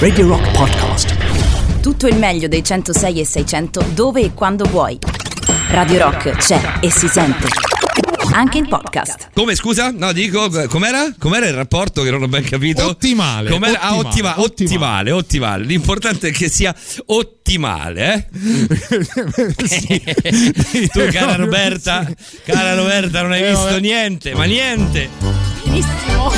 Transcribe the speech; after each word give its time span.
Radio 0.00 0.26
Rock 0.26 0.50
Podcast. 0.50 1.14
Tutto 1.80 2.08
il 2.08 2.16
meglio 2.16 2.48
dei 2.48 2.64
106 2.64 3.20
e 3.20 3.24
600 3.24 3.84
dove 3.94 4.22
e 4.22 4.34
quando 4.34 4.64
vuoi. 4.64 4.98
Radio 5.70 5.98
Rock 5.98 6.30
c'è 6.32 6.60
e 6.80 6.90
si 6.90 7.06
sente. 7.06 7.46
Anche 8.32 8.58
in 8.58 8.66
podcast. 8.66 9.28
Come 9.32 9.54
scusa? 9.54 9.92
No, 9.92 10.10
dico, 10.10 10.48
com'era? 10.66 11.14
Com'era 11.16 11.46
il 11.46 11.54
rapporto 11.54 12.02
che 12.02 12.10
non 12.10 12.24
ho 12.24 12.28
ben 12.28 12.42
capito? 12.42 12.84
Ottimale. 12.84 13.50
Com'era? 13.50 13.78
Ah, 13.78 13.94
ottimale, 13.94 14.40
ottima- 14.40 14.40
ottimale, 14.40 15.10
ottimale. 15.12 15.64
L'importante 15.64 16.26
è 16.28 16.32
che 16.32 16.48
sia 16.48 16.74
ottimale, 17.06 18.14
eh? 18.14 18.26
tu, 20.90 21.06
cara 21.12 21.36
Roberta, 21.36 22.04
cara 22.44 22.74
Roberta, 22.74 23.22
non 23.22 23.30
hai 23.30 23.42
Eh, 23.42 23.50
visto 23.50 23.78
niente, 23.78 24.34
ma 24.34 24.42
niente. 24.44 25.08
Benissimo. 25.62 26.32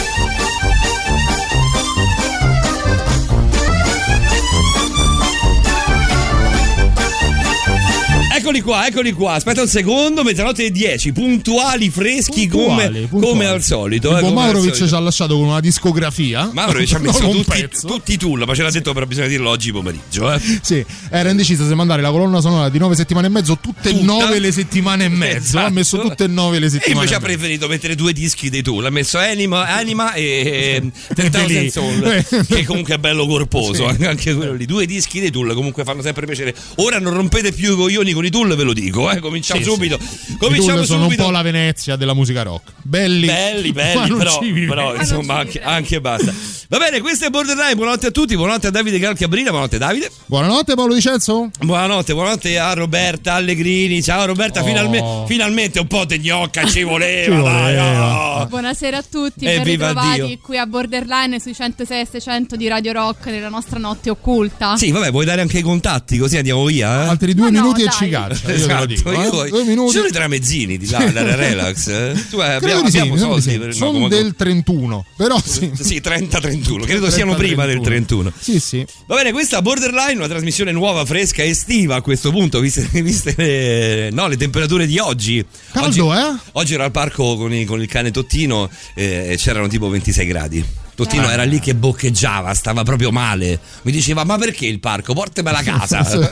Eccoli 8.43 8.61
qua, 8.61 8.89
eccoli 8.89 9.13
qua. 9.13 9.35
Aspetta 9.35 9.61
un 9.63 9.69
secondo, 9.69 10.25
mezzanotte 10.25 10.65
e 10.65 10.73
10, 10.73 11.13
puntuali, 11.13 11.91
freschi 11.91 12.49
Puntuali, 12.49 12.67
come, 12.91 13.07
puntuali. 13.07 13.25
come 13.29 13.47
al 13.47 13.63
solito. 13.63 14.17
Eh, 14.17 14.21
come 14.21 14.33
Maurovic 14.35 14.71
solito. 14.75 14.89
ci 14.89 14.95
ha 14.95 14.99
lasciato 14.99 15.37
con 15.37 15.47
una 15.47 15.61
discografia. 15.61 16.51
Mauro 16.53 16.85
ci 16.85 16.93
ha 16.97 16.99
messo 16.99 17.21
tutti, 17.29 17.69
tutti 17.87 18.13
i 18.15 18.17
tool, 18.17 18.43
ma 18.45 18.53
ce 18.53 18.63
l'ha 18.65 18.71
detto 18.73 18.93
però 18.93 19.07
bisogna 19.07 19.29
dirlo 19.29 19.49
oggi 19.49 19.71
pomeriggio. 19.71 20.33
Eh. 20.33 20.41
Sì, 20.61 20.85
era 21.11 21.31
indeciso 21.31 21.65
se 21.69 21.73
mandare 21.77 22.03
la 22.03 22.11
colonna 22.11 22.41
sonora 22.41 22.69
di 22.69 22.79
nove 22.79 22.97
settimane 22.97 23.29
e 23.29 23.31
mezzo, 23.31 23.59
tutte 23.61 23.91
e 23.91 23.93
Tutta? 23.93 24.05
nove 24.05 24.41
le 24.41 24.51
settimane 24.51 25.05
e 25.05 25.09
mezzo. 25.09 25.61
Ha 25.61 25.69
messo 25.71 25.95
Esatto. 25.99 26.09
tutte 26.11 26.25
e 26.25 26.27
nove 26.27 26.59
le 26.59 26.67
E 26.67 26.71
settimane. 26.71 26.95
invece 27.05 27.15
ha 27.15 27.19
e 27.19 27.21
preferito 27.21 27.69
mettere 27.69 27.95
due 27.95 28.13
dischi 28.13 28.51
dei 28.51 28.63
Tool. 28.63 28.85
Ha 28.87 28.91
messo 28.91 29.19
Anima, 29.19 29.69
Anima 29.69 30.15
e 30.15 30.81
Belli. 31.15 31.31
3000 31.31 31.71
Soul, 31.71 32.03
Eh. 32.29 32.45
che 32.49 32.65
comunque 32.65 32.95
è 32.97 32.99
bello 32.99 33.25
corposo. 33.25 33.89
Sì. 33.97 34.05
Anche 34.05 34.35
quello 34.35 34.55
lì. 34.55 34.67
Due 34.67 34.85
dischi 34.85 35.21
dei 35.21 35.31
Tool 35.31 35.55
comunque 35.55 35.85
fanno 35.85 36.03
sempre 36.03 36.27
piacere. 36.27 36.53
Ora 36.79 36.99
non 36.99 37.15
rompete 37.15 37.53
più 37.53 37.75
i 37.75 37.77
coglioni 37.77 38.11
con 38.13 38.25
i 38.25 38.31
Tool, 38.33 38.57
ve 38.57 38.63
lo 38.65 38.73
dico. 38.73 39.09
Eh. 39.11 39.21
Cominciamo 39.21 39.61
Sì, 39.63 39.69
subito. 39.71 39.95
I 39.95 40.37
Cominciamo 40.39 40.77
Tool 40.79 40.87
sono 40.87 41.03
subito. 41.05 41.21
un 41.23 41.27
po' 41.29 41.33
la 41.33 41.43
Venezia 41.43 41.95
della 41.97 42.15
musica 42.15 42.43
rock. 42.43 42.73
Belli, 42.83 43.27
Belli, 43.27 43.71
belli, 43.73 44.17
però, 44.17 44.39
però, 44.41 44.95
insomma 44.97 45.37
anche, 45.37 45.61
anche 45.63 46.01
basta. 46.01 46.33
Va 46.69 46.79
bene, 46.79 47.01
questo 47.01 47.27
è 47.27 47.31
Borderline. 47.31 47.75
Buonanotte 47.77 48.07
a 48.09 48.11
tutti. 48.11 48.35
Buonanotte 48.35 48.67
a 48.69 48.71
Davide 48.71 48.99
Calcabrina. 48.99 49.51
Buonanotte, 49.51 49.79
Davide. 49.79 50.11
Buonanotte 50.27 50.75
Paolo 50.75 50.95
Dicenzo. 50.95 51.51
Buonanotte, 51.61 52.13
buonanotte 52.15 52.59
a 52.59 52.73
Roberta 52.73 53.35
Allegrini. 53.35 54.03
Ciao 54.03 54.25
Roberta, 54.25 54.61
Oh. 54.63 54.65
finalme- 54.65 55.25
finalmente 55.27 55.79
un 55.81 55.87
po' 55.87 56.05
di 56.07 56.19
gnocca 56.19 56.67
ci 56.67 56.83
voleva. 56.85 57.37
Ci 57.37 57.43
dai, 57.43 57.75
voleva. 57.77 58.41
oh. 58.41 58.47
Buonasera 58.47 58.97
a 58.99 59.05
tutti, 59.09 59.45
E 59.45 59.57
ben 59.57 59.65
ritrovati 59.65 60.25
Dio. 60.25 60.39
qui 60.43 60.57
a 60.59 60.67
Borderline 60.67 61.39
sui 61.39 61.55
106 61.55 62.01
e 62.01 62.07
600 62.11 62.57
di 62.57 62.69
Radio 62.69 62.93
Rock 62.93 63.27
nella 63.27 63.49
nostra 63.51 63.79
notte 63.79 64.09
occulta. 64.11 64.77
Sì, 64.77 64.91
vabbè, 64.91 65.11
vuoi 65.11 65.25
dare 65.27 65.43
anche 65.43 65.59
i 65.59 65.63
contatti 65.63 66.17
così 66.17 66.39
andiamo 66.39 66.65
via? 66.65 67.05
Eh? 67.05 67.09
Altri 67.09 67.35
due 67.35 67.51
Ma 67.51 67.59
no, 67.59 67.63
minuti 67.65 67.83
e 67.83 67.85
dai. 67.85 67.95
ci 67.95 68.09
caccia. 68.29 68.41
Io 68.41 68.47
te 68.47 68.55
Esatto, 68.55 68.79
lo 68.81 68.87
dico. 68.87 69.13
eh. 69.13 69.17
io- 69.23 69.31
Due 69.31 69.63
Ci 69.63 69.69
minuti. 69.69 69.93
sono 69.93 70.07
i 70.07 70.11
tramezzini 70.13 70.77
di 70.79 70.89
là, 70.91 70.99
andare 70.99 71.33
a 71.33 71.37
relax. 71.37 71.87
eh? 71.89 72.25
Tu 72.31 72.41
eh, 72.41 72.45
abbiamo, 72.53 72.89
sì, 72.91 72.99
abbiamo 72.99 73.17
soldi 73.17 73.41
sì. 73.51 73.59
per 73.59 73.67
no, 73.69 73.73
Sono 73.73 73.93
come- 73.93 74.09
del 74.09 74.35
31, 74.37 75.05
però 75.17 75.39
sì. 75.45 75.71
Sì, 75.79 76.01
30-31, 76.05 76.85
credo 76.85 77.11
siano 77.11 77.35
prima 77.35 77.67
del 77.67 77.81
31. 77.81 78.33
Sì, 78.39 78.59
sì. 78.61 78.85
Va 79.07 79.17
bene, 79.17 79.33
questa 79.33 79.59
è 79.59 79.63
Borderline, 79.63 80.15
una 80.17 80.29
trasmissione 80.29 80.73
nuova, 80.73 81.05
fresca, 81.05 81.43
estiva 81.43 81.97
a 81.97 82.01
questo 82.03 82.31
punto, 82.31 82.61
viste, 82.61 82.89
viste 83.03 83.35
le, 83.37 84.11
no, 84.11 84.27
le 84.29 84.37
temperature 84.37 84.87
di 84.87 84.99
oggi. 84.99 85.45
Caldo, 85.73 86.07
oggi, 86.07 86.19
eh? 86.21 86.37
Oggi 86.53 86.75
ero 86.75 86.85
al 86.85 86.91
parco 86.91 87.37
con, 87.37 87.53
i- 87.53 87.65
con 87.65 87.81
il 87.81 87.89
cane 87.89 88.11
Tottino 88.11 88.69
eh, 88.95 89.29
e 89.33 89.37
c'erano 89.37 89.69
tipo 89.69 89.89
26 89.89 90.27
gradi. 90.27 90.65
Tottino 90.95 91.29
Eh. 91.29 91.33
era 91.33 91.45
lì 91.45 91.59
che 91.59 91.75
boccheggiava, 91.75 92.53
stava 92.55 92.83
proprio 92.83 93.11
male. 93.11 93.59
Mi 93.83 93.93
diceva: 93.93 94.25
Ma 94.25 94.37
perché 94.37 94.67
il 94.67 94.79
parco? 94.79 95.15
Portami 95.15 95.49
alla 95.49 95.63
casa. 95.63 96.03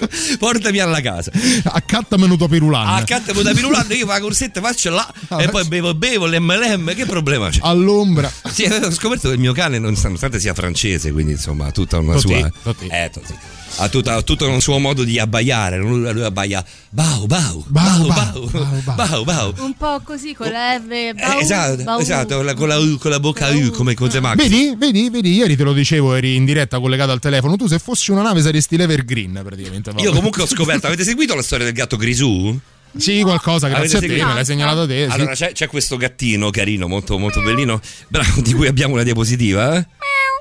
Portami 0.38 0.78
alla 0.78 1.00
casa. 1.00 1.30
Accattamelo 1.64 2.36
tua 2.36 2.48
pirulanna. 2.48 2.92
Accanto 2.94 3.32
a 3.32 3.42
da 3.42 3.52
pirulante, 3.52 3.94
io 3.94 4.06
la 4.06 4.20
corsetta 4.20 4.60
faccio 4.60 4.90
là 4.90 5.12
Ah, 5.28 5.42
e 5.42 5.48
poi 5.48 5.64
bevo, 5.66 5.94
bevo 5.94 6.26
l'MLM. 6.26 6.94
Che 6.94 7.06
problema 7.06 7.50
c'è? 7.50 7.58
All'ombra. 7.62 8.30
Sì, 8.50 8.64
ho 8.64 8.90
scoperto 8.90 9.28
che 9.28 9.34
il 9.34 9.40
mio 9.40 9.52
cane, 9.52 9.78
nonostante 9.78 10.38
sia 10.38 10.54
francese, 10.54 11.12
quindi 11.12 11.32
insomma 11.32 11.70
tutta 11.72 11.98
una 11.98 12.14
Totti, 12.14 12.38
sua. 12.38 12.52
Totti. 12.62 12.86
Eh, 12.86 13.10
Totti. 13.12 13.34
Ha, 13.76 13.88
tutta- 13.88 14.14
ha 14.14 14.22
tutto 14.22 14.48
un 14.48 14.60
suo 14.60 14.78
modo 14.78 15.02
di 15.04 15.18
abbaiare. 15.18 15.78
Lui, 15.78 16.12
lui 16.12 16.22
abbaia 16.22 16.64
bau 16.90 17.26
bau 17.26 17.64
Bau, 17.68 18.06
bau 18.06 18.06
bau, 18.06 18.50
bau 18.50 18.82
bau, 18.84 18.94
bau 18.94 19.24
bau. 19.24 19.54
Un 19.58 19.74
po' 19.76 20.00
così 20.04 20.32
con 20.34 20.50
la 20.50 20.78
F. 20.80 20.90
Eh, 20.90 21.12
bau, 21.14 21.38
esatto, 21.40 21.82
bau. 21.82 21.98
esatto, 22.00 22.36
con 22.36 22.44
la, 22.44 22.54
con 22.54 22.68
la 22.68 22.78
U, 22.78 22.98
con 22.98 23.10
la 23.10 23.18
bocca 23.20 23.48
U 23.50 23.70
come 23.70 23.94
Conte 23.94 24.20
Max. 24.20 24.36
Vedi, 24.36 24.74
vedi, 24.76 25.10
vedi, 25.10 25.32
ieri 25.34 25.56
te 25.56 25.64
lo 25.64 25.72
dicevo, 25.72 26.14
eri 26.14 26.36
in 26.36 26.44
diretta 26.44 26.78
collegato 26.78 27.10
al 27.10 27.20
telefono. 27.20 27.56
Tu 27.56 27.66
se 27.66 27.78
fossi 27.78 28.10
una 28.12 28.22
nave 28.22 28.42
saresti 28.42 28.76
l'Evergreen 28.76 29.40
praticamente. 29.44 29.92
Io 29.96 30.12
comunque 30.12 30.42
ho 30.42 30.46
scoperto, 30.46 30.86
avete 30.86 31.02
seguito 31.04 31.34
la 31.34 31.42
storia 31.42 31.64
del 31.64 31.74
gatto 31.74 31.96
Grisù? 31.96 32.56
Sì, 32.96 33.22
qualcosa, 33.22 33.66
grazie 33.66 33.86
Avete 33.86 33.96
a 33.96 34.00
te, 34.00 34.06
seguito? 34.06 34.26
me 34.28 34.34
l'hai 34.34 34.44
segnalato 34.44 34.86
te. 34.86 35.06
sì. 35.08 35.14
Allora 35.16 35.34
c'è, 35.34 35.50
c'è 35.50 35.66
questo 35.66 35.96
gattino 35.96 36.50
carino, 36.50 36.86
molto, 36.86 37.18
molto 37.18 37.42
bellino, 37.42 37.80
bravo, 38.06 38.40
di 38.40 38.52
cui 38.52 38.68
abbiamo 38.68 38.94
una 38.94 39.02
diapositiva. 39.02 39.76
eh? 39.76 39.86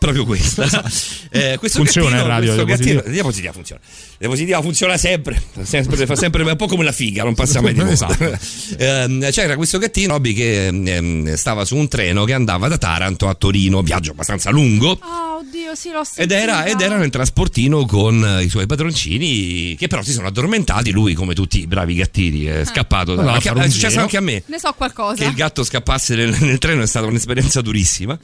Proprio 0.03 0.25
questa. 0.25 0.67
Eh, 1.35 1.57
questo 1.57 1.79
Funziona 1.79 2.09
gattino, 2.09 2.21
in 2.21 2.27
radio, 2.27 2.45
questo 2.49 2.65
diapositiva? 2.65 2.95
gattino- 2.99 3.13
diapositiva 3.13 3.53
funziona. 3.53 3.81
La 3.83 4.17
diapositiva 4.19 4.61
funziona 4.61 4.97
sempre, 4.97 5.41
sempre, 5.63 6.05
fa 6.05 6.15
sempre 6.15 6.43
un 6.43 6.55
po' 6.55 6.67
come 6.67 6.83
la 6.83 6.91
figa, 6.91 7.23
non 7.23 7.33
passa 7.33 7.59
mai 7.59 7.73
di 7.73 7.79
moda. 7.79 7.91
Esatto. 7.91 8.37
Ehm, 8.77 9.31
c'era 9.31 9.55
questo 9.55 9.79
gattino 9.79 10.13
Robby, 10.13 10.33
che 10.33 10.67
ehm, 10.67 11.33
stava 11.33 11.65
su 11.65 11.75
un 11.75 11.87
treno 11.87 12.23
che 12.25 12.33
andava 12.33 12.67
da 12.67 12.77
Taranto 12.77 13.27
a 13.29 13.33
Torino, 13.33 13.81
viaggio 13.81 14.11
abbastanza 14.11 14.51
lungo. 14.51 14.95
Ah, 15.01 15.37
oddio, 15.39 15.73
sì, 15.73 15.89
l'ho 15.89 16.01
Ed 16.01 16.05
sentita. 16.05 16.35
era, 16.39 16.65
ed 16.65 16.79
era 16.81 16.97
nel 16.97 17.09
trasportino 17.09 17.85
con 17.87 18.23
eh, 18.23 18.43
i 18.43 18.49
suoi 18.49 18.67
padroncini 18.67 19.75
che 19.75 19.87
però 19.87 20.03
si 20.03 20.11
sono 20.11 20.27
addormentati. 20.27 20.91
Lui, 20.91 21.13
come 21.15 21.33
tutti 21.33 21.61
i 21.61 21.65
bravi 21.67 21.95
gattini, 21.95 22.43
è 22.43 22.63
scappato. 22.63 23.15
Da, 23.15 23.31
anche- 23.31 23.51
è 23.51 23.69
successo 23.69 23.99
anche 23.99 24.17
a 24.17 24.21
me 24.21 24.43
Ne 24.45 24.59
so 24.59 24.71
qualcosa. 24.77 25.15
che 25.15 25.25
il 25.29 25.33
gatto 25.33 25.63
scappasse 25.63 26.13
nel, 26.15 26.35
nel 26.41 26.59
treno 26.59 26.83
è 26.83 26.87
stata 26.87 27.07
un'esperienza 27.07 27.61
durissima. 27.61 28.17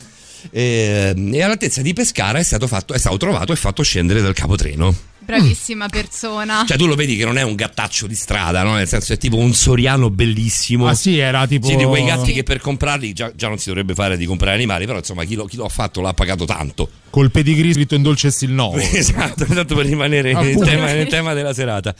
E, 0.49 1.13
e 1.31 1.41
all'altezza 1.43 1.81
di 1.81 1.93
Pescara 1.93 2.39
è 2.39 2.43
stato, 2.43 2.67
fatto, 2.67 2.93
è 2.93 2.97
stato 2.97 3.17
trovato 3.17 3.51
e 3.51 3.55
fatto 3.55 3.83
scendere 3.83 4.21
dal 4.21 4.33
capotreno. 4.33 4.95
Bravissima 5.29 5.87
persona. 5.89 6.63
Cioè, 6.67 6.75
tu 6.75 6.87
lo 6.87 6.95
vedi 6.95 7.15
che 7.15 7.23
non 7.23 7.37
è 7.37 7.43
un 7.43 7.53
gattaccio 7.53 8.07
di 8.07 8.15
strada, 8.15 8.63
no? 8.63 8.73
Nel 8.73 8.87
senso, 8.87 9.13
è 9.13 9.17
tipo 9.17 9.37
un 9.37 9.53
soriano 9.53 10.09
bellissimo. 10.09 10.87
Ah 10.87 10.95
sì, 10.95 11.19
era 11.19 11.45
tipo... 11.45 11.67
Sì, 11.67 11.75
di 11.75 11.83
quei 11.83 12.03
gatti 12.03 12.27
Sì. 12.27 12.33
che 12.33 12.43
per 12.43 12.59
comprarli 12.59 13.13
già, 13.13 13.31
già 13.35 13.47
non 13.47 13.59
si 13.59 13.67
dovrebbe 13.67 13.93
fare 13.93 14.17
di 14.17 14.25
comprare 14.25 14.55
animali, 14.55 14.87
però 14.87 14.97
insomma 14.97 15.25
chi 15.25 15.35
lo, 15.35 15.45
chi 15.45 15.55
lo 15.55 15.65
ha 15.65 15.69
fatto 15.69 16.01
l'ha 16.01 16.13
pagato 16.13 16.45
tanto. 16.45 16.89
Col 17.11 17.29
pedigree 17.29 17.73
scritto 17.73 17.93
in 17.93 18.01
dolce 18.01 18.27
e 18.27 18.31
stil 18.31 18.51
nuovo. 18.51 18.77
esatto, 18.81 19.43
esatto 19.43 19.75
per 19.75 19.85
rimanere 19.85 20.33
nel 20.33 20.57
tema, 20.57 20.85
nel 20.85 21.07
tema 21.07 21.33
della 21.33 21.53
serata. 21.53 21.93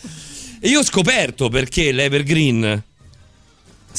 E 0.59 0.67
io 0.67 0.79
ho 0.79 0.83
scoperto 0.83 1.49
perché 1.49 1.91
l'Evergreen 1.91 2.83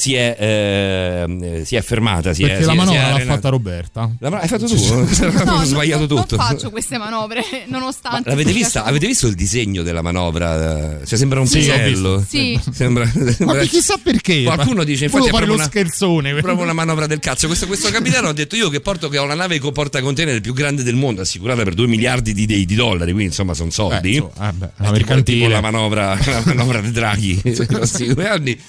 si 0.01 0.15
è, 0.15 0.35
ehm, 0.39 1.63
si 1.63 1.75
è 1.75 1.81
fermata. 1.83 2.33
Si 2.33 2.41
è- 2.43 2.47
Perché 2.47 2.63
si 2.63 2.67
la 2.67 2.73
è- 2.73 2.75
si 2.75 2.81
è 2.81 2.85
manovra 2.97 3.17
l'ha 3.19 3.25
fatta 3.33 3.49
Roberta. 3.49 4.09
La 4.19 4.29
hai 4.39 4.47
fatto 4.47 4.65
tu? 4.65 4.75
No, 5.45 5.53
ho 5.53 5.63
sbagliato 5.63 6.07
non, 6.07 6.07
tutto. 6.07 6.35
Non 6.37 6.45
faccio 6.45 6.69
queste 6.71 6.97
manovre, 6.97 7.41
Ma 7.67 7.77
nonostante. 7.77 8.27
l'avete 8.29 8.51
vista? 8.51 8.83
Avete 8.83 9.05
visto 9.05 9.27
il 9.27 9.35
disegno 9.35 9.83
della 9.83 10.01
manovra? 10.01 10.99
Cioè, 11.05 11.17
sembra 11.19 11.39
un 11.39 11.45
Sì, 11.47 11.59
pisello. 11.59 12.25
Sì. 12.27 12.59
Sembra, 12.71 13.03
Ma 13.13 13.31
sembra- 13.31 13.57
per- 13.59 13.67
chissà 13.67 13.97
perché. 14.01 14.41
Qualcuno 14.43 14.83
dice, 14.83 15.05
infatti, 15.05 15.27
è 15.27 15.29
fare 15.29 15.45
lo 15.45 15.53
una- 15.53 15.65
scherzone. 15.65 16.33
proprio 16.41 16.63
una 16.63 16.73
manovra 16.73 17.05
del 17.05 17.19
cazzo. 17.19 17.45
Questo, 17.45 17.67
questo 17.67 17.89
capitano 17.91 18.29
ha 18.29 18.33
detto 18.33 18.55
io 18.55 18.69
che 18.69 18.81
porto 18.81 19.07
che 19.09 19.19
ho 19.19 19.25
la 19.25 19.35
nave 19.35 19.59
con 19.59 19.71
portacontainer 19.71 20.41
più 20.41 20.53
grande 20.53 20.81
del 20.81 20.95
mondo, 20.95 21.21
assicurata 21.21 21.61
per 21.63 21.75
2 21.75 21.85
miliardi 21.87 22.33
di, 22.33 22.45
di- 22.47 22.65
di 22.65 22.75
dollari, 22.75 23.11
quindi 23.11 23.25
insomma 23.25 23.53
sono 23.53 23.69
soldi. 23.69 24.13
Eh, 24.13 24.15
insomma, 24.15 24.49
eh 24.49 24.53
beh, 24.53 24.65
È 24.65 24.69
una 24.69 24.71
tipo- 24.77 24.91
mercantile. 24.91 25.37
tipo 25.37 25.49
la 25.51 25.61
manovra, 25.61 26.17
la 26.25 26.41
manovra 26.45 26.81
di 26.81 26.91
Draghi 26.91 27.41
prossimi 27.67 28.13
due 28.13 28.27
anni. 28.27 28.59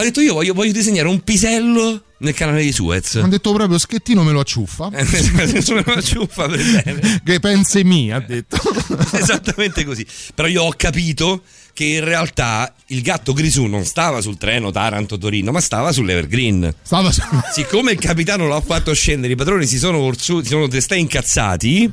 Ha 0.00 0.02
detto 0.02 0.22
io 0.22 0.32
voglio, 0.32 0.54
voglio 0.54 0.72
disegnare 0.72 1.08
un 1.08 1.20
pisello 1.20 2.04
nel 2.20 2.32
canale 2.32 2.62
di 2.62 2.72
Suez. 2.72 3.16
Ha 3.16 3.26
detto 3.28 3.52
proprio 3.52 3.76
schettino 3.76 4.22
me 4.22 4.32
lo 4.32 4.40
acciuffa. 4.40 4.90
Eh, 4.92 5.60
Sono 5.60 5.82
una 5.86 6.00
ciuffa 6.00 6.48
per 6.48 6.58
bene. 6.58 7.20
Che 7.22 7.38
pense 7.38 7.84
mi, 7.84 8.10
ha 8.10 8.18
detto. 8.18 8.56
Esattamente 9.12 9.84
così. 9.84 10.06
Però 10.34 10.48
io 10.48 10.62
ho 10.62 10.72
capito 10.74 11.42
che 11.74 11.84
in 11.84 12.04
realtà 12.04 12.74
il 12.86 13.02
gatto 13.02 13.34
Grisù 13.34 13.66
non 13.66 13.84
stava 13.84 14.22
sul 14.22 14.38
treno 14.38 14.70
Taranto-Torino, 14.70 15.50
ma 15.50 15.60
stava 15.60 15.92
sull'Evergreen. 15.92 16.74
Stava 16.82 17.12
Siccome 17.52 17.92
il 17.92 17.98
capitano 17.98 18.48
l'ha 18.48 18.60
fatto 18.62 18.94
scendere, 18.94 19.34
i 19.34 19.36
padroni 19.36 19.66
si 19.66 19.78
sono, 19.78 19.98
orsu- 19.98 20.42
si 20.42 20.48
sono 20.48 20.66
incazzati 20.94 21.92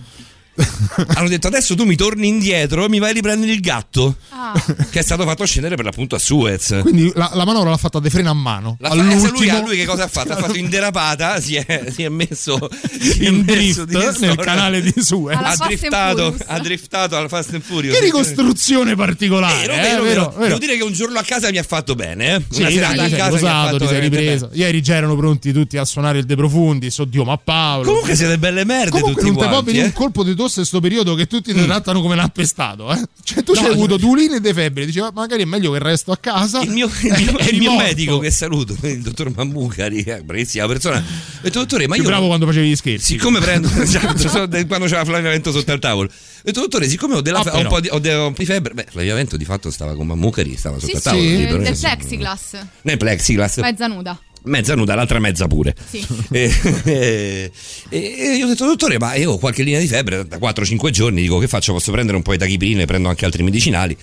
hanno 1.15 1.27
detto 1.27 1.47
adesso 1.47 1.75
tu 1.75 1.83
mi 1.85 1.95
torni 1.95 2.27
indietro 2.27 2.85
e 2.85 2.89
mi 2.89 2.99
vai 2.99 3.11
a 3.11 3.13
riprendere 3.13 3.51
il 3.51 3.59
gatto 3.59 4.15
Ah, 4.29 4.53
che 4.89 4.99
è 4.99 5.01
stato 5.01 5.23
fatto 5.25 5.45
scendere 5.45 5.75
per 5.75 5.85
l'appunto 5.85 6.15
a 6.15 6.19
Suez. 6.19 6.79
Quindi 6.81 7.11
la, 7.15 7.31
la 7.33 7.45
manovra 7.45 7.69
l'ha 7.71 7.77
fatta 7.77 7.99
de 7.99 8.09
freno 8.09 8.29
a 8.29 8.33
mano. 8.33 8.77
La 8.79 8.89
fa- 8.89 8.95
eh, 8.95 8.99
All'ultimo, 8.99 9.31
lui, 9.59 9.65
lui 9.65 9.77
che 9.77 9.85
cosa 9.85 10.03
ha 10.03 10.07
fatto? 10.07 10.33
Ha 10.33 10.37
fatto 10.37 10.57
in 10.57 10.69
derapata, 10.69 11.39
si 11.39 11.55
è, 11.55 11.85
si 11.91 12.03
è 12.03 12.09
messo 12.09 12.69
si 12.99 13.25
è 13.25 13.29
in 13.29 13.43
messo 13.45 13.85
drift 13.85 14.19
nel 14.19 14.35
canale 14.37 14.81
di 14.81 14.93
Suez. 14.95 15.37
Alla 15.37 15.49
ha 15.49 15.55
driftato, 15.65 16.35
ha 16.45 16.59
driftato 16.59 17.15
al 17.15 17.27
Fast 17.29 17.53
and 17.53 17.63
Furious. 17.63 17.97
Che 17.97 18.03
ricostruzione 18.03 18.95
particolare, 18.95 19.65
Vero, 19.67 19.73
eh, 19.73 19.77
vero, 19.81 20.03
vero, 20.03 20.03
vero. 20.03 20.29
vero. 20.31 20.45
Devo 20.45 20.59
dire 20.59 20.77
che 20.77 20.83
un 20.83 20.93
giorno 20.93 21.17
a 21.19 21.23
casa 21.23 21.49
mi 21.49 21.57
ha 21.57 21.63
fatto 21.63 21.95
bene. 21.95 22.35
Eh? 22.35 22.43
Sì, 22.49 22.61
Una 22.61 22.69
serata 22.69 22.95
dai, 22.95 23.13
a 23.13 23.15
casa 23.15 23.17
mi 23.17 23.19
ha 23.19 23.25
riposato, 23.37 23.65
fatto 23.65 23.77
ti 23.77 23.83
sei 23.85 23.93
veramente 23.93 24.19
ripreso. 24.19 24.47
bene. 24.47 24.61
Ieri 24.63 24.81
già 24.81 24.95
erano 24.95 25.15
pronti 25.15 25.51
tutti 25.51 25.77
a 25.77 25.85
suonare 25.85 26.19
il 26.19 26.25
De 26.25 26.35
Profundis, 26.35 26.97
oddio, 26.99 27.23
ma 27.23 27.37
Paolo. 27.37 27.85
Comunque 27.87 28.15
siete 28.15 28.37
belle 28.37 28.63
merde 28.65 28.91
Comunque 28.91 29.21
tutti 29.23 29.33
non 29.33 29.41
ti 29.43 29.49
può 29.49 29.61
venire 29.63 29.83
eh. 29.83 29.87
un 29.87 29.93
colpo 29.93 30.23
di 30.23 30.35
tosse 30.47 30.61
in 30.61 30.65
sto 30.65 30.79
periodo 30.79 31.13
che 31.15 31.27
tutti 31.27 31.53
ti 31.53 31.63
trattano 31.63 32.01
come 32.01 32.13
un 32.13 32.19
appestato, 32.21 32.91
eh? 32.93 33.01
Cioè 33.23 33.43
tu 33.43 33.53
No, 33.53 33.59
hai 33.59 33.67
no. 33.67 33.73
avuto 33.73 33.97
due 33.97 34.39
di 34.39 34.53
febbre, 34.53 34.85
diceva 34.85 35.11
magari 35.13 35.41
è 35.43 35.45
meglio 35.45 35.71
che 35.71 35.79
resto 35.79 36.11
a 36.11 36.17
casa. 36.17 36.61
Il 36.61 36.69
mio, 36.71 36.87
il 37.01 37.13
mio- 37.23 37.37
Eri 37.37 37.53
il 37.55 37.59
mio 37.59 37.75
medico 37.75 38.19
che 38.19 38.31
saluto, 38.31 38.75
il 38.87 39.01
dottor 39.01 39.31
Mammucari, 39.35 40.01
eh, 40.01 40.21
bravissima 40.23 40.65
persona. 40.67 40.97
Ho 40.97 41.39
detto, 41.41 41.59
dottore, 41.59 41.87
ma 41.87 41.93
Più 41.95 42.03
io. 42.03 42.09
bravo 42.09 42.27
quando 42.27 42.45
facevi 42.45 42.69
gli 42.69 42.75
scherzi. 42.75 43.13
Siccome 43.13 43.39
prendo 43.39 43.69
esatto, 43.81 44.45
de- 44.45 44.65
quando 44.65 44.85
c'era 44.87 45.03
Flavio 45.05 45.29
Vento 45.29 45.51
sotto 45.51 45.71
al 45.71 45.79
tavolo, 45.79 46.07
ho 46.09 46.41
detto, 46.43 46.59
dottore, 46.61 46.87
siccome 46.87 47.15
ho, 47.15 47.21
della 47.21 47.39
Ah, 47.39 47.55
ho 47.57 47.59
un 47.59 47.67
po' 47.67 47.79
di, 47.79 47.89
ho 47.91 47.99
de- 47.99 48.13
ho 48.13 48.27
un 48.27 48.33
po' 48.33 48.39
di 48.39 48.45
febbre, 48.45 48.73
beh, 48.73 48.85
Flavio 48.89 49.15
Vento 49.15 49.37
di 49.37 49.45
fatto 49.45 49.69
stava 49.71 49.95
con 49.95 50.07
Mammucari, 50.07 50.55
stava 50.55 50.75
sotto 50.79 50.87
sì, 50.89 50.95
al 50.95 51.01
tavolo. 51.01 51.23
Sì, 51.23 51.37
lì, 51.37 51.45
però- 51.45 51.57
del 51.63 51.77
plexiglass. 51.77 52.57
Nel 52.83 52.97
plexiglass. 52.97 53.57
Mezza 53.57 53.87
nuda. 53.87 54.19
Mezza 54.47 54.75
nuda, 54.75 54.95
l'altra 54.95 55.19
mezza 55.19 55.47
pure. 55.47 55.75
Sì. 55.89 56.05
E, 56.31 56.51
e- 56.85 57.51
e 57.89 58.35
io 58.37 58.45
ho 58.45 58.47
detto, 58.49 58.65
dottore, 58.65 58.97
ma 58.97 59.15
io 59.15 59.33
ho 59.33 59.37
qualche 59.37 59.63
linea 59.63 59.79
di 59.79 59.87
febbre 59.87 60.25
da 60.27 60.37
4-5 60.37 60.89
giorni, 60.89 61.21
dico 61.21 61.37
che 61.37 61.47
faccio? 61.47 61.73
Posso 61.73 61.91
prendere 61.91 62.17
un 62.17 62.23
po' 62.23 62.31
di 62.31 62.37
tachiprine, 62.37 62.85
prendo 62.85 63.09
anche 63.09 63.25
altri 63.25 63.43
medicinali. 63.43 63.95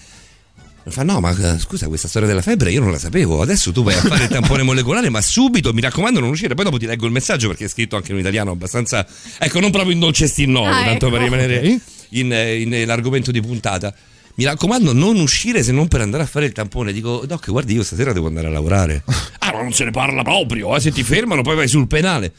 Mi 0.87 0.93
fa, 0.93 1.02
no, 1.02 1.19
ma 1.19 1.31
eh, 1.55 1.58
scusa, 1.58 1.88
questa 1.88 2.08
storia 2.08 2.29
della 2.29 2.43
febbre 2.43 2.70
io 2.70 2.81
non 2.81 2.91
la 2.91 2.99
sapevo. 2.99 3.41
Adesso 3.41 3.73
tu 3.73 3.82
vai 3.82 3.94
a 3.94 4.00
fare 4.02 4.25
il 4.25 4.29
tampone 4.29 4.62
molecolare, 4.62 5.08
ma 5.08 5.23
subito 5.23 5.73
mi 5.73 5.81
raccomando 5.81 6.20
non 6.20 6.29
uscire. 6.29 6.55
Poi 6.55 6.64
dopo 6.64 6.76
ti 6.76 6.85
leggo 6.85 7.06
il 7.06 7.12
messaggio 7.12 7.49
perché 7.49 7.64
è 7.64 7.69
scritto 7.69 7.96
anche 7.96 8.12
in 8.12 8.19
italiano 8.19 8.50
abbastanza. 8.50 9.06
Ecco, 9.38 9.61
non 9.61 9.70
proprio 9.70 9.93
in 9.94 9.99
dolce 10.00 10.26
stinnovo, 10.26 10.67
Ah, 10.67 10.85
tanto 10.85 11.08
per 11.08 11.23
ecco. 11.23 11.25
rimanere 11.25 11.58
Ok. 11.67 11.81
in, 12.11 12.32
eh, 12.35 12.61
in, 12.61 12.75
eh, 12.75 12.85
l'argomento 12.85 13.31
di 13.31 13.41
puntata. 13.41 13.94
Mi 14.37 14.45
raccomando, 14.45 14.93
non 14.93 15.21
uscire 15.21 15.63
se 15.63 15.71
non 15.71 15.87
per 15.87 16.01
andare 16.01 16.23
a 16.25 16.27
fare 16.27 16.47
il 16.47 16.53
tampone. 16.53 16.93
Dico, 16.93 17.25
Doc, 17.27 17.51
guardi, 17.51 17.75
io 17.75 17.83
stasera 17.85 18.13
devo 18.13 18.27
andare 18.27 18.49
a 18.49 18.51
lavorare. 18.51 19.05
ah, 19.39 19.53
ma 19.53 19.63
non 19.63 19.73
se 19.73 19.85
ne 19.85 19.91
parla 19.91 20.23
proprio. 20.23 20.75
eh, 20.75 20.81
Se 20.81 20.91
ti 20.91 21.03
fermano, 21.05 21.43
poi 21.43 21.55
vai 21.57 21.69
sul 21.69 21.87
penale. 21.87 22.33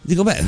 Dico, 0.00 0.22
beh, 0.22 0.38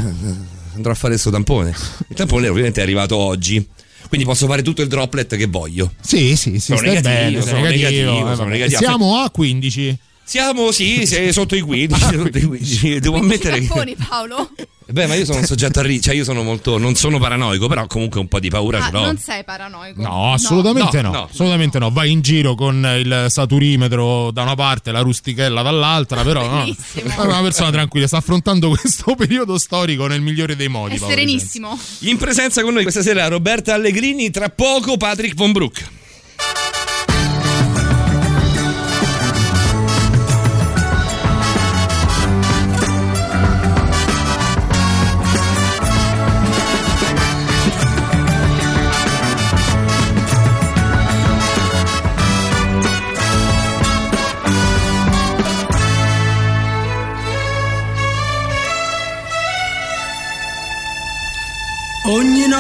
andrò 0.74 0.92
a 0.92 0.94
fare 0.94 1.12
questo 1.12 1.30
tampone. 1.30 1.74
Il 2.08 2.16
tampone 2.16 2.48
ovviamente 2.48 2.80
è 2.80 2.82
arrivato 2.82 3.16
oggi. 3.16 3.66
Quindi 4.08 4.24
posso 4.26 4.46
fare 4.46 4.62
tutto 4.62 4.82
il 4.82 4.88
droplet 4.88 5.36
che 5.36 5.46
voglio. 5.46 5.92
Sì, 6.00 6.36
sì, 6.36 6.60
sì, 6.60 6.74
Sono 6.74 6.80
negativo, 6.80 7.08
bene, 7.12 7.42
sono 7.42 7.60
negativo, 7.60 7.90
negativo, 7.90 8.30
eh, 8.32 8.34
sono 8.36 8.48
negativo. 8.48 8.78
Siamo 8.78 9.16
a 9.18 9.30
15. 9.30 9.98
Siamo, 10.24 10.72
sì, 10.72 11.06
sotto 11.32 11.56
i 11.56 11.60
15. 11.60 12.00
sotto 12.00 12.38
i 12.38 12.42
15. 12.42 12.98
Devo 13.00 13.18
ammettere 13.18 13.58
che. 13.60 13.66
Capponi, 13.66 13.96
Paolo. 14.08 14.50
Beh, 14.88 15.06
ma 15.08 15.14
io 15.14 15.24
sono 15.24 15.38
un 15.38 15.44
soggetto 15.44 15.80
a 15.80 15.82
ri- 15.82 16.00
cioè 16.00 16.14
io 16.14 16.22
sono 16.22 16.42
molto. 16.44 16.78
Non 16.78 16.94
sono 16.94 17.18
paranoico, 17.18 17.66
però 17.66 17.86
comunque 17.88 18.20
un 18.20 18.28
po' 18.28 18.38
di 18.38 18.48
paura 18.50 18.78
Ah, 18.78 18.86
ce 18.86 18.92
l'ho. 18.92 19.00
non 19.00 19.18
sei 19.18 19.42
paranoico. 19.42 20.00
No, 20.00 20.32
assolutamente 20.32 21.02
no, 21.02 21.10
No, 21.10 21.18
no. 21.18 21.28
assolutamente 21.30 21.78
no. 21.80 21.90
Vai 21.90 22.12
in 22.12 22.20
giro 22.20 22.54
con 22.54 22.76
il 22.96 23.26
saturimetro 23.28 24.30
da 24.30 24.42
una 24.42 24.54
parte, 24.54 24.92
la 24.92 25.00
rustichella 25.00 25.62
dall'altra, 25.62 26.22
però 26.22 26.46
no. 26.48 26.64
È 26.64 27.20
una 27.20 27.40
persona 27.42 27.70
tranquilla, 27.70 28.06
sta 28.06 28.18
affrontando 28.18 28.68
questo 28.78 29.14
periodo 29.16 29.58
storico 29.58 30.06
nel 30.06 30.20
migliore 30.20 30.54
dei 30.54 30.68
modi. 30.68 30.94
È 30.94 30.98
Paolo 30.98 31.14
serenissimo. 31.14 31.78
In 32.00 32.16
presenza 32.16 32.62
con 32.62 32.72
noi 32.74 32.82
questa 32.82 33.02
sera 33.02 33.26
Roberta 33.28 33.74
Allegrini, 33.74 34.30
tra 34.30 34.48
poco 34.50 34.96
Patrick 34.96 35.34
Von 35.34 35.50
Broek. 35.52 35.88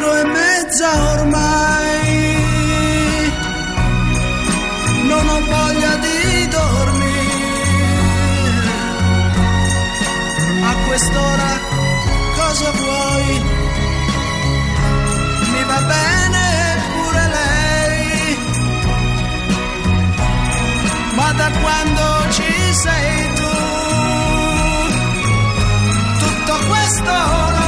quattro 0.00 0.16
e 0.16 0.24
mezza 0.24 1.12
ormai. 1.12 2.08
Non 5.02 5.28
ho 5.28 5.40
voglia 5.40 5.94
di 5.96 6.48
dormire. 6.48 7.78
A 10.62 10.74
quest'ora 10.86 11.50
cosa 12.34 12.70
vuoi? 12.70 13.42
Mi 15.52 15.64
va 15.64 15.80
bene 15.94 16.44
pure 16.92 17.28
lei. 17.38 18.38
Ma 21.14 21.32
da 21.32 21.50
quando 21.60 22.30
ci 22.30 22.74
sei 22.84 23.34
tu, 23.34 23.50
tutto 26.18 26.66
questo 26.68 27.59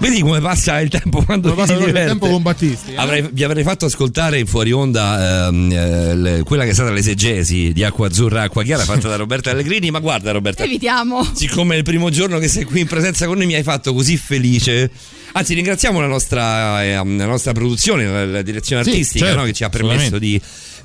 Vedi 0.00 0.20
come 0.22 0.40
passa 0.40 0.80
il 0.80 0.88
tempo 0.88 1.22
quando 1.22 1.52
passa 1.54 1.74
il 1.74 1.92
tempo 1.92 2.26
con 2.26 2.40
Battisti, 2.40 2.92
eh? 2.92 2.96
Avrei- 2.96 3.28
vi 3.30 3.44
avrei 3.44 3.62
fatto 3.62 3.84
ascoltare 3.84 4.38
in 4.38 4.46
fuori 4.46 4.72
onda 4.72 5.48
ehm, 5.48 5.70
eh, 5.70 6.14
le- 6.16 6.42
quella 6.42 6.64
che 6.64 6.70
è 6.70 6.72
stata 6.72 6.90
l'esegesi 6.90 7.72
di 7.72 7.84
Acqua 7.84 8.06
Azzurra 8.06 8.42
Acqua 8.42 8.62
Chiara 8.62 8.82
fatta 8.84 9.08
da 9.08 9.16
Roberta 9.16 9.50
Allegrini. 9.50 9.90
Ma 9.90 9.98
guarda, 9.98 10.32
Roberta, 10.32 10.64
Evitiamo. 10.64 11.22
siccome 11.34 11.74
è 11.74 11.78
il 11.78 11.84
primo 11.84 12.08
giorno 12.08 12.38
che 12.38 12.48
sei 12.48 12.64
qui 12.64 12.80
in 12.80 12.86
presenza 12.86 13.26
con 13.26 13.36
noi 13.36 13.46
mi 13.46 13.54
hai 13.54 13.62
fatto 13.62 13.92
così 13.92 14.16
felice. 14.16 14.90
Anzi, 15.32 15.54
ringraziamo 15.54 16.00
la 16.00 16.06
nostra, 16.08 16.82
eh, 16.82 16.94
la 16.94 17.02
nostra 17.26 17.52
produzione, 17.52 18.06
la, 18.06 18.24
la 18.24 18.42
direzione 18.42 18.82
Sì, 18.82 18.88
artistica 18.90 19.26
certo, 19.26 19.40
no, 19.40 19.46
che 19.46 19.52
ci 19.52 19.64
ha 19.64 19.68
permesso 19.68 20.18
di 20.18 20.40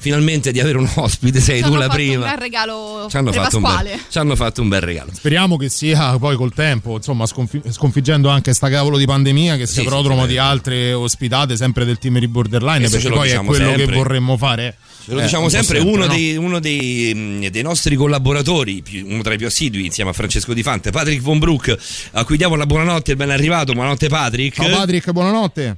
finalmente 0.05 0.51
di 0.51 0.59
avere 0.59 0.77
un 0.77 0.87
ospite. 0.95 1.39
Sei 1.39 1.61
tu 1.63 1.73
la 1.73 1.87
prima. 1.89 2.25
un 2.25 2.29
bel 2.29 2.37
regalo 2.37 3.07
Ci 3.09 3.17
hanno, 3.17 3.31
fatto 3.31 3.57
un 3.57 3.63
bel, 3.63 3.99
ci 4.07 4.17
hanno 4.19 4.35
fatto 4.35 4.61
un 4.61 4.67
bel 4.69 4.81
regalo. 4.81 5.09
Speriamo 5.11 5.57
che 5.57 5.67
sia 5.69 6.15
poi 6.19 6.35
col 6.35 6.53
tempo, 6.53 6.97
insomma, 6.97 7.25
sconfi- 7.25 7.61
sconfiggendo 7.71 8.29
anche 8.29 8.53
sta 8.53 8.69
cavolo 8.69 8.99
di 8.99 9.05
pandemia, 9.05 9.57
che 9.57 9.65
sia 9.65 9.81
Sì, 9.81 9.87
prodromo 9.87 10.21
sì, 10.23 10.27
di 10.27 10.37
altre 10.37 10.93
ospitate, 10.93 11.57
sempre 11.57 11.85
del 11.85 11.97
team 11.97 12.19
di 12.19 12.27
Borderline, 12.27 12.87
perché 12.87 13.09
poi 13.09 13.19
è 13.21 13.29
diciamo 13.31 13.49
quello 13.49 13.65
sempre. 13.65 13.85
che 13.87 13.93
vorremmo 13.93 14.37
fare. 14.37 14.77
Ce 15.05 15.11
lo 15.11 15.19
Eh, 15.19 15.23
diciamo 15.23 15.43
un 15.45 15.49
po' 15.49 15.55
sempre, 15.55 15.77
sempre, 15.77 15.93
uno, 15.95 16.05
no? 16.05 16.13
dei, 16.13 16.35
uno 16.37 16.59
dei, 16.59 17.13
mh, 17.15 17.47
dei 17.49 17.61
nostri 17.63 17.95
collaboratori, 17.95 18.81
più- 18.83 19.07
uno 19.09 19.23
tra 19.23 19.33
i 19.33 19.37
più 19.37 19.47
assidui 19.47 19.85
insieme 19.85 20.11
a 20.11 20.13
Francesco 20.13 20.53
Di 20.53 20.61
Fante, 20.61 20.91
Patrick 20.91 21.21
Von 21.21 21.39
Broek, 21.39 21.75
a 22.11 22.23
cui 22.25 22.37
diamo 22.37 22.55
la 22.55 22.65
buonanotte 22.67 23.09
e 23.09 23.13
il 23.13 23.17
ben 23.19 23.31
arrivato. 23.31 23.73
Buonanotte 23.73 24.07
Patrick. 24.07 24.55
Ciao 24.55 24.69
Patrick, 24.69 25.11
buonanotte. 25.11 25.77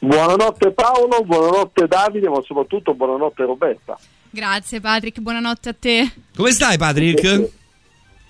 Buonanotte 0.00 0.70
Paolo, 0.72 1.22
buonanotte 1.24 1.86
Davide, 1.88 2.28
ma 2.28 2.40
soprattutto 2.44 2.94
buonanotte 2.94 3.42
Roberta. 3.44 3.98
Grazie 4.30 4.80
Patrick, 4.80 5.20
buonanotte 5.20 5.68
a 5.70 5.74
te. 5.78 6.10
Come 6.36 6.50
stai 6.52 6.78
Patrick? 6.78 7.50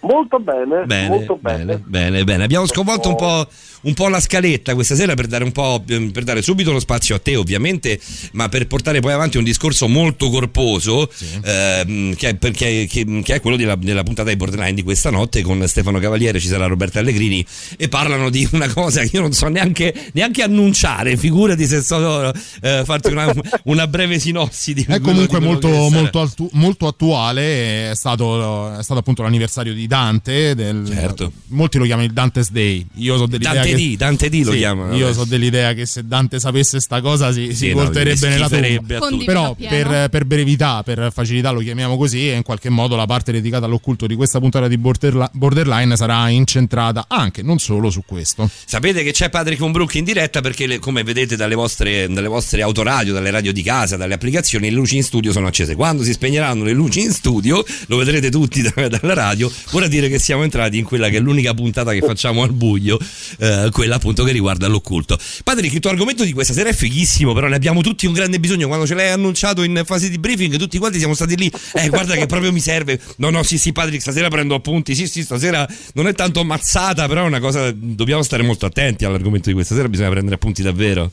Molto 0.01 0.39
bene, 0.39 0.85
Bene, 0.85 1.09
molto 1.09 1.37
bene. 1.37 1.65
bene, 1.65 1.83
bene, 1.85 2.25
bene. 2.25 2.45
Abbiamo 2.45 2.67
sconvolto 2.67 3.09
un 3.09 3.17
po', 3.17 3.47
un 3.82 3.94
po' 3.94 4.08
la 4.08 4.20
scaletta 4.20 4.75
questa 4.75 4.94
sera 4.94 5.14
per 5.14 5.26
dare, 5.26 5.44
un 5.44 5.52
po', 5.52 5.82
per 5.85 6.25
dare 6.25 6.42
subito 6.42 6.73
lo 6.73 6.80
spazio 6.80 7.14
a 7.14 7.18
te, 7.18 7.37
ovviamente, 7.37 7.99
ma 8.32 8.49
per 8.49 8.66
portare 8.66 9.00
poi 9.00 9.12
avanti 9.12 9.37
un 9.38 9.44
discorso 9.44 9.88
molto 9.88 10.30
corposo, 10.30 11.11
ehm, 11.42 12.14
che, 12.14 12.28
è, 12.30 12.35
perché- 12.37 12.87
che- 12.88 13.20
che 13.23 13.35
è 13.35 13.40
quello 13.40 13.56
della, 13.56 13.76
della 13.76 14.02
puntata 14.02 14.28
di 14.30 14.37
Borderline 14.37 14.75
di 14.75 14.82
questa 14.82 15.11
notte. 15.11 15.42
Con 15.42 15.62
Stefano 15.66 15.99
Cavaliere 15.99 16.40
ci 16.40 16.49
sarà 16.49 16.66
Roberta 16.66 16.99
Allegrini 16.99 17.44
e 17.76 17.88
parlano 17.88 18.30
di 18.30 18.47
una 18.52 18.68
cosa 18.68 19.02
che 19.02 19.11
io 19.12 19.20
non 19.20 19.32
so 19.32 19.49
neanche, 19.49 19.94
neanche 20.12 20.42
annunciare. 20.42 21.16
Figurati 21.16 21.66
se 21.66 21.82
so 21.82 22.32
eh, 22.61 22.82
farti 22.85 23.11
una, 23.11 23.32
una 23.64 23.87
breve 23.87 24.18
sinossi 24.18 24.75
di 24.75 24.85
È 24.88 25.00
comunque 25.00 25.38
di 25.38 25.44
molto, 25.44 25.68
molto, 25.68 26.20
attu- 26.20 26.50
molto 26.52 26.87
attuale, 26.87 27.90
è 27.90 27.94
stato, 27.94 28.76
è 28.78 28.82
stato 28.82 29.00
appunto 29.00 29.23
l'anniversario 29.23 29.73
di 29.75 29.87
Dante, 29.87 30.54
del- 30.54 30.87
Certo. 30.92 31.32
molti 31.49 31.78
lo 31.78 31.85
chiamano 31.85 32.06
il 32.06 32.12
Dante's 32.12 32.50
Day, 32.50 32.85
io 32.97 33.16
so 33.16 33.26
dell'idea 33.26 33.62
Dante 33.71 33.75
D, 33.77 33.97
Dante 33.97 34.29
D 34.29 34.43
lo 34.45 34.53
Sì, 34.53 34.59
chiamano. 34.59 34.95
Io 34.97 35.13
so 35.13 35.25
dell'idea 35.25 35.73
che 35.75 35.87
se 35.87 36.07
Dante 36.07 36.39
sapesse 36.41 36.81
sta 36.81 37.01
cosa 37.01 37.33
si, 37.33 37.49
si 37.49 37.55
Sì, 37.55 37.69
no, 37.69 37.83
volterebbe 37.83 38.27
mi 38.29 38.33
nella 38.35 38.49
tomba. 38.49 39.25
Però 39.25 39.55
per, 39.55 40.09
per 40.11 40.25
brevità, 40.25 40.83
per 40.83 41.11
facilità 41.13 41.51
lo 41.51 41.61
chiamiamo 41.61 41.97
così 41.97 42.29
e 42.31 42.35
in 42.35 42.43
qualche 42.43 42.69
modo 42.69 42.97
la 42.97 43.07
parte 43.07 43.33
dedicata 43.33 43.67
all'occulto 43.67 44.07
di 44.07 44.15
questa 44.15 44.39
puntata 44.39 44.69
di 44.69 44.79
Borderla- 44.79 45.31
Borderline 45.33 45.97
sarà 45.97 46.29
incentrata 46.29 47.05
anche, 47.09 47.43
non 47.43 47.59
solo 47.59 47.91
su 47.91 48.03
questo. 48.07 48.49
Sapete 48.65 49.03
che 49.03 49.13
c'è 49.13 49.31
Patrick 49.31 49.65
Brook 49.71 49.95
in 49.97 50.05
diretta 50.05 50.41
perché, 50.41 50.67
le- 50.67 50.79
come 50.79 51.03
vedete 51.03 51.37
dalle 51.37 51.55
vostre, 51.55 52.07
dalle 52.09 52.29
vostre 52.29 52.63
autoradio, 52.63 53.13
dalle 53.13 53.31
radio 53.31 53.53
di 53.53 53.63
casa, 53.63 53.97
dalle 53.97 54.15
applicazioni, 54.15 54.69
le 54.71 54.75
luci 54.77 54.97
in 54.97 55.03
studio 55.03 55.33
sono 55.33 55.47
accese. 55.47 55.75
Quando 55.75 56.03
si 56.03 56.13
spegneranno 56.13 56.65
le 56.65 56.73
luci 56.73 57.01
in 57.01 57.13
studio, 57.13 57.65
lo 57.87 57.97
vedrete 57.97 58.31
tutti 58.31 58.63
da- 58.63 58.89
dalla 58.89 59.15
radio, 59.15 59.51
vorrà 59.71 59.87
dire 59.89 60.09
che 60.09 60.19
siamo 60.19 60.43
entrati 60.43 60.79
in 60.79 60.85
quella 60.85 61.09
che 61.09 61.17
è 61.17 61.21
l'unica 61.21 61.55
puntata 61.55 61.93
che 61.93 62.01
facciamo 62.01 62.43
al 62.43 62.53
buio, 62.53 62.99
eh, 63.39 63.58
quella 63.73 63.97
appunto 63.97 64.25
che 64.25 64.33
riguarda 64.33 64.67
l'occulto. 64.69 65.19
Patrick, 65.45 65.75
il 65.75 65.81
tuo 65.81 65.91
argomento 65.91 66.25
di 66.25 66.33
questa 66.33 66.53
sera 66.53 66.69
è 66.69 66.73
fighissimo, 66.73 67.33
però 67.33 67.47
ne 67.49 67.57
abbiamo 67.57 67.81
tutti 67.81 68.07
un 68.07 68.12
grande 68.12 68.38
bisogno. 68.41 68.67
Quando 68.67 68.87
ce 68.87 68.95
l'hai 68.95 69.11
annunciato 69.11 69.62
in 69.62 69.83
fase 69.85 70.09
di 70.09 70.19
briefing, 70.19 70.57
tutti 70.57 70.79
quanti 70.79 70.99
siamo 70.99 71.15
stati 71.15 71.37
lì. 71.37 71.50
Eh, 71.75 71.88
guarda 71.88 72.15
che 72.15 72.27
proprio 72.27 72.53
mi 72.53 72.61
serve. 72.61 73.00
No, 73.17 73.31
no, 73.31 73.43
sì, 73.43 73.59
sì, 73.59 73.73
Patrick, 73.73 74.00
stasera 74.03 74.29
prendo 74.29 74.55
appunti. 74.55 74.95
Sì, 74.95 75.07
sì, 75.07 75.23
stasera 75.23 75.67
non 75.95 76.07
è 76.07 76.12
tanto 76.15 76.45
mazzata, 76.45 77.07
però 77.07 77.23
è 77.25 77.27
una 77.27 77.41
cosa. 77.41 77.71
Dobbiamo 77.73 78.23
stare 78.23 78.43
molto 78.43 78.67
attenti 78.67 79.05
all'argomento 79.05 79.49
di 79.49 79.55
questa 79.55 79.75
sera, 79.75 79.88
bisogna 79.88 80.11
prendere 80.11 80.37
appunti 80.37 80.62
davvero. 80.62 81.11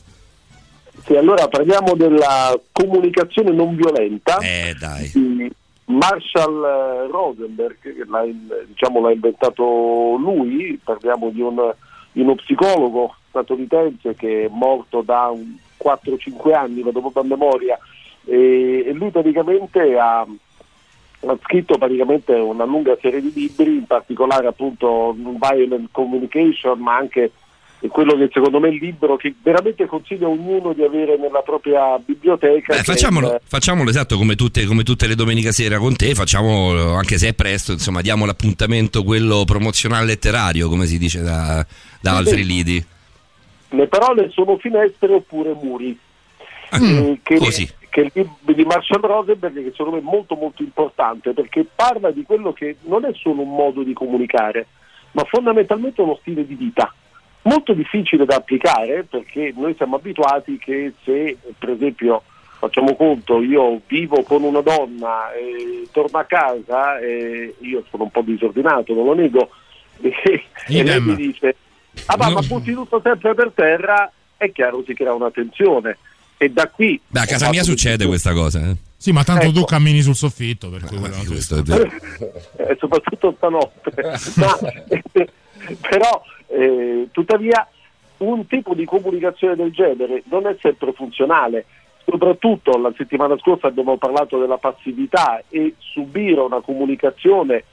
Sì, 1.06 1.14
allora 1.14 1.46
parliamo 1.46 1.94
della 1.94 2.58
comunicazione 2.72 3.52
non 3.52 3.76
violenta 3.76 4.38
Eh, 4.38 4.74
dai. 4.78 5.52
Marshall 5.84 6.64
eh, 6.64 7.06
Rosenberg, 7.12 7.76
l'ha, 8.08 8.24
diciamo, 8.66 9.00
l'ha 9.00 9.12
inventato 9.12 10.16
lui, 10.18 10.76
parliamo 10.82 11.30
di, 11.30 11.40
un- 11.40 11.72
di 12.16 12.22
uno 12.22 12.34
psicologo 12.34 13.14
statunitense 13.28 14.14
che 14.14 14.46
è 14.46 14.48
morto 14.48 15.02
da 15.02 15.26
un 15.26 15.54
4-5 15.84 16.54
anni, 16.54 16.80
vado 16.80 17.00
proprio 17.00 17.22
a 17.22 17.26
memoria, 17.26 17.78
e, 18.24 18.84
e 18.86 18.92
lui 18.94 19.10
praticamente 19.10 19.98
ha, 19.98 20.20
ha 20.20 21.38
scritto 21.42 21.76
praticamente 21.76 22.32
una 22.32 22.64
lunga 22.64 22.96
serie 23.02 23.20
di 23.20 23.32
libri, 23.34 23.76
in 23.76 23.84
particolare 23.84 24.46
appunto 24.46 25.14
Violent 25.14 25.88
Communication, 25.92 26.78
ma 26.78 26.96
anche 26.96 27.32
quello 27.88 28.16
che 28.16 28.28
secondo 28.32 28.58
me 28.58 28.68
è 28.68 28.72
il 28.72 28.78
libro 28.78 29.16
che 29.16 29.34
veramente 29.42 29.86
consiglio 29.86 30.26
a 30.26 30.30
ognuno 30.30 30.72
di 30.72 30.82
avere 30.82 31.16
nella 31.16 31.42
propria 31.42 31.98
biblioteca. 31.98 32.72
Beh, 32.72 32.74
che 32.74 32.80
è 32.80 32.84
facciamolo, 32.84 33.40
facciamolo 33.44 33.90
esatto 33.90 34.16
come 34.16 34.34
tutte, 34.34 34.64
come 34.64 34.82
tutte 34.82 35.06
le 35.06 35.14
domenica 35.14 35.52
sera 35.52 35.78
con 35.78 35.94
te, 35.94 36.14
facciamo 36.14 36.94
anche 36.94 37.18
se 37.18 37.28
è 37.28 37.34
presto, 37.34 37.72
insomma, 37.72 38.00
diamo 38.00 38.24
l'appuntamento 38.24 39.04
quello 39.04 39.44
promozionale 39.44 40.06
letterario, 40.06 40.68
come 40.68 40.86
si 40.86 40.98
dice 40.98 41.20
da, 41.20 41.66
da 42.00 42.10
Sì, 42.10 42.16
altri 42.16 42.44
lidi. 42.44 42.84
Le 43.70 43.86
parole 43.88 44.30
sono 44.30 44.56
finestre 44.58 45.12
oppure 45.12 45.52
muri. 45.60 45.98
Eh, 46.72 47.20
che, 47.22 47.36
così. 47.36 47.68
che 47.88 48.00
è 48.00 48.04
il 48.04 48.10
libro 48.14 48.52
di 48.52 48.64
Marshall 48.64 49.00
Rosenberg 49.00 49.54
che 49.54 49.70
secondo 49.70 49.92
me 49.92 49.98
è 49.98 50.02
molto 50.02 50.34
molto 50.34 50.62
importante 50.62 51.32
perché 51.32 51.64
parla 51.64 52.10
di 52.10 52.24
quello 52.24 52.52
che 52.52 52.78
non 52.82 53.04
è 53.04 53.10
solo 53.14 53.42
un 53.42 53.54
modo 53.54 53.84
di 53.84 53.92
comunicare 53.92 54.66
ma 55.12 55.22
fondamentalmente 55.22 56.00
uno 56.00 56.18
stile 56.20 56.44
di 56.44 56.56
vita 56.56 56.92
molto 57.46 57.72
difficile 57.72 58.24
da 58.24 58.36
applicare 58.36 59.04
perché 59.04 59.52
noi 59.56 59.74
siamo 59.76 59.96
abituati 59.96 60.58
che 60.58 60.92
se 61.04 61.36
per 61.58 61.70
esempio 61.70 62.22
facciamo 62.58 62.94
conto 62.96 63.42
io 63.42 63.80
vivo 63.86 64.22
con 64.22 64.42
una 64.42 64.60
donna 64.60 65.32
e 65.32 65.86
torno 65.92 66.18
a 66.18 66.24
casa 66.24 66.98
e 66.98 67.54
io 67.60 67.84
sono 67.90 68.04
un 68.04 68.10
po' 68.10 68.22
disordinato 68.22 68.94
non 68.94 69.04
lo 69.04 69.14
nego 69.14 69.50
e, 70.00 70.12
e 70.68 70.82
lei 70.82 71.00
mi 71.00 71.14
dice 71.16 71.56
ah 72.06 72.16
ma, 72.16 72.30
ma 72.30 72.40
No. 72.40 72.46
butti 72.46 72.72
tutto 72.72 73.00
sempre 73.02 73.34
per 73.34 73.52
terra 73.54 74.10
è 74.36 74.50
chiaro 74.52 74.82
si 74.86 74.94
crea 74.94 75.12
una 75.14 75.30
tensione 75.30 75.98
e 76.38 76.50
da 76.50 76.68
qui 76.68 77.00
Beh, 77.06 77.20
a 77.20 77.22
ho 77.22 77.26
casa 77.26 77.48
mia 77.48 77.62
succede 77.62 77.96
tutto- 77.96 78.08
questa 78.08 78.32
cosa. 78.34 78.60
Eh. 78.60 78.76
Sì, 78.98 79.10
ma 79.12 79.24
tanto 79.24 79.50
tu 79.52 79.58
Ecco. 79.60 79.64
cammini 79.66 80.02
sul 80.02 80.14
soffitto, 80.14 80.68
per 80.68 80.82
cui 80.82 80.96
Ah, 80.96 81.00
quello- 81.00 81.24
questo 81.26 81.56
è 81.56 81.62
vero. 81.64 81.90
eh, 82.56 82.76
soprattutto 82.78 83.32
stanotte. 83.38 83.92
Ma, 84.36 84.58
eh, 84.88 85.02
però, 85.80 86.22
eh, 86.46 87.08
tuttavia, 87.12 87.66
un 88.18 88.46
tipo 88.46 88.74
di 88.74 88.84
comunicazione 88.84 89.56
del 89.56 89.72
genere 89.72 90.22
non 90.26 90.46
è 90.46 90.56
sempre 90.60 90.92
funzionale. 90.92 91.66
Soprattutto 92.04 92.78
la 92.78 92.92
settimana 92.96 93.36
scorsa 93.38 93.66
abbiamo 93.66 93.96
parlato 93.96 94.38
della 94.38 94.58
passività 94.58 95.42
e 95.48 95.74
subire 95.78 96.40
una 96.40 96.60
comunicazione 96.60 97.64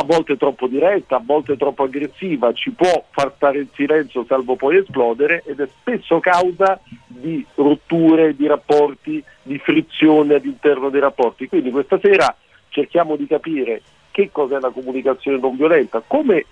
a 0.00 0.04
volte 0.04 0.36
troppo 0.36 0.68
diretta, 0.68 1.16
a 1.16 1.22
volte 1.24 1.56
troppo 1.56 1.82
aggressiva, 1.82 2.52
ci 2.52 2.70
può 2.70 3.04
far 3.10 3.32
stare 3.34 3.58
in 3.58 3.66
silenzio 3.74 4.24
salvo 4.28 4.54
poi 4.54 4.76
esplodere 4.76 5.42
ed 5.44 5.58
è 5.58 5.68
spesso 5.80 6.20
causa 6.20 6.80
di 7.06 7.44
rotture 7.56 8.36
di 8.36 8.46
rapporti, 8.46 9.22
di 9.42 9.58
frizione 9.58 10.34
all'interno 10.34 10.88
dei 10.88 11.00
rapporti. 11.00 11.48
Quindi 11.48 11.70
questa 11.70 11.98
sera 12.00 12.34
cerchiamo 12.68 13.16
di 13.16 13.26
capire 13.26 13.82
che 14.12 14.30
cos'è 14.30 14.60
la 14.60 14.70
comunicazione 14.70 15.38
non 15.38 15.56
violenta, 15.56 16.00
come 16.06 16.44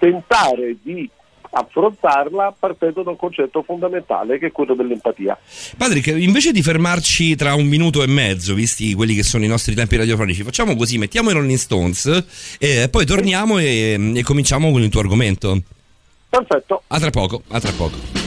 tentare 0.00 0.76
di 0.82 1.08
affrontarla 1.52 2.54
partendo 2.58 3.02
da 3.02 3.10
un 3.10 3.16
concetto 3.16 3.62
fondamentale 3.62 4.38
che 4.38 4.46
è 4.46 4.52
quello 4.52 4.74
dell'empatia. 4.74 5.36
Patrick, 5.76 6.06
invece 6.06 6.52
di 6.52 6.62
fermarci 6.62 7.34
tra 7.34 7.54
un 7.54 7.66
minuto 7.66 8.02
e 8.02 8.06
mezzo, 8.06 8.54
visti 8.54 8.94
quelli 8.94 9.14
che 9.14 9.22
sono 9.22 9.44
i 9.44 9.48
nostri 9.48 9.74
tempi 9.74 9.96
radiofonici, 9.96 10.42
facciamo 10.42 10.76
così, 10.76 10.98
mettiamo 10.98 11.30
i 11.30 11.34
Rolling 11.34 11.58
Stones 11.58 12.56
e 12.58 12.88
poi 12.88 13.04
torniamo 13.04 13.58
e, 13.58 14.12
e 14.14 14.22
cominciamo 14.22 14.70
con 14.70 14.82
il 14.82 14.88
tuo 14.88 15.00
argomento. 15.00 15.60
Perfetto. 16.28 16.82
A 16.86 16.98
tra 16.98 17.10
poco, 17.10 17.42
a 17.48 17.60
tra 17.60 17.72
poco. 17.72 18.19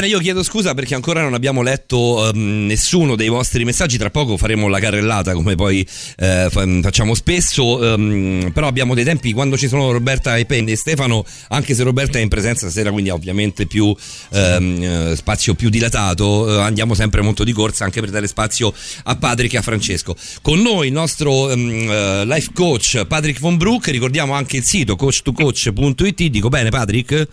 Bene, 0.00 0.12
io 0.12 0.18
chiedo 0.18 0.42
scusa 0.42 0.72
perché 0.72 0.94
ancora 0.94 1.20
non 1.20 1.34
abbiamo 1.34 1.60
letto 1.62 2.28
ehm, 2.28 2.66
nessuno 2.66 3.16
dei 3.16 3.28
vostri 3.28 3.64
messaggi. 3.64 3.98
Tra 3.98 4.10
poco 4.10 4.36
faremo 4.36 4.66
la 4.68 4.80
carrellata, 4.80 5.34
come 5.34 5.54
poi 5.54 5.86
eh, 6.16 6.48
fa- 6.50 6.66
facciamo 6.80 7.14
spesso. 7.14 7.92
ehm, 7.92 8.50
però 8.52 8.66
abbiamo 8.66 8.94
dei 8.94 9.04
tempi 9.04 9.32
quando 9.32 9.58
ci 9.58 9.68
sono 9.68 9.92
Roberta 9.92 10.36
e 10.36 10.46
Penny 10.46 10.72
e 10.72 10.76
Stefano, 10.76 11.24
anche 11.48 11.74
se 11.74 11.82
Roberta 11.82 12.18
è 12.18 12.22
in 12.22 12.28
presenza 12.28 12.66
stasera, 12.66 12.90
quindi 12.90 13.10
ovviamente 13.10 13.66
più 13.66 13.94
eh, 14.30 15.12
spazio 15.16 15.54
più 15.54 15.68
dilatato. 15.68 16.48
eh, 16.48 16.62
andiamo 16.62 16.94
sempre 16.94 17.20
molto 17.20 17.44
di 17.44 17.52
corsa 17.52 17.84
anche 17.84 18.00
per 18.00 18.10
dare 18.10 18.26
spazio 18.26 18.72
a 19.04 19.16
Patrick 19.16 19.54
e 19.54 19.58
a 19.58 19.62
Francesco. 19.62 20.16
Con 20.40 20.60
noi 20.60 20.86
il 20.86 20.92
nostro 20.92 21.50
ehm, 21.50 21.90
eh, 21.90 22.24
life 22.24 22.50
coach 22.54 23.04
Patrick 23.06 23.38
Von 23.38 23.56
Broek. 23.58 23.88
Ricordiamo 23.88 24.32
anche 24.32 24.56
il 24.56 24.64
sito 24.64 24.94
coach2coach.it. 24.94 26.26
Dico 26.26 26.48
bene, 26.48 26.70
Patrick? 26.70 27.28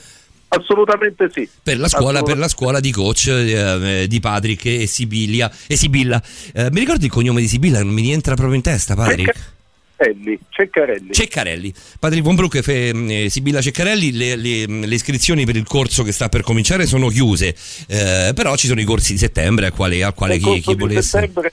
Assolutamente 0.50 1.30
sì. 1.32 1.48
per 1.62 1.78
la 1.78 1.88
scuola, 1.88 2.24
per 2.24 2.38
la 2.38 2.48
scuola 2.48 2.80
di 2.80 2.92
coach 2.92 3.28
eh, 3.28 4.06
di 4.08 4.20
Patrick 4.20 4.66
e 4.66 4.88
Sibilia 4.88 5.52
e 5.68 5.76
Sibilla. 5.76 6.22
Eh, 6.54 6.70
mi 6.72 6.80
ricordi 6.80 7.06
il 7.06 7.12
cognome 7.12 7.42
di 7.42 7.48
Sibilla? 7.48 7.84
Non 7.84 7.94
mi 7.94 8.02
rientra 8.02 8.36
proprio 8.36 8.56
in 8.56 8.62
testa, 8.62 8.96
Patrick. 8.96 9.56
Ceccarelli, 9.98 10.40
Ceccarelli. 10.50 11.12
Ceccarelli, 11.12 11.74
Patrick 12.00 12.24
Von 12.24 12.36
Broek 12.36 12.68
e 12.68 13.24
eh, 13.26 13.30
Sibilla 13.30 13.62
Ceccarelli, 13.62 14.12
le, 14.12 14.36
le- 14.36 14.66
le 14.68 14.96
iscrizioni 14.96 15.44
per 15.44 15.56
il 15.56 15.66
corso 15.66 16.04
che 16.04 16.12
sta 16.12 16.30
per 16.30 16.44
cominciare 16.44 16.86
sono 16.86 17.08
chiuse, 17.08 17.56
eh, 17.88 18.32
però 18.36 18.56
ci 18.56 18.68
sono 18.68 18.80
i 18.80 18.84
corsi 18.84 19.14
di 19.14 19.18
settembre 19.18 19.66
al 19.66 19.74
quale, 19.74 20.04
al 20.04 20.14
quale 20.14 20.38
chi, 20.38 20.62
chi 20.62 20.76
volesse... 20.76 21.02
settembre, 21.02 21.52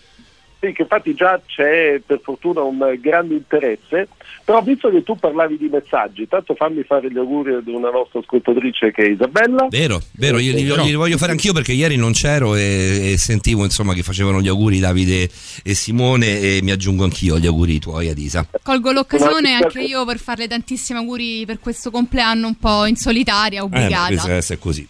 sì, 0.61 0.73
che 0.73 0.83
infatti 0.83 1.15
già 1.15 1.41
c'è 1.45 2.01
per 2.05 2.21
fortuna 2.23 2.61
un 2.61 2.99
grande 3.01 3.35
interesse, 3.35 4.09
però 4.45 4.61
visto 4.63 4.91
che 4.91 5.03
tu 5.03 5.17
parlavi 5.17 5.57
di 5.57 5.69
messaggi, 5.69 6.29
tanto 6.29 6.55
fammi 6.55 6.83
fare 6.83 7.11
gli 7.11 7.17
auguri 7.17 7.55
ad 7.55 7.67
una 7.67 7.91
nostra 7.91 8.21
ascoltatrice 8.21 8.93
che 8.93 9.03
è 9.03 9.09
Isabella. 9.09 9.67
Vero, 9.71 10.01
vero, 10.13 10.39
io 10.39 10.55
li, 10.55 10.65
Però- 10.65 10.85
li 10.85 10.93
voglio 10.95 11.17
fare 11.17 11.33
anch'io 11.33 11.53
perché 11.55 11.73
ieri 11.73 11.97
non 11.97 12.13
c'ero 12.13 12.55
e, 12.55 13.13
e 13.13 13.19
sentivo 13.19 13.65
insomma 13.65 13.95
che 13.95 14.03
facevano 14.03 14.41
gli 14.41 14.49
auguri 14.49 14.79
Davide 14.81 15.29
e 15.63 15.75
Simone 15.75 16.39
e 16.41 16.61
mi 16.63 16.71
aggiungo 16.73 17.05
anch'io 17.05 17.37
agli 17.37 17.47
auguri 17.47 17.79
tuoi 17.79 18.09
ad 18.11 18.19
Isa. 18.19 18.47
Colgo 18.63 18.93
l'occasione 18.93 19.55
anche 19.55 19.81
io 19.81 20.05
per 20.05 20.19
farle 20.19 20.47
tantissimi 20.47 20.99
auguri 20.99 21.45
per 21.47 21.59
questo 21.59 21.91
compleanno 21.91 22.47
un 22.47 22.57
po' 22.57 22.85
in 22.85 22.97
solitaria, 22.97 23.61
Eh, 23.61 23.63
obbligata. 23.63 24.07
questo 24.09 24.27
deve 24.27 24.39
essere 24.39 24.59
così. 24.59 24.87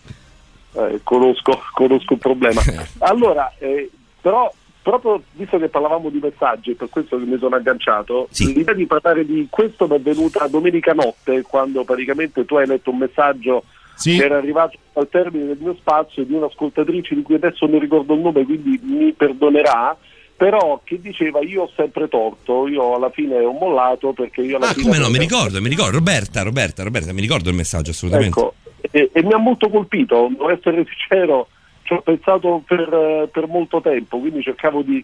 Eh, 0.76 1.00
conosco, 1.04 1.62
conosco 1.72 2.14
il 2.14 2.18
problema. 2.18 2.60
Allora, 2.98 3.52
eh, 3.58 3.88
però, 4.20 4.52
proprio 4.84 5.22
visto 5.32 5.58
che 5.58 5.68
parlavamo 5.68 6.10
di 6.10 6.18
messaggi, 6.22 6.74
per 6.74 6.90
questo 6.90 7.16
che 7.18 7.24
mi 7.24 7.38
sono 7.38 7.56
agganciato, 7.56 8.28
Sì. 8.30 8.52
l'idea 8.52 8.74
di 8.74 8.84
parlare 8.86 9.24
di 9.24 9.46
questo 9.50 9.88
mi 9.88 9.96
è 9.96 10.00
venuta 10.00 10.46
domenica 10.46 10.92
notte, 10.92 11.40
quando 11.42 11.84
praticamente 11.84 12.44
tu 12.44 12.56
hai 12.56 12.66
letto 12.66 12.90
un 12.90 12.98
messaggio 12.98 13.64
Sì. 13.94 14.18
che 14.18 14.24
era 14.24 14.36
arrivato 14.36 14.76
al 14.92 15.08
termine 15.08 15.46
del 15.46 15.56
mio 15.58 15.74
spazio 15.80 16.22
di 16.24 16.34
un'ascoltatrice 16.34 17.14
di 17.14 17.22
cui 17.22 17.36
adesso 17.36 17.64
non 17.66 17.80
ricordo 17.80 18.12
il 18.12 18.20
nome, 18.20 18.44
quindi 18.44 18.78
mi 18.82 19.12
perdonerà. 19.12 19.96
Però 20.36 20.80
che 20.82 21.00
diceva 21.00 21.40
io 21.44 21.62
ho 21.62 21.70
sempre 21.76 22.08
torto, 22.08 22.66
io 22.66 22.96
alla 22.96 23.08
fine 23.10 23.38
ho 23.38 23.52
mollato 23.52 24.12
perché 24.12 24.40
io 24.42 24.56
alla 24.56 24.66
Ah, 24.70 24.72
fine 24.72 24.82
come 24.88 24.98
no, 24.98 25.08
mi 25.08 25.18
ricordo, 25.18 25.60
mi 25.62 25.68
ricordo, 25.68 25.92
Roberta, 25.92 26.42
Roberta, 26.42 26.82
Roberta, 26.82 27.12
mi 27.12 27.20
ricordo 27.20 27.50
il 27.50 27.54
messaggio 27.54 27.92
assolutamente. 27.92 28.40
Ecco, 28.40 28.54
e, 28.90 29.10
e 29.12 29.22
mi 29.22 29.32
ha 29.32 29.36
molto 29.38 29.70
colpito, 29.70 30.26
devo 30.30 30.50
essere 30.50 30.84
sincero, 30.86 31.46
ci 31.84 31.92
ho 31.92 32.00
pensato 32.00 32.62
per, 32.66 32.80
eh, 32.80 33.28
per 33.30 33.46
molto 33.46 33.80
tempo, 33.80 34.18
quindi 34.18 34.42
cercavo 34.42 34.82
di, 34.82 35.02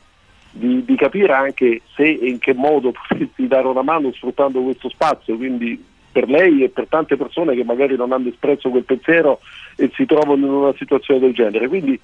di- 0.51 0.85
di 0.85 0.97
capire 0.97 1.33
anche 1.33 1.83
se 1.95 2.03
e 2.03 2.29
in 2.29 2.39
che 2.39 2.55
modo 2.55 2.93
potessi 3.09 3.47
dare 3.47 3.69
una 3.69 3.83
mano 3.83 4.13
sfruttando 4.13 4.61
questo 4.63 4.89
spazio, 4.89 5.37
quindi 5.37 5.83
per 6.11 6.29
lei 6.29 6.65
e 6.65 6.71
per 6.71 6.87
tante 6.89 7.17
persone 7.17 7.55
che 7.55 7.63
magari 7.63 7.97
non 7.97 8.13
hanno 8.13 8.29
espresso 8.29 8.69
quel 8.71 8.85
pensiero 8.85 9.41
e 9.77 9.91
si 9.95 10.07
trovano 10.07 10.45
in 10.45 10.53
una 10.53 10.75
situazione 10.77 11.21
del 11.21 11.33
genere. 11.33 11.69
Quindi 11.69 11.99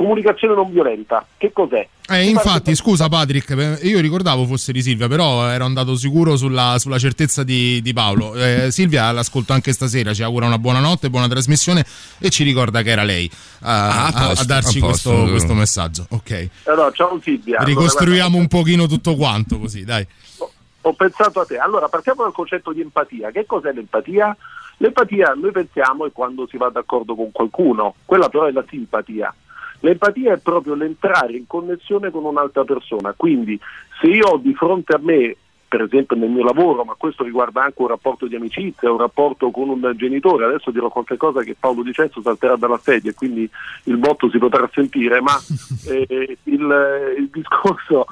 comunicazione 0.00 0.54
non 0.54 0.72
violenta, 0.72 1.26
che 1.36 1.52
cos'è? 1.52 1.86
Eh, 2.08 2.28
infatti, 2.28 2.74
scusa 2.74 3.08
Patrick, 3.08 3.50
eh, 3.50 3.86
io 3.86 4.00
ricordavo 4.00 4.46
fosse 4.46 4.72
di 4.72 4.80
Silvia, 4.82 5.06
però 5.08 5.46
ero 5.48 5.64
andato 5.66 5.94
sicuro 5.94 6.36
sulla, 6.36 6.76
sulla 6.78 6.98
certezza 6.98 7.44
di, 7.44 7.82
di 7.82 7.92
Paolo. 7.92 8.34
Eh, 8.34 8.70
Silvia 8.70 9.12
l'ascolto 9.12 9.52
anche 9.52 9.72
stasera, 9.72 10.14
ci 10.14 10.22
augura 10.22 10.46
una 10.46 10.58
buona 10.58 10.80
notte, 10.80 11.10
buona 11.10 11.28
trasmissione 11.28 11.84
e 12.18 12.30
ci 12.30 12.42
ricorda 12.44 12.80
che 12.82 12.90
era 12.90 13.02
lei 13.02 13.30
a, 13.60 13.88
Ah, 13.88 13.88
a 13.88 14.06
a- 14.06 14.06
a 14.06 14.26
posto, 14.28 14.44
darci 14.46 14.78
a 14.78 14.80
posto. 14.80 15.10
questo, 15.10 15.30
questo 15.30 15.54
messaggio. 15.54 16.06
Ok, 16.10 16.48
Allora, 16.64 16.90
ciao 16.92 17.20
Silvia. 17.22 17.62
Ricostruiamo 17.62 18.38
un 18.38 18.48
pochino 18.48 18.86
tutto 18.86 19.14
quanto 19.16 19.58
così, 19.58 19.84
dai. 19.84 20.06
ho 20.82 20.92
pensato 20.94 21.40
a 21.40 21.44
te. 21.44 21.58
Allora, 21.58 21.88
partiamo 21.88 22.22
dal 22.22 22.32
concetto 22.32 22.72
di 22.72 22.80
empatia. 22.80 23.30
Che 23.30 23.44
cos'è 23.46 23.70
l'empatia? 23.72 24.34
L'empatia, 24.78 25.34
noi 25.38 25.52
pensiamo, 25.52 26.06
è 26.06 26.10
quando 26.10 26.46
si 26.50 26.56
va 26.56 26.70
d'accordo 26.70 27.14
con 27.14 27.30
qualcuno, 27.32 27.94
quella 28.06 28.28
però 28.30 28.46
è 28.46 28.50
la 28.50 28.64
simpatia. 28.68 29.32
L'empatia 29.80 30.34
è 30.34 30.38
proprio 30.38 30.74
l'entrare 30.74 31.36
in 31.36 31.46
connessione 31.46 32.10
con 32.10 32.24
un'altra 32.24 32.64
persona. 32.64 33.14
Quindi, 33.16 33.58
se 34.00 34.06
io 34.06 34.26
ho 34.26 34.36
di 34.36 34.54
fronte 34.54 34.94
a 34.94 35.00
me, 35.00 35.36
per 35.70 35.82
esempio 35.82 36.16
nel 36.16 36.30
mio 36.30 36.44
lavoro, 36.44 36.82
ma 36.84 36.94
questo 36.98 37.22
riguarda 37.22 37.62
anche 37.62 37.80
un 37.80 37.88
rapporto 37.88 38.26
di 38.26 38.34
amicizia, 38.34 38.90
un 38.90 38.98
rapporto 38.98 39.50
con 39.50 39.68
un 39.68 39.92
genitore, 39.96 40.44
adesso 40.44 40.70
dirò 40.70 40.88
qualche 40.88 41.16
cosa 41.16 41.42
che 41.42 41.56
Paolo 41.58 41.82
Di 41.82 41.92
Censo 41.92 42.20
salterà 42.20 42.56
dalla 42.56 42.78
sedia 42.78 43.10
e 43.10 43.14
quindi 43.14 43.48
il 43.84 43.96
botto 43.96 44.28
si 44.28 44.38
potrà 44.38 44.68
sentire, 44.72 45.20
ma 45.20 45.38
eh, 45.86 46.38
il, 46.42 47.14
il 47.18 47.28
discorso 47.30 48.06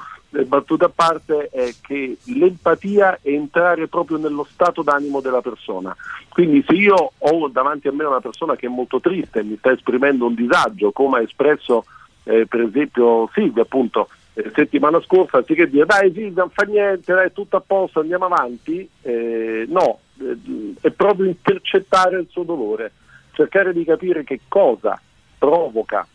battuta 0.45 0.85
a 0.85 0.91
parte 0.93 1.49
è 1.49 1.73
che 1.81 2.17
l'empatia 2.25 3.19
è 3.21 3.29
entrare 3.29 3.87
proprio 3.87 4.17
nello 4.17 4.45
stato 4.49 4.81
d'animo 4.81 5.21
della 5.21 5.41
persona. 5.41 5.95
Quindi 6.29 6.63
se 6.67 6.73
io 6.73 7.11
ho 7.17 7.47
davanti 7.47 7.87
a 7.87 7.91
me 7.91 8.03
una 8.03 8.21
persona 8.21 8.55
che 8.55 8.67
è 8.67 8.69
molto 8.69 8.99
triste 8.99 9.43
mi 9.43 9.57
sta 9.57 9.71
esprimendo 9.71 10.25
un 10.25 10.35
disagio, 10.35 10.91
come 10.91 11.19
ha 11.19 11.21
espresso 11.21 11.85
eh, 12.23 12.45
per 12.45 12.61
esempio 12.61 13.29
Silvia 13.33 13.63
appunto 13.63 14.09
eh, 14.33 14.51
settimana 14.53 15.01
scorsa, 15.01 15.37
anziché 15.37 15.67
dire 15.67 15.85
dai 15.85 16.11
Silvia 16.13 16.43
non 16.43 16.51
fa 16.51 16.63
niente, 16.63 17.13
dai 17.13 17.33
tutto 17.33 17.57
a 17.57 17.63
posto, 17.65 18.01
andiamo 18.01 18.25
avanti, 18.25 18.87
eh, 19.01 19.65
no, 19.67 19.99
eh, 20.19 20.73
è 20.81 20.91
proprio 20.91 21.25
intercettare 21.25 22.19
il 22.19 22.27
suo 22.29 22.43
dolore, 22.43 22.91
cercare 23.31 23.73
di 23.73 23.83
capire 23.83 24.23
che 24.23 24.41
cosa 24.47 25.01
provoca 25.37 26.05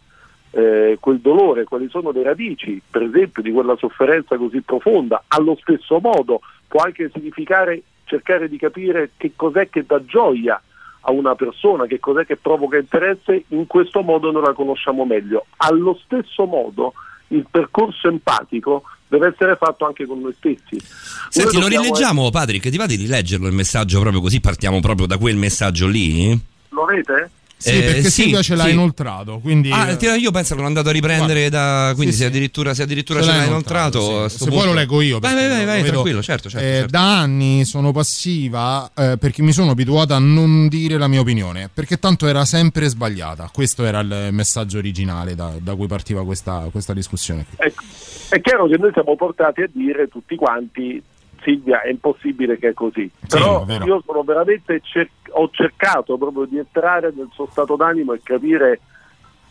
eh, 0.54 0.96
quel 1.00 1.18
dolore, 1.18 1.64
quali 1.64 1.88
sono 1.88 2.10
le 2.12 2.22
radici, 2.22 2.80
per 2.88 3.02
esempio, 3.02 3.42
di 3.42 3.50
quella 3.50 3.76
sofferenza 3.76 4.36
così 4.36 4.60
profonda. 4.60 5.24
Allo 5.28 5.56
stesso 5.60 5.98
modo 6.00 6.40
può 6.68 6.80
anche 6.82 7.10
significare 7.12 7.82
cercare 8.04 8.48
di 8.48 8.58
capire 8.58 9.10
che 9.16 9.32
cos'è 9.34 9.68
che 9.68 9.84
dà 9.86 10.02
gioia 10.04 10.60
a 11.06 11.10
una 11.10 11.34
persona, 11.34 11.86
che 11.86 11.98
cos'è 11.98 12.24
che 12.24 12.36
provoca 12.36 12.76
interesse, 12.78 13.44
in 13.48 13.66
questo 13.66 14.02
modo 14.02 14.30
noi 14.30 14.42
la 14.42 14.52
conosciamo 14.52 15.04
meglio. 15.04 15.46
Allo 15.58 15.98
stesso 16.04 16.46
modo 16.46 16.94
il 17.28 17.46
percorso 17.50 18.08
empatico 18.08 18.84
deve 19.08 19.28
essere 19.28 19.56
fatto 19.56 19.86
anche 19.86 20.06
con 20.06 20.20
noi 20.20 20.34
stessi. 20.34 20.80
Senti, 21.28 21.58
Noi 21.58 21.70
lo 21.70 21.80
rileggiamo, 21.80 22.30
Patrick, 22.30 22.68
ti 22.70 22.76
va 22.76 22.86
di 22.86 22.96
rileggerlo 22.96 23.46
il 23.46 23.54
messaggio 23.54 24.00
proprio 24.00 24.20
così 24.20 24.40
partiamo 24.40 24.80
proprio 24.80 25.06
da 25.06 25.18
quel 25.18 25.36
messaggio 25.36 25.86
lì? 25.86 26.30
essere- 26.30 26.40
Lo 26.70 26.84
avete? 26.84 27.30
Sì, 27.64 27.70
Eh, 27.78 27.80
perché 27.82 28.02
sì, 28.02 28.10
Silvia 28.10 28.42
ce 28.42 28.56
l'ha 28.56 28.64
sì. 28.64 28.70
inoltrato, 28.72 29.38
quindi... 29.38 29.70
Ah, 29.72 29.88
eh, 29.98 30.16
io 30.18 30.30
penso 30.30 30.54
che 30.54 30.60
l'ho 30.60 30.66
andato 30.66 30.90
a 30.90 30.92
riprendere 30.92 31.48
da. 31.48 31.92
Quindi 31.94 32.12
Sì, 32.12 32.18
se, 32.18 32.24
sì. 32.24 32.30
addirittura, 32.30 32.74
se 32.74 32.82
addirittura 32.82 33.20
ce 33.20 33.24
ce 33.24 33.30
l'ha 33.30 33.36
l'hai 33.38 33.46
inoltrato. 33.46 34.00
sì. 34.02 34.12
a 34.12 34.28
Se 34.28 34.34
sto 34.36 34.44
poi 34.44 34.54
punto- 34.54 34.68
lo 34.68 34.74
leggo 34.74 35.00
io. 35.00 35.18
Vai, 35.18 35.34
vai, 35.34 35.48
vai, 35.48 35.64
vai, 35.64 35.82
tranquillo, 35.82 36.22
certo, 36.22 36.50
certo. 36.50 36.66
Eh, 36.66 36.70
certo. 36.72 36.90
Da 36.90 37.20
anni 37.20 37.64
sono 37.64 37.90
passiva 37.92 38.90
eh, 38.94 39.16
perché 39.18 39.40
mi 39.42 39.52
sono 39.52 39.70
abituata 39.70 40.16
a 40.16 40.18
non 40.18 40.68
dire 40.68 40.98
la 40.98 41.08
mia 41.08 41.20
opinione, 41.20 41.70
perché 41.72 41.98
tanto 41.98 42.26
era 42.26 42.44
sempre 42.44 42.86
sbagliata. 42.88 43.48
Questo 43.52 43.84
era 43.86 44.00
il 44.00 44.28
messaggio 44.32 44.76
originale 44.78 45.34
da, 45.34 45.52
da 45.58 45.74
cui 45.74 45.86
partiva 45.86 46.22
questa, 46.24 46.68
questa 46.70 46.92
discussione. 46.92 47.46
qui. 47.48 47.66
Ecco, 47.66 47.82
è 48.28 48.40
chiaro 48.42 48.66
che 48.68 48.76
noi 48.76 48.90
siamo 48.92 49.16
portati 49.16 49.62
a 49.62 49.68
dire 49.72 50.08
tutti 50.08 50.36
quanti 50.36 51.02
Silvia 51.44 51.82
è 51.82 51.90
impossibile 51.90 52.58
che 52.58 52.70
è 52.70 52.72
così. 52.72 53.08
Però 53.28 53.64
è 53.66 53.84
io 53.84 54.02
sono 54.04 54.22
veramente 54.22 54.80
cer- 54.82 55.10
ho 55.30 55.48
cercato 55.52 56.16
proprio 56.16 56.46
di 56.46 56.58
entrare 56.58 57.12
nel 57.14 57.28
suo 57.32 57.46
stato 57.50 57.76
d'animo 57.76 58.14
e 58.14 58.20
capire 58.22 58.80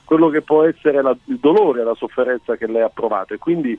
quello 0.04 0.28
che 0.30 0.42
può 0.42 0.64
essere 0.64 1.02
la- 1.02 1.16
il 1.26 1.38
dolore 1.38 1.84
la 1.84 1.96
sofferenza 1.96 2.58
che 2.58 2.68
lei 2.68 2.82
ha 2.82 2.90
provato. 2.90 3.34
E 3.34 3.38
quindi 3.38 3.78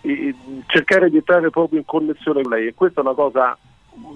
eh, 0.00 0.34
cercare 0.66 1.10
di 1.10 1.18
entrare 1.18 1.50
proprio 1.50 1.78
in 1.78 1.84
connessione 1.84 2.42
con 2.42 2.50
lei. 2.50 2.66
E 2.66 2.74
questa 2.74 3.00
è 3.00 3.04
una 3.04 3.14
cosa 3.14 3.56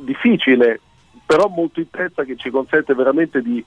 difficile 0.02 0.80
però 1.28 1.46
molto 1.48 1.78
intensa 1.78 2.24
che 2.24 2.36
ci 2.36 2.48
consente 2.48 2.94
veramente 2.94 3.42
di 3.42 3.62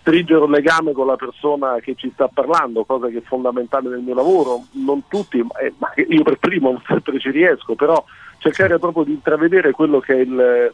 stringere 0.00 0.44
un 0.44 0.50
legame 0.50 0.92
con 0.92 1.06
la 1.06 1.16
persona 1.16 1.78
che 1.80 1.94
ci 1.94 2.10
sta 2.12 2.28
parlando, 2.28 2.84
cosa 2.84 3.08
che 3.08 3.18
è 3.18 3.22
fondamentale 3.22 3.88
nel 3.88 4.00
mio 4.00 4.14
lavoro. 4.14 4.64
Non 4.72 5.04
tutti, 5.08 5.42
ma 5.78 5.94
eh, 5.94 6.06
io 6.08 6.22
per 6.22 6.36
primo 6.38 6.70
non 6.70 6.82
sempre 6.86 7.18
ci 7.18 7.30
riesco, 7.30 7.74
però 7.74 8.04
cercare 8.42 8.78
proprio 8.78 9.04
di 9.04 9.12
intravedere 9.12 9.70
quello 9.70 10.00
che 10.00 10.14
è 10.14 10.18
il, 10.20 10.72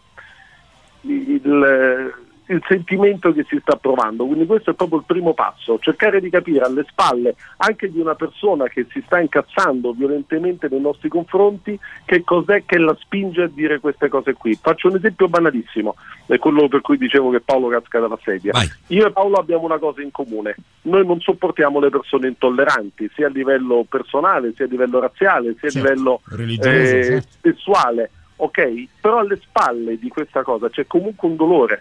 il- 1.02 2.14
il 2.48 2.62
sentimento 2.66 3.32
che 3.32 3.44
si 3.48 3.58
sta 3.60 3.76
provando. 3.76 4.26
Quindi 4.26 4.46
questo 4.46 4.70
è 4.70 4.74
proprio 4.74 4.98
il 4.98 5.04
primo 5.06 5.34
passo, 5.34 5.78
cercare 5.78 6.20
di 6.20 6.30
capire 6.30 6.64
alle 6.64 6.84
spalle 6.88 7.34
anche 7.58 7.90
di 7.90 8.00
una 8.00 8.14
persona 8.14 8.66
che 8.68 8.86
si 8.90 9.02
sta 9.04 9.20
incazzando 9.20 9.92
violentemente 9.92 10.68
nei 10.70 10.80
nostri 10.80 11.08
confronti 11.08 11.78
che 12.04 12.22
cos'è 12.24 12.64
che 12.64 12.78
la 12.78 12.96
spinge 13.00 13.42
a 13.42 13.48
dire 13.48 13.80
queste 13.80 14.08
cose 14.08 14.34
qui. 14.34 14.58
Faccio 14.60 14.88
un 14.88 14.96
esempio 14.96 15.28
banalissimo, 15.28 15.94
è 16.26 16.38
quello 16.38 16.68
per 16.68 16.80
cui 16.80 16.96
dicevo 16.96 17.30
che 17.30 17.40
Paolo 17.40 17.68
casca 17.68 18.00
dalla 18.00 18.18
sedia. 18.22 18.52
Vai. 18.52 18.70
Io 18.88 19.06
e 19.06 19.12
Paolo 19.12 19.36
abbiamo 19.36 19.64
una 19.64 19.78
cosa 19.78 20.02
in 20.02 20.10
comune, 20.10 20.56
noi 20.82 21.06
non 21.06 21.20
sopportiamo 21.20 21.80
le 21.80 21.90
persone 21.90 22.28
intolleranti, 22.28 23.10
sia 23.14 23.26
a 23.26 23.30
livello 23.30 23.84
personale, 23.88 24.52
sia 24.54 24.64
a 24.64 24.68
livello 24.68 25.00
razziale, 25.00 25.54
sia 25.58 25.68
Certo. 25.68 25.78
a 25.86 25.90
livello 25.90 26.20
Religioso, 26.24 26.68
eh, 26.70 27.02
certo. 27.04 27.28
sessuale, 27.42 28.10
ok? 28.36 28.84
Però 29.00 29.18
alle 29.18 29.36
spalle 29.36 29.98
di 29.98 30.08
questa 30.08 30.42
cosa 30.42 30.68
c'è 30.70 30.86
comunque 30.86 31.28
un 31.28 31.36
dolore. 31.36 31.80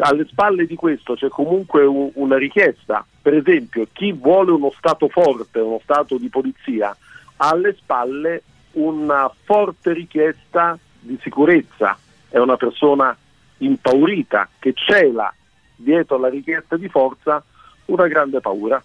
Alle 0.00 0.26
spalle 0.26 0.66
di 0.66 0.76
questo 0.76 1.14
c'è 1.14 1.28
comunque 1.28 1.84
un- 1.84 2.10
una 2.14 2.36
richiesta. 2.36 3.04
Per 3.20 3.34
esempio, 3.34 3.86
chi 3.92 4.12
vuole 4.12 4.52
uno 4.52 4.72
Stato 4.76 5.08
forte, 5.08 5.58
uno 5.58 5.80
Stato 5.82 6.16
di 6.18 6.28
polizia, 6.28 6.96
ha 7.36 7.48
alle 7.48 7.74
spalle 7.74 8.42
una 8.72 9.30
forte 9.44 9.92
richiesta 9.92 10.78
di 11.00 11.18
sicurezza. 11.20 11.98
È 12.28 12.38
una 12.38 12.56
persona 12.56 13.16
impaurita 13.58 14.48
che 14.58 14.72
cela 14.74 15.32
dietro 15.74 16.16
alla 16.16 16.28
richiesta 16.28 16.76
di 16.76 16.88
forza 16.88 17.42
una 17.86 18.06
grande 18.06 18.40
paura. 18.40 18.82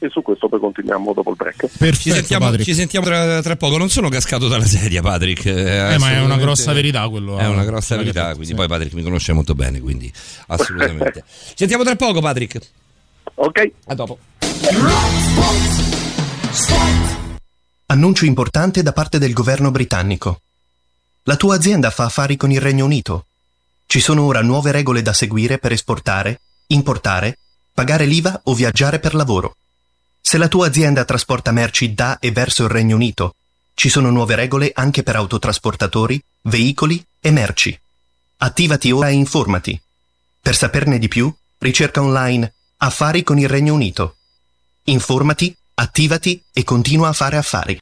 E 0.00 0.08
su 0.10 0.22
questo 0.22 0.48
poi 0.48 0.60
continuiamo 0.60 1.12
dopo 1.12 1.30
il 1.30 1.36
break. 1.36 1.56
Perfetto, 1.56 1.96
Ci 1.96 2.10
sentiamo, 2.12 2.56
ci 2.58 2.74
sentiamo 2.74 3.04
tra, 3.04 3.42
tra 3.42 3.56
poco. 3.56 3.78
Non 3.78 3.88
sono 3.88 4.08
cascato 4.08 4.46
dalla 4.46 4.64
sedia, 4.64 5.02
Patrick. 5.02 5.46
Eh, 5.46 5.96
ma 5.98 6.12
è 6.12 6.20
una 6.20 6.36
grossa 6.36 6.72
verità 6.72 7.08
quello. 7.08 7.36
È 7.36 7.48
una 7.48 7.62
eh, 7.62 7.66
grossa 7.66 7.96
verità, 7.96 8.20
ha 8.20 8.22
detto, 8.26 8.36
quindi 8.36 8.52
sì. 8.52 8.54
poi 8.54 8.68
Patrick 8.68 8.94
mi 8.94 9.02
conosce 9.02 9.32
molto 9.32 9.54
bene, 9.54 9.80
quindi 9.80 10.12
assolutamente. 10.46 11.24
Ci 11.48 11.54
sentiamo 11.56 11.82
tra 11.82 11.96
poco, 11.96 12.20
Patrick. 12.20 12.60
Ok? 13.34 13.70
A 13.86 13.94
dopo. 13.94 14.18
Annuncio 17.86 18.24
importante 18.24 18.82
da 18.82 18.92
parte 18.92 19.18
del 19.18 19.32
governo 19.32 19.72
britannico. 19.72 20.40
La 21.24 21.36
tua 21.36 21.56
azienda 21.56 21.90
fa 21.90 22.04
affari 22.04 22.36
con 22.36 22.52
il 22.52 22.60
Regno 22.60 22.84
Unito. 22.84 23.26
Ci 23.86 24.00
sono 24.00 24.22
ora 24.22 24.42
nuove 24.42 24.70
regole 24.70 25.02
da 25.02 25.12
seguire 25.12 25.58
per 25.58 25.72
esportare, 25.72 26.40
importare, 26.68 27.38
pagare 27.72 28.04
l'IVA 28.04 28.42
o 28.44 28.54
viaggiare 28.54 28.98
per 28.98 29.14
lavoro. 29.14 29.56
Se 30.20 30.38
la 30.38 30.48
tua 30.48 30.66
azienda 30.66 31.04
trasporta 31.04 31.52
merci 31.52 31.94
da 31.94 32.18
e 32.18 32.30
verso 32.30 32.64
il 32.64 32.70
Regno 32.70 32.96
Unito, 32.96 33.34
ci 33.74 33.88
sono 33.88 34.10
nuove 34.10 34.34
regole 34.34 34.72
anche 34.74 35.02
per 35.02 35.16
autotrasportatori, 35.16 36.22
veicoli 36.42 37.04
e 37.20 37.30
merci. 37.30 37.78
Attivati 38.38 38.90
ora 38.90 39.08
e 39.08 39.12
informati. 39.12 39.80
Per 40.40 40.56
saperne 40.56 40.98
di 40.98 41.08
più, 41.08 41.32
ricerca 41.58 42.02
online 42.02 42.52
Affari 42.80 43.24
con 43.24 43.38
il 43.38 43.48
Regno 43.48 43.74
Unito. 43.74 44.16
Informati, 44.84 45.54
attivati 45.74 46.40
e 46.52 46.62
continua 46.62 47.08
a 47.08 47.12
fare 47.12 47.36
affari. 47.36 47.80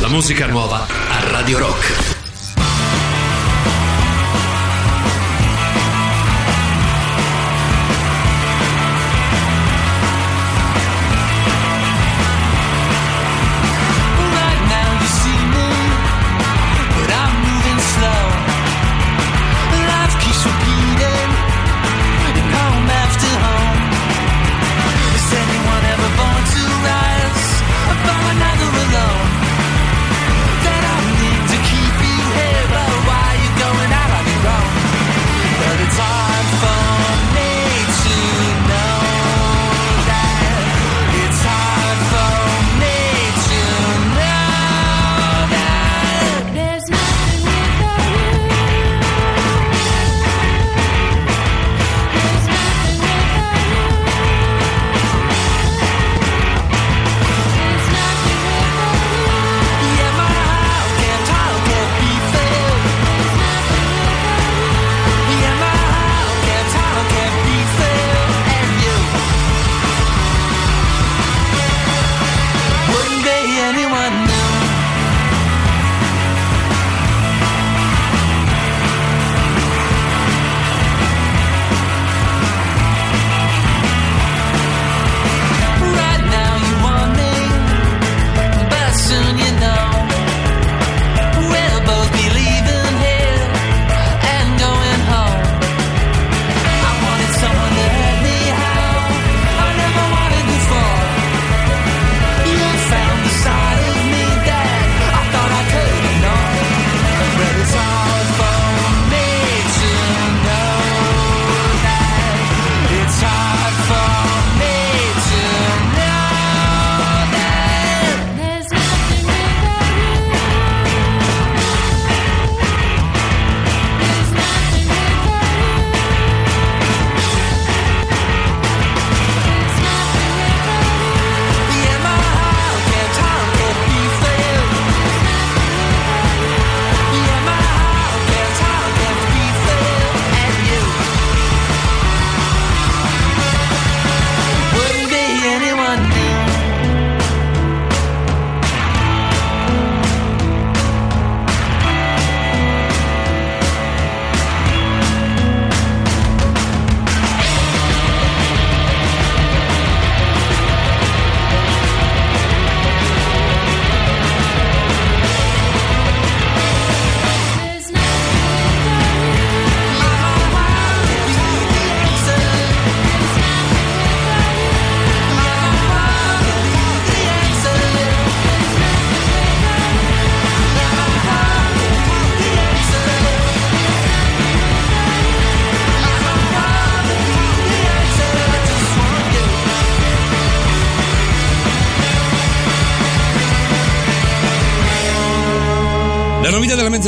La 0.00 0.08
musica 0.08 0.46
nuova 0.46 0.86
a 0.86 1.30
Radio 1.30 1.58
Rock. 1.58 2.17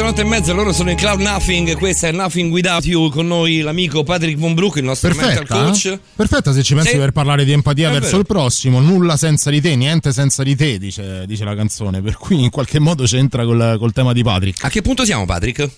Mezzanotte 0.01 0.23
e 0.23 0.25
mezza, 0.25 0.53
loro 0.55 0.73
sono 0.73 0.91
in 0.91 0.97
Cloud 0.97 1.21
Nothing, 1.21 1.77
questa 1.77 2.09
è 2.09 2.13
Nothing 2.13 2.51
Without 2.51 2.87
You, 2.87 3.11
con 3.11 3.27
noi 3.27 3.61
l'amico 3.61 4.03
Patrick 4.03 4.39
Von 4.39 4.55
Brook, 4.55 4.77
il 4.77 4.85
nostro 4.85 5.11
mental 5.11 5.45
Perfetta, 5.47 5.63
coach. 5.65 5.85
eh? 5.87 5.99
perfetta 6.17 6.53
se 6.53 6.63
ci 6.63 6.75
pensi 6.75 6.93
Sì. 6.93 6.97
per 6.97 7.11
parlare 7.13 7.45
di 7.45 7.53
empatia 7.53 7.89
È 7.91 7.93
verso 7.93 8.07
vero. 8.07 8.19
il 8.21 8.27
prossimo, 8.27 8.81
nulla 8.81 9.17
senza 9.19 9.51
di 9.51 9.61
te, 9.61 9.77
niente 9.77 10.11
senza 10.13 10.43
di 10.43 10.57
te, 10.57 10.79
dice, 10.79 11.27
dice 11.27 11.45
la 11.45 11.55
canzone, 11.55 12.01
per 12.01 12.17
cui 12.17 12.43
in 12.43 12.49
qualche 12.49 12.79
modo 12.79 13.05
c'entra 13.05 13.45
col, 13.45 13.77
col 13.79 13.93
tema 13.93 14.15
di 14.15 14.23
Patrick. 14.23 14.65
A 14.65 14.69
che 14.71 14.81
punto 14.81 15.05
siamo 15.05 15.27
Patrick? 15.27 15.69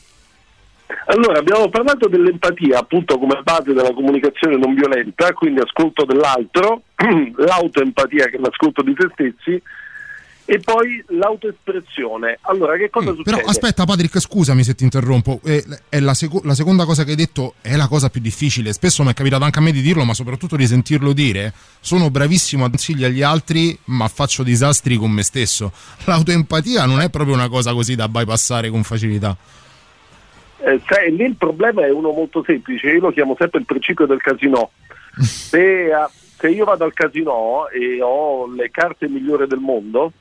Allora, 1.07 1.41
abbiamo 1.41 1.69
parlato 1.69 2.07
dell'empatia 2.09 2.79
appunto 2.79 3.19
come 3.19 3.41
base 3.43 3.73
della 3.73 3.93
comunicazione 3.93 4.57
non 4.57 4.75
violenta, 4.75 5.33
quindi 5.33 5.61
ascolto 5.61 6.05
dell'altro, 6.05 6.83
l'autoempatia 7.37 8.27
che 8.27 8.37
è 8.37 8.41
l'ascolto 8.41 8.83
di 8.83 8.95
te 8.95 9.09
stessi 9.15 9.61
e 10.53 10.61
poi 10.61 11.03
l'autoespressione. 11.07 12.39
Allora, 12.43 12.77
che 12.77 12.91
cosa 12.91 13.15
succede? 13.15 13.31
Mm, 13.31 13.39
Però 13.39 13.49
aspetta 13.49 13.87
Patrick, 13.87 14.21
scusami 14.21 14.63
se 14.63 14.75
ti 14.75 14.85
interrompo, 14.85 15.41
eh, 15.45 15.65
è 15.89 15.99
la, 15.99 16.13
seco- 16.13 16.43
la 16.45 16.53
seconda 16.53 16.85
cosa 16.85 17.05
che 17.05 17.13
hai 17.13 17.17
detto 17.17 17.55
è 17.63 17.75
la 17.75 17.89
cosa 17.89 18.11
più 18.11 18.21
difficile, 18.21 18.75
spesso 18.75 19.03
mi 19.03 19.13
è 19.13 19.15
capitato 19.15 19.45
anche 19.45 19.61
a 19.61 19.63
me 19.63 19.73
di 19.73 19.81
dirlo, 19.81 20.05
ma 20.05 20.13
soprattutto 20.13 20.57
di 20.57 20.67
sentirlo 20.67 21.15
dire, 21.15 21.55
sono 21.81 22.11
bravissimo 22.11 22.67
a 22.67 22.69
consigli 22.69 23.03
agli 23.03 23.23
altri, 23.23 23.79
ma 23.85 24.09
faccio 24.09 24.43
disastri 24.43 24.97
con 24.97 25.11
me 25.11 25.23
stesso. 25.23 25.73
L'autoempatia 26.05 26.85
non 26.85 27.01
è 27.01 27.09
proprio 27.09 27.35
una 27.35 27.49
cosa 27.49 27.73
così 27.73 27.95
da 27.95 28.11
bypassare 28.11 28.69
con 28.69 28.83
facilità. 28.83 29.35
Eh, 30.59 30.83
sai, 30.87 31.17
lì 31.17 31.25
il 31.25 31.37
problema 31.37 31.87
è 31.87 31.91
uno 31.91 32.11
molto 32.11 32.43
semplice, 32.45 32.89
io 32.89 33.01
lo 33.01 33.11
chiamo 33.11 33.35
sempre 33.39 33.61
il 33.61 33.65
principio 33.65 34.05
del 34.05 34.21
casino. 34.21 34.73
Se, 35.17 35.87
eh, 35.87 36.09
se 36.39 36.49
io 36.49 36.65
vado 36.65 36.85
al 36.85 36.93
casino 36.93 37.69
e 37.69 38.03
ho 38.03 38.53
le 38.53 38.71
carte 38.71 39.09
migliori 39.09 39.47
del 39.47 39.61
mondo 39.61 40.13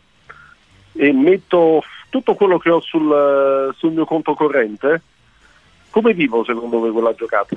e 0.94 1.12
metto 1.12 1.84
tutto 2.10 2.36
quello 2.36 2.58
che 2.58 2.70
ho 2.70 2.82
sul, 2.82 3.74
sul 3.78 3.92
mio 3.92 4.06
conto 4.06 4.34
corrente, 4.34 5.02
come 5.90 6.14
vivo 6.14 6.44
secondo 6.44 6.80
voi 6.80 6.92
quella 6.92 7.14
giocata? 7.14 7.56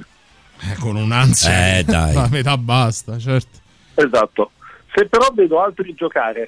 Eh, 0.61 0.77
con 0.81 0.97
un'ansia. 0.97 1.79
Eh, 1.79 1.85
dai. 1.87 2.15
La 2.15 2.29
metà 2.31 2.57
basta, 2.57 3.19
certo. 3.19 3.59
Esatto. 3.95 4.51
Se 4.93 5.07
però 5.07 5.31
vedo 5.33 5.61
altri 5.61 5.95
giocare, 5.95 6.47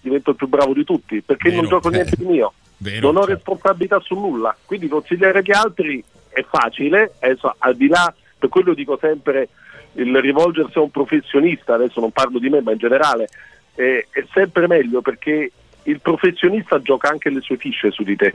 divento 0.00 0.30
il 0.30 0.36
più 0.36 0.48
bravo 0.48 0.72
di 0.72 0.84
tutti, 0.84 1.20
perché 1.22 1.50
Vero, 1.50 1.60
non 1.62 1.70
gioco 1.70 1.88
eh. 1.90 1.92
niente 1.92 2.16
di 2.16 2.24
mio. 2.24 2.52
Vero, 2.78 3.06
non 3.06 3.16
ho 3.16 3.26
certo. 3.26 3.34
responsabilità 3.34 4.00
su 4.00 4.14
nulla. 4.14 4.56
Quindi 4.64 4.88
consigliare 4.88 5.42
gli 5.42 5.52
altri 5.52 6.02
è 6.28 6.44
facile, 6.48 7.14
adesso, 7.20 7.54
al 7.58 7.76
di 7.76 7.88
là, 7.88 8.12
per 8.38 8.48
quello 8.48 8.74
dico 8.74 8.98
sempre 9.00 9.48
il 9.92 10.16
rivolgersi 10.20 10.78
a 10.78 10.82
un 10.82 10.90
professionista, 10.90 11.74
adesso 11.74 12.00
non 12.00 12.10
parlo 12.10 12.38
di 12.38 12.48
me, 12.48 12.60
ma 12.60 12.72
in 12.72 12.78
generale, 12.78 13.28
eh, 13.74 14.06
è 14.10 14.24
sempre 14.32 14.66
meglio 14.66 15.00
perché 15.00 15.52
il 15.84 16.00
professionista 16.00 16.80
gioca 16.80 17.08
anche 17.08 17.30
le 17.30 17.40
sue 17.40 17.56
fisce 17.56 17.90
su 17.90 18.02
di 18.02 18.16
te. 18.16 18.32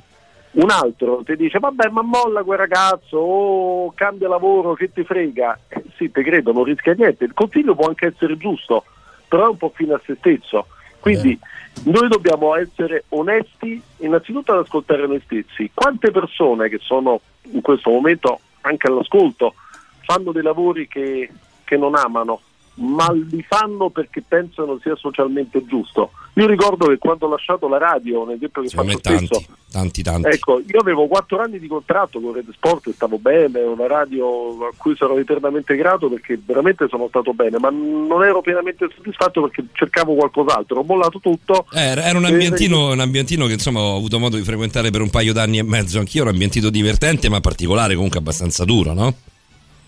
Un 0.51 0.71
altro 0.71 1.21
ti 1.23 1.35
dice 1.35 1.59
vabbè 1.59 1.89
ma 1.89 2.01
molla 2.01 2.43
quel 2.43 2.57
ragazzo 2.57 3.17
o 3.17 3.93
cambia 3.93 4.27
lavoro 4.27 4.73
che 4.73 4.91
ti 4.91 5.03
frega. 5.03 5.59
Eh, 5.67 5.83
sì, 5.95 6.11
te 6.11 6.23
credo, 6.23 6.51
non 6.51 6.63
rischia 6.63 6.93
niente. 6.93 7.25
Il 7.25 7.33
consiglio 7.33 7.75
può 7.75 7.87
anche 7.87 8.07
essere 8.07 8.37
giusto, 8.37 8.83
però 9.27 9.45
è 9.45 9.49
un 9.49 9.57
po' 9.57 9.71
fine 9.75 9.93
a 9.93 10.01
se 10.03 10.15
stesso. 10.17 10.67
Quindi 10.99 11.39
noi 11.83 12.07
dobbiamo 12.07 12.55
essere 12.55 13.05
onesti 13.09 13.81
innanzitutto 13.97 14.51
ad 14.51 14.59
ascoltare 14.59 15.07
noi 15.07 15.21
stessi. 15.23 15.71
Quante 15.73 16.11
persone 16.11 16.67
che 16.67 16.79
sono 16.81 17.21
in 17.51 17.61
questo 17.61 17.89
momento 17.89 18.39
anche 18.61 18.87
all'ascolto 18.87 19.53
fanno 20.01 20.31
dei 20.31 20.43
lavori 20.43 20.87
che, 20.87 21.29
che 21.63 21.77
non 21.77 21.95
amano, 21.95 22.41
ma 22.79 23.11
li 23.11 23.43
fanno 23.47 23.89
perché 23.89 24.23
pensano 24.25 24.79
sia 24.81 24.95
socialmente 24.95 25.65
giusto. 25.65 26.11
Io 26.33 26.47
ricordo 26.47 26.87
che 26.87 26.97
quando 26.97 27.25
ho 27.25 27.29
lasciato 27.29 27.67
la 27.67 27.77
radio, 27.77 28.21
un 28.21 28.31
esempio 28.31 28.61
che 28.61 28.69
Secondo 28.69 28.93
faccio 28.93 29.11
me 29.11 29.17
spesso, 29.17 29.33
tanti, 29.33 29.51
tanti, 29.71 30.03
tanti. 30.03 30.27
Ecco, 30.29 30.61
io 30.65 30.79
avevo 30.79 31.07
quattro 31.07 31.39
anni 31.39 31.59
di 31.59 31.67
contratto 31.67 32.21
con 32.21 32.33
Red 32.33 32.49
Sport 32.53 32.87
e 32.87 32.93
stavo 32.93 33.17
bene, 33.17 33.59
una 33.59 33.87
radio 33.87 34.67
a 34.67 34.71
cui 34.77 34.95
sarò 34.95 35.17
eternamente 35.17 35.75
grato 35.75 36.07
perché 36.07 36.39
veramente 36.41 36.87
sono 36.87 37.07
stato 37.09 37.33
bene, 37.33 37.57
ma 37.59 37.69
non 37.69 38.23
ero 38.23 38.41
pienamente 38.41 38.87
soddisfatto 38.95 39.41
perché 39.41 39.65
cercavo 39.73 40.15
qualcos'altro, 40.15 40.79
ho 40.79 40.83
mollato 40.83 41.19
tutto. 41.19 41.65
Eh, 41.73 41.87
Era, 41.89 42.17
un, 42.17 42.25
ambientino, 42.25 42.91
un 42.91 42.99
ambientino 43.01 43.45
che 43.45 43.53
insomma 43.53 43.81
ho 43.81 43.97
avuto 43.97 44.17
modo 44.17 44.37
di 44.37 44.43
frequentare 44.43 44.91
per 44.91 45.01
un 45.01 45.09
paio 45.09 45.33
d'anni 45.33 45.57
e 45.57 45.63
mezzo. 45.63 45.99
Anch'io 45.99 46.21
un 46.21 46.29
ambientino 46.29 46.69
divertente, 46.69 47.27
ma 47.27 47.41
particolare, 47.41 47.95
comunque 47.95 48.19
abbastanza 48.19 48.63
duro, 48.63 48.93
no? 48.93 49.13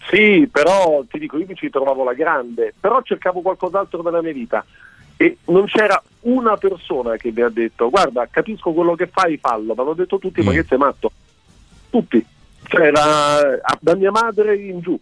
Sì, 0.09 0.47
però 0.51 1.03
ti 1.09 1.19
dico, 1.19 1.37
io 1.37 1.45
mi 1.47 1.55
ci 1.55 1.69
trovavo 1.69 2.03
la 2.03 2.13
grande, 2.13 2.73
però 2.77 3.01
cercavo 3.01 3.41
qualcos'altro 3.41 4.01
nella 4.01 4.21
mia 4.21 4.33
vita 4.33 4.65
e 5.15 5.37
non 5.45 5.65
c'era 5.65 6.01
una 6.21 6.57
persona 6.57 7.15
che 7.15 7.31
mi 7.31 7.41
ha 7.41 7.49
detto 7.49 7.89
guarda, 7.89 8.27
capisco 8.29 8.71
quello 8.73 8.95
che 8.95 9.07
fai, 9.07 9.37
fallo, 9.37 9.73
mi 9.75 9.81
hanno 9.81 9.93
detto 9.93 10.17
tutti, 10.17 10.41
ma 10.41 10.51
Mm. 10.51 10.55
che 10.55 10.63
sei 10.63 10.77
matto? 10.77 11.11
Tutti, 11.89 12.25
cioè 12.67 12.91
da, 12.91 13.59
da 13.79 13.95
mia 13.95 14.11
madre 14.11 14.55
in 14.55 14.79
giù. 14.79 14.99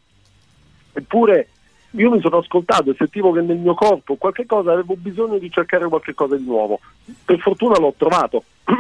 Eppure 0.92 1.48
io 1.92 2.12
mi 2.12 2.20
sono 2.20 2.38
ascoltato 2.38 2.92
e 2.92 2.96
sentivo 2.98 3.32
che 3.32 3.42
nel 3.42 3.58
mio 3.58 3.74
corpo 3.74 4.16
qualche 4.16 4.46
cosa 4.46 4.74
avevo 4.74 4.96
bisogno 4.96 5.38
di 5.38 5.50
cercare 5.50 5.88
qualche 5.88 6.14
cosa 6.14 6.36
di 6.36 6.44
nuovo. 6.46 6.80
Per 7.26 7.40
fortuna 7.40 7.80
l'ho 7.80 7.94
trovato. 7.98 8.44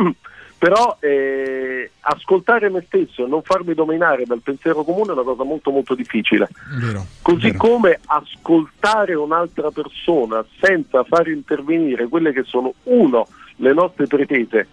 Però 0.60 0.98
eh, 1.00 1.89
ascoltare 2.02 2.69
me 2.69 2.84
stesso 2.86 3.24
e 3.24 3.30
non 3.30 3.41
farmi 3.43 3.74
dominare 3.74 4.26
dal 4.26 4.41
pensiero 4.41 4.84
comune 4.84 5.12
è 5.12 5.13
una 5.13 5.24
cosa 5.24 5.43
molto 5.43 5.72
molto 5.72 5.95
difficile. 5.95 6.50
Vero. 6.78 7.06
Così 7.22 7.52
vero. 7.52 7.58
come 7.58 8.00
ascoltare 8.06 9.15
un'altra 9.15 9.72
persona 9.72 10.45
senza 10.60 11.04
far 11.06 11.30
intervenire 11.30 12.10
quelle 12.10 12.34
che 12.34 12.43
sono, 12.43 12.74
uno, 12.84 13.26
le 13.56 13.74
nostre 13.74 14.06
pretese 14.08 14.67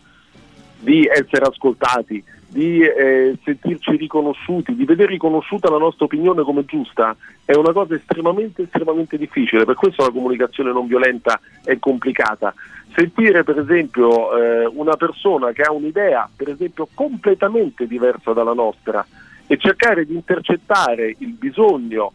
di 0.80 1.06
essere 1.06 1.46
ascoltati, 1.46 2.22
di 2.48 2.80
eh, 2.80 3.36
sentirci 3.44 3.96
riconosciuti, 3.96 4.74
di 4.74 4.84
vedere 4.84 5.12
riconosciuta 5.12 5.68
la 5.70 5.78
nostra 5.78 6.04
opinione 6.04 6.42
come 6.42 6.64
giusta, 6.64 7.16
è 7.44 7.54
una 7.54 7.72
cosa 7.72 7.94
estremamente, 7.94 8.62
estremamente 8.62 9.18
difficile. 9.18 9.64
Per 9.64 9.74
questo 9.74 10.04
la 10.04 10.10
comunicazione 10.10 10.72
non 10.72 10.86
violenta 10.86 11.40
è 11.64 11.78
complicata. 11.78 12.54
Sentire 12.94 13.44
per 13.44 13.58
esempio 13.58 14.36
eh, 14.36 14.66
una 14.66 14.96
persona 14.96 15.52
che 15.52 15.62
ha 15.62 15.72
un'idea, 15.72 16.28
per 16.34 16.48
esempio, 16.48 16.88
completamente 16.94 17.86
diversa 17.86 18.32
dalla 18.32 18.54
nostra 18.54 19.04
e 19.46 19.56
cercare 19.58 20.06
di 20.06 20.14
intercettare 20.14 21.14
il 21.18 21.32
bisogno 21.32 22.12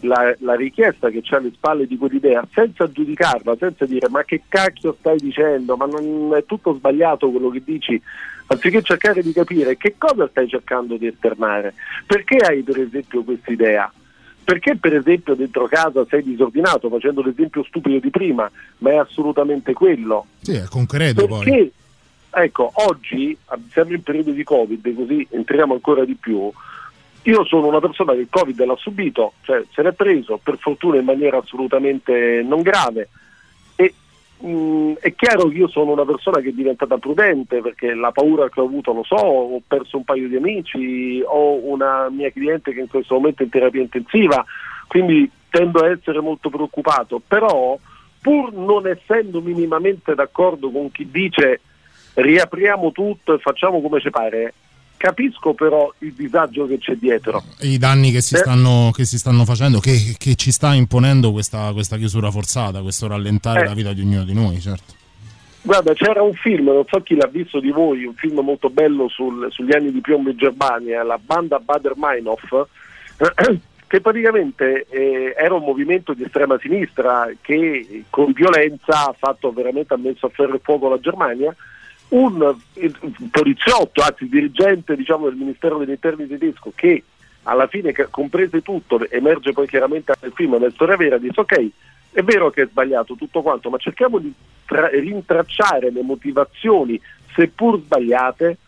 la, 0.00 0.34
la 0.40 0.54
richiesta 0.54 1.10
che 1.10 1.22
c'è 1.22 1.36
alle 1.36 1.52
spalle 1.52 1.86
di 1.86 1.96
quell'idea 1.96 2.46
senza 2.52 2.90
giudicarla, 2.90 3.56
senza 3.58 3.86
dire 3.86 4.08
ma 4.08 4.24
che 4.24 4.42
cacchio 4.48 4.96
stai 4.98 5.18
dicendo, 5.18 5.76
ma 5.76 5.86
non 5.86 6.34
è 6.36 6.44
tutto 6.44 6.74
sbagliato 6.74 7.30
quello 7.30 7.50
che 7.50 7.62
dici, 7.64 8.00
anziché 8.46 8.82
cercare 8.82 9.22
di 9.22 9.32
capire 9.32 9.76
che 9.76 9.94
cosa 9.98 10.28
stai 10.28 10.48
cercando 10.48 10.96
di 10.96 11.06
esternare, 11.06 11.74
perché 12.06 12.36
hai 12.36 12.62
per 12.62 12.78
esempio 12.80 13.22
questa 13.22 13.52
idea. 13.52 13.92
Perché 14.48 14.76
per 14.76 14.94
esempio 14.94 15.34
dentro 15.34 15.66
casa 15.66 16.06
sei 16.08 16.22
disordinato, 16.22 16.88
facendo 16.88 17.20
l'esempio 17.22 17.62
stupido 17.64 17.98
di 17.98 18.08
prima, 18.08 18.50
ma 18.78 18.90
è 18.92 18.96
assolutamente 18.96 19.74
quello. 19.74 20.24
Sì, 20.40 20.52
è 20.54 20.64
concreto 20.70 21.26
poi. 21.26 21.44
Perché, 21.44 21.72
ecco, 22.30 22.72
oggi 22.72 23.36
siamo 23.70 23.92
in 23.92 24.02
periodo 24.02 24.30
di 24.30 24.42
Covid, 24.44 24.94
così 24.94 25.26
entriamo 25.32 25.74
ancora 25.74 26.06
di 26.06 26.14
più. 26.14 26.50
Io 27.22 27.44
sono 27.44 27.66
una 27.66 27.80
persona 27.80 28.12
che 28.12 28.20
il 28.20 28.28
Covid 28.30 28.64
l'ha 28.64 28.76
subito, 28.76 29.34
cioè 29.42 29.62
se 29.72 29.82
l'è 29.82 29.92
preso 29.92 30.40
per 30.42 30.56
fortuna 30.58 30.98
in 30.98 31.04
maniera 31.04 31.38
assolutamente 31.38 32.42
non 32.42 32.62
grave. 32.62 33.08
E 33.76 33.92
mh, 34.38 34.92
è 35.00 35.14
chiaro 35.14 35.48
che 35.48 35.56
io 35.56 35.68
sono 35.68 35.92
una 35.92 36.04
persona 36.04 36.40
che 36.40 36.50
è 36.50 36.52
diventata 36.52 36.96
prudente 36.96 37.60
perché 37.60 37.92
la 37.94 38.12
paura 38.12 38.48
che 38.48 38.60
ho 38.60 38.64
avuto 38.64 38.92
lo 38.92 39.02
so, 39.02 39.16
ho 39.16 39.60
perso 39.66 39.98
un 39.98 40.04
paio 40.04 40.28
di 40.28 40.36
amici, 40.36 41.22
ho 41.24 41.54
una 41.68 42.08
mia 42.08 42.30
cliente 42.30 42.72
che 42.72 42.80
in 42.80 42.88
questo 42.88 43.14
momento 43.14 43.42
è 43.42 43.44
in 43.44 43.50
terapia 43.50 43.82
intensiva, 43.82 44.44
quindi 44.86 45.30
tendo 45.50 45.80
a 45.80 45.90
essere 45.90 46.20
molto 46.20 46.48
preoccupato. 46.48 47.20
Però, 47.26 47.78
pur 48.20 48.52
non 48.52 48.86
essendo 48.86 49.40
minimamente 49.40 50.14
d'accordo 50.14 50.70
con 50.70 50.90
chi 50.90 51.10
dice 51.10 51.60
riapriamo 52.14 52.90
tutto 52.92 53.34
e 53.34 53.38
facciamo 53.38 53.80
come 53.80 54.00
ci 54.00 54.10
pare, 54.10 54.54
capisco 54.98 55.54
però 55.54 55.90
il 56.00 56.12
disagio 56.12 56.66
che 56.66 56.76
c'è 56.78 56.94
dietro. 56.96 57.42
I 57.60 57.78
danni 57.78 58.10
che 58.10 58.20
si, 58.20 58.34
Eh. 58.34 58.38
stanno, 58.38 58.90
che 58.92 59.06
si 59.06 59.16
stanno 59.16 59.46
facendo, 59.46 59.78
che, 59.80 60.14
che 60.18 60.34
ci 60.34 60.52
sta 60.52 60.74
imponendo 60.74 61.32
questa, 61.32 61.72
questa 61.72 61.96
chiusura 61.96 62.30
forzata, 62.30 62.82
questo 62.82 63.06
rallentare 63.06 63.62
Eh. 63.62 63.64
la 63.64 63.72
vita 63.74 63.92
di 63.94 64.02
ognuno 64.02 64.24
di 64.24 64.34
noi, 64.34 64.60
certo. 64.60 64.96
Guarda, 65.62 65.92
c'era 65.94 66.22
un 66.22 66.34
film, 66.34 66.66
non 66.66 66.84
so 66.86 67.00
chi 67.02 67.14
l'ha 67.14 67.26
visto 67.26 67.60
di 67.60 67.70
voi, 67.70 68.04
un 68.04 68.14
film 68.14 68.40
molto 68.40 68.68
bello 68.70 69.08
sul- 69.08 69.48
sugli 69.50 69.74
anni 69.74 69.90
di 69.92 70.00
piombo 70.00 70.30
in 70.30 70.36
Germania, 70.36 71.02
la 71.02 71.18
banda 71.22 71.58
Bader 71.58 71.94
Meinhof, 71.96 72.66
che 73.88 74.00
praticamente 74.00 74.86
eh, 74.90 75.34
era 75.36 75.54
un 75.54 75.64
movimento 75.64 76.12
di 76.14 76.22
estrema 76.22 76.58
sinistra 76.60 77.28
che 77.40 78.04
con 78.10 78.32
violenza 78.32 79.08
ha 79.08 79.14
fatto 79.18 79.50
veramente 79.52 79.94
ha 79.94 79.98
messo 79.98 80.26
a 80.26 80.30
ferro 80.32 80.54
e 80.56 80.60
fuoco 80.62 80.88
la 80.88 81.00
Germania. 81.00 81.54
Un 82.08 82.40
un 82.40 83.30
poliziotto, 83.30 84.02
anzi 84.02 84.28
dirigente 84.28 84.96
diciamo, 84.96 85.26
del 85.26 85.36
Ministero 85.36 85.78
degli 85.78 85.90
Interni 85.90 86.26
tedesco, 86.26 86.72
che 86.74 87.02
alla 87.42 87.66
fine, 87.66 87.92
comprese 88.10 88.62
tutto, 88.62 89.08
emerge 89.10 89.52
poi 89.52 89.66
chiaramente 89.66 90.14
nel 90.20 90.32
film, 90.34 90.52
nella 90.52 90.70
storia 90.70 90.96
vera, 90.96 91.18
dice 91.18 91.40
ok, 91.40 91.68
è 92.12 92.22
vero 92.22 92.50
che 92.50 92.62
è 92.62 92.66
sbagliato 92.66 93.14
tutto 93.14 93.42
quanto, 93.42 93.70
ma 93.70 93.78
cerchiamo 93.78 94.18
di 94.18 94.32
tra- 94.64 94.88
rintracciare 94.88 95.90
le 95.90 96.02
motivazioni, 96.02 97.00
seppur 97.34 97.80
sbagliate, 97.80 98.58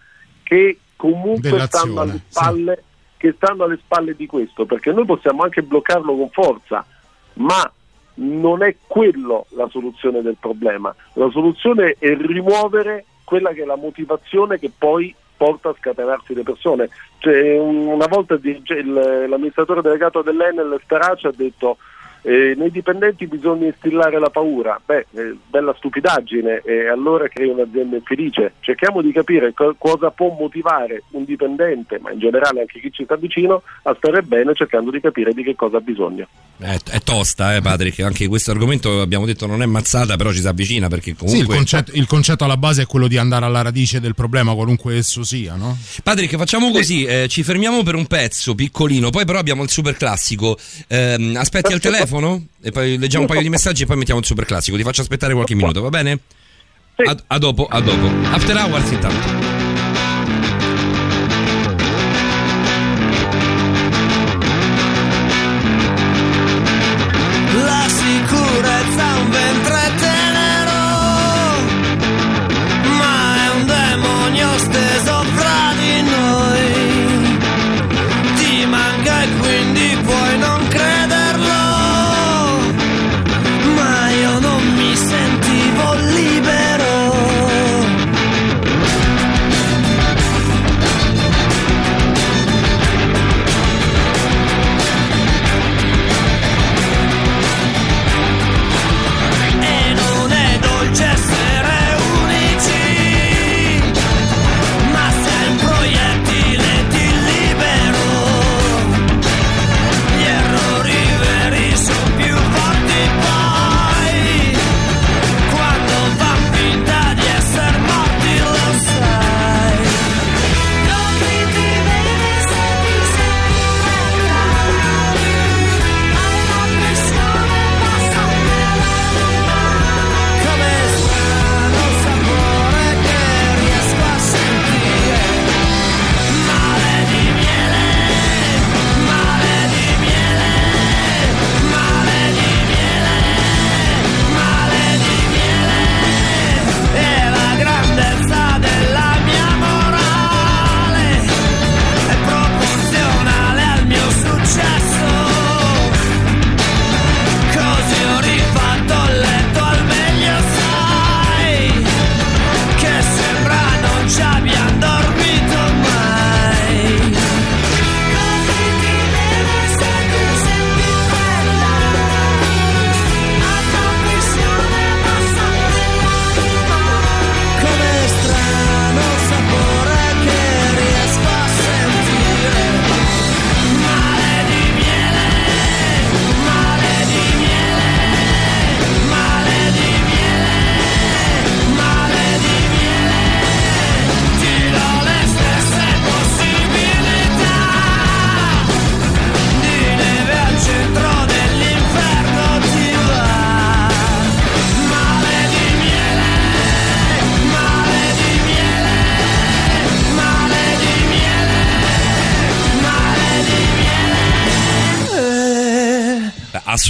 che 0.42 0.79
comunque 0.96 1.50
Dell'azione, 1.50 1.66
stanno 1.66 2.00
alle 2.00 2.20
spalle 2.29 2.85
che 3.20 3.35
stanno 3.37 3.64
alle 3.64 3.76
spalle 3.76 4.16
di 4.16 4.26
questo, 4.26 4.64
perché 4.64 4.92
noi 4.92 5.05
possiamo 5.05 5.42
anche 5.42 5.62
bloccarlo 5.62 6.16
con 6.16 6.31
forza, 6.31 6.87
ma 7.35 7.70
non 8.14 8.62
è 8.62 8.76
quello 8.87 9.44
la 9.50 9.68
soluzione 9.68 10.22
del 10.22 10.38
problema. 10.40 10.94
La 11.12 11.29
soluzione 11.29 11.96
è 11.98 12.16
rimuovere 12.16 13.05
quella 13.30 13.52
che 13.52 13.62
è 13.62 13.64
la 13.64 13.76
motivazione 13.76 14.58
che 14.58 14.72
poi 14.76 15.14
porta 15.36 15.68
a 15.68 15.74
scatenarsi 15.78 16.34
le 16.34 16.42
persone. 16.42 16.88
Cioè, 17.18 17.56
un- 17.60 17.86
una 17.86 18.08
volta 18.08 18.36
l'amministratore 18.42 19.82
delegato 19.82 20.20
dell'Enel 20.20 20.80
Starace 20.82 21.28
ha 21.28 21.32
detto 21.34 21.76
eh, 22.22 22.54
nei 22.56 22.70
dipendenti 22.70 23.26
bisogna 23.26 23.66
instillare 23.66 24.18
la 24.18 24.30
paura. 24.30 24.80
Beh, 24.85 25.06
eh, 25.14 25.37
bella 25.48 25.74
stupidaggine 25.76 26.62
e 26.64 26.88
allora 26.88 27.28
crei 27.28 27.48
un'azienda 27.48 27.96
infelice. 27.96 28.52
Cerchiamo 28.61 29.02
di 29.02 29.12
capire 29.12 29.52
co- 29.54 29.74
cosa 29.78 30.11
può 30.11 30.35
motivare 30.38 31.04
un 31.12 31.24
dipendente, 31.24 31.98
ma 32.00 32.11
in 32.11 32.18
generale 32.18 32.61
anche 32.61 32.80
chi 32.80 32.90
ci 32.92 33.04
sta 33.04 33.16
vicino, 33.16 33.62
a 33.83 33.94
stare 33.96 34.22
bene 34.22 34.54
cercando 34.54 34.90
di 34.90 35.00
capire 35.00 35.33
di 35.33 35.42
che 35.42 35.54
cosa 35.54 35.78
ha 35.78 35.80
bisogno. 35.80 36.26
È, 36.59 36.76
è 36.90 37.00
tosta, 37.00 37.54
eh, 37.56 37.62
Patrick. 37.62 38.00
Anche 38.00 38.28
questo 38.28 38.50
argomento 38.50 39.00
abbiamo 39.00 39.24
detto 39.24 39.46
non 39.46 39.62
è 39.62 39.66
mazzata, 39.66 40.16
però 40.16 40.30
ci 40.33 40.40
si 40.40 40.46
avvicina 40.46 40.88
perché 40.88 41.04
Sì, 41.04 41.11
il 41.11 41.16
comunque. 41.16 41.56
concetto, 41.56 41.92
il 41.94 42.06
concetto 42.06 42.44
alla 42.44 42.59
base 42.59 42.83
è 42.83 42.87
quello 42.87 43.09
di 43.09 43.16
andare 43.16 43.46
alla 43.46 43.62
radice 43.62 43.98
del 44.00 44.14
problema, 44.14 44.54
qualunque 44.54 44.96
esso 44.96 45.22
sia, 45.24 45.54
no? 45.54 45.76
Patrick, 46.02 46.37
facciamo 46.37 46.70
così: 46.70 47.04
eh, 47.04 47.28
ci 47.28 47.42
fermiamo 47.42 47.83
per 47.83 47.94
un 47.94 48.06
pezzo 48.06 48.54
piccolino, 48.54 49.09
poi 49.09 49.24
però 49.24 49.38
abbiamo 49.38 49.62
il 49.62 49.70
super 49.70 49.96
classico. 49.96 50.59
Ehm, 50.88 51.35
aspetti 51.37 51.72
al 51.72 51.80
telefono 51.80 52.09
e 52.60 52.70
poi 52.70 52.98
leggiamo 52.98 53.24
un 53.24 53.28
paio 53.28 53.42
di 53.42 53.48
messaggi 53.48 53.84
e 53.84 53.86
poi 53.86 53.96
mettiamo 53.96 54.20
il 54.20 54.26
super 54.26 54.44
classico. 54.44 54.76
Ti 54.76 54.82
faccio 54.82 55.00
aspettare 55.02 55.32
qualche 55.34 55.54
minuto, 55.54 55.80
va 55.80 55.88
bene? 55.88 56.18
A, 56.96 57.16
a 57.28 57.38
dopo, 57.38 57.66
a 57.66 57.80
dopo. 57.80 58.06
After 58.30 58.56
hours 58.56 58.90
intanto. 58.90 59.49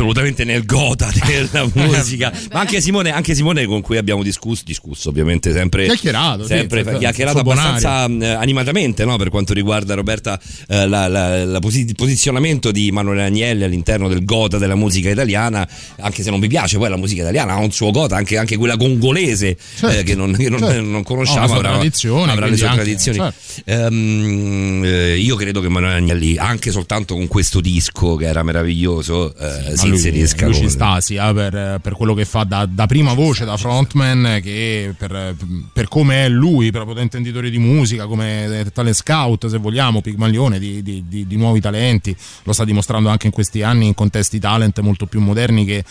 Assolutamente 0.00 0.44
nel 0.44 0.64
gota 0.64 1.10
della 1.26 1.68
musica. 1.74 2.32
Ma 2.52 2.60
anche 2.60 2.80
Simone, 2.80 3.10
anche 3.12 3.34
Simone 3.34 3.66
con 3.66 3.82
cui 3.82 3.98
abbiamo 3.98 4.22
discusso, 4.22 4.62
discusso 4.64 5.10
ovviamente 5.10 5.52
sempre. 5.52 5.84
Chiacchierato, 5.84 6.42
sì, 6.44 6.48
sempre 6.48 6.84
sì, 6.90 6.96
chiacchierato 6.96 7.40
abbastanza 7.40 8.06
eh, 8.06 8.26
animatamente 8.30 9.04
no? 9.04 9.16
per 9.18 9.28
quanto 9.28 9.52
riguarda 9.52 9.92
Roberta 9.94 10.40
eh, 10.68 10.86
la- 10.88 11.06
la- 11.06 11.44
la 11.44 11.58
posi- 11.58 11.84
il 11.86 11.94
posizionamento 11.94 12.70
di 12.70 12.90
Manuele 12.90 13.24
Agnelli 13.24 13.62
all'interno 13.62 14.08
del 14.08 14.24
gota 14.24 14.56
della 14.56 14.74
musica 14.74 15.10
italiana. 15.10 15.68
Anche 15.98 16.22
se 16.22 16.30
non 16.30 16.40
mi 16.40 16.48
piace, 16.48 16.78
poi 16.78 16.88
la 16.88 16.96
musica 16.96 17.20
italiana 17.20 17.52
ha 17.52 17.58
un 17.58 17.70
suo 17.70 17.90
gota, 17.90 18.16
anche, 18.16 18.38
anche 18.38 18.56
quella 18.56 18.78
congolese 18.78 19.54
eh, 19.82 20.02
che 20.02 20.14
non, 20.14 20.32
che 20.34 20.48
non- 20.48 20.60
certo. 20.60 20.80
non 20.80 21.02
conosciamo. 21.02 21.44
avrà, 21.56 21.72
avrà 22.32 22.46
le 22.46 22.56
sue 22.56 22.66
anche- 22.68 22.80
tradizioni. 22.82 23.18
certo. 23.18 23.34
Eh, 23.66 25.18
io 25.18 25.36
credo 25.36 25.60
che 25.60 25.68
Manuele 25.68 25.96
Agnelli, 25.96 26.38
anche 26.38 26.70
soltanto 26.70 27.14
con 27.14 27.26
questo 27.28 27.60
disco 27.60 28.16
che 28.16 28.24
era 28.26 28.42
meraviglioso, 28.42 29.34
eh, 29.36 29.76
si 29.76 29.89
Ma 29.90 29.96
lui, 29.96 30.06
inserisca 30.06 30.46
lui 30.46 30.54
ci 30.54 30.68
sta 30.68 31.00
sia 31.00 31.32
per, 31.32 31.80
per 31.82 31.92
quello 31.94 32.14
che 32.14 32.24
fa 32.24 32.44
da, 32.44 32.66
da 32.66 32.86
prima 32.86 33.12
voce, 33.12 33.44
da 33.44 33.56
frontman, 33.56 34.40
che 34.42 34.94
per, 34.96 35.34
per 35.72 35.88
come 35.88 36.24
è 36.24 36.28
lui, 36.28 36.70
proprio 36.70 36.94
da 36.94 37.02
intenditore 37.02 37.50
di 37.50 37.58
musica, 37.58 38.06
come 38.06 38.66
talent 38.72 38.96
scout, 38.96 39.46
se 39.46 39.58
vogliamo, 39.58 40.00
pigmalione 40.00 40.58
di, 40.58 40.82
di- 40.82 41.04
di- 41.06 41.26
di 41.26 41.36
nuovi 41.36 41.60
talenti. 41.60 42.16
Lo 42.44 42.52
sta 42.52 42.64
dimostrando 42.64 43.08
anche 43.08 43.26
in 43.26 43.32
questi 43.32 43.62
anni 43.62 43.86
in 43.86 43.94
contesti 43.94 44.38
talent 44.38 44.78
molto 44.80 45.06
più 45.06 45.20
moderni 45.20 45.64
che 45.64 45.84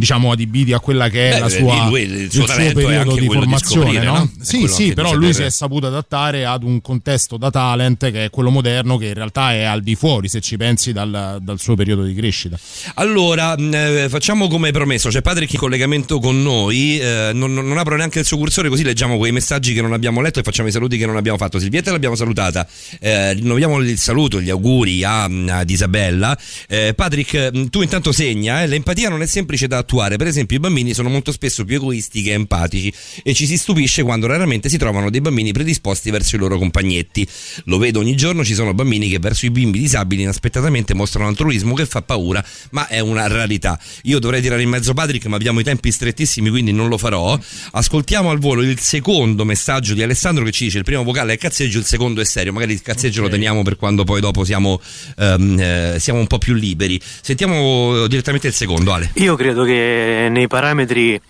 diciamo 0.00 0.32
adibiti 0.32 0.72
a 0.72 0.80
quella 0.80 1.08
che 1.08 1.28
è 1.30 1.32
Beh, 1.34 1.38
la 1.38 1.48
sua, 1.48 1.86
lui- 1.88 2.00
il 2.02 2.32
suo 2.32 2.44
talento 2.46 2.80
è 2.80 2.82
periodo 2.82 3.14
di 3.14 3.20
di 3.20 3.26
formazione. 3.26 3.84
scoprire, 3.84 4.04
no? 4.04 4.12
no? 4.18 4.30
Sì, 4.40 4.66
sì, 4.66 4.92
però 4.94 5.10
di 5.10 5.16
lui 5.16 5.32
si 5.34 5.42
è 5.42 5.50
saputo 5.50 5.86
adattare 5.86 6.44
ad 6.44 6.64
un 6.64 6.80
contesto 6.80 7.36
da 7.36 7.50
talent 7.50 8.10
che 8.10 8.24
è 8.24 8.30
quello 8.30 8.50
moderno, 8.50 8.96
che 8.96 9.06
in 9.06 9.14
realtà 9.14 9.52
è 9.52 9.62
al 9.62 9.82
di 9.82 9.94
fuori, 9.94 10.28
se 10.28 10.40
ci 10.40 10.56
pensi, 10.56 10.92
dal, 10.92 11.38
dal 11.40 11.60
suo 11.60 11.74
periodo 11.76 12.02
di 12.02 12.14
crescita. 12.14 12.58
Allora, 12.94 13.54
mh, 13.56 13.74
eh, 13.74 14.06
facciamo 14.08 14.48
come 14.48 14.70
promesso, 14.72 15.08
c'è 15.10 15.22
Patrick 15.22 15.52
in 15.52 15.58
collegamento 15.58 16.18
con 16.18 16.42
noi, 16.42 16.98
eh, 16.98 17.30
non, 17.32 17.52
non- 17.52 17.78
apro 17.78 17.96
neanche 17.96 18.18
il 18.20 18.24
suo 18.24 18.36
cursore 18.38 18.68
così 18.68 18.82
leggiamo 18.82 19.16
quei 19.18 19.32
messaggi 19.32 19.72
che 19.74 19.80
non 19.82 19.92
abbiamo 19.92 20.20
letto 20.20 20.40
e 20.40 20.42
facciamo 20.42 20.68
i 20.68 20.72
saluti 20.72 20.96
che 20.98 21.06
non 21.06 21.16
abbiamo 21.16 21.36
fatto. 21.38 21.58
Silvietta 21.58 21.90
l'abbiamo 21.92 22.14
salutata, 22.14 22.66
eh, 23.00 23.34
rinnoviamo 23.34 23.78
il 23.78 23.98
saluto, 23.98 24.40
gli 24.40 24.50
auguri 24.50 25.04
a, 25.04 25.24
ad 25.24 25.68
Isabella. 25.70 26.36
Eh, 26.68 26.94
Patrick, 26.94 27.50
mh, 27.52 27.66
tu 27.68 27.82
intanto 27.82 28.12
segna, 28.12 28.62
eh, 28.62 28.66
l'empatia 28.66 29.08
non 29.08 29.22
è 29.22 29.26
semplice 29.26 29.66
da 29.66 29.82
attuare. 29.90 30.16
Per 30.16 30.28
esempio, 30.28 30.56
i 30.56 30.60
bambini 30.60 30.94
sono 30.94 31.08
molto 31.08 31.32
spesso 31.32 31.64
più 31.64 31.76
egoisti 31.76 32.22
che 32.22 32.32
empatici 32.32 32.92
e 33.24 33.34
ci 33.34 33.46
si 33.46 33.58
stupisce 33.58 34.04
quando 34.04 34.28
raramente 34.28 34.68
si 34.68 34.78
trovano 34.78 35.10
dei 35.10 35.20
bambini 35.20 35.50
predisposti 35.52 36.10
verso 36.10 36.36
i 36.36 36.38
loro 36.38 36.58
compagnetti. 36.58 37.26
Lo 37.64 37.78
vedo 37.78 37.98
ogni 37.98 38.14
giorno, 38.14 38.44
ci 38.44 38.54
sono 38.54 38.72
bambini 38.72 39.08
che 39.08 39.18
verso 39.18 39.46
i 39.46 39.50
bimbi 39.50 39.80
disabili 39.80 40.22
inaspettatamente 40.22 40.94
mostrano 40.94 41.28
altruismo 41.28 41.74
che 41.74 41.86
fa 41.86 42.02
paura, 42.02 42.44
ma 42.70 42.86
è 42.86 43.00
una 43.00 43.26
rarità. 43.26 43.78
Io 44.02 44.20
dovrei 44.20 44.40
tirare 44.40 44.62
in 44.62 44.68
mezzo 44.68 44.94
Patrick, 44.94 45.26
ma 45.26 45.36
abbiamo 45.36 45.58
i 45.58 45.64
tempi 45.64 45.90
strettissimi, 45.90 46.50
quindi 46.50 46.72
non 46.72 46.88
lo 46.88 46.96
farò. 46.96 47.38
Ascoltiamo 47.72 48.30
al 48.30 48.38
volo 48.38 48.62
il 48.62 48.78
secondo 48.78 49.44
messaggio 49.44 49.94
di 49.94 50.02
Alessandro 50.02 50.44
che 50.44 50.52
ci 50.52 50.64
dice 50.64 50.78
il 50.78 50.84
primo 50.84 51.02
vocale 51.02 51.32
è 51.32 51.38
cazzeggio, 51.38 51.78
il 51.78 51.84
secondo 51.84 52.20
è 52.20 52.24
serio. 52.24 52.52
Magari 52.52 52.72
il 52.72 52.82
cazzeggio 52.82 53.22
lo 53.22 53.28
teniamo 53.28 53.62
per 53.62 53.76
quando 53.76 54.04
poi 54.04 54.20
dopo 54.20 54.44
siamo, 54.44 54.80
ehm, 55.18 55.58
eh, 55.58 55.96
siamo 55.98 56.20
un 56.20 56.26
po' 56.26 56.38
più 56.38 56.54
liberi. 56.54 57.00
Sentiamo 57.20 58.06
direttamente 58.06 58.46
il 58.46 58.54
secondo, 58.54 58.92
Ale. 58.92 59.10
Io 59.14 59.34
credo 59.34 59.64
che 59.64 59.69
nei 59.74 60.46
parametri 60.46 61.20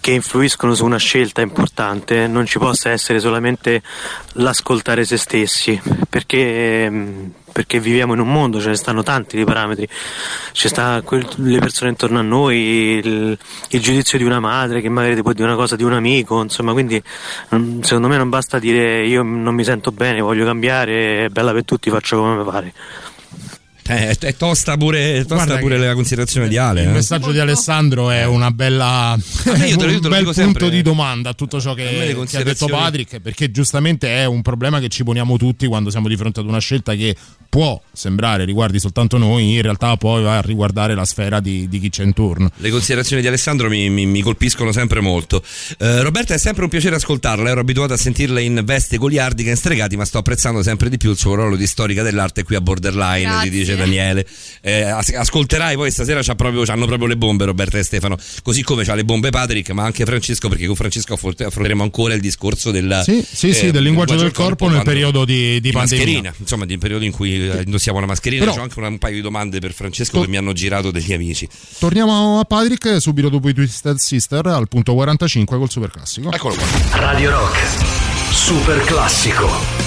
che 0.00 0.12
influiscono 0.12 0.74
su 0.74 0.84
una 0.84 0.96
scelta 0.96 1.42
importante 1.42 2.26
non 2.26 2.46
ci 2.46 2.58
possa 2.58 2.90
essere 2.90 3.20
solamente 3.20 3.82
l'ascoltare 4.34 5.04
se 5.04 5.18
stessi, 5.18 5.80
perché, 6.08 6.90
perché 7.52 7.80
viviamo 7.80 8.14
in 8.14 8.20
un 8.20 8.32
mondo, 8.32 8.60
ce 8.60 8.68
ne 8.68 8.76
stanno 8.76 9.02
tanti 9.02 9.36
di 9.36 9.44
parametri, 9.44 9.86
ci 10.52 10.68
sta 10.68 11.02
le 11.36 11.58
persone 11.58 11.90
intorno 11.90 12.18
a 12.18 12.22
noi, 12.22 12.56
il, 13.04 13.38
il 13.68 13.80
giudizio 13.80 14.16
di 14.16 14.24
una 14.24 14.40
madre 14.40 14.80
che 14.80 14.88
magari 14.88 15.14
ti 15.14 15.22
può 15.22 15.32
dire 15.32 15.46
una 15.46 15.56
cosa 15.56 15.76
di 15.76 15.84
un 15.84 15.92
amico, 15.92 16.40
insomma, 16.40 16.72
quindi 16.72 17.02
mm, 17.54 17.80
secondo 17.82 18.08
me 18.08 18.16
non 18.16 18.30
basta 18.30 18.58
dire 18.58 19.04
io 19.04 19.22
non 19.22 19.54
mi 19.54 19.64
sento 19.64 19.92
bene, 19.92 20.20
voglio 20.20 20.46
cambiare, 20.46 21.26
è 21.26 21.28
bella 21.28 21.52
per 21.52 21.64
tutti, 21.64 21.90
faccio 21.90 22.16
come 22.16 22.36
mi 22.36 22.44
pare. 22.44 22.72
Eh, 23.90 24.16
è 24.18 24.36
tosta 24.36 24.76
pure, 24.76 25.24
tosta 25.26 25.58
pure 25.58 25.78
che- 25.78 25.86
la 25.86 25.94
considerazione 25.94 26.48
di 26.48 26.56
Ale. 26.56 26.82
Il 26.82 26.88
eh. 26.88 26.92
messaggio 26.92 27.32
di 27.32 27.38
Alessandro 27.38 28.10
è 28.10 28.24
una 28.24 28.50
bella 28.50 29.16
io 29.66 29.76
te 29.76 29.84
lo- 29.86 29.90
io 29.92 30.00
te 30.00 30.06
un 30.06 30.12
bel 30.12 30.24
punto 30.24 30.32
sempre. 30.32 30.70
di 30.70 30.82
domanda 30.82 31.30
a 31.30 31.34
tutto 31.34 31.60
ciò 31.60 31.74
che, 31.74 32.16
che 32.26 32.36
ha 32.38 32.42
detto 32.42 32.66
Patrick 32.66 33.20
perché 33.20 33.50
giustamente 33.50 34.08
è 34.08 34.24
un 34.26 34.42
problema 34.42 34.80
che 34.80 34.88
ci 34.88 35.02
poniamo 35.04 35.36
tutti 35.36 35.66
quando 35.66 35.90
siamo 35.90 36.08
di 36.08 36.16
fronte 36.16 36.40
ad 36.40 36.46
una 36.46 36.58
scelta 36.60 36.94
che 36.94 37.14
può 37.48 37.80
sembrare 37.92 38.44
riguardi 38.44 38.78
soltanto 38.78 39.18
noi 39.18 39.54
in 39.56 39.62
realtà 39.62 39.96
poi 39.96 40.22
va 40.22 40.38
a 40.38 40.40
riguardare 40.40 40.94
la 40.94 41.04
sfera 41.04 41.40
di, 41.40 41.68
di 41.68 41.80
chi 41.80 41.88
c'è 41.90 42.04
intorno 42.04 42.50
Le 42.58 42.70
considerazioni 42.70 43.22
di 43.22 43.28
Alessandro 43.28 43.68
mi, 43.68 43.88
mi- 43.90 44.06
mi 44.06 44.20
colpiscono 44.22 44.72
sempre 44.72 45.00
molto. 45.00 45.42
Eh, 45.78 46.02
Roberta, 46.02 46.34
è 46.34 46.38
sempre 46.38 46.64
un 46.64 46.68
piacere 46.70 46.96
ascoltarla. 46.96 47.48
Ero 47.50 47.60
abituato 47.60 47.92
a 47.92 47.96
sentirla 47.96 48.40
in 48.40 48.60
veste 48.64 48.96
goliardica 48.98 49.50
e 49.50 49.56
stregati, 49.56 49.96
ma 49.96 50.04
sto 50.04 50.18
apprezzando 50.18 50.62
sempre 50.62 50.88
di 50.88 50.96
più 50.96 51.10
il 51.10 51.16
suo 51.18 51.34
ruolo 51.34 51.56
di 51.56 51.66
storica 51.66 52.02
dell'arte 52.02 52.42
qui 52.44 52.54
a 52.56 52.60
Borderline, 52.60 53.22
Grazie. 53.22 53.50
ti 53.50 53.56
dice 53.56 53.76
Daniele. 53.84 54.26
Eh, 54.62 54.82
as- 54.82 55.12
ascolterai 55.14 55.74
poi 55.76 55.90
stasera 55.90 56.20
c'ha 56.22 56.34
proprio, 56.34 56.62
c'hanno 56.64 56.86
proprio 56.86 57.08
le 57.08 57.16
bombe 57.16 57.44
Roberta 57.44 57.78
e 57.78 57.82
Stefano, 57.82 58.16
così 58.42 58.62
come 58.62 58.84
c'ha 58.84 58.94
le 58.94 59.04
bombe 59.04 59.30
Patrick, 59.30 59.70
ma 59.70 59.84
anche 59.84 60.04
Francesco, 60.04 60.48
perché 60.48 60.66
con 60.66 60.76
Francesco 60.76 61.14
affronte- 61.14 61.44
affronteremo 61.44 61.82
ancora 61.82 62.14
il 62.14 62.20
discorso 62.20 62.70
del, 62.70 63.00
sì, 63.04 63.24
sì, 63.28 63.52
sì, 63.52 63.66
eh, 63.66 63.70
del 63.72 63.82
linguaggio 63.82 64.16
del 64.16 64.32
corpo 64.32 64.64
nel 64.66 64.74
quando- 64.74 64.90
periodo 64.90 65.24
di, 65.24 65.60
di 65.60 65.70
pandemia 65.72 66.04
mascherina, 66.04 66.34
insomma, 66.38 66.66
di 66.66 66.74
un 66.74 66.78
periodo 66.80 67.04
in 67.04 67.12
cui 67.12 67.34
eh, 67.50 67.62
indossiamo 67.64 68.00
la 68.00 68.06
mascherina. 68.06 68.44
Però- 68.44 68.56
C'ho 68.56 68.62
anche 68.62 68.78
una- 68.78 68.88
un 68.88 68.98
paio 68.98 69.14
di 69.14 69.20
domande 69.20 69.58
per 69.60 69.72
Francesco 69.72 70.18
To- 70.18 70.22
che 70.24 70.28
mi 70.28 70.36
hanno 70.36 70.52
girato 70.52 70.90
degli 70.90 71.12
amici. 71.12 71.48
torniamo 71.78 72.38
a 72.40 72.44
Patrick 72.44 73.00
subito 73.00 73.28
dopo 73.28 73.48
i 73.48 73.54
Twisted 73.54 73.96
Sister 73.96 74.46
al 74.46 74.68
punto 74.68 74.94
45 74.94 75.56
col 75.58 75.70
super 75.70 75.90
classico 75.90 76.30
Eccolo 76.32 76.54
qua. 76.54 76.66
Radio 76.98 77.30
Rock. 77.30 77.58
Super 78.32 78.80
classico. 78.84 79.79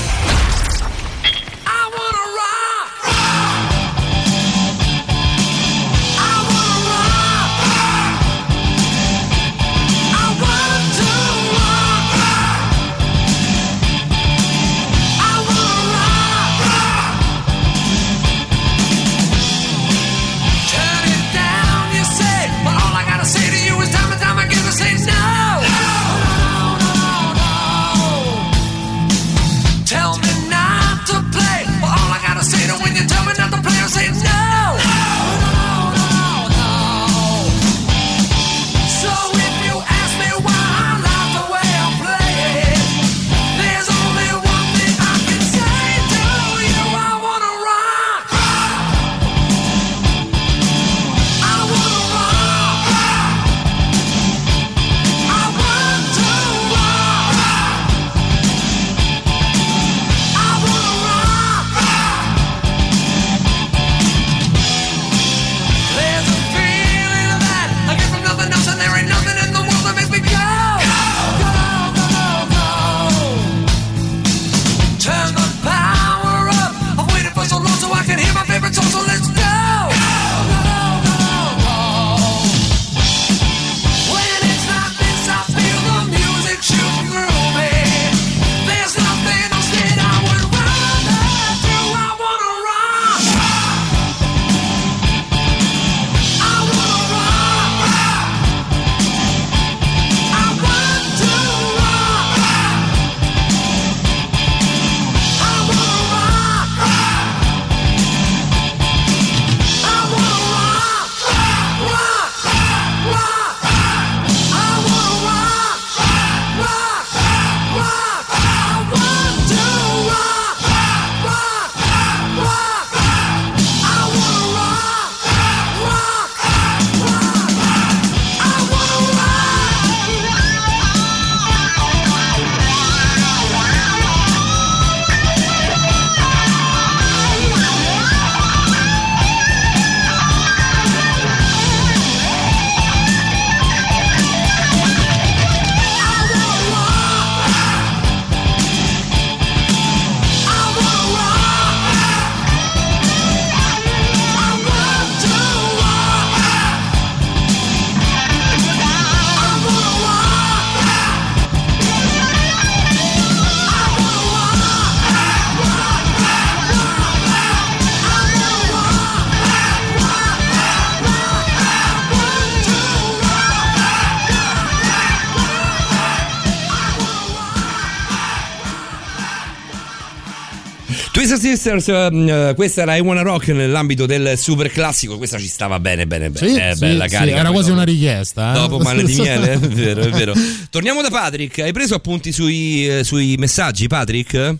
Sisters, 181.63 181.87
ehm, 181.87 182.55
questa 182.55 182.81
era 182.81 182.97
I 182.97 182.99
Wanna 182.99 183.21
Rock 183.21 183.47
nell'ambito 183.49 184.05
del 184.05 184.37
super 184.37 184.69
classico, 184.69 185.15
questa 185.15 185.37
ci 185.37 185.47
stava 185.47 185.79
bene, 185.79 186.05
bene, 186.05 186.29
bene. 186.29 186.45
Sì, 186.49 186.57
Eh, 186.59 186.73
sì, 186.73 186.79
bella 186.81 187.07
sì, 187.07 187.15
carica. 187.15 187.37
era 187.37 187.51
quasi 187.51 187.69
dopo- 187.69 187.73
una 187.75 187.83
richiesta. 187.85 188.51
eh. 188.51 188.53
Dopo 188.59 188.79
male 188.79 189.03
di 189.05 189.13
miele, 189.21 189.53
è 189.53 189.57
vero, 189.57 190.01
è 190.01 190.09
vero. 190.09 190.33
Torniamo 190.69 191.01
da 191.01 191.09
Patrick, 191.09 191.59
hai 191.59 191.71
preso 191.71 191.95
appunti 191.95 192.33
sui, 192.33 192.85
eh, 192.85 193.03
sui 193.05 193.35
messaggi, 193.37 193.87
Patrick? 193.87 194.55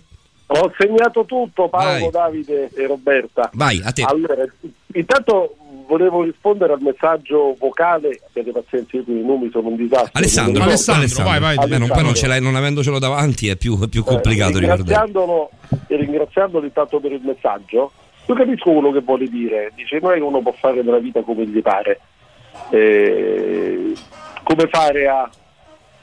Ho 0.45 0.71
segnato 0.77 1.25
tutto, 1.25 1.67
Paolo, 1.67 2.09
Vai. 2.09 2.09
Davide 2.09 2.69
e 2.73 2.87
Roberta. 2.87 3.49
Vai, 3.53 3.81
a 3.83 3.91
te. 3.91 4.03
Allora, 4.03 4.35
intanto 4.93 5.57
volevo 5.87 6.23
rispondere 6.23 6.73
al 6.73 6.81
messaggio 6.81 7.55
vocale, 7.59 8.19
abbiate 8.27 8.51
pazienza, 8.51 8.97
io 8.97 9.03
con 9.03 9.15
i 9.17 9.23
nomi 9.23 9.49
sono 9.51 9.67
un 9.69 9.75
disastro. 9.75 10.11
Alessandro, 10.13 10.63
Alessandro, 10.63 11.05
ricordo. 11.05 11.29
vai, 11.29 11.39
vai, 11.39 11.53
Eh, 11.55 11.57
non- 11.57 11.67
poi 11.67 11.77
non, 11.77 11.81
Alessandro. 11.89 12.13
ce 12.15 12.27
l'hai, 12.27 12.41
non 12.41 12.55
avendocelo 12.55 12.99
davanti 12.99 13.47
è 13.49 13.55
più, 13.55 13.79
è 13.81 13.87
più 13.87 14.03
complicato 14.03 14.57
Eh, 14.57 14.59
ringraziandolo 14.61 15.49
e 15.87 15.95
ringraziandolo 15.95 16.65
intanto 16.65 16.99
per 16.99 17.11
il 17.11 17.21
messaggio, 17.23 17.91
io 18.25 18.33
capisco 18.35 18.71
quello 18.71 18.91
che 18.91 18.99
vuole 19.01 19.27
dire. 19.27 19.71
Dice: 19.75 19.99
non 20.01 20.11
è 20.11 20.15
che 20.15 20.21
uno 20.21 20.41
può 20.41 20.53
fare 20.53 20.83
della 20.83 20.99
vita 20.99 21.21
come 21.21 21.45
gli 21.45 21.61
pare. 21.61 21.99
Eh, 22.69 23.93
come 24.43 24.67
fare 24.69 25.07
a, 25.07 25.29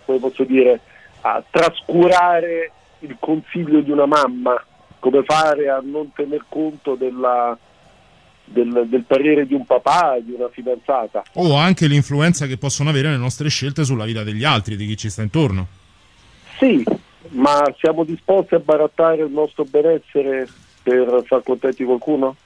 come 0.04 0.18
posso 0.18 0.44
dire, 0.44 0.80
a 1.22 1.42
trascurare 1.50 2.72
il 3.00 3.16
consiglio 3.18 3.80
di 3.80 3.90
una 3.90 4.06
mamma, 4.06 4.62
come 4.98 5.22
fare 5.24 5.68
a 5.68 5.80
non 5.82 6.12
tener 6.14 6.44
conto 6.48 6.94
della- 6.94 7.56
del, 8.52 8.86
del 8.88 9.04
parere 9.06 9.46
di 9.46 9.54
un 9.54 9.64
papà, 9.64 10.18
di 10.20 10.32
una 10.32 10.48
fidanzata. 10.50 11.22
O 11.34 11.54
anche 11.54 11.86
l'influenza 11.86 12.46
che 12.46 12.56
possono 12.56 12.90
avere 12.90 13.10
le 13.10 13.16
nostre 13.16 13.48
scelte 13.48 13.84
sulla 13.84 14.04
vita 14.04 14.22
degli 14.22 14.44
altri, 14.44 14.76
di 14.76 14.86
chi 14.86 14.96
ci 14.96 15.10
sta 15.10 15.22
intorno. 15.22 15.66
Sì, 16.58 16.84
ma 17.30 17.62
siamo 17.78 18.04
disposti 18.04 18.54
a 18.54 18.58
barattare 18.58 19.22
il 19.22 19.30
nostro 19.30 19.64
benessere 19.64 20.48
per 20.82 21.22
far 21.26 21.42
contenti 21.42 21.84
qualcuno? 21.84 22.36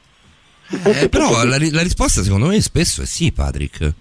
Eh, 0.68 1.08
però 1.08 1.44
la, 1.44 1.58
la 1.58 1.82
risposta 1.82 2.22
secondo 2.22 2.46
me 2.46 2.60
spesso 2.60 3.02
è 3.02 3.06
sì, 3.06 3.32
Patrick. 3.32 3.92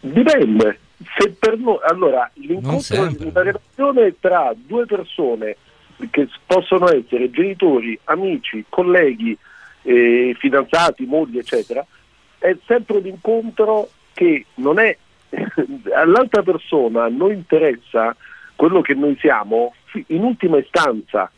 Dipende. 0.00 0.78
Se 1.16 1.30
per 1.30 1.56
noi, 1.56 1.78
allora, 1.82 2.30
l'incontro 2.34 3.02
una 3.02 3.42
relazione 3.42 4.14
tra 4.20 4.54
due 4.54 4.84
persone 4.84 5.56
che 6.10 6.28
possono 6.46 6.90
essere 6.90 7.30
genitori, 7.30 7.98
amici, 8.04 8.64
colleghi, 8.68 9.36
eh, 9.82 10.34
fidanzati, 10.38 11.04
mogli, 11.06 11.38
eccetera, 11.38 11.84
è 12.38 12.56
sempre 12.66 12.98
un 12.98 13.06
incontro 13.06 13.88
che 14.12 14.46
non 14.56 14.78
è 14.78 14.96
all'altra 15.94 16.42
persona 16.42 17.08
non 17.08 17.30
interessa 17.32 18.16
quello 18.56 18.80
che 18.80 18.94
noi 18.94 19.16
siamo 19.20 19.74
in 20.08 20.22
ultima 20.22 20.58
istanza. 20.58 21.30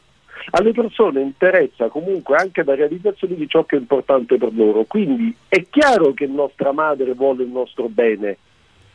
Alle 0.51 0.73
persone 0.73 1.21
interessa 1.21 1.89
comunque 1.89 2.37
anche 2.37 2.65
la 2.65 2.75
realizzazione 2.75 3.37
di 3.37 3.47
ciò 3.49 3.65
che 3.65 3.77
è 3.77 3.79
importante 3.79 4.39
per 4.39 4.53
loro. 4.53 4.85
Quindi 4.85 5.35
è 5.47 5.65
chiaro 5.71 6.13
che 6.15 6.27
nostra 6.27 6.73
madre 6.73 7.13
vuole 7.13 7.45
il 7.45 7.51
nostro 7.51 7.89
bene, 7.89 8.39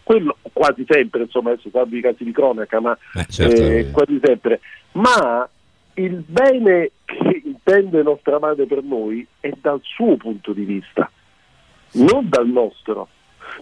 quello 0.03 0.37
quasi 0.51 0.85
sempre, 0.89 1.21
insomma, 1.21 1.51
adesso 1.51 1.69
salvo 1.71 1.95
i 1.95 2.01
casi 2.01 2.23
di 2.25 2.31
cronaca, 2.31 2.79
ma 2.81 2.97
Eh, 3.13 3.25
certo. 3.29 3.55
eh, 3.61 3.91
quasi 3.91 4.19
sempre. 4.21 4.59
Ma 4.93 5.47
il 5.93 6.23
bene 6.27 6.91
che 7.05 7.36
intende 7.68 8.01
nostra 8.01 8.39
madre 8.39 8.65
per 8.65 8.82
noi 8.82 9.26
è 9.41 9.51
dal 9.59 9.82
suo 9.84 10.15
punto 10.15 10.53
di 10.53 10.63
vista, 10.63 11.09
non 11.93 12.30
dal 12.30 12.47
nostro. 12.47 13.09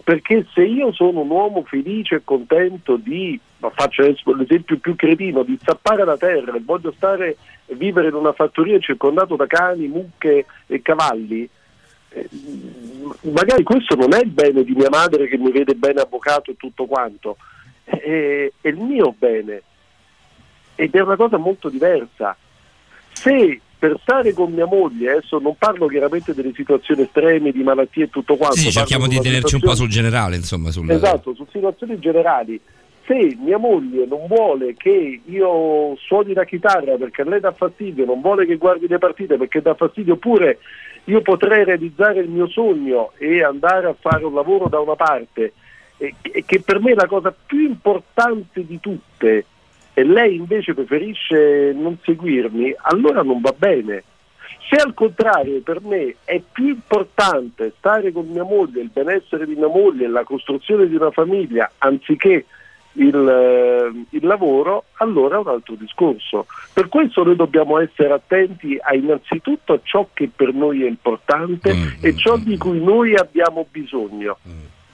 Perché 0.02 0.46
se 0.52 0.62
io 0.62 0.92
sono 0.92 1.20
un 1.20 1.30
uomo 1.30 1.62
felice 1.64 2.16
e 2.16 2.20
contento 2.24 2.96
di, 2.96 3.38
ma 3.58 3.70
faccio 3.70 4.02
l'esempio 4.36 4.78
più 4.78 4.94
cretino, 4.94 5.42
di 5.42 5.58
zappare 5.62 6.04
la 6.04 6.16
terra 6.16 6.54
e 6.54 6.62
voglio 6.64 6.92
stare 6.96 7.36
e 7.66 7.74
vivere 7.74 8.08
in 8.08 8.14
una 8.14 8.32
fattoria 8.32 8.78
circondato 8.78 9.36
da 9.36 9.46
cani, 9.46 9.88
mucche 9.88 10.46
e 10.66 10.82
cavalli, 10.82 11.48
eh, 12.10 12.28
magari 13.32 13.62
questo 13.62 13.94
non 13.94 14.12
è 14.12 14.20
il 14.20 14.30
bene 14.30 14.64
di 14.64 14.74
mia 14.74 14.90
madre 14.90 15.28
che 15.28 15.38
mi 15.38 15.50
vede 15.50 15.74
bene 15.74 16.00
avvocato 16.00 16.50
e 16.50 16.56
tutto 16.56 16.86
quanto, 16.86 17.36
è, 17.84 18.50
è 18.60 18.68
il 18.68 18.76
mio 18.76 19.14
bene 19.16 19.62
ed 20.74 20.94
è 20.94 21.00
una 21.00 21.16
cosa 21.16 21.38
molto 21.38 21.68
diversa. 21.68 22.36
Se 23.12 23.60
per 23.78 23.98
stare 24.02 24.32
con 24.32 24.52
mia 24.52 24.66
moglie, 24.66 25.10
adesso 25.12 25.38
non 25.38 25.54
parlo 25.58 25.86
chiaramente 25.86 26.34
delle 26.34 26.52
situazioni 26.54 27.02
estreme 27.02 27.52
di 27.52 27.62
malattie 27.62 28.04
e 28.04 28.10
tutto 28.10 28.36
quanto, 28.36 28.56
Sì, 28.56 28.70
cerchiamo 28.70 29.06
di 29.06 29.20
tenerci 29.20 29.54
un 29.54 29.60
po' 29.60 29.74
situazione- 29.74 29.76
sul 29.76 29.88
generale, 29.88 30.36
insomma. 30.36 30.70
Sul... 30.70 30.90
Esatto, 30.90 31.34
su 31.34 31.46
situazioni 31.50 31.98
generali. 31.98 32.60
Se 33.04 33.36
mia 33.40 33.58
moglie 33.58 34.04
non 34.06 34.26
vuole 34.26 34.74
che 34.74 35.20
io 35.24 35.94
suoni 35.96 36.32
la 36.32 36.44
chitarra 36.44 36.96
perché 36.96 37.22
a 37.22 37.28
lei 37.28 37.38
dà 37.38 37.52
fastidio, 37.52 38.04
non 38.04 38.20
vuole 38.20 38.46
che 38.46 38.56
guardi 38.56 38.88
le 38.88 38.98
partite 38.98 39.36
perché 39.36 39.60
dà 39.62 39.74
fastidio, 39.74 40.14
oppure 40.14 40.58
io 41.04 41.20
potrei 41.20 41.62
realizzare 41.64 42.20
il 42.20 42.28
mio 42.28 42.48
sogno 42.48 43.12
e 43.18 43.44
andare 43.44 43.86
a 43.86 43.96
fare 43.98 44.24
un 44.24 44.34
lavoro 44.34 44.68
da 44.68 44.80
una 44.80 44.96
parte, 44.96 45.52
e 45.98 46.44
che 46.44 46.60
per 46.60 46.80
me 46.80 46.92
è 46.92 46.94
la 46.94 47.06
cosa 47.06 47.32
più 47.46 47.60
importante 47.60 48.66
di 48.66 48.80
tutte, 48.80 49.44
e 49.98 50.04
lei 50.04 50.36
invece 50.36 50.74
preferisce 50.74 51.72
non 51.74 51.96
seguirmi, 52.04 52.74
allora 52.82 53.22
non 53.22 53.40
va 53.40 53.54
bene. 53.56 54.04
Se 54.68 54.76
al 54.76 54.92
contrario 54.92 55.62
per 55.62 55.80
me 55.80 56.16
è 56.24 56.38
più 56.52 56.68
importante 56.68 57.72
stare 57.78 58.12
con 58.12 58.26
mia 58.26 58.42
moglie, 58.42 58.82
il 58.82 58.90
benessere 58.92 59.46
di 59.46 59.54
mia 59.54 59.68
moglie, 59.68 60.06
la 60.06 60.22
costruzione 60.22 60.86
di 60.86 60.96
una 60.96 61.10
famiglia, 61.12 61.70
anziché 61.78 62.44
il, 62.92 63.14
eh, 63.14 64.04
il 64.10 64.26
lavoro, 64.26 64.84
allora 64.96 65.36
è 65.36 65.40
un 65.40 65.48
altro 65.48 65.76
discorso. 65.76 66.44
Per 66.74 66.90
questo 66.90 67.24
noi 67.24 67.36
dobbiamo 67.36 67.78
essere 67.78 68.12
attenti 68.12 68.76
a 68.78 68.94
innanzitutto 68.94 69.72
a 69.72 69.80
ciò 69.82 70.08
che 70.12 70.28
per 70.34 70.52
noi 70.52 70.84
è 70.84 70.88
importante 70.88 71.72
Mm, 71.72 71.88
e 72.02 72.14
ciò 72.14 72.36
di 72.36 72.58
cui 72.58 72.84
noi 72.84 73.14
abbiamo 73.14 73.66
bisogno. 73.70 74.36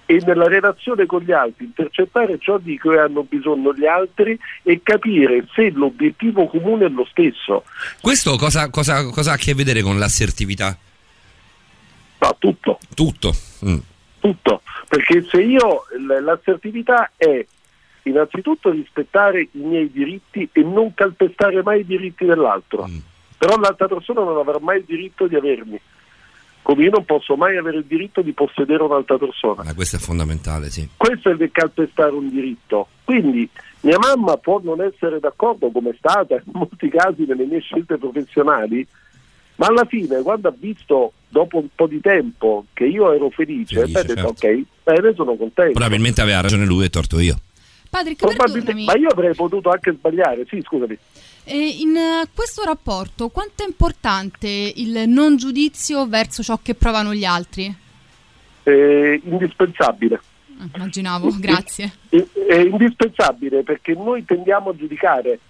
E 0.04 0.20
nella 0.26 0.46
relazione 0.46 1.06
con 1.06 1.22
gli 1.22 1.32
altri 1.32 1.64
intercettare 1.66 2.38
ciò 2.38 2.58
di 2.58 2.78
cui 2.78 2.98
hanno 2.98 3.22
bisogno 3.22 3.72
gli 3.72 3.86
altri 3.86 4.38
e 4.62 4.80
capire 4.82 5.46
se 5.54 5.70
l'obiettivo 5.70 6.46
comune 6.48 6.86
è 6.86 6.88
lo 6.88 7.06
stesso. 7.10 7.64
Questo 8.00 8.36
cosa, 8.36 8.68
cosa- 8.68 9.08
cosa 9.10 9.30
ha 9.30 9.34
a 9.34 9.38
che 9.38 9.54
vedere 9.54 9.80
con 9.80 9.98
l'assertività? 9.98 10.76
No, 12.18 12.36
tutto. 12.38 12.78
Tutto. 12.94 13.32
Mm. 13.64 13.78
tutto, 14.20 14.62
perché 14.88 15.24
se 15.28 15.40
io 15.40 15.84
l'assertività 16.20 17.10
è 17.16 17.44
innanzitutto 18.04 18.70
rispettare 18.70 19.42
i 19.42 19.58
miei 19.58 19.90
diritti 19.90 20.48
e 20.52 20.62
non 20.62 20.94
calpestare 20.94 21.62
mai 21.62 21.80
i 21.80 21.86
diritti 21.86 22.24
dell'altro, 22.24 22.86
Mm. 22.86 22.98
però 23.38 23.56
l'altra 23.56 23.88
persona 23.88 24.22
non 24.22 24.36
avrà 24.36 24.58
mai 24.60 24.78
il 24.78 24.84
diritto 24.84 25.26
di 25.26 25.36
avermi, 25.36 25.80
come 26.62 26.84
io 26.84 26.90
non 26.90 27.04
posso 27.04 27.36
mai 27.36 27.56
avere 27.56 27.78
il 27.78 27.84
diritto 27.84 28.22
di 28.22 28.32
possedere 28.32 28.82
un'altra 28.82 29.18
persona. 29.18 29.64
Ma 29.64 29.74
questo 29.74 29.96
è 29.96 29.98
fondamentale, 29.98 30.70
sì. 30.70 30.88
Questo 30.96 31.28
è 31.28 31.32
il 31.32 31.50
calpestare 31.52 32.12
un 32.12 32.28
diritto. 32.30 32.88
Quindi 33.04 33.48
mia 33.80 33.98
mamma 33.98 34.36
può 34.36 34.60
non 34.62 34.80
essere 34.80 35.18
d'accordo, 35.18 35.70
come 35.70 35.90
è 35.90 35.94
stata 35.98 36.34
in 36.34 36.52
molti 36.52 36.88
casi 36.88 37.24
nelle 37.26 37.44
mie 37.44 37.60
scelte 37.60 37.98
professionali, 37.98 38.86
ma 39.56 39.66
alla 39.66 39.84
fine, 39.84 40.22
quando 40.22 40.48
ha 40.48 40.54
visto 40.56 41.12
dopo 41.28 41.58
un 41.58 41.68
po' 41.74 41.86
di 41.86 42.00
tempo 42.00 42.66
che 42.72 42.84
io 42.84 43.12
ero 43.12 43.28
felice, 43.30 43.80
Felice, 43.80 43.92
beh, 43.92 44.00
ha 44.00 44.02
detto 44.14 44.34
certo. 44.34 44.46
ok, 44.46 45.00
bene, 45.00 45.14
sono 45.14 45.34
contento. 45.34 45.72
Probabilmente 45.72 46.20
aveva 46.20 46.40
ragione 46.40 46.64
lui 46.64 46.84
e 46.84 46.90
torto 46.90 47.18
io. 47.18 47.36
Patrick, 47.90 48.22
ma 48.86 48.96
io 48.96 49.08
avrei 49.08 49.34
potuto 49.34 49.68
anche 49.68 49.92
sbagliare, 49.92 50.46
sì, 50.48 50.62
scusami. 50.62 50.96
E 51.44 51.56
in 51.80 51.96
eh, 51.96 52.28
questo 52.34 52.62
rapporto 52.62 53.28
quanto 53.28 53.64
è 53.64 53.66
importante 53.66 54.48
il 54.48 55.08
non 55.08 55.36
giudizio 55.36 56.06
verso 56.06 56.42
ciò 56.42 56.58
che 56.62 56.74
provano 56.74 57.12
gli 57.14 57.24
altri? 57.24 57.74
È 58.62 59.20
indispensabile. 59.24 60.20
Ah, 60.58 60.68
Immaginavo, 60.76 61.30
grazie. 61.38 61.92
È, 62.08 62.24
è 62.48 62.60
indispensabile 62.60 63.62
perché 63.64 63.94
noi 63.94 64.24
tendiamo 64.24 64.70
a 64.70 64.76
giudicare, 64.76 65.40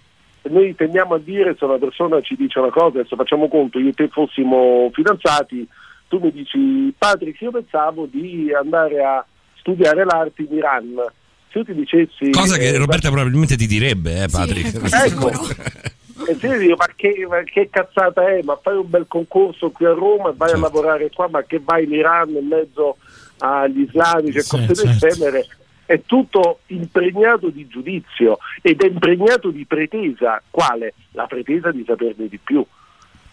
noi 0.43 0.75
tendiamo 0.75 1.13
a 1.13 1.19
dire 1.19 1.55
se 1.57 1.65
una 1.65 1.77
persona 1.77 2.19
ci 2.21 2.35
dice 2.35 2.57
una 2.57 2.71
cosa, 2.71 2.99
adesso 2.99 3.15
facciamo 3.15 3.47
conto, 3.47 3.77
io 3.77 3.89
e 3.89 3.93
te 3.93 4.07
fossimo 4.07 4.89
fidanzati, 4.91 5.67
tu 6.07 6.17
mi 6.19 6.31
dici 6.31 6.93
Patrick 6.97 7.39
io 7.41 7.51
pensavo 7.51 8.07
di 8.07 8.51
andare 8.51 9.03
a 9.03 9.25
studiare 9.57 10.03
l'arte 10.03 10.41
in 10.41 10.55
Iran, 10.55 11.05
se 11.53 11.59
io 11.59 11.65
ti 11.65 11.73
dicessi... 11.75 12.31
Cosa 12.31 12.57
che 12.57 12.69
eh, 12.69 12.77
Roberta 12.77 13.11
probabilmente 13.11 13.55
ti 13.55 13.67
direbbe, 13.67 14.23
eh, 14.23 14.27
Patrick. 14.27 14.81
Ecco, 15.05 16.31
e 16.31 16.37
te 16.37 16.57
dico, 16.57 16.75
ma 16.77 16.87
che, 16.95 17.25
ma 17.27 17.41
che 17.43 17.69
cazzata 17.69 18.27
è? 18.27 18.41
Ma 18.43 18.57
fai 18.61 18.77
un 18.77 18.89
bel 18.89 19.05
concorso 19.07 19.71
qui 19.71 19.85
a 19.85 19.93
Roma 19.93 20.29
e 20.29 20.33
vai 20.35 20.49
Certo. 20.49 20.65
a 20.65 20.67
lavorare 20.67 21.09
qua, 21.09 21.27
ma 21.27 21.43
che 21.43 21.61
vai 21.63 21.83
in 21.83 21.93
Iran 21.93 22.29
in 22.29 22.47
mezzo 22.47 22.97
agli 23.39 23.81
islamici 23.81 24.37
e 24.37 24.41
Sì, 24.41 24.49
cose 24.49 24.65
del 24.67 24.97
certo. 24.97 25.07
genere? 25.15 25.47
È 25.85 26.01
tutto 26.05 26.59
impregnato 26.67 27.49
di 27.49 27.67
giudizio 27.67 28.37
ed 28.61 28.81
è 28.81 28.87
impregnato 28.87 29.49
di 29.49 29.65
pretesa. 29.65 30.41
Quale? 30.49 30.93
La 31.11 31.25
pretesa 31.25 31.71
di 31.71 31.83
saperne 31.85 32.27
di 32.27 32.39
più. 32.41 32.65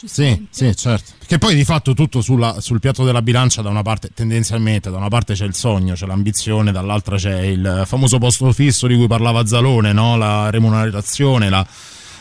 Sì, 0.05 0.47
sì, 0.51 0.75
certo. 0.77 1.13
Che 1.27 1.39
poi 1.39 1.55
di 1.55 1.65
fatto 1.65 1.95
tutto 1.95 2.21
sulla- 2.21 2.61
sul 2.61 2.81
piatto 2.81 3.05
della 3.05 3.23
bilancia, 3.23 3.63
da 3.63 3.69
una 3.69 3.83
parte, 3.83 4.11
tendenzialmente, 4.15 4.91
da 4.91 4.97
una 4.97 5.09
parte 5.09 5.35
c'è 5.35 5.45
il 5.45 5.55
sogno, 5.55 5.95
c'è 5.95 6.07
l'ambizione, 6.07 6.73
dall'altra 6.73 7.17
c'è 7.17 7.41
il 7.43 7.83
famoso 7.87 8.19
posto 8.19 8.51
fisso 8.53 8.87
di 8.87 8.97
cui 8.97 9.07
parlava 9.07 9.45
Zalone, 9.47 9.93
no? 9.93 10.17
la 10.17 10.51
remunerazione, 10.51 11.49
la, 11.51 11.65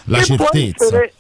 la 0.05 0.17
che 0.19 0.35
può 0.35 0.45
certezza. 0.51 0.85
essere, 0.85 1.13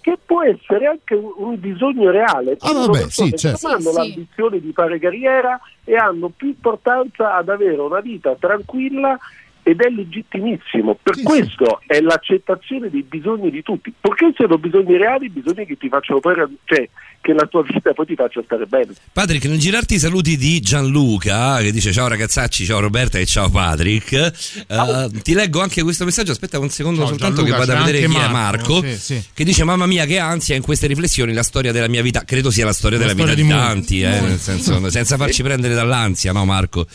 che 0.00 0.18
può 0.24 0.42
essere 0.42 0.86
anche 0.86 1.14
un, 1.14 1.30
un 1.36 1.60
bisogno 1.60 2.10
reale. 2.10 2.56
Ah, 2.60 2.72
vabbè, 2.72 3.06
sì, 3.10 3.32
certo. 3.36 3.66
non 3.68 3.72
hanno 3.76 3.82
Sì, 3.82 3.90
sì. 3.90 3.96
l'ambizione 3.96 4.60
di 4.60 4.72
fare 4.72 4.98
carriera 4.98 5.60
e 5.84 5.94
hanno 5.96 6.30
più 6.34 6.48
importanza 6.48 7.36
ad 7.36 7.48
avere 7.48 7.80
una 7.80 8.00
vita 8.00 8.34
tranquilla 8.38 9.18
ed 9.66 9.80
è 9.80 9.88
legittimissimo. 9.90 10.96
Per 11.02 11.14
Sì, 11.14 11.20
sì. 11.22 11.26
questo 11.26 11.80
è 11.88 11.98
l'accettazione 12.00 12.88
dei 12.88 13.02
bisogni 13.02 13.50
di 13.50 13.62
tutti, 13.62 13.92
purché 14.00 14.32
siano 14.36 14.58
bisogni 14.58 14.96
reali, 14.96 15.28
bisogni 15.28 15.66
che 15.66 15.76
ti 15.76 15.88
facciano 15.88 16.20
poi, 16.20 16.34
cioè 16.64 16.88
che 17.20 17.32
la 17.32 17.46
tua 17.46 17.64
vita 17.64 17.92
poi 17.92 18.06
ti 18.06 18.14
faccia 18.14 18.40
stare 18.44 18.66
bene. 18.66 18.92
Patrick, 19.12 19.44
nel 19.46 19.58
girarti 19.58 19.94
i 19.94 19.98
saluti 19.98 20.36
di 20.36 20.60
Gianluca 20.60 21.58
che 21.58 21.72
dice 21.72 21.92
ciao 21.92 22.06
ragazzacci, 22.06 22.64
ciao 22.64 22.78
Roberta 22.78 23.18
e 23.18 23.26
ciao 23.26 23.50
Patrick. 23.50 24.12
eh, 24.12 25.10
ti 25.22 25.34
leggo 25.34 25.60
anche 25.60 25.82
questo 25.82 26.04
messaggio. 26.04 26.30
Aspetta 26.30 26.60
un 26.60 26.68
secondo 26.70 27.00
Ciao, 27.00 27.08
soltanto 27.08 27.42
Gianluca, 27.42 27.58
che 27.58 27.66
vado 27.66 27.80
a 27.80 27.84
vedere 27.84 28.06
chi 28.06 28.14
è 28.14 28.28
Marco, 28.28 28.74
Marco. 28.74 28.82
sì, 28.86 28.96
sì. 28.98 29.24
Che 29.34 29.42
dice 29.42 29.64
mamma 29.64 29.86
mia 29.86 30.04
che 30.04 30.20
ansia 30.20 30.54
in 30.54 30.62
queste 30.62 30.86
riflessioni 30.86 31.32
la 31.32 31.42
storia 31.42 31.72
della 31.72 31.88
mia 31.88 32.02
vita. 32.02 32.22
Credo 32.24 32.52
sia 32.52 32.64
la 32.64 32.72
storia 32.72 32.98
La 32.98 33.06
della 33.12 33.14
vita 33.16 33.32
storia 33.32 33.42
di, 33.44 33.50
di 33.50 33.56
molti. 33.58 34.00
tanti, 34.00 34.02
eh, 34.02 34.28
nel 34.28 34.38
senso, 34.38 34.88
senza 34.90 35.16
farci 35.16 35.42
prendere 35.42 35.74
dall'ansia, 35.74 36.30
no 36.30 36.44
Marco? 36.44 36.86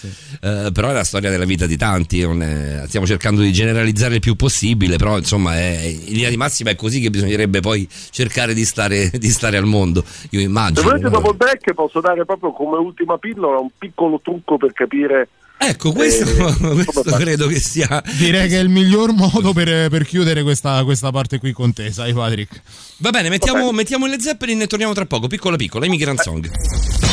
Eh, 0.42 0.70
però 0.72 0.88
è 0.90 0.94
la 0.94 1.04
storia 1.04 1.30
della 1.30 1.44
vita 1.46 1.66
di 1.66 1.76
tanti. 1.76 2.22
non 2.22 2.42
è- 2.42 2.60
stiamo 2.88 3.06
cercando 3.06 3.42
di 3.42 3.52
generalizzare 3.52 4.16
il 4.16 4.20
più 4.20 4.36
possibile, 4.36 4.98
però 4.98 5.18
insomma 5.18 5.58
è, 5.58 5.80
in 5.84 6.14
linea 6.14 6.30
di 6.30 6.38
massima 6.38 6.70
è 6.72 6.76
così 6.76 7.00
che 7.00 7.10
bisognerebbe 7.10 7.60
poi 7.60 7.88
cercare 8.10 8.54
di 8.54 8.66
stare, 8.66 9.10
di 9.14 9.30
stare 9.30 9.58
al 9.58 9.66
mondo. 9.66 10.04
Io 10.32 10.40
Se 10.40 10.46
immagino. 10.46 10.82
volete 10.82 11.10
dopo 11.10 11.32
il 11.32 11.38
break 11.38 11.74
posso 11.74 12.00
dare 12.02 12.26
proprio 12.26 12.52
come 12.54 12.78
ultima 12.78 13.18
pillola 13.18 13.60
un 13.60 13.70
piccolo 13.78 14.20
trucco 14.24 14.58
per 14.58 14.74
capire 14.74 15.30
Ecco, 15.64 15.92
questo, 15.92 16.26
Eh, 16.26 16.56
questo 16.74 17.04
credo 17.04 17.46
che 17.46 17.60
sia. 17.60 18.02
Direi 18.18 18.50
che 18.50 18.58
è 18.58 18.62
il 18.62 18.70
miglior 18.70 19.14
modo 19.14 19.54
per, 19.54 19.90
per 19.90 20.06
chiudere 20.06 20.42
questa, 20.42 20.84
questa 20.84 21.12
parte 21.12 21.38
qui 21.38 21.52
con 21.52 21.72
te, 21.72 21.92
sai 21.92 22.14
Patrick? 22.14 22.62
Va 22.98 23.12
bene, 23.12 23.30
mettiamo, 23.30 23.72
mettiamo 23.72 24.08
le 24.08 24.20
Zeppelin 24.20 24.62
e 24.62 24.68
torniamo 24.68 24.94
tra 24.94 25.06
poco. 25.06 25.28
Piccola 25.28 25.58
piccola, 25.58 25.86
Immigrant 25.86 26.20
Song. 26.22 27.11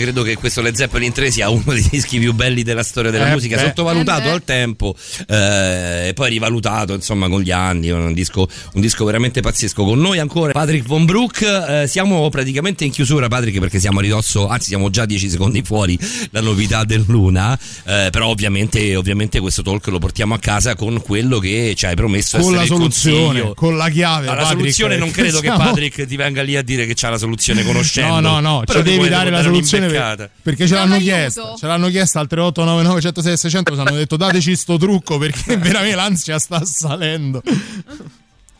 Credo 0.00 0.22
che 0.22 0.36
questo 0.36 0.60
Led 0.62 0.74
Zeppelin 0.74 1.12
3 1.12 1.30
sia 1.30 1.48
uno 1.48 1.62
dei 1.72 1.86
dischi 1.90 2.18
più 2.18 2.32
belli 2.32 2.62
della 2.62 2.82
storia 2.82 3.10
della 3.10 3.28
Eh, 3.28 3.32
musica, 3.32 3.56
beh. 3.56 3.62
sottovalutato 3.62 4.28
Eh, 4.28 4.30
al 4.30 4.44
tempo 4.44 4.94
eh, 5.26 6.08
e 6.08 6.12
poi 6.14 6.30
rivalutato 6.30 6.94
insomma 6.94 7.28
con 7.28 7.40
gli 7.42 7.50
anni, 7.50 7.88
è 7.88 7.92
un 7.92 8.12
disco, 8.12 8.48
un 8.74 8.80
disco 8.80 9.04
veramente 9.04 9.40
pazzesco. 9.40 9.84
Con 9.84 10.00
noi 10.00 10.18
ancora 10.18 10.52
Patrick 10.52 10.86
Von 10.86 11.04
Broek, 11.04 11.42
eh, 11.42 11.86
siamo 11.86 12.28
praticamente 12.28 12.84
in 12.84 12.90
chiusura 12.90 13.28
Patrick 13.28 13.58
perché 13.58 13.78
siamo 13.78 13.98
a 13.98 14.02
ridosso, 14.02 14.48
anzi 14.48 14.68
siamo 14.68 14.90
già 14.90 15.04
10 15.06 15.28
secondi 15.30 15.62
fuori 15.62 15.98
la 16.30 16.40
novità 16.40 16.84
del 16.84 17.04
Luna, 17.06 17.58
eh, 17.86 18.08
però 18.10 18.28
ovviamente, 18.28 18.94
ovviamente 18.96 19.40
questo 19.40 19.62
talk 19.62 19.86
lo 19.88 19.98
portiamo 19.98 20.34
a 20.34 20.38
casa 20.38 20.74
con 20.74 21.00
quello 21.02 21.38
che 21.38 21.74
ci 21.76 21.86
hai 21.86 21.94
promesso 21.94 22.38
con 22.38 22.54
la 22.54 22.64
soluzione, 22.64 23.18
consiglio. 23.40 23.54
con 23.54 23.76
la 23.76 23.88
chiave. 23.88 24.26
Alla 24.28 24.42
Patrick, 24.42 24.58
soluzione 24.60 24.96
non 24.96 25.10
credo 25.10 25.40
che 25.40 25.46
siamo- 25.48 25.64
Patrick 25.64 26.06
ti 26.06 26.16
venga 26.16 26.42
lì 26.42 26.56
a 26.56 26.62
dire 26.62 26.86
che 26.86 26.94
c'ha 26.94 27.10
la 27.10 27.18
soluzione 27.18 27.62
conoscendo. 27.64 28.20
No, 28.20 28.40
no, 28.40 28.40
no, 28.40 28.62
Però 28.64 28.78
ci 28.82 28.84
devi 28.96 29.08
dare 29.08 29.30
la 29.30 29.42
soluzione 29.42 29.88
per- 29.90 30.00
un'imbeccata. 30.00 30.30
perché 30.42 30.66
ce 30.66 30.74
l'hanno 30.74 30.94
aiuto. 30.94 31.10
chiesta. 31.10 31.54
Ce 31.56 31.66
l'hanno 31.66 31.88
chiesta 31.88 32.20
al 32.20 32.26
3899 32.28 33.00
106 33.00 33.36
600 33.36 33.74
ci 33.74 33.80
hanno 33.80 33.96
detto 33.96 34.16
dateci 34.16 34.56
sto 34.56 34.76
trucco 34.78 35.18
perché 35.18 35.56
veramente 35.58 35.96
l'ansia 35.96 36.38
sta 36.38 36.64
salendo. 36.64 37.42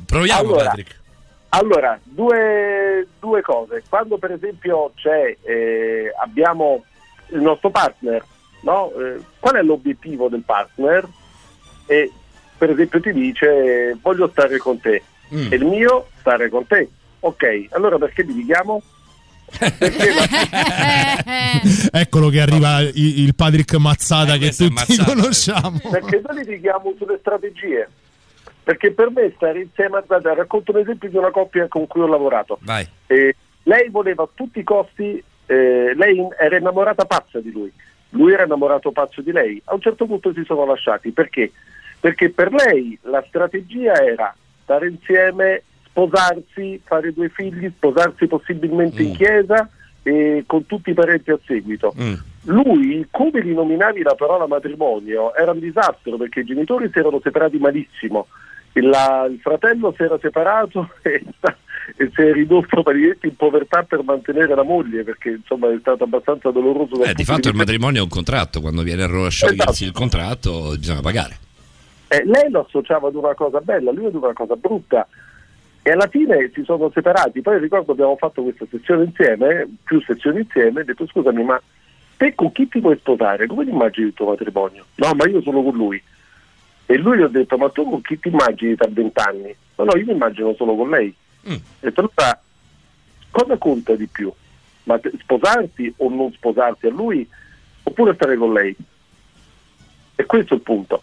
Proviamo 0.06 0.40
Allora, 0.40 0.64
Patrick. 0.64 0.98
Allora, 1.50 1.98
due, 2.04 3.06
due 3.18 3.42
cose. 3.42 3.82
Quando 3.88 4.18
per 4.18 4.32
esempio 4.32 4.92
c'è, 4.94 5.36
eh, 5.42 6.12
abbiamo 6.22 6.84
il 7.32 7.40
nostro 7.40 7.70
partner, 7.70 8.24
no? 8.62 8.92
Eh, 8.98 9.20
qual 9.38 9.54
è 9.56 9.62
l'obiettivo 9.62 10.28
del 10.28 10.42
partner? 10.44 11.06
E 11.86 12.10
per 12.56 12.70
esempio 12.70 13.00
ti 13.00 13.12
dice 13.12 13.96
voglio 14.00 14.28
stare 14.30 14.58
con 14.58 14.78
te 14.80 15.02
Mm. 15.32 15.52
e 15.52 15.56
il 15.56 15.64
mio 15.64 16.08
stare 16.18 16.48
con 16.48 16.66
te. 16.66 16.88
Ok, 17.20 17.66
allora 17.70 17.98
perché 17.98 18.22
litighiamo? 18.22 18.82
Eccolo 21.92 22.28
che 22.28 22.40
arriva 22.40 22.80
il, 22.80 22.92
il 23.20 23.34
Patrick 23.34 23.74
Mazzata 23.76 24.34
Eh, 24.34 24.38
che 24.38 24.50
tutti 24.50 24.72
Mazzata. 24.72 25.12
conosciamo. 25.14 25.78
perché 25.90 26.20
noi 26.26 26.38
litighiamo 26.38 26.94
sulle 26.98 27.18
strategie. 27.20 27.88
Perché 28.62 28.92
per 28.92 29.10
me 29.10 29.32
stare 29.36 29.62
insieme 29.62 29.98
a 29.98 30.04
guarda, 30.06 30.34
racconto 30.34 30.72
un 30.72 30.78
esempio 30.78 31.08
di 31.08 31.16
una 31.16 31.30
coppia 31.30 31.66
con 31.68 31.86
cui 31.86 32.02
ho 32.02 32.06
lavorato. 32.06 32.58
Vai. 32.62 32.86
Eh, 33.06 33.34
lei 33.64 33.88
voleva 33.90 34.22
a 34.24 34.28
tutti 34.32 34.60
i 34.60 34.64
costi, 34.64 35.22
eh, 35.46 35.92
lei 35.96 36.26
era 36.38 36.56
innamorata 36.56 37.04
pazza 37.04 37.40
di 37.40 37.50
lui, 37.50 37.72
lui 38.10 38.32
era 38.32 38.44
innamorato 38.44 38.92
pazzo 38.92 39.22
di 39.22 39.32
lei. 39.32 39.60
A 39.64 39.74
un 39.74 39.80
certo 39.80 40.06
punto 40.06 40.32
si 40.32 40.42
sono 40.46 40.64
lasciati 40.66 41.10
perché? 41.10 41.50
Perché 41.98 42.30
per 42.30 42.52
lei 42.52 42.96
la 43.02 43.24
strategia 43.28 43.94
era 43.94 44.34
stare 44.62 44.88
insieme, 44.88 45.64
sposarsi, 45.90 46.80
fare 46.84 47.12
due 47.12 47.28
figli, 47.28 47.70
sposarsi 47.76 48.26
possibilmente 48.26 49.02
in 49.02 49.10
Mm. 49.10 49.14
chiesa 49.14 49.68
e 50.02 50.44
con 50.46 50.66
tutti 50.66 50.90
i 50.90 50.94
parenti 50.94 51.30
a 51.30 51.38
seguito. 51.44 51.94
Mm. 52.00 52.14
Lui, 52.44 53.06
come 53.10 53.40
rinominavi 53.40 54.02
la 54.02 54.14
parola 54.14 54.46
matrimonio, 54.46 55.34
era 55.34 55.50
un 55.50 55.60
disastro 55.60 56.16
perché 56.16 56.40
i 56.40 56.44
genitori 56.44 56.88
si 56.92 56.98
erano 56.98 57.20
separati 57.22 57.58
malissimo 57.58 58.26
il, 58.72 58.84
il 59.30 59.40
fratello 59.40 59.92
si 59.96 60.02
era 60.02 60.18
separato 60.20 60.90
e, 61.02 61.24
e 61.96 62.10
si 62.14 62.20
è 62.20 62.32
ridotto 62.32 62.82
praticamente 62.82 63.26
in 63.26 63.36
povertà 63.36 63.82
per 63.82 64.02
mantenere 64.04 64.54
la 64.54 64.62
moglie 64.62 65.02
perché 65.02 65.30
insomma 65.30 65.72
è 65.72 65.76
stato 65.80 66.04
abbastanza 66.04 66.50
doloroso. 66.50 67.02
Eh, 67.02 67.14
di 67.14 67.24
fatto 67.24 67.48
il 67.48 67.54
matrimonio 67.54 68.00
è 68.00 68.02
un 68.02 68.08
contratto, 68.08 68.60
quando 68.60 68.82
viene 68.82 69.04
a 69.04 69.28
sciogliersi 69.28 69.84
il 69.84 69.92
contratto 69.92 70.74
bisogna 70.78 71.00
pagare. 71.00 71.38
Eh, 72.08 72.24
lei 72.24 72.50
lo 72.50 72.64
associava 72.64 73.08
ad 73.08 73.14
una 73.14 73.34
cosa 73.34 73.60
bella, 73.60 73.92
lui 73.92 74.06
ad 74.06 74.14
una 74.14 74.32
cosa 74.32 74.56
brutta. 74.56 75.06
E 75.82 75.90
alla 75.90 76.08
fine 76.08 76.50
si 76.52 76.62
sono 76.64 76.90
separati. 76.90 77.40
Poi 77.40 77.58
ricordo 77.58 77.92
abbiamo 77.92 78.16
fatto 78.16 78.42
questa 78.42 78.66
sessione 78.70 79.04
insieme, 79.04 79.66
più 79.82 80.00
sessioni 80.02 80.40
insieme, 80.40 80.80
e 80.80 80.82
ho 80.82 80.86
detto 80.86 81.06
scusami, 81.06 81.42
ma 81.42 81.60
te 82.16 82.34
con 82.34 82.52
chi 82.52 82.68
ti 82.68 82.80
vuoi 82.80 82.98
sposare? 82.98 83.46
Come 83.46 83.64
ti 83.64 83.70
immagini 83.70 84.08
il 84.08 84.14
tuo 84.14 84.26
matrimonio? 84.26 84.84
No, 84.96 85.12
ma 85.14 85.26
io 85.26 85.40
sono 85.40 85.62
con 85.62 85.74
lui. 85.74 86.02
E 86.84 86.98
lui 86.98 87.18
gli 87.18 87.22
ho 87.22 87.28
detto, 87.28 87.56
ma 87.56 87.70
tu 87.70 87.88
con 87.88 88.02
chi 88.02 88.18
ti 88.18 88.28
immagini 88.28 88.74
tra 88.74 88.88
vent'anni? 88.90 89.54
No, 89.76 89.84
no, 89.84 89.96
io 89.96 90.04
mi 90.04 90.12
immagino 90.12 90.54
solo 90.54 90.74
con 90.74 90.90
lei. 90.90 91.14
Mm. 91.48 91.56
Detto, 91.80 92.00
allora, 92.00 92.42
cosa 93.30 93.56
conta 93.56 93.94
di 93.94 94.06
più? 94.06 94.30
Ma 94.82 94.98
te- 94.98 95.12
sposarti 95.18 95.94
o 95.98 96.10
non 96.10 96.32
sposarti 96.32 96.88
a 96.88 96.90
lui? 96.90 97.26
Oppure 97.84 98.14
stare 98.14 98.36
con 98.36 98.52
lei? 98.52 98.76
E 100.16 100.26
questo 100.26 100.54
è 100.54 100.56
il 100.56 100.62
punto. 100.62 101.02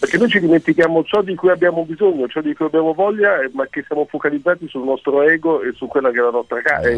Perché 0.00 0.16
noi 0.16 0.30
ci 0.30 0.40
dimentichiamo 0.40 1.04
ciò 1.04 1.20
di 1.22 1.34
cui 1.34 1.50
abbiamo 1.50 1.84
bisogno, 1.84 2.26
ciò 2.26 2.40
di 2.40 2.54
cui 2.54 2.64
abbiamo 2.64 2.94
voglia, 2.94 3.38
eh, 3.42 3.50
ma 3.52 3.66
che 3.70 3.84
siamo 3.86 4.06
focalizzati 4.10 4.66
sul 4.66 4.82
nostro 4.82 5.22
ego 5.22 5.60
e 5.60 5.72
su 5.76 5.86
quella 5.88 6.10
che 6.10 6.18
è 6.18 6.22
la 6.22 6.30
nostra 6.30 6.62
casa. 6.62 6.88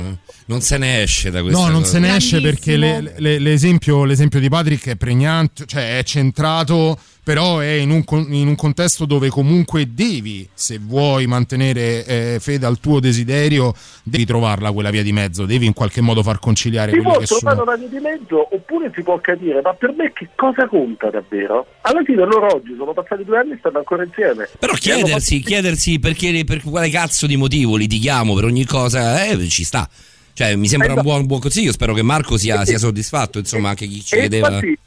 non, 0.00 0.18
non 0.46 0.60
se 0.60 0.78
ne 0.78 1.02
esce 1.02 1.30
da 1.32 1.42
questo. 1.42 1.60
No, 1.60 1.68
non 1.68 1.84
se 1.84 1.98
ne 1.98 2.14
esce 2.14 2.40
perché 2.40 2.76
le- 2.76 3.14
le- 3.16 3.38
l'esempio, 3.40 4.04
l'esempio 4.04 4.38
di 4.38 4.48
Patrick 4.48 4.88
è 4.90 4.96
pregnante, 4.96 5.64
cioè 5.66 5.98
è 5.98 6.02
centrato, 6.04 6.96
però 7.24 7.58
è 7.60 7.70
in 7.72 7.90
un, 7.90 8.04
con- 8.04 8.26
in 8.32 8.46
un 8.46 8.54
contesto 8.54 9.06
dove 9.06 9.30
comunque 9.30 9.92
devi, 9.94 10.46
se 10.52 10.78
vuoi 10.78 11.26
mantenere 11.26 12.04
eh, 12.04 12.36
fede 12.38 12.66
al 12.66 12.78
tuo 12.78 13.00
desiderio, 13.00 13.74
devi 14.02 14.26
trovarla 14.26 14.70
quella 14.72 14.90
via 14.90 15.02
di 15.02 15.12
mezzo, 15.12 15.46
devi 15.46 15.64
in 15.66 15.72
qualche 15.72 16.02
modo 16.02 16.22
far 16.22 16.38
conciliare 16.38 16.92
Si 16.92 16.98
quelli 16.98 17.10
può 17.12 17.18
che 17.20 17.26
trovare 17.26 17.56
sono... 17.56 17.70
una 17.72 17.76
via 17.78 17.88
di 17.88 17.98
mezzo 18.04 18.54
oppure 18.54 18.92
si 18.94 19.02
può 19.02 19.18
capire, 19.20 19.60
ma 19.62 19.72
per 19.72 19.94
me 19.96 20.12
che 20.12 20.28
cosa 20.36 20.68
conta 20.68 21.08
davvero? 21.08 21.66
Alla 21.80 22.02
fine 22.04 22.24
loro 22.26 22.54
oggi 22.54 22.74
sono 22.76 22.92
passati 22.92 23.24
due 23.24 23.38
anni 23.38 23.52
e 23.52 23.56
stanno 23.58 23.78
ancora 23.78 24.04
insieme. 24.04 24.48
Però 24.58 24.74
chiedersi, 24.74 25.40
chiedersi 25.40 25.98
perché, 25.98 26.44
per 26.44 26.62
quale 26.62 26.90
cazzo 26.90 27.26
di 27.26 27.36
motivo 27.36 27.76
litighiamo 27.76 28.34
per 28.34 28.44
ogni 28.44 28.66
cosa, 28.66 29.24
eh, 29.24 29.48
ci 29.48 29.64
sta. 29.64 29.88
Cioè, 30.34 30.56
mi 30.56 30.66
sembra 30.66 30.92
un 30.94 31.02
buon, 31.02 31.26
buon 31.26 31.38
consiglio. 31.40 31.70
Spero 31.70 31.94
che 31.94 32.02
Marco 32.02 32.36
sia, 32.36 32.64
sia 32.64 32.76
soddisfatto. 32.76 33.38
Insomma, 33.38 33.68
anche 33.68 33.86
chi 33.86 34.02
ci 34.02 34.16
E, 34.16 34.18
chiedeva. 34.18 34.48
infatti- 34.48 34.78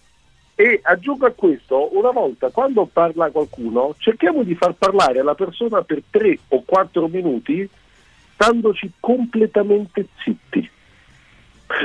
e 0.59 0.79
aggiungo 0.81 1.27
a 1.27 1.31
questo, 1.33 1.95
una 1.95 2.09
volta 2.09 2.49
quando 2.49 2.89
parla 2.91 3.29
qualcuno, 3.29 3.93
cerchiamo 3.99 4.41
di 4.41 4.55
far 4.55 4.73
parlare 4.73 5.21
la 5.21 5.35
persona 5.35 5.83
per 5.83 6.01
tre 6.09 6.35
o 6.47 6.63
quattro 6.65 7.07
minuti, 7.07 7.69
standoci 8.33 8.93
completamente 8.99 10.07
zitti, 10.23 10.67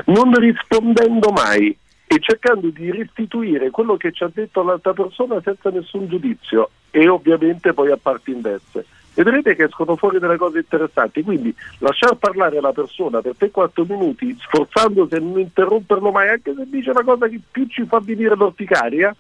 non 0.06 0.34
rispondendo 0.36 1.28
mai 1.32 1.76
e 2.06 2.18
cercando 2.18 2.70
di 2.70 2.90
restituire 2.90 3.68
quello 3.68 3.98
che 3.98 4.10
ci 4.10 4.24
ha 4.24 4.30
detto 4.32 4.62
l'altra 4.62 4.94
persona 4.94 5.38
senza 5.44 5.68
nessun 5.68 6.08
giudizio 6.08 6.70
e 6.90 7.06
ovviamente 7.08 7.74
poi 7.74 7.90
a 7.90 7.98
parti 7.98 8.30
inverse. 8.30 8.86
Vedrete 9.14 9.54
che 9.54 9.64
escono 9.64 9.96
fuori 9.96 10.18
delle 10.18 10.36
cose 10.36 10.58
interessanti, 10.58 11.22
quindi 11.22 11.54
lasciar 11.78 12.16
parlare 12.16 12.60
la 12.60 12.72
persona 12.72 13.20
per 13.20 13.34
3-4 13.38 13.84
minuti, 13.86 14.36
sforzandosi 14.40 15.14
a 15.14 15.18
non 15.18 15.38
interromperlo 15.38 16.10
mai, 16.10 16.30
anche 16.30 16.54
se 16.56 16.66
dice 16.68 16.90
una 16.90 17.04
cosa 17.04 17.28
che 17.28 17.40
più 17.50 17.66
ci 17.66 17.84
fa 17.86 18.00
venire 18.02 18.34
l'orticaria, 18.34 19.14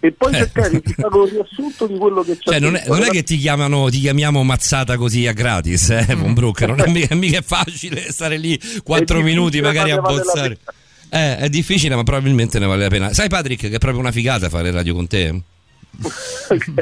e 0.00 0.12
poi 0.12 0.34
cercare 0.34 0.80
di 0.84 0.92
fare 0.92 1.16
un 1.16 1.28
riassunto 1.28 1.86
di 1.86 1.96
quello 1.96 2.22
che 2.22 2.36
c'è. 2.36 2.50
Eh. 2.50 2.52
Cioè, 2.52 2.60
non 2.60 2.76
è, 2.76 2.84
non 2.86 3.02
è 3.02 3.08
che 3.08 3.22
ti, 3.22 3.36
chiamano, 3.36 3.88
ti 3.88 4.00
chiamiamo 4.00 4.42
mazzata 4.42 4.96
così 4.96 5.26
a 5.26 5.32
gratis, 5.32 5.90
eh, 5.90 6.14
Von 6.14 6.34
Brook. 6.34 6.60
Non 6.62 6.80
è 6.80 6.86
mica, 6.90 7.14
mica 7.14 7.40
facile 7.40 8.12
stare 8.12 8.36
lì 8.36 8.58
4 8.84 9.18
È 9.18 9.22
minuti 9.22 9.60
magari 9.60 9.90
a 9.90 10.00
vale 10.00 10.16
bozzare. 10.16 10.58
Eh, 11.10 11.38
è 11.38 11.48
difficile, 11.48 11.96
ma 11.96 12.02
probabilmente 12.02 12.58
ne 12.58 12.66
vale 12.66 12.82
la 12.82 12.88
pena. 12.88 13.12
Sai, 13.12 13.28
Patrick, 13.28 13.68
che 13.68 13.76
è 13.76 13.78
proprio 13.78 14.00
una 14.00 14.12
figata 14.12 14.48
fare 14.48 14.70
radio 14.70 14.94
con 14.94 15.06
te? 15.06 15.40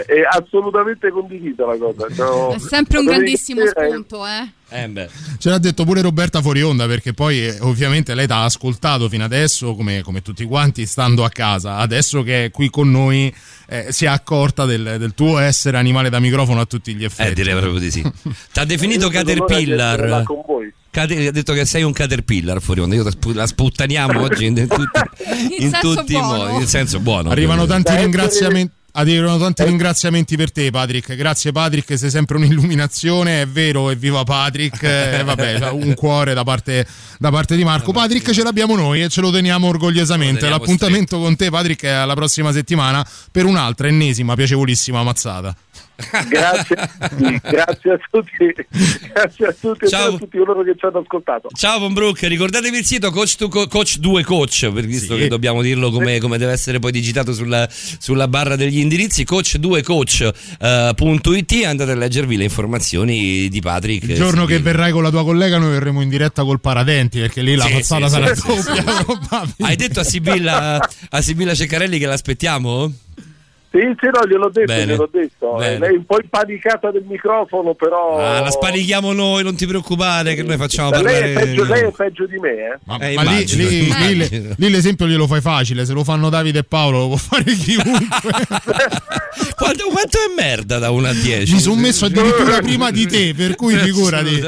È 0.07 0.21
assolutamente 0.31 1.11
condivisa 1.11 1.65
la 1.65 1.77
cosa. 1.79 2.07
No, 2.17 2.53
È 2.53 2.59
sempre 2.59 2.99
un 2.99 3.07
grandissimo 3.07 3.65
spunto, 3.67 4.27
eh. 4.27 4.51
Eh. 4.69 5.09
Ce 5.39 5.49
l'ha 5.49 5.59
detto 5.59 5.85
pure 5.85 6.03
Roberta 6.03 6.43
fuori 6.43 6.61
onda 6.61 6.87
perché 6.87 7.13
poi 7.13 7.47
eh, 7.47 7.57
ovviamente 7.61 8.15
lei 8.15 8.27
ti 8.27 8.33
ha 8.33 8.45
ascoltato 8.45 9.09
fino 9.09 9.25
adesso 9.25 9.75
come, 9.75 10.03
come 10.03 10.23
tutti 10.23 10.45
quanti 10.45 10.87
stando 10.87 11.25
a 11.25 11.31
casa. 11.31 11.77
Adesso 11.77 12.23
che 12.23 12.47
è 12.47 12.51
qui 12.51 12.69
con 12.69 12.91
noi 12.91 13.33
eh, 13.69 13.87
si 13.91 14.05
è 14.05 14.09
accorta 14.09 14.65
del, 14.65 14.97
del 14.99 15.15
tuo 15.15 15.39
essere 15.39 15.79
animale 15.79 16.11
da 16.11 16.19
microfono 16.19 16.61
a 16.61 16.67
tutti 16.67 16.95
gli 16.95 17.05
effetti. 17.05 17.31
Eh, 17.31 17.35
direi 17.35 17.55
proprio 17.55 17.79
di 17.79 17.91
sì. 17.91 18.03
Ti 18.03 18.59
ha 18.59 18.65
definito 18.65 19.09
Caterpillar. 19.11 20.23
con 20.25 20.43
voi. 20.47 20.73
Ha 20.99 21.05
detto 21.07 21.53
che 21.53 21.67
sei 21.67 21.83
un 21.83 21.93
caterpillar 21.93 22.61
fuori 22.61 22.81
onda. 22.81 22.95
Io 22.95 23.03
la 23.05 23.11
spu- 23.11 23.35
la 23.35 23.47
sputtaniamo 23.47 24.21
oggi 24.23 24.47
in, 24.47 24.57
in 24.59 24.67
tutti, 24.67 25.63
in 25.63 25.79
tutti 25.81 26.15
i 26.15 26.21
modi. 26.21 26.55
In 26.55 26.67
senso 26.67 27.01
buono. 27.01 27.31
Arrivano 27.31 27.67
tanti 27.67 27.95
ringraziamenti. 27.95 28.73
Arrivano 28.99 29.37
tanti 29.37 29.63
ringraziamenti 29.63 30.37
per 30.37 30.51
te, 30.51 30.71
Patrick. 30.71 31.15
Grazie, 31.17 31.53
Patrick. 31.53 31.99
Sei 31.99 32.09
sempre 32.09 32.37
un'illuminazione. 32.39 33.43
È 33.43 33.47
vero, 33.47 33.91
evviva 33.91 34.25
Patrick. 34.25 34.83
Eh, 34.83 35.23
vabbè, 35.25 35.69
un 35.71 35.93
cuore 35.95 36.33
da 36.33 36.45
parte, 36.45 36.87
da 37.19 37.31
parte 37.31 37.57
di 37.57 37.65
Marco. 37.65 37.93
Patrick 37.93 38.31
ce 38.31 38.43
l'abbiamo 38.43 38.75
noi 38.75 39.03
e 39.03 39.09
ce 39.09 39.21
lo 39.21 39.31
teniamo 39.31 39.67
orgogliosamente. 39.67 40.41
teniamo 40.41 40.59
L'appuntamento 40.59 41.19
con 41.19 41.37
te, 41.37 41.51
Patrick, 41.51 41.85
è 41.85 41.89
alla 41.89 42.15
prossima 42.15 42.53
settimana 42.53 43.07
per 43.31 43.45
un'altra 43.45 43.89
ennesima 43.89 44.35
piacevolissima 44.35 45.03
mazzata. 45.03 45.55
Grazie, 46.29 46.77
grazie 47.43 47.93
a 47.93 47.99
tutti, 48.11 48.55
grazie 49.15 49.47
a 49.47 49.55
tutti 49.59 49.89
Ciao. 49.89 50.11
e 50.11 50.15
a 50.15 50.19
tutti 50.19 50.37
coloro 50.37 50.63
che 50.63 50.75
ci 50.79 50.85
hanno 50.85 50.99
ascoltato. 50.99 51.49
Ciao 51.55 51.79
Von 51.79 51.95
Brook, 51.95 52.21
ricordatevi 52.23 52.77
il 52.79 52.85
sito 52.85 53.11
coach, 53.11 53.35
to 53.37 53.49
co- 53.49 53.67
coach 53.67 53.97
2 53.99 54.23
coach, 54.23 54.71
per 54.73 54.85
visto 54.85 55.15
Sì. 55.15 55.21
che 55.23 55.29
dobbiamo 55.29 55.63
dirlo 55.63 55.91
come, 55.91 56.19
come 56.21 56.37
deve 56.37 56.53
essere 56.53 56.79
poi 56.81 56.93
digitato 56.93 57.33
sulla, 57.33 57.67
sulla 57.71 58.29
barra 58.29 58.57
degli 58.57 58.77
indirizzi, 58.79 59.25
coach2coach.it 59.25 61.65
andate 61.65 61.93
a 61.93 61.97
leggervi 61.97 62.37
le 62.37 62.45
informazioni 62.45 63.49
di 63.49 63.61
Patrick. 63.61 64.07
Il 64.09 64.17
giorno 64.17 64.43
Sì. 64.47 64.53
che 64.53 64.59
verrai 64.61 64.93
con 64.93 65.03
la 65.03 65.09
tua 65.11 65.25
collega, 65.25 65.57
noi 65.59 65.71
verremo 65.71 66.03
in 66.03 66.09
diretta 66.11 66.45
col 66.45 66.61
paradenti 66.61 67.19
perché 67.21 67.41
lì 67.43 67.55
la 67.55 67.65
Sì, 67.65 67.73
fazzata 67.73 68.07
sì, 68.09 68.13
sarà 68.13 68.35
sì, 68.35 68.43
doppia. 69.07 69.47
Hai 69.67 69.77
detto 69.77 70.01
a 70.01 70.05
Sibilla, 70.05 70.79
a 71.11 71.21
Sibilla 71.23 71.55
Ceccarelli 71.55 71.99
che 71.99 72.05
l'aspettiamo? 72.07 72.93
Sì, 73.77 73.83
sì, 74.01 74.07
no, 74.07 74.27
gliel'ho 74.27 74.49
detto, 74.49 74.73
Bene. 74.73 74.87
gliel'ho 74.87 75.09
detto. 75.13 75.55
Bene. 75.59 75.75
Eh, 75.75 75.79
Lei 75.79 75.95
è 75.95 75.97
un 75.99 76.07
po' 76.07 76.19
impanicata 76.19 76.91
del 76.91 77.05
microfono, 77.07 77.75
però... 77.75 78.19
Ah, 78.19 78.41
la 78.41 78.51
spanichiamo 78.51 79.13
noi, 79.13 79.43
non 79.43 79.55
ti 79.55 79.67
preoccupare 79.67 80.35
che 80.35 80.43
noi 80.43 80.57
facciamo 80.57 80.91
lei, 80.91 81.03
parlare... 81.03 81.33
è 81.33 81.33
peggio, 81.35 81.65
lei 81.65 81.83
è 81.83 81.91
peggio 81.91 82.27
di 82.27 82.39
me, 82.39 82.51
eh. 82.51 82.79
Ma, 82.85 82.99
Eh, 82.99 83.15
ma 83.15 83.23
lì, 83.23 83.29
immagino, 83.29 83.69
lì- 83.69 83.85
immagino. 83.87 84.47
lì 84.49 84.55
lì 84.57 84.71
l'esempio 84.71 85.07
glielo 85.07 85.27
fai 85.27 85.41
facile, 85.43 85.85
se 85.85 85.93
lo 85.93 86.05
fanno 86.05 86.31
Davide 86.31 86.61
e 86.61 86.65
Paolo 86.65 86.99
lo 87.01 87.07
può 87.09 87.17
fare 87.17 87.45
chiunque. 87.45 87.93
quanto, 89.57 89.89
quanto 89.91 90.19
è 90.19 90.35
merda 90.35 90.79
da 90.79 90.91
1 90.91 91.07
a 91.09 91.13
10? 91.13 91.53
Mi 91.53 91.61
sono 91.61 91.81
messo 91.81 92.07
addirittura 92.07 92.59
prima 92.61 92.91
di 92.91 93.07
te, 93.07 93.35
per 93.37 93.55
cui 93.57 93.75
figurati. 93.79 94.41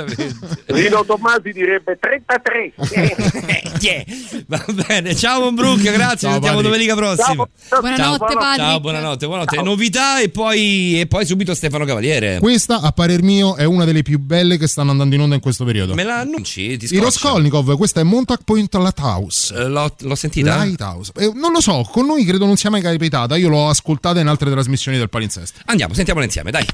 Rino 0.66 1.04
Tommasi 1.04 1.52
direbbe 1.52 1.98
33. 2.00 2.72
Eh. 2.92 3.66
Yeah. 3.80 4.02
Va 4.48 4.64
bene, 4.88 5.14
ciao 5.14 5.52
Brook, 5.52 5.80
grazie, 5.80 5.98
Ciao, 5.98 6.16
ci 6.16 6.28
sentiamo 6.32 6.62
domenica 6.62 6.96
prossima. 6.96 7.46
Ciao, 7.46 7.48
ciao, 7.68 7.80
Buonanotte, 7.80 8.18
ciao, 8.18 8.18
Patrick. 8.26 8.56
Ciao, 8.56 8.80
buonanotte, 8.80 9.17
buonanotte. 9.26 9.62
Novità 9.62 10.20
e 10.20 10.28
poi, 10.28 11.00
e 11.00 11.06
poi 11.06 11.26
subito 11.26 11.54
Stefano 11.54 11.84
Cavaliere. 11.84 12.38
Questa, 12.40 12.80
a 12.80 12.92
parer 12.92 13.22
mio, 13.22 13.56
è 13.56 13.64
una 13.64 13.84
delle 13.84 14.02
più 14.02 14.18
belle 14.18 14.56
che 14.58 14.66
stanno 14.66 14.90
andando 14.90 15.14
in 15.14 15.20
onda 15.20 15.34
in 15.34 15.40
questo 15.40 15.64
periodo. 15.64 15.94
Me 15.94 16.04
la 16.04 16.20
annunci? 16.20 16.76
Ti 16.76 16.86
scoccia? 16.86 17.10
Skolnikov, 17.10 17.76
questa 17.76 18.00
è 18.00 18.02
Montauk 18.04 18.42
Point 18.44 18.74
Lighthouse. 18.74 19.54
Eh, 19.54 19.68
L'ho, 19.68 19.94
l'ho 19.98 20.14
sentita? 20.14 20.62
Lighthouse. 20.62 21.12
Eh, 21.16 21.32
non 21.34 21.52
lo 21.52 21.60
so, 21.60 21.86
con 21.90 22.06
noi 22.06 22.24
credo 22.24 22.46
non 22.46 22.56
sia 22.56 22.70
mai 22.70 22.80
capitata. 22.80 23.36
Io 23.36 23.48
l'ho 23.48 23.68
ascoltata 23.68 24.20
in 24.20 24.26
altre 24.26 24.50
trasmissioni 24.50 24.98
del 24.98 25.08
palinsesto. 25.08 25.60
Andiamo, 25.66 25.94
sentiamola 25.94 26.24
insieme, 26.24 26.50
dai. 26.50 26.66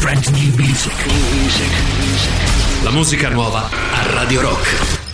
Brand 0.00 0.26
new 0.26 0.54
music. 0.56 0.92
La 2.82 2.90
musica 2.90 3.28
nuova 3.28 3.68
a 3.68 4.12
Radio 4.12 4.40
Rock. 4.42 5.05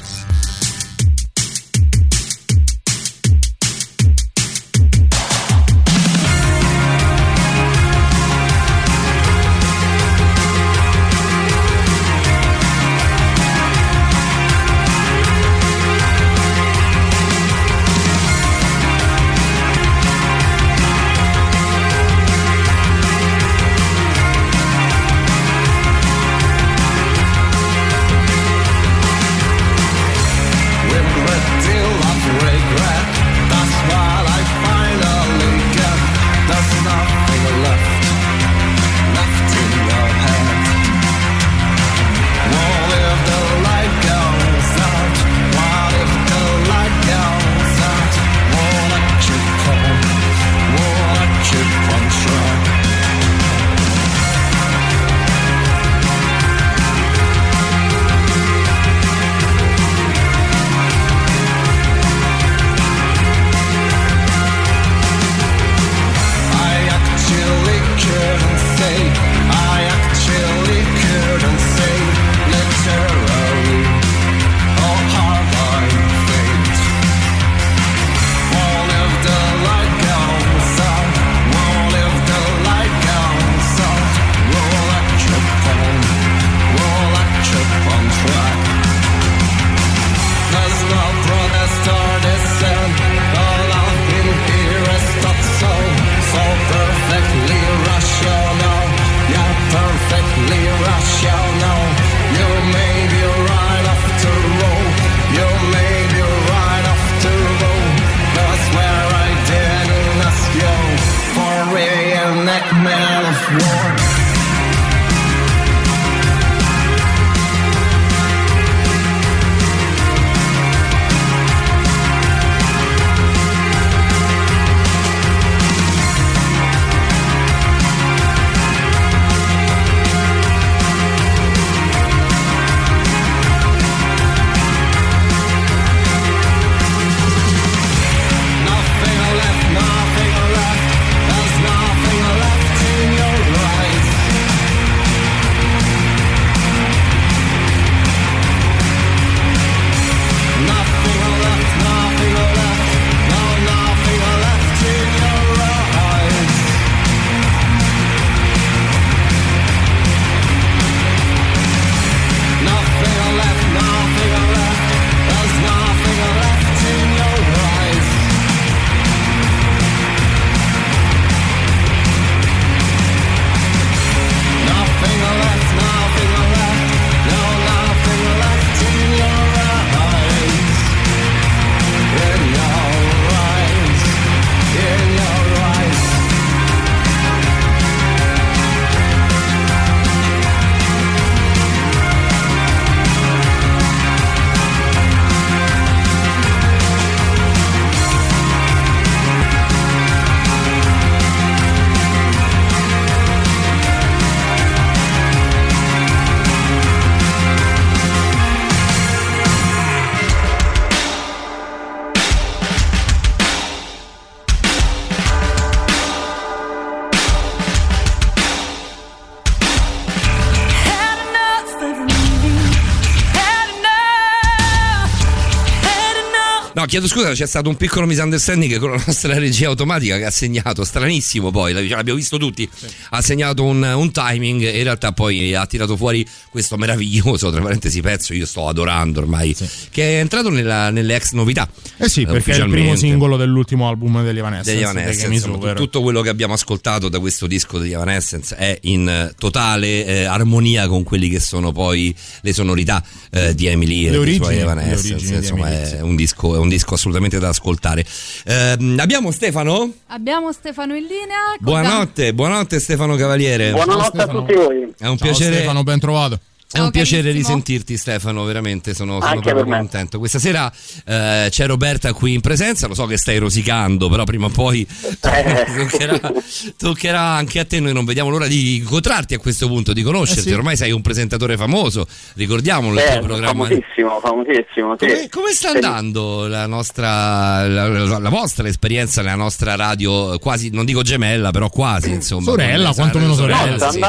Scusa, 227.12 227.32
c'è 227.32 227.46
stato 227.46 227.68
un 227.68 227.76
piccolo 227.76 228.06
misunderstanding 228.06 228.78
con 228.78 228.92
la 228.92 229.02
nostra 229.04 229.38
regia 229.38 229.68
automatica 229.68 230.16
che 230.16 230.24
ha 230.24 230.30
segnato, 230.30 230.82
stranissimo 230.82 231.50
poi, 231.50 231.72
l'abbiamo 231.74 232.14
visto 232.14 232.38
tutti, 232.38 232.68
ha 233.14 233.20
segnato 233.20 233.62
un, 233.64 233.82
un 233.82 234.10
timing 234.10 234.62
e 234.62 234.78
in 234.78 234.84
realtà 234.84 235.12
poi 235.12 235.54
ha 235.54 235.66
tirato 235.66 235.96
fuori 235.96 236.26
questo 236.50 236.76
meraviglioso, 236.76 237.50
tra 237.50 237.60
parentesi, 237.60 238.00
pezzo, 238.00 238.32
io 238.32 238.46
sto 238.46 238.68
adorando 238.68 239.20
ormai, 239.20 239.54
che 239.90 240.16
è 240.16 240.20
entrato 240.20 240.48
nella- 240.48 240.88
nelle 240.90 241.14
ex 241.14 241.32
novità. 241.32 241.68
Eh 241.98 242.08
sì, 242.08 242.24
perché 242.24 242.52
è 242.52 242.62
il 242.62 242.70
primo 242.70 242.96
singolo 242.96 243.36
dell'ultimo 243.36 243.86
album 243.86 244.24
degli 244.24 244.38
Evanescence. 244.38 244.70
degli 244.70 244.80
dei 244.82 244.90
Evanescence, 244.90 245.34
insomma, 245.34 245.72
tutto 245.74 246.00
quello 246.00 246.22
che 246.22 246.30
abbiamo 246.30 246.54
ascoltato 246.54 247.08
da 247.10 247.18
questo 247.18 247.46
disco 247.46 247.78
degli 247.78 247.92
Evanescence 247.92 248.56
è 248.56 248.78
in 248.82 249.06
eh, 249.08 249.34
totale 249.38 250.06
eh, 250.06 250.24
armonia 250.24 250.86
con 250.88 251.02
quelli 251.02 251.28
che 251.28 251.40
sono 251.40 251.70
poi 251.72 252.14
le 252.40 252.52
sonorità 252.54 253.04
eh, 253.30 253.54
di 253.54 253.66
Emily 253.66 254.00
e 254.00 254.04
Le 254.04 254.10
dei 254.10 254.18
origini, 254.20 254.44
suoi 254.44 254.54
le 254.56 254.60
Evanescence 254.62 255.34
insomma 255.34 255.70
è 255.70 256.00
un, 256.00 256.16
disco, 256.16 256.54
è 256.54 256.58
un 256.58 256.68
disco 256.68 256.94
assolutamente 256.94 257.38
da 257.38 257.48
ascoltare 257.48 258.04
Ehm, 258.44 258.96
abbiamo 258.98 259.30
Stefano? 259.30 259.92
Abbiamo 260.08 260.50
Stefano 260.52 260.94
in 260.94 261.02
linea. 261.02 261.56
buonanotte 261.60 262.32
buonanotte 262.34 262.80
Stefano 262.80 263.01
Cavaliere 263.16 263.70
Buonanotte 263.72 264.22
a 264.22 264.26
tutti 264.26 264.54
voi. 264.54 264.92
è 264.98 265.06
un 265.08 265.16
Ciao 265.16 265.28
piacere 265.28 265.56
Stefano, 265.56 265.82
ben 265.82 265.98
trovato. 265.98 266.38
È 266.72 266.78
un 266.78 266.84
Ciao, 266.84 266.90
piacere 266.90 267.22
carissimo. 267.28 267.48
risentirti 267.48 267.96
Stefano, 267.98 268.44
veramente 268.44 268.94
sono, 268.94 269.14
sono 269.20 269.24
Anche 269.26 269.40
proprio 269.50 269.64
per 269.64 269.72
me. 269.72 269.78
contento. 269.78 270.18
Questa 270.18 270.38
sera 270.38 270.72
eh, 271.04 271.48
c'è 271.50 271.66
Roberta 271.66 272.12
qui 272.14 272.32
in 272.32 272.40
presenza, 272.40 272.86
lo 272.86 272.94
so 272.94 273.04
che 273.04 273.18
stai 273.18 273.36
rosicando, 273.36 274.08
però 274.08 274.24
prima 274.24 274.46
o 274.46 274.48
poi 274.48 274.86
Eh. 275.20 275.64
toccherà, 275.76 276.32
toccherà 276.78 277.20
anche 277.20 277.58
a 277.60 277.64
te, 277.66 277.78
noi 277.80 277.92
non 277.92 278.04
vediamo 278.06 278.30
l'ora 278.30 278.46
di 278.46 278.76
incontrarti 278.76 279.34
a 279.34 279.38
questo 279.38 279.66
punto, 279.68 279.92
di 279.92 280.02
conoscerti, 280.02 280.40
Eh 280.48 280.52
sì. 280.52 280.52
ormai 280.54 280.76
sei 280.76 280.92
un 280.92 281.02
presentatore 281.02 281.56
famoso, 281.58 282.06
ricordiamolo 282.36 282.94
il 282.94 283.00
Eh, 283.06 283.10
tuo 283.18 283.26
programma. 283.26 283.64
famosissimo, 283.66 284.20
famosissimo. 284.20 284.96
sì. 284.98 285.06
Come, 285.06 285.28
come 285.28 285.52
sta 285.52 285.70
Sì. 285.70 285.76
andando 285.76 286.46
la 286.46 286.66
nostra, 286.66 287.66
la, 287.68 287.86
la- 287.88 288.18
la 288.18 288.28
vostra 288.30 288.66
esperienza 288.66 289.20
nella 289.20 289.34
nostra 289.36 289.74
radio, 289.76 290.38
quasi, 290.38 290.70
non 290.70 290.84
dico 290.86 291.02
gemella, 291.02 291.50
però 291.50 291.68
quasi, 291.68 292.10
insomma. 292.10 292.44
Sorella, 292.44 292.92
quantomeno 292.94 293.30
No, 293.32 293.36
sorella, 293.36 293.76
sta, 293.76 293.90
sì. 293.90 294.00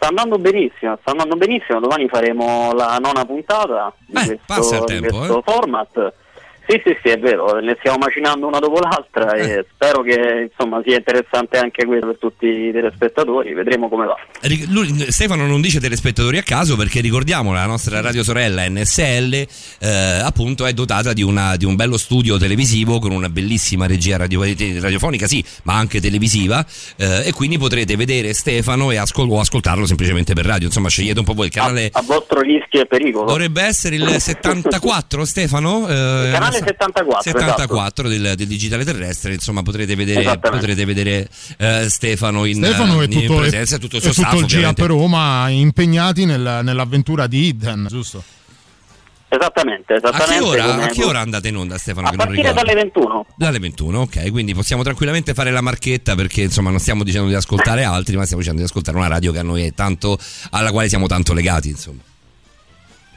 Sta 0.00 0.08
andando 0.08 0.38
benissimo, 0.38 0.96
sta 1.02 1.10
andando 1.10 1.36
benissimo. 1.36 1.78
Domani 1.78 2.08
faremo 2.08 2.72
la 2.72 2.96
nona 2.96 3.26
puntata 3.26 3.92
di 4.06 4.16
Eh, 4.30 4.40
questo, 4.46 4.84
di 4.86 4.98
questo 5.00 5.42
format. 5.44 6.12
Sì, 6.70 6.80
sì, 6.84 6.96
sì, 7.02 7.08
è 7.08 7.18
vero, 7.18 7.58
ne 7.58 7.74
stiamo 7.80 7.98
macinando 7.98 8.46
una 8.46 8.60
dopo 8.60 8.78
l'altra 8.78 9.32
Eh. 9.34 9.50
e 9.58 9.66
spero 9.74 10.02
che 10.02 10.48
insomma 10.56 10.80
sia 10.86 10.96
interessante 10.98 11.58
anche 11.58 11.84
questo 11.84 12.06
per 12.06 12.18
tutti 12.18 12.46
i 12.46 12.70
telespettatori, 12.70 13.52
vedremo 13.54 13.88
come 13.88 14.06
va. 14.06 14.14
Lui- 14.68 15.10
Stefano 15.10 15.46
non 15.48 15.60
dice 15.60 15.80
telespettatori 15.80 16.38
a 16.38 16.42
caso 16.44 16.76
perché 16.76 17.00
ricordiamo 17.00 17.52
la 17.52 17.66
nostra 17.66 18.00
radio 18.00 18.22
sorella 18.22 18.68
NSL 18.68 19.32
eh, 19.80 19.88
appunto 20.22 20.64
è 20.64 20.72
dotata 20.72 21.12
di, 21.12 21.22
una- 21.22 21.56
di 21.56 21.64
un 21.64 21.74
bello 21.74 21.96
studio 21.96 22.36
televisivo 22.38 23.00
con 23.00 23.10
una 23.10 23.28
bellissima 23.28 23.86
regia 23.86 24.16
radio- 24.16 24.42
radiofonica 24.44 25.26
sì 25.26 25.44
ma 25.64 25.74
anche 25.76 26.00
televisiva 26.00 26.64
eh, 26.96 27.22
e 27.26 27.32
quindi 27.32 27.58
potrete 27.58 27.96
vedere 27.96 28.32
Stefano 28.32 28.92
e 28.92 28.96
ascol- 28.96 29.28
o 29.28 29.40
ascoltarlo 29.40 29.86
semplicemente 29.86 30.34
per 30.34 30.44
radio 30.44 30.68
insomma 30.68 30.88
scegliete 30.88 31.18
un 31.18 31.24
po' 31.24 31.34
voi 31.34 31.46
il 31.46 31.52
canale 31.52 31.90
A, 31.92 31.98
a 31.98 32.02
vostro 32.02 32.40
rischio 32.40 32.82
e 32.82 32.86
pericolo. 32.86 33.24
dovrebbe 33.26 33.62
essere 33.62 33.96
il 33.96 34.08
74 34.20 35.24
Stefano 35.24 35.88
Eh, 35.88 35.92
Il 36.26 36.30
canale 36.32 36.59
non 36.60 36.72
so- 36.72 37.22
74, 37.22 37.22
74 37.22 38.08
del, 38.08 38.32
del 38.36 38.46
digitale 38.46 38.84
terrestre 38.84 39.32
insomma 39.34 39.62
potrete 39.62 39.94
vedere, 39.96 40.38
potrete 40.38 40.84
vedere 40.84 41.28
eh, 41.58 41.86
Stefano 41.88 42.44
in, 42.44 42.56
Stefano 42.56 43.00
e 43.00 43.04
in 43.04 43.10
tutto, 43.10 43.36
presenza 43.36 43.76
e 43.76 43.78
tutto 43.78 43.96
il 43.96 44.02
suo 44.02 44.10
e 44.10 44.14
tutto 44.14 44.26
staff 44.28 44.40
il 44.50 44.60
GA 44.62 44.72
per 44.72 44.86
Roma 44.86 45.48
impegnati 45.48 46.24
nel- 46.24 46.60
nell'avventura 46.62 47.26
di 47.26 47.48
Eden, 47.48 47.86
giusto? 47.88 48.22
Esattamente, 49.32 49.92
A 49.92 49.96
esattamente. 49.96 50.38
che, 50.44 50.44
ora, 50.60 50.64
come- 50.64 50.84
a 50.84 50.86
che 50.88 51.04
ora 51.04 51.20
andate 51.20 51.48
in 51.48 51.56
onda 51.56 51.78
Stefano? 51.78 52.08
A 52.08 52.12
partire 52.12 52.52
dalle 52.52 52.74
21. 52.74 53.26
Dalle 53.36 53.58
21, 53.60 54.00
ok, 54.00 54.28
quindi 54.32 54.54
possiamo 54.54 54.82
tranquillamente 54.82 55.34
fare 55.34 55.52
la 55.52 55.60
marchetta 55.60 56.16
perché 56.16 56.42
insomma 56.42 56.70
non 56.70 56.80
stiamo 56.80 57.04
dicendo 57.04 57.28
di 57.28 57.34
ascoltare 57.34 57.84
altri, 57.84 58.16
ma 58.16 58.24
stiamo 58.24 58.40
dicendo 58.42 58.60
di 58.62 58.66
ascoltare 58.66 58.96
una 58.96 59.06
radio 59.06 59.30
che 59.30 59.38
a 59.38 59.42
noi 59.44 59.62
è 59.66 59.72
tanto, 59.72 60.18
alla 60.50 60.72
quale 60.72 60.88
siamo 60.88 61.06
tanto 61.06 61.32
legati, 61.32 61.68
insomma. 61.68 62.00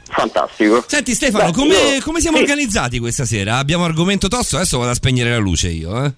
Fantastico. 0.08 0.84
Senti 0.86 1.14
Stefano, 1.14 1.50
Beh, 1.50 1.52
come, 1.52 1.74
io- 1.74 2.02
come 2.02 2.20
siamo 2.20 2.36
sì. 2.36 2.42
organizzati 2.42 2.98
questa 2.98 3.24
sera? 3.24 3.56
Abbiamo 3.58 3.84
argomento 3.84 4.28
tosto, 4.28 4.56
adesso 4.56 4.78
vado 4.78 4.90
a 4.90 4.94
spegnere 4.94 5.30
la 5.30 5.38
luce 5.38 5.68
io, 5.68 6.04
eh? 6.04 6.12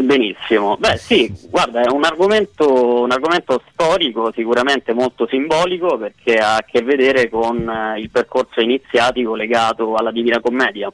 Benissimo, 0.00 0.76
beh 0.76 0.96
sì, 0.96 1.32
guarda, 1.50 1.80
è 1.80 1.90
un 1.90 2.04
argomento, 2.04 3.00
un 3.00 3.10
argomento 3.10 3.60
storico, 3.72 4.32
sicuramente 4.32 4.92
molto 4.92 5.26
simbolico 5.28 5.98
perché 5.98 6.36
ha 6.36 6.56
a 6.56 6.64
che 6.64 6.82
vedere 6.82 7.28
con 7.28 7.68
eh, 7.68 8.00
il 8.00 8.08
percorso 8.08 8.60
iniziatico 8.60 9.34
legato 9.34 9.96
alla 9.96 10.12
Divina 10.12 10.40
Commedia. 10.40 10.92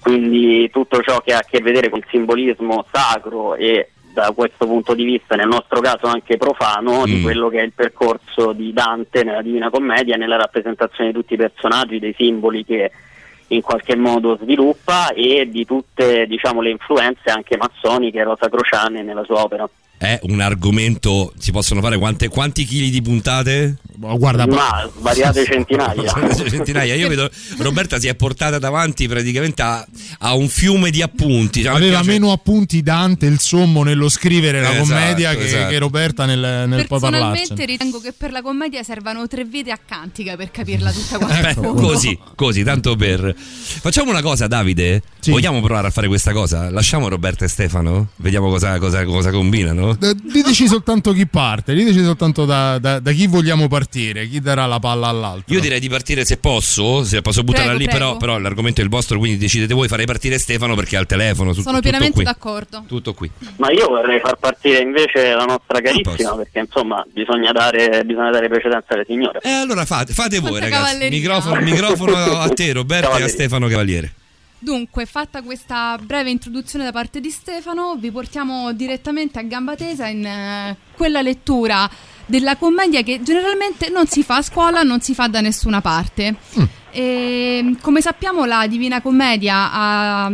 Quindi 0.00 0.68
tutto 0.70 1.00
ciò 1.00 1.20
che 1.20 1.32
ha 1.32 1.38
a 1.38 1.46
che 1.48 1.60
vedere 1.60 1.88
con 1.88 1.98
il 2.00 2.06
simbolismo 2.10 2.84
sacro 2.92 3.54
e 3.54 3.90
da 4.12 4.32
questo 4.34 4.66
punto 4.66 4.94
di 4.94 5.04
vista, 5.04 5.36
nel 5.36 5.48
nostro 5.48 5.80
caso 5.80 6.06
anche 6.06 6.36
profano, 6.36 7.04
di 7.04 7.16
Mm. 7.16 7.22
quello 7.22 7.48
che 7.48 7.60
è 7.60 7.62
il 7.62 7.72
percorso 7.72 8.52
di 8.52 8.72
Dante 8.72 9.22
nella 9.22 9.42
Divina 9.42 9.70
Commedia, 9.70 10.16
nella 10.16 10.36
rappresentazione 10.36 11.10
di 11.10 11.16
tutti 11.16 11.34
i 11.34 11.38
personaggi, 11.38 11.98
dei 11.98 12.14
simboli 12.16 12.64
che 12.64 12.90
in 13.48 13.62
qualche 13.62 13.96
modo 13.96 14.36
sviluppa 14.40 15.12
e 15.12 15.48
di 15.50 15.64
tutte 15.64 16.26
diciamo, 16.26 16.60
le 16.60 16.70
influenze 16.70 17.30
anche 17.30 17.56
massoniche 17.56 18.20
e 18.20 18.24
rosacrociane 18.24 19.02
nella 19.02 19.24
sua 19.24 19.42
opera. 19.42 19.68
È 20.02 20.18
un 20.22 20.40
argomento. 20.40 21.34
Si 21.38 21.50
possono 21.52 21.82
fare 21.82 21.98
quante- 21.98 22.28
quanti 22.28 22.64
chili 22.64 22.88
di 22.88 23.02
puntate? 23.02 23.76
Guarda, 23.98 24.46
Ma 24.46 24.90
svariate 24.98 25.44
centinaia. 25.44 26.10
centinaia. 26.48 26.94
Io 26.94 27.06
vedo 27.06 27.28
Roberta 27.58 28.00
si 28.00 28.06
è 28.08 28.14
portata 28.14 28.58
davanti 28.58 29.06
praticamente 29.06 29.60
a, 29.60 29.86
a 30.20 30.34
un 30.34 30.48
fiume 30.48 30.90
di 30.90 31.02
appunti. 31.02 31.62
Cioè, 31.62 31.74
Aveva 31.74 31.96
piace- 32.00 32.10
meno 32.12 32.32
appunti 32.32 32.82
Dante 32.82 33.26
il 33.26 33.38
sommo 33.40 33.82
nello 33.82 34.08
scrivere 34.08 34.62
la 34.62 34.70
Esatto, 34.70 34.84
commedia 34.88 35.34
che, 35.34 35.44
esatto. 35.44 35.68
che 35.68 35.78
Roberta 35.78 36.24
nel, 36.24 36.38
nel 36.40 36.86
poi 36.86 36.98
Personalmente 36.98 37.48
parlarcene. 37.48 37.64
ritengo 37.66 38.00
che 38.00 38.12
per 38.16 38.32
la 38.32 38.40
commedia 38.40 38.82
servano 38.82 39.26
tre 39.28 39.44
vite 39.44 39.70
a 39.70 39.78
cantica 39.84 40.34
per 40.34 40.50
capirla 40.50 40.90
tutta 40.92 41.18
quanta. 41.18 41.52
Fondo. 41.52 41.74
così, 41.82 42.18
così, 42.36 42.62
tanto 42.64 42.96
per. 42.96 43.34
Facciamo 43.36 44.10
una 44.10 44.22
cosa, 44.22 44.46
Davide. 44.46 45.02
Vogliamo 45.26 45.60
provare 45.60 45.88
a 45.88 45.90
fare 45.90 46.08
questa 46.08 46.32
cosa? 46.32 46.70
Lasciamo 46.70 47.06
Roberta 47.08 47.44
e 47.44 47.48
Stefano? 47.48 48.08
Vediamo 48.16 48.48
cosa, 48.48 48.78
cosa- 48.78 49.04
cosa 49.04 49.30
combinano. 49.30 49.89
Eh, 50.00 50.14
Diteci 50.22 50.66
soltanto 50.66 51.12
chi 51.12 51.26
parte, 51.26 51.74
diteci 51.74 52.02
soltanto 52.02 52.44
da, 52.44 52.78
da- 52.78 52.98
da 53.00 53.12
chi 53.12 53.26
vogliamo 53.26 53.68
partire, 53.68 54.28
chi 54.28 54.40
darà 54.40 54.66
la 54.66 54.78
palla 54.78 55.08
all'altro. 55.08 55.54
Io 55.54 55.60
direi 55.60 55.80
di 55.80 55.88
partire 55.88 56.24
se 56.24 56.36
posso, 56.36 57.04
se 57.04 57.22
posso 57.22 57.42
buttarla 57.42 57.74
Prego, 57.74 57.78
lì, 57.78 57.88
prego. 57.88 58.04
Però, 58.04 58.16
però 58.18 58.38
l'argomento 58.38 58.80
è 58.80 58.84
il 58.84 58.90
vostro, 58.90 59.18
quindi 59.18 59.38
decidete 59.38 59.74
voi. 59.74 59.88
Farei 59.88 60.06
partire 60.06 60.38
Stefano 60.38 60.74
perché 60.74 60.96
ha 60.96 61.00
il 61.00 61.06
telefono. 61.06 61.50
Tutto, 61.50 61.62
Sono 61.62 61.76
tutto 61.76 61.88
pienamente 61.88 62.16
qui. 62.16 62.24
d'accordo. 62.24 62.84
Tutto 62.86 63.14
qui. 63.14 63.30
Ma 63.56 63.70
io 63.70 63.88
vorrei 63.88 64.20
far 64.20 64.36
partire 64.36 64.80
invece 64.82 65.32
la 65.34 65.44
nostra 65.44 65.80
carissima 65.80 66.34
perché 66.36 66.58
insomma 66.60 67.04
bisogna 67.12 67.52
dare, 67.52 68.02
bisogna 68.04 68.30
dare 68.30 68.48
precedenza 68.48 68.94
alle 68.94 69.04
signore. 69.06 69.40
E 69.42 69.50
allora 69.50 69.84
fate, 69.84 70.12
fate 70.12 70.38
voi, 70.38 70.58
Quanta 70.58 70.68
ragazzi. 70.68 71.08
Microfono, 71.08 71.60
microfono 71.60 72.16
a 72.38 72.48
te, 72.48 72.72
Roberta, 72.72 73.16
e 73.16 73.22
a. 73.22 73.28
Stefano 73.28 73.66
Cavaliere. 73.68 74.12
Dunque, 74.62 75.06
fatta 75.06 75.40
questa 75.40 75.98
breve 76.02 76.28
introduzione 76.28 76.84
da 76.84 76.92
parte 76.92 77.18
di 77.20 77.30
Stefano, 77.30 77.96
vi 77.96 78.10
portiamo 78.10 78.72
direttamente 78.72 79.38
a 79.38 79.42
gamba 79.42 79.74
tesa 79.74 80.06
in 80.06 80.22
eh, 80.24 80.76
quella 80.94 81.22
lettura 81.22 81.88
della 82.26 82.56
commedia 82.56 83.00
che 83.02 83.22
generalmente 83.22 83.88
non 83.88 84.06
si 84.06 84.22
fa 84.22 84.36
a 84.36 84.42
scuola, 84.42 84.82
non 84.82 85.00
si 85.00 85.14
fa 85.14 85.28
da 85.28 85.40
nessuna 85.40 85.80
parte. 85.80 86.36
E, 86.90 87.74
come 87.80 88.02
sappiamo, 88.02 88.44
la 88.44 88.66
Divina 88.66 89.00
Commedia, 89.00 89.72
ha- 89.72 90.32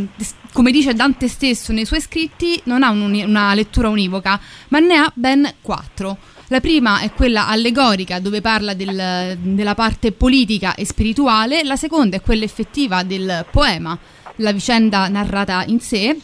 come 0.53 0.73
dice 0.73 0.93
Dante 0.95 1.29
stesso 1.29 1.73
nei 1.73 1.85
suoi 1.85 2.01
scritti, 2.01 2.61
non 2.65 2.83
ha 2.83 2.91
un- 2.91 3.23
una 3.25 3.55
lettura 3.55 3.89
univoca, 3.89 4.41
ma 4.69 4.81
ne 4.81 4.97
ha 4.97 5.11
ben 5.15 5.55
quattro. 5.63 6.19
La 6.49 6.61
prima 6.61 7.01
è 7.01 7.11
quella 7.13 7.49
allegorica, 7.49 8.21
dove 8.21 8.41
parla 8.41 8.73
del- 8.75 9.37
della 9.41 9.75
parte 9.75 10.13
politica 10.13 10.75
e 10.75 10.87
spirituale, 10.87 11.65
la 11.65 11.75
seconda 11.77 12.17
è 12.17 12.21
quella 12.21 12.45
effettiva 12.45 13.03
del 13.03 13.45
poema, 13.51 13.99
la 14.37 14.53
vicenda 14.53 15.09
narrata 15.09 15.65
in 15.67 15.81
sé. 15.81 16.17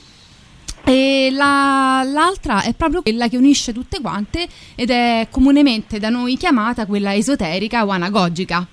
E 0.85 1.29
la- 1.33 2.03
l'altra 2.05 2.63
è 2.63 2.73
proprio 2.75 3.03
quella 3.03 3.29
che 3.29 3.37
unisce 3.37 3.73
tutte 3.73 4.01
quante 4.01 4.47
ed 4.75 4.91
è 4.91 5.29
comunemente 5.31 5.99
da 5.99 6.09
noi 6.09 6.37
chiamata 6.37 6.87
quella 6.87 7.15
esoterica 7.15 7.85
o 7.85 7.91
anagogica. 7.91 8.67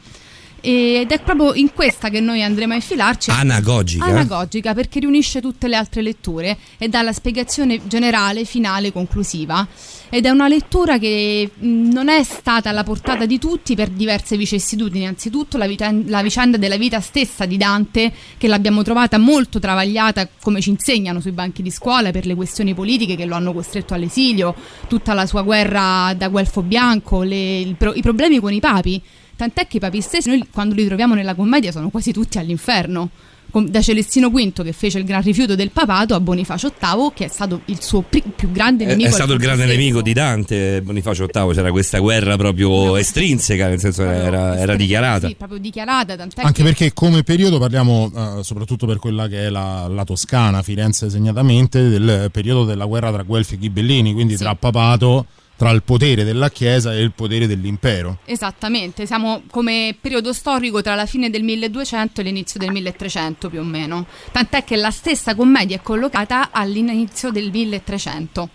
Ed 0.62 1.10
è 1.10 1.22
proprio 1.22 1.54
in 1.54 1.72
questa 1.72 2.10
che 2.10 2.20
noi 2.20 2.44
andremo 2.44 2.74
a 2.74 2.76
infilarci. 2.76 3.30
Anagogica? 3.32 4.06
Anagogica 4.06 4.74
perché 4.74 5.00
riunisce 5.00 5.40
tutte 5.40 5.68
le 5.68 5.78
altre 5.78 6.02
letture 6.02 6.58
e 6.78 6.90
dà 6.90 7.02
la 7.02 7.14
spiegazione 7.14 7.80
generale, 7.88 8.44
finale, 8.44 8.92
conclusiva. 8.92 9.66
Ed 10.12 10.26
è 10.26 10.30
una 10.30 10.48
lettura 10.48 10.98
che 10.98 11.52
non 11.60 12.10
è 12.10 12.24
stata 12.24 12.70
alla 12.70 12.84
portata 12.84 13.26
di 13.26 13.38
tutti 13.38 13.76
per 13.76 13.90
diverse 13.90 14.38
vicissitudini. 14.38 15.06
Anzitutto 15.06 15.58
la, 15.58 15.68
vita- 15.68 15.94
la 16.06 16.24
vicenda 16.24 16.58
della 16.58 16.78
vita 16.78 17.00
stessa 17.00 17.46
di 17.46 17.58
Dante, 17.58 18.12
che 18.38 18.48
l'abbiamo 18.48 18.82
trovata 18.82 19.20
molto 19.20 19.60
travagliata, 19.60 20.28
come 20.42 20.62
ci 20.62 20.72
insegnano 20.72 21.20
sui 21.20 21.32
banchi 21.32 21.62
di 21.62 21.70
scuola, 21.70 22.10
per 22.10 22.26
le 22.26 22.34
questioni 22.34 22.74
politiche 22.74 23.16
che 23.16 23.26
lo 23.26 23.36
hanno 23.36 23.54
costretto 23.54 23.94
all'esilio, 23.94 24.56
tutta 24.88 25.14
la 25.14 25.28
sua 25.28 25.44
guerra 25.44 26.14
da 26.18 26.28
guelfo 26.28 26.64
bianco, 26.64 27.22
le- 27.22 27.60
il 27.60 27.78
i 27.94 28.02
problemi 28.02 28.40
con 28.40 28.52
i 28.52 28.60
papi. 28.60 29.02
Tant'è 29.36 29.68
che 29.68 29.78
i 29.78 29.80
papi 29.80 30.02
stessi, 30.02 30.28
noi 30.28 30.46
quando 30.52 30.76
li 30.76 30.86
troviamo 30.86 31.14
nella 31.14 31.36
commedia, 31.36 31.72
sono 31.72 31.90
quasi 31.90 32.12
tutti 32.12 32.38
all'inferno. 32.40 33.10
Da 33.52 33.82
Celestino 33.82 34.30
V 34.30 34.64
che 34.64 34.74
fece 34.74 35.00
il 35.00 35.06
gran 35.06 35.22
rifiuto 35.22 35.56
del 35.56 35.72
papato 35.72 36.14
a 36.14 36.20
Bonifacio 36.20 36.72
VIII, 36.80 37.12
che 37.16 37.26
è 37.26 37.28
stato 37.28 37.62
il 37.66 37.82
suo 37.82 38.02
pri- 38.02 38.24
più 38.36 38.52
grande 38.52 38.84
È, 38.84 38.88
nemico. 38.88 39.08
è 39.08 39.10
al 39.10 39.16
stato 39.16 39.34
il 39.34 39.40
grande 39.40 39.64
stesso. 39.64 39.78
nemico 39.78 40.02
di 40.02 40.14
Dante, 40.14 40.82
Bonifacio 40.82 41.28
VIII. 41.32 41.54
C'era 41.54 41.72
questa 41.72 41.98
guerra 42.00 42.36
proprio 42.38 42.96
estrinseca, 42.96 43.68
nel 43.68 43.80
senso 43.80 44.04
era, 44.04 44.58
era 44.58 44.76
dichiarata. 44.76 45.28
Sì, 45.28 45.36
proprio 45.36 45.58
dichiarata. 45.60 46.16
Tant'è 46.16 46.42
Anche 46.42 46.62
che- 46.62 46.64
perché 46.64 46.94
come 46.94 47.24
periodo 47.24 47.58
parliamo, 47.60 48.12
eh, 48.40 48.44
soprattutto 48.44 48.86
per 48.86 49.00
quella 49.00 49.28
che 49.28 49.48
è 49.48 49.50
la, 49.50 49.88
la 49.88 50.04
Toscana, 50.04 50.62
Firenze 50.62 51.10
segnatamente, 51.10 51.90
del 51.90 52.30
periodo 52.32 52.66
della 52.66 52.86
guerra 52.86 53.12
tra 53.12 53.24
Guelfi 53.24 53.56
e 53.56 53.58
Ghibellini, 53.58 54.14
quindi 54.14 54.38
tra 54.38 54.54
papato, 54.56 55.26
tra 55.60 55.72
il 55.72 55.84
potere 55.84 56.24
della 56.24 56.50
Chiesa 56.50 56.94
e 56.94 57.02
il 57.02 57.12
potere 57.12 57.46
dell'impero. 57.46 58.20
Esattamente, 58.24 59.06
siamo 59.06 59.42
come 59.52 59.94
periodo 60.00 60.32
storico 60.32 60.82
tra 60.82 60.96
la 60.96 61.06
fine 61.06 61.30
del 61.30 61.44
1200 61.44 62.22
e 62.22 62.24
l'inizio 62.24 62.62
del 62.62 62.72
1300 62.72 63.50
più 63.50 63.60
o 63.60 63.64
meno. 63.64 64.06
Tant'è 64.32 64.64
che 64.64 64.78
la 64.78 64.90
stessa 64.90 65.36
commedia 65.36 65.76
è 65.76 65.82
collocata 65.82 66.52
all'inizio 66.52 67.30
del 67.30 67.52
1300. 67.52 68.50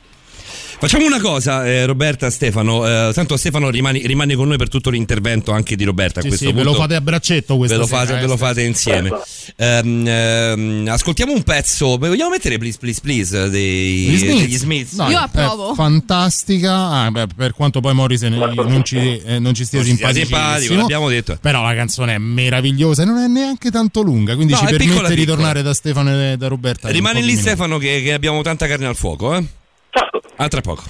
Facciamo 0.79 1.07
una 1.07 1.21
cosa, 1.21 1.67
eh, 1.67 1.87
Roberta, 1.87 2.29
Stefano. 2.31 2.87
eh, 2.87 3.13
tanto 3.15 3.37
Stefano 3.37 3.71
rimane, 3.71 4.01
rimane 4.05 4.35
con 4.35 4.49
noi 4.49 4.59
per 4.59 4.69
tutto 4.69 4.91
l'intervento 4.91 5.53
anche 5.53 5.77
di 5.77 5.85
Roberta. 5.85 6.19
a 6.19 6.23
Sì, 6.23 6.29
questo 6.29 6.47
sì, 6.47 6.53
ve 6.53 6.63
punto. 6.63 6.77
lo 6.77 6.83
fate 6.83 6.95
a 6.97 7.01
braccetto 7.01 7.57
questa 7.57 7.77
Ve 7.77 7.81
lo 7.83 7.87
sera, 7.87 8.01
fate, 8.01 8.13
eh, 8.13 8.15
ve 8.21 8.27
lo 8.27 8.37
Stefano. 8.37 8.49
fate 8.55 8.63
insieme. 8.67 9.11
Ehm, 9.57 10.07
ehm, 10.07 10.87
ascoltiamo 10.91 11.33
un 11.33 11.43
pezzo. 11.43 11.97
Beh, 11.99 12.09
Vogliamo 12.09 12.31
mettere 12.31 12.59
Please 12.59 12.77
Please 12.79 13.01
Please 13.01 13.49
dei, 13.51 13.95
Gli 14.09 14.17
Smiths? 14.19 14.41
degli 14.41 14.57
Smiths? 14.57 14.93
No, 14.95 15.09
è 15.09 15.75
fantastica, 15.75 16.73
ah, 17.05 17.11
beh, 17.11 17.27
per 17.35 17.53
quanto 17.55 17.81
poi 17.81 17.95
Morrison 17.95 18.33
non 18.33 18.85
ci, 18.85 18.99
eh, 19.25 19.39
non 19.39 19.55
ci 19.55 19.65
stia 19.65 19.79
Non 19.81 19.87
simpatico, 19.87 20.75
l'abbiamo 20.75 21.09
detto. 21.09 21.39
Però 21.41 21.63
la 21.63 21.75
canzone 21.75 22.15
è 22.15 22.19
meravigliosa 22.19 23.03
e 23.03 23.05
non 23.07 23.19
è 23.19 23.27
neanche 23.27 23.71
tanto 23.71 24.03
lunga, 24.03 24.35
quindi 24.35 24.53
No, 24.53 24.59
ci 24.59 24.65
permette 24.67 24.85
piccola, 24.91 25.09
di 25.09 25.15
piccola. 25.15 25.37
tornare 25.37 25.63
da 25.63 25.73
Stefano 25.75 26.11
e 26.33 26.37
da 26.37 26.49
Roberta. 26.49 26.89
Rimane 26.91 27.21
lì. 27.23 27.37
Stefano 27.37 27.79
che, 27.79 28.03
che 28.03 28.13
abbiamo 28.13 28.43
tanta 28.43 28.67
carne 28.67 28.87
al 28.87 28.97
fuoco, 28.97 29.35
eh? 29.35 29.45
A 30.39 30.49
tra 30.49 30.61
poco. 30.61 30.83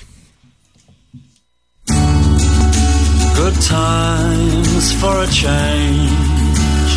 Good 3.36 3.61
times 3.62 4.92
for 5.00 5.14
a 5.22 5.26
change. 5.26 6.90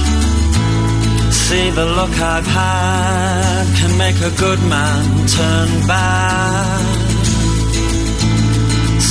See 1.31 1.69
the 1.71 1.85
look 1.85 2.13
I've 2.19 2.47
had 2.47 3.65
can 3.77 3.97
make 3.97 4.19
a 4.21 4.31
good 4.37 4.61
man 4.69 5.27
turn 5.27 5.87
bad. 5.87 6.85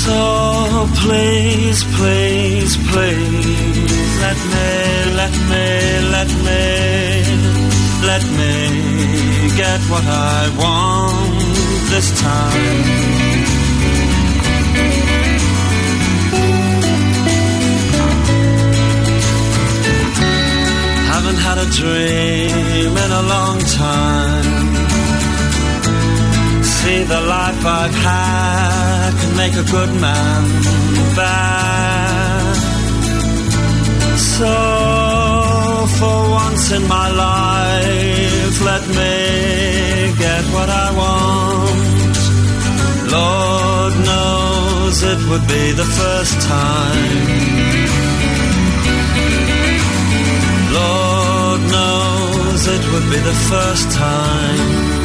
So 0.04 0.88
please, 1.02 1.84
please, 1.96 2.76
please, 2.90 4.20
let 4.24 4.38
me, 4.52 4.70
let 5.20 5.34
me, 5.50 5.66
let 6.16 6.30
me, 6.46 6.62
let 8.10 8.24
me 8.38 8.52
get 9.56 9.80
what 9.90 10.04
I 10.06 10.40
want 10.62 11.35
this 11.96 12.20
time. 12.20 12.82
Haven't 21.12 21.40
had 21.48 21.58
a 21.66 21.68
dream 21.80 22.92
in 23.04 23.10
a 23.20 23.24
long 23.34 23.58
time. 23.84 24.50
See 26.76 27.00
the 27.14 27.20
life 27.36 27.62
I've 27.80 27.96
had 28.10 29.10
can 29.20 29.32
make 29.42 29.54
a 29.64 29.66
good 29.76 29.92
man 30.06 30.42
bad. 31.16 32.56
So 34.36 34.52
for 35.98 36.18
once 36.42 36.64
in 36.76 36.82
my 36.96 37.08
life, 37.26 38.56
let 38.70 38.82
me 38.98 40.14
get 40.24 40.44
what 40.54 40.68
I 40.68 40.88
want. 41.00 41.85
Lord 43.16 43.94
knows 44.08 44.96
it 45.12 45.20
would 45.28 45.46
be 45.48 45.64
the 45.72 45.88
first 46.00 46.36
time. 46.54 47.14
Lord 50.78 51.60
knows 51.74 52.62
it 52.76 52.84
would 52.92 53.08
be 53.14 53.20
the 53.30 53.38
first 53.50 53.86
time. 53.92 54.95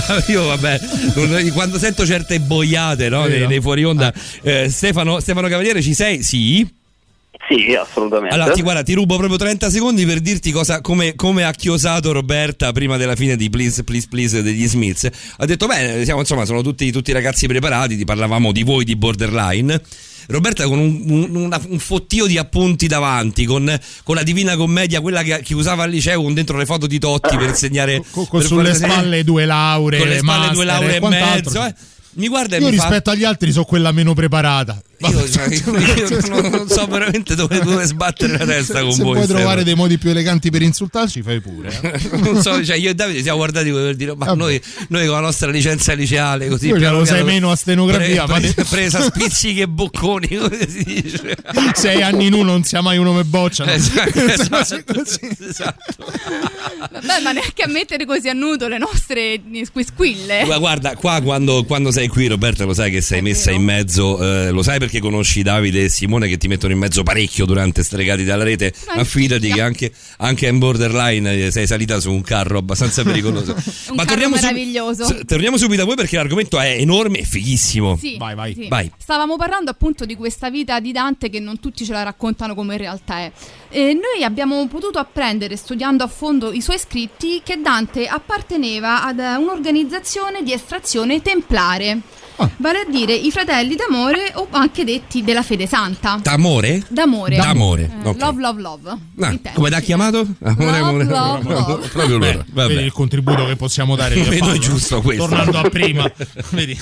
io 0.28 0.44
vabbè, 0.46 0.80
non- 1.14 1.50
quando 1.52 1.78
sento 1.78 2.04
certe 2.06 2.40
boiate 2.40 3.08
no, 3.08 3.26
nei, 3.26 3.46
nei 3.46 3.60
fuori 3.60 3.84
onda, 3.84 4.12
eh, 4.42 4.68
Stefano, 4.68 5.20
Stefano 5.20 5.48
Cavaliere 5.48 5.82
ci 5.82 5.94
sei? 5.94 6.22
Sì. 6.22 6.82
Sì, 7.46 7.74
assolutamente. 7.74 8.34
Allora, 8.34 8.52
ti, 8.52 8.62
guarda, 8.62 8.82
ti 8.82 8.94
rubo 8.94 9.16
proprio 9.16 9.36
30 9.36 9.68
secondi 9.68 10.06
per 10.06 10.20
dirti 10.20 10.50
cosa, 10.50 10.80
come, 10.80 11.14
come 11.14 11.44
ha 11.44 11.50
chiosato 11.50 12.10
Roberta 12.10 12.72
prima 12.72 12.96
della 12.96 13.14
fine 13.16 13.36
di 13.36 13.50
Please, 13.50 13.84
Please, 13.84 14.06
Please 14.08 14.42
degli 14.42 14.66
Smiths. 14.66 15.10
Ha 15.36 15.44
detto, 15.44 15.66
beh, 15.66 16.04
siamo, 16.04 16.20
insomma, 16.20 16.46
sono 16.46 16.62
tutti, 16.62 16.90
tutti 16.90 17.12
ragazzi 17.12 17.46
preparati, 17.46 17.98
ti 17.98 18.04
parlavamo 18.04 18.50
di 18.50 18.62
voi 18.62 18.84
di 18.84 18.96
Borderline. 18.96 19.78
Roberta 20.28 20.64
con 20.64 20.78
un, 20.78 21.02
un- 21.06 21.34
una- 21.36 21.60
un 21.68 21.78
fottio 21.78 22.26
di 22.26 22.38
appunti 22.38 22.86
davanti, 22.86 23.44
con, 23.44 23.78
con 24.02 24.14
la 24.14 24.22
Divina 24.22 24.56
Commedia, 24.56 25.00
quella 25.00 25.22
che, 25.22 25.40
che 25.42 25.54
usava 25.54 25.82
al 25.84 25.90
liceo, 25.90 26.22
con 26.22 26.34
dentro 26.34 26.56
le 26.56 26.66
foto 26.66 26.86
di 26.86 26.98
Totti 26.98 27.36
per 27.36 27.48
insegnare... 27.48 28.02
Con, 28.10 28.26
con 28.26 28.38
per 28.40 28.48
sulle 28.48 28.74
fare- 28.74 28.92
spalle 28.92 29.24
due 29.24 29.44
lauree, 29.44 29.98
con 29.98 30.08
le 30.08 30.18
spalle 30.18 30.38
master 30.38 30.54
due 30.54 30.64
lauree 30.64 30.96
e 30.96 31.00
quant'altro. 31.00 31.50
mezzo. 31.60 31.66
eh. 31.66 31.74
Mi 32.16 32.28
guarda 32.28 32.54
e 32.56 32.60
Io 32.60 32.68
mi 32.70 32.76
fa... 32.76 32.82
rispetto 32.84 33.10
agli 33.10 33.24
altri 33.24 33.50
sono 33.50 33.64
quella 33.64 33.90
meno 33.90 34.14
preparata. 34.14 34.80
Io, 34.98 35.28
cioè, 35.28 35.48
io 35.48 36.20
non, 36.28 36.50
non 36.50 36.68
so 36.68 36.86
veramente 36.86 37.34
dove, 37.34 37.58
dove 37.60 37.84
sbattere 37.84 38.38
la 38.38 38.44
testa 38.44 38.80
con 38.80 38.92
Se 38.92 39.02
voi. 39.02 39.12
puoi 39.12 39.24
Stefano. 39.24 39.38
trovare 39.40 39.64
dei 39.64 39.74
modi 39.74 39.98
più 39.98 40.10
eleganti 40.10 40.50
per 40.50 40.62
insultarci, 40.62 41.22
fai 41.22 41.40
pure. 41.40 41.68
eh. 41.82 42.00
non 42.18 42.40
so, 42.40 42.64
cioè 42.64 42.76
io 42.76 42.90
e 42.90 42.94
Davide 42.94 43.22
siamo 43.22 43.38
guardati 43.38 43.70
come 43.70 43.82
per 43.84 43.96
dire, 43.96 44.14
ma 44.16 44.32
noi, 44.34 44.60
noi 44.88 45.04
con 45.06 45.14
la 45.16 45.20
nostra 45.20 45.50
licenza 45.50 45.92
liceale 45.94 46.48
così 46.48 46.68
Io 46.68 46.76
piano 46.76 46.98
lo 46.98 47.04
sai 47.04 47.16
piano, 47.16 47.30
meno 47.30 47.50
a 47.50 47.56
stenografia, 47.56 48.24
pre- 48.24 48.52
pre- 48.52 48.64
presa 48.64 49.02
spizzichi 49.02 49.60
e 49.60 49.68
bocconi, 49.68 50.28
come 50.28 50.68
si 50.68 50.82
dice. 50.84 51.36
Sei 51.74 52.02
anni 52.02 52.26
in 52.26 52.32
uno, 52.34 52.52
non 52.52 52.62
sia 52.64 52.80
mai 52.80 52.98
uno 52.98 53.12
me 53.12 53.24
bocciano. 53.24 53.70
Esatto, 53.74 54.20
esatto, 54.26 55.02
esatto. 55.48 56.04
Vabbè, 56.92 57.20
ma 57.22 57.32
neanche 57.32 57.62
a 57.62 57.68
mettere 57.68 58.06
così 58.06 58.28
a 58.28 58.32
nudo 58.32 58.68
le 58.68 58.78
nostre 58.78 59.40
squisquille. 59.64 60.44
Ma 60.44 60.58
guarda, 60.58 60.94
qua 60.96 61.20
quando, 61.22 61.64
quando 61.64 61.90
sei 61.90 62.08
qui, 62.08 62.26
Roberta, 62.28 62.64
lo 62.64 62.74
sai 62.74 62.90
che 62.90 63.00
sei 63.00 63.22
messa 63.22 63.50
in 63.50 63.62
mezzo, 63.62 64.22
eh, 64.22 64.50
lo 64.50 64.62
sai 64.62 64.78
perché 64.84 65.00
conosci 65.00 65.42
Davide 65.42 65.84
e 65.84 65.88
Simone 65.88 66.28
che 66.28 66.36
ti 66.36 66.46
mettono 66.46 66.72
in 66.72 66.78
mezzo 66.78 67.02
parecchio 67.02 67.46
durante 67.46 67.82
stregati 67.82 68.24
dalla 68.24 68.44
rete. 68.44 68.72
Ma 68.94 69.04
fidati 69.04 69.50
che 69.50 69.60
anche, 69.60 69.92
anche 70.18 70.46
in 70.46 70.58
borderline 70.58 71.46
eh, 71.46 71.50
sei 71.50 71.66
salita 71.66 71.98
su 72.00 72.12
un 72.12 72.20
carro 72.20 72.58
abbastanza 72.58 73.02
pericoloso. 73.04 73.52
Un 73.52 73.96
Ma 73.96 74.04
carro 74.04 74.28
torniamo, 74.28 74.94
sub- 74.94 75.24
torniamo 75.24 75.56
subito 75.56 75.82
a 75.82 75.84
voi 75.84 75.96
perché 75.96 76.16
l'argomento 76.16 76.60
è 76.60 76.76
enorme 76.78 77.18
e 77.18 77.24
fighissimo. 77.24 77.96
Sì, 77.96 78.18
sì. 78.54 78.68
Vai. 78.68 78.90
Stavamo 78.96 79.36
parlando 79.36 79.70
appunto 79.70 80.04
di 80.04 80.14
questa 80.16 80.50
vita 80.50 80.80
di 80.80 80.92
Dante 80.92 81.30
che 81.30 81.40
non 81.40 81.58
tutti 81.60 81.84
ce 81.84 81.92
la 81.92 82.02
raccontano 82.02 82.54
come 82.54 82.74
in 82.74 82.80
realtà 82.80 83.18
è. 83.18 83.32
E 83.70 83.92
noi 83.94 84.22
abbiamo 84.22 84.66
potuto 84.68 84.98
apprendere, 84.98 85.56
studiando 85.56 86.04
a 86.04 86.06
fondo 86.06 86.52
i 86.52 86.60
suoi 86.60 86.78
scritti, 86.78 87.40
che 87.42 87.60
Dante 87.60 88.06
apparteneva 88.06 89.04
ad 89.04 89.18
eh, 89.18 89.34
un'organizzazione 89.36 90.42
di 90.42 90.52
estrazione 90.52 91.22
templare, 91.22 92.00
Ah. 92.36 92.50
vale 92.56 92.80
a 92.80 92.84
dire 92.90 93.14
i 93.14 93.30
fratelli 93.30 93.76
d'amore 93.76 94.32
o 94.34 94.48
anche 94.50 94.84
detti 94.84 95.22
della 95.22 95.42
fede 95.42 95.66
santa. 95.66 96.18
D'amore? 96.22 96.82
D'amore. 96.88 97.36
D'amore, 97.36 97.90
Eh, 98.02 98.08
ok. 98.08 98.18
Love, 98.20 98.40
love, 98.40 98.60
love. 98.60 98.96
Ah, 99.20 99.38
come 99.52 99.70
t'ha 99.70 99.80
chiamato? 99.80 100.26
Amore, 100.42 100.76
amore. 100.78 101.04
love, 101.04 101.48
love. 101.52 101.88
Proprio 101.88 102.18
loro. 102.18 102.44
Vedi 102.52 102.82
il 102.82 102.92
contributo 102.92 103.44
che 103.46 103.56
possiamo 103.56 103.94
dare. 103.96 104.14
Vedo 104.22 104.46
no? 104.48 104.58
giusto 104.58 105.00
questo. 105.00 105.26
Tornando 105.28 105.58
a 105.58 105.68
prima. 105.68 106.10
vedi. 106.50 106.78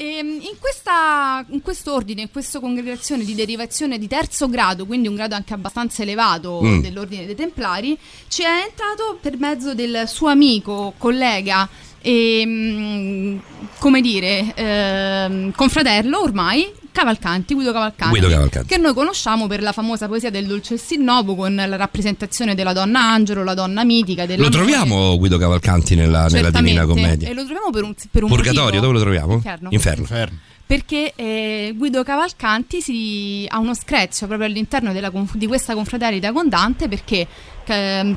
Ehm, 0.00 0.26
in, 0.28 0.56
questa, 0.60 1.44
in 1.50 1.60
questo 1.60 1.92
ordine, 1.92 2.22
in 2.22 2.30
questa 2.30 2.60
congregazione 2.60 3.24
di 3.24 3.34
derivazione 3.34 3.98
di 3.98 4.06
terzo 4.06 4.48
grado, 4.48 4.86
quindi 4.86 5.08
un 5.08 5.16
grado 5.16 5.34
anche 5.34 5.54
abbastanza 5.54 6.02
elevato 6.02 6.60
Mm. 6.62 6.80
dell'ordine 6.82 7.26
dei 7.26 7.34
Templari, 7.34 7.98
ci 8.28 8.42
è 8.42 8.62
entrato 8.68 9.18
per 9.20 9.36
mezzo 9.38 9.74
del 9.74 10.04
suo 10.06 10.28
amico, 10.28 10.94
collega 10.98 11.68
e, 12.00 12.42
mm, 12.46 13.38
come 13.78 14.00
dire, 14.00 14.52
ehm, 14.54 15.52
confratello 15.52 16.22
ormai, 16.22 16.70
Cavalcanti, 16.90 17.54
Guido 17.54 17.70
Cavalcanti, 17.72 18.18
Guido 18.18 18.28
Cavalcanti. 18.28 18.68
che 18.68 18.80
noi 18.80 18.92
conosciamo 18.92 19.46
per 19.46 19.62
la 19.62 19.72
famosa 19.72 20.08
poesia 20.08 20.30
del 20.30 20.46
Dolce 20.46 20.76
Sinnovo 20.76 21.36
con 21.36 21.54
la 21.54 21.76
rappresentazione 21.76 22.54
della 22.56 22.72
donna 22.72 23.00
angelo, 23.00 23.44
la 23.44 23.54
donna 23.54 23.84
mitica. 23.84 24.26
Lo 24.36 24.48
troviamo 24.48 25.16
Guido 25.16 25.38
Cavalcanti 25.38 25.94
nella, 25.94 26.26
nella 26.26 26.50
Divina 26.50 26.86
Commedia? 26.86 27.28
E 27.28 27.34
lo 27.34 27.44
troviamo 27.44 27.70
per 27.70 27.84
un, 27.84 27.94
per 28.10 28.22
un 28.24 28.28
Purgatorio, 28.28 28.62
motivo. 28.64 28.82
dove 28.82 28.92
lo 28.94 29.00
troviamo? 29.00 29.34
Inferno. 29.34 29.68
Inferno. 29.70 30.38
Perché 30.66 31.12
eh, 31.16 31.72
Guido 31.76 32.02
Cavalcanti 32.02 32.82
si, 32.82 33.46
ha 33.48 33.58
uno 33.58 33.74
screzio 33.74 34.26
proprio 34.26 34.48
all'interno 34.48 34.92
della 34.92 35.10
di 35.32 35.46
questa 35.46 35.74
confraternita 35.74 36.32
con 36.32 36.48
Dante 36.48 36.88
perché 36.88 37.26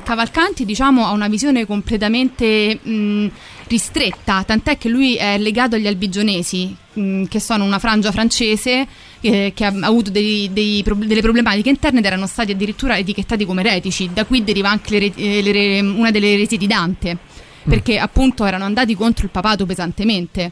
Cavalcanti 0.02 0.64
diciamo, 0.64 1.06
ha 1.06 1.10
una 1.12 1.28
visione 1.28 1.66
completamente 1.66 2.78
mh, 2.82 3.26
ristretta, 3.68 4.42
tant'è 4.44 4.78
che 4.78 4.88
lui 4.88 5.16
è 5.16 5.36
legato 5.38 5.76
agli 5.76 5.86
albigionesi, 5.86 6.74
mh, 6.94 7.24
che 7.24 7.38
sono 7.40 7.64
una 7.64 7.78
frangia 7.78 8.10
francese 8.12 8.86
eh, 9.20 9.52
che 9.54 9.64
ha 9.64 9.72
avuto 9.80 10.10
dei- 10.10 10.50
dei 10.52 10.82
delle 10.82 11.20
problematiche 11.20 11.68
interne 11.68 11.98
ed 11.98 12.04
erano 12.06 12.26
stati 12.26 12.52
addirittura 12.52 12.96
etichettati 12.96 13.44
come 13.44 13.60
eretici. 13.62 14.10
Da 14.12 14.24
qui 14.24 14.42
deriva 14.42 14.70
anche 14.70 14.98
le 14.98 15.12
eh, 15.14 15.42
le 15.42 15.52
re- 15.52 15.80
una 15.80 16.10
delle 16.10 16.32
eresie 16.32 16.56
di 16.58 16.66
Dante, 16.66 17.16
perché 17.64 17.98
appunto 17.98 18.44
erano 18.44 18.64
andati 18.64 18.94
contro 18.94 19.24
il 19.24 19.30
papato 19.30 19.66
pesantemente. 19.66 20.50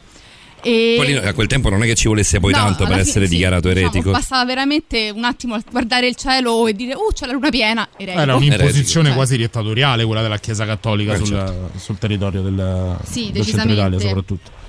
E... 0.63 0.97
Lì, 1.03 1.15
a 1.15 1.33
quel 1.33 1.47
tempo 1.47 1.69
non 1.69 1.81
è 1.83 1.85
che 1.85 1.95
ci 1.95 2.07
volesse 2.07 2.39
poi 2.39 2.51
No, 2.51 2.59
tanto 2.59 2.83
per 2.83 2.93
alla 2.93 3.01
essere 3.01 3.25
fine 3.25 3.27
sì, 3.27 3.33
dichiarato 3.35 3.67
diciamo, 3.67 3.87
eretico. 3.87 4.11
bastava 4.11 4.45
veramente 4.45 5.11
un 5.13 5.23
attimo 5.23 5.57
guardare 5.71 6.07
il 6.07 6.15
cielo 6.15 6.67
e 6.67 6.73
dire, 6.73 6.93
uh, 6.93 7.11
c'è 7.13 7.25
la 7.25 7.33
luna 7.33 7.49
piena. 7.49 7.87
Eretico. 7.97 8.21
Era 8.21 8.35
un'imposizione 8.35 9.07
Cioè, 9.07 9.15
quasi 9.15 9.37
dittatoriale 9.37 10.05
quella 10.05 10.21
della 10.21 10.37
Chiesa 10.37 10.65
Cattolica 10.65 11.13
Eh, 11.13 11.17
sul, 11.17 11.27
certo. 11.27 11.71
sul 11.77 11.97
territorio 11.97 12.41
del, 12.41 12.97
Sì, 13.03 13.31
del 13.31 13.45
centro. 13.45 13.71
Italia 13.71 13.99
soprattutto. 13.99 14.59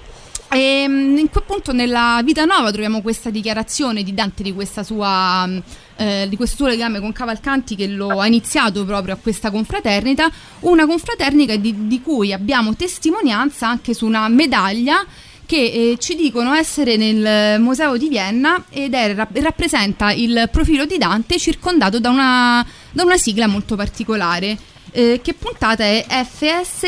E 0.51 0.85
mm, 0.87 1.17
in 1.17 1.31
quel 1.31 1.45
punto 1.47 1.73
nella 1.73 2.21
Vita 2.23 2.45
Nuova 2.45 2.71
troviamo 2.71 3.01
questa 3.01 3.31
dichiarazione 3.31 4.03
di 4.03 4.13
Dante 4.13 4.43
di, 4.43 4.53
questa 4.53 4.83
sua, 4.83 5.49
eh, 5.97 6.27
di 6.29 6.37
questo 6.37 6.57
suo 6.57 6.67
legame 6.67 7.01
con 7.01 7.11
Cavalcanti 7.13 7.75
che 7.75 7.87
lo 7.87 8.21
ha 8.21 8.27
iniziato 8.27 8.85
proprio 8.85 9.15
a 9.15 9.17
questa 9.17 9.51
confraternita, 9.51 10.31
una 10.61 10.85
confraternita 10.87 11.57
di, 11.57 11.87
di 11.87 12.01
cui 12.03 12.35
abbiamo 12.35 12.77
testimonianza 12.77 13.67
anche 13.67 13.95
su 13.95 14.05
una 14.05 14.29
medaglia 14.29 15.05
che 15.53 15.91
eh, 15.91 15.99
ci 15.99 16.15
dicono 16.15 16.55
essere 16.55 16.97
nel 16.97 17.61
Museo 17.61 17.99
di 17.99 18.09
Vienna 18.09 18.65
ed 18.71 18.95
è, 18.95 19.15
rap- 19.15 19.37
rappresenta 19.37 20.11
il 20.11 20.49
profilo 20.51 20.87
di 20.87 20.97
Dante 20.97 21.39
circondato 21.39 22.01
da 22.01 22.09
una, 22.09 22.67
da 22.91 23.03
una 23.03 23.19
sigla 23.19 23.47
molto 23.47 23.77
particolare. 23.77 24.57
Eh, 24.93 25.21
che 25.23 25.35
puntata 25.35 25.85
è 25.85 26.07
FSKIPFT 26.09 26.81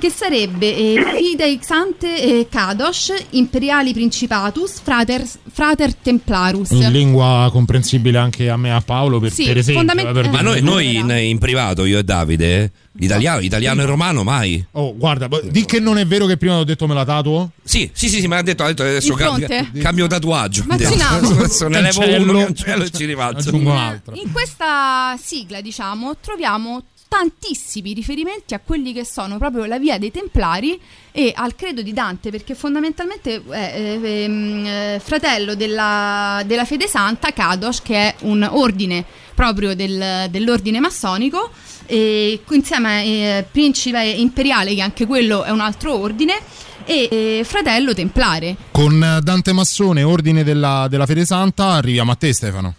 che 0.00 0.10
sarebbe 0.10 0.74
eh, 0.74 0.94
Fidei 1.16 1.58
Xante 1.58 2.22
eh, 2.40 2.48
Kadosh 2.50 3.12
Imperiali 3.30 3.92
Principatus 3.92 4.80
Frater, 4.82 5.22
frater 5.52 5.94
Templarus. 5.94 6.70
In 6.70 6.90
lingua 6.90 7.48
comprensibile 7.52 8.18
anche 8.18 8.48
a 8.48 8.56
me 8.56 8.68
e 8.68 8.72
a 8.72 8.80
Paolo, 8.80 9.20
per, 9.20 9.30
Sì, 9.30 9.44
per 9.44 9.58
esempio. 9.58 9.84
fondament- 9.84 10.08
eh, 10.08 10.12
per 10.12 10.24
eh, 10.24 10.30
Ma 10.30 10.40
noi, 10.40 10.62
noi 10.62 10.96
in, 10.96 11.10
in 11.10 11.38
privato, 11.38 11.84
io 11.84 11.98
e 11.98 12.02
Davide, 12.02 12.72
italiano, 12.98 13.40
italiano 13.40 13.82
e 13.82 13.84
romano 13.84 14.24
mai. 14.24 14.64
Oh, 14.72 14.96
guarda, 14.96 15.28
di 15.44 15.64
che 15.64 15.78
non 15.78 15.98
è 15.98 16.06
vero 16.06 16.26
che 16.26 16.36
prima 16.36 16.56
ho 16.56 16.64
detto 16.64 16.86
me 16.86 16.94
la 16.94 17.04
tatuo? 17.04 17.50
Sì, 17.62 17.88
sì, 17.92 18.08
sì, 18.08 18.20
sì, 18.20 18.26
ma 18.26 18.38
ha 18.38 18.42
detto, 18.42 18.64
detto 18.64 18.82
adesso 18.82 19.12
In 19.12 19.18
cambio, 19.18 19.48
cambio 19.80 20.06
tatuaggio. 20.06 20.62
Immaginavo. 20.62 21.28
Adesso 21.40 21.68
ne 21.68 21.80
levo 21.82 22.00
uno, 22.20 22.44
cancello 22.44 22.84
e 22.84 22.90
ci 22.90 23.04
un 23.12 23.66
altro. 23.68 24.14
In 24.14 24.32
questa 24.32 25.16
sigla, 25.22 25.60
diciamo, 25.60 26.16
troviamo 26.20 26.82
tantissimi 27.10 27.92
riferimenti 27.92 28.54
a 28.54 28.60
quelli 28.64 28.92
che 28.92 29.04
sono 29.04 29.36
proprio 29.36 29.64
la 29.64 29.80
via 29.80 29.98
dei 29.98 30.12
Templari 30.12 30.80
e 31.10 31.32
al 31.34 31.56
credo 31.56 31.82
di 31.82 31.92
Dante, 31.92 32.30
perché 32.30 32.54
fondamentalmente 32.54 33.42
è 33.48 33.72
eh, 33.74 34.22
ehm, 34.22 34.64
eh, 34.64 35.00
fratello 35.02 35.56
della, 35.56 36.40
della 36.46 36.64
fede 36.64 36.86
santa, 36.86 37.32
Kadosh, 37.32 37.82
che 37.82 37.96
è 37.96 38.14
un 38.20 38.48
ordine 38.48 39.04
proprio 39.34 39.74
del- 39.74 40.28
dell'ordine 40.30 40.78
massonico, 40.78 41.50
e 41.86 42.40
insieme 42.50 42.88
a 42.88 43.00
eh, 43.00 43.46
principe 43.50 44.04
imperiale, 44.04 44.72
che 44.76 44.80
anche 44.80 45.04
quello 45.04 45.42
è 45.42 45.50
un 45.50 45.60
altro 45.60 45.98
ordine, 45.98 46.38
e 46.84 47.42
fratello 47.44 47.92
templare. 47.92 48.54
Con 48.70 49.18
Dante 49.20 49.52
Massone, 49.52 50.04
ordine 50.04 50.44
della, 50.44 50.86
della 50.88 51.06
Fede 51.06 51.24
Santa, 51.24 51.70
arriviamo 51.72 52.12
a 52.12 52.14
te 52.14 52.32
Stefano. 52.32 52.74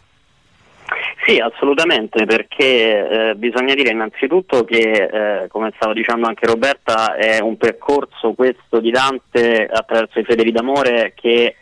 Sì, 1.25 1.37
assolutamente, 1.37 2.25
perché 2.25 3.29
eh, 3.29 3.35
bisogna 3.35 3.75
dire 3.75 3.91
innanzitutto 3.91 4.63
che, 4.63 4.79
eh, 5.43 5.47
come 5.49 5.71
stava 5.75 5.93
dicendo 5.93 6.25
anche 6.27 6.47
Roberta, 6.47 7.15
è 7.15 7.39
un 7.39 7.57
percorso 7.57 8.33
questo 8.33 8.79
di 8.79 8.89
Dante 8.89 9.67
attraverso 9.71 10.17
i 10.19 10.23
fedeli 10.23 10.51
d'amore 10.51 11.13
che 11.15 11.55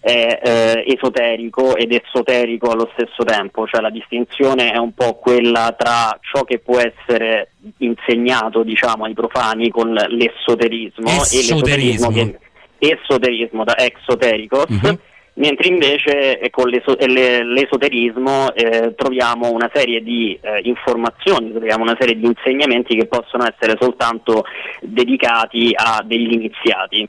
è 0.00 0.40
eh, 0.42 0.84
esoterico 0.86 1.76
ed 1.76 1.92
esoterico 1.92 2.70
allo 2.70 2.88
stesso 2.94 3.22
tempo, 3.24 3.66
cioè 3.66 3.80
la 3.82 3.90
distinzione 3.90 4.70
è 4.70 4.78
un 4.78 4.94
po' 4.94 5.14
quella 5.16 5.74
tra 5.76 6.16
ciò 6.22 6.44
che 6.44 6.58
può 6.60 6.78
essere 6.78 7.50
insegnato 7.78 8.62
diciamo 8.62 9.04
ai 9.04 9.14
profani 9.14 9.68
con 9.68 9.92
l'esoterismo 9.92 11.08
e 11.08 11.12
l'esoterismo 11.12 12.08
Esoterismo. 12.08 12.10
che 12.10 12.38
esoterismo 12.78 13.64
da 13.64 13.76
exotericos 13.78 14.68
Mhm. 14.68 14.98
Mentre 15.36 15.68
invece 15.68 16.48
con 16.50 16.68
l'eso- 16.68 16.98
eh, 16.98 17.08
le- 17.08 17.44
l'esoterismo 17.44 18.54
eh, 18.54 18.94
troviamo 18.94 19.50
una 19.50 19.70
serie 19.72 20.02
di 20.02 20.38
eh, 20.40 20.60
informazioni, 20.62 21.50
troviamo 21.52 21.82
una 21.82 21.96
serie 21.98 22.16
di 22.16 22.26
insegnamenti 22.26 22.96
che 22.96 23.06
possono 23.06 23.44
essere 23.44 23.76
soltanto 23.80 24.44
dedicati 24.80 25.72
a 25.74 26.02
degli 26.04 26.32
iniziati. 26.32 27.08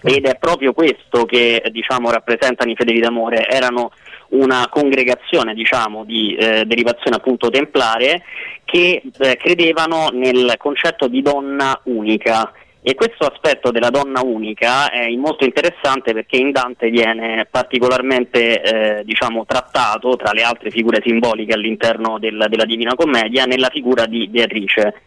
Ed 0.00 0.26
è 0.26 0.36
proprio 0.38 0.72
questo 0.72 1.24
che 1.24 1.60
diciamo, 1.70 2.10
rappresentano 2.12 2.70
i 2.70 2.76
fedeli 2.76 3.00
d'amore, 3.00 3.48
erano 3.48 3.90
una 4.28 4.68
congregazione 4.70 5.54
diciamo, 5.54 6.04
di 6.04 6.36
eh, 6.36 6.64
derivazione 6.66 7.16
appunto 7.16 7.50
templare 7.50 8.22
che 8.64 9.02
eh, 9.18 9.36
credevano 9.36 10.10
nel 10.12 10.54
concetto 10.56 11.08
di 11.08 11.20
donna 11.22 11.80
unica 11.84 12.52
e 12.88 12.94
questo 12.94 13.26
aspetto 13.26 13.70
della 13.70 13.90
donna 13.90 14.22
unica 14.24 14.90
è 14.90 15.10
molto 15.10 15.44
interessante 15.44 16.14
perché 16.14 16.38
in 16.38 16.52
Dante 16.52 16.88
viene 16.88 17.46
particolarmente 17.50 18.62
eh, 18.62 19.04
diciamo, 19.04 19.44
trattato 19.44 20.16
tra 20.16 20.32
le 20.32 20.42
altre 20.42 20.70
figure 20.70 21.02
simboliche 21.04 21.52
all'interno 21.52 22.18
del- 22.18 22.46
della 22.48 22.64
Divina 22.64 22.94
Commedia 22.94 23.44
nella 23.44 23.68
figura 23.68 24.06
di 24.06 24.26
Beatrice 24.28 25.02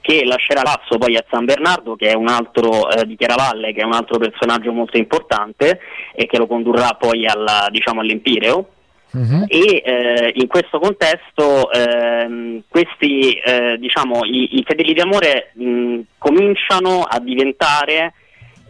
che 0.00 0.24
lascerà 0.24 0.62
passo 0.62 0.96
poi 0.96 1.14
a 1.18 1.24
San 1.28 1.44
Bernardo 1.44 1.94
che 1.94 2.08
è 2.08 2.14
un 2.14 2.28
altro 2.28 2.88
eh, 2.88 3.04
di 3.04 3.16
Chiaravalle 3.16 3.74
che 3.74 3.82
è 3.82 3.84
un 3.84 3.92
altro 3.92 4.16
personaggio 4.16 4.72
molto 4.72 4.96
importante 4.96 5.80
e 6.14 6.24
che 6.24 6.38
lo 6.38 6.46
condurrà 6.46 6.96
poi 6.98 7.26
alla, 7.26 7.68
diciamo, 7.70 8.00
all'Empireo 8.00 8.75
e 9.48 9.82
eh, 9.84 10.32
in 10.34 10.46
questo 10.46 10.78
contesto 10.78 11.70
ehm, 11.70 12.62
questi 12.68 13.32
eh, 13.32 13.76
diciamo 13.78 14.24
i, 14.24 14.58
i 14.58 14.64
fedeli 14.66 14.92
di 14.92 15.00
amore 15.00 15.52
mh, 15.54 16.00
cominciano 16.18 17.02
a 17.02 17.18
diventare 17.20 18.12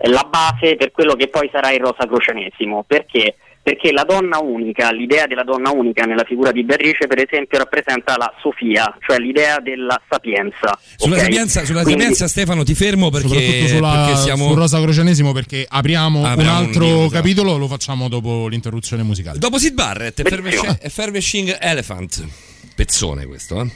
la 0.02 0.28
base 0.28 0.77
per 0.77 0.93
quello 0.93 1.14
che 1.14 1.28
poi 1.28 1.48
sarà 1.52 1.70
il 1.70 1.81
rosacrocianesimo 1.81 2.85
perché? 2.86 3.36
Perché 3.66 3.90
la 3.90 4.05
donna 4.05 4.38
unica, 4.38 4.93
l'idea 4.93 5.26
della 5.26 5.43
donna 5.43 5.72
unica 5.72 6.05
nella 6.05 6.22
figura 6.22 6.52
di 6.52 6.62
Beatrice, 6.62 7.09
per 7.09 7.18
esempio, 7.28 7.59
rappresenta 7.59 8.14
la 8.16 8.32
Sofia, 8.40 8.97
cioè 9.05 9.18
l'idea 9.18 9.59
della 9.59 10.01
sapienza. 10.09 10.78
Sulla 10.94 11.16
ok? 11.16 11.22
sapienza, 11.22 11.64
sulla 11.64 11.82
Quindi- 11.82 12.01
sapienza, 12.02 12.28
Stefano, 12.28 12.62
ti 12.62 12.76
fermo 12.76 13.10
perché, 13.10 13.26
Soprattutto 13.26 13.66
sulla, 13.66 14.05
perché 14.05 14.20
siamo. 14.20 14.47
sul 14.47 14.56
Rosa 14.56 14.80
Crocenesimo 14.80 15.32
perché 15.32 15.66
apriamo, 15.68 16.24
Apriamo 16.24 16.40
un 16.43 16.47
un 16.59 16.64
altro 16.68 16.84
libro, 16.84 17.09
capitolo, 17.09 17.56
lo 17.56 17.66
facciamo 17.66 18.09
dopo 18.09 18.47
l'interruzione 18.47 19.02
musicale. 19.02 19.38
Dopo 19.40 19.59
Sid 19.59 19.74
Barrett, 19.74 20.20
Effervesce- 20.20 20.78
Effervescing 20.80 21.56
Elephant. 21.59 22.24
Pezzone 22.76 23.26
questo, 23.26 23.62
eh? 23.62 23.66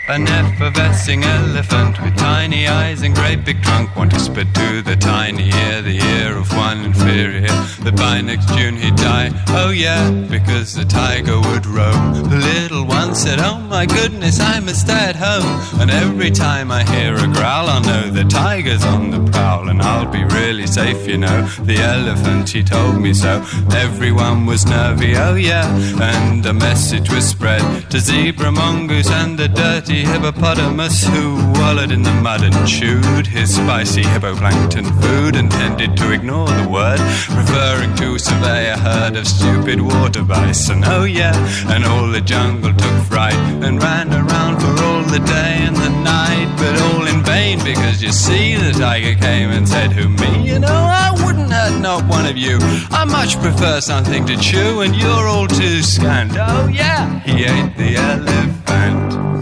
An 0.08 0.28
effervescing 0.28 1.24
elephant 1.24 2.00
with 2.00 2.16
tiny 2.16 2.68
eyes 2.68 3.02
and 3.02 3.16
great 3.16 3.44
big 3.44 3.64
trunk 3.64 3.96
Want 3.96 4.12
to 4.12 4.20
spit 4.20 4.54
to 4.54 4.84
the 4.84 4.96
tiny 4.96 5.50
ear, 5.50 5.82
the 5.82 5.98
ear 5.98 6.38
of 6.38 6.56
one 6.56 6.86
inferior. 6.86 7.48
That 7.82 7.96
by 7.96 8.22
next 8.22 8.50
June 8.50 8.76
he'd 8.76 8.96
die, 8.98 9.32
oh 9.50 9.72
yeah, 9.72 10.12
because 10.12 10.76
the 10.76 10.86
tiger 10.86 11.40
would 11.40 11.66
roam. 11.66 12.30
The 12.30 12.38
little 12.38 12.86
one 12.86 13.16
said, 13.16 13.40
oh 13.40 13.58
my 13.58 13.88
goodness, 13.88 14.40
I 14.40 14.60
must 14.60 14.82
stay 14.82 14.94
at 14.94 15.16
home 15.16 15.82
And 15.82 15.90
every 15.90 16.30
time 16.30 16.72
I 16.72 16.84
hear 16.84 17.16
a 17.16 17.28
growl, 17.28 17.68
I'll 17.68 17.82
know 17.82 18.12
the 18.12 18.26
tiger's 18.26 18.86
on 18.86 19.10
the 19.10 19.32
prowl. 19.32 19.70
And 19.70 19.82
I'll 19.82 20.12
be 20.12 20.24
really 20.26 20.68
safe, 20.68 21.08
you 21.08 21.18
know, 21.18 21.48
the 21.64 21.78
elephant, 21.78 22.50
he 22.50 22.64
told 22.64 23.02
me 23.02 23.14
so. 23.14 23.44
Everyone 23.72 24.46
was 24.46 24.68
nervy, 24.68 25.16
oh 25.16 25.36
yeah, 25.36 25.68
and 26.00 26.46
a 26.46 26.54
message 26.54 27.10
was 27.10 27.28
spread 27.28 27.90
To 27.90 28.00
zebra, 28.00 28.52
mongoose 28.52 29.10
and 29.10 29.40
the 29.40 29.48
dirty 29.48 29.95
hippopotamus 30.04 31.06
Who 31.06 31.36
wallowed 31.54 31.92
in 31.92 32.04
the 32.04 32.14
mud 32.14 32.44
and 32.44 32.68
chewed 32.68 33.28
his 33.28 33.56
spicy 33.56 34.04
hippoplankton 34.04 34.88
food 35.02 35.36
And 35.36 35.52
tended 35.52 35.96
to 35.98 36.12
ignore 36.12 36.48
the 36.48 36.68
word 36.70 37.00
Referring 37.30 37.96
to 37.96 38.20
survey 38.20 38.70
a 38.70 38.78
herd 38.78 39.16
of 39.16 39.28
stupid 39.28 39.82
water 39.82 40.24
bison. 40.24 40.84
Oh 40.86 41.04
yeah, 41.06 41.36
and 41.74 41.86
all 41.86 42.08
the 42.08 42.22
jungle 42.22 42.74
took 42.74 43.04
fright 43.06 43.34
And 43.64 43.82
ran 43.82 44.12
around 44.14 44.60
for 44.60 44.84
all 44.84 45.04
the 45.04 45.20
day 45.20 45.58
and 45.62 45.76
the 45.76 45.90
night 45.90 46.54
But 46.58 46.82
all 46.82 47.08
in 47.08 47.24
vain 47.24 47.60
because 47.64 48.02
you 48.02 48.12
see 48.12 48.56
the 48.56 48.72
tiger 48.72 49.16
came 49.20 49.52
and 49.52 49.68
said 49.68 49.92
Who 49.92 50.10
me? 50.10 50.48
You 50.48 50.60
know 50.60 50.68
I 50.68 51.12
wouldn't 51.24 51.52
hurt 51.52 51.80
not 51.80 52.06
one 52.08 52.26
of 52.26 52.38
you. 52.38 52.58
I 52.92 53.06
much 53.06 53.40
prefer 53.40 53.80
something 53.82 54.26
to 54.26 54.38
chew 54.38 54.82
and 54.82 54.96
you're 54.96 55.28
all 55.28 55.48
too 55.48 55.82
scant. 55.82 56.32
Oh 56.36 56.68
yeah, 56.68 57.20
he 57.20 57.44
ate 57.44 57.76
the 57.78 57.96
elephant 57.96 59.35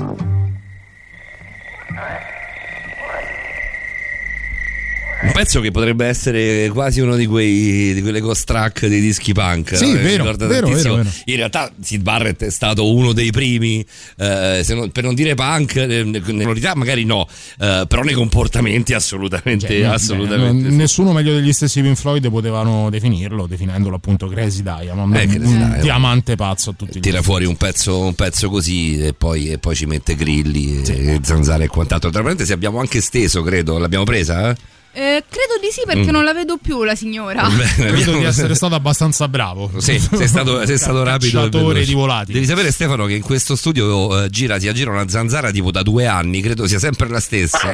Un 5.24 5.32
pezzo 5.32 5.62
che 5.62 5.72
potrebbe 5.72 6.06
essere 6.06 6.70
quasi 6.70 7.00
uno 7.00 7.16
di 7.16 7.26
quei 7.26 7.94
di 7.94 8.02
quelle 8.02 8.20
ghost 8.20 8.46
track 8.46 8.86
dei 8.88 9.00
dischi 9.00 9.34
punk. 9.34 9.76
Sì, 9.76 9.86
no? 9.86 9.92
Mi 9.94 9.98
vero, 10.04 10.24
vero, 10.36 10.68
vero, 10.68 10.68
vero. 10.96 11.10
In 11.26 11.36
realtà 11.38 11.72
Sid 11.82 12.02
Barrett 12.02 12.44
è 12.44 12.50
stato 12.52 12.94
uno 12.94 13.14
dei 13.14 13.32
primi, 13.32 13.84
eh, 14.18 14.62
se 14.64 14.74
non- 14.76 14.92
per 14.92 15.04
non 15.04 15.16
dire 15.16 15.34
punk, 15.34 15.76
eh, 15.78 15.86
nelle 16.04 16.22
sonorità 16.26 16.76
magari 16.76 17.04
no, 17.06 17.28
eh, 17.60 17.86
però 17.88 18.04
nei 18.04 18.14
comportamenti 18.14 18.94
assolutamente, 18.94 19.68
Cioè, 19.68 19.84
assolutamente. 19.86 20.68
eh, 20.68 20.72
sì. 20.72 20.76
Nessuno 20.76 21.14
meglio 21.14 21.34
degli 21.34 21.54
stessi 21.54 21.82
Pink 21.82 21.96
Floyd 21.98 22.30
potevano 22.30 22.90
definirlo, 22.90 23.48
definendolo 23.48 23.96
appunto 23.96 24.28
Crazy 24.28 24.62
Diamond, 24.62 25.16
Eh, 25.16 25.26
Crazy 25.26 25.38
un 25.38 25.58
Diamond. 25.58 25.82
diamante 25.82 26.36
pazzo 26.36 26.70
a 26.72 26.74
tutti 26.78 27.00
Tira 27.00 27.22
fuori 27.22 27.46
un 27.46 27.56
pezzo, 27.56 28.00
un 28.02 28.14
pezzo 28.14 28.50
così 28.50 29.00
e 29.00 29.14
poi, 29.14 29.50
e 29.52 29.58
poi 29.58 29.76
ci 29.76 29.86
mette 29.86 30.16
grilli 30.16 30.82
e, 30.86 31.14
e 31.16 31.20
zanzare 31.24 31.64
e 31.64 31.68
quant'altro. 31.68 32.10
Tra 32.12 32.22
parentesi 32.22 32.52
abbiamo 32.52 32.80
anche 32.80 33.02
steso, 33.02 33.42
credo. 33.42 33.78
L'abbiamo 33.80 34.04
presa? 34.04 34.50
Eh? 34.52 34.56
Eh, 34.96 35.24
credo 35.28 35.54
di 35.60 35.70
sì 35.72 35.82
perché 35.86 36.10
Mm. 36.12 36.14
non 36.14 36.24
la 36.24 36.34
vedo 36.34 36.58
più 36.62 36.84
la 36.84 36.94
signora. 36.94 37.48
Credo 37.76 38.12
di 38.18 38.24
essere 38.26 38.54
stato 38.56 38.76
abbastanza 38.76 39.28
bravo. 39.28 39.72
Sì, 39.80 40.00
sei 40.00 40.28
stato, 40.28 40.64
sei 40.68 40.78
stato 40.78 41.02
rapido. 41.04 41.48
di 41.48 41.94
volati. 41.94 42.32
Devi 42.32 42.46
sapere, 42.46 42.72
Stefano, 42.72 43.06
che 43.08 43.14
in 43.16 43.22
questo 43.24 43.56
studio 43.56 44.24
eh, 44.24 44.30
gira, 44.30 44.60
si 44.60 44.68
aggira 44.68 44.92
una 44.92 45.08
zanzara 45.08 45.50
tipo 45.50 45.72
da 45.72 45.82
due 45.82 46.06
anni, 46.06 46.42
credo 46.42 46.68
sia 46.68 46.78
sempre 46.80 47.10
la 47.10 47.20
stessa. 47.20 47.72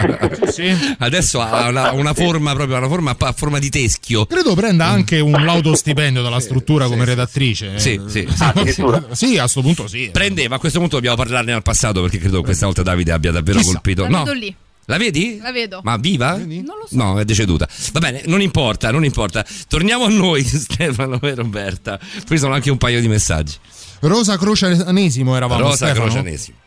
Adesso 0.99 1.41
ha 1.41 1.67
una, 1.67 1.91
una 1.91 2.13
forma 2.13 2.53
proprio, 2.53 2.77
una 2.77 2.87
forma 2.87 3.15
a 3.19 3.31
forma 3.33 3.59
di 3.59 3.69
teschio. 3.69 4.25
Credo 4.25 4.55
prenda 4.55 4.85
anche 4.85 5.19
un 5.19 5.43
lauto 5.43 5.75
stipendio 5.75 6.21
dalla 6.21 6.39
struttura 6.39 6.87
come 6.87 7.03
redattrice. 7.05 7.71
Mm. 7.71 7.75
Sì, 7.77 7.99
sì, 8.07 8.19
Eh, 8.19 8.71
sì. 8.73 8.83
sì, 9.11 9.37
a 9.37 9.47
sto 9.47 9.61
punto 9.61 9.87
sì. 9.87 10.09
Prendeva, 10.11 10.55
a 10.55 10.59
questo 10.59 10.79
punto 10.79 10.95
dobbiamo 10.95 11.17
parlarne 11.17 11.51
al 11.53 11.63
passato 11.63 12.01
perché 12.01 12.17
credo 12.17 12.37
che 12.39 12.45
questa 12.45 12.65
volta 12.65 12.81
Davide 12.81 13.11
abbia 13.11 13.31
davvero 13.31 13.57
Chissà. 13.59 13.73
colpito. 13.73 14.03
La 14.07 14.23
No. 14.23 14.31
lì. 14.31 14.55
La 14.89 14.97
vedi? 14.97 15.37
La 15.39 15.51
vedo. 15.51 15.81
Ma 15.83 15.97
viva? 15.97 16.35
Non 16.35 16.63
lo 16.65 16.87
so. 16.87 16.95
No, 16.97 17.19
è 17.19 17.23
deceduta. 17.23 17.67
Va 17.93 17.99
bene, 17.99 18.23
non 18.25 18.41
importa, 18.41 18.89
non 18.89 19.03
importa. 19.05 19.45
Torniamo 19.67 20.05
a 20.05 20.09
noi, 20.09 20.41
Stefano 20.43 21.19
e 21.21 21.35
Roberta. 21.35 21.99
Qui 22.25 22.37
sono 22.39 22.55
anche 22.55 22.71
un 22.71 22.77
paio 22.77 22.99
di 22.99 23.07
messaggi. 23.07 23.55
Rosa 24.01 24.35
Croceanesimo 24.37 25.35
eravamo 25.35 25.61
Rosa 25.61 25.75
Stefano? 25.85 26.05
Croceanesimo. 26.05 26.57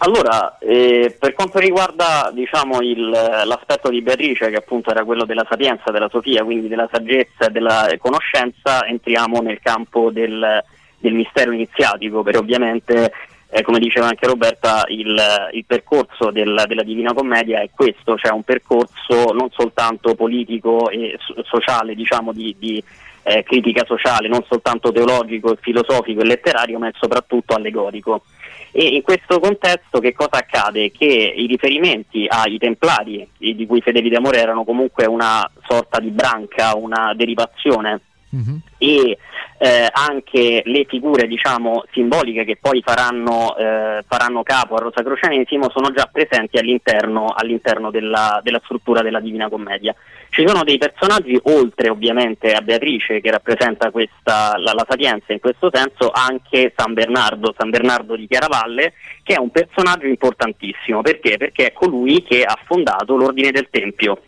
Allora, 0.00 0.56
eh, 0.60 1.16
per 1.18 1.32
quanto 1.32 1.58
riguarda 1.58 2.30
diciamo, 2.32 2.80
il- 2.80 3.08
l'aspetto 3.10 3.88
di 3.90 4.00
Beatrice, 4.00 4.48
che 4.48 4.56
appunto 4.56 4.90
era 4.90 5.02
quello 5.04 5.24
della 5.24 5.44
sapienza, 5.50 5.90
della 5.90 6.08
Sofia, 6.08 6.44
quindi 6.44 6.68
della 6.68 6.88
saggezza 6.92 7.46
e 7.48 7.50
della 7.50 7.88
conoscenza, 7.98 8.86
entriamo 8.86 9.40
nel 9.40 9.58
campo 9.60 10.10
del, 10.12 10.62
del 10.98 11.12
mistero 11.14 11.50
iniziatico, 11.50 12.22
per 12.22 12.36
ovviamente, 12.36 13.12
eh, 13.50 13.62
come 13.62 13.78
diceva 13.78 14.06
anche 14.08 14.26
Roberta, 14.26 14.84
il, 14.88 15.16
il 15.52 15.64
percorso 15.64 16.30
del- 16.30 16.64
della 16.66 16.82
Divina 16.82 17.14
Commedia 17.14 17.60
è 17.60 17.70
questo, 17.74 18.16
cioè 18.16 18.32
un 18.32 18.42
percorso 18.42 19.32
non 19.32 19.48
soltanto 19.50 20.14
politico 20.14 20.90
e 20.90 21.16
so- 21.18 21.42
sociale, 21.44 21.94
diciamo 21.94 22.32
di, 22.32 22.54
di, 22.58 22.82
eh, 23.22 23.42
critica 23.42 23.84
sociale, 23.86 24.28
non 24.28 24.44
soltanto 24.48 24.92
teologico, 24.92 25.56
filosofico 25.60 26.20
e 26.20 26.24
letterario, 26.24 26.78
ma 26.78 26.88
è 26.88 26.92
soprattutto 26.94 27.54
allegorico. 27.54 28.22
E 28.70 28.86
in 28.86 29.02
questo 29.02 29.40
contesto 29.40 29.98
che 29.98 30.12
cosa 30.12 30.36
accade? 30.38 30.90
Che 30.90 31.04
i 31.06 31.46
riferimenti 31.46 32.26
ai 32.28 32.58
templari, 32.58 33.26
di 33.38 33.66
cui 33.66 33.80
fedeli 33.80 34.10
d'amore 34.10 34.40
erano 34.40 34.64
comunque 34.64 35.06
una 35.06 35.50
sorta 35.66 35.98
di 36.00 36.10
branca, 36.10 36.76
una 36.76 37.14
derivazione, 37.14 38.00
e 38.76 39.16
eh, 39.58 39.88
anche 39.90 40.62
le 40.64 40.86
figure 40.88 41.26
diciamo 41.26 41.84
simboliche 41.92 42.44
che 42.44 42.56
poi 42.60 42.80
faranno, 42.84 43.56
eh, 43.56 44.04
faranno 44.06 44.42
capo 44.44 44.76
al 44.76 44.84
Rosacrocianesimo 44.84 45.68
sono 45.70 45.90
già 45.90 46.08
presenti 46.10 46.58
all'interno, 46.58 47.34
all'interno 47.36 47.90
della, 47.90 48.40
della 48.42 48.60
struttura 48.62 49.02
della 49.02 49.20
Divina 49.20 49.48
Commedia 49.48 49.94
Ci 50.30 50.46
sono 50.46 50.62
dei 50.62 50.78
personaggi, 50.78 51.38
oltre 51.44 51.88
ovviamente 51.90 52.52
a 52.52 52.60
Beatrice 52.60 53.20
che 53.20 53.30
rappresenta 53.30 53.90
questa, 53.90 54.54
la, 54.58 54.72
la 54.74 54.86
sapienza 54.88 55.32
in 55.32 55.40
questo 55.40 55.70
senso, 55.72 56.10
anche 56.12 56.72
San 56.76 56.94
Bernardo, 56.94 57.54
San 57.58 57.70
Bernardo 57.70 58.14
di 58.14 58.28
Chiaravalle, 58.28 58.92
che 59.24 59.34
è 59.34 59.38
un 59.38 59.50
personaggio 59.50 60.06
importantissimo. 60.06 61.02
Perché? 61.02 61.36
Perché 61.36 61.66
è 61.66 61.72
colui 61.72 62.22
che 62.22 62.44
ha 62.44 62.58
fondato 62.64 63.16
l'ordine 63.16 63.50
del 63.50 63.68
Tempio. 63.70 64.20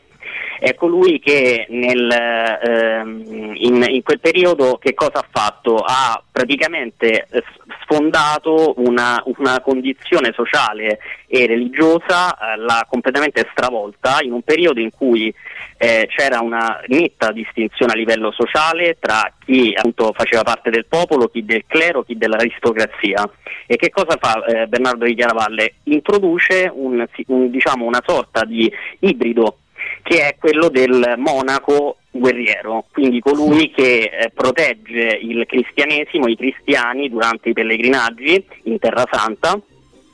È 0.61 0.74
colui 0.74 1.20
che 1.20 1.65
nel, 1.70 2.11
ehm, 2.11 3.55
in, 3.55 3.82
in 3.89 4.03
quel 4.03 4.20
periodo 4.20 4.77
che 4.77 4.93
cosa 4.93 5.20
ha 5.20 5.27
fatto? 5.31 5.77
Ha 5.77 6.23
praticamente 6.31 7.27
eh, 7.31 7.43
sfondato 7.82 8.74
una, 8.77 9.23
una 9.39 9.61
condizione 9.61 10.32
sociale 10.35 10.99
e 11.27 11.47
religiosa, 11.47 12.37
eh, 12.37 12.59
l'ha 12.59 12.87
completamente 12.87 13.49
stravolta 13.53 14.19
in 14.20 14.32
un 14.32 14.43
periodo 14.43 14.81
in 14.81 14.91
cui 14.91 15.35
eh, 15.78 16.07
c'era 16.15 16.41
una 16.41 16.78
netta 16.89 17.32
distinzione 17.32 17.93
a 17.93 17.97
livello 17.97 18.31
sociale 18.31 18.99
tra 19.01 19.32
chi 19.43 19.73
appunto 19.74 20.12
faceva 20.15 20.43
parte 20.43 20.69
del 20.69 20.85
popolo, 20.85 21.28
chi 21.28 21.43
del 21.43 21.65
clero, 21.66 22.03
chi 22.03 22.19
dell'aristocrazia. 22.19 23.27
E 23.66 23.77
che 23.77 23.89
cosa 23.89 24.19
fa 24.20 24.45
eh, 24.45 24.66
Bernardo 24.66 25.07
di 25.07 25.15
Chiaravalle? 25.15 25.77
Introduce 25.85 26.70
un- 26.70 27.07
un- 27.28 27.51
diciamo, 27.51 27.87
una 27.87 28.03
sorta 28.05 28.45
di 28.45 28.70
ibrido 28.99 29.57
che 30.02 30.28
è 30.28 30.36
quello 30.39 30.68
del 30.68 31.14
monaco 31.16 31.97
guerriero, 32.10 32.86
quindi 32.93 33.20
colui 33.20 33.70
che 33.70 34.10
eh, 34.12 34.31
protegge 34.35 35.18
il 35.20 35.47
cristianesimo, 35.47 36.27
i 36.27 36.36
cristiani 36.36 37.09
durante 37.09 37.51
i 37.51 37.52
pellegrinaggi 37.52 38.44
in 38.64 38.78
Terra 38.78 39.06
Santa 39.10 39.59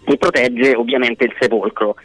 e 0.04 0.16
protegge 0.16 0.74
ovviamente 0.74 1.24
il 1.24 1.34
sepolcro. 1.38 1.96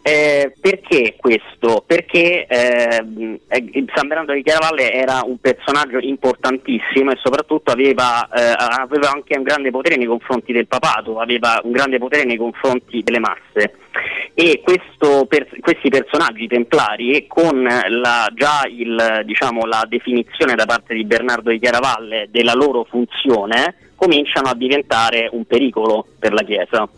Eh, 0.00 0.54
perché 0.58 1.16
questo? 1.18 1.84
Perché 1.86 2.46
eh, 2.46 3.04
eh, 3.48 3.84
San 3.94 4.08
Bernardo 4.08 4.32
di 4.32 4.42
Chiaravalle 4.42 4.90
era 4.90 5.20
un 5.24 5.36
personaggio 5.38 5.98
importantissimo 5.98 7.10
e 7.10 7.18
soprattutto 7.22 7.70
aveva, 7.70 8.26
eh, 8.28 8.54
aveva 8.56 9.10
anche 9.10 9.36
un 9.36 9.42
grande 9.42 9.70
potere 9.70 9.96
nei 9.96 10.06
confronti 10.06 10.52
del 10.52 10.66
papato, 10.66 11.18
aveva 11.18 11.60
un 11.62 11.72
grande 11.72 11.98
potere 11.98 12.24
nei 12.24 12.38
confronti 12.38 13.02
delle 13.02 13.18
masse 13.18 13.74
e 14.40 14.62
questo 14.62 15.26
per- 15.26 15.48
questi 15.58 15.88
personaggi 15.88 16.46
templari 16.46 17.26
con 17.26 17.60
la, 17.60 18.30
già 18.32 18.62
il, 18.68 19.22
diciamo, 19.24 19.66
la 19.66 19.84
definizione 19.88 20.54
da 20.54 20.64
parte 20.64 20.94
di 20.94 21.04
Bernardo 21.04 21.50
di 21.50 21.58
Chiaravalle 21.58 22.28
della 22.30 22.52
loro 22.54 22.84
funzione 22.84 23.90
cominciano 23.96 24.48
a 24.48 24.54
diventare 24.54 25.28
un 25.32 25.44
pericolo 25.44 26.06
per 26.20 26.34
la 26.34 26.44
Chiesa. 26.44 26.88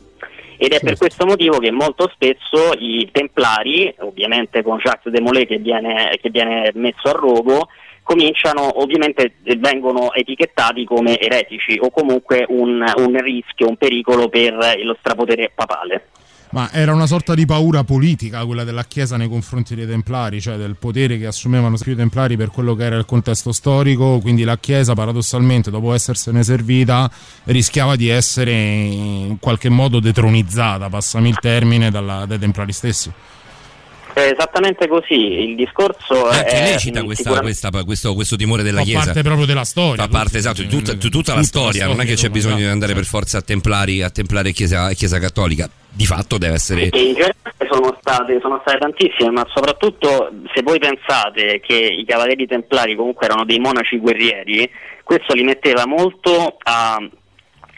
Ed 0.58 0.72
è 0.72 0.80
per 0.80 0.98
questo 0.98 1.24
motivo 1.24 1.56
che 1.56 1.70
molto 1.70 2.10
spesso 2.12 2.74
i 2.78 3.08
templari, 3.10 3.94
ovviamente 4.00 4.62
con 4.62 4.76
Jacques 4.76 5.10
de 5.10 5.22
Molay 5.22 5.46
che 5.46 5.56
viene, 5.56 6.18
che 6.20 6.28
viene 6.28 6.70
messo 6.74 7.08
a 7.08 7.12
rogo, 7.12 7.68
cominciano, 8.02 8.82
ovviamente 8.82 9.36
eh, 9.44 9.56
vengono 9.56 10.12
etichettati 10.12 10.84
come 10.84 11.18
eretici 11.18 11.78
o 11.80 11.88
comunque 11.88 12.44
un, 12.48 12.84
un 12.96 13.16
rischio, 13.22 13.66
un 13.66 13.78
pericolo 13.78 14.28
per 14.28 14.76
lo 14.82 14.94
strapotere 15.00 15.50
papale. 15.54 16.08
Ma 16.52 16.72
era 16.72 16.92
una 16.92 17.06
sorta 17.06 17.34
di 17.34 17.46
paura 17.46 17.84
politica 17.84 18.44
quella 18.44 18.64
della 18.64 18.84
Chiesa 18.84 19.16
nei 19.16 19.28
confronti 19.28 19.76
dei 19.76 19.86
Templari, 19.86 20.40
cioè 20.40 20.56
del 20.56 20.74
potere 20.74 21.16
che 21.16 21.26
assumevano 21.26 21.76
più 21.76 21.92
i 21.92 21.96
Templari 21.96 22.36
per 22.36 22.50
quello 22.50 22.74
che 22.74 22.84
era 22.84 22.96
il 22.96 23.04
contesto 23.04 23.52
storico, 23.52 24.18
quindi 24.18 24.42
la 24.42 24.58
Chiesa 24.58 24.94
paradossalmente 24.94 25.70
dopo 25.70 25.94
essersene 25.94 26.42
servita 26.42 27.08
rischiava 27.44 27.94
di 27.94 28.08
essere 28.08 28.52
in 28.52 29.36
qualche 29.38 29.68
modo 29.68 30.00
detronizzata, 30.00 30.88
passami 30.88 31.28
il 31.28 31.38
termine, 31.38 31.90
dalla- 31.90 32.26
dai 32.26 32.38
Templari 32.40 32.72
stessi. 32.72 33.12
È 34.12 34.20
esattamente 34.20 34.88
così, 34.88 35.14
il 35.14 35.56
discorso 35.56 36.28
Anche 36.28 36.44
è 36.50 36.62
lei 36.62 36.78
cita 36.78 37.02
mh, 37.02 37.04
questa- 37.04 37.40
questa- 37.40 37.70
questo, 37.84 38.14
questo 38.14 38.36
timore 38.36 38.62
della 38.62 38.78
Fa 38.78 38.84
Chiesa. 38.84 39.04
parte 39.04 39.22
proprio 39.22 39.46
della 39.46 39.64
storia. 39.64 40.02
Fa 40.02 40.08
parte 40.08 40.38
esatto 40.38 40.62
di 40.62 40.68
tutta, 40.68 40.92
di 40.94 41.08
tutta 41.10 41.34
la 41.34 41.42
storia, 41.42 41.86
non 41.86 42.00
è 42.00 42.04
che 42.04 42.14
c'è 42.14 42.28
bisogno 42.28 42.56
di 42.56 42.64
andare 42.64 42.94
per 42.94 43.04
forza 43.04 43.38
a 43.38 43.42
templari, 43.42 44.02
a 44.02 44.10
templare 44.10 44.52
chiesa, 44.52 44.90
chiesa 44.92 45.18
cattolica. 45.18 45.68
Di 45.92 46.06
fatto 46.06 46.38
deve 46.38 46.54
essere. 46.54 46.88
E 46.88 47.02
in 47.02 47.14
genere 47.14 47.34
sono 47.68 47.96
state, 48.00 48.38
sono 48.40 48.58
state 48.62 48.78
tantissime, 48.78 49.30
ma 49.30 49.44
soprattutto 49.52 50.30
se 50.54 50.62
voi 50.62 50.78
pensate 50.78 51.60
che 51.64 51.74
i 51.74 52.04
cavalieri 52.04 52.46
templari 52.46 52.94
comunque 52.94 53.26
erano 53.26 53.44
dei 53.44 53.58
monaci 53.58 53.98
guerrieri, 53.98 54.70
questo 55.02 55.34
li 55.34 55.42
metteva 55.42 55.86
molto 55.86 56.56
a 56.62 56.98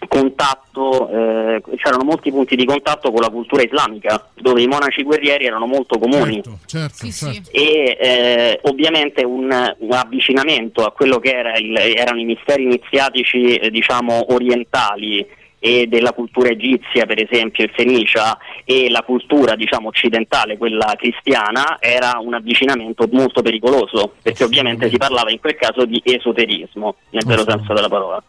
contatto, 0.08 1.08
eh, 1.08 1.62
c'erano 1.76 2.04
molti 2.04 2.30
punti 2.30 2.56
di 2.56 2.64
contatto 2.64 3.10
con 3.10 3.20
la 3.20 3.30
cultura 3.30 3.62
islamica, 3.62 4.28
dove 4.34 4.62
i 4.62 4.66
monaci 4.66 5.02
guerrieri 5.02 5.46
erano 5.46 5.66
molto 5.66 5.98
comuni. 5.98 6.42
Certo, 6.66 7.06
certo. 7.10 7.50
e 7.50 7.96
eh, 8.00 8.60
ovviamente 8.62 9.24
un, 9.24 9.74
un 9.78 9.92
avvicinamento 9.92 10.84
a 10.84 10.92
quello 10.92 11.18
che 11.18 11.30
era 11.30 11.56
il- 11.56 11.76
erano 11.76 12.20
i 12.20 12.24
misteri 12.24 12.64
iniziatici 12.64 13.56
eh, 13.56 13.70
diciamo 13.70 14.32
orientali 14.32 15.26
e 15.64 15.86
della 15.86 16.12
cultura 16.12 16.48
egizia 16.48 17.06
per 17.06 17.22
esempio 17.22 17.62
il 17.62 17.70
Fenicia 17.72 18.36
e 18.64 18.90
la 18.90 19.02
cultura 19.02 19.54
diciamo 19.54 19.88
occidentale 19.88 20.58
quella 20.58 20.94
cristiana 20.96 21.76
era 21.78 22.18
un 22.20 22.34
avvicinamento 22.34 23.08
molto 23.12 23.42
pericoloso 23.42 24.14
perché 24.20 24.42
ovviamente 24.42 24.88
si 24.88 24.96
parlava 24.96 25.30
in 25.30 25.38
quel 25.38 25.54
caso 25.54 25.84
di 25.84 26.00
esoterismo 26.02 26.96
nel 27.10 27.24
vero 27.24 27.44
senso 27.46 27.74
della 27.74 27.88
parola 27.88 28.20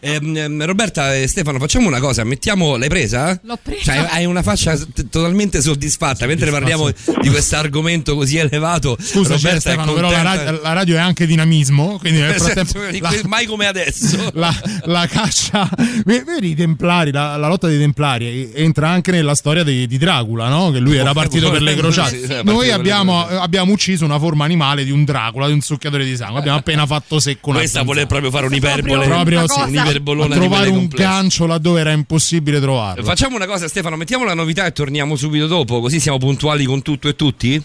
Ehm, 0.00 0.36
ehm, 0.36 0.64
Roberta 0.64 1.14
e 1.14 1.26
Stefano, 1.26 1.58
facciamo 1.58 1.88
una 1.88 2.00
cosa, 2.00 2.24
mettiamo, 2.24 2.76
l'hai 2.76 2.88
presa? 2.88 3.38
L'ho 3.42 3.58
presa. 3.62 3.82
Cioè, 3.82 4.06
hai 4.10 4.24
una 4.24 4.42
faccia 4.42 4.76
t- 4.76 5.08
totalmente 5.08 5.60
soddisfatta, 5.60 6.26
mentre 6.26 6.50
parliamo 6.50 6.88
di 6.88 7.28
questo 7.28 7.56
argomento 7.56 8.14
così 8.14 8.36
elevato. 8.36 8.96
Scusa 9.00 9.34
Roberta 9.34 9.60
Stefano, 9.60 9.92
però 9.92 10.10
la 10.10 10.22
radio, 10.22 10.60
la 10.62 10.72
radio 10.72 10.96
è 10.96 11.00
anche 11.00 11.26
dinamismo, 11.26 11.98
quindi 11.98 12.20
nel 12.20 12.30
Nel 12.30 12.40
frattempo 12.40 12.78
senso, 12.78 13.00
la, 13.00 13.20
mai 13.24 13.46
come 13.46 13.66
adesso. 13.66 14.30
la, 14.34 14.54
la 14.84 15.06
caccia, 15.06 15.68
vedi 16.04 16.50
i 16.50 16.54
Templari, 16.54 17.10
la, 17.10 17.36
la 17.36 17.48
lotta 17.48 17.66
dei 17.66 17.78
Templari 17.78 18.52
entra 18.54 18.88
anche 18.88 19.10
nella 19.10 19.34
storia 19.34 19.62
di, 19.62 19.86
di 19.86 19.98
Dracula, 19.98 20.48
no? 20.48 20.70
che 20.70 20.78
lui 20.78 20.96
era 20.96 21.12
partito 21.12 21.50
per 21.50 21.62
le 21.62 21.74
crociate. 21.74 22.42
Noi 22.42 22.70
abbiamo, 22.70 23.26
abbiamo 23.26 23.72
ucciso 23.72 24.04
una 24.04 24.18
forma 24.18 24.44
animale 24.44 24.84
di 24.84 24.90
un 24.90 25.04
Dracula, 25.04 25.46
di 25.46 25.52
un 25.52 25.60
succhiatore 25.60 26.04
di 26.04 26.16
sangue. 26.16 26.38
Abbiamo 26.40 26.58
appena 26.58 26.86
fatto 26.86 27.18
secco 27.18 27.50
una 27.50 27.58
Questa 27.58 27.82
vuole 27.82 28.06
proprio 28.06 28.30
fare 28.30 28.46
un'iperbole, 28.46 29.06
proprio 29.06 29.38
una 29.44 29.48
sì, 29.48 29.77
un'iperbolona 29.80 30.34
di 30.34 30.40
trovare 30.40 30.68
un 30.70 30.88
gancio 30.88 31.46
laddove 31.46 31.80
era 31.80 31.92
impossibile 31.92 32.60
trovarlo. 32.60 33.04
Facciamo 33.04 33.36
una 33.36 33.46
cosa, 33.46 33.68
Stefano, 33.68 33.96
mettiamo 33.96 34.24
la 34.24 34.34
novità 34.34 34.66
e 34.66 34.72
torniamo 34.72 35.16
subito 35.16 35.46
dopo, 35.46 35.80
così 35.80 36.00
siamo 36.00 36.18
puntuali 36.18 36.64
con 36.64 36.82
tutto 36.82 37.08
e 37.08 37.16
tutti? 37.16 37.62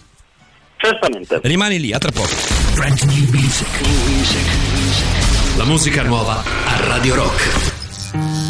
Certamente. 0.76 1.40
Rimani 1.42 1.80
lì, 1.80 1.92
a 1.92 1.98
tra 1.98 2.10
poco. 2.10 2.34
Brand 2.74 3.00
new 3.02 3.28
music. 3.30 3.66
La 5.56 5.64
musica 5.64 6.02
nuova 6.02 6.42
a 6.42 6.86
Radio 6.86 7.14
Rock. 7.14 8.43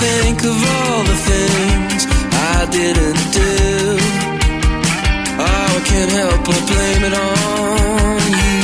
Think 0.00 0.38
of 0.44 0.56
all 0.74 1.02
the 1.04 1.18
things 1.30 2.00
I 2.32 2.66
didn't 2.78 3.22
do, 3.40 3.52
oh, 5.44 5.70
I 5.76 5.82
can't 5.90 6.12
help 6.20 6.40
but 6.48 6.62
blame 6.70 7.02
it 7.08 7.14
on 7.28 8.20
you. 8.40 8.60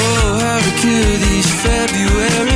Oh, 0.00 0.26
how 0.44 0.58
to 0.66 0.72
cure 0.80 1.16
these 1.26 1.50
February 1.64 2.53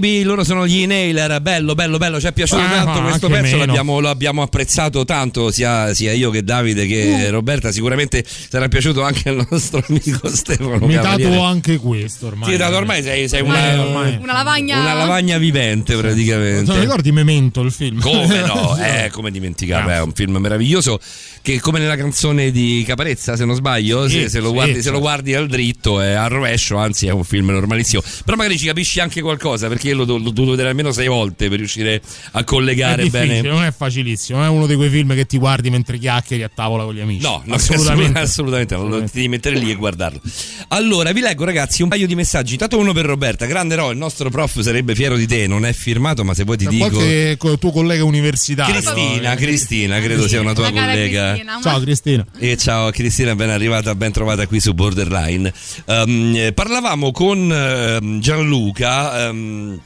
Baby, 0.00 0.22
loro 0.22 0.44
sono 0.44 0.66
gli 0.66 0.78
Inhaler, 0.78 1.40
bello 1.42 1.74
bello 1.74 1.98
bello, 1.98 2.18
ci 2.18 2.26
è 2.26 2.32
piaciuto 2.32 2.62
Eh, 2.62 2.68
tanto 2.68 3.02
questo 3.02 3.28
pezzo, 3.28 3.56
l'abbiamo, 3.58 4.00
l'abbiamo 4.00 4.40
apprezzato 4.42 5.04
tanto 5.04 5.50
sia, 5.50 5.92
sia 5.92 6.12
io 6.12 6.30
che 6.30 6.42
Davide 6.42 6.86
che 6.86 7.26
Uh. 7.28 7.30
Roberta, 7.30 7.70
sicuramente 7.70 8.24
sarà 8.26 8.68
piaciuto 8.68 9.02
anche 9.02 9.28
al 9.28 9.46
nostro 9.50 9.84
amico 9.86 10.28
Stefano 10.28 10.86
Mi 10.86 10.94
tatuo 10.94 11.42
anche 11.42 11.76
questo 11.76 12.28
ormai. 12.28 12.50
Sì, 12.50 12.56
dato 12.56 12.76
ormai 12.76 13.02
sei, 13.02 13.28
sei 13.28 13.40
Ormai- 13.42 13.74
una, 13.74 13.84
ormai. 13.84 14.18
Una 14.20 14.32
lavagna. 14.32 14.80
una 14.80 14.94
lavagna 14.94 15.38
vivente 15.38 15.96
praticamente. 15.96 16.70
Non 16.70 16.80
ricordi 16.80 17.12
Memento 17.12 17.60
il 17.60 17.72
film? 17.72 18.00
Come 18.00 18.40
no? 18.40 18.76
Eh, 18.80 19.10
come 19.10 19.30
dimenticarlo? 19.30 19.90
È 19.90 20.00
un 20.00 20.12
film 20.14 20.36
meraviglioso 20.38 20.98
che 21.42 21.60
come 21.60 21.78
nella 21.78 21.96
canzone 21.96 22.50
di 22.50 22.84
Caparezza, 22.86 23.36
se 23.36 23.44
non 23.44 23.54
sbaglio, 23.54 24.08
Sì, 24.08 24.22
se, 24.22 24.28
se 24.28 24.40
lo 24.40 24.48
sì, 24.48 24.52
guardi, 24.54 24.72
se 24.74 24.82
certo. 24.82 24.92
lo 24.92 25.00
guardi 25.00 25.34
al 25.34 25.46
dritto 25.48 26.00
è 26.00 26.12
al 26.12 26.28
rovescio, 26.30 26.76
anzi 26.76 27.06
è 27.06 27.10
un 27.10 27.24
film 27.24 27.50
normalissimo. 27.50 28.02
Però 28.24 28.36
magari 28.36 28.58
ci 28.58 28.66
capisci 28.66 29.00
anche 29.00 29.20
qualcosa, 29.20 29.68
perché 29.68 29.89
io 29.90 29.96
l'ho, 29.96 30.04
l'ho 30.04 30.30
dovuto 30.30 30.50
vedere 30.50 30.68
almeno 30.70 30.92
sei 30.92 31.08
volte 31.08 31.48
per 31.48 31.58
riuscire 31.58 32.00
a 32.32 32.44
collegare 32.44 33.06
bene. 33.06 33.42
non 33.42 33.62
è 33.64 33.72
facilissimo, 33.72 34.38
non 34.38 34.46
è 34.46 34.50
uno 34.50 34.66
di 34.66 34.74
quei 34.74 34.88
film 34.88 35.14
che 35.14 35.26
ti 35.26 35.38
guardi 35.38 35.70
mentre 35.70 35.98
chiacchieri 35.98 36.42
a 36.42 36.50
tavola 36.52 36.84
con 36.84 36.94
gli 36.94 37.00
amici. 37.00 37.22
No, 37.22 37.42
no, 37.44 37.54
assolutamente. 37.54 38.18
assolutamente, 38.20 38.76
ti 38.76 39.10
devi 39.12 39.28
mettere 39.28 39.56
lì 39.56 39.70
e 39.70 39.74
guardarlo. 39.74 40.20
Allora, 40.68 41.12
vi 41.12 41.20
leggo 41.20 41.44
ragazzi 41.44 41.82
un 41.82 41.88
paio 41.88 42.06
di 42.06 42.14
messaggi. 42.14 42.54
Intanto 42.54 42.78
uno 42.78 42.92
per 42.92 43.04
Roberta, 43.04 43.46
grande 43.46 43.74
Ro, 43.74 43.90
il 43.90 43.98
nostro 43.98 44.30
prof 44.30 44.60
sarebbe 44.60 44.94
fiero 44.94 45.16
di 45.16 45.26
te, 45.26 45.46
non 45.46 45.64
è 45.64 45.72
firmato, 45.72 46.24
ma 46.24 46.34
se 46.34 46.44
vuoi 46.44 46.56
ti 46.56 46.66
dico... 46.66 46.88
Qualche 46.88 47.36
tuo 47.58 47.70
collega 47.70 48.04
universitario. 48.04 48.74
Cristina, 48.74 49.34
Cristina, 49.34 50.00
credo 50.00 50.28
sia 50.28 50.40
una 50.40 50.52
tua 50.52 50.70
collega. 50.70 51.32
Cristina, 51.32 51.54
ma- 51.54 51.62
Ciao 51.62 51.80
Cristina. 51.80 52.26
E 52.38 52.56
ciao 52.56 52.90
Cristina, 52.90 53.34
ben 53.34 53.50
arrivata, 53.50 53.94
ben 53.94 54.12
trovata 54.12 54.46
qui 54.46 54.60
su 54.60 54.72
Borderline. 54.74 55.52
Eh, 55.86 56.52
parlavamo 56.54 57.10
con 57.12 57.52
ehm, 57.52 58.20
Gianluca. 58.20 59.28
ehm, 59.28 59.79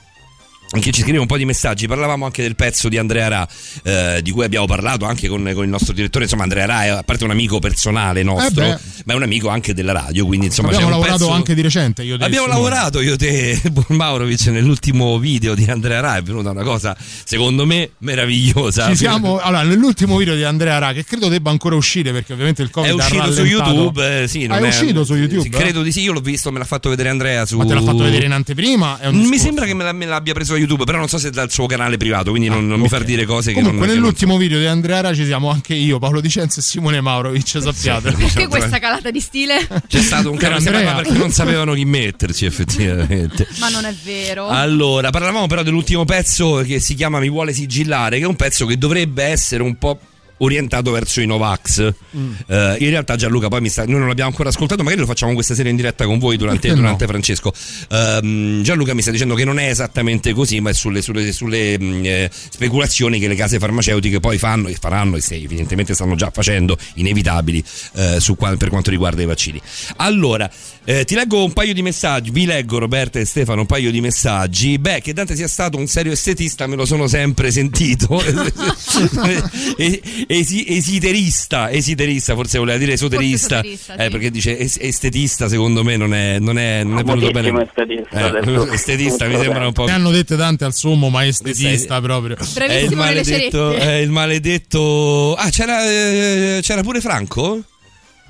che 0.80 0.90
ci 0.90 1.02
scrive 1.02 1.18
un 1.18 1.26
po' 1.26 1.36
di 1.36 1.44
messaggi, 1.44 1.86
parlavamo 1.86 2.24
anche 2.24 2.42
del 2.42 2.56
pezzo 2.56 2.88
di 2.88 2.98
Andrea 2.98 3.28
Ra, 3.28 3.48
eh, 3.82 4.20
di 4.22 4.30
cui 4.30 4.44
abbiamo 4.44 4.66
parlato 4.66 5.04
anche 5.04 5.28
con, 5.28 5.48
con 5.54 5.64
il 5.64 5.70
nostro 5.70 5.92
direttore. 5.92 6.24
Insomma, 6.24 6.42
Andrea 6.44 6.66
Ra 6.66 6.84
è 6.84 6.88
a 6.88 7.02
parte 7.02 7.24
un 7.24 7.30
amico 7.30 7.58
personale 7.58 8.22
nostro, 8.22 8.64
Eh 8.64 8.78
ma 9.04 9.12
è 9.12 9.16
un 9.16 9.22
amico 9.22 9.48
anche 9.48 9.74
della 9.74 9.92
radio. 9.92 10.26
Quindi, 10.26 10.46
insomma, 10.46 10.68
Abbiamo 10.68 10.90
lavorato 10.90 11.18
pezzo- 11.18 11.30
anche 11.32 11.54
di 11.54 11.62
recente. 11.62 12.02
Io 12.02 12.16
te, 12.18 12.24
Abbiamo 12.24 12.46
lavorato 12.46 13.00
io 13.00 13.16
te 13.16 13.60
Buon 13.70 13.86
Maurovic 13.90 14.46
nell'ultimo 14.46 15.18
video 15.18 15.54
di 15.54 15.64
Andrea 15.64 16.00
Ra 16.00 16.16
è 16.16 16.22
venuta 16.22 16.50
una 16.50 16.62
cosa 16.62 16.96
secondo 17.24 17.66
me 17.66 17.90
meravigliosa 17.98 18.88
Ci 18.88 18.96
siamo, 18.96 19.38
allora, 19.38 19.62
nell'ultimo 19.62 20.16
video 20.16 20.34
di 20.34 20.44
Andrea 20.44 20.78
Ra, 20.78 20.92
che 20.92 21.04
credo 21.04 21.28
debba 21.28 21.50
ancora 21.50 21.74
uscire 21.76 22.12
perché 22.12 22.32
ovviamente 22.32 22.62
il 22.62 22.70
Covid 22.70 22.90
è 22.90 22.94
uscito 22.94 23.32
su. 23.32 23.42
YouTube 23.44 24.22
eh, 24.22 24.28
sì, 24.28 24.44
Ah, 24.44 24.54
non 24.58 24.64
è 24.64 24.68
uscito 24.68 25.04
su 25.04 25.14
YouTube? 25.14 25.42
sì, 25.42 25.48
credo 25.48 25.82
di 25.82 25.92
sì 25.92 26.00
io 26.00 26.12
l'ho 26.12 26.20
visto 26.20 26.50
me 26.52 26.58
l'ha 26.58 26.64
fatto 26.64 26.88
vedere 26.88 27.08
Andrea 27.08 27.44
su 27.46 27.56
Ma 27.58 27.64
te 27.64 27.74
l'ha 27.74 27.82
fatto 27.82 28.02
vedere 28.04 28.24
in 28.26 28.32
anteprima? 28.32 28.98
È 28.98 29.10
mi 29.10 29.38
sembra 29.38 29.64
che 29.66 29.74
me, 29.74 29.84
la- 29.84 29.92
me 29.92 30.06
l'abbia 30.06 30.32
preso 30.34 30.54
a 30.54 30.58
YouTube 30.64 30.84
però 30.84 30.98
non 30.98 31.08
so 31.08 31.18
se 31.18 31.30
dal 31.30 31.50
suo 31.50 31.66
canale 31.66 31.96
privato 31.96 32.30
quindi 32.30 32.48
non, 32.48 32.66
non 32.66 32.78
mi 32.78 32.84
ok. 32.86 32.90
far 32.90 33.04
dire 33.04 33.24
cose 33.24 33.52
che 33.52 33.60
Comunque, 33.60 33.78
non 33.78 33.86
che 33.88 33.94
non- 33.94 34.02
nell'ultimo 34.02 34.36
video 34.36 34.58
di 34.58 34.66
Andrea 34.66 35.00
Ra 35.00 35.14
ci 35.14 35.24
siamo 35.24 35.50
anche 35.50 35.74
io, 35.74 35.98
Paolo 35.98 36.20
Dicenzo 36.20 36.60
e 36.60 36.62
Simone 36.62 37.00
Maurovic, 37.00 37.60
sappiate. 37.60 38.12
Perché 38.12 38.48
questa 38.48 38.78
calata 38.78 39.10
di 39.10 39.20
stile? 39.20 39.66
c'è 39.86 40.00
stato 40.00 40.30
un 40.30 40.38
Andrea. 40.42 40.94
perché 40.94 41.12
non 41.12 41.30
sapevano 41.30 41.74
chi 41.74 41.84
metterci 41.84 42.44
effettivamente 42.44 43.46
Ma 43.58 43.68
non 43.68 43.84
è 43.84 43.94
vero. 44.04 44.48
Allora, 44.48 45.10
parlavamo 45.10 45.46
però 45.46 45.62
dell'ultimo 45.62 46.04
pezzo 46.04 46.62
che 46.66 46.80
si 46.80 46.94
chiama 46.94 47.18
Mi 47.18 47.28
vuole 47.28 47.52
sigillare, 47.52 48.18
che 48.18 48.24
è 48.24 48.26
un 48.26 48.36
pezzo 48.36 48.66
che 48.66 48.76
dovrebbe 48.78 49.24
essere 49.24 49.62
un 49.62 49.76
po' 49.76 49.98
orientato 50.38 50.90
verso 50.90 51.20
i 51.20 51.26
Novax. 51.26 51.92
Mm. 52.16 52.32
Eh, 52.46 52.76
in 52.80 52.90
realtà 52.90 53.16
Gianluca 53.16 53.48
poi 53.48 53.60
mi 53.60 53.68
sta, 53.68 53.84
noi 53.84 53.98
non 53.98 54.08
l'abbiamo 54.08 54.30
ancora 54.30 54.48
ascoltato, 54.48 54.82
magari 54.82 55.00
lo 55.00 55.06
facciamo 55.06 55.32
questa 55.34 55.54
sera 55.54 55.68
in 55.68 55.76
diretta 55.76 56.04
con 56.04 56.18
voi 56.18 56.36
durante, 56.36 56.68
no? 56.68 56.74
durante 56.74 57.06
Francesco. 57.06 57.52
Ehm, 57.90 58.62
Gianluca 58.62 58.94
mi 58.94 59.02
sta 59.02 59.10
dicendo 59.10 59.34
che 59.34 59.44
non 59.44 59.58
è 59.58 59.68
esattamente 59.68 60.32
così, 60.32 60.60
ma 60.60 60.70
è 60.70 60.72
sulle, 60.72 61.02
sulle- 61.02 61.32
sulle, 61.32 61.78
mh, 61.78 62.04
eh, 62.04 62.30
speculazioni 62.32 63.18
che 63.18 63.28
le 63.28 63.34
case 63.34 63.58
farmaceutiche 63.58 64.20
poi 64.20 64.38
fanno 64.38 64.68
e 64.68 64.76
faranno 64.78 65.16
e 65.16 65.20
se 65.20 65.36
evidentemente 65.36 65.94
stanno 65.94 66.14
già 66.14 66.30
facendo, 66.30 66.76
inevitabili, 66.94 67.64
eh, 67.94 68.20
su 68.20 68.34
per 68.34 68.68
quanto 68.68 68.90
riguarda 68.90 69.22
i 69.22 69.26
vaccini. 69.26 69.60
Allora, 69.96 70.50
eh, 70.84 71.04
ti 71.04 71.14
leggo 71.14 71.42
un 71.44 71.52
paio 71.52 71.72
di 71.72 71.82
messaggi, 71.82 72.30
vi 72.30 72.44
leggo 72.44 72.78
Roberta 72.78 73.18
e 73.18 73.24
Stefano 73.24 73.62
un 73.62 73.66
paio 73.66 73.90
di 73.90 74.00
messaggi. 74.00 74.78
Beh, 74.78 75.00
che 75.00 75.12
Dante 75.12 75.36
sia 75.36 75.48
stato 75.48 75.78
un 75.78 75.86
serio 75.86 76.12
estetista 76.12 76.66
me 76.66 76.76
lo 76.76 76.84
sono 76.84 77.06
sempre 77.06 77.50
sentito. 77.50 78.22
E- 79.76 80.00
esi- 80.26 80.64
esiterista, 80.68 81.70
esiterista, 81.70 82.34
forse 82.34 82.58
voleva 82.58 82.78
dire 82.78 82.92
esoterista. 82.92 83.56
esoterista, 83.60 83.94
Eh, 83.96 84.04
sì. 84.04 84.10
perché 84.10 84.30
dice 84.30 84.58
es- 84.58 84.78
estetista, 84.80 85.48
secondo 85.48 85.82
me 85.84 85.96
non 85.96 86.14
è, 86.14 86.38
non 86.38 86.58
è, 86.58 86.82
non 86.84 86.98
è 86.98 87.02
venuto 87.04 87.30
bene. 87.30 87.62
Estetista, 87.62 88.40
Eh, 88.40 88.68
estetista 88.74 89.26
mi 89.26 89.36
sembra 89.38 89.66
un 89.66 89.72
po'. 89.72 89.84
Ne 89.86 89.92
hanno 89.92 90.10
dette 90.10 90.36
tante 90.36 90.64
al 90.64 90.74
sommo, 90.74 91.08
ma 91.10 91.26
estetista 91.26 92.00
proprio. 92.00 92.36
È 92.36 92.40
il 92.42 92.48
Bravissimo 92.54 93.02
nelle 93.04 93.14
maledetto. 93.22 93.72
È 93.74 93.92
il 93.94 94.10
maledetto. 94.10 95.34
Ah, 95.34 95.50
c'era, 95.50 95.84
eh, 95.84 96.58
c'era 96.62 96.82
pure 96.82 97.00
Franco? 97.00 97.62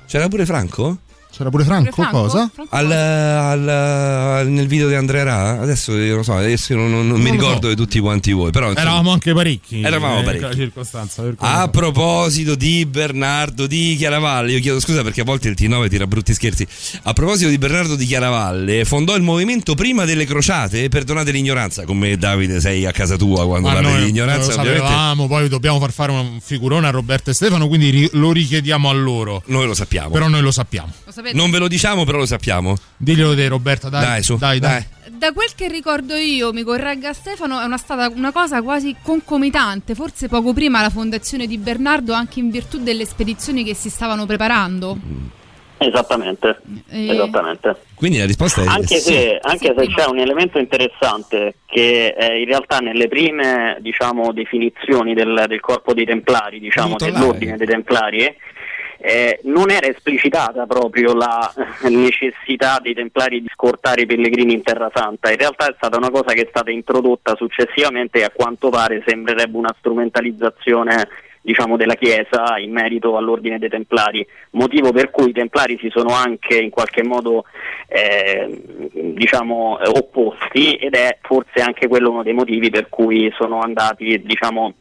C'era 0.07 0.27
pure 0.27 0.45
Franco? 0.45 0.99
C'era 1.35 1.49
pure 1.49 1.63
Franco, 1.65 1.91
Franco? 1.91 2.21
cosa? 2.21 2.49
Franco? 2.53 2.73
Al, 2.75 2.91
al- 2.91 4.47
nel 4.47 4.67
video 4.67 4.87
di 4.87 4.95
Andrea 4.95 5.23
Ra? 5.23 5.59
Adesso 5.61 5.95
io 5.97 6.15
non 6.15 6.23
so, 6.23 6.33
adesso 6.33 6.73
io 6.73 6.79
non, 6.79 6.91
non- 6.91 7.07
non 7.07 7.19
mi 7.19 7.27
lo 7.27 7.33
ricordo 7.35 7.67
di 7.67 7.75
tutti 7.75 7.99
quanti 7.99 8.31
voi. 8.31 8.51
Però, 8.51 8.67
insomma, 8.69 8.87
Eravamo 8.87 9.11
anche 9.11 9.33
parecchi. 9.33 9.81
Eravamo 9.81 10.19
eh, 10.19 10.23
parecchi. 10.23 10.55
circostanza. 10.55 11.21
per 11.23 11.35
cui 11.35 11.47
A 11.47 11.61
so. 11.63 11.69
proposito 11.69 12.55
di 12.55 12.85
Bernardo 12.85 13.67
di 13.67 13.95
Chiaravalle, 13.97 14.51
io 14.53 14.59
chiedo 14.59 14.79
scusa 14.79 15.03
perché 15.03 15.21
a 15.21 15.23
volte 15.25 15.49
il 15.49 15.55
T9 15.59 15.89
tira 15.89 16.07
brutti 16.07 16.33
scherzi. 16.33 16.65
A 17.03 17.13
proposito 17.13 17.49
di 17.49 17.57
Bernardo 17.57 17.95
di 17.95 18.05
Chiaravalle, 18.05 18.85
fondò 18.85 19.15
il 19.15 19.21
movimento 19.23 19.75
prima 19.75 20.05
delle 20.05 20.25
crociate. 20.25 20.87
Perdonate 20.89 21.31
l'ignoranza, 21.31 21.83
come 21.83 22.15
Davide 22.17 22.59
sei 22.61 22.85
a 22.85 22.91
casa 22.91 23.17
tua 23.17 23.45
quando 23.45 23.67
Ma 23.67 23.73
parli 23.73 23.87
noi 23.89 23.95
di 23.97 24.01
lo 24.03 24.07
ignoranza. 24.07 24.53
Ovviamente 24.53 24.79
sapevamo, 24.87 25.27
poi 25.27 25.49
dobbiamo 25.49 25.79
far 25.79 25.91
fare 25.91 26.11
un 26.11 26.39
figurone 26.41 26.87
a 26.87 26.91
Roberto 26.91 27.29
e 27.29 27.33
Stefano, 27.33 27.67
quindi 27.67 27.89
ri- 27.89 28.09
lo 28.13 28.31
richiediamo 28.31 28.89
a 28.89 28.93
loro. 28.93 29.43
noi 29.47 29.65
lo 29.65 29.73
sappiamo. 29.73 30.09
Però 30.11 30.27
noi 30.27 30.41
lo 30.41 30.51
sappiamo. 30.51 30.91
Lo 31.05 31.11
sapete? 31.29 31.37
non 31.37 31.51
ve 31.51 31.57
lo 31.59 31.67
diciamo, 31.67 32.03
però 32.05 32.17
lo 32.19 32.25
sappiamo. 32.25 32.75
Diglielo 32.97 33.35
te, 33.35 33.47
Roberta, 33.47 33.89
dai. 33.89 34.01
Dai, 34.05 34.23
su, 34.23 34.37
dai. 34.37 34.59
dai. 34.59 34.85
Da 35.07 35.31
quel 35.31 35.49
che 35.55 35.67
ricordo 35.69 36.15
io, 36.15 36.51
mi 36.51 36.63
corregga 36.63 37.13
Stefano, 37.13 37.61
è 37.61 37.65
una 37.65 37.77
stata 37.77 38.09
una 38.13 38.31
cosa 38.31 38.61
quasi 38.61 38.95
concomitante, 39.01 39.95
forse 39.95 40.27
poco 40.27 40.51
prima 40.53 40.81
la 40.81 40.89
fondazione 40.89 41.47
di 41.47 41.57
Bernardo, 41.57 42.13
anche 42.13 42.39
in 42.39 42.49
virtù 42.49 42.79
delle 42.79 43.05
spedizioni 43.05 43.63
che 43.63 43.73
si 43.75 43.89
stavano 43.89 44.25
preparando. 44.25 44.97
Esattamente, 45.77 46.61
Eh, 46.89 47.09
esattamente. 47.11 47.75
Quindi 47.95 48.17
la 48.17 48.25
risposta 48.25 48.61
è 48.63 48.65
Anche 48.65 48.95
sì. 48.97 49.11
se, 49.11 49.39
anche 49.41 49.57
Sì, 49.59 49.65
se 49.67 49.73
prima. 49.73 49.95
c'è 49.95 50.07
un 50.07 50.19
elemento 50.19 50.57
interessante 50.57 51.55
che 51.65 52.15
eh, 52.17 52.39
in 52.39 52.45
realtà 52.45 52.79
nelle 52.79 53.07
prime 53.09 53.77
diciamo, 53.81 54.31
definizioni 54.31 55.13
del, 55.13 55.43
del 55.47 55.59
corpo 55.59 55.93
dei 55.93 56.05
Templari, 56.05 56.59
diciamo, 56.59 56.95
dell'ordine 56.97 57.57
dei 57.57 57.67
Templari, 57.67 58.33
eh, 58.97 59.39
non 59.43 59.71
era 59.71 59.87
esplicitata 59.87 60.65
proprio 60.65 61.13
la 61.13 61.51
necessità 61.89 62.79
dei 62.81 62.93
Templari 62.93 63.41
di 63.41 63.49
scortare 63.51 64.01
i 64.01 64.05
pellegrini 64.05 64.53
in 64.53 64.63
Terra 64.63 64.91
Santa, 64.93 65.31
in 65.31 65.37
realtà 65.37 65.69
è 65.69 65.73
stata 65.75 65.97
una 65.97 66.09
cosa 66.09 66.33
che 66.33 66.41
è 66.41 66.47
stata 66.49 66.71
introdotta 66.71 67.35
successivamente 67.35 68.19
e 68.19 68.23
a 68.23 68.31
quanto 68.33 68.69
pare 68.69 69.03
sembrerebbe 69.05 69.57
una 69.57 69.75
strumentalizzazione 69.77 71.07
diciamo, 71.45 71.77
della 71.77 71.93
Chiesa 71.93 72.57
in 72.57 72.71
merito 72.71 73.15
all'ordine 73.17 73.59
dei 73.59 73.69
Templari, 73.69 74.25
motivo 74.51 74.91
per 74.91 75.11
cui 75.11 75.29
i 75.29 75.33
Templari 75.33 75.77
si 75.79 75.89
sono 75.91 76.11
anche 76.11 76.57
in 76.57 76.71
qualche 76.71 77.03
modo 77.03 77.45
eh, 77.87 78.61
diciamo, 78.91 79.77
opposti 79.95 80.73
ed 80.73 80.95
è 80.95 81.19
forse 81.21 81.61
anche 81.61 81.87
quello 81.87 82.09
uno 82.09 82.23
dei 82.23 82.33
motivi 82.33 82.71
per 82.71 82.89
cui 82.89 83.31
sono 83.37 83.59
andati, 83.59 84.19
diciamo, 84.23 84.73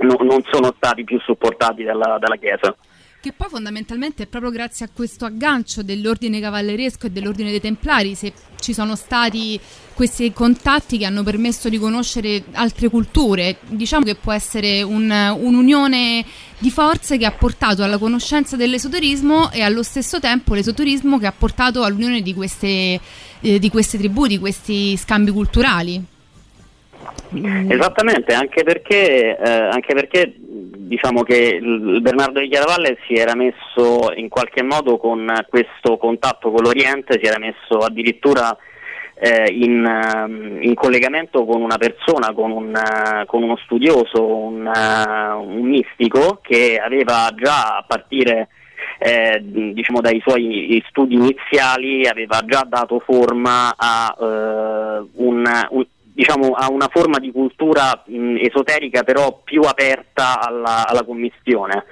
no- 0.00 0.18
non 0.20 0.42
sono 0.50 0.74
stati 0.76 1.04
più 1.04 1.18
supportati 1.20 1.82
dalla, 1.84 2.18
dalla 2.20 2.36
Chiesa. 2.36 2.76
Che 3.24 3.32
poi 3.32 3.48
fondamentalmente 3.48 4.24
è 4.24 4.26
proprio 4.26 4.50
grazie 4.50 4.84
a 4.84 4.90
questo 4.92 5.24
aggancio 5.24 5.82
dell'ordine 5.82 6.40
cavalleresco 6.40 7.06
e 7.06 7.10
dell'ordine 7.10 7.48
dei 7.48 7.60
Templari, 7.62 8.14
se 8.14 8.34
ci 8.60 8.74
sono 8.74 8.96
stati 8.96 9.58
questi 9.94 10.30
contatti 10.34 10.98
che 10.98 11.06
hanno 11.06 11.22
permesso 11.22 11.70
di 11.70 11.78
conoscere 11.78 12.44
altre 12.52 12.90
culture. 12.90 13.56
Diciamo 13.66 14.04
che 14.04 14.14
può 14.14 14.30
essere 14.30 14.82
un- 14.82 15.08
un'unione 15.38 16.22
di 16.58 16.70
forze 16.70 17.16
che 17.16 17.24
ha 17.24 17.32
portato 17.32 17.82
alla 17.82 17.96
conoscenza 17.96 18.56
dell'esoterismo 18.56 19.50
e 19.52 19.62
allo 19.62 19.82
stesso 19.82 20.20
tempo 20.20 20.52
l'esoterismo 20.52 21.18
che 21.18 21.26
ha 21.26 21.32
portato 21.32 21.82
all'unione 21.82 22.20
di 22.20 22.34
queste, 22.34 23.00
eh, 23.40 23.58
di 23.58 23.70
queste 23.70 23.96
tribù, 23.96 24.26
di 24.26 24.38
questi 24.38 24.98
scambi 24.98 25.30
culturali. 25.30 26.12
Esattamente, 27.68 28.34
anche 28.34 28.62
perché, 28.62 29.36
eh, 29.36 29.50
anche 29.50 29.94
perché 29.94 30.34
diciamo 30.36 31.22
che 31.22 31.58
il 31.60 32.00
Bernardo 32.00 32.40
di 32.40 32.48
Chiaravalle 32.48 32.98
si 33.06 33.14
era 33.14 33.34
messo 33.34 34.12
in 34.14 34.28
qualche 34.28 34.62
modo 34.62 34.98
con 34.98 35.26
questo 35.48 35.96
contatto 35.96 36.50
con 36.50 36.62
l'Oriente, 36.62 37.18
si 37.20 37.26
era 37.26 37.38
messo 37.38 37.78
addirittura 37.78 38.56
eh, 39.14 39.50
in, 39.50 39.84
ehm, 39.84 40.58
in 40.62 40.74
collegamento 40.74 41.44
con 41.44 41.62
una 41.62 41.78
persona, 41.78 42.32
con, 42.32 42.50
un, 42.50 42.74
eh, 42.74 43.24
con 43.26 43.42
uno 43.42 43.56
studioso, 43.64 44.24
un, 44.24 44.66
eh, 44.66 45.32
un 45.32 45.62
mistico 45.62 46.38
che 46.42 46.78
aveva 46.78 47.32
già 47.36 47.78
a 47.78 47.84
partire 47.86 48.48
eh, 48.98 49.40
diciamo 49.42 50.00
dai 50.00 50.20
suoi 50.24 50.82
studi 50.88 51.14
iniziali 51.14 52.06
aveva 52.06 52.42
già 52.46 52.64
dato 52.66 53.00
forma 53.00 53.74
a, 53.76 54.14
eh, 54.18 55.06
un, 55.14 55.66
un- 55.70 55.86
diciamo, 56.14 56.52
a 56.52 56.70
una 56.70 56.88
forma 56.90 57.18
di 57.18 57.32
cultura 57.32 58.04
mh, 58.06 58.36
esoterica 58.40 59.02
però 59.02 59.40
più 59.42 59.62
aperta 59.62 60.40
alla, 60.40 60.86
alla 60.86 61.04
commissione 61.04 61.84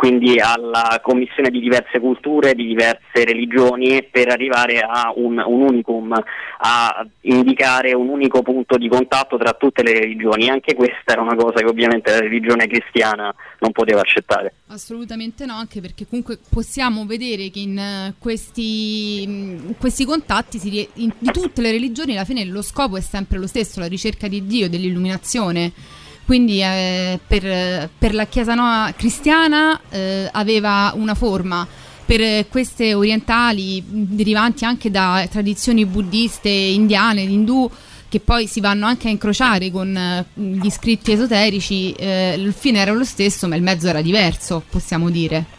quindi 0.00 0.40
alla 0.40 0.98
commissione 1.02 1.50
di 1.50 1.60
diverse 1.60 2.00
culture, 2.00 2.54
di 2.54 2.66
diverse 2.68 3.22
religioni, 3.22 4.02
per 4.10 4.30
arrivare 4.30 4.78
a 4.78 5.12
un, 5.14 5.36
un 5.44 5.60
unicum, 5.60 6.14
a 6.60 7.06
indicare 7.20 7.92
un 7.92 8.08
unico 8.08 8.40
punto 8.40 8.78
di 8.78 8.88
contatto 8.88 9.36
tra 9.36 9.52
tutte 9.52 9.82
le 9.82 9.92
religioni. 9.92 10.48
Anche 10.48 10.74
questa 10.74 11.12
era 11.12 11.20
una 11.20 11.34
cosa 11.34 11.58
che 11.58 11.66
ovviamente 11.66 12.12
la 12.12 12.20
religione 12.20 12.66
cristiana 12.66 13.30
non 13.58 13.72
poteva 13.72 14.00
accettare. 14.00 14.54
Assolutamente 14.68 15.44
no, 15.44 15.52
anche 15.52 15.82
perché 15.82 16.06
comunque 16.08 16.38
possiamo 16.48 17.04
vedere 17.04 17.50
che 17.50 17.58
in 17.58 17.76
eh, 17.76 18.14
questi, 18.18 19.22
in 19.24 19.74
questi 19.78 20.06
contatti 20.06 20.56
si 20.58 20.88
in- 20.94 21.12
di 21.18 21.30
tutte 21.30 21.60
le 21.60 21.72
religioni 21.72 22.12
alla 22.12 22.24
fine 22.24 22.46
lo 22.46 22.62
scopo 22.62 22.96
è 22.96 23.02
sempre 23.02 23.36
lo 23.36 23.46
stesso, 23.46 23.80
la 23.80 23.86
ricerca 23.86 24.28
di 24.28 24.46
Dio, 24.46 24.70
dell'illuminazione. 24.70 25.98
Quindi 26.24 26.62
eh, 26.62 27.18
per, 27.26 27.90
per 27.98 28.14
la 28.14 28.26
Chiesa 28.26 28.54
no- 28.54 28.92
cristiana 28.96 29.80
eh, 29.88 30.28
aveva 30.30 30.92
una 30.94 31.14
forma, 31.14 31.66
per 32.04 32.48
queste 32.48 32.94
orientali 32.94 33.82
derivanti 33.86 34.64
anche 34.64 34.90
da 34.90 35.26
tradizioni 35.30 35.86
buddiste, 35.86 36.48
indiane, 36.48 37.22
indù, 37.22 37.70
che 38.08 38.18
poi 38.18 38.48
si 38.48 38.60
vanno 38.60 38.86
anche 38.86 39.06
a 39.06 39.10
incrociare 39.12 39.70
con 39.70 39.96
eh, 39.96 40.26
gli 40.34 40.68
scritti 40.68 41.12
esoterici, 41.12 41.92
eh, 41.92 42.34
il 42.36 42.52
fine 42.52 42.80
era 42.80 42.92
lo 42.92 43.04
stesso, 43.04 43.46
ma 43.46 43.54
il 43.54 43.62
mezzo 43.62 43.86
era 43.86 44.02
diverso, 44.02 44.62
possiamo 44.68 45.08
dire. 45.10 45.58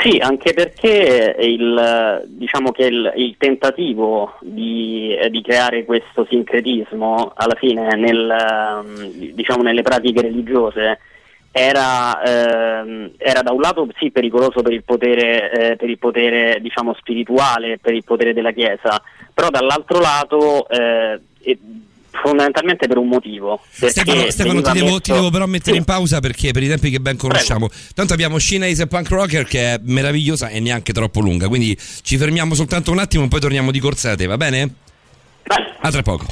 Sì, 0.00 0.18
anche 0.18 0.54
perché 0.54 1.36
il, 1.38 2.22
diciamo 2.26 2.72
che 2.72 2.86
il, 2.86 3.12
il 3.16 3.36
tentativo 3.36 4.38
di, 4.40 5.14
eh, 5.14 5.28
di 5.28 5.42
creare 5.42 5.84
questo 5.84 6.26
sincretismo 6.28 7.32
alla 7.34 7.54
fine 7.54 7.94
nel, 7.94 8.30
ehm, 8.30 9.32
diciamo, 9.34 9.62
nelle 9.62 9.82
pratiche 9.82 10.22
religiose 10.22 10.98
era, 11.52 12.22
ehm, 12.22 13.12
era 13.18 13.42
da 13.42 13.52
un 13.52 13.60
lato 13.60 13.86
sì 13.98 14.10
pericoloso 14.10 14.62
per 14.62 14.72
il 14.72 14.82
potere, 14.82 15.52
eh, 15.52 15.76
per 15.76 15.90
il 15.90 15.98
potere 15.98 16.58
diciamo, 16.60 16.94
spirituale, 16.94 17.78
per 17.78 17.92
il 17.92 18.02
potere 18.02 18.32
della 18.32 18.52
Chiesa, 18.52 19.00
però 19.32 19.50
dall'altro 19.50 20.00
lato 20.00 20.68
eh, 20.70 21.20
fondamentalmente 22.22 22.86
per 22.86 22.98
un 22.98 23.08
motivo. 23.08 23.60
Stefano, 23.70 24.30
Stefano, 24.30 24.60
ti, 24.60 24.72
devo, 24.72 24.84
messo- 24.86 25.00
ti 25.00 25.12
devo 25.12 25.30
però 25.30 25.46
mettere 25.46 25.72
Sì. 25.72 25.78
in 25.78 25.84
pausa 25.84 26.20
perché 26.20 26.52
per 26.52 26.62
i 26.62 26.68
tempi 26.68 26.90
che 26.90 27.00
ben 27.00 27.16
conosciamo. 27.16 27.68
Tanto 27.94 28.12
abbiamo 28.12 28.38
Scinese 28.38 28.82
e 28.82 28.86
Punk 28.86 29.08
Rocker 29.08 29.44
che 29.46 29.74
è 29.74 29.80
meravigliosa 29.82 30.48
e 30.48 30.60
neanche 30.60 30.92
troppo 30.92 31.20
lunga. 31.20 31.48
Quindi 31.48 31.76
ci 32.02 32.16
fermiamo 32.16 32.54
soltanto 32.54 32.90
un 32.90 32.98
attimo 32.98 33.24
e 33.24 33.28
poi 33.28 33.40
torniamo 33.40 33.70
di 33.70 33.80
corsa 33.80 34.10
da 34.10 34.16
te, 34.16 34.26
va 34.26 34.36
bene? 34.36 34.74
A 35.84 35.90
tra 35.90 36.02
poco. 36.02 36.26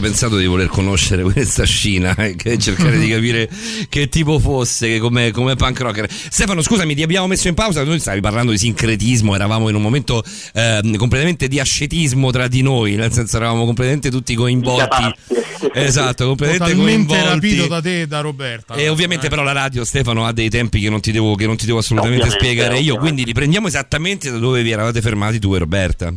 Sempre 0.00 0.16
pensato 0.16 0.38
di 0.38 0.46
voler 0.46 0.68
conoscere 0.68 1.22
questa 1.22 1.64
scina 1.64 2.14
e 2.14 2.34
che 2.34 2.56
cercare 2.56 2.98
di 2.98 3.08
capire 3.10 3.50
che 3.90 4.08
tipo 4.08 4.38
fosse, 4.38 4.88
che 4.88 4.98
come, 4.98 5.30
come 5.30 5.56
punk 5.56 5.78
rocker. 5.80 6.08
Stefano, 6.10 6.62
scusami, 6.62 6.94
ti 6.94 7.02
abbiamo 7.02 7.26
messo 7.26 7.48
in 7.48 7.54
pausa. 7.54 7.84
Noi 7.84 8.00
stavi 8.00 8.20
parlando 8.20 8.50
di 8.50 8.56
sincretismo, 8.56 9.34
eravamo 9.34 9.68
in 9.68 9.74
un 9.74 9.82
momento 9.82 10.24
ehm, 10.54 10.96
completamente 10.96 11.48
di 11.48 11.60
ascetismo 11.60 12.30
tra 12.30 12.48
di 12.48 12.62
noi, 12.62 12.94
nel 12.94 13.12
senso 13.12 13.36
eravamo 13.36 13.66
completamente 13.66 14.10
tutti 14.10 14.34
coinvolti. 14.34 15.14
Esatto, 15.74 16.28
completamente 16.28 16.72
Totalmente 16.72 17.06
coinvolti. 17.14 17.34
rapito 17.34 17.66
da 17.66 17.80
te 17.82 18.00
e 18.00 18.06
da 18.06 18.20
Roberta. 18.20 18.74
E 18.76 18.88
ovviamente 18.88 19.28
però 19.28 19.42
la 19.42 19.52
radio 19.52 19.84
Stefano 19.84 20.24
ha 20.24 20.32
dei 20.32 20.48
tempi 20.48 20.80
che 20.80 20.88
non 20.88 21.00
ti 21.02 21.12
devo, 21.12 21.34
che 21.34 21.44
non 21.44 21.56
ti 21.56 21.66
devo 21.66 21.78
assolutamente 21.78 22.22
Ovviamente, 22.22 22.46
spiegare 22.46 22.74
io, 22.76 22.94
ovviamente. 22.94 23.00
quindi 23.00 23.24
riprendiamo 23.24 23.66
esattamente 23.66 24.30
da 24.30 24.38
dove 24.38 24.62
vi 24.62 24.70
eravate 24.70 25.02
fermati 25.02 25.38
tu 25.38 25.54
e 25.54 25.58
Roberta. 25.58 26.14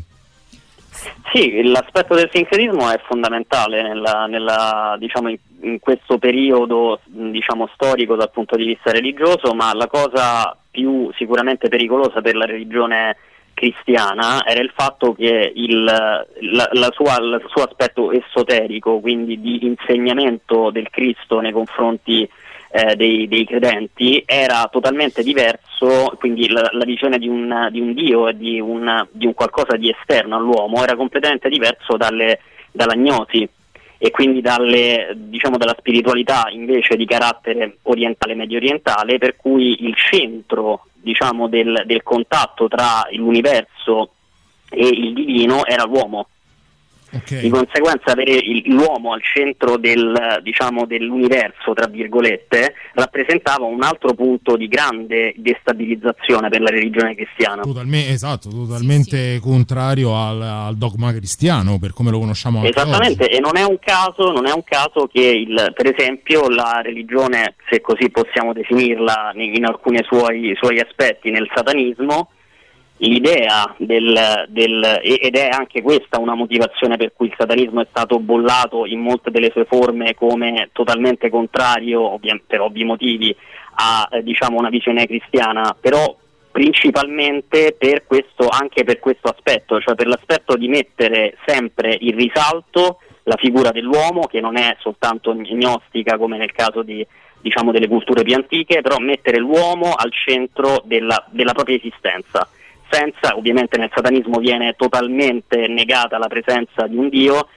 Sì, 1.33 1.63
l'aspetto 1.63 2.13
del 2.13 2.29
sincretismo 2.31 2.91
è 2.91 2.99
fondamentale 3.07 3.81
nella, 3.81 4.27
nella, 4.27 4.95
diciamo, 4.99 5.29
in, 5.29 5.37
in 5.61 5.79
questo 5.79 6.19
periodo 6.19 6.99
diciamo, 7.05 7.67
storico 7.73 8.15
dal 8.15 8.29
punto 8.29 8.55
di 8.55 8.65
vista 8.65 8.91
religioso, 8.91 9.55
ma 9.55 9.73
la 9.73 9.87
cosa 9.87 10.55
più 10.69 11.11
sicuramente 11.15 11.69
pericolosa 11.69 12.21
per 12.21 12.35
la 12.35 12.45
religione 12.45 13.17
cristiana 13.55 14.45
era 14.45 14.61
il 14.61 14.71
fatto 14.75 15.13
che 15.13 15.51
il, 15.55 15.83
la- 15.83 16.23
la 16.71 16.91
sua- 16.91 17.17
il 17.19 17.43
suo 17.47 17.63
aspetto 17.63 18.11
esoterico, 18.11 18.99
quindi 18.99 19.41
di 19.41 19.65
insegnamento 19.65 20.69
del 20.69 20.89
Cristo 20.91 21.39
nei 21.39 21.51
confronti 21.51 22.29
eh, 22.75 22.95
dei, 22.95 23.27
dei 23.27 23.45
credenti, 23.45 24.23
era 24.25 24.67
totalmente 24.71 25.21
diverso, 25.21 26.15
quindi 26.17 26.49
la, 26.49 26.67
la 26.71 26.85
visione 26.85 27.19
di 27.19 27.27
un, 27.27 27.67
di 27.69 27.79
un 27.79 27.93
Dio 27.93 28.27
e 28.27 28.35
di 28.35 28.59
un, 28.59 29.07
di 29.11 29.27
un 29.27 29.35
qualcosa 29.35 29.77
di 29.77 29.91
esterno 29.91 30.37
all'uomo 30.37 30.81
era 30.81 30.95
completamente 30.95 31.49
diverso 31.49 31.97
dalle, 31.97 32.39
dall'agnosi 32.71 33.47
e 33.99 34.09
quindi 34.09 34.41
dalle, 34.41 35.13
diciamo, 35.15 35.57
dalla 35.57 35.75
spiritualità 35.77 36.47
invece 36.49 36.95
di 36.95 37.05
carattere 37.05 37.77
orientale 37.83 38.33
medio 38.33 38.57
orientale, 38.57 39.19
per 39.19 39.35
cui 39.35 39.85
il 39.85 39.95
centro 39.95 40.87
diciamo, 40.95 41.47
del, 41.47 41.83
del 41.85 42.01
contatto 42.01 42.67
tra 42.67 43.07
l'universo 43.11 44.13
e 44.71 44.87
il 44.87 45.13
divino 45.13 45.63
era 45.67 45.83
l'uomo. 45.83 46.27
Di 47.41 47.49
conseguenza 47.49 48.11
avere 48.11 48.31
il- 48.33 48.63
l'uomo 48.73 49.13
al 49.13 49.21
centro 49.23 49.77
del, 49.77 50.39
diciamo, 50.41 50.85
dell'universo, 50.85 51.73
tra 51.73 51.87
virgolette, 51.87 52.73
rappresentava 52.93 53.65
un 53.65 53.83
altro 53.83 54.13
punto 54.13 54.55
di 54.55 54.67
grande 54.67 55.33
destabilizzazione 55.37 56.49
per 56.49 56.61
la 56.61 56.69
religione 56.69 57.15
cristiana. 57.15 57.61
Totalmente, 57.61 58.11
esatto, 58.11 58.49
totalmente 58.49 59.39
contrario 59.41 60.15
al, 60.15 60.41
al 60.41 60.75
dogma 60.77 61.11
cristiano, 61.13 61.77
per 61.79 61.93
come 61.93 62.11
lo 62.11 62.19
conosciamo 62.19 62.59
anche 62.59 62.69
Esattamente, 62.71 63.29
e 63.29 63.39
non 63.39 63.57
è 63.57 63.63
un 63.63 63.77
caso, 63.79 64.31
non 64.31 64.47
è 64.47 64.51
un 64.53 64.63
caso 64.63 65.07
che 65.11 65.21
il- 65.21 65.71
per 65.75 65.93
esempio 65.95 66.49
la 66.49 66.81
religione, 66.83 67.55
se 67.69 67.81
così 67.81 68.09
possiamo 68.09 68.53
definirla 68.53 69.31
in 69.35 69.51
in 69.53 69.65
alcuni 69.65 69.99
suoi, 70.03 70.53
suoi 70.57 70.79
aspetti, 70.79 71.29
nel 71.29 71.47
satanismo, 71.53 72.29
l'idea 72.97 73.73
del, 73.77 74.45
del- 74.47 74.99
ed 75.01 75.35
è 75.35 75.49
anche 75.49 75.81
questa 75.81 76.19
una 76.19 76.35
motivazione 76.35 76.95
per 76.97 77.13
cui 77.15 77.27
il 77.27 77.35
satanismo 77.37 77.81
è 77.81 77.87
stato 77.89 78.19
bollato 78.19 78.85
in 78.85 78.99
molte 78.99 79.31
delle 79.31 79.51
sue 79.51 79.65
forme 79.65 80.13
come 80.13 80.69
totalmente 80.71 81.29
contrario, 81.29 82.19
per 82.45 82.61
ovvi 82.61 82.83
motivi, 82.83 83.35
a 83.75 84.07
eh, 84.11 84.23
diciamo, 84.23 84.57
una 84.57 84.69
visione 84.69 85.07
cristiana, 85.07 85.75
però 85.79 86.15
principalmente 86.51 87.75
per 87.77 88.05
questo, 88.05 88.47
anche 88.47 88.83
per 88.83 88.99
questo 88.99 89.29
aspetto, 89.29 89.79
cioè 89.81 89.95
per 89.95 90.07
l'aspetto 90.07 90.55
di 90.55 90.67
mettere 90.67 91.35
sempre 91.45 91.97
in 91.99 92.15
risalto 92.15 92.99
la 93.23 93.37
figura 93.37 93.71
dell'uomo, 93.71 94.27
che 94.27 94.39
non 94.39 94.57
è 94.57 94.75
soltanto 94.79 95.33
gnostica 95.35 96.17
come 96.17 96.37
nel 96.37 96.51
caso 96.51 96.83
di, 96.83 97.05
diciamo, 97.41 97.71
delle 97.71 97.87
culture 97.87 98.21
più 98.21 98.35
antiche, 98.35 98.81
però 98.81 98.97
mettere 98.99 99.39
l'uomo 99.39 99.93
al 99.93 100.11
centro 100.13 100.81
della, 100.85 101.25
della 101.31 101.53
propria 101.53 101.77
esistenza. 101.77 102.47
Senza, 102.93 103.35
ovviamente 103.35 103.77
nel 103.79 103.89
satanismo 103.93 104.37
viene 104.37 104.75
totalmente 104.77 105.67
negata 105.67 106.17
la 106.19 106.27
presenza 106.27 106.85
di 106.87 106.95
un 106.95 107.09
Dio, 107.09 107.47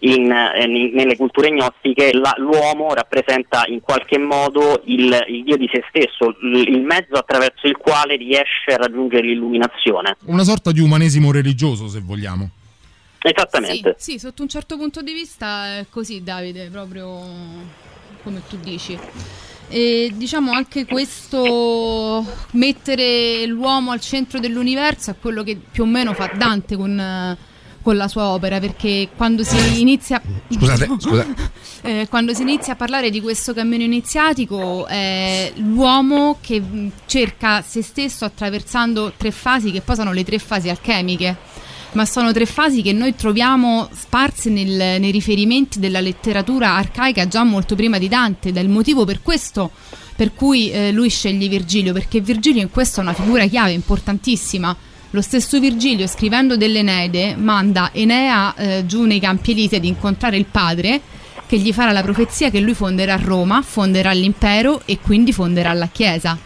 in, 0.00 0.30
eh, 0.30 0.64
in- 0.64 0.90
nelle 0.94 1.16
culture 1.16 1.50
gnostiche 1.50 2.12
la- 2.12 2.34
l'uomo 2.36 2.92
rappresenta 2.94 3.64
in 3.66 3.80
qualche 3.80 4.18
modo 4.18 4.82
il, 4.84 5.24
il 5.28 5.42
Dio 5.44 5.56
di 5.56 5.68
se 5.72 5.82
stesso, 5.88 6.36
il, 6.42 6.68
il 6.68 6.80
mezzo 6.82 7.14
attraverso 7.14 7.66
il 7.66 7.76
quale 7.76 8.16
riesce 8.16 8.72
a 8.72 8.76
raggiungere 8.76 9.22
l'illuminazione. 9.26 10.16
Una 10.26 10.44
sorta 10.44 10.70
di 10.72 10.80
umanesimo 10.80 11.32
religioso, 11.32 11.88
se 11.88 12.00
vogliamo. 12.00 12.50
Esattamente. 13.20 13.94
Sì, 13.96 14.12
sì, 14.12 14.18
sotto 14.18 14.42
un 14.42 14.48
certo 14.48 14.76
punto 14.76 15.00
di 15.00 15.14
vista 15.14 15.78
è 15.78 15.86
così, 15.88 16.22
Davide, 16.22 16.68
proprio 16.70 17.22
come 18.22 18.42
tu 18.48 18.56
dici. 18.58 18.98
E 19.68 20.12
diciamo 20.14 20.52
anche 20.52 20.84
questo 20.84 22.24
mettere 22.52 23.44
l'uomo 23.46 23.90
al 23.90 24.00
centro 24.00 24.38
dell'universo 24.38 25.10
è 25.10 25.14
quello 25.20 25.42
che 25.42 25.58
più 25.70 25.82
o 25.82 25.86
meno 25.86 26.12
fa 26.14 26.30
Dante 26.36 26.76
con, 26.76 27.36
con 27.82 27.96
la 27.96 28.06
sua 28.08 28.28
opera, 28.28 28.60
perché 28.60 29.08
quando 29.16 29.42
si 29.42 29.80
inizia 29.80 30.20
Scusate, 30.48 30.88
scusa. 30.98 31.26
eh, 31.82 32.06
quando 32.08 32.34
si 32.34 32.42
inizia 32.42 32.74
a 32.74 32.76
parlare 32.76 33.10
di 33.10 33.20
questo 33.20 33.52
cammino 33.52 33.82
iniziatico 33.82 34.86
è 34.86 35.52
l'uomo 35.56 36.38
che 36.40 36.62
cerca 37.06 37.60
se 37.62 37.82
stesso 37.82 38.24
attraversando 38.24 39.12
tre 39.16 39.30
fasi 39.30 39.70
che 39.72 39.80
poi 39.80 39.96
sono 39.96 40.12
le 40.12 40.24
tre 40.24 40.38
fasi 40.38 40.68
alchemiche 40.68 41.36
ma 41.94 42.04
sono 42.04 42.32
tre 42.32 42.46
fasi 42.46 42.82
che 42.82 42.92
noi 42.92 43.16
troviamo 43.16 43.88
sparse 43.92 44.50
nel- 44.50 45.00
nei 45.00 45.10
riferimenti 45.10 45.80
della 45.80 46.00
letteratura 46.00 46.74
arcaica 46.74 47.26
già 47.26 47.42
molto 47.42 47.74
prima 47.74 47.98
di 47.98 48.08
Dante 48.08 48.48
il 48.48 48.68
motivo 48.68 49.04
per 49.04 49.22
questo 49.22 49.70
per 50.14 50.32
cui 50.32 50.70
eh, 50.70 50.92
lui 50.92 51.08
sceglie 51.08 51.48
Virgilio 51.48 51.92
perché 51.92 52.20
Virgilio 52.20 52.62
in 52.62 52.70
questo 52.70 53.00
è 53.00 53.02
una 53.02 53.14
figura 53.14 53.46
chiave 53.46 53.72
importantissima 53.72 54.76
lo 55.10 55.20
stesso 55.20 55.60
Virgilio 55.60 56.06
scrivendo 56.06 56.56
dell'Eneide 56.56 57.36
manda 57.36 57.90
Enea 57.92 58.54
eh, 58.54 58.86
giù 58.86 59.04
nei 59.04 59.20
campi 59.20 59.52
Elite 59.52 59.76
ad 59.76 59.84
incontrare 59.84 60.36
il 60.36 60.46
padre 60.46 61.00
che 61.46 61.58
gli 61.58 61.72
farà 61.72 61.92
la 61.92 62.02
profezia 62.02 62.50
che 62.50 62.60
lui 62.60 62.74
fonderà 62.74 63.16
Roma, 63.16 63.62
fonderà 63.62 64.12
l'impero 64.12 64.82
e 64.86 64.98
quindi 64.98 65.32
fonderà 65.32 65.72
la 65.72 65.88
Chiesa. 65.88 66.36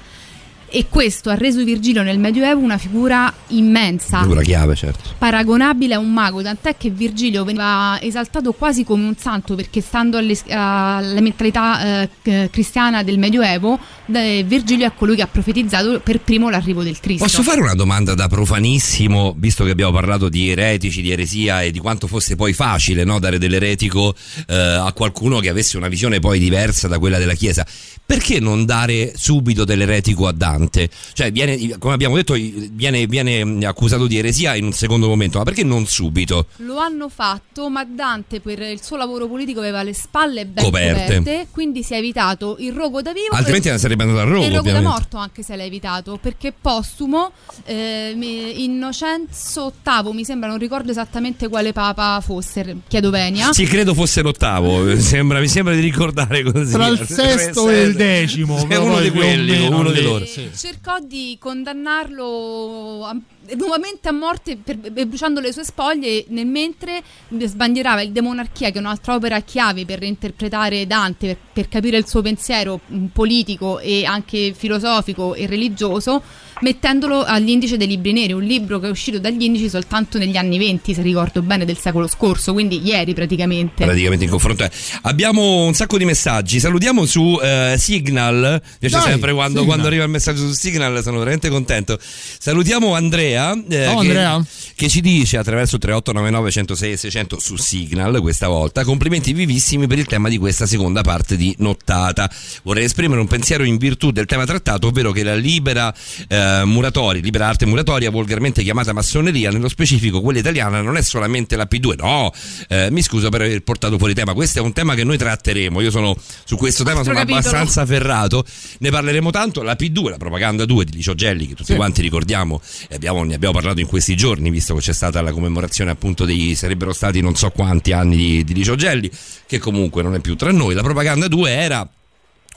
E 0.71 0.87
questo 0.89 1.31
ha 1.31 1.35
reso 1.35 1.65
Virgilio 1.65 2.03
nel 2.03 2.19
Medioevo 2.19 2.61
una 2.61 2.77
figura 2.77 3.33
immensa, 3.49 4.21
Figura 4.21 4.43
chiave, 4.43 4.75
certo. 4.75 5.11
paragonabile 5.17 5.95
a 5.95 5.99
un 5.99 6.13
mago, 6.13 6.43
tant'è 6.43 6.77
che 6.77 6.91
Virgilio 6.91 7.43
veniva 7.45 7.99
esaltato 8.03 8.53
quasi 8.53 8.85
come 8.85 9.07
un 9.07 9.17
santo 9.17 9.55
perché 9.55 9.81
stando 9.81 10.19
alle- 10.19 10.37
alla 10.51 11.21
mentalità 11.23 12.03
eh, 12.23 12.51
cristiana 12.51 13.03
del 13.03 13.19
Medioevo, 13.19 13.79
eh, 14.13 14.45
Virgilio 14.47 14.87
è 14.87 14.93
colui 14.95 15.17
che 15.17 15.23
ha 15.23 15.27
profetizzato 15.27 16.01
per 16.01 16.21
primo 16.21 16.51
l'arrivo 16.51 16.83
del 16.83 16.99
Cristo. 17.01 17.25
Posso 17.25 17.43
fare 17.43 17.61
una 17.61 17.75
domanda 17.75 18.15
da 18.15 18.29
profanissimo, 18.29 19.35
visto 19.37 19.65
che 19.65 19.71
abbiamo 19.71 19.93
parlato 19.93 20.29
di 20.29 20.51
eretici, 20.51 21.03
di 21.03 21.11
eresia 21.11 21.63
e 21.63 21.71
di 21.71 21.79
quanto 21.79 22.07
fosse 22.07 22.37
poi 22.37 22.53
facile 22.53 23.05
no, 23.05 23.19
dare 23.19 23.39
dell'eretico 23.39 24.15
eh, 24.47 24.55
a 24.55 24.93
qualcuno 24.93 25.41
che 25.41 25.49
avesse 25.49 25.77
una 25.77 25.89
visione 25.89 26.21
poi 26.21 26.39
diversa 26.39 26.89
da 26.89 26.99
quella 26.99 27.19
della 27.19 27.35
Chiesa? 27.35 27.67
Perché 28.05 28.41
non 28.41 28.65
dare 28.65 29.13
subito 29.17 29.65
dell'eretico 29.65 30.27
a 30.27 30.33
Dante? 30.33 30.89
Cioè, 31.13 31.31
viene, 31.31 31.77
come 31.79 31.93
abbiamo 31.93 32.17
detto, 32.17 32.35
viene, 32.35 33.07
viene 33.07 33.67
accusato 33.67 34.07
di 34.07 34.17
eresia 34.17 34.55
in 34.55 34.65
un 34.65 34.73
secondo 34.73 35.09
momento, 35.09 35.39
ma 35.39 35.45
perché 35.45 35.63
non 35.63 35.87
subito? 35.87 36.47
Lo 36.57 36.79
hanno 36.79 37.09
fatto, 37.11 37.69
ma 37.69 37.85
Dante 37.85 38.41
per 38.41 38.61
il 38.61 38.83
suo 38.83 38.97
lavoro 38.97 39.29
politico 39.29 39.61
aveva 39.61 39.83
le 39.83 39.93
spalle 39.93 40.47
ben 40.47 40.65
Coperte. 40.65 41.17
coperte, 41.17 41.47
quindi 41.51 41.83
si 41.83 41.93
è 41.93 41.99
evitato 41.99 42.57
il 42.61 42.73
rogo 42.73 43.03
da 43.03 43.13
vivo 43.13 43.35
Altrimenti 43.35 43.69
e, 43.69 43.79
sarebbe 43.79 43.98
andato 44.05 44.21
al 44.21 44.27
rogo, 44.29 44.43
e 44.45 44.47
rogo 44.49 44.53
da 44.53 44.59
ovviamente. 44.61 44.89
morto 44.89 45.17
anche 45.17 45.43
se 45.43 45.57
l'ha 45.57 45.65
evitato, 45.65 46.19
perché 46.21 46.53
postumo 46.53 47.33
eh, 47.65 48.15
Innocenzo 48.57 49.73
VIII, 49.83 50.13
mi 50.15 50.25
sembra, 50.25 50.49
non 50.49 50.59
ricordo 50.59 50.91
esattamente 50.91 51.49
quale 51.49 51.73
papa 51.73 52.21
fosse, 52.21 52.79
chiedo 52.89 53.11
venia. 53.11 53.53
Sì, 53.53 53.65
credo 53.65 53.95
fosse 53.95 54.23
l'ottavo, 54.23 54.79
mi 54.83 55.01
sembra, 55.01 55.41
mi 55.41 55.49
sembra 55.49 55.75
di 55.75 55.81
ricordare 55.81 56.43
così. 56.43 56.73
Tra 56.73 56.87
il 56.89 57.01
sesto 57.07 57.69
e 57.69 57.83
il 57.83 57.95
decimo. 57.95 58.67
È 58.67 58.77
uno 58.77 59.01
di 59.01 59.11
quelli, 59.11 59.67
uno 59.67 59.91
di 59.91 60.03
loro. 60.03 60.25
Sì. 60.25 60.51
cercò 60.55 60.99
di 61.01 61.37
condannarlo 61.41 63.05
a- 63.05 63.17
nuovamente 63.57 64.09
a 64.09 64.13
morte 64.13 64.57
per, 64.57 64.79
per- 64.79 65.07
bruciando 65.07 65.41
le 65.41 65.53
sue 65.53 65.65
spoglie 65.65 66.25
nel 66.29 66.47
mentre 66.47 67.03
sbandierava 67.29 68.03
il 68.03 68.13
De 68.13 68.21
Monarchia 68.21 68.71
che 68.71 68.77
è 68.77 68.81
un'altra 68.81 69.15
opera 69.15 69.41
chiave 69.41 69.85
per 69.85 70.01
reinterpretare 70.01 70.87
Dante 70.87 71.27
per, 71.27 71.37
per 71.53 71.69
capire 71.69 71.97
il 71.97 72.07
suo 72.07 72.23
pensiero 72.23 72.81
mh, 72.85 73.07
politico 73.07 73.79
e 73.79 74.05
anche 74.05 74.53
filosofico 74.55 75.35
e 75.35 75.47
religioso 75.47 76.23
mettendolo 76.61 77.25
all'indice 77.25 77.77
dei 77.77 77.87
libri 77.87 78.13
neri 78.13 78.33
un 78.33 78.43
libro 78.43 78.79
che 78.79 78.87
è 78.87 78.91
uscito 78.91 79.19
dagli 79.19 79.43
indici 79.43 79.69
soltanto 79.69 80.19
negli 80.19 80.37
anni 80.37 80.59
20 80.59 80.95
se 80.95 81.03
ricordo 81.03 81.43
bene 81.43 81.65
del 81.65 81.79
secolo 81.79 82.07
scorso 82.07 82.53
quindi 82.53 82.81
ieri 82.85 83.15
praticamente 83.15 83.85
praticamente 83.85 84.25
in 84.25 84.31
confronto. 84.31 84.65
eh. 84.65 84.71
Abbiamo 85.03 85.65
un 85.65 85.75
sacco 85.75 85.99
di 85.99 86.05
messaggi. 86.05 86.59
Salutiamo 86.61 87.05
su 87.07 87.39
eh, 87.43 87.75
Signal. 87.79 88.61
Mi 88.63 88.79
piace 88.79 88.97
Dai, 88.97 89.11
sempre 89.11 89.33
quando, 89.33 89.61
Signal. 89.61 89.67
quando 89.67 89.87
arriva 89.87 90.05
il 90.05 90.11
messaggio 90.11 90.47
su 90.47 90.53
Signal, 90.53 91.03
sono 91.03 91.19
veramente 91.19 91.49
contento. 91.49 91.99
Salutiamo 92.01 92.95
Andrea. 92.95 93.53
eh, 93.53 93.85
Ciao, 93.85 94.01
che, 94.01 94.07
Andrea. 94.07 94.45
Che 94.79 94.89
ci 94.89 95.01
dice 95.01 95.39
attraverso 95.39 95.75
il 95.75 95.81
3899 95.81 96.51
106 96.53 96.93
e 96.93 96.97
600 96.97 97.41
su 97.41 97.57
Signal 97.57 98.21
questa 98.21 98.47
volta. 98.47 98.85
Complimenti 98.85 99.33
vivissimi 99.33 99.89
per 99.89 99.99
il 99.99 100.07
tema 100.07 100.29
di 100.29 100.39
questa 100.39 100.67
seconda 100.67 101.01
parte 101.01 101.37
di 101.37 101.53
nottata. 101.59 102.31
Vorrei 102.63 102.85
esprimere 102.85 103.21
un 103.21 103.27
pensiero 103.27 103.65
in 103.65 103.77
virtù 103.77 104.13
del 104.13 104.27
tema 104.27 104.47
trattato, 104.47 104.87
ovvero 104.87 105.11
che 105.11 105.25
la 105.25 105.35
libera 105.35 105.93
eh, 106.29 106.63
muratoria, 106.65 107.21
libera 107.21 107.49
arte 107.49 107.67
muratoria, 107.67 108.09
volgarmente 108.13 108.63
chiamata 108.63 108.93
massoneria, 108.93 109.51
nello 109.51 109.69
specifico 109.69 110.21
quella 110.21 110.39
italiana, 110.39 110.81
non 110.81 110.97
è 110.97 111.03
solamente 111.03 111.57
la 111.57 111.67
P2. 111.69 111.97
No, 111.97 112.33
eh, 112.69 112.89
mi 112.93 113.03
scuso 113.03 113.31
per 113.31 113.41
aver 113.41 113.61
portato 113.65 113.99
fuori 113.99 114.15
tema. 114.15 114.33
Questo 114.33 114.61
è 114.61 114.63
un 114.63 114.73
tema 114.73 114.95
che 114.95 115.03
noi 115.03 115.19
tratteremo. 115.19 115.81
Io 115.81 115.91
sono 115.91 116.17
su 116.45 116.57
questo 116.57 116.85
tema 116.85 117.03
sono 117.03 117.17
capitolo. 117.17 117.41
abbastanza 117.41 117.85
ferrato. 117.85 118.45
Ne 118.79 118.91
parleremo 118.91 119.33
tanto. 119.33 119.63
La 119.63 119.75
P2, 119.77 120.09
la 120.11 120.19
propaganda 120.19 120.65
2 120.65 120.85
di 120.85 120.93
Licio 120.93 121.17
Gelli, 121.17 121.49
che 121.49 121.55
tutti 121.55 121.73
Sì. 121.73 121.75
quanti 121.75 122.01
ricordiamo, 122.01 122.61
e 122.89 122.95
abbiamo, 122.95 123.25
ne 123.25 123.35
abbiamo 123.35 123.55
parlato 123.55 123.81
in 123.81 123.89
questi 123.89 124.15
giorni, 124.15 124.51
visto 124.51 124.67
che 124.75 124.81
c'è 124.81 124.93
stata 124.93 125.21
la 125.21 125.33
commemorazione 125.33 125.91
appunto 125.91 126.25
dei 126.25 126.55
sarebbero 126.55 126.93
stati 126.93 127.21
non 127.21 127.35
so 127.35 127.51
quanti 127.51 127.93
anni 127.93 128.17
di, 128.17 128.45
di 128.45 128.55
Licio 128.55 128.75
Gelli, 128.75 129.11
che 129.47 129.59
comunque 129.59 130.03
non 130.03 130.15
è 130.15 130.21
più 130.21 130.37
tra 130.37 130.51
noi. 130.53 130.75
La 130.75 130.83
propaganda 130.83 131.29
2 131.29 131.51
era 131.51 131.89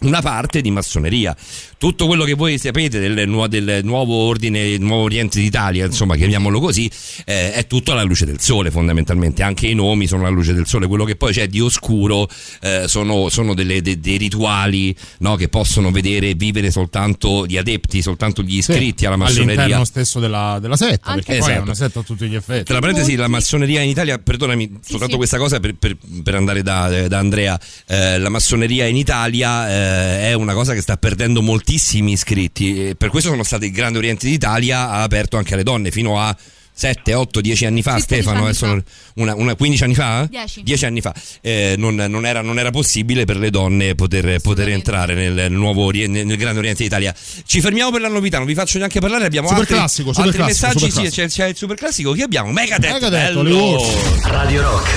una 0.02 0.22
parte 0.22 0.62
di 0.62 0.72
massoneria. 0.72 1.36
Tutto 1.78 2.06
quello 2.06 2.26
che 2.26 2.34
voi 2.36 2.60
sapete 2.60 3.00
del, 3.00 3.28
nuo- 3.28 3.48
del 3.48 3.80
nuovo 3.84 4.14
ordine, 4.14 4.78
nuovo 4.78 5.04
Oriente 5.04 5.40
d'Italia, 5.40 5.86
insomma, 5.86 6.16
chiamiamolo 6.16 6.60
così, 6.60 6.90
eh, 7.26 7.54
è 7.54 7.66
tutto 7.66 7.92
alla 7.92 8.04
luce 8.04 8.26
del 8.26 8.40
sole, 8.40 8.70
fondamentalmente. 8.70 9.42
Anche 9.42 9.66
i 9.68 9.74
nomi 9.74 10.06
sono 10.06 10.22
alla 10.22 10.30
luce 10.36 10.54
del 10.54 10.68
sole. 10.68 10.86
Quello 10.86 11.06
che 11.06 11.16
poi 11.16 11.34
c'è 11.34 11.48
di 11.48 11.60
oscuro 11.60 12.28
eh, 12.62 12.84
sono, 12.88 13.30
sono 13.30 13.56
delle- 13.56 13.82
de- 13.82 14.00
dei 14.00 14.18
rituali 14.18 14.96
no, 15.20 15.36
che 15.36 15.48
possono 15.50 15.90
vedere 15.90 16.30
e 16.30 16.34
vivere 16.36 16.70
soltanto 16.70 17.48
gli 17.48 17.58
adepti, 17.58 18.02
soltanto 18.04 18.44
gli 18.44 18.58
iscritti 18.58 19.06
alla 19.08 19.16
massoneria. 19.16 19.54
All'interno 19.62 19.86
stesso 19.86 20.20
della, 20.20 20.60
della 20.62 20.78
setta, 20.78 21.10
Anche- 21.10 21.24
perché 21.24 21.40
poi 21.40 21.48
è 21.48 21.52
Esatto. 21.52 21.66
una 21.66 21.74
setta 21.76 22.00
a 22.00 22.04
tutti 22.04 22.28
gli 22.28 22.36
effetti. 22.36 22.64
Tra 22.66 22.80
parentesi, 22.80 23.16
la 23.16 23.28
massoneria 23.28 23.82
in 23.82 23.90
Italia, 23.90 24.20
perdonami, 24.20 24.80
soltanto 24.82 25.14
sì. 25.14 25.18
questa 25.18 25.38
cosa 25.40 25.60
per, 25.60 25.74
per- 25.74 25.98
per 26.24 26.36
andare 26.36 26.62
da, 26.62 27.08
da 27.08 27.18
Andrea, 27.18 27.60
eh, 27.88 28.20
la 28.20 28.30
massoneria 28.30 28.86
in 28.86 28.98
Italia 28.98 29.70
eh, 29.92 30.30
è 30.30 30.34
una 30.34 30.54
cosa 30.54 30.74
che 30.74 30.82
sta 30.82 30.98
perdendo 30.98 31.42
moltissimi 31.42 32.14
iscritti, 32.14 32.90
e 32.90 32.96
per 32.96 33.10
questo 33.10 33.30
sono 33.30 33.44
stati 33.44 33.66
il 33.66 33.72
Grande 33.72 33.98
Oriente 33.98 34.28
d'Italia, 34.28 34.90
ha 34.90 35.04
aperto 35.04 35.38
anche 35.38 35.54
alle 35.54 35.64
donne 35.64 35.92
fino 35.92 36.20
a 36.20 36.36
7, 36.74 37.14
8, 37.14 37.42
10 37.42 37.66
anni 37.66 37.82
fa, 37.84 37.98
Circa 37.98 38.16
10 38.16 38.22
Stefano, 38.24 38.38
anni 38.40 38.48
adesso 38.50 38.66
fa. 38.66 38.84
una, 39.22 39.36
una 39.36 39.56
15 39.56 39.84
anni 39.84 39.94
fa? 39.94 40.26
10. 40.28 40.64
10 40.64 40.86
anni 40.86 41.02
fa, 41.02 41.14
Eh, 41.42 41.76
non, 41.78 41.96
non 41.96 42.26
era, 42.26 42.42
non 42.42 42.58
era 42.58 42.72
possibile 42.72 43.26
per 43.26 43.38
le 43.38 43.50
donne 43.52 43.94
poter, 43.94 44.40
poter 44.40 44.70
entrare 44.70 45.14
nel, 45.14 45.52
nuovo 45.52 45.84
Orien- 45.84 46.12
nel 46.12 46.38
Grande 46.38 46.60
Oriente 46.60 46.82
d'Italia. 46.84 47.14
Ci 47.46 47.62
fermiamo 47.62 47.92
per 47.92 48.02
la 48.02 48.08
novità, 48.08 48.38
non 48.38 48.48
vi 48.48 48.56
faccio 48.56 48.78
neanche 48.78 49.00
parlare, 49.00 49.26
abbiamo 49.26 49.48
Super 49.48 49.62
altri, 49.64 49.76
classico, 49.78 50.14
super 50.14 50.26
altri 50.28 50.42
classico, 50.44 50.68
messaggi, 50.68 50.90
super 50.92 51.06
sì, 51.12 51.16
c'è, 51.16 51.28
c'è 51.28 51.48
il 51.50 51.56
super 51.56 51.76
classico, 51.78 52.14
chi 52.14 52.22
abbiamo? 52.22 52.52
Megadeth, 52.52 52.94
Megadeth, 52.94 53.34
bello! 53.34 53.78
Radio 54.24 54.62
Rock. 54.62 54.90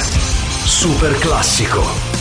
Super 0.64 1.18
classico. 1.18 2.13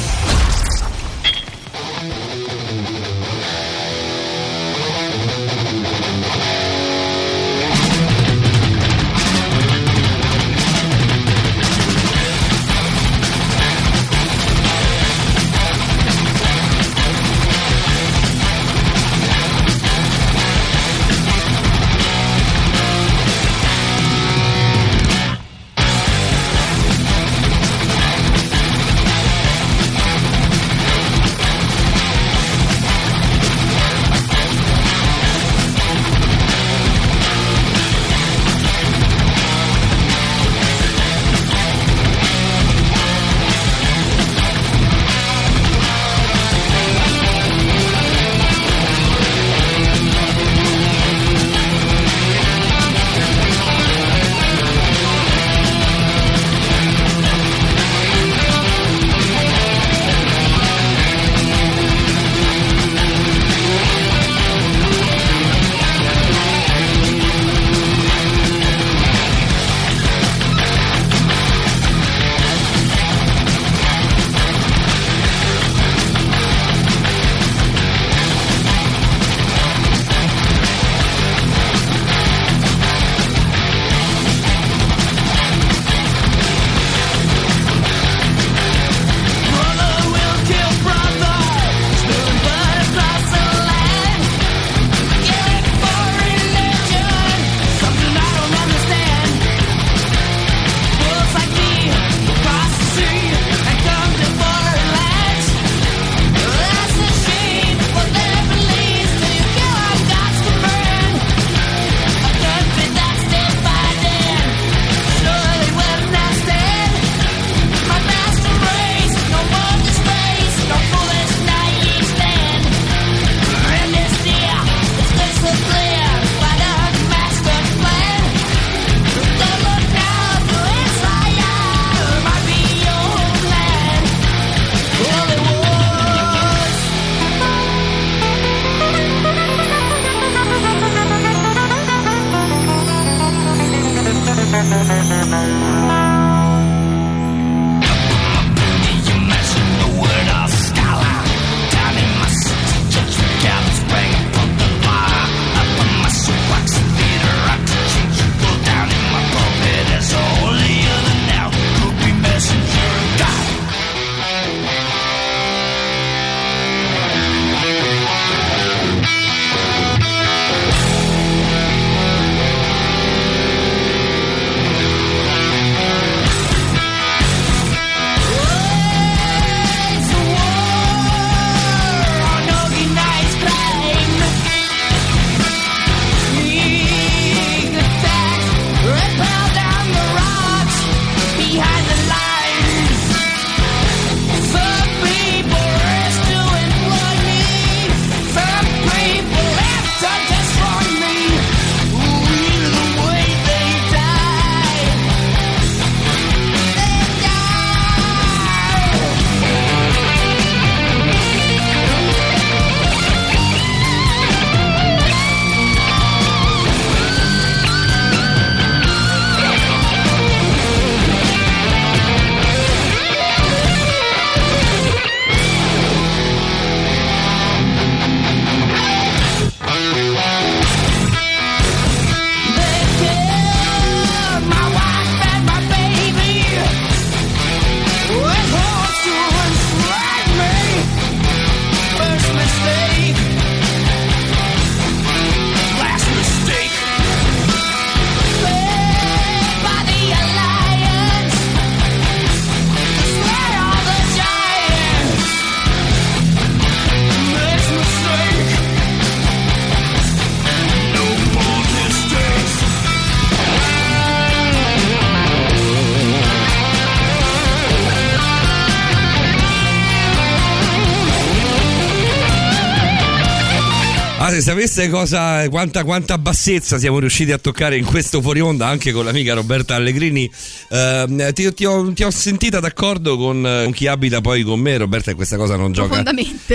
Sapesse 274.44 274.90
cosa, 274.90 275.48
quanta, 275.50 275.84
quanta 275.84 276.18
bassezza 276.18 276.78
siamo 276.78 277.00
riusciti 277.00 277.32
a 277.32 277.38
toccare 277.38 277.78
in 277.78 277.86
questo 277.86 278.22
fuori 278.22 278.40
onda 278.42 278.68
anche 278.68 278.92
con 278.92 279.06
l'amica 279.06 279.34
Roberta 279.34 279.76
Allegrini, 279.76 280.30
ehm, 280.70 281.34
ti, 281.34 281.54
ti 281.54 281.66
ho, 281.66 281.92
ti 281.94 282.04
ho 282.04 282.12
sentita 282.12 282.60
d'accordo 282.60 283.18
con, 283.18 283.46
eh, 283.46 283.64
con 283.64 283.74
chi 283.74 283.88
abita 283.88 284.22
poi 284.22 284.44
con 284.44 284.60
me, 284.60 284.78
Roberta, 284.78 285.12
e 285.12 285.16
questa 285.16 285.38
cosa 285.38 285.56
non 285.56 285.72
gioca, 285.72 286.04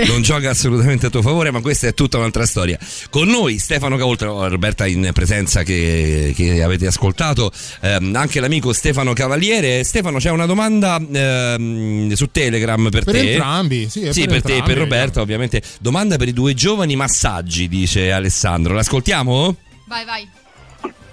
non 0.07 0.21
gioca 0.21 0.51
assolutamente 0.51 1.07
a 1.07 1.09
tuo 1.09 1.21
favore, 1.21 1.51
ma 1.51 1.61
questa 1.61 1.87
è 1.87 1.93
tutta 1.93 2.17
un'altra 2.17 2.45
storia. 2.45 2.77
Con 3.09 3.27
noi 3.27 3.57
Stefano 3.57 3.97
Cavoltra, 3.97 4.29
Roberta 4.47 4.85
in 4.85 5.09
presenza 5.13 5.63
che, 5.63 6.33
che 6.35 6.63
avete 6.63 6.87
ascoltato, 6.87 7.51
ehm, 7.81 8.15
anche 8.15 8.39
l'amico 8.39 8.71
Stefano 8.73 9.13
Cavaliere. 9.13 9.83
Stefano, 9.83 10.19
c'è 10.19 10.29
una 10.29 10.45
domanda 10.45 10.99
ehm, 10.99 12.13
su 12.13 12.27
Telegram 12.31 12.89
per, 12.89 13.03
Per 13.03 13.13
te. 13.13 13.31
entrambi, 13.31 13.87
sì, 13.89 14.07
Sì, 14.11 14.21
per 14.21 14.29
per 14.29 14.41
te 14.41 14.51
e 14.51 14.55
entrambi, 14.57 14.63
per 14.63 14.77
Roberta, 14.77 15.21
ovviamente. 15.21 15.61
Domanda 15.79 16.17
per 16.17 16.27
i 16.27 16.33
due 16.33 16.53
giovani 16.53 16.95
massaggi, 16.95 17.67
dice 17.79 18.11
Alessandro. 18.11 18.73
L'ascoltiamo? 18.73 19.55
Vai, 19.85 20.05
vai. 20.05 20.29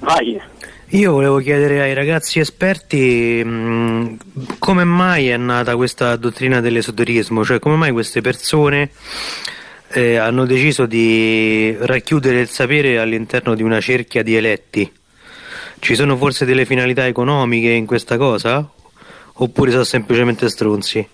Vai. 0.01 0.41
Io 0.91 1.13
volevo 1.13 1.39
chiedere 1.39 1.81
ai 1.81 1.95
ragazzi 1.95 2.39
esperti 2.39 3.43
mh, 3.45 4.19
come 4.59 4.85
mai 4.85 5.29
è 5.29 5.37
nata 5.37 5.75
questa 5.75 6.15
dottrina 6.17 6.61
dell'esoterismo, 6.61 7.45
cioè 7.45 7.59
come 7.59 7.77
mai 7.77 7.91
queste 7.91 8.21
persone 8.21 8.91
eh, 9.89 10.17
hanno 10.17 10.45
deciso 10.45 10.87
di 10.87 11.77
racchiudere 11.81 12.41
il 12.41 12.49
sapere 12.49 12.99
all'interno 12.99 13.55
di 13.55 13.63
una 13.63 13.81
cerchia 13.81 14.23
di 14.23 14.37
eletti. 14.37 14.91
Ci 15.79 15.95
sono 15.95 16.17
forse 16.17 16.45
delle 16.45 16.65
finalità 16.65 17.07
economiche 17.07 17.71
in 17.71 17.87
questa 17.87 18.17
cosa? 18.17 18.69
Oppure 19.39 19.71
sono 19.71 19.85
semplicemente 19.85 20.49
stronzi? 20.49 21.07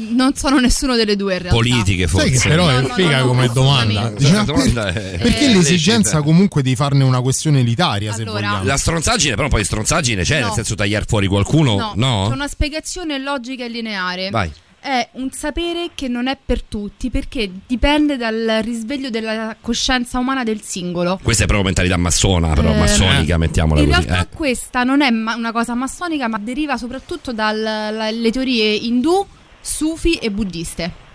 Non 0.00 0.34
sono 0.36 0.58
nessuno 0.60 0.94
delle 0.94 1.16
due 1.16 1.32
in 1.34 1.38
realtà. 1.40 1.56
Politiche, 1.58 2.06
Sai 2.06 2.30
che 2.30 2.40
però 2.48 2.68
è 2.68 2.84
figa 2.94 3.22
come 3.22 3.48
domanda. 3.52 4.10
Dice, 4.10 4.30
La 4.32 4.38
ma 4.38 4.44
domanda 4.44 4.84
per- 4.92 5.10
è- 5.12 5.18
perché 5.18 5.46
è 5.50 5.54
l'esigenza 5.54 6.10
lecita. 6.16 6.22
comunque 6.22 6.62
di 6.62 6.76
farne 6.76 7.02
una 7.04 7.20
questione 7.20 7.60
elitaria, 7.60 8.12
se 8.12 8.22
Allora, 8.22 8.38
vogliamo? 8.38 8.64
La 8.64 8.76
stronzaggine, 8.76 9.34
però 9.34 9.48
poi 9.48 9.64
stronzaggine 9.64 10.22
c'è, 10.22 10.38
No. 10.40 10.46
nel 10.46 10.54
senso 10.54 10.74
tagliare 10.76 11.04
fuori 11.08 11.26
qualcuno, 11.26 11.92
no? 11.96 12.26
C'è 12.28 12.34
una 12.34 12.48
spiegazione 12.48 13.18
logica 13.18 13.64
e 13.64 13.68
lineare. 13.68 14.30
Vai. 14.30 14.50
È 14.80 15.08
un 15.14 15.30
sapere 15.32 15.90
che 15.96 16.06
non 16.06 16.28
è 16.28 16.38
per 16.42 16.62
tutti 16.62 17.10
perché 17.10 17.50
dipende 17.66 18.16
dal 18.16 18.60
risveglio 18.62 19.10
della 19.10 19.56
coscienza 19.60 20.20
umana 20.20 20.44
del 20.44 20.62
singolo. 20.62 21.18
Questa 21.20 21.42
è 21.42 21.46
proprio 21.46 21.66
mentalità 21.66 21.96
massona, 21.96 22.52
però 22.54 22.72
Eh, 22.72 22.78
massonica, 22.78 23.36
mettiamola 23.36 23.80
In 23.80 23.88
così. 23.90 24.06
realtà 24.06 24.22
eh. 24.22 24.28
questa 24.36 24.84
non 24.84 25.02
è 25.02 25.10
ma- 25.10 25.34
una 25.34 25.50
cosa 25.50 25.74
massonica, 25.74 26.28
ma 26.28 26.38
deriva 26.38 26.76
soprattutto 26.76 27.32
dalle 27.32 28.30
teorie 28.30 28.72
indù, 28.74 29.26
sufi 29.68 30.14
e 30.14 30.30
buddiste. 30.30 31.06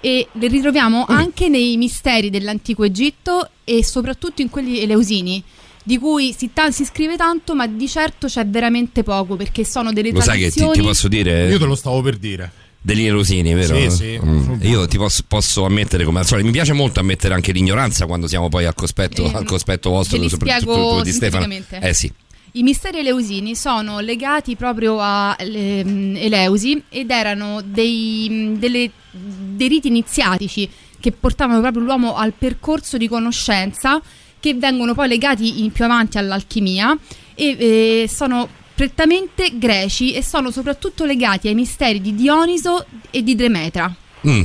E 0.00 0.28
le 0.32 0.48
ritroviamo 0.48 1.06
Mm. 1.10 1.14
anche 1.14 1.48
nei 1.48 1.76
misteri 1.76 2.30
dell'antico 2.30 2.84
Egitto 2.84 3.50
e 3.64 3.84
soprattutto 3.84 4.42
in 4.42 4.50
quelli 4.50 4.80
eleusini, 4.80 5.42
di 5.82 5.98
cui 5.98 6.34
si, 6.36 6.50
ta- 6.52 6.70
si 6.70 6.84
scrive 6.84 7.16
tanto, 7.16 7.54
ma 7.54 7.66
di 7.66 7.88
certo 7.88 8.26
c'è 8.26 8.46
veramente 8.46 9.02
poco, 9.02 9.36
perché 9.36 9.64
sono 9.64 9.92
delle 9.92 10.10
Lo 10.10 10.20
sai 10.20 10.38
che 10.38 10.50
ti, 10.50 10.58
tradizioni... 10.58 10.72
ti 10.74 10.82
posso 10.82 11.08
dire? 11.08 11.48
Io 11.48 11.58
te 11.58 11.64
lo 11.64 11.74
stavo 11.74 12.00
per 12.02 12.16
dire. 12.16 12.50
Degli 12.80 13.04
erosini, 13.04 13.52
vero? 13.52 13.74
Sì, 13.74 13.90
sì. 13.90 14.20
Mm. 14.22 14.60
Io 14.62 14.86
ti 14.86 14.96
posso, 14.96 15.24
posso 15.26 15.64
ammettere 15.64 16.04
come 16.04 16.20
al 16.20 16.26
solito. 16.26 16.46
Mi 16.46 16.52
piace 16.52 16.72
molto 16.72 17.00
ammettere 17.00 17.34
anche 17.34 17.50
l'ignoranza 17.50 18.06
quando 18.06 18.28
siamo 18.28 18.48
poi 18.48 18.64
al 18.64 18.74
cospetto, 18.74 19.24
Eh, 19.24 19.32
al 19.34 19.44
cospetto 19.44 19.90
vostro, 19.90 20.28
soprattutto 20.28 21.02
di 21.02 21.10
Stefano. 21.12 21.48
Eh 21.80 21.94
sì. 21.94 22.12
I 22.56 22.62
misteri 22.62 23.00
eleusini 23.00 23.54
sono 23.54 24.00
legati 24.00 24.56
proprio 24.56 24.98
a 24.98 25.36
mm, 25.42 26.16
Eleusi 26.16 26.82
ed 26.88 27.10
erano 27.10 27.60
dei, 27.62 28.26
mm, 28.30 28.54
delle- 28.54 28.90
dei 29.10 29.68
riti 29.68 29.88
iniziatici 29.88 30.68
che 30.98 31.12
portavano 31.12 31.60
proprio 31.60 31.82
l'uomo 31.82 32.16
al 32.16 32.32
percorso 32.32 32.96
di 32.96 33.08
conoscenza 33.08 34.00
che 34.40 34.54
vengono 34.54 34.94
poi 34.94 35.08
legati 35.08 35.64
in 35.64 35.70
più 35.70 35.84
avanti 35.84 36.16
all'alchimia 36.16 36.96
e 37.34 37.56
eh, 37.58 38.08
sono 38.08 38.48
prettamente 38.74 39.58
greci 39.58 40.14
e 40.14 40.22
sono 40.22 40.50
soprattutto 40.50 41.04
legati 41.04 41.48
ai 41.48 41.54
misteri 41.54 42.00
di 42.00 42.14
Dioniso 42.14 42.86
e 43.10 43.22
di 43.22 43.34
Demetra. 43.34 43.94
Mm. 44.26 44.42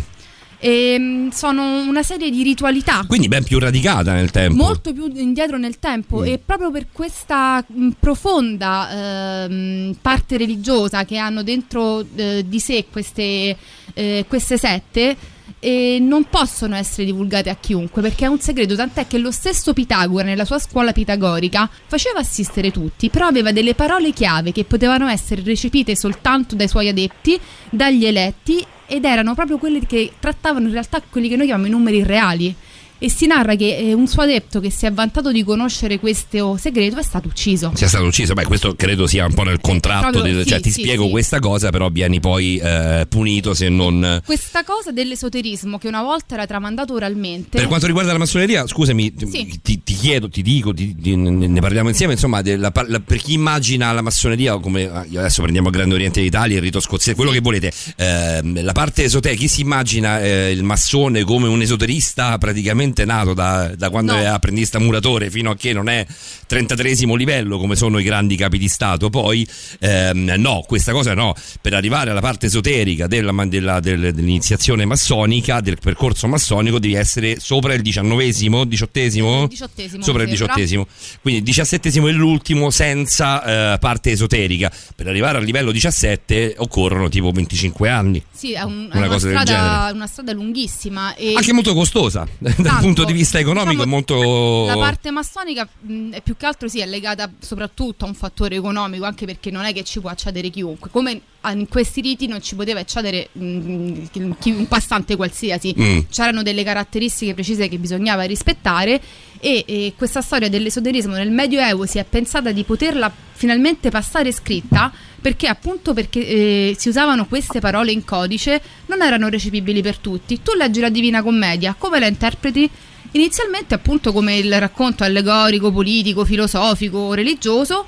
E, 0.63 0.95
mm, 0.99 1.29
sono 1.29 1.81
una 1.81 2.03
serie 2.03 2.29
di 2.29 2.43
ritualità 2.43 3.03
Quindi 3.07 3.27
ben 3.27 3.43
più 3.43 3.57
radicata 3.57 4.13
nel 4.13 4.29
tempo. 4.29 4.55
molto 4.63 4.93
più 4.93 5.11
indietro 5.15 5.57
nel 5.57 5.79
tempo 5.79 6.19
Mm. 6.19 6.25
e 6.25 6.37
proprio 6.37 6.69
per 6.69 6.85
questa 6.91 7.63
mh, 7.65 7.89
profonda 7.99 9.45
ehm, 9.45 9.95
parte 10.01 10.37
religiosa 10.37 11.03
che 11.03 11.17
hanno 11.17 11.41
dentro 11.41 12.05
eh, 12.15 12.43
di 12.47 12.59
sé 12.59 12.85
queste, 12.91 13.57
eh, 13.93 14.25
queste 14.27 14.57
sette 14.57 15.17
eh, 15.63 15.97
non 15.99 16.25
possono 16.29 16.75
essere 16.75 17.05
divulgate 17.05 17.49
a 17.49 17.55
chiunque 17.59 18.01
perché 18.01 18.25
è 18.25 18.27
un 18.27 18.39
segreto 18.39 18.75
tant'è 18.75 19.05
che 19.07 19.17
lo 19.17 19.31
stesso 19.31 19.73
Pitagora 19.73 20.23
nella 20.25 20.45
sua 20.45 20.59
scuola 20.59 20.91
pitagorica 20.91 21.69
faceva 21.87 22.19
assistere 22.19 22.71
tutti 22.71 23.09
però 23.09 23.27
aveva 23.27 23.51
delle 23.51 23.73
parole 23.75 24.11
chiave 24.11 24.51
che 24.51 24.63
potevano 24.63 25.07
essere 25.07 25.41
recepite 25.43 25.95
soltanto 25.95 26.55
dai 26.55 26.67
suoi 26.67 26.87
adepti 26.89 27.39
dagli 27.69 28.05
eletti 28.05 28.63
ed 28.91 29.05
erano 29.05 29.35
proprio 29.35 29.57
quelle 29.57 29.79
che 29.85 30.11
trattavano 30.19 30.65
in 30.65 30.73
realtà 30.73 31.01
quelli 31.01 31.29
che 31.29 31.37
noi 31.37 31.45
chiamiamo 31.45 31.73
i 31.73 31.73
numeri 31.73 32.03
reali 32.03 32.53
e 33.03 33.09
si 33.09 33.25
narra 33.25 33.55
che 33.55 33.77
eh, 33.77 33.93
un 33.93 34.05
suo 34.07 34.21
adepto 34.21 34.59
che 34.59 34.69
si 34.69 34.85
è 34.85 34.91
vantato 34.91 35.31
di 35.31 35.43
conoscere 35.43 35.97
questo 35.99 36.55
segreto 36.57 36.99
è 36.99 37.03
stato 37.03 37.27
ucciso. 37.29 37.71
Sia 37.73 37.87
stato 37.87 38.05
ucciso, 38.05 38.33
beh, 38.35 38.43
questo 38.43 38.75
credo 38.75 39.07
sia 39.07 39.25
un 39.25 39.33
po' 39.33 39.41
nel 39.41 39.59
contratto. 39.59 40.11
proprio- 40.11 40.37
di- 40.43 40.45
cioè, 40.45 40.57
sì, 40.57 40.63
ti 40.65 40.71
sì, 40.71 40.81
spiego 40.81 41.05
sì. 41.05 41.09
questa 41.09 41.39
cosa, 41.39 41.71
però 41.71 41.89
vieni 41.89 42.19
poi 42.19 42.57
eh, 42.57 43.07
punito 43.09 43.55
se 43.55 43.69
non. 43.69 44.21
Questa 44.23 44.63
cosa 44.63 44.91
dell'esoterismo 44.91 45.79
che 45.79 45.87
una 45.87 46.03
volta 46.03 46.35
era 46.35 46.45
tramandato 46.45 46.93
oralmente. 46.93 47.57
Per 47.57 47.65
quanto 47.67 47.87
riguarda 47.87 48.11
la 48.11 48.19
massoneria, 48.19 48.67
scusami, 48.67 49.13
ti, 49.15 49.81
ti 49.83 49.93
chiedo, 49.95 50.29
ti 50.29 50.43
dico, 50.43 50.71
ti- 50.71 50.95
ne 51.15 51.59
parliamo 51.59 51.89
insieme. 51.89 52.13
Insomma, 52.13 52.43
della 52.43 52.71
la- 52.87 52.99
per 52.99 53.17
chi 53.17 53.33
immagina 53.33 53.91
la 53.93 54.01
massoneria, 54.01 54.59
come 54.59 54.85
ah, 54.87 54.99
adesso 54.99 55.41
prendiamo 55.41 55.69
il 55.69 55.73
Grande 55.73 55.95
Oriente 55.95 56.21
d'Italia, 56.21 56.57
il 56.57 56.61
rito 56.61 56.79
scozzese, 56.79 57.15
quello 57.15 57.31
che 57.31 57.39
volete, 57.39 57.71
ehm, 57.95 58.63
la 58.63 58.73
parte 58.73 59.05
esoterica, 59.05 59.41
chi 59.41 59.47
si 59.47 59.61
immagina 59.61 60.21
eh, 60.21 60.51
il 60.51 60.61
massone 60.63 61.23
come 61.23 61.47
un 61.47 61.61
esoterista 61.61 62.37
praticamente 62.37 62.89
nato 63.05 63.33
da, 63.33 63.71
da 63.75 63.89
quando 63.89 64.13
No. 64.13 64.19
è 64.19 64.25
apprendista 64.25 64.79
muratore 64.79 65.29
fino 65.29 65.51
a 65.51 65.55
che 65.55 65.73
non 65.73 65.87
è 65.89 66.05
33 66.47 66.93
livello, 67.15 67.57
come 67.57 67.75
sono 67.75 67.99
i 67.99 68.03
grandi 68.03 68.35
capi 68.35 68.57
di 68.57 68.67
Stato, 68.67 69.09
poi 69.09 69.47
ehm, 69.79 70.33
no, 70.37 70.63
questa 70.67 70.91
cosa 70.91 71.13
no. 71.13 71.33
Per 71.61 71.73
arrivare 71.73 72.09
alla 72.11 72.19
parte 72.21 72.47
esoterica 72.47 73.07
della, 73.07 73.31
della- 73.45 73.79
del- 73.79 74.13
dell'iniziazione 74.13 74.85
massonica, 74.85 75.61
del 75.61 75.77
percorso 75.79 76.27
massonico, 76.27 76.79
devi 76.79 76.93
essere 76.95 77.39
sopra 77.39 77.73
il 77.73 77.81
diciannovesimo, 77.81 78.65
diciottesimo? 78.65 79.47
diciottesimo, 79.47 80.03
Sopra 80.03 80.23
il 80.23 80.29
diciottesimo. 80.29 80.87
Quindi 81.21 81.39
il 81.39 81.45
diciassettesimo 81.45 82.07
è 82.07 82.11
l'ultimo 82.11 82.69
senza 82.69 83.73
eh, 83.73 83.77
parte 83.79 84.11
esoterica. 84.11 84.71
Per 84.95 85.07
arrivare 85.07 85.37
al 85.37 85.43
livello 85.43 85.71
17 85.71 86.55
occorrono 86.57 87.07
tipo 87.09 87.31
25 87.31 87.89
anni. 87.89 88.23
Sì, 88.31 88.53
è, 88.53 88.61
un- 88.63 88.87
è 88.91 88.95
Una 88.97 89.05
una, 89.05 89.07
cosa 89.07 89.27
del 89.27 89.39
strada, 89.41 89.91
una 89.93 90.07
strada 90.07 90.33
lunghissima. 90.33 91.15
E 91.15 91.33
Anche 91.35 91.53
molto 91.53 91.73
costosa 91.73 92.27
Tanto, 92.61 92.80
punto 92.81 93.03
di 93.03 93.13
vista 93.13 93.39
economico, 93.39 93.83
diciamo, 93.83 93.83
è 93.83 93.93
molto. 93.93 94.65
La 94.65 94.77
parte 94.77 95.11
massonica 95.11 95.67
mh, 95.79 96.11
è 96.11 96.21
più 96.21 96.35
che 96.35 96.45
altro 96.45 96.67
sì, 96.67 96.79
è 96.79 96.85
legata 96.85 97.31
soprattutto 97.39 98.05
a 98.05 98.07
un 98.07 98.15
fattore 98.15 98.55
economico, 98.55 99.05
anche 99.05 99.25
perché 99.25 99.51
non 99.51 99.65
è 99.65 99.73
che 99.73 99.83
ci 99.83 99.99
può 99.99 100.09
accedere 100.09 100.49
chiunque. 100.49 100.89
Come 100.89 101.21
ah, 101.41 101.51
in 101.51 101.67
questi 101.67 102.01
riti 102.01 102.27
non 102.27 102.41
ci 102.41 102.55
poteva 102.55 102.79
accedere 102.79 103.29
mh, 103.31 104.35
chi- 104.39 104.51
un 104.51 104.67
passante 104.67 105.15
qualsiasi. 105.15 105.73
Mm. 105.79 105.99
C'erano 106.09 106.43
delle 106.43 106.63
caratteristiche 106.63 107.33
precise 107.33 107.67
che 107.67 107.77
bisognava 107.77 108.23
rispettare 108.23 109.01
e, 109.39 109.63
e 109.67 109.93
questa 109.95 110.21
storia 110.21 110.49
dell'esoterismo 110.49 111.13
nel 111.13 111.31
Medioevo 111.31 111.85
si 111.85 111.97
è 111.97 112.03
pensata 112.03 112.51
di 112.51 112.63
poterla 112.63 113.11
finalmente 113.41 113.89
passare 113.89 114.31
scritta 114.31 114.91
perché 115.19 115.47
appunto 115.47 115.93
perché 115.93 116.19
eh, 116.19 116.75
si 116.77 116.89
usavano 116.89 117.25
queste 117.25 117.59
parole 117.59 117.91
in 117.91 118.05
codice 118.05 118.61
non 118.85 119.01
erano 119.01 119.29
recepibili 119.29 119.81
per 119.81 119.97
tutti. 119.97 120.41
Tu 120.43 120.53
leggi 120.53 120.79
la 120.79 120.89
Divina 120.89 121.23
Commedia, 121.23 121.73
come 121.75 121.99
la 121.99 122.05
interpreti? 122.05 122.69
Inizialmente 123.13 123.73
appunto 123.73 124.13
come 124.13 124.37
il 124.37 124.59
racconto 124.59 125.03
allegorico, 125.03 125.71
politico, 125.71 126.23
filosofico, 126.23 127.15
religioso, 127.15 127.83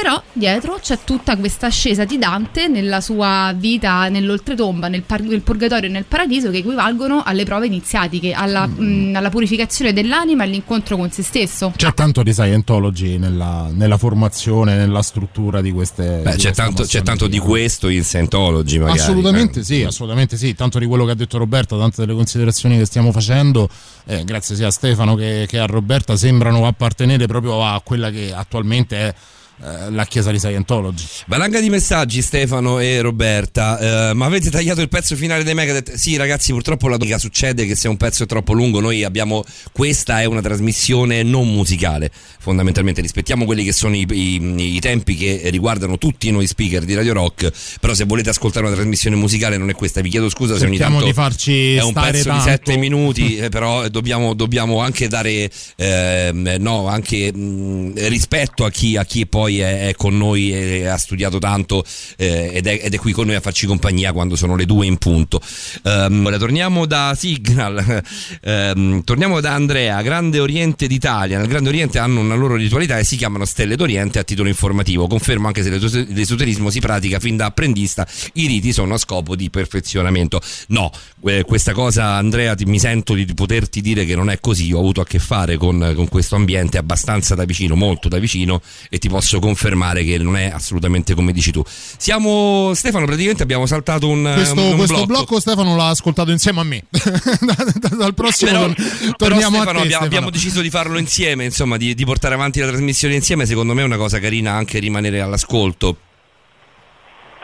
però 0.00 0.22
dietro 0.32 0.78
c'è 0.80 1.00
tutta 1.02 1.36
questa 1.36 1.66
ascesa 1.66 2.04
di 2.04 2.18
Dante 2.18 2.68
nella 2.68 3.00
sua 3.00 3.52
vita 3.56 4.08
nell'oltretomba, 4.08 4.86
nel, 4.86 5.02
par- 5.02 5.22
nel 5.22 5.40
purgatorio 5.40 5.88
e 5.88 5.92
nel 5.92 6.04
paradiso 6.04 6.50
che 6.50 6.58
equivalgono 6.58 7.24
alle 7.24 7.42
prove 7.42 7.66
iniziatiche, 7.66 8.32
alla, 8.32 8.64
mh, 8.64 9.14
alla 9.16 9.28
purificazione 9.28 9.92
dell'anima 9.92 10.44
e 10.44 10.46
all'incontro 10.46 10.96
con 10.96 11.10
se 11.10 11.24
stesso. 11.24 11.72
C'è 11.74 11.92
tanto 11.94 12.22
di 12.22 12.32
Scientology 12.32 13.18
nella, 13.18 13.70
nella 13.72 13.96
formazione, 13.96 14.76
nella 14.76 15.02
struttura 15.02 15.60
di 15.60 15.72
queste. 15.72 16.20
Beh, 16.22 16.36
di 16.36 16.42
c'è 16.42 16.52
tanto, 16.52 16.84
c'è 16.84 17.02
tanto 17.02 17.26
di 17.26 17.40
questo 17.40 17.88
in 17.88 18.04
Scientology, 18.04 18.78
magari. 18.78 19.00
Assolutamente 19.00 19.60
eh. 19.60 19.64
sì, 19.64 19.82
assolutamente 19.82 20.36
sì. 20.36 20.54
Tanto 20.54 20.78
di 20.78 20.86
quello 20.86 21.06
che 21.06 21.10
ha 21.10 21.16
detto 21.16 21.38
Roberta, 21.38 21.76
tante 21.76 22.02
delle 22.02 22.14
considerazioni 22.14 22.78
che 22.78 22.84
stiamo 22.84 23.10
facendo, 23.10 23.68
eh, 24.06 24.22
grazie 24.22 24.54
sia 24.54 24.68
a 24.68 24.70
Stefano 24.70 25.16
che, 25.16 25.46
che 25.48 25.58
a 25.58 25.66
Roberta, 25.66 26.14
sembrano 26.14 26.68
appartenere 26.68 27.26
proprio 27.26 27.66
a 27.66 27.80
quella 27.82 28.10
che 28.10 28.32
attualmente 28.32 28.96
è 28.96 29.14
la 29.60 30.04
chiesa 30.06 30.30
di 30.30 30.38
Scientology. 30.38 31.04
Valanga 31.26 31.60
di 31.60 31.68
messaggi 31.68 32.22
Stefano 32.22 32.78
e 32.78 33.00
Roberta, 33.00 34.10
eh, 34.10 34.14
ma 34.14 34.26
avete 34.26 34.50
tagliato 34.50 34.80
il 34.80 34.88
pezzo 34.88 35.16
finale 35.16 35.42
dei 35.42 35.54
Megadeth? 35.54 35.94
Sì 35.94 36.16
ragazzi 36.16 36.52
purtroppo 36.52 36.86
la 36.88 36.96
domenica 36.96 37.18
succede 37.18 37.66
che 37.66 37.74
se 37.74 37.88
un 37.88 37.96
pezzo 37.96 38.22
è 38.22 38.26
troppo 38.26 38.52
lungo 38.52 38.80
noi 38.80 39.02
abbiamo, 39.04 39.42
questa 39.72 40.20
è 40.20 40.24
una 40.26 40.40
trasmissione 40.40 41.22
non 41.22 41.48
musicale 41.48 42.10
fondamentalmente, 42.38 43.00
rispettiamo 43.00 43.44
quelli 43.44 43.64
che 43.64 43.72
sono 43.72 43.94
i, 43.96 44.06
i- 44.10 44.74
i 44.76 44.80
tempi 44.80 45.16
che 45.16 45.40
riguardano 45.50 45.98
tutti 45.98 46.30
noi 46.30 46.46
speaker 46.46 46.84
di 46.84 46.94
Radio 46.94 47.12
Rock, 47.12 47.50
però 47.80 47.94
se 47.94 48.04
volete 48.04 48.30
ascoltare 48.30 48.64
una 48.66 48.74
trasmissione 48.74 49.16
musicale 49.16 49.56
non 49.56 49.68
è 49.70 49.74
questa, 49.74 50.00
vi 50.00 50.08
chiedo 50.08 50.28
scusa 50.30 50.56
se 50.56 50.64
ogni 50.64 50.76
Cerchiamo 50.76 51.00
tanto 51.00 51.06
di 51.06 51.12
farci 51.12 51.74
è 51.74 51.82
un 51.82 51.90
stare 51.90 52.10
pezzo 52.12 52.28
tanto. 52.28 52.44
di 52.44 52.50
sette 52.50 52.76
minuti, 52.76 53.36
eh, 53.38 53.48
però 53.48 53.88
dobbiamo, 53.88 54.34
dobbiamo 54.34 54.80
anche 54.80 55.08
dare 55.08 55.50
ehm, 55.76 56.56
no, 56.60 56.86
anche 56.86 57.32
mh, 57.32 58.06
rispetto 58.08 58.64
a 58.64 58.70
chi, 58.70 58.96
a 58.96 59.04
chi 59.04 59.26
poi 59.26 59.47
è, 59.56 59.88
è 59.88 59.94
con 59.94 60.16
noi 60.16 60.52
e 60.52 60.86
ha 60.86 60.96
studiato 60.98 61.38
tanto 61.38 61.84
eh, 62.16 62.50
ed, 62.54 62.66
è, 62.66 62.80
ed 62.82 62.94
è 62.94 62.98
qui 62.98 63.12
con 63.12 63.26
noi 63.26 63.36
a 63.36 63.40
farci 63.40 63.66
compagnia 63.66 64.12
quando 64.12 64.36
sono 64.36 64.54
le 64.54 64.66
due 64.66 64.86
in 64.86 64.98
punto. 64.98 65.40
Ehm, 65.84 66.26
ora 66.26 66.36
torniamo 66.36 66.86
da 66.86 67.14
Signal, 67.16 68.02
ehm, 68.42 69.02
torniamo 69.04 69.40
da 69.40 69.54
Andrea, 69.54 70.02
Grande 70.02 70.38
Oriente 70.38 70.86
d'Italia. 70.86 71.38
Nel 71.38 71.48
Grande 71.48 71.68
Oriente 71.70 71.98
hanno 71.98 72.20
una 72.20 72.34
loro 72.34 72.56
ritualità 72.56 72.98
e 72.98 73.04
si 73.04 73.16
chiamano 73.16 73.44
Stelle 73.44 73.76
d'Oriente 73.76 74.18
a 74.18 74.24
titolo 74.24 74.48
informativo. 74.48 75.06
Confermo 75.06 75.46
anche 75.46 75.62
se 75.62 75.70
l'esote- 75.70 76.06
l'esoterismo 76.08 76.70
si 76.70 76.80
pratica 76.80 77.18
fin 77.18 77.36
da 77.36 77.46
apprendista, 77.46 78.06
i 78.34 78.46
riti 78.46 78.72
sono 78.72 78.94
a 78.94 78.98
scopo 78.98 79.34
di 79.34 79.50
perfezionamento. 79.50 80.40
No, 80.68 80.90
eh, 81.24 81.44
questa 81.44 81.72
cosa 81.72 82.14
Andrea 82.14 82.54
ti- 82.54 82.64
mi 82.64 82.78
sento 82.78 83.14
di 83.14 83.24
poterti 83.34 83.80
dire 83.80 84.04
che 84.04 84.14
non 84.14 84.30
è 84.30 84.40
così, 84.40 84.72
ho 84.72 84.78
avuto 84.78 85.00
a 85.00 85.06
che 85.06 85.18
fare 85.18 85.56
con, 85.56 85.92
con 85.94 86.08
questo 86.08 86.36
ambiente 86.36 86.78
abbastanza 86.78 87.34
da 87.34 87.44
vicino, 87.44 87.74
molto 87.74 88.08
da 88.08 88.18
vicino 88.18 88.60
e 88.88 88.98
ti 88.98 89.08
posso 89.08 89.37
confermare 89.40 90.04
che 90.04 90.18
non 90.18 90.36
è 90.36 90.50
assolutamente 90.52 91.14
come 91.14 91.32
dici 91.32 91.50
tu. 91.52 91.62
Siamo 91.66 92.72
Stefano, 92.74 93.04
praticamente 93.06 93.42
abbiamo 93.42 93.66
saltato 93.66 94.08
un, 94.08 94.30
Questo, 94.34 94.60
un 94.60 94.76
questo 94.76 94.94
blocco. 94.94 95.06
blocco 95.06 95.40
Stefano 95.40 95.76
l'ha 95.76 95.88
ascoltato 95.88 96.30
insieme 96.30 96.60
a 96.60 96.64
me. 96.64 96.84
Dal 97.96 98.14
prossimo 98.14 98.50
Però, 98.50 98.62
tor- 98.66 98.74
però 98.76 99.12
torniamo 99.16 99.56
Stefano, 99.56 99.60
a 99.60 99.64
te. 99.64 99.68
abbiamo, 99.68 99.84
Stefano. 99.86 100.04
abbiamo 100.06 100.30
deciso 100.30 100.60
di 100.60 100.70
farlo 100.70 100.98
insieme, 100.98 101.44
insomma, 101.44 101.76
di, 101.76 101.94
di 101.94 102.04
portare 102.04 102.34
avanti 102.34 102.60
la 102.60 102.66
trasmissione 102.68 103.14
insieme. 103.14 103.46
Secondo 103.46 103.74
me 103.74 103.82
è 103.82 103.84
una 103.84 103.96
cosa 103.96 104.18
carina 104.20 104.52
anche 104.52 104.78
rimanere 104.78 105.20
all'ascolto. 105.20 105.96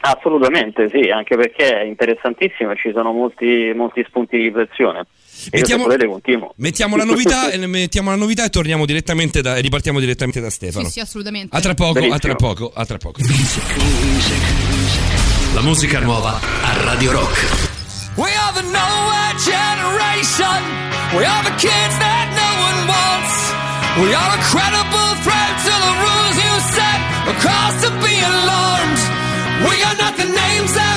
Assolutamente 0.06 0.90
sì, 0.92 1.08
anche 1.08 1.34
perché 1.34 1.80
è 1.80 1.84
interessantissimo 1.84 2.72
e 2.72 2.76
ci 2.76 2.92
sono 2.94 3.12
molti, 3.12 3.72
molti 3.74 4.04
spunti 4.06 4.36
di 4.36 4.44
riflessione. 4.44 5.06
Mettiamo-. 5.50 5.86
Mettiamo 6.56 6.96
la 6.96 7.04
novità, 7.04 7.50
e 7.50 7.58
mettiamo 7.66 8.10
la 8.10 8.16
novità 8.16 8.44
e 8.44 8.50
torniamo 8.50 8.86
direttamente 8.86 9.42
da, 9.42 9.56
e 9.56 9.60
ripartiamo 9.60 10.00
direttamente 10.00 10.40
da 10.40 10.50
Stefano. 10.50 10.86
Sì, 10.86 10.92
sì, 10.92 11.00
assolutamente. 11.00 11.56
A 11.56 11.60
tra 11.60 11.74
poco, 11.74 11.98
a 11.98 12.00
Benissimo. 12.00 12.18
tra 12.18 12.34
poco, 12.34 12.72
a 12.74 12.84
tra 12.86 12.98
poco. 12.98 13.20
La 15.54 15.62
musica 15.62 16.00
nuova 16.00 16.40
a 16.40 16.82
Radio 16.84 17.12
Rock. 17.12 17.72
We 18.16 18.30
are 18.30 18.52
the 18.54 18.62
nowhere 18.62 19.34
generation. 19.42 20.62
We 21.14 21.24
are 21.24 21.42
the 21.44 21.54
kids 21.58 21.96
that 21.98 22.26
no 22.34 22.50
one 22.62 22.86
wants. 22.86 23.34
We 24.02 24.14
are 24.14 24.30
a 24.34 24.40
credible 24.50 25.14
threat 25.22 25.54
to 25.66 25.74
the 25.74 25.94
rules 26.02 26.36
you 26.38 26.54
set. 26.74 27.00
A 27.26 27.34
cause 27.42 27.76
to 27.86 27.90
be 28.02 28.14
alarmed. 28.18 29.00
We 29.66 29.82
are 29.82 29.96
not 29.98 30.14
the 30.16 30.26
names 30.26 30.72
that 30.74 30.93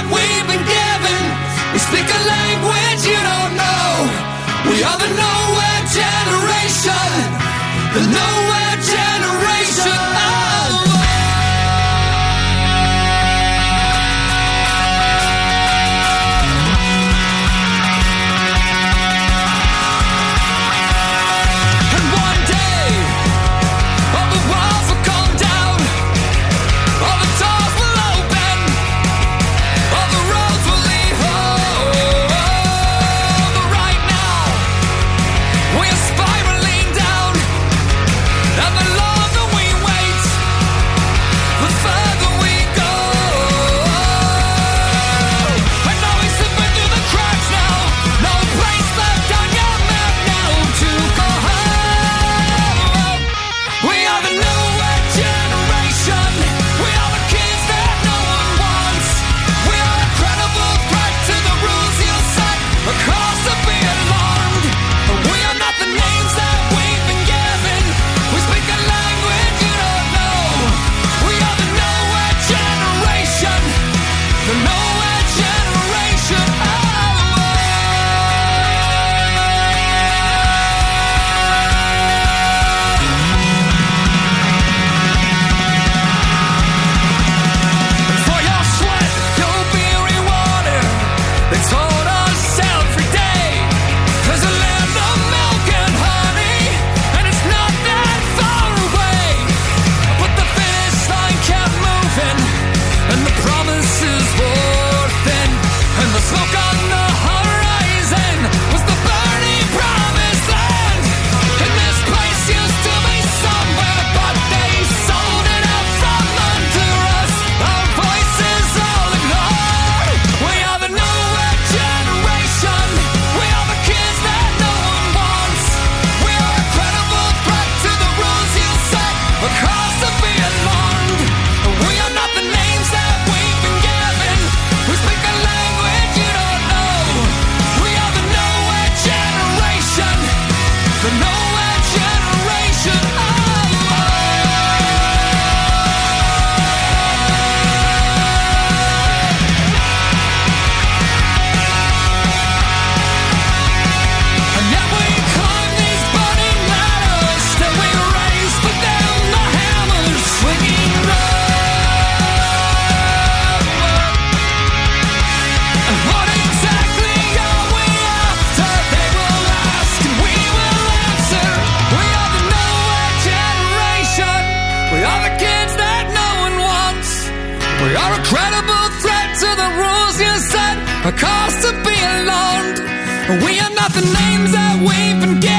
the 183.99 184.13
names 184.13 184.51
that 184.51 184.77
we've 184.79 185.19
been 185.19 185.39
given. 185.39 185.56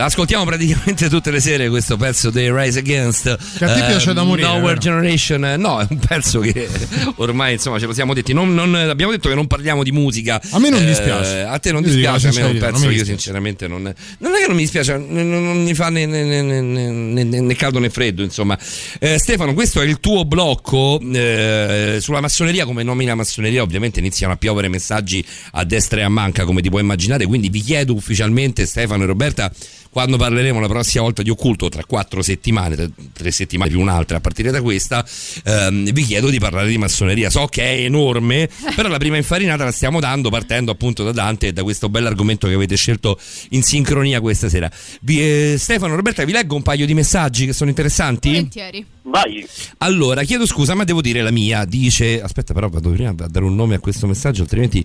Ascoltiamo 0.00 0.44
praticamente 0.44 1.08
tutte 1.10 1.30
le 1.30 1.40
sere 1.40 1.68
questo 1.68 1.96
pezzo 1.98 2.30
dei 2.30 2.50
Rise 2.50 2.78
Against. 2.78 3.36
Che 3.58 3.64
a 3.64 3.72
te 3.74 3.84
piace 3.84 4.12
da 4.14 4.22
morire, 4.22 4.48
Nowhere? 4.48 4.78
Generation. 4.78 5.54
No, 5.58 5.78
è 5.80 5.86
un 5.90 5.98
pezzo 5.98 6.40
che 6.40 6.68
ormai 7.16 7.54
insomma 7.54 7.78
ce 7.78 7.84
lo 7.86 7.92
siamo 7.92 8.14
detti. 8.14 8.32
Non- 8.32 8.54
non- 8.54 8.74
abbiamo 8.74 9.12
detto 9.12 9.28
che 9.28 9.34
non 9.34 9.46
parliamo 9.46 9.82
di 9.82 9.92
musica. 9.92 10.40
A 10.50 10.58
me 10.58 10.70
non 10.70 10.80
Eh, 10.82 10.86
dispiace. 10.86 11.42
A 11.42 11.58
te 11.58 11.70
non 11.72 11.82
Io 11.82 11.88
dispiace, 11.90 12.28
a 12.28 12.32
me 12.32 12.40
è 12.40 12.44
un 12.44 12.58
pezzo 12.58 12.88
che 12.88 12.94
io 12.94 13.04
sinceramente 13.04 13.68
non. 13.68 13.82
Non 13.82 14.32
è 14.34 14.40
che 14.40 14.46
non 14.46 14.56
mi 14.56 14.62
dispiace, 14.62 14.96
non, 14.96 15.62
mi 15.62 15.74
fa 15.74 15.90
né- 15.90 16.06
né- 16.06 16.42
né- 16.42 17.40
né 17.40 17.54
caldo 17.54 17.78
né 17.78 17.90
freddo. 17.90 18.22
Insomma, 18.22 18.58
Eh, 18.98 19.18
Stefano, 19.18 19.52
questo 19.54 19.80
è 19.82 19.84
il 19.84 20.00
tuo 20.00 20.24
blocco 20.24 20.98
eh, 21.12 21.98
sulla 22.00 22.20
massoneria. 22.20 22.64
Come 22.64 22.82
nomina 22.82 23.14
massoneria, 23.14 23.62
ovviamente 23.62 23.98
iniziano 24.00 24.32
a 24.32 24.36
piovere 24.36 24.68
messaggi 24.68 25.24
a 25.52 25.64
destra 25.64 26.00
e 26.00 26.04
a 26.04 26.08
manca, 26.08 26.44
come 26.44 26.62
ti 26.62 26.70
puoi 26.70 26.80
immaginare. 26.82 27.26
Quindi 27.26 27.48
vi 27.50 27.60
chiedo 27.60 27.94
ufficialmente, 27.94 28.64
Stefano 28.66 29.02
e 29.02 29.06
Roberta, 29.06 29.50
quando 29.90 30.16
parleremo 30.16 30.60
la 30.60 30.68
prossima 30.68 31.02
volta 31.02 31.22
di 31.22 31.30
occulto, 31.30 31.68
tra 31.68 31.84
quattro 31.84 32.22
settimane, 32.22 32.92
tre, 33.12 33.30
settimane 33.32 33.70
più 33.70 33.80
un'altra 33.80 34.18
a 34.18 34.20
partire 34.20 34.52
da 34.52 34.62
questa, 34.62 35.04
ehm, 35.44 35.90
vi 35.90 36.04
chiedo 36.04 36.30
di 36.30 36.38
parlare 36.38 36.68
di 36.68 36.78
massoneria. 36.78 37.28
So 37.28 37.46
che 37.46 37.62
è 37.62 37.84
enorme, 37.84 38.48
però 38.76 38.88
la 38.88 38.98
prima 38.98 39.16
infarinata 39.16 39.64
la 39.64 39.72
stiamo 39.72 39.98
dando 39.98 40.30
partendo 40.30 40.70
appunto 40.70 41.02
da 41.02 41.10
Dante 41.10 41.48
e 41.48 41.52
da 41.52 41.64
questo 41.64 41.88
bell'argomento 41.88 42.46
che 42.46 42.54
avete 42.54 42.76
scelto 42.76 43.18
in 43.50 43.62
sincronia 43.62 44.20
questa 44.20 44.48
sera. 44.48 44.70
Vi- 45.00 45.20
eh, 45.20 45.56
Stefano, 45.58 45.96
Roberta, 45.96 46.24
vi 46.24 46.32
leggo 46.32 46.54
un 46.54 46.62
paio 46.62 46.86
di 46.86 46.94
messaggi 46.94 47.46
che 47.46 47.52
sono 47.52 47.68
interessanti? 47.68 48.28
Volentieri. 48.28 48.86
Vai. 49.02 49.44
Allora, 49.78 50.22
chiedo 50.22 50.46
scusa, 50.46 50.74
ma 50.74 50.84
devo 50.84 51.00
dire 51.00 51.20
la 51.20 51.32
mia. 51.32 51.64
Dice, 51.64 52.22
aspetta, 52.22 52.54
però 52.54 52.68
vado 52.68 52.90
prima 52.90 53.10
a 53.10 53.28
dare 53.28 53.44
un 53.44 53.56
nome 53.56 53.74
a 53.74 53.80
questo 53.80 54.06
messaggio, 54.06 54.42
altrimenti. 54.42 54.84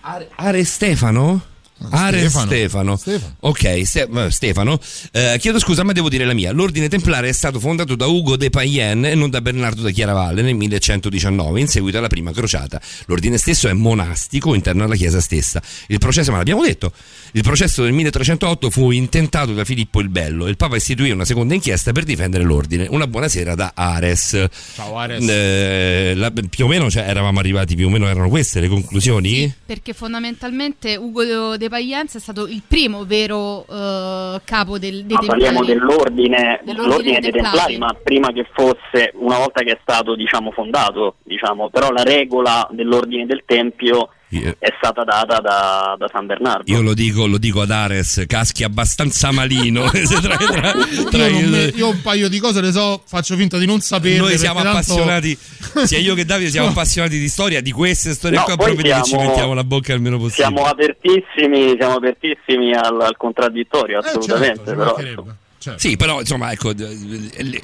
Are, 0.00 0.28
Are 0.34 0.64
Stefano? 0.64 1.50
Are 1.90 2.18
Stefano. 2.28 2.96
Stefano. 2.96 3.34
Ok, 3.40 3.82
Ste- 3.86 4.08
eh, 4.12 4.30
Stefano. 4.30 4.78
Eh, 5.12 5.36
chiedo 5.38 5.58
scusa, 5.58 5.82
ma 5.84 5.92
devo 5.92 6.08
dire 6.08 6.24
la 6.24 6.34
mia. 6.34 6.52
L'ordine 6.52 6.88
templare 6.88 7.28
è 7.28 7.32
stato 7.32 7.58
fondato 7.60 7.94
da 7.96 8.06
Ugo 8.06 8.36
de 8.36 8.50
Payen 8.50 9.04
e 9.04 9.14
non 9.14 9.30
da 9.30 9.40
Bernardo 9.40 9.82
da 9.82 9.90
Chiaravalle 9.90 10.42
nel 10.42 10.54
1119, 10.54 11.60
in 11.60 11.68
seguito 11.68 11.98
alla 11.98 12.08
prima 12.08 12.32
crociata. 12.32 12.80
L'ordine 13.06 13.38
stesso 13.38 13.68
è 13.68 13.72
monastico 13.72 14.54
interno 14.54 14.84
alla 14.84 14.94
chiesa 14.96 15.20
stessa. 15.20 15.62
Il 15.88 15.98
processo, 15.98 16.30
ma 16.30 16.38
l'abbiamo 16.38 16.62
detto, 16.62 16.92
il 17.32 17.42
processo 17.42 17.82
del 17.82 17.92
1308 17.92 18.70
fu 18.70 18.90
intentato 18.90 19.52
da 19.52 19.64
Filippo 19.64 20.00
il 20.00 20.08
Bello. 20.08 20.46
Il 20.48 20.56
Papa 20.56 20.76
istituì 20.76 21.10
una 21.10 21.24
seconda 21.24 21.54
inchiesta 21.54 21.92
per 21.92 22.04
difendere 22.04 22.44
l'ordine. 22.44 22.86
Una 22.90 23.06
buona 23.06 23.28
sera 23.28 23.54
da 23.54 23.72
Ares. 23.74 24.46
Ciao 24.74 24.98
Ares. 24.98 25.26
Eh, 25.28 26.12
la- 26.16 26.30
più 26.30 26.64
o 26.64 26.68
meno 26.68 26.90
cioè, 26.90 27.04
eravamo 27.08 27.38
arrivati, 27.38 27.74
più 27.74 27.86
o 27.86 27.90
meno 27.90 28.06
erano 28.08 28.28
queste 28.28 28.60
le 28.60 28.68
conclusioni? 28.68 29.52
Perché 29.64 29.92
fondamentalmente 29.92 30.96
Ugo 30.96 31.56
De 31.56 31.68
Paienza 31.72 32.18
è 32.18 32.20
stato 32.20 32.46
il 32.46 32.62
primo 32.68 33.06
vero 33.06 33.64
eh, 33.66 34.40
capo 34.44 34.78
del, 34.78 35.06
dei 35.06 35.16
Ma 35.16 35.24
parliamo 35.24 35.64
dell'ordine, 35.64 36.60
Dell'ordine 36.62 36.86
l'ordine 36.86 37.20
dei 37.20 37.30
dei 37.30 37.40
templari, 37.40 37.78
ma 37.78 37.96
prima 38.02 38.30
che 38.30 38.46
fosse, 38.52 39.12
una 39.14 39.38
volta 39.38 39.62
che 39.62 39.72
è 39.72 39.78
stato 39.80 40.14
diciamo, 40.14 40.50
fondato, 40.50 41.14
diciamo, 41.22 41.70
però 41.70 41.90
la 41.90 42.02
regola 42.02 42.68
dell'ordine 42.70 43.24
del 43.24 43.44
Tempio 43.46 43.96
Io- 43.96 44.10
è 44.40 44.68
stata 44.78 45.04
data 45.04 45.40
da, 45.40 45.94
da 45.98 46.08
San 46.10 46.26
Bernardo. 46.26 46.70
Io 46.72 46.80
lo 46.80 46.94
dico, 46.94 47.26
lo 47.26 47.38
dico 47.38 47.60
ad 47.60 47.70
Ares, 47.70 48.24
caschi 48.26 48.64
abbastanza 48.64 49.30
malino. 49.30 49.90
Tra- 49.90 50.36
tra- 50.36 50.72
tra- 51.10 51.26
Io, 51.26 51.48
me- 51.48 51.72
io 51.74 51.88
un 51.88 52.00
paio 52.02 52.28
di 52.28 52.38
cose 52.38 52.60
le 52.60 52.72
so, 52.72 53.02
faccio 53.06 53.36
finta 53.36 53.58
di 53.58 53.66
non 53.66 53.80
sapere. 53.80 54.16
noi 54.18 54.38
siamo 54.38 54.60
appassionati, 54.60 55.36
sia 55.84 55.98
io 55.98 56.14
che 56.14 56.24
Davide 56.24 56.50
siamo 56.50 56.68
appassionati 56.68 57.18
di 57.18 57.28
storia, 57.28 57.60
di 57.60 57.72
queste 57.72 58.12
storie 58.14 58.38
No, 58.38 58.44
qua, 58.44 58.56
proprio 58.56 58.82
che 58.82 59.02
ci 59.02 59.10
siamo- 59.10 59.24
mettiamo 59.28 59.54
la 59.54 59.64
bocca 59.64 59.92
il 59.92 60.00
meno 60.00 60.18
possibile. 60.18 60.48
Siamo 60.48 60.64
apertissimi, 60.66 61.74
siamo 61.78 61.94
apertissimi 61.94 62.72
al, 62.74 63.00
al 63.00 63.16
contraddittorio, 63.16 64.00
certo, 64.02 64.18
assolutamente. 64.18 64.62
però, 64.62 64.84
mancherebbe. 64.84 65.34
Certo. 65.62 65.78
Sì, 65.78 65.96
però 65.96 66.18
insomma, 66.18 66.50
ecco, 66.50 66.72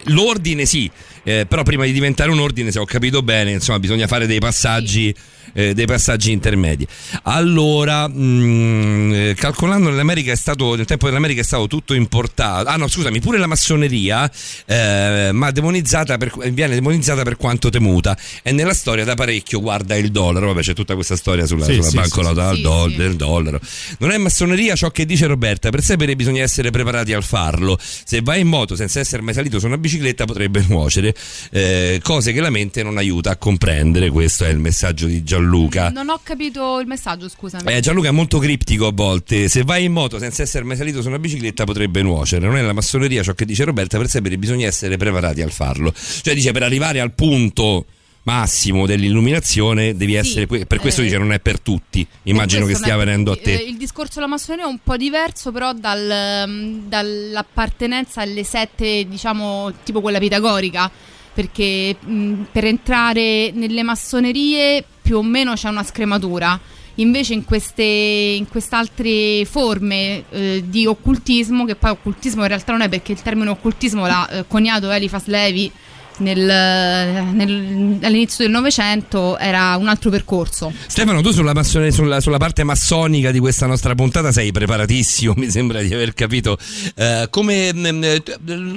l'ordine 0.04 0.64
sì, 0.66 0.88
eh, 1.24 1.46
però 1.48 1.62
prima 1.62 1.84
di 1.84 1.92
diventare 1.92 2.30
un 2.30 2.38
ordine, 2.38 2.70
se 2.70 2.78
ho 2.78 2.84
capito 2.84 3.22
bene, 3.22 3.50
insomma, 3.52 3.78
bisogna 3.78 4.06
fare 4.06 4.26
dei 4.26 4.38
passaggi, 4.38 5.14
eh, 5.52 5.74
dei 5.74 5.86
passaggi 5.86 6.32
intermedi. 6.32 6.86
Allora, 7.24 8.08
mh, 8.08 9.12
eh, 9.14 9.34
calcolando 9.36 9.90
nell'America 9.90 10.32
è 10.32 10.36
stato, 10.36 10.74
nel 10.74 10.86
tempo 10.86 11.06
dell'America 11.06 11.40
è 11.40 11.44
stato 11.44 11.66
tutto 11.66 11.94
importato. 11.94 12.68
Ah 12.68 12.76
no, 12.76 12.88
scusami, 12.88 13.20
pure 13.20 13.38
la 13.38 13.46
massoneria, 13.46 14.30
eh, 14.66 15.30
ma 15.32 15.50
demonizzata 15.50 16.16
per, 16.16 16.32
viene 16.50 16.74
demonizzata 16.74 17.22
per 17.22 17.36
quanto 17.36 17.70
temuta. 17.70 18.16
E 18.42 18.52
nella 18.52 18.74
storia 18.74 19.04
da 19.04 19.14
parecchio 19.14 19.60
guarda 19.60 19.96
il 19.96 20.10
dollaro. 20.10 20.48
Vabbè, 20.48 20.60
c'è 20.60 20.74
tutta 20.74 20.94
questa 20.94 21.16
storia 21.16 21.46
sulla, 21.46 21.64
Sì, 21.64 21.74
sulla 21.74 21.88
sì, 21.88 21.96
banconota 21.96 22.42
sì, 22.42 22.48
al 22.48 22.56
sì. 22.56 22.62
do- 22.62 22.92
del 22.96 23.16
dollaro. 23.16 23.60
Non 23.98 24.10
è 24.10 24.18
massoneria 24.18 24.74
ciò 24.74 24.90
che 24.90 25.04
dice 25.04 25.26
Roberta, 25.26 25.70
per 25.70 25.82
sapere 25.82 26.16
bisogna 26.16 26.42
essere 26.42 26.70
preparati 26.70 27.12
al 27.12 27.22
farlo. 27.24 27.78
Se 27.80 28.20
vai 28.22 28.40
in 28.40 28.48
moto 28.48 28.76
senza 28.76 29.00
essere 29.00 29.22
mai 29.22 29.34
salito 29.34 29.58
su 29.58 29.66
una 29.66 29.78
bicicletta 29.78 30.24
potrebbe 30.24 30.64
nuocere, 30.68 31.14
eh, 31.50 32.00
cose 32.02 32.32
che 32.32 32.40
la 32.40 32.50
mente 32.50 32.82
non 32.82 32.96
aiuta 32.98 33.30
a 33.30 33.36
comprendere. 33.36 34.10
Questo 34.10 34.44
è 34.44 34.48
il 34.48 34.58
messaggio 34.58 35.06
di 35.06 35.24
Gianluca. 35.38 35.90
Non 35.90 36.08
ho 36.08 36.20
capito 36.22 36.80
il 36.80 36.86
messaggio, 36.86 37.28
scusami. 37.28 37.72
Eh, 37.72 37.80
Gianluca 37.80 38.08
è 38.08 38.12
molto 38.12 38.38
criptico 38.38 38.86
a 38.86 38.92
volte. 38.92 39.48
Se 39.48 39.62
vai 39.62 39.84
in 39.84 39.92
moto 39.92 40.18
senza 40.18 40.42
essere 40.42 40.64
mai 40.64 40.76
salito 40.76 41.00
su 41.00 41.08
una 41.08 41.18
bicicletta 41.18 41.64
potrebbe 41.64 42.02
nuocere. 42.02 42.44
Non 42.46 42.56
è 42.56 42.62
la 42.62 42.72
massoneria 42.72 43.22
ciò 43.22 43.32
che 43.32 43.44
dice 43.44 43.64
Roberta, 43.64 43.98
per 43.98 44.08
sapere 44.08 44.36
bisogna 44.38 44.66
essere 44.66 44.96
preparati 44.96 45.42
al 45.42 45.50
farlo. 45.50 45.92
Cioè 45.94 46.34
dice 46.34 46.52
per 46.52 46.62
arrivare 46.62 47.00
al 47.00 47.12
punto 47.12 47.86
massimo 48.28 48.84
dell'illuminazione 48.84 49.96
devi 49.96 50.12
essere 50.12 50.46
que- 50.46 50.66
per 50.66 50.80
questo 50.80 51.00
eh, 51.00 51.04
dice 51.04 51.16
non 51.16 51.32
è 51.32 51.40
per 51.40 51.60
tutti 51.60 52.06
immagino 52.24 52.66
che 52.66 52.74
stia 52.74 52.94
venendo 52.94 53.32
a 53.32 53.36
eh, 53.38 53.40
te 53.40 53.52
Il 53.52 53.78
discorso 53.78 54.14
della 54.16 54.26
massoneria 54.26 54.66
è 54.66 54.68
un 54.68 54.80
po' 54.82 54.98
diverso, 54.98 55.50
però 55.50 55.72
dal, 55.72 56.44
mm, 56.46 56.88
dall'appartenenza 56.88 58.20
alle 58.20 58.44
sette, 58.44 59.06
diciamo, 59.08 59.72
tipo 59.82 60.02
quella 60.02 60.18
pitagorica. 60.18 60.90
Perché 61.32 61.96
mh, 62.00 62.46
per 62.50 62.64
entrare 62.64 63.52
nelle 63.52 63.84
massonerie 63.84 64.84
più 65.08 65.16
o 65.16 65.22
meno 65.22 65.54
c'è 65.54 65.70
una 65.70 65.82
scrematura. 65.82 66.60
Invece 66.96 67.32
in 67.32 67.46
queste 67.46 67.82
in 67.82 68.46
quest'altre 68.46 69.46
forme 69.46 70.24
eh, 70.28 70.62
di 70.66 70.84
occultismo, 70.84 71.64
che 71.64 71.76
poi 71.76 71.92
occultismo 71.92 72.42
in 72.42 72.48
realtà 72.48 72.72
non 72.72 72.82
è 72.82 72.90
perché 72.90 73.12
il 73.12 73.22
termine 73.22 73.48
occultismo 73.48 74.06
l'ha 74.06 74.28
eh, 74.28 74.44
coniato 74.46 74.90
Eliphas 74.90 75.24
Levi 75.26 75.72
nel- 76.18 77.24
nel- 77.34 77.98
all'inizio 78.02 78.44
del 78.44 78.52
Novecento, 78.52 79.36
era 79.38 79.76
un 79.76 79.88
altro 79.88 80.10
percorso. 80.10 80.72
Stefano 80.86 81.20
tu 81.20 81.30
sulla, 81.32 81.52
massone- 81.54 81.90
sulla- 81.90 82.20
sulla 82.20 82.38
parte 82.38 82.64
massonica 82.64 83.30
di 83.30 83.38
questa 83.38 83.66
nostra 83.66 83.94
puntata 83.94 84.32
sei 84.32 84.52
preparatissimo 84.52 85.34
mi 85.38 85.50
sembra 85.50 85.80
di 85.82 85.92
aver 85.92 86.14
capito. 86.14 86.58
Eh, 86.94 87.26
come 87.30 87.72
mm, 87.72 88.02
eh, 88.04 88.22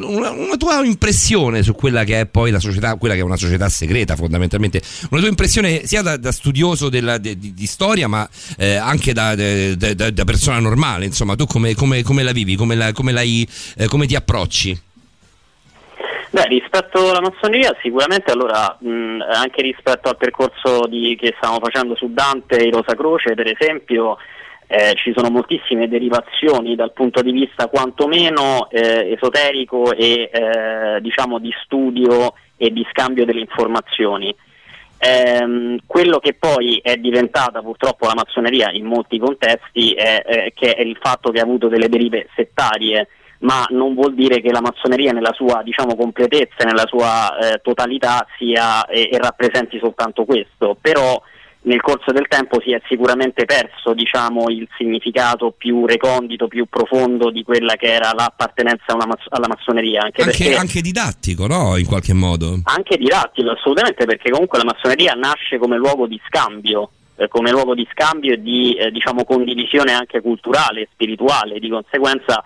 una, 0.01 0.30
una 0.31 0.57
tua 0.57 0.84
impressione 0.84 1.63
su 1.63 1.73
quella 1.73 2.03
che 2.03 2.22
è 2.22 2.26
poi 2.26 2.51
la 2.51 2.59
società 2.59 2.95
quella 2.95 3.13
che 3.15 3.22
è 3.22 3.23
una 3.23 3.38
società 3.38 3.68
segreta 3.69 4.15
fondamentalmente. 4.15 4.81
Una 5.09 5.19
tua 5.22 5.30
impressione 5.30 5.85
sia 5.85 6.01
da, 6.01 6.18
da 6.18 6.31
studioso 6.31 6.89
della- 6.89 7.18
de- 7.18 7.38
di, 7.38 7.53
di 7.53 7.65
storia 7.65 8.07
ma 8.07 8.27
eh, 8.57 8.76
anche 8.76 9.13
da, 9.13 9.35
de- 9.35 9.76
de- 9.77 9.95
da 9.95 10.23
persona 10.23 10.59
normale 10.59 11.05
insomma. 11.05 11.35
Tu 11.35 11.45
come, 11.45 11.73
come- 11.76 12.03
come 12.03 12.23
la 12.23 12.31
vivi? 12.31 12.55
Come, 12.55 12.76
la- 12.76 12.91
come 12.91 13.11
l'hai, 13.11 13.47
eh, 13.77 13.88
come 13.88 14.05
ti 14.05 14.15
approcci 14.15 14.80
Beh, 16.34 16.48
rispetto 16.48 17.10
alla 17.10 17.20
massoneria, 17.20 17.76
sicuramente 17.82 18.32
allora 18.32 18.78
mh, 18.80 19.20
anche 19.34 19.62
rispetto 19.64 20.08
al 20.08 20.16
percorso 20.16 20.88
di- 20.88 21.18
che 21.20 21.34
stavamo 21.36 21.60
facendo 21.62 21.94
su 21.94 22.14
Dante 22.14 22.56
e 22.56 22.70
Rosa 22.70 22.95
Croce, 22.95 23.34
per 23.34 23.48
esempio, 23.48 24.16
eh, 24.68 24.94
ci 24.95 25.12
sono 25.14 25.30
moltissime 25.30 25.90
derivazioni 25.90 26.76
dal 26.76 26.94
punto 26.94 27.22
di 27.22 27.34
vista 27.34 27.68
quantomeno 27.68 28.70
eh, 28.70 29.12
esoterico 29.12 29.91
e 29.91 30.30
eh, 30.32 31.02
diciamo 31.02 31.38
di 31.38 31.52
studio 31.66 32.34
e 32.56 32.72
di 32.72 32.88
scambio 32.91 33.26
delle 33.26 33.41
informazioni. 33.41 34.34
Ehm, 34.99 35.80
quello 35.86 36.20
che 36.20 36.36
poi 36.36 36.80
è 36.82 36.95
diventata 36.95 37.62
purtroppo 37.62 38.08
la 38.08 38.14
massoneria 38.16 38.72
in 38.72 38.86
molti 38.86 39.20
contesti 39.20 39.91
è, 39.91 40.24
è 40.24 40.53
che 40.53 40.76
è 40.76 40.82
il 40.82 40.98
fatto 41.02 41.30
che 41.32 41.41
ha 41.41 41.44
avuto 41.44 41.68
delle 41.68 41.90
derive 41.90 42.30
settarie, 42.36 43.10
ma 43.41 43.65
non 43.69 43.93
vuol 43.93 44.13
dire 44.13 44.41
che 44.41 44.51
la 44.51 44.61
massoneria 44.61 45.11
nella 45.11 45.34
sua 45.34 45.61
diciamo, 45.63 45.95
completezza 45.95 46.63
nella 46.65 46.85
sua 46.88 47.38
eh, 47.38 47.61
totalità 47.61 48.26
sia 48.38 48.85
e, 48.85 49.09
e 49.11 49.18
rappresenti 49.18 49.80
soltanto 49.80 50.26
questo, 50.26 50.77
però 50.80 51.22
nel 51.63 51.81
corso 51.81 52.11
del 52.11 52.27
tempo 52.27 52.59
si 52.61 52.72
è 52.72 52.81
sicuramente 52.88 53.45
perso 53.45 53.93
diciamo, 53.93 54.49
il 54.49 54.68
significato 54.77 55.53
più 55.55 55.85
recondito, 55.85 56.47
più 56.47 56.65
profondo 56.65 57.30
di 57.30 57.43
quella 57.43 57.76
che 57.76 57.93
era 57.93 58.11
l'appartenenza 58.13 58.95
mas- 58.95 59.27
alla 59.30 59.47
massoneria. 59.47 60.01
Anche, 60.01 60.23
anche, 60.23 60.38
perché 60.38 60.55
anche 60.55 60.81
didattico 60.81 61.47
no 61.47 61.77
in 61.77 61.85
qualche 61.85 62.13
modo? 62.13 62.59
Anche 62.63 62.97
didattico, 62.97 63.51
assolutamente, 63.51 64.05
perché 64.05 64.31
comunque 64.31 64.57
la 64.57 64.65
massoneria 64.65 65.13
nasce 65.13 65.57
come 65.57 65.77
luogo 65.77 66.07
di 66.07 66.19
scambio, 66.27 66.89
eh, 67.15 67.27
come 67.27 67.51
luogo 67.51 67.76
di 67.76 67.88
scambio 67.91 68.34
e 68.34 68.41
di 68.41 68.76
eh, 68.76 68.89
diciamo, 68.89 69.23
condivisione 69.23 69.93
anche 69.93 70.22
culturale 70.22 70.81
e 70.81 70.89
spirituale, 70.91 71.59
di 71.59 71.69
conseguenza 71.69 72.43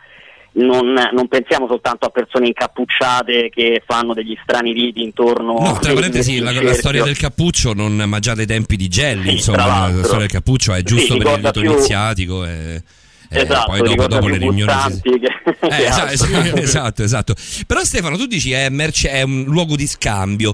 non, 0.56 0.94
non 1.14 1.27
pensiamo 1.27 1.68
soltanto 1.68 2.06
a 2.06 2.10
persone 2.10 2.48
incappucciate 2.48 3.49
che 3.53 3.84
fanno 3.86 4.14
degli 4.14 4.38
strani 4.44 4.72
riti 4.72 5.02
intorno 5.02 5.57
No, 5.60 5.77
tra 5.80 5.94
parentesi, 5.94 6.40
la, 6.40 6.52
la 6.61 6.73
storia 6.73 7.03
del 7.03 7.18
cappuccio 7.18 7.73
non 7.73 7.95
ma 7.95 8.19
già 8.19 8.34
dai 8.34 8.45
tempi 8.45 8.76
di 8.77 8.88
Gelli, 8.88 9.27
Sì, 9.30 9.34
insomma, 9.36 9.90
la 9.90 10.03
storia 10.03 10.19
del 10.22 10.32
cappuccio 10.32 10.73
è 10.73 10.82
giusto 10.82 11.14
Sì, 11.14 11.18
per 11.19 11.27
il 11.27 11.36
rito 11.45 11.52
più- 11.60 11.72
iniziatico 11.72 12.45
e, 12.45 12.82
e 13.30 13.41
Esatto, 13.41 13.72
poi 13.72 13.82
dopo, 13.82 14.07
dopo 14.07 14.27
le 14.27 14.38
riunioni 14.38 14.72
si- 14.91 15.02
che- 15.02 15.34
Eh, 15.68 15.84
esatto, 15.86 16.11
esatto, 16.14 16.61
esatto, 16.61 17.03
esatto. 17.03 17.36
Però 17.68 17.84
Stefano, 17.84 18.18
tu 18.18 18.26
dici 18.26 18.52
è, 18.52 18.69
merce- 18.69 19.10
è 19.10 19.23
un 19.23 19.44
luogo 19.48 19.76
di 19.76 19.88
scambio. 19.88 20.53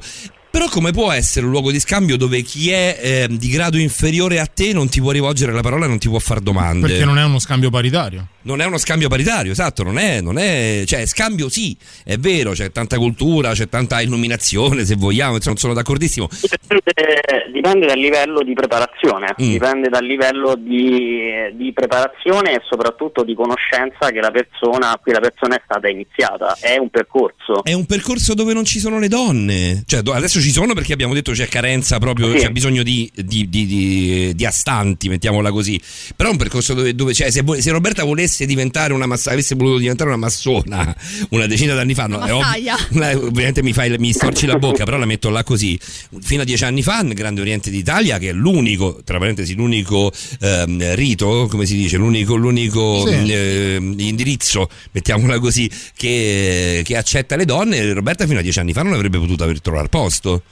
Però 0.49 0.67
come 0.67 0.91
può 0.91 1.09
essere 1.13 1.45
un 1.45 1.51
luogo 1.53 1.71
di 1.71 1.79
scambio 1.79 2.17
dove 2.17 2.41
chi 2.41 2.71
è 2.71 2.99
eh, 3.01 3.27
di 3.29 3.47
grado 3.47 3.77
inferiore 3.77 4.37
a 4.39 4.45
te 4.45 4.73
non 4.73 4.89
ti 4.89 4.99
può 4.99 5.11
rivolgere 5.11 5.53
la 5.53 5.61
parola 5.61 5.85
e 5.85 5.87
non 5.87 5.97
ti 5.97 6.09
può 6.09 6.19
fare 6.19 6.41
domande? 6.41 6.87
Perché 6.87 7.05
non 7.05 7.17
è 7.17 7.23
uno 7.23 7.39
scambio 7.39 7.69
paritario. 7.69 8.27
Non 8.43 8.59
è 8.61 8.65
uno 8.65 8.77
scambio 8.77 9.07
paritario, 9.07 9.51
esatto, 9.51 9.83
non 9.83 9.97
è, 9.97 10.19
non 10.21 10.37
è, 10.37 10.83
cioè 10.85 11.05
scambio 11.05 11.47
sì, 11.49 11.75
è 12.03 12.17
vero, 12.17 12.51
c'è 12.51 12.71
tanta 12.71 12.97
cultura, 12.97 13.51
c'è 13.51 13.69
tanta 13.69 14.01
illuminazione 14.01 14.83
se 14.85 14.95
vogliamo, 14.95 15.35
insomma 15.35 15.57
sono 15.57 15.73
d'accordissimo. 15.73 16.27
Dipende, 16.31 17.51
dipende 17.53 17.85
dal 17.87 17.99
livello 17.99 18.41
di 18.43 18.53
preparazione, 18.53 19.35
Mm. 19.41 19.49
dipende 19.51 19.89
dal 19.89 20.03
livello 20.05 20.55
di, 20.55 21.29
di 21.55 21.71
preparazione 21.73 22.53
e 22.55 22.61
soprattutto 22.67 23.23
di 23.23 23.35
conoscenza 23.35 24.09
che 24.11 24.19
la 24.19 24.31
persona, 24.31 24.91
a 24.91 24.97
cui 24.97 25.11
la 25.11 25.19
persona 25.19 25.55
è 25.55 25.61
stata 25.63 25.87
iniziata. 25.87 26.57
È 26.59 26.77
un 26.77 26.89
percorso. 26.89 27.63
È 27.63 27.73
un 27.73 27.85
percorso 27.85 28.33
dove 28.33 28.53
non 28.53 28.65
ci 28.65 28.79
sono 28.79 28.97
le 28.99 29.07
donne, 29.07 29.83
cioè 29.85 30.01
adesso 30.13 30.39
ci 30.41 30.51
sono 30.51 30.73
perché 30.73 30.93
abbiamo 30.93 31.13
detto 31.13 31.31
c'è 31.33 31.47
carenza 31.47 31.99
proprio, 31.99 32.31
Sì. 32.31 32.37
c'è 32.45 32.49
bisogno 32.49 32.81
di, 32.83 33.09
di- 33.13 33.47
di- 33.49 33.65
di- 33.67 34.33
di 34.35 34.45
astanti, 34.45 35.09
mettiamola 35.09 35.51
così, 35.51 35.79
però 36.15 36.29
è 36.29 36.31
un 36.31 36.37
percorso 36.37 36.73
dove, 36.73 36.95
dove 36.95 37.13
cioè, 37.13 37.29
se, 37.29 37.43
se 37.59 37.71
Roberta 37.71 38.03
volesse 38.03 38.29
diventare 38.45 38.93
una 38.93 39.05
massa, 39.05 39.31
avesse 39.31 39.55
voluto 39.55 39.77
diventare 39.77 40.09
una 40.09 40.19
massona 40.19 40.95
una 41.29 41.45
decina 41.47 41.73
d'anni 41.73 41.93
fa, 41.93 42.07
no, 42.07 42.17
ovvio- 42.17 42.39
eh, 42.39 43.15
ovviamente 43.15 43.61
mi, 43.63 43.73
fai, 43.73 43.95
mi 43.97 44.11
storci 44.11 44.45
la 44.45 44.57
bocca, 44.57 44.83
però 44.83 44.97
la 44.97 45.05
metto 45.05 45.29
là 45.29 45.43
così. 45.43 45.79
Fino 46.21 46.41
a 46.41 46.45
dieci 46.45 46.63
anni 46.63 46.81
fa, 46.81 47.01
nel 47.01 47.13
Grande 47.13 47.41
Oriente 47.41 47.69
d'Italia, 47.69 48.17
che 48.17 48.29
è 48.29 48.33
l'unico, 48.33 49.01
tra 49.03 49.17
parentesi, 49.17 49.55
l'unico 49.55 50.11
ehm, 50.39 50.95
rito, 50.95 51.47
come 51.49 51.65
si 51.65 51.75
dice, 51.75 51.97
l'unico, 51.97 52.35
l'unico 52.35 53.05
Sì. 53.07 53.31
ehm, 53.31 53.95
indirizzo, 53.97 54.69
mettiamola 54.91 55.39
così, 55.39 55.69
che, 55.95 56.81
che 56.83 56.97
accetta 56.97 57.35
le 57.35 57.45
donne, 57.45 57.93
Roberta 57.93 58.25
fino 58.25 58.39
a 58.39 58.41
dieci 58.41 58.59
anni 58.59 58.73
fa 58.73 58.83
non 58.83 58.93
avrebbe 58.93 59.19
potuto 59.19 59.43
aver 59.43 59.61
trovato 59.61 59.87
posto. 59.87 60.43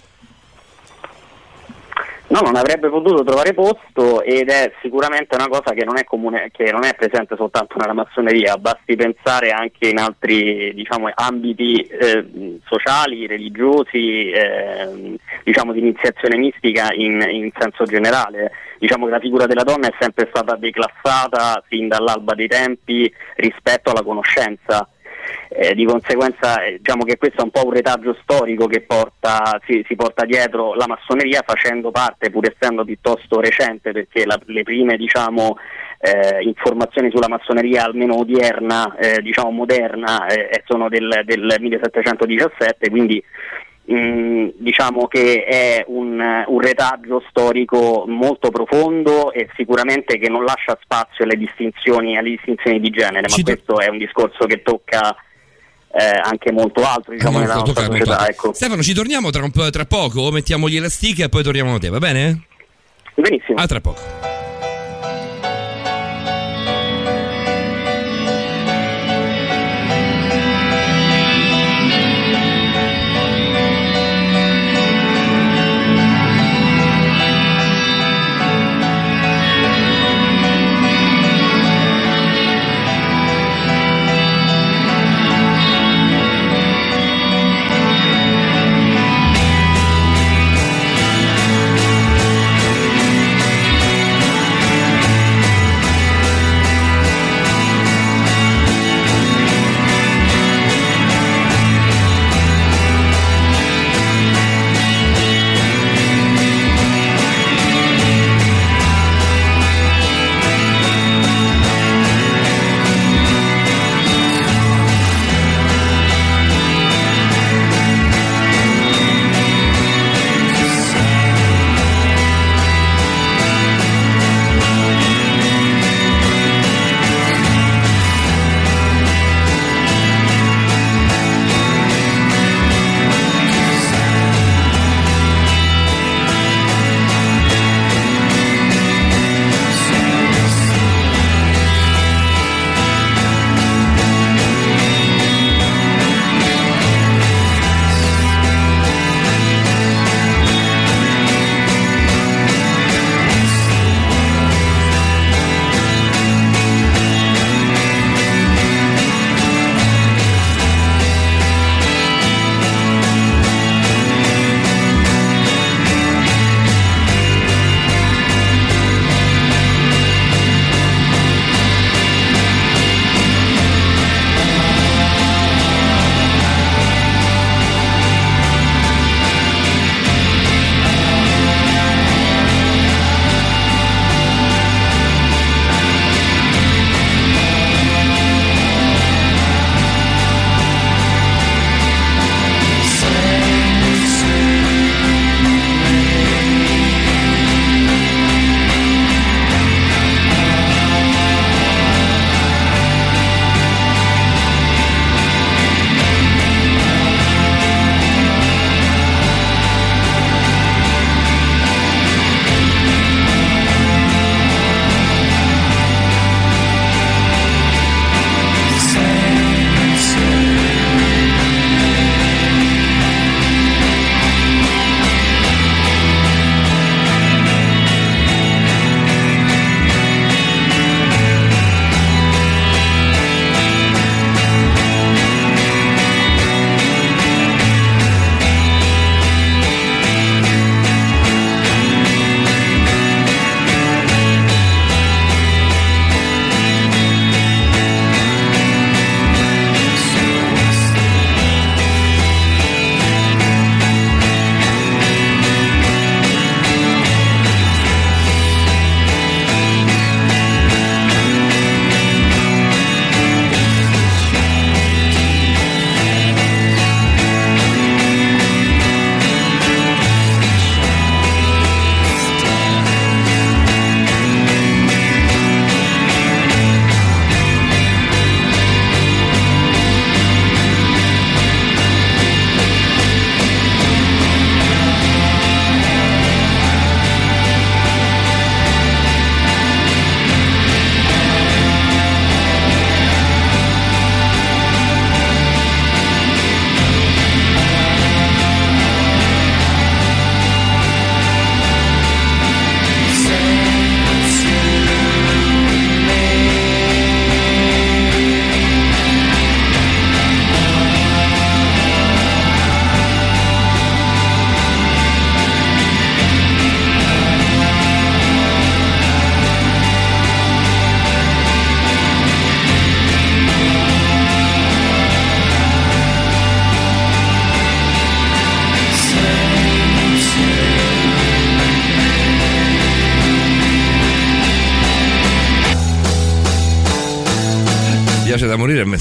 No, 2.30 2.42
non 2.42 2.56
avrebbe 2.56 2.90
potuto 2.90 3.24
trovare 3.24 3.56
posto 3.56 4.22
ed 4.22 4.50
è 4.50 4.72
sicuramente 4.84 5.34
una 5.36 5.48
cosa 5.48 5.72
che 5.72 5.84
non 5.84 5.98
è 5.98 6.04
comune, 6.04 6.52
che 6.52 6.72
non 6.72 6.84
è 6.84 6.94
presente 6.94 7.36
soltanto 7.36 7.78
nella 7.80 7.94
massoneria, 7.94 8.56
basti 8.58 8.96
pensare 8.96 9.50
anche 9.50 9.90
in 9.90 9.98
altri 9.98 10.72
diciamo, 10.76 11.10
ambiti 11.12 11.82
eh, 11.82 12.60
sociali, 12.66 13.26
religiosi, 13.26 14.30
eh, 14.30 15.18
diciamo 15.44 15.74
di 15.74 15.80
iniziazione 15.80 16.38
mistica 16.38 16.90
in, 16.94 17.20
in 17.28 17.50
senso 17.58 17.86
generale. 17.86 18.52
Diciamo 18.78 19.06
che 19.06 19.12
la 19.12 19.20
figura 19.20 19.48
della 19.48 19.64
donna 19.64 19.88
è 19.88 19.96
sempre 20.00 20.28
stata 20.30 20.56
declassata 20.56 21.64
fin 21.68 21.88
dall'alba 21.88 22.36
dei 22.36 22.48
tempi 22.48 23.12
rispetto 23.38 23.90
alla 23.90 24.04
conoscenza. 24.04 24.88
Eh, 25.50 25.74
di 25.74 25.84
conseguenza 25.86 26.64
eh, 26.64 26.78
diciamo 26.78 27.04
che 27.04 27.18
questo 27.18 27.42
è 27.42 27.44
un 27.44 27.50
po' 27.50 27.66
un 27.66 27.74
retaggio 27.74 28.16
storico 28.22 28.68
che 28.68 28.82
porta- 28.82 29.60
si, 29.66 29.84
si 29.88 29.96
porta 29.96 30.26
dietro 30.26 30.76
la 30.76 30.86
massoneria 30.88 31.42
facendo 31.46 31.92
parte, 31.92 32.30
pur 32.30 32.48
essendo 32.48 32.86
piuttosto 32.86 33.40
recente, 33.42 33.92
perché 33.92 34.26
la- 34.26 34.40
le 34.46 34.64
prime 34.64 34.96
diciamo, 34.96 35.58
eh, 36.00 36.44
informazioni 36.44 37.10
sulla 37.10 37.28
massoneria, 37.28 37.84
almeno 37.84 38.20
odierna, 38.20 38.96
eh, 38.96 39.22
diciamo 39.22 39.52
moderna, 39.52 40.28
eh, 40.28 40.64
sono 40.66 40.88
del, 40.88 41.22
del 41.26 41.56
1717, 41.60 42.90
quindi 42.90 43.22
mh, 43.90 44.54
diciamo 44.58 45.08
che 45.08 45.44
è 45.44 45.84
un, 45.88 46.20
un 46.46 46.62
retaggio 46.62 47.24
storico 47.30 48.06
molto 48.08 48.52
profondo 48.52 49.32
e 49.32 49.50
sicuramente 49.56 50.18
che 50.20 50.30
non 50.30 50.44
lascia 50.44 50.78
spazio 50.82 51.24
alle 51.24 51.36
distinzioni, 51.36 52.18
alle 52.18 52.30
distinzioni 52.30 52.80
di 52.80 52.90
genere, 52.90 53.22
ma 53.22 53.28
Ci 53.28 53.44
to- 53.44 53.52
questo 53.54 53.80
è 53.80 53.88
un 53.90 53.98
discorso 53.98 54.46
che 54.46 54.62
tocca 54.62 55.16
eh, 55.92 56.22
anche 56.22 56.52
molto 56.52 56.84
altro 56.84 57.14
diciamo, 57.14 57.40
nella 57.40 57.56
nostra 57.56 57.84
società. 57.86 58.28
Ecco. 58.28 58.54
Stefano, 58.54 58.84
ci 58.84 58.94
torniamo 58.94 59.32
tra, 59.32 59.44
un 59.44 59.52
po', 59.52 59.70
tra 59.70 59.86
poco, 59.86 60.30
mettiamo 60.32 60.70
gli 60.70 60.76
elastichi 60.76 61.24
e 61.24 61.30
poi 61.30 61.44
torniamo 61.44 61.72
da 61.72 61.80
te, 61.80 61.90
va 61.90 61.98
bene? 62.00 62.44
Benissimo. 63.16 63.58
A 63.60 63.66
tra 63.66 63.82
poco. 63.82 64.39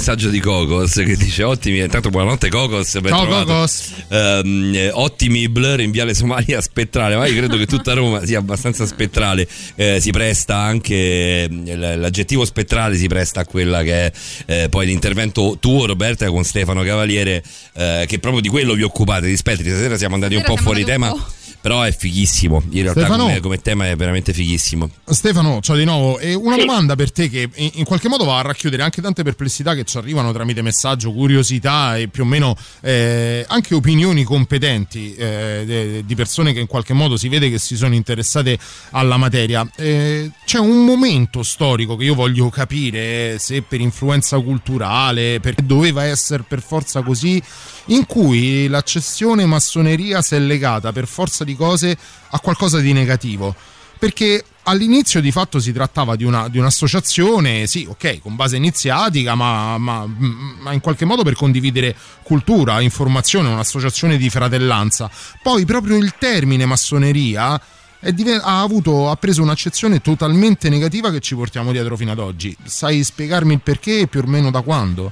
Messaggio 0.09 0.31
di 0.31 0.41
Cocos 0.41 0.95
che 0.95 1.17
dice 1.17 1.43
ottimi, 1.43 1.81
intanto 1.81 2.09
buonanotte 2.09 2.49
Cocos, 2.49 2.99
ben 3.01 3.11
Ciao, 3.13 3.27
trovato. 3.27 3.53
Cocos. 3.53 3.93
Eh, 4.09 4.91
ottimi 4.95 5.51
blur 5.51 5.83
in 5.83 5.91
Viale 5.91 6.15
Somalia 6.15 6.63
spettrale, 6.63 7.15
ma 7.15 7.27
io 7.27 7.37
credo 7.37 7.59
che 7.59 7.67
tutta 7.67 7.93
Roma 7.93 8.25
sia 8.25 8.39
abbastanza 8.39 8.87
spettrale, 8.87 9.47
Eh, 9.75 10.01
si 10.01 10.11
presta 10.11 10.57
anche 10.57 11.47
l- 11.47 12.01
l'aggettivo 12.01 12.47
spettrale 12.47 12.97
si 12.97 13.07
presta 13.07 13.41
a 13.41 13.45
quella 13.45 13.83
che 13.83 14.07
è 14.07 14.13
eh, 14.47 14.69
poi 14.71 14.87
l'intervento 14.87 15.59
tuo 15.61 15.85
Roberta 15.85 16.27
con 16.31 16.43
Stefano 16.43 16.83
Cavaliere 16.83 17.43
eh, 17.75 18.07
che 18.09 18.19
proprio 18.19 18.41
di 18.41 18.49
quello 18.49 18.73
vi 18.73 18.85
occupate, 18.85 19.27
di 19.27 19.37
spettri, 19.37 19.69
stasera 19.69 19.99
siamo 19.99 20.15
andati 20.15 20.37
un 20.37 20.43
po' 20.43 20.57
fuori 20.57 20.85
tema. 20.85 21.13
un 21.13 21.21
Però 21.61 21.83
è 21.83 21.95
fighissimo, 21.95 22.63
in 22.71 22.83
realtà 22.83 23.01
Stefano? 23.01 23.25
come, 23.25 23.41
come 23.41 23.61
tema 23.61 23.89
è 23.89 23.97
veramente 23.97 24.33
fighissimo. 24.33 24.89
Stefano, 25.05 25.61
ciao 25.61 25.77
di 25.77 25.85
nuovo. 25.85 26.19
E 26.19 26.35
una 26.35 26.57
domanda 26.57 26.95
per 26.95 27.11
te 27.11 27.29
che 27.29 27.51
in, 27.53 27.71
in 27.75 27.85
qualche 27.85 28.09
modo 28.09 28.25
va 28.25 28.39
a 28.39 28.43
racchiudere 28.43 28.83
anche 28.83 29.03
tante 29.03 29.25
perplessità 29.25 29.75
che 29.75 29.85
ci 29.85 29.97
arrivano 29.97 30.33
tramite 30.33 30.63
messaggio, 30.63 31.13
curiosità 31.13 31.97
e 31.97 32.09
più 32.09 32.23
o 32.23 32.27
meno 32.27 32.57
eh, 32.81 33.45
anche 33.49 33.75
opinioni 33.75 34.23
competenti 34.23 35.15
eh, 35.15 36.03
di 36.05 36.15
persone 36.15 36.53
che 36.53 36.61
in 36.61 36.67
qualche 36.67 36.95
modo 36.95 37.17
si 37.17 37.29
vede 37.29 37.51
che 37.51 37.59
si 37.59 37.77
sono 37.77 37.95
interessate 37.95 38.59
alla 38.91 39.17
materia. 39.17 39.69
Eh, 39.77 40.31
c'è 40.45 40.59
un 40.59 40.85
momento 40.85 41.43
storico 41.43 41.97
che 41.97 42.05
io 42.05 42.15
voglio 42.15 42.49
capire 42.51 43.39
se 43.39 43.63
per 43.63 43.81
influenza 43.81 44.39
culturale, 44.39 45.41
perché 45.41 45.65
doveva 45.67 46.05
essere 46.05 46.45
per 46.47 46.63
forza 46.63 47.03
così, 47.03 47.43
in 47.89 48.07
cui 48.07 48.67
l'accessione 48.69 49.45
massoneria 49.47 50.23
si 50.23 50.35
è 50.35 50.39
legata 50.39 50.93
per 50.93 51.07
forza 51.07 51.45
di 51.45 51.55
cose 51.57 51.97
a 52.31 52.41
qualcosa 52.41 52.79
di 52.81 52.93
negativo 52.93 53.55
perché 53.99 54.45
all'inizio 54.65 55.21
di 55.21 55.33
fatto 55.33 55.59
si 55.59 55.73
trattava 55.73 56.15
di, 56.15 56.23
una- 56.23 56.49
di 56.49 56.59
un'associazione, 56.59 57.67
sì, 57.67 57.85
ok, 57.89 58.21
con 58.21 58.37
base 58.37 58.55
iniziatica, 58.55 59.35
ma, 59.35 59.77
ma- 59.77 60.07
ma 60.07 60.73
in 60.73 60.79
qualche 60.79 61.05
modo 61.05 61.25
per 61.25 61.35
condividere 61.35 61.97
cultura, 62.23 62.81
informazione, 62.81 63.49
un'associazione 63.49 64.17
di 64.17 64.31
fratellanza. 64.31 65.11
Poi 65.43 65.65
proprio 65.65 65.97
il 65.97 66.15
termine 66.17 66.65
massoneria 66.65 67.61
diven- 68.13 68.41
ha, 68.41 68.61
avuto, 68.61 69.11
ha 69.11 69.17
preso 69.17 69.43
un'accezione 69.43 70.01
totalmente 70.01 70.69
negativa 70.69 71.11
che 71.11 71.19
ci 71.19 71.35
portiamo 71.35 71.73
dietro 71.73 71.97
fino 71.97 72.13
ad 72.13 72.21
oggi. 72.21 72.57
Sai 72.67 73.03
spiegarmi 73.03 73.55
il 73.55 73.61
perché 73.63 73.99
e 74.01 74.07
più 74.07 74.21
o 74.21 74.27
meno 74.29 74.53
da 74.53 74.61
quando? 74.61 75.11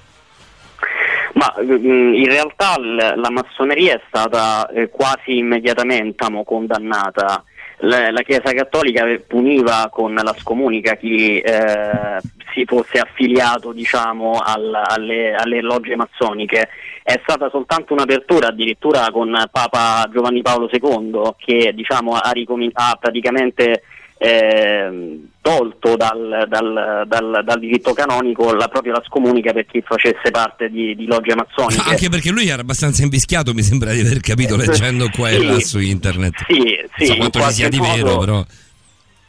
Ma 1.37 1.55
mm, 1.63 2.15
in 2.15 2.27
realtà 2.29 2.77
la 2.79 3.31
massoneria 3.31 3.95
è 3.95 4.01
stata 4.09 4.69
eh, 4.69 4.89
quasi 4.89 5.39
immediatamente 5.39 6.25
condannata. 6.45 7.45
La, 7.81 8.11
Chiesa 8.23 8.55
Cattolica 8.55 9.05
puniva 9.27 9.91
con 9.93 10.15
la 10.15 10.35
scomunica 10.39 10.95
chi 10.95 11.39
eh, 11.39 12.21
si 12.55 12.65
fosse 12.65 12.99
affiliato 12.99 13.73
diciamo, 13.73 14.41
al- 14.43 14.83
alle, 14.83 15.35
alle 15.35 15.61
logge 15.61 15.95
massoniche. 15.95 16.71
È 17.03 17.21
stata 17.23 17.51
soltanto 17.51 17.93
un'apertura 17.93 18.49
addirittura 18.49 19.11
con 19.13 19.31
Papa 19.53 20.09
Giovanni 20.11 20.41
Paolo 20.41 20.71
II 20.73 21.35
che 21.37 21.73
diciamo, 21.75 22.15
ha, 22.15 22.33
ha 22.73 22.97
praticamente 22.99 23.83
ehm, 24.19 25.29
tolto 25.41 25.97
dal, 25.97 26.47
dal- 26.49 27.05
dal- 27.07 27.43
dal 27.45 27.59
diritto 27.61 27.93
canonico 27.93 28.53
la, 28.55 28.67
proprio 28.69 28.93
la 28.93 29.03
scomunica 29.07 29.53
per 29.53 29.67
chi 29.67 29.81
facesse 29.87 30.31
parte 30.33 30.69
di, 30.69 30.97
di 30.97 31.07
logge 31.07 31.35
massoniche. 31.35 31.89
Anche 31.89 32.09
perché 32.09 32.31
lui 32.31 32.49
era 32.49 32.63
abbastanza 32.63 33.03
invischiato, 33.03 33.53
mi 33.55 33.63
sembra 33.63 33.93
di 33.93 34.01
aver 34.01 34.21
capito 34.21 34.57
leggendo 34.57 35.09
qua 35.15 35.29
e 35.31 35.39
Sì. 35.39 35.47
là 35.47 35.59
su 35.61 35.79
internet. 35.79 36.35
Sì, 36.49 36.77
sì, 36.97 37.07
so 37.07 37.13
in 37.13 37.19
quanto 37.19 37.41
ci 37.43 37.53
sia 37.53 37.69
di 37.69 37.79
qualche 37.79 38.03
vero, 38.03 38.09
modo- 38.15 38.25
però. 38.25 38.45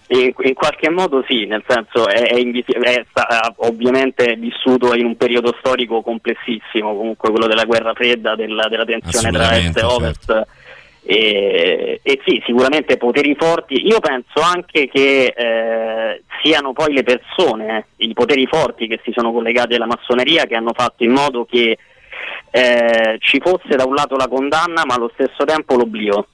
In, 0.09 0.31
qualche 0.53 0.89
modo 0.89 1.22
sì, 1.27 1.45
nel 1.47 1.61
senso 1.68 2.07
è, 2.07 2.30
è 2.30 2.38
invis- 2.39 2.72
è 2.72 3.05
sta- 3.09 3.53
ovviamente 3.57 4.38
vissuto 4.38 4.95
in 4.95 5.03
un 5.05 5.18
periodo 5.18 5.53
storico 5.59 6.01
complessissimo, 6.01 6.95
comunque 6.95 7.30
quello 7.30 7.45
della 7.45 7.65
guerra 7.65 7.93
fredda, 7.93 8.34
della, 8.35 8.68
della 8.69 8.85
tensione 8.85 9.31
tra 9.31 9.57
est 9.57 9.77
e 9.77 9.84
ovest. 9.84 10.47
E, 11.09 12.01
e 12.03 12.19
sì, 12.25 12.43
sicuramente 12.45 12.97
poteri 12.97 13.34
forti. 13.39 13.88
Io 13.88 14.01
penso 14.01 14.41
anche 14.41 14.89
che 14.89 15.34
eh, 15.34 16.23
siano 16.43 16.73
poi 16.73 16.93
le 16.93 17.03
persone, 17.03 17.88
i 17.97 18.13
poteri 18.13 18.45
forti 18.45 18.88
che 18.88 18.99
si 19.05 19.13
sono 19.15 19.31
collegati 19.31 19.75
alla 19.75 19.85
massoneria 19.85 20.43
che 20.45 20.55
hanno 20.55 20.73
fatto 20.75 21.05
in 21.05 21.11
modo 21.11 21.45
che 21.45 21.77
eh, 22.51 23.17
ci 23.19 23.39
fosse 23.39 23.77
da 23.77 23.85
un 23.85 23.93
lato 23.93 24.17
la 24.17 24.27
condanna 24.27 24.84
ma 24.85 24.95
allo 24.95 25.11
stesso 25.13 25.45
tempo 25.45 25.75
l'oblio 25.75 26.27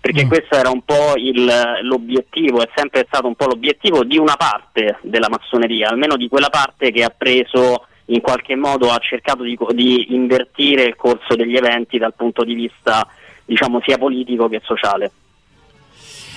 perché 0.00 0.26
questo 0.26 0.56
era 0.56 0.68
un 0.70 0.82
po' 0.82 1.12
il- 1.14 1.78
l'obiettivo, 1.82 2.60
è 2.60 2.68
sempre 2.74 3.04
stato 3.06 3.28
un 3.28 3.36
po' 3.36 3.46
l'obiettivo 3.46 4.02
di 4.02 4.18
una 4.18 4.34
parte 4.34 4.98
della 5.02 5.28
massoneria, 5.28 5.90
almeno 5.90 6.16
di 6.16 6.26
quella 6.26 6.48
parte 6.48 6.90
che 6.90 7.04
ha 7.04 7.14
preso 7.16 7.86
in 8.06 8.20
qualche 8.20 8.56
modo, 8.56 8.90
ha 8.90 8.98
cercato 8.98 9.44
di, 9.44 9.56
di 9.74 10.12
invertire 10.12 10.82
il 10.82 10.96
corso 10.96 11.36
degli 11.36 11.54
eventi 11.54 11.98
dal 11.98 12.14
punto 12.14 12.42
di 12.42 12.54
vista 12.54 13.06
diciamo 13.44 13.80
sia 13.84 13.98
politico 13.98 14.48
che 14.48 14.60
sociale. 14.64 15.10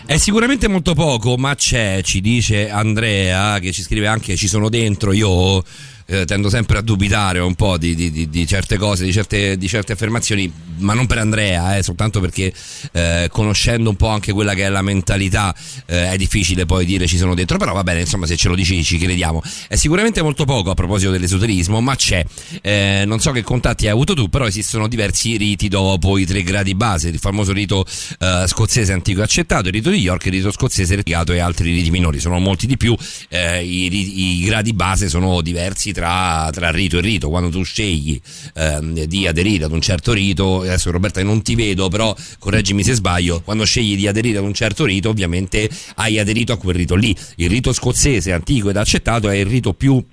È 0.06 0.18
sicuramente 0.18 0.68
molto 0.68 0.94
poco, 0.94 1.36
ma 1.36 1.56
c'è, 1.56 2.02
ci 2.04 2.22
dice 2.22 2.70
Andrea, 2.70 3.58
che 3.58 3.72
ci 3.72 3.82
scrive 3.82 4.06
anche 4.06 4.36
ci 4.36 4.48
sono 4.48 4.70
dentro, 4.70 5.12
io 5.14 5.64
eh, 6.08 6.26
tendo 6.26 6.50
sempre 6.50 6.78
a 6.78 6.82
dubitare 6.82 7.40
un 7.40 7.56
po' 7.56 7.78
di, 7.78 7.96
di- 7.96 8.30
di- 8.30 8.48
certe 8.48 8.78
cose, 8.78 9.06
di 9.06 9.12
certe, 9.12 9.58
di 9.58 9.68
certe 9.68 9.94
affermazioni, 9.94 10.52
ma 10.78 10.94
non 10.94 11.08
per 11.08 11.18
Andrea, 11.18 11.78
eh, 11.78 11.84
soltanto 11.84 12.20
perché 12.20 12.54
eh, 12.92 13.28
conoscendo 13.32 13.90
un 13.90 13.96
po' 13.96 14.10
anche 14.10 14.32
quella 14.32 14.54
che 14.54 14.66
è 14.66 14.70
la 14.70 14.82
mentalità 14.82 15.56
eh, 15.88 16.12
è 16.12 16.18
difficile 16.18 16.66
poi 16.66 16.86
dire 16.86 17.08
ci 17.08 17.18
sono 17.18 17.34
dentro, 17.34 17.58
però 17.58 17.74
va 17.74 17.84
bene, 17.84 18.02
insomma 18.02 18.26
se 18.28 18.36
ce 18.36 18.50
lo 18.50 18.56
dici 18.56 18.84
ci 18.84 18.98
crediamo. 18.98 19.42
È 19.68 19.76
sicuramente 19.76 20.22
molto 20.22 20.46
poco 20.46 20.70
a 20.70 20.74
proposito 20.76 21.12
dell'esoterismo, 21.12 21.82
ma 21.82 21.96
c'è. 21.96 22.24
Eh, 22.62 23.04
non 23.06 23.20
so 23.20 23.32
che 23.32 23.42
contatti 23.42 23.86
hai 23.86 23.92
avuto 23.92 24.14
tu, 24.14 24.30
però 24.30 24.46
esistono 24.46 24.88
diversi 24.88 25.38
riti 25.38 25.68
dopo 25.68 26.18
i 26.18 26.26
tre 26.26 26.44
gradi 26.44 26.76
base, 26.76 27.10
il 27.10 27.20
famoso 27.20 27.52
rito 27.52 27.86
eh, 28.20 28.44
scozzese 28.48 28.94
antico 28.94 29.22
accettato, 29.24 29.68
il 29.68 29.74
rito 29.74 29.90
di 29.90 29.98
York, 29.98 30.26
il 30.26 30.34
rito 30.34 30.52
scozzese 30.52 30.96
legato 30.96 31.32
e 31.34 31.40
altri 31.40 31.74
riti 31.74 31.90
minori, 31.90 32.20
sono 32.20 32.38
molti 32.40 32.68
di 32.68 32.78
più, 32.78 32.96
i, 33.30 34.40
i 34.42 34.44
gradi 34.46 34.74
base 34.74 35.10
sono 35.10 35.42
diversi 35.42 35.94
tra, 35.96 36.50
tra 36.52 36.72
rito 36.72 36.98
e 36.98 37.02
rito, 37.02 37.30
quando 37.30 37.50
tu 37.50 37.64
scegli 37.64 38.20
ehm, 38.54 39.06
di 39.06 39.26
aderire 39.28 39.64
ad 39.64 39.72
un 39.72 39.80
certo 39.80 40.12
rito, 40.12 40.60
adesso 40.60 40.92
Roberta 40.92 41.24
non 41.24 41.42
ti 41.42 41.56
vedo, 41.56 41.88
però 41.88 42.14
correggimi 42.38 42.84
se 42.84 42.96
sbaglio, 42.96 43.42
quando 43.42 43.64
scegli 43.64 43.96
di 43.96 44.06
aderire 44.06 44.40
ad 44.40 44.44
un 44.44 44.54
certo 44.54 44.84
rito 44.84 45.08
ovviamente 45.08 45.70
hai 45.96 46.20
aderito 46.20 46.52
a 46.52 46.58
quel 46.58 46.76
rito 46.76 46.96
lì, 46.96 47.16
il 47.38 47.50
rito 47.50 47.72
scozzese 47.72 48.34
antico 48.34 48.70
ed 48.70 48.76
accettato 48.76 49.30
è 49.30 49.36
il 49.36 49.46
rito 49.46 49.74
più 49.74 50.04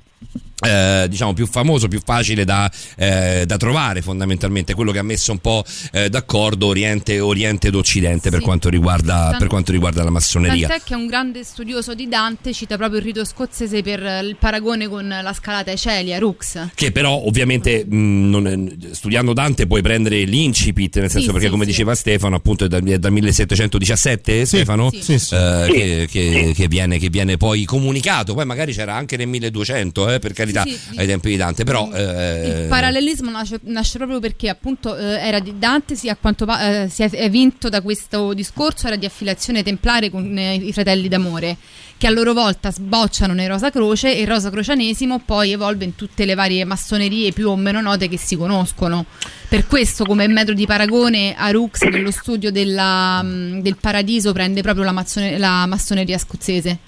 eh, 0.62 1.06
diciamo 1.08 1.32
più 1.32 1.46
famoso, 1.46 1.88
più 1.88 2.00
facile 2.04 2.44
da, 2.44 2.70
eh, 2.96 3.44
da 3.46 3.56
trovare 3.56 4.02
fondamentalmente, 4.02 4.74
quello 4.74 4.92
che 4.92 4.98
ha 4.98 5.02
messo 5.02 5.32
un 5.32 5.38
po' 5.38 5.64
eh, 5.92 6.08
d'accordo 6.08 6.66
Oriente, 6.66 7.20
Oriente 7.20 7.68
ed 7.68 7.74
Occidente 7.74 8.30
per, 8.30 8.40
quanto 8.40 8.68
riguarda, 8.68 9.26
Tant- 9.30 9.38
per 9.38 9.46
quanto 9.48 9.72
riguarda 9.72 10.02
la 10.04 10.10
massoneria. 10.10 10.68
Tant'è 10.68 10.84
che 10.84 10.94
un 10.94 11.06
grande 11.06 11.44
studioso 11.44 11.94
di 11.94 12.08
Dante 12.08 12.52
cita 12.52 12.76
proprio 12.76 12.98
il 12.98 13.04
rito 13.04 13.24
scozzese 13.24 13.82
per 13.82 14.00
il 14.24 14.36
paragone 14.38 14.88
con 14.88 15.06
la 15.08 15.32
scalata 15.32 15.70
Ecelia, 15.70 16.18
Rux. 16.18 16.68
Che 16.74 16.92
però 16.92 17.12
ovviamente 17.26 17.84
mh, 17.84 17.96
non 18.28 18.46
è- 18.46 18.94
studiando 18.94 19.32
Dante 19.32 19.66
puoi 19.66 19.82
prendere 19.82 20.22
l'incipit, 20.24 20.98
nel 20.98 21.10
senso 21.10 21.26
Sì, 21.26 21.32
perché 21.32 21.46
sì, 21.46 21.50
come 21.52 21.64
sì. 21.64 21.70
diceva 21.70 21.94
Stefano 21.94 22.36
appunto 22.36 22.64
è 22.64 22.68
dal, 22.68 22.84
è 22.84 22.98
dal 22.98 23.12
1717 23.12 24.44
Stefano 24.46 24.90
sì, 24.90 25.02
sì, 25.02 25.18
sì. 25.18 25.34
eh, 25.34 25.64
Sì. 25.66 25.72
Che, 25.72 26.08
che- 26.10 26.52
che 26.54 26.68
viene, 26.68 26.98
che 26.98 27.08
viene 27.08 27.36
poi 27.36 27.64
comunicato, 27.64 28.34
poi 28.34 28.44
magari 28.44 28.72
c'era 28.72 28.94
anche 28.94 29.16
nel 29.16 29.26
1200 29.28 30.10
eh, 30.14 30.18
per 30.18 30.32
carità 30.32 30.51
Sì, 30.60 30.76
sì. 30.76 30.98
ai 30.98 31.06
tempi 31.06 31.30
di 31.30 31.36
Dante, 31.36 31.64
però... 31.64 31.90
eh, 31.92 32.62
Il 32.62 32.68
parallelismo 32.68 33.30
nasce, 33.30 33.58
nasce 33.64 33.98
proprio 33.98 34.20
perché 34.20 34.48
appunto 34.48 34.96
eh, 34.96 35.18
era 35.18 35.40
di 35.40 35.58
Dante 35.58 35.96
si, 35.96 36.08
a 36.08 36.16
quanto 36.16 36.44
pa- 36.44 36.82
eh, 36.82 36.88
si 36.88 37.02
è, 37.02 37.30
vinto 37.30 37.68
da 37.68 37.80
questo 37.80 38.34
discorso 38.34 38.86
era 38.86 38.96
di 38.96 39.06
affiliazione 39.06 39.62
templare 39.62 40.10
con 40.10 40.36
eh, 40.36 40.54
i 40.54 40.72
fratelli 40.72 41.08
d'amore 41.08 41.56
che 41.96 42.08
a 42.08 42.10
loro 42.10 42.32
volta 42.32 42.72
sbocciano 42.72 43.32
nei 43.32 43.46
Rosa 43.46 43.70
Croce 43.70 44.16
e 44.16 44.22
il 44.22 44.26
Rosa 44.26 44.50
Crocianesimo 44.50 45.20
poi 45.24 45.52
evolve 45.52 45.84
in 45.84 45.94
tutte 45.94 46.24
le 46.24 46.34
varie 46.34 46.64
massonerie 46.64 47.30
più 47.32 47.48
o 47.48 47.56
meno 47.56 47.80
note 47.80 48.08
che 48.08 48.18
si 48.18 48.36
conoscono 48.36 49.06
per 49.48 49.66
questo 49.68 50.04
come 50.04 50.26
metodo 50.26 50.54
di 50.54 50.66
paragone 50.66 51.34
Arux 51.36 51.82
nello 51.82 52.10
studio 52.10 52.50
della, 52.50 53.22
mh, 53.22 53.62
del 53.62 53.76
paradiso 53.76 54.32
prende 54.32 54.62
proprio 54.62 54.84
la, 54.84 54.92
mazzone- 54.92 55.38
la 55.38 55.64
massoneria 55.66 56.18
scozzese 56.18 56.78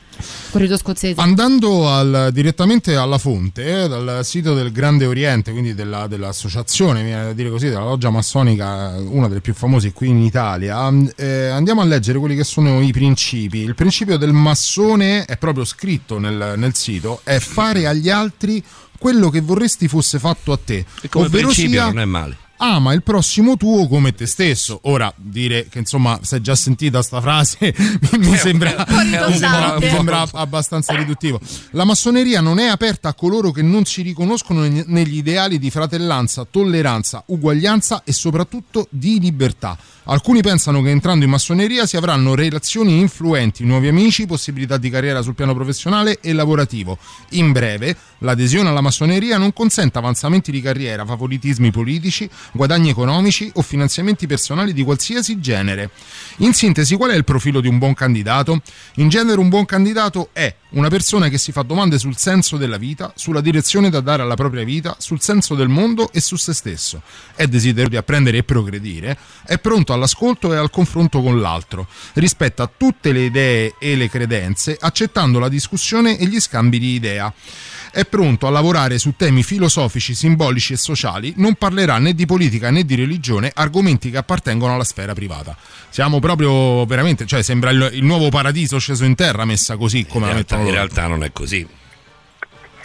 corrido 0.51 0.77
scozzese 0.77 1.21
Andando 1.21 1.89
al- 1.89 2.31
direttamente 2.33 2.95
alla 2.97 3.19
fonte, 3.19 3.85
eh, 3.85 3.89
dal 3.89 4.21
sito 4.25 4.55
del 4.55 4.73
Grande 4.73 5.07
Oriente, 5.07 5.53
quindi 5.53 5.75
della- 5.75 6.07
dell'associazione, 6.07 7.01
mi 7.01 7.07
viene 7.07 7.25
da 7.25 7.33
dire 7.33 7.51
così, 7.51 7.69
della 7.69 7.85
loggia 7.85 8.11
massonica, 8.11 8.95
una 8.99 9.29
delle 9.29 9.41
più 9.41 9.55
famose 9.55 9.93
qui 9.93 10.09
in 10.09 10.23
Italia, 10.23 10.93
eh, 11.17 11.47
andiamo 11.49 11.81
a 11.81 11.85
leggere 11.85 12.19
quelli 12.19 12.37
che 12.37 12.45
sono 12.45 12.81
i 12.81 12.93
principi. 12.93 13.59
Il 13.59 13.75
principio 13.75 14.17
del 14.17 14.33
massone 14.33 15.25
è 15.25 15.37
proprio 15.37 15.65
scritto 15.65 16.19
nel, 16.19 16.55
nel 16.57 16.75
sito, 16.75 17.21
è 17.25 17.39
fare 17.39 17.87
agli 17.87 18.11
altri 18.11 18.63
quello 18.99 19.29
che 19.29 19.41
vorresti 19.41 19.89
fosse 19.89 20.19
fatto 20.19 20.53
a 20.53 20.59
te. 20.63 20.85
E 21.03 21.09
come 21.09 21.27
ovvero 21.27 21.49
principio 21.49 21.71
sia 21.71 21.85
non 21.87 22.01
è 22.01 22.05
male. 22.05 22.37
Ama 22.59 22.93
il 22.93 23.03
prossimo 23.03 23.57
tuo 23.57 23.89
come 23.89 24.15
te 24.15 24.27
stesso. 24.27 24.81
Ora, 24.85 25.13
dire 25.17 25.69
che 25.69 25.79
insomma, 25.79 26.19
se 26.23 26.41
già 26.41 26.55
sentita 26.55 27.03
sta 27.03 27.21
frase 27.21 27.75
mi, 28.13 28.19
mi 28.19 28.37
sembra, 28.37 28.73
po' 28.85 28.99
ridondante. 28.99 29.85
mi 29.87 29.93
sembra 29.93 30.29
abbastanza 30.33 30.95
riduttivo. 30.95 31.41
La 31.71 31.85
massoneria 31.85 32.41
non 32.41 32.59
è 32.59 32.67
aperta 32.67 33.09
a 33.09 33.15
coloro 33.15 33.51
che 33.51 33.63
non 33.63 33.85
si 33.85 34.03
riconoscono 34.03 34.61
ne- 34.61 34.85
negli 34.87 35.17
ideali 35.17 35.59
di 35.59 35.71
fratellanza, 35.71 36.47
tolleranza, 36.49 37.23
uguaglianza 37.27 38.03
e 38.05 38.13
soprattutto 38.13 38.87
di 38.91 39.21
libertà. 39.21 39.77
Alcuni 40.07 40.43
pensano 40.43 40.83
che 40.83 40.91
entrando 40.91 41.25
in 41.25 41.31
massoneria 41.31 41.87
si 41.87 41.97
avranno 41.97 42.35
relazioni 42.35 42.99
influenti, 42.99 43.65
nuovi 43.65 43.89
amici, 43.89 44.27
possibilità 44.27 44.77
di 44.77 44.91
carriera 44.91 45.23
sul 45.23 45.35
piano 45.35 45.55
professionale 45.55 46.19
e 46.21 46.35
lavorativo. 46.35 46.99
In 47.31 47.53
breve, 47.53 47.97
l'adesione 48.19 48.69
alla 48.69 48.83
massoneria 48.83 49.39
non 49.39 49.55
consente 49.55 49.97
avanzamenti 49.97 50.51
di 50.51 50.61
carriera, 50.61 51.07
favoritismi 51.07 51.71
politici, 51.71 52.29
guadagni 52.53 52.91
economici 52.91 53.51
o 53.55 53.63
finanziamenti 53.63 54.27
personali 54.27 54.73
di 54.73 54.83
qualsiasi 54.83 55.41
genere. 55.41 55.91
In 56.39 56.53
sintesi, 56.53 56.97
qual 56.97 57.11
è 57.11 57.15
il 57.15 57.25
profilo 57.25 57.61
di 57.61 57.69
un 57.69 57.79
buon 57.79 57.95
candidato? 57.95 58.61
In 58.97 59.09
genere 59.09 59.41
un 59.41 59.49
buon 59.49 59.65
candidato 59.65 60.31
è 60.33 60.55
una 60.71 60.89
persona 60.89 61.29
che 61.29 61.39
si 61.39 61.53
fa 61.53 61.63
domande 61.63 61.99
sul 61.99 62.17
senso 62.17 62.57
della 62.57 62.77
vita, 62.77 63.13
sulla 63.15 63.41
direzione 63.41 63.91
da 63.91 64.01
dare 64.01 64.23
alla 64.23 64.35
propria 64.35 64.65
vita, 64.65 64.97
sul 64.99 65.21
senso 65.21 65.55
del 65.55 65.69
mondo 65.69 66.11
e 66.13 66.21
su 66.21 66.37
se 66.37 66.53
stesso. 66.53 67.03
È 67.35 67.47
desiderio 67.47 67.91
di 67.91 67.97
apprendere 67.97 68.39
e 68.39 68.43
progredire, 68.43 69.17
è 69.47 69.59
pronto 69.59 69.93
all'ascolto 69.93 70.53
e 70.53 70.57
al 70.57 70.71
confronto 70.71 71.23
con 71.23 71.41
l'altro, 71.41 71.87
rispetta 72.15 72.71
tutte 72.77 73.13
le 73.13 73.25
idee 73.25 73.75
e 73.79 73.95
le 73.95 74.09
credenze, 74.09 74.77
accettando 74.79 75.39
la 75.39 75.49
discussione 75.49 76.19
e 76.19 76.27
gli 76.27 76.41
scambi 76.41 76.79
di 76.79 76.95
idea. 76.95 77.33
È 77.95 78.05
pronto 78.07 78.49
a 78.49 78.51
lavorare 78.51 78.99
su 78.99 79.15
temi 79.15 79.45
filosofici, 79.45 80.15
simbolici 80.15 80.73
e 80.73 80.77
sociali, 80.77 81.33
non 81.37 81.55
parlerà 81.55 81.99
né 81.99 82.13
di 82.13 82.27
politica 82.27 82.71
né 82.71 82.83
di 82.83 82.97
religione, 82.97 83.53
argomenti 83.55 84.11
che 84.11 84.17
appartengono 84.17 84.75
alla 84.75 84.83
sfera 84.83 85.13
privata. 85.15 85.57
Siamo 85.91 86.19
proprio 86.19 86.85
veramente, 86.87 87.25
cioè 87.25 87.41
sembra 87.45 87.71
il, 87.71 87.91
il 87.93 88.03
nuovo 88.03 88.31
paradiso 88.31 88.81
sceso 88.81 89.05
in 89.05 89.15
terra 89.15 89.45
messa 89.45 89.77
così 89.77 90.07
come 90.07 90.25
in 90.25 90.27
la 90.27 90.33
realtà, 90.33 90.57
mettono 90.57 90.69
in 90.69 90.75
realtà 90.75 91.07
non 91.07 91.23
è 91.23 91.31
così. 91.33 91.65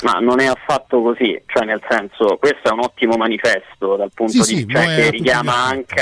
Ma 0.03 0.19
non 0.19 0.39
è 0.39 0.45
affatto 0.45 1.01
così, 1.01 1.41
cioè 1.47 1.65
nel 1.65 1.81
senso, 1.89 2.37
questo 2.37 2.69
è 2.69 2.71
un 2.71 2.81
ottimo 2.81 3.17
manifesto 3.17 3.95
dal 3.95 4.11
punto 4.13 4.43
Sì, 4.43 4.53
di 4.53 4.59
sì, 4.61 4.67
cioè, 4.69 4.95
che 4.95 5.09
richiama 5.09 5.55
anche 5.55 6.01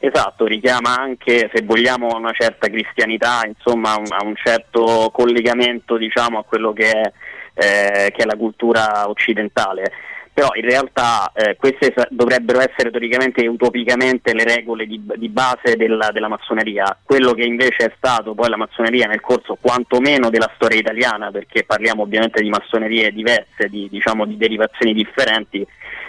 esatto, 0.00 0.46
richiama 0.46 0.94
anche 0.96 1.50
se 1.52 1.62
vogliamo 1.64 2.06
una 2.16 2.32
certa 2.32 2.68
cristianità, 2.68 3.40
insomma, 3.44 3.96
un- 3.96 4.06
a 4.10 4.24
un 4.24 4.34
certo 4.36 5.10
collegamento, 5.12 5.96
diciamo, 5.96 6.38
a 6.38 6.44
quello 6.44 6.72
che 6.72 6.90
è, 6.90 7.12
eh, 7.58 8.12
che 8.12 8.22
è 8.22 8.24
la 8.24 8.36
cultura 8.36 9.08
occidentale. 9.08 9.92
Però 10.32 10.50
in 10.54 10.62
realtà 10.62 11.32
eh, 11.34 11.56
queste 11.56 11.92
dovrebbero 12.10 12.60
essere 12.60 12.92
teoricamente 12.92 13.42
e 13.42 13.48
utopicamente 13.48 14.32
le 14.32 14.44
regole 14.44 14.86
di, 14.86 15.02
di 15.16 15.28
base 15.28 15.74
della, 15.76 16.10
della 16.12 16.28
massoneria. 16.28 16.96
Quello 17.02 17.32
che 17.32 17.42
invece 17.42 17.86
è 17.86 17.92
stato 17.96 18.34
poi 18.34 18.48
la 18.48 18.56
massoneria 18.56 19.08
nel 19.08 19.20
corso 19.20 19.58
quantomeno 19.60 20.30
della 20.30 20.48
storia 20.54 20.78
italiana, 20.78 21.32
perché 21.32 21.64
parliamo 21.64 22.02
ovviamente 22.02 22.40
di 22.40 22.50
massonerie 22.50 23.10
diverse, 23.10 23.68
di, 23.68 23.88
diciamo, 23.90 24.26
di 24.26 24.36
derivazioni 24.36 24.94
differenti, 24.94 25.66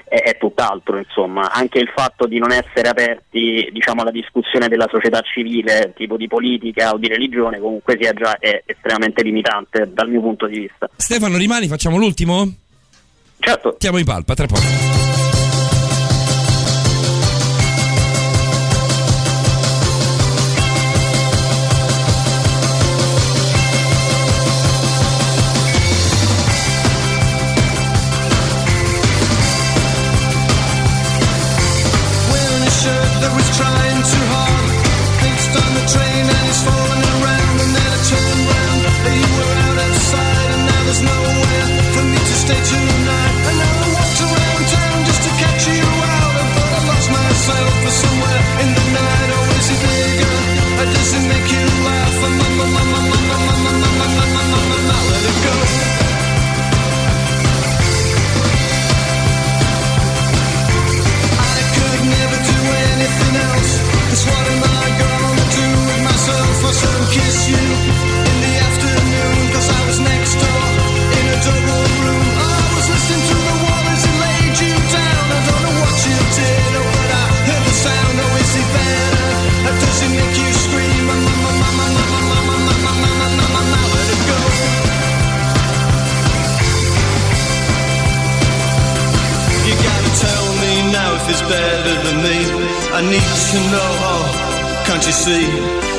è, 0.09 0.21
è 0.21 0.37
tutt'altro. 0.37 0.97
Insomma. 0.97 1.51
Anche 1.51 1.79
il 1.79 1.91
fatto 1.95 2.27
di 2.27 2.37
non 2.39 2.51
essere 2.51 2.89
aperti 2.89 3.69
diciamo, 3.71 4.01
alla 4.01 4.11
discussione 4.11 4.67
della 4.67 4.87
società 4.89 5.21
civile, 5.21 5.93
tipo 5.95 6.17
di 6.17 6.27
politica 6.27 6.91
o 6.91 6.97
di 6.97 7.07
religione, 7.07 7.59
comunque 7.59 7.97
sia 7.99 8.13
già 8.13 8.37
è 8.39 8.63
estremamente 8.65 9.23
limitante 9.23 9.89
dal 9.93 10.09
mio 10.09 10.21
punto 10.21 10.47
di 10.47 10.59
vista. 10.59 10.89
Stefano, 10.95 11.37
rimani, 11.37 11.67
facciamo 11.67 11.97
l'ultimo? 11.97 12.51
Certo. 13.39 13.75
Siamo 13.79 13.97
in 13.97 14.05
palpa, 14.05 14.33
tra 14.33 14.45
poco. 14.45 15.28
I 92.99 93.01
need 93.01 93.15
to 93.15 93.59
know, 93.71 93.91
oh, 94.11 94.83
can't 94.85 95.05
you 95.07 95.13
see? 95.13 95.47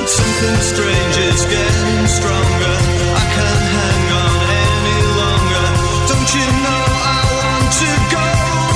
Something 0.05 0.57
strange 0.61 1.17
is 1.33 1.41
getting 1.49 2.07
stronger. 2.13 2.77
I 3.17 3.25
can't 3.37 3.65
hang 3.77 4.05
on 4.21 4.37
any 4.69 5.01
longer. 5.17 5.67
Don't 6.13 6.31
you 6.37 6.47
know 6.61 6.85
I 7.17 7.21
want 7.41 7.69
to 7.81 7.91
go 8.17 8.27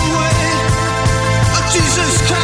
away? 0.09 0.40
Oh, 1.52 1.64
Jesus 1.68 2.14
Christ, 2.24 2.43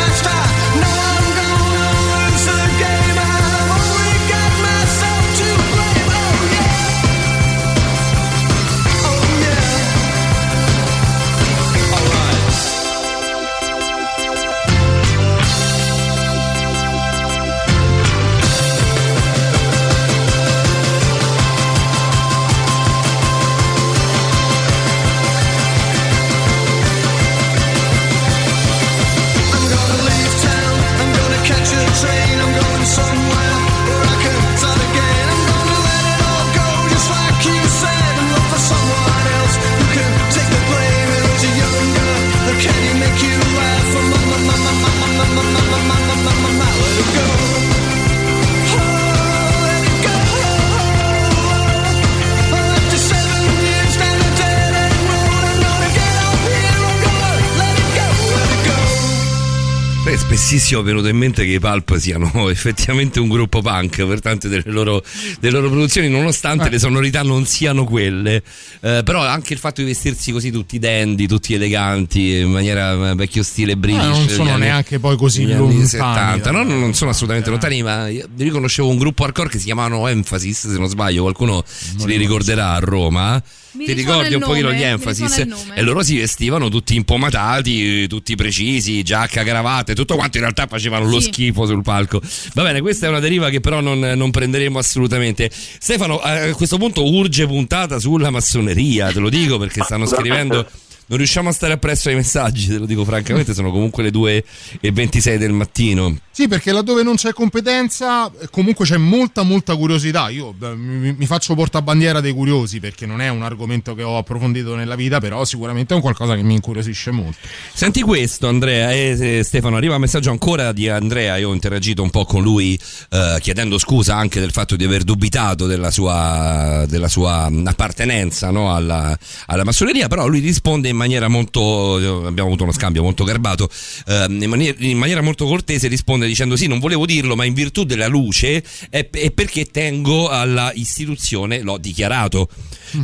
spessissimo 60.51 60.81
è 60.81 60.82
venuto 60.82 61.06
in 61.06 61.16
mente 61.16 61.44
che 61.44 61.52
i 61.52 61.60
Pulp 61.60 61.97
siano 61.97 62.48
effettivamente 62.51 63.20
un 63.20 63.28
gruppo 63.28 63.62
punk 63.62 64.05
per 64.05 64.20
tante 64.20 64.48
delle 64.48 64.64
loro, 64.66 65.01
delle 65.39 65.56
loro 65.56 65.70
produzioni, 65.70 66.09
nonostante 66.09 66.66
Eh. 66.66 66.70
le 66.70 66.78
sonorità 66.81 67.22
non 67.22 67.47
siano 67.47 67.85
quelle. 67.85 68.43
Eh, 68.81 69.02
però 69.05 69.24
anche 69.24 69.52
il 69.52 69.60
fatto 69.60 69.81
di 69.81 69.86
vestirsi 69.86 70.32
così 70.32 70.51
tutti 70.51 70.81
dandy, 70.81 71.28
tutti 71.28 71.55
eleganti, 71.55 72.39
in 72.39 72.51
maniera 72.51 73.10
eh, 73.10 73.14
vecchio 73.14 73.44
stile 73.44 73.77
british. 73.77 74.02
Eh, 74.02 74.09
non 74.09 74.28
sono 74.28 74.51
anni- 74.51 74.62
neanche 74.62 74.98
poi 74.98 75.16
così 75.16 75.47
lontani 75.47 75.86
70. 75.86 76.51
No, 76.51 76.64
non 76.64 76.94
sono 76.94 77.10
assolutamente 77.10 77.51
lontani, 77.51 77.82
ma 77.85 78.09
io 78.09 78.27
riconoscevo 78.36 78.89
un 78.89 78.98
gruppo 78.98 79.22
hardcore 79.22 79.51
che 79.51 79.59
si 79.59 79.66
chiamavano 79.66 80.09
Emphasis, 80.09 80.68
se 80.68 80.78
non 80.78 80.89
sbaglio, 80.89 81.22
qualcuno 81.22 81.62
se 81.64 82.06
li 82.06 82.16
ricorderà 82.16 82.72
a 82.72 82.78
Roma. 82.81 83.40
Mi 83.72 83.84
Ti 83.84 83.92
ricordi 83.92 84.34
un 84.34 84.40
pochino 84.40 84.72
gli 84.72 84.82
Emphasis? 84.82 85.47
E 85.74 85.82
loro 85.82 86.02
si 86.02 86.18
vestivano 86.18 86.68
tutti 86.68 86.97
impomatati, 86.97 88.06
tutti 88.09 88.34
precisi, 88.34 89.02
giacca, 89.02 89.44
cravatte, 89.44 89.94
tutto 89.94 90.16
quanto 90.16 90.39
in 90.39 90.42
realtà 90.42 90.66
facevano 90.66 91.08
lo 91.08 91.20
Sì. 91.20 91.28
schifo 91.28 91.66
sul 91.66 91.82
palco. 91.82 92.20
Va 92.55 92.62
bene, 92.65 92.81
questa 92.81 93.07
è 93.07 93.08
una 93.08 93.20
deriva 93.20 93.49
che 93.49 93.60
però 93.60 93.81
non, 93.81 94.00
non 94.00 94.31
prenderemo 94.31 94.78
assolutamente. 94.78 95.50
Stefano, 95.52 96.18
a 96.18 96.52
questo 96.52 96.78
punto 96.78 97.08
urge 97.08 97.47
puntata 97.47 97.99
sulla 98.00 98.31
massoneria, 98.31 99.12
te 99.12 99.20
lo 99.20 99.28
dico 99.28 99.58
perché 99.58 99.82
stanno 99.84 100.07
scrivendo. 100.07 100.68
Non 101.10 101.18
riusciamo 101.18 101.48
a 101.48 101.52
stare 101.52 101.72
appresso 101.72 102.08
ai 102.08 102.14
messaggi, 102.14 102.68
te 102.68 102.78
lo 102.78 102.86
dico 102.86 103.05
francamente, 103.05 103.52
sono 103.52 103.72
comunque 103.72 104.05
le 104.05 104.12
2 104.12 104.44
e 104.80 104.92
26 104.92 105.39
del 105.39 105.50
mattino. 105.50 106.16
Sì, 106.30 106.47
perché 106.47 106.70
laddove 106.70 107.02
non 107.02 107.16
c'è 107.16 107.32
competenza, 107.32 108.30
eh, 108.40 108.48
comunque 108.48 108.84
c'è 108.84 108.97
molta, 108.97 109.42
molta 109.42 109.74
curiosità. 109.74 110.28
Io 110.28 110.52
beh, 110.52 110.76
mi, 110.76 111.12
mi 111.18 111.26
faccio 111.26 111.56
portabandiera 111.56 112.20
dei 112.20 112.32
curiosi 112.32 112.78
perché 112.78 113.06
non 113.06 113.20
è 113.20 113.28
un 113.28 113.42
argomento 113.42 113.97
che 113.97 114.05
ho 114.05 114.18
approfondito 114.18 114.76
nella 114.76 114.94
vita, 114.94 115.18
però 115.18 115.44
sicuramente 115.44 115.94
è 115.94 115.97
un 115.97 116.02
qualcosa 116.02 116.36
che 116.36 116.42
mi 116.42 116.55
incuriosisce 116.55 117.10
molto. 117.10 117.39
Senti 117.74 118.02
questo 118.02 118.47
Andrea 118.47 118.92
e 118.92 119.39
eh, 119.39 119.42
Stefano, 119.42 119.76
arriva 119.76 119.97
un 119.97 120.00
messaggio 120.02 120.30
ancora 120.30 120.70
di 120.70 120.89
Andrea, 120.89 121.39
io 121.39 121.48
ho 121.48 121.52
interagito 121.52 122.05
un 122.05 122.10
po' 122.10 122.24
con 122.24 122.40
lui 122.40 122.78
eh, 123.10 123.36
chiedendo 123.40 123.78
scusa 123.78 124.14
anche 124.14 124.39
del 124.39 124.52
fatto 124.52 124.76
di 124.76 124.84
aver 124.84 125.02
dubitato 125.02 125.66
della 125.66 125.90
sua, 125.90 126.84
della 126.89 127.08
sua 127.08 127.50
appartenenza 127.64 128.52
no, 128.52 128.72
alla, 128.72 129.18
alla 129.47 129.64
massoneria, 129.64 130.06
però 130.06 130.28
lui 130.28 130.39
risponde 130.39 130.89
in 130.89 131.00
maniera 131.01 131.29
molto, 131.29 131.95
abbiamo 132.27 132.49
avuto 132.49 132.65
uno 132.65 132.73
scambio 132.73 133.03
molto 133.03 133.25
garbato, 133.25 133.70
eh, 134.07 134.27
in, 134.29 134.49
maniera, 134.49 134.77
in 134.81 134.99
maniera 134.99 135.23
molto 135.23 135.47
cortese 135.47 135.89
risponde 135.89 136.27
dicendo 136.27 136.57
sì, 136.57 136.67
non 136.67 136.79
volevo 136.79 137.07
dirlo, 137.07 137.37
ma 137.37 137.45
in 137.45 137.55
virtù 137.55 137.85
della 137.85 138.07
luce 138.07 138.62
è, 138.91 139.09
è 139.09 139.31
perché 139.31 139.67
tengo 139.67 140.29
alla 140.29 140.70
istituzione, 140.75 141.62
l'ho 141.62 141.79
dichiarato. 141.79 142.49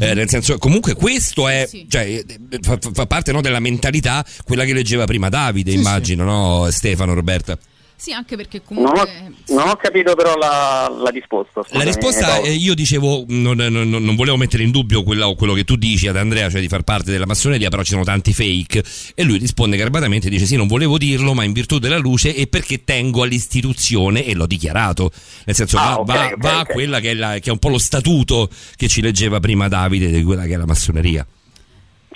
Eh, 0.00 0.14
nel 0.14 0.28
senso, 0.28 0.58
comunque 0.58 0.94
questo 0.94 1.48
è, 1.48 1.68
cioè, 1.88 2.02
eh, 2.04 2.58
fa, 2.60 2.78
fa 2.92 3.06
parte 3.06 3.32
no, 3.32 3.40
della 3.40 3.60
mentalità, 3.60 4.24
quella 4.44 4.64
che 4.64 4.72
leggeva 4.72 5.04
prima 5.06 5.28
Davide, 5.28 5.72
immagino, 5.72 6.24
no, 6.24 6.70
Stefano, 6.70 7.14
Roberta. 7.14 7.58
Sì, 7.98 8.12
anche 8.12 8.36
perché 8.36 8.60
Non 8.68 8.84
ho, 8.84 8.90
comunque... 8.92 9.32
non 9.48 9.68
ho 9.68 9.76
capito 9.76 10.14
però 10.14 10.36
la, 10.36 10.86
la 11.02 11.08
risposta. 11.08 11.62
La 11.70 11.82
risposta, 11.82 12.40
eh, 12.40 12.52
io 12.52 12.74
dicevo, 12.74 13.24
non, 13.28 13.56
non- 13.56 13.88
non 13.88 14.14
volevo 14.16 14.36
mettere 14.36 14.62
in 14.64 14.70
dubbio 14.70 15.02
quella- 15.02 15.32
quello 15.34 15.54
che 15.54 15.64
tu 15.64 15.76
dici 15.76 16.06
ad 16.06 16.16
Andrea, 16.16 16.50
cioè 16.50 16.60
di 16.60 16.68
far 16.68 16.82
parte 16.82 17.10
della 17.10 17.24
massoneria, 17.24 17.70
però 17.70 17.82
ci 17.82 17.92
sono 17.92 18.04
tanti 18.04 18.34
fake. 18.34 18.84
E 19.14 19.22
lui 19.22 19.38
risponde 19.38 19.78
garbatamente, 19.78 20.28
dice 20.28 20.44
sì, 20.44 20.56
non 20.56 20.66
volevo 20.66 20.98
dirlo, 20.98 21.32
ma 21.32 21.44
in 21.44 21.52
virtù 21.52 21.78
della 21.78 21.96
luce 21.96 22.34
e 22.34 22.46
perché 22.48 22.84
tengo 22.84 23.22
all'istituzione 23.22 24.24
e 24.26 24.34
l'ho 24.34 24.46
dichiarato. 24.46 25.10
Nel 25.46 25.56
senso, 25.56 25.78
Ah, 25.78 25.82
va, 25.94 25.98
ok, 26.00 26.06
va- 26.06 26.26
ok, 26.26 26.36
va 26.36 26.56
a 26.56 26.60
ok. 26.60 26.72
quella 26.72 27.00
che 27.00 27.10
è, 27.12 27.14
la- 27.14 27.38
che 27.38 27.48
è 27.48 27.52
un 27.52 27.58
po' 27.58 27.70
lo 27.70 27.78
statuto 27.78 28.50
che 28.76 28.88
ci 28.88 29.00
leggeva 29.00 29.40
prima 29.40 29.68
Davide 29.68 30.10
di 30.10 30.22
quella 30.22 30.44
che 30.44 30.52
è 30.52 30.56
la 30.58 30.66
massoneria. 30.66 31.26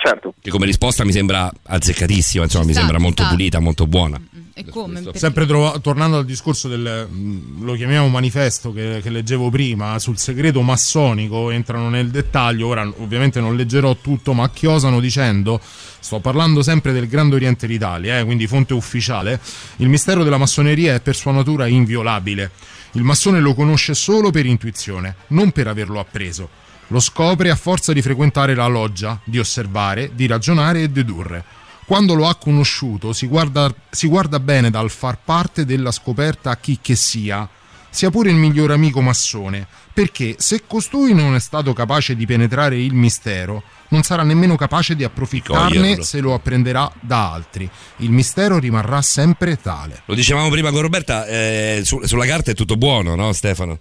Certo. 0.03 0.33
Che 0.41 0.49
come 0.49 0.65
risposta 0.65 1.05
mi 1.05 1.11
sembra 1.11 1.51
azzeccatissima, 1.63 2.43
insomma, 2.45 2.65
mi 2.65 2.71
sta, 2.71 2.79
sembra 2.79 2.97
ci 2.97 3.03
molto 3.03 3.21
sta. 3.23 3.31
pulita, 3.31 3.59
molto 3.59 3.85
buona. 3.85 4.19
E 4.53 4.65
come? 4.65 5.01
Sempre 5.13 5.45
trova- 5.45 5.79
tornando 5.79 6.17
al 6.17 6.25
discorso 6.25 6.67
del 6.67 7.07
mh, 7.09 7.63
lo 7.63 7.73
chiamiamo 7.75 8.09
manifesto 8.09 8.73
che, 8.73 8.99
che 9.01 9.09
leggevo 9.09 9.49
prima 9.49 9.97
sul 9.97 10.17
segreto 10.17 10.61
massonico, 10.61 11.51
entrano 11.51 11.89
nel 11.89 12.09
dettaglio. 12.09 12.67
Ora, 12.67 12.85
ovviamente, 12.97 13.39
non 13.39 13.55
leggerò 13.55 13.95
tutto, 13.95 14.33
ma 14.33 14.49
chiosano 14.49 14.99
dicendo: 14.99 15.59
Sto 15.61 16.19
parlando 16.19 16.61
sempre 16.61 16.91
del 16.91 17.07
Grande 17.07 17.35
Oriente 17.35 17.65
d'Italia, 17.65 18.19
eh, 18.19 18.25
quindi 18.25 18.45
fonte 18.45 18.73
ufficiale. 18.73 19.39
Il 19.77 19.87
mistero 19.87 20.23
della 20.23 20.37
massoneria 20.37 20.95
è 20.95 20.99
per 20.99 21.15
sua 21.15 21.31
natura 21.31 21.67
inviolabile. 21.67 22.51
Il 22.93 23.03
massone 23.03 23.39
lo 23.39 23.53
conosce 23.53 23.93
solo 23.93 24.31
per 24.31 24.45
intuizione, 24.45 25.15
non 25.27 25.51
per 25.51 25.67
averlo 25.67 25.99
appreso. 25.99 26.49
Lo 26.87 26.99
scopre 26.99 27.49
a 27.49 27.55
forza 27.55 27.93
di 27.93 28.01
frequentare 28.01 28.53
la 28.53 28.67
loggia, 28.67 29.17
di 29.23 29.39
osservare, 29.39 30.11
di 30.13 30.27
ragionare 30.27 30.81
e 30.81 30.89
dedurre. 30.89 31.45
Quando 31.91 32.13
lo 32.13 32.25
ha 32.25 32.35
conosciuto 32.35 33.11
si 33.11 33.27
guarda, 33.27 33.69
si 33.89 34.07
guarda 34.07 34.39
bene 34.39 34.69
dal 34.69 34.89
far 34.89 35.17
parte 35.25 35.65
della 35.65 35.91
scoperta 35.91 36.49
a 36.51 36.55
chi 36.55 36.79
che 36.81 36.95
sia, 36.95 37.45
sia 37.89 38.09
pure 38.09 38.29
il 38.29 38.37
miglior 38.37 38.71
amico 38.71 39.01
massone, 39.01 39.67
perché 39.93 40.35
se 40.37 40.63
costui 40.65 41.13
non 41.13 41.35
è 41.35 41.39
stato 41.41 41.73
capace 41.73 42.15
di 42.15 42.25
penetrare 42.25 42.77
il 42.77 42.93
mistero, 42.93 43.61
non 43.89 44.03
sarà 44.03 44.23
nemmeno 44.23 44.55
capace 44.55 44.95
di 44.95 45.03
approfittarne 45.03 45.67
Coglierlo. 45.67 46.03
se 46.03 46.21
lo 46.21 46.33
apprenderà 46.33 46.89
da 47.01 47.33
altri. 47.33 47.69
Il 47.97 48.11
mistero 48.11 48.57
rimarrà 48.57 49.01
sempre 49.01 49.57
tale. 49.57 50.03
Lo 50.05 50.13
dicevamo 50.15 50.47
prima 50.49 50.71
con 50.71 50.83
Roberta, 50.83 51.25
eh, 51.25 51.81
su- 51.83 52.05
sulla 52.05 52.25
carta 52.25 52.51
è 52.51 52.53
tutto 52.53 52.77
buono, 52.77 53.15
no 53.15 53.33
Stefano? 53.33 53.77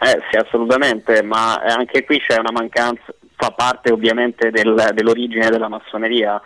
Eh 0.00 0.18
sì, 0.32 0.36
assolutamente, 0.36 1.22
ma 1.22 1.62
eh, 1.62 1.70
anche 1.70 2.04
qui 2.04 2.18
c'è 2.18 2.40
una 2.40 2.50
mancanza, 2.50 3.04
fa 3.36 3.52
parte 3.52 3.92
ovviamente 3.92 4.50
del- 4.50 4.90
dell'origine 4.92 5.48
della 5.48 5.68
massoneria, 5.68 6.42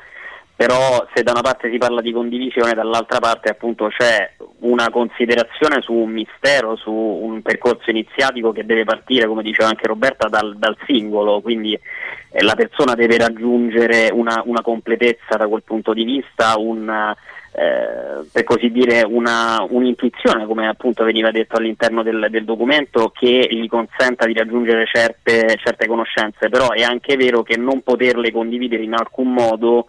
però 0.59 1.07
se 1.15 1.23
da 1.23 1.31
una 1.31 1.41
parte 1.41 1.71
si 1.71 1.79
parla 1.79 2.01
di 2.01 2.11
condivisione, 2.11 2.75
dall'altra 2.75 3.21
parte 3.21 3.49
appunto 3.49 3.87
c'è 3.97 4.33
una 4.63 4.91
considerazione 4.91 5.81
su 5.83 5.93
un 5.93 6.11
mistero, 6.11 6.75
su 6.75 6.91
un 6.91 7.43
percorso 7.43 7.91
iniziatico 7.91 8.51
che 8.51 8.67
deve 8.67 8.83
partire, 8.83 9.29
come 9.29 9.45
diceva 9.45 9.69
anche 9.69 9.87
Roberta, 9.87 10.27
dal, 10.27 10.57
dal 10.57 10.77
singolo, 10.85 11.41
quindi 11.43 11.75
eh, 11.75 12.43
la 12.43 12.57
persona 12.57 12.97
deve 12.97 13.19
raggiungere 13.19 14.11
una, 14.13 14.43
una 14.47 14.61
completezza 14.61 15.37
da 15.37 15.47
quel 15.47 15.63
punto 15.63 15.93
di 15.93 16.03
vista, 16.03 16.55
un, 16.59 17.15
eh, 17.53 18.27
per 18.33 18.43
così 18.43 18.73
dire 18.73 19.05
una, 19.07 19.65
un'intuizione, 19.69 20.45
come 20.45 20.67
appunto 20.67 21.05
veniva 21.05 21.31
detto 21.31 21.55
all'interno 21.55 22.03
del, 22.03 22.27
del 22.31 22.45
documento, 22.45 23.13
che 23.17 23.47
gli 23.49 23.69
consenta 23.69 24.27
di 24.27 24.33
raggiungere 24.33 24.87
certe, 24.87 25.57
certe 25.63 25.87
conoscenze, 25.87 26.49
però 26.49 26.71
è 26.71 26.83
anche 26.83 27.15
vero 27.15 27.45
che 27.45 27.57
non 27.57 27.83
poterle 27.83 28.33
condividere 28.33 28.83
in 28.83 28.95
alcun 28.95 29.33
modo 29.33 29.87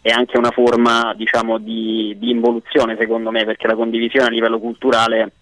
è 0.00 0.10
anche 0.10 0.36
una 0.38 0.50
forma 0.50 1.14
diciamo, 1.16 1.58
di, 1.58 2.14
di 2.18 2.30
involuzione 2.30 2.96
secondo 2.98 3.30
me, 3.30 3.44
perché 3.44 3.66
la 3.66 3.74
condivisione 3.74 4.26
a 4.26 4.30
livello 4.30 4.58
culturale 4.58 5.32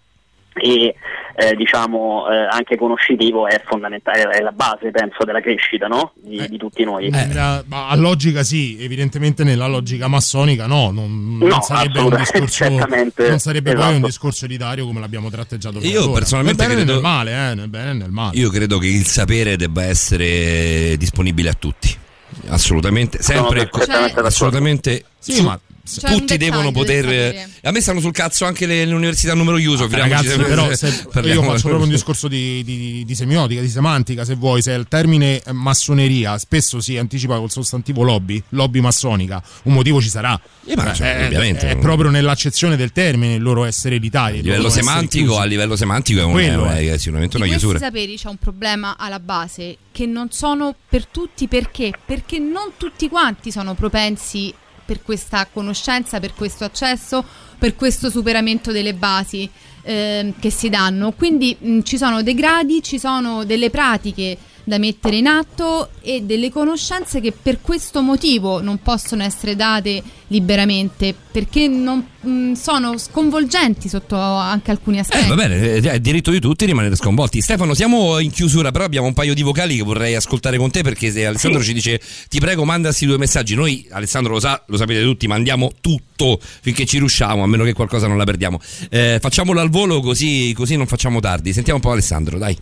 e 0.57 0.95
eh, 1.37 1.53
diciamo 1.55 2.29
eh, 2.29 2.47
anche 2.49 2.77
conoscitivo 2.77 3.45
è 3.45 3.61
fondamentale, 3.65 4.21
è 4.21 4.41
la 4.41 4.53
base 4.53 4.89
penso 4.89 5.25
della 5.25 5.41
crescita 5.41 5.87
no? 5.87 6.13
di, 6.15 6.47
di 6.47 6.57
tutti 6.57 6.85
noi. 6.85 7.07
Eh, 7.07 7.27
ma 7.65 7.89
a 7.89 7.95
logica 7.97 8.41
sì, 8.41 8.77
evidentemente 8.79 9.43
nella 9.43 9.67
logica 9.67 10.07
massonica 10.07 10.65
no, 10.65 10.91
non, 10.91 11.37
non 11.39 11.47
No, 11.49 11.61
sarebbe 11.61 11.99
un 11.99 12.15
discorso 12.15 12.69
non 12.69 13.39
sarebbe 13.39 13.73
poi 13.73 13.81
esatto. 13.81 13.95
un 13.97 14.01
discorso 14.03 14.45
elitario 14.45 14.85
come 14.85 15.01
l'abbiamo 15.01 15.29
tratteggiato 15.29 15.81
fino 15.81 15.91
Io 15.91 16.03
ora. 16.05 16.19
personalmente 16.19 16.61
nel 16.65 16.69
bene 16.71 16.83
credo- 16.85 17.01
nel 17.01 17.11
male, 17.11 17.31
eh, 17.51 17.55
nel 17.55 17.67
bene 17.67 17.89
e 17.89 17.93
nel 17.93 18.11
male. 18.11 18.37
Io 18.37 18.49
credo 18.49 18.77
che 18.77 18.87
il 18.87 19.05
sapere 19.05 19.57
debba 19.57 19.83
essere 19.83 20.95
disponibile 20.97 21.49
a 21.49 21.53
tutti. 21.53 22.03
Assolutamente, 22.47 23.21
sempre 23.21 23.59
d'accordo. 23.59 24.25
assolutamente 24.27 25.05
Sì, 25.19 25.41
ma 25.41 25.59
Un 26.01 26.17
tutti 26.17 26.37
devono 26.37 26.71
poter 26.71 27.47
a 27.61 27.71
me 27.71 27.79
stanno 27.81 27.99
sul 27.99 28.11
cazzo 28.11 28.45
anche 28.45 28.65
le, 28.65 28.85
le 28.85 28.93
università 28.93 29.33
a 29.33 29.35
numero 29.35 29.57
chiuso 29.57 29.83
figuriamoci 29.87 30.27
Ragazzi, 30.27 30.43
se- 30.43 30.49
però 30.49 30.73
se- 31.21 31.29
io 31.29 31.43
faccio 31.43 31.67
proprio 31.67 31.83
un 31.83 31.89
discorso 31.89 32.27
di, 32.27 32.63
di- 32.63 33.03
di 33.05 33.15
semiotica, 33.15 33.61
di 33.61 33.69
semantica, 33.69 34.25
se 34.25 34.33
vuoi, 34.35 34.61
se 34.61 34.71
il 34.71 34.87
termine 34.87 35.39
eh, 35.41 35.51
massoneria 35.51 36.37
spesso 36.37 36.79
si 36.81 36.97
anticipa 36.97 37.37
col 37.37 37.51
sostantivo 37.51 38.01
lobby, 38.03 38.41
lobby 38.49 38.79
massonica, 38.79 39.41
un 39.63 39.73
motivo 39.73 40.01
ci 40.01 40.09
sarà. 40.09 40.39
Eh, 40.65 40.75
ma 40.75 40.91
Eh, 40.91 40.95
cioè, 40.95 41.17
è, 41.17 41.25
ovviamente. 41.27 41.69
è 41.69 41.77
proprio 41.77 42.09
nell'accezione 42.09 42.75
del 42.75 42.91
termine 42.91 43.35
il 43.35 43.41
loro 43.43 43.63
essere 43.65 43.95
elitari. 43.95 44.39
a 44.39 44.41
livello 44.41 44.69
semantico 44.69 45.37
a 45.37 45.45
livello 45.45 45.75
semantico 45.75 46.19
è, 46.19 46.23
un, 46.23 46.31
Quello 46.31 46.65
è, 46.65 46.77
è. 46.87 46.91
è 46.93 46.97
sicuramente 46.97 47.37
una 47.37 47.45
chiusura 47.45 47.77
saperi 47.77 48.15
c'è 48.17 48.29
un 48.29 48.37
problema 48.37 48.95
alla 48.97 49.19
base 49.19 49.77
che 49.91 50.05
non 50.07 50.27
sono 50.31 50.75
per 50.89 51.05
tutti 51.05 51.47
perché? 51.47 51.91
Perché 52.05 52.39
non 52.39 52.71
tutti 52.77 53.07
quanti 53.07 53.51
sono 53.51 53.75
propensi 53.75 54.53
per 54.85 55.01
questa 55.01 55.47
conoscenza, 55.51 56.19
per 56.19 56.33
questo 56.33 56.63
accesso, 56.63 57.23
per 57.57 57.75
questo 57.75 58.09
superamento 58.09 58.71
delle 58.71 58.93
basi 58.93 59.49
ehm, 59.81 60.33
che 60.39 60.49
si 60.49 60.69
danno. 60.69 61.11
Quindi 61.11 61.55
mh, 61.57 61.79
ci 61.81 61.97
sono 61.97 62.21
dei 62.21 62.35
gradi, 62.35 62.83
ci 62.83 62.99
sono 62.99 63.43
delle 63.45 63.69
pratiche 63.69 64.37
da 64.65 64.79
mettere 64.79 65.17
in 65.17 65.27
atto 65.27 65.89
e 66.01 66.23
delle 66.23 66.49
conoscenze 66.49 67.21
che 67.21 67.31
per 67.31 67.61
questo 67.61 68.01
motivo 68.01 68.61
non 68.61 68.81
possono 68.81 69.23
essere 69.23 69.55
date 69.55 70.01
liberamente 70.29 71.13
perché 71.31 71.67
non, 71.67 72.03
mh, 72.19 72.53
sono 72.53 72.97
sconvolgenti 72.97 73.87
sotto 73.87 74.15
anche 74.15 74.71
alcuni 74.71 74.97
aspetti. 74.99 75.25
Eh, 75.25 75.27
va 75.27 75.35
bene, 75.35 75.61
eh, 75.61 75.81
è 75.81 75.99
diritto 75.99 76.31
di 76.31 76.39
tutti 76.39 76.65
rimanere 76.65 76.95
sconvolti. 76.95 77.41
Stefano, 77.41 77.75
siamo 77.75 78.17
in 78.17 78.31
chiusura, 78.31 78.71
però 78.71 78.85
abbiamo 78.85 79.05
un 79.05 79.13
paio 79.13 79.35
di 79.35 79.43
vocali 79.43 79.77
che 79.77 79.83
vorrei 79.83 80.15
ascoltare 80.15 80.57
con 80.57 80.71
te 80.71 80.81
perché 80.81 81.11
se 81.11 81.27
Alessandro 81.27 81.61
ci 81.61 81.73
dice 81.73 82.01
ti 82.27 82.39
prego 82.39 82.65
mandasi 82.65 83.05
due 83.05 83.19
messaggi, 83.19 83.53
noi 83.53 83.87
Alessandro 83.91 84.33
lo 84.33 84.39
sa, 84.39 84.63
lo 84.65 84.77
sapete 84.77 85.03
tutti, 85.03 85.27
mandiamo 85.27 85.71
tutto 85.79 86.39
finché 86.41 86.85
ci 86.85 86.97
riusciamo, 86.97 87.43
a 87.43 87.47
meno 87.47 87.63
che 87.63 87.73
qualcosa 87.73 88.07
non 88.07 88.17
la 88.17 88.23
perdiamo. 88.23 88.59
Eh, 88.89 89.19
facciamolo 89.21 89.59
al 89.59 89.69
volo 89.69 89.99
così, 90.01 90.53
così 90.55 90.75
non 90.75 90.87
facciamo 90.87 91.19
tardi. 91.19 91.53
Sentiamo 91.53 91.77
un 91.77 91.85
po' 91.85 91.91
Alessandro, 91.91 92.39
dai. 92.39 92.57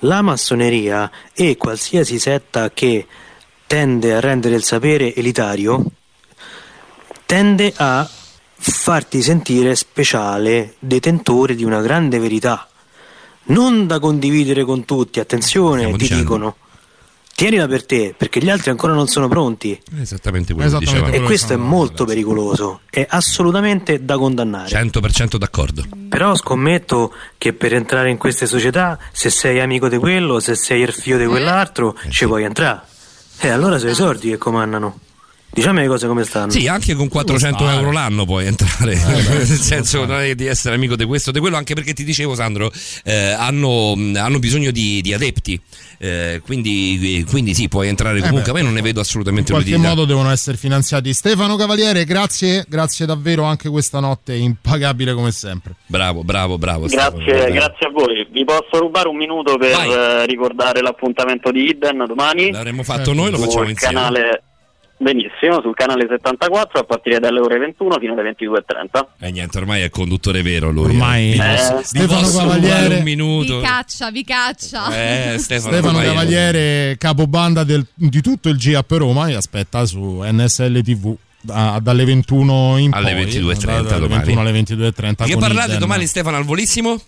La 0.00 0.22
massoneria 0.22 1.10
e 1.34 1.56
qualsiasi 1.56 2.18
setta 2.18 2.70
che 2.70 3.06
tende 3.66 4.14
a 4.14 4.20
rendere 4.20 4.54
il 4.54 4.64
sapere 4.64 5.14
elitario 5.14 5.84
tende 7.26 7.72
a 7.76 8.08
farti 8.62 9.22
sentire 9.22 9.74
speciale, 9.76 10.74
detentore 10.78 11.54
di 11.54 11.64
una 11.64 11.80
grande 11.80 12.18
verità, 12.18 12.68
non 13.44 13.86
da 13.86 13.98
condividere 14.00 14.64
con 14.64 14.84
tutti. 14.84 15.20
Attenzione, 15.20 15.78
Stiamo 15.80 15.96
ti 15.96 16.02
dicendo. 16.02 16.22
dicono. 16.22 16.56
Tienila 17.34 17.66
per 17.66 17.86
te, 17.86 18.14
perché 18.16 18.38
gli 18.40 18.50
altri 18.50 18.68
ancora 18.70 18.92
non 18.92 19.06
sono 19.08 19.26
pronti. 19.26 19.80
Esattamente 19.98 20.52
quello 20.52 20.78
che 20.78 20.84
E 20.84 20.86
diceva. 20.86 21.20
questo 21.24 21.54
è 21.54 21.56
molto 21.56 22.04
pericoloso, 22.04 22.80
è 22.90 23.06
assolutamente 23.08 24.04
da 24.04 24.18
condannare. 24.18 24.68
100% 24.68 25.36
d'accordo. 25.36 25.84
Però 26.08 26.34
scommetto 26.36 27.14
che 27.38 27.54
per 27.54 27.72
entrare 27.74 28.10
in 28.10 28.18
queste 28.18 28.46
società, 28.46 28.98
se 29.12 29.30
sei 29.30 29.58
amico 29.60 29.88
di 29.88 29.96
quello, 29.96 30.38
se 30.38 30.54
sei 30.54 30.82
il 30.82 30.92
figlio 30.92 31.16
di 31.16 31.24
quell'altro, 31.26 31.96
ci 32.10 32.26
puoi 32.26 32.44
entrare. 32.44 32.82
E 33.38 33.48
allora 33.48 33.78
sono 33.78 33.90
i 33.90 33.94
sordi 33.94 34.28
che 34.28 34.36
comandano. 34.36 34.98
Diciamo 35.52 35.80
le 35.80 35.86
cose 35.88 36.06
come 36.06 36.24
stanno. 36.24 36.50
Sì, 36.50 36.68
anche 36.68 36.94
con 36.94 37.08
400 37.08 37.58
Stare. 37.58 37.76
euro 37.76 37.90
l'anno 37.90 38.24
puoi 38.24 38.46
entrare, 38.46 38.94
nel 39.28 39.46
senso 39.46 40.04
non 40.04 40.20
è 40.20 40.34
di 40.34 40.46
essere 40.46 40.76
amico 40.76 40.94
di 40.96 41.04
questo 41.04 41.30
o 41.30 41.32
di 41.32 41.40
quello, 41.40 41.56
anche 41.56 41.74
perché 41.74 41.92
ti 41.92 42.04
dicevo 42.04 42.34
Sandro, 42.34 42.70
eh, 43.04 43.30
hanno, 43.32 43.94
hanno 44.14 44.38
bisogno 44.38 44.70
di, 44.70 45.00
di 45.00 45.12
adepti, 45.12 45.60
eh, 45.98 46.40
quindi, 46.44 47.26
quindi 47.28 47.54
sì, 47.54 47.68
puoi 47.68 47.88
entrare 47.88 48.20
comunque, 48.20 48.50
a 48.52 48.54
me 48.54 48.62
non 48.62 48.72
ne 48.72 48.80
vedo 48.80 49.00
assolutamente 49.00 49.52
In 49.52 49.58
qualche 49.58 49.76
modo 49.76 50.04
devono 50.04 50.30
essere 50.30 50.56
finanziati. 50.56 51.12
Stefano 51.12 51.56
Cavaliere, 51.56 52.04
grazie, 52.04 52.64
grazie 52.68 53.04
davvero 53.06 53.42
anche 53.42 53.68
questa 53.68 53.98
notte 54.00 54.34
impagabile 54.34 55.14
come 55.14 55.32
sempre. 55.32 55.74
Bravo, 55.86 56.22
bravo, 56.22 56.58
bravo. 56.58 56.86
Stefano, 56.86 57.16
Grazie, 57.16 57.32
davvero. 57.32 57.52
grazie 57.52 57.86
a 57.86 57.90
voi. 57.90 58.28
Vi 58.30 58.44
posso 58.44 58.78
rubare 58.78 59.08
un 59.08 59.16
minuto 59.16 59.56
per 59.58 59.74
Vai. 59.74 59.90
eh, 59.90 60.26
ricordare 60.26 60.80
l'appuntamento 60.80 61.50
di 61.50 61.68
Iden 61.70 62.04
domani? 62.06 62.50
L'avremmo 62.52 62.82
fatto 62.84 63.12
noi, 63.12 63.30
lo 63.30 63.38
facciamo 63.38 63.68
insieme. 63.68 63.94
Canale, 63.94 64.42
benissimo, 65.00 65.60
sul 65.62 65.74
canale 65.74 66.06
74 66.08 66.80
a 66.80 66.84
partire 66.84 67.18
dalle 67.18 67.40
ore 67.40 67.58
21 67.58 67.96
fino 67.98 68.12
alle 68.12 68.22
22.30. 68.36 69.06
E 69.18 69.30
niente, 69.30 69.58
ormai 69.58 69.82
è 69.82 69.90
conduttore 69.90 70.42
vero 70.42 70.70
lui. 70.70 70.84
Ormai- 70.90 71.32
eh. 71.32 71.34
Vi 71.34 71.40
Eh, 71.40 71.54
posso- 71.56 71.76
vi 71.76 71.84
Stefano 71.84 72.30
Cavaliere- 72.30 72.94
un 72.98 73.02
Vi 73.02 73.02
minuto. 73.16 73.60
caccia, 73.60 74.10
vi 74.10 74.24
caccia. 74.24 74.86
Eh, 75.34 75.38
Stefano, 75.38 75.72
Stefano 75.76 75.98
Cavaliere, 76.00 76.96
capobanda 76.98 77.64
del- 77.64 77.86
di 77.94 78.20
tutto 78.20 78.48
il 78.50 78.56
GAP 78.58 78.90
Roma, 78.92 79.24
vi 79.26 79.34
aspetta 79.34 79.84
su 79.86 80.20
NSL 80.22 80.82
TV 80.82 81.16
da- 81.40 81.78
dalle 81.82 82.04
21 82.04 82.76
in 82.76 82.92
Alle 82.92 83.12
poi, 83.12 83.24
22.30 83.24 83.88
dalle 83.88 84.00
domani. 84.00 84.20
21 84.24 84.40
alle 84.42 84.52
22.30 84.52 85.24
Di 85.24 85.32
che 85.32 85.38
parlate 85.38 85.68
Iden. 85.68 85.78
domani 85.80 86.06
Stefano 86.06 86.36
al 86.36 86.44
volissimo? 86.44 87.00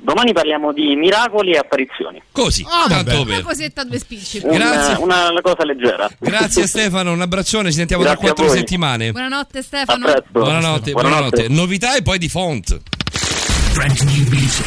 Domani 0.00 0.32
parliamo 0.32 0.72
di 0.72 0.96
miracoli 0.96 1.52
e 1.52 1.58
apparizioni. 1.58 2.20
Così, 2.32 2.64
Ah, 2.68 2.86
tanto 2.88 3.20
Una 3.22 3.34
per. 3.34 3.42
cosetta 3.42 3.82
a 3.82 3.84
due 3.84 3.98
spicci. 3.98 4.40
Grazie. 4.40 5.02
Una, 5.02 5.30
una 5.30 5.40
cosa 5.42 5.64
leggera. 5.64 6.10
Grazie 6.18 6.66
Stefano, 6.66 7.12
un 7.12 7.20
abbraccione, 7.20 7.70
ci 7.70 7.76
sentiamo 7.76 8.02
tra 8.02 8.12
Grazie 8.14 8.28
a 8.30 8.32
quattro 8.34 8.52
settimane. 8.54 9.12
Buonanotte 9.12 9.62
Stefano. 9.62 10.06
Buonanotte, 10.06 10.30
buonanotte. 10.32 10.92
Buonanotte. 10.92 11.48
Novità 11.48 11.94
e 11.96 12.02
poi 12.02 12.18
di 12.18 12.28
font. 12.28 12.80
Music. 13.74 14.66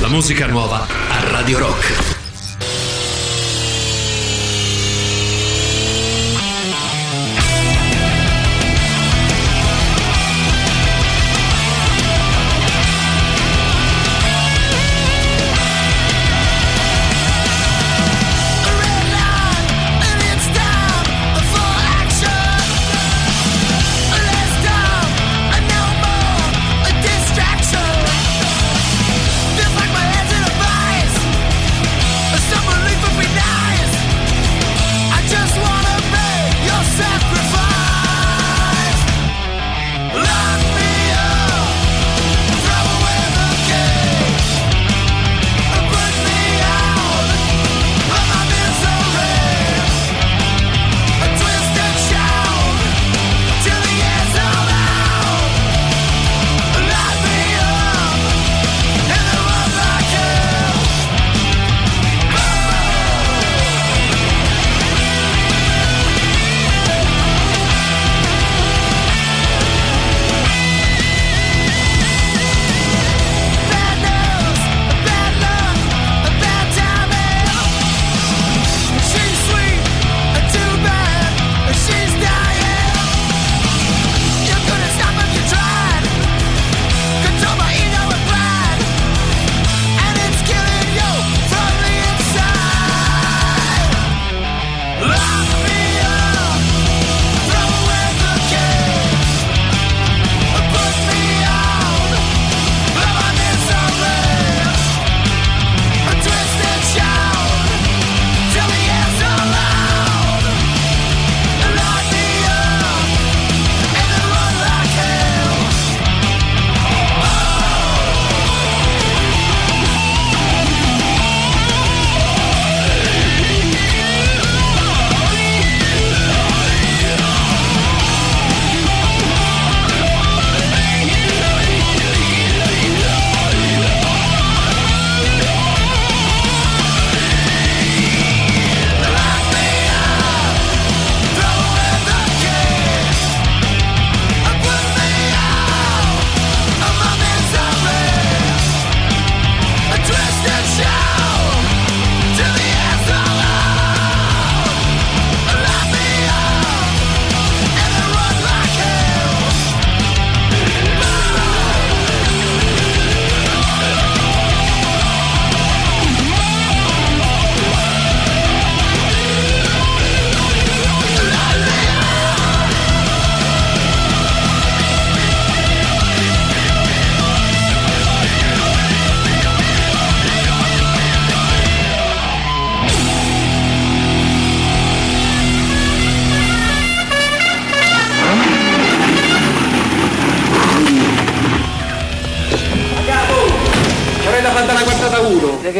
La 0.00 0.08
musica 0.08 0.46
nuova 0.46 0.86
a 1.08 1.30
Radio 1.30 1.58
Rock. 1.58 2.15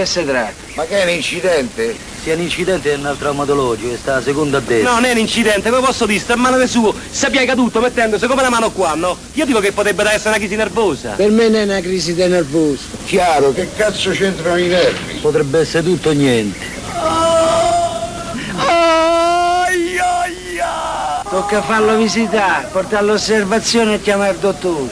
Si 0.06 0.24
tratta? 0.24 0.54
Ma 0.74 0.84
che 0.84 1.00
è 1.00 1.04
un 1.04 1.10
incidente? 1.10 1.96
Sia 2.22 2.34
un 2.34 2.40
incidente 2.40 2.92
è 2.92 2.96
un 2.96 3.14
traumatologico, 3.18 3.90
che 3.90 3.96
sta 3.96 4.16
a 4.16 4.22
seconda 4.22 4.58
a 4.58 4.60
destra. 4.60 4.90
No, 4.90 4.94
non 4.96 5.04
è 5.04 5.12
un 5.12 5.18
incidente, 5.18 5.70
come 5.70 5.84
posso 5.84 6.06
dire? 6.06 6.18
Sta 6.18 6.32
a 6.32 6.36
mano 6.36 6.56
del 6.56 6.68
suo, 6.68 6.94
si 7.10 7.26
è 7.26 7.44
caduto 7.44 7.80
mettendosi 7.80 8.26
come 8.26 8.42
la 8.42 8.50
mano 8.50 8.70
qua, 8.70 8.94
no? 8.94 9.16
Io 9.34 9.44
dico 9.44 9.60
che 9.60 9.72
potrebbe 9.72 10.02
essere 10.10 10.30
una 10.30 10.38
crisi 10.38 10.56
nervosa. 10.56 11.10
Per 11.10 11.30
me 11.30 11.48
non 11.48 11.60
è 11.60 11.64
una 11.64 11.80
crisi 11.80 12.14
di 12.14 12.26
nervoso. 12.26 12.82
Chiaro, 13.04 13.52
che 13.52 13.68
cazzo 13.76 14.10
c'entrano 14.10 14.56
i 14.56 14.66
nervi? 14.66 15.14
Potrebbe 15.20 15.60
essere 15.60 15.84
tutto 15.84 16.08
o 16.08 16.12
niente. 16.12 16.74
Tocca 21.28 21.60
farlo 21.60 21.96
visitare, 21.96 22.68
portarlo 22.72 23.10
all'osservazione 23.10 23.94
e 23.94 24.00
chiamare 24.00 24.32
il 24.32 24.38
dottore. 24.38 24.88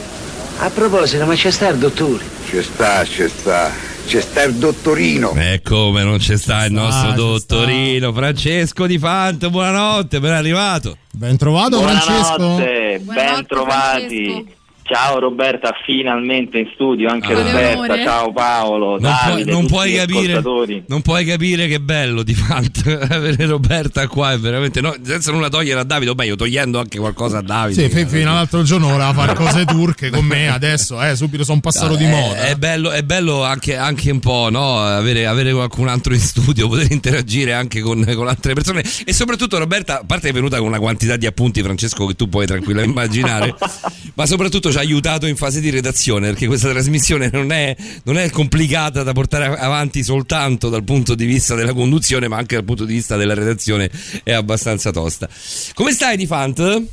A 0.59 0.69
proposito, 0.69 1.25
ma 1.25 1.33
c'è 1.33 1.49
sta 1.49 1.69
il 1.69 1.77
dottore? 1.77 2.23
C'è 2.47 2.61
sta, 2.61 3.03
c'è 3.03 3.27
sta, 3.27 3.71
c'è 4.05 4.21
sta 4.21 4.43
il 4.43 4.53
dottorino. 4.55 5.33
E 5.35 5.61
come 5.63 6.03
non 6.03 6.17
c'è 6.17 6.37
sta 6.37 6.65
il 6.65 6.71
nostro 6.71 7.09
c'è 7.09 7.15
dottorino 7.15 8.13
Francesco 8.13 8.85
Di 8.85 8.99
Fante, 8.99 9.49
buonanotte, 9.49 10.19
ben 10.19 10.33
arrivato. 10.33 10.97
Ben 11.11 11.35
trovato 11.37 11.81
Francesco. 11.81 12.37
Buonanotte, 12.37 13.01
ben 13.03 13.45
trovati. 13.45 14.55
Ciao 14.87 15.17
Roberta, 15.17 15.71
finalmente 15.83 16.59
in 16.59 16.69
studio 16.75 17.09
anche 17.09 17.33
Ah. 17.33 17.37
Roberta, 17.37 17.71
Amore. 17.73 18.03
ciao 18.03 18.31
Paolo, 18.31 18.99
Non, 18.99 19.15
puoi, 19.23 19.31
Davide, 19.31 19.51
non 19.51 19.61
tutti 19.61 19.73
puoi 19.73 19.93
capire, 19.95 20.83
non 20.87 21.01
puoi 21.01 21.25
capire 21.25 21.67
che 21.67 21.79
bello 21.79 22.21
di 22.21 22.35
Fante 22.35 22.99
avere 23.09 23.47
Roberta 23.47 24.07
qua, 24.07 24.33
è 24.33 24.37
veramente 24.37 24.81
no, 24.81 24.93
senza 25.01 25.31
nulla 25.31 25.49
togliere 25.49 25.79
a 25.79 25.83
Davide, 25.83 26.11
o 26.11 26.13
meglio 26.13 26.35
togliendo 26.35 26.77
anche 26.77 26.99
qualcosa 26.99 27.39
a 27.39 27.41
Davide. 27.41 27.81
Sì, 27.81 27.89
fi- 27.89 28.05
fino 28.05 28.29
all'altro 28.29 28.61
giorno 28.61 28.89
voleva 28.89 29.11
fare 29.13 29.33
cose 29.33 29.65
turche 29.65 30.11
con 30.11 30.23
me, 30.23 30.49
adesso 30.49 31.01
eh, 31.01 31.15
subito 31.15 31.43
sono 31.43 31.61
passato 31.61 31.95
di 31.95 32.03
Eh, 32.03 32.07
moda. 32.09 32.45
È 32.45 32.55
bello, 32.55 32.91
è 32.91 33.01
bello 33.01 33.43
anche, 33.43 33.75
anche 33.75 34.11
un 34.11 34.19
po' 34.19 34.49
no? 34.51 34.77
avere, 34.81 35.25
avere 35.25 35.51
qualcun 35.51 35.87
altro 35.87 36.13
in 36.13 36.19
studio, 36.19 36.67
poter 36.69 36.91
interagire 36.91 37.53
anche 37.53 37.81
con, 37.81 38.05
con 38.13 38.27
altre 38.27 38.53
persone 38.53 38.83
e 39.03 39.11
soprattutto 39.13 39.57
Roberta, 39.57 40.01
a 40.01 40.03
parte 40.05 40.29
è 40.29 40.31
venuta 40.31 40.59
con 40.59 40.67
una 40.67 40.77
quantità 40.79 41.15
di 41.15 41.25
appunti 41.25 41.63
Francesco 41.63 42.05
che 42.05 42.13
tu 42.13 42.29
puoi 42.29 42.45
tranquillamente 42.45 42.91
immaginare, 42.91 43.55
ma 44.13 44.27
soprattutto 44.27 44.73
ci 44.75 44.77
ha 44.77 44.81
aiutato 44.81 45.25
in 45.25 45.37
fase 45.37 45.61
di 45.61 45.69
redazione 45.69 46.27
perché 46.27 46.47
questa 46.47 46.69
trasmissione 46.69 47.29
non 47.31 47.51
è, 47.53 47.73
non 48.03 48.17
è 48.17 48.29
complicata 48.29 49.03
da 49.03 49.13
portare 49.13 49.45
avanti 49.57 50.03
soltanto 50.03 50.67
dal 50.67 50.83
punto 50.83 51.15
di 51.15 51.25
vista 51.25 51.55
della 51.55 51.73
conduzione 51.73 52.27
ma 52.27 52.35
anche 52.35 52.55
dal 52.55 52.65
punto 52.65 52.83
di 52.83 52.93
vista 52.93 53.15
della 53.15 53.33
redazione 53.33 53.89
è 54.23 54.33
abbastanza 54.33 54.91
tosta. 54.91 55.29
Come 55.73 55.93
stai 55.93 56.17
di 56.17 56.25
Fant? 56.25 56.83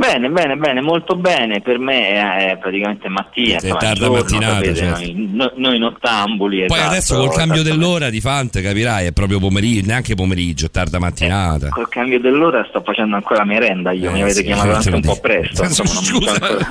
Bene, 0.00 0.30
bene, 0.30 0.56
bene, 0.56 0.80
molto 0.80 1.14
bene, 1.14 1.60
per 1.60 1.78
me 1.78 2.08
è, 2.08 2.52
è 2.52 2.56
praticamente 2.58 3.06
mattina, 3.10 3.58
È 3.58 3.68
tarda 3.68 3.92
giorno, 3.92 4.14
mattinata, 4.16 4.54
sapete, 4.54 4.74
certo. 4.74 4.98
noi, 5.00 5.28
no- 5.30 5.52
noi 5.56 5.78
nottambuli. 5.78 6.64
Poi 6.64 6.78
esatto, 6.78 6.90
adesso 6.90 7.16
col 7.18 7.34
cambio 7.34 7.62
dell'ora 7.62 8.08
di 8.08 8.18
Fant 8.22 8.62
capirai 8.62 9.08
è 9.08 9.12
proprio 9.12 9.38
pomeriggio, 9.38 9.86
neanche 9.88 10.14
pomeriggio, 10.14 10.70
tarda 10.70 10.98
mattinata. 10.98 11.68
Col 11.68 11.90
cambio 11.90 12.18
dell'ora 12.18 12.64
sto 12.70 12.80
facendo 12.82 13.16
ancora 13.16 13.44
merenda, 13.44 13.92
io 13.92 14.10
mi 14.10 14.20
Eh, 14.20 14.22
avete 14.22 14.36
sì, 14.38 14.44
chiamato 14.44 14.70
anche 14.76 14.88
lo 14.88 14.96
un 14.96 15.02
po' 15.02 15.08
dico. 15.12 15.20
presto. 15.20 15.62
insomma, 15.68 15.90
mi 16.00 16.26
ancora- 16.26 16.68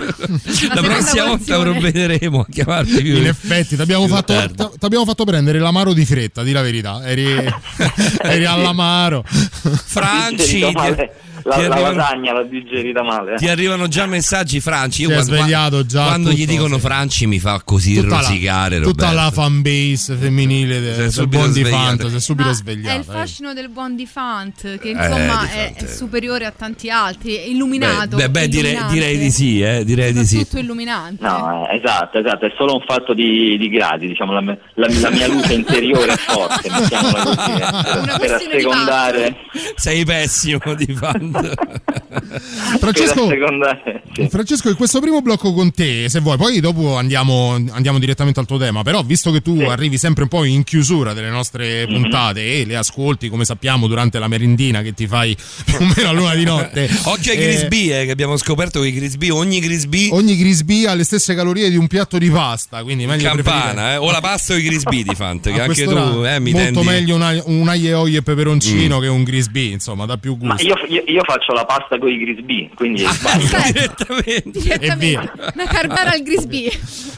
La 0.73 0.81
prossima 0.81 1.25
volta 1.25 1.59
provvederemo 1.59 2.39
a 2.39 2.45
chiamarti 2.49 3.01
più. 3.03 3.15
In 3.15 3.27
effetti, 3.27 3.75
ti 3.75 3.81
abbiamo 3.83 4.07
fatto, 4.07 5.23
prendere 5.23 5.59
l'amaro 5.59 5.93
di 5.93 6.03
fretta, 6.03 6.41
di 6.41 6.51
la 6.51 6.63
verità. 6.63 7.01
Eri, 7.05 7.27
eri 8.23 8.45
all'amaro. 8.45 9.23
Franci. 9.23 10.65
La, 11.43 11.55
ti 11.55 11.61
la 11.67 11.73
arrivano, 11.75 11.95
lasagna 11.95 12.33
l'ho 12.33 12.43
digerita 12.43 13.03
male. 13.03 13.33
eh. 13.33 13.37
ti 13.37 13.47
arrivano 13.47 13.87
già 13.87 14.05
messaggi 14.05 14.59
Franci. 14.59 15.01
Io 15.03 15.09
quando, 15.09 15.25
svegliato 15.35 15.85
già 15.85 16.05
quando 16.05 16.31
gli 16.31 16.39
tutto, 16.41 16.51
dicono 16.51 16.75
sì. 16.75 16.81
Franci 16.81 17.25
mi 17.27 17.39
fa 17.39 17.61
così 17.63 17.95
Tutta 17.95 18.07
la- 18.07 18.15
rosicare. 18.21 18.79
tutta 18.81 19.05
Roberto. 19.09 19.15
la 19.15 19.31
fan 19.31 19.61
base 19.61 20.15
femminile 20.15 20.79
de- 20.79 20.95
del 21.09 21.27
buon 21.27 21.51
di. 21.51 21.63
Fanta 21.63 22.09
si 22.09 22.15
è 22.15 22.19
subito 22.19 22.49
È 22.49 22.71
il 22.71 22.85
eh. 22.85 23.03
fascino 23.03 23.53
del 23.53 23.69
buon 23.69 23.95
di 23.95 24.05
Fant, 24.05 24.77
che 24.79 24.87
Eh, 24.87 24.91
insomma 24.91 25.41
di 25.45 25.47
è, 25.57 25.73
Fant, 25.75 25.83
è 25.83 25.87
superiore 25.95 26.45
a 26.45 26.51
tanti 26.55 26.89
altri, 26.89 27.35
è 27.35 27.41
illuminato. 27.45 28.15
Beh, 28.17 28.29
beh, 28.29 28.47
direi, 28.47 28.77
direi 28.89 29.17
di 29.17 29.31
sì, 29.31 29.61
eh, 29.61 29.83
direi 29.85 30.13
di 30.13 30.25
sì. 30.25 30.37
Tutto 30.39 30.57
illuminante. 30.59 31.23
No, 31.25 31.67
eh, 31.69 31.75
esatto, 31.77 32.17
esatto, 32.19 32.45
è 32.45 32.53
solo 32.57 32.75
un 32.75 32.83
fatto 32.87 33.13
di, 33.13 33.57
di 33.57 33.69
gradi, 33.69 34.07
diciamo, 34.07 34.33
la, 34.33 34.41
la- 34.41 34.87
la 34.99 35.09
mia 35.11 35.27
luce 35.27 35.53
interiore 35.53 36.13
è 36.13 36.17
forte, 36.17 36.69
mettiamola 36.69 37.23
così, 37.23 37.51
eh, 37.51 38.17
per, 38.19 38.31
assecondare. 38.33 39.35
Sei 39.75 40.03
pessimo 40.05 40.73
di 40.75 40.93
Fant. 40.93 41.28
Francesco, 42.79 43.27
sì. 44.13 44.27
Francesco, 44.29 44.69
in 44.69 44.75
questo 44.75 44.99
primo 44.99 45.21
blocco 45.21 45.53
con 45.53 45.71
te, 45.71 46.07
se 46.09 46.19
vuoi, 46.19 46.37
poi 46.37 46.59
dopo 46.59 46.95
andiamo, 46.97 47.53
andiamo 47.71 47.99
direttamente 47.99 48.39
al 48.39 48.45
tuo 48.45 48.57
tema. 48.57 48.83
Però, 48.83 49.01
visto 49.03 49.31
che 49.31 49.41
tu 49.41 49.59
arrivi 49.67 49.97
sempre 49.97 50.23
un 50.23 50.29
po' 50.29 50.43
in 50.43 50.63
chiusura 50.63 51.13
delle 51.13 51.29
nostre 51.29 51.85
Mhm. 51.87 51.93
puntate 52.01 52.59
e 52.61 52.65
le 52.65 52.75
ascolti, 52.75 53.29
come 53.29 53.45
sappiamo, 53.45 53.87
durante 53.87 54.19
la 54.19 54.27
merendina 54.27 54.81
che 54.81 54.93
ti 54.93 55.07
fai 55.07 55.35
più 55.65 55.75
o 55.79 55.91
meno 55.95 56.09
a 56.09 56.11
luna 56.11 56.35
di 56.35 56.43
notte. 56.43 56.89
Occhio 57.05 57.31
ai 57.31 57.37
eh, 57.37 57.41
Grisby, 57.41 57.91
eh, 57.91 58.05
che 58.05 58.11
abbiamo 58.11 58.37
scoperto 58.37 58.81
che 58.81 58.91
Grisby, 58.91 59.29
ogni 59.29 59.59
Grisby 59.59 60.09
Ogni 60.11 60.35
Grisby 60.37 60.85
ha 60.85 60.93
le 60.93 61.03
stesse 61.03 61.35
calorie 61.35 61.69
di 61.69 61.77
un 61.77 61.87
piatto 61.87 62.17
di 62.17 62.29
pasta, 62.29 62.83
quindi 62.83 63.05
meglio 63.05 63.29
campana, 63.29 63.93
eh, 63.93 63.97
o 63.97 64.11
la 64.11 64.21
pasta 64.21 64.53
o 64.53 64.57
i 64.57 64.61
Grisby 64.63 65.03
di 65.07 65.15
Fant, 65.15 65.49
che 65.51 65.61
anche 65.61 65.83
tu 65.85 66.23
eh, 66.25 66.39
mi 66.39 66.51
molto 66.51 66.81
tendi... 66.81 66.87
meglio 66.87 67.15
un, 67.15 67.41
un 67.45 67.67
aglio 67.67 67.87
e 67.89 67.93
olio 67.93 68.19
e 68.19 68.21
peperoncino 68.23 68.97
Mm. 68.97 69.01
che 69.01 69.07
un 69.07 69.23
Grisby, 69.23 69.71
insomma, 69.71 70.05
dà 70.05 70.17
più 70.17 70.37
Ma 70.41 70.53
gusto. 70.55 70.67
io, 70.67 71.03
io- 71.05 71.18
io 71.19 71.23
faccio 71.25 71.51
la 71.53 71.65
pasta 71.65 71.97
con 71.99 72.09
i 72.09 72.17
grisbì, 72.17 72.69
quindi 72.75 73.03
basta. 73.03 73.71
Direttamente. 73.71 75.31
Una 75.53 75.65
carbara 75.65 76.11
al 76.11 76.21
Grisby. 76.21 76.69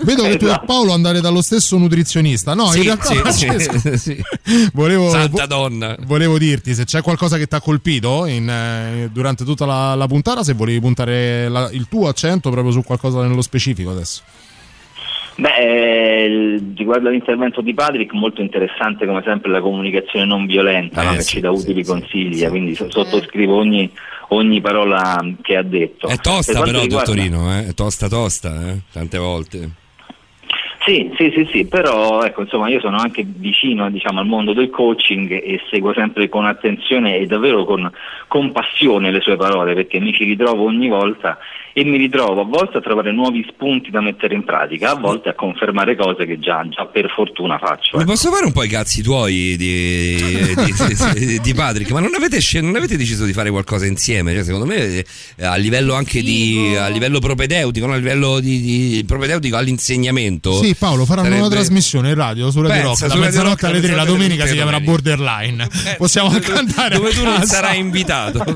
Vedo 0.01 0.23
che 0.23 0.37
tu 0.37 0.45
e 0.47 0.59
Paolo 0.65 0.93
andare 0.93 1.21
dallo 1.21 1.41
stesso 1.41 1.77
nutrizionista. 1.77 2.53
No, 2.55 2.71
Sì, 2.71 2.77
in 2.79 2.83
realtà 2.85 3.05
sì, 3.31 3.45
Francesco, 3.45 3.97
sì, 3.97 4.19
volevo, 4.73 5.09
Santa 5.11 5.45
donna. 5.45 5.95
volevo 6.05 6.37
dirti 6.39 6.73
se 6.73 6.85
c'è 6.85 7.01
qualcosa 7.01 7.37
che 7.37 7.45
ti 7.47 7.53
ha 7.55 7.61
colpito 7.61 8.25
in, 8.25 8.49
eh, 8.49 9.09
durante 9.11 9.43
tutta 9.45 9.65
la, 9.65 9.93
la 9.95 10.07
puntata, 10.07 10.43
se 10.43 10.53
volevi 10.53 10.79
puntare 10.79 11.47
la- 11.47 11.69
il 11.71 11.87
tuo 11.87 12.07
accento 12.07 12.49
proprio 12.49 12.71
su 12.71 12.81
qualcosa 12.83 13.21
nello 13.21 13.41
specifico 13.43 13.91
adesso. 13.91 14.21
Beh, 15.35 15.55
eh, 15.57 16.61
riguardo 16.75 17.07
all'intervento 17.07 17.61
di 17.61 17.73
Patrick, 17.73 18.13
molto 18.13 18.41
interessante 18.41 19.05
come 19.05 19.21
sempre 19.23 19.49
la 19.49 19.61
comunicazione 19.61 20.25
non 20.25 20.45
violenta, 20.45 21.03
no? 21.03 21.11
Eh, 21.11 21.15
che 21.15 21.21
sì, 21.21 21.35
ci 21.35 21.39
dà 21.39 21.51
utili 21.51 21.83
consigli, 21.83 22.43
eh, 22.43 22.49
quindi 22.49 22.75
so- 22.75 22.89
sottoscrivo 22.91 23.55
ogni, 23.55 23.89
ogni 24.29 24.61
parola 24.61 25.19
che 25.41 25.55
ha 25.55 25.63
detto. 25.63 26.07
È 26.07 26.17
tosta 26.17 26.59
Per 26.59 26.63
però, 26.63 26.81
riguarda- 26.81 27.11
dottorino, 27.11 27.57
eh? 27.57 27.67
è 27.67 27.73
tosta 27.73 28.07
tosta, 28.07 28.69
eh? 28.69 28.77
tante 28.91 29.17
volte. 29.17 29.69
Sì, 30.85 31.11
sì, 31.15 31.31
sì, 31.35 31.47
sì, 31.51 31.65
però 31.67 32.23
ecco, 32.23 32.41
insomma, 32.41 32.67
io 32.67 32.79
sono 32.79 32.97
anche 32.97 33.23
vicino 33.23 33.89
diciamo, 33.91 34.19
al 34.19 34.25
mondo 34.25 34.51
del 34.53 34.71
coaching 34.71 35.31
e 35.31 35.61
seguo 35.69 35.93
sempre 35.93 36.27
con 36.27 36.45
attenzione 36.47 37.17
e 37.17 37.27
davvero 37.27 37.65
con, 37.65 37.89
con 38.27 38.51
passione 38.51 39.11
le 39.11 39.21
sue 39.21 39.35
parole 39.35 39.75
perché 39.75 39.99
mi 39.99 40.11
ci 40.11 40.23
ritrovo 40.23 40.63
ogni 40.65 40.89
volta 40.89 41.37
e 41.73 41.83
mi 41.83 41.97
ritrovo 41.97 42.41
a 42.41 42.45
volte 42.45 42.77
a 42.77 42.81
trovare 42.81 43.11
nuovi 43.11 43.45
spunti 43.49 43.89
da 43.89 44.01
mettere 44.01 44.33
in 44.35 44.43
pratica, 44.43 44.91
a 44.91 44.95
volte 44.95 45.29
a 45.29 45.33
confermare 45.33 45.95
cose 45.95 46.25
che 46.25 46.39
già, 46.39 46.67
già 46.69 46.85
per 46.85 47.09
fortuna 47.15 47.57
faccio. 47.57 47.95
Mi 47.97 48.03
ecco. 48.03 48.11
posso 48.11 48.31
fare 48.31 48.45
un 48.45 48.51
po' 48.51 48.63
i 48.63 48.67
cazzi 48.67 49.01
tuoi 49.01 49.55
di, 49.55 50.53
di, 50.55 50.55
di- 51.13 51.39
di 51.39 51.53
Patrick? 51.53 51.91
Ma 51.91 51.99
non 51.99 52.13
avete, 52.15 52.39
scel- 52.39 52.63
non 52.63 52.75
avete 52.75 52.97
deciso 52.97 53.25
di 53.25 53.33
fare 53.33 53.49
qualcosa 53.49 53.85
insieme? 53.85 54.33
Cioè, 54.33 54.43
secondo 54.43 54.65
me 54.65 54.97
eh, 54.97 55.05
a 55.45 55.55
livello 55.55 55.93
anche 55.93 56.21
di 56.21 56.75
a 56.77 56.87
livello 56.87 57.19
propedeutico, 57.19 57.85
no? 57.85 57.93
a 57.93 57.97
livello 57.97 58.39
di, 58.39 58.61
di- 58.61 59.03
propedeutico 59.05 59.55
all'insegnamento. 59.57 60.53
Sì, 60.61 60.75
Paolo, 60.75 61.05
faranno 61.05 61.27
una 61.27 61.37
sarebbe- 61.37 61.55
trasmissione 61.55 62.09
in 62.09 62.15
radio 62.15 62.51
su 62.51 62.61
Radio 62.61 62.81
Pensa, 62.83 63.05
Rock 63.07 63.17
da 63.17 63.25
mezzanotte 63.25 63.65
alle 63.65 63.81
3 63.81 63.95
la 63.95 64.05
domenica 64.05 64.45
si 64.45 64.53
chiamerà. 64.53 64.79
Borderline. 64.79 65.67
Possiamo 65.97 66.29
anche 66.29 66.51
andare 66.51 66.95
dove 66.95 67.11
tu 67.11 67.23
non 67.23 67.43
sarai 67.43 67.79
invitato. 67.79 68.39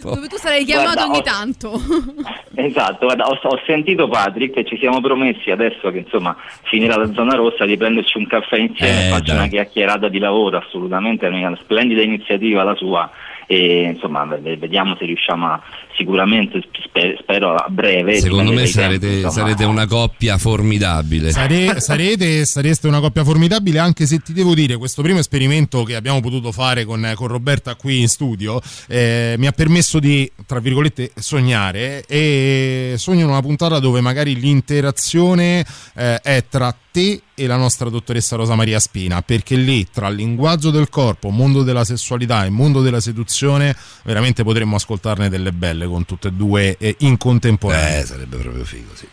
Dove 0.00 0.28
tu 0.28 0.36
sarai 0.38 0.64
chiamato 0.64 1.06
Guarda, 1.06 1.06
ogni 1.06 1.22
tanto. 1.22 1.80
Esatto, 2.54 3.06
guarda, 3.06 3.26
ho, 3.26 3.38
ho 3.40 3.60
sentito 3.66 4.08
Patrick 4.08 4.56
e 4.56 4.64
ci 4.64 4.76
siamo 4.78 5.00
promessi 5.00 5.50
adesso 5.50 5.90
che 5.90 5.98
insomma 5.98 6.36
finirà 6.62 6.96
la 6.96 7.12
zona 7.12 7.34
rossa 7.34 7.64
di 7.64 7.76
prenderci 7.76 8.18
un 8.18 8.26
caffè 8.26 8.58
insieme 8.58 9.04
Eh, 9.04 9.06
e 9.06 9.10
faccio 9.10 9.32
dai. 9.32 9.36
una 9.36 9.46
chiacchierata 9.46 10.08
di 10.08 10.18
lavoro, 10.18 10.58
assolutamente 10.58 11.26
è 11.26 11.46
una 11.46 11.56
splendida 11.60 12.02
iniziativa 12.02 12.62
la 12.64 12.74
sua 12.74 13.08
e 13.50 13.92
insomma 13.94 14.26
vediamo 14.26 14.94
se 14.98 15.06
riusciamo 15.06 15.46
a 15.46 15.62
sicuramente 15.96 16.60
spe- 16.84 17.16
spero 17.18 17.54
a 17.54 17.66
breve 17.70 18.20
Secondo 18.20 18.52
me 18.52 18.66
sarete, 18.66 18.98
tempi, 18.98 19.14
insomma. 19.14 19.32
sarete 19.32 19.64
una 19.64 19.86
coppia 19.86 20.36
formidabile. 20.36 21.30
Sare- 21.30 21.80
sarete, 21.80 22.44
sareste 22.44 22.86
una 22.86 23.00
coppia 23.00 23.24
formidabile 23.24 23.78
anche 23.78 24.04
se 24.04 24.18
ti 24.18 24.34
devo 24.34 24.52
dire 24.54 24.76
questo 24.76 25.00
primo 25.00 25.18
esperimento 25.18 25.82
che 25.82 25.96
abbiamo 25.96 26.20
potuto 26.20 26.52
fare 26.52 26.84
con, 26.84 27.10
con 27.14 27.28
Roberta 27.28 27.74
qui 27.74 28.00
in 28.00 28.08
studio 28.08 28.60
eh, 28.86 29.34
mi 29.38 29.46
ha 29.46 29.52
permesso 29.52 29.98
di 29.98 30.30
tra 30.46 30.60
virgolette 30.60 31.12
sognare 31.16 32.04
e 32.06 32.94
sogno 32.98 33.20
in 33.20 33.28
una 33.28 33.40
puntata 33.40 33.78
dove 33.78 34.02
magari 34.02 34.34
l'interazione 34.38 35.64
eh, 35.96 36.20
è 36.20 36.44
tra 36.50 36.74
te 36.98 37.22
e 37.36 37.46
la 37.46 37.56
nostra 37.56 37.88
dottoressa 37.88 38.34
Rosa 38.34 38.56
Maria 38.56 38.80
Spina 38.80 39.22
perché 39.22 39.54
lì 39.54 39.86
tra 39.88 40.08
linguaggio 40.08 40.72
del 40.72 40.88
corpo 40.88 41.30
mondo 41.30 41.62
della 41.62 41.84
sessualità 41.84 42.44
e 42.44 42.50
mondo 42.50 42.82
della 42.82 42.98
seduzione 42.98 43.76
veramente 44.02 44.42
potremmo 44.42 44.74
ascoltarne 44.74 45.28
delle 45.28 45.52
belle 45.52 45.86
con 45.86 46.04
tutte 46.04 46.28
e 46.28 46.32
due 46.32 46.76
eh, 46.76 46.96
in 47.00 47.16
contemporanea 47.16 48.00
Eh, 48.00 48.04
sarebbe 48.04 48.36
proprio 48.38 48.64
figo, 48.64 48.90
sì. 48.94 49.06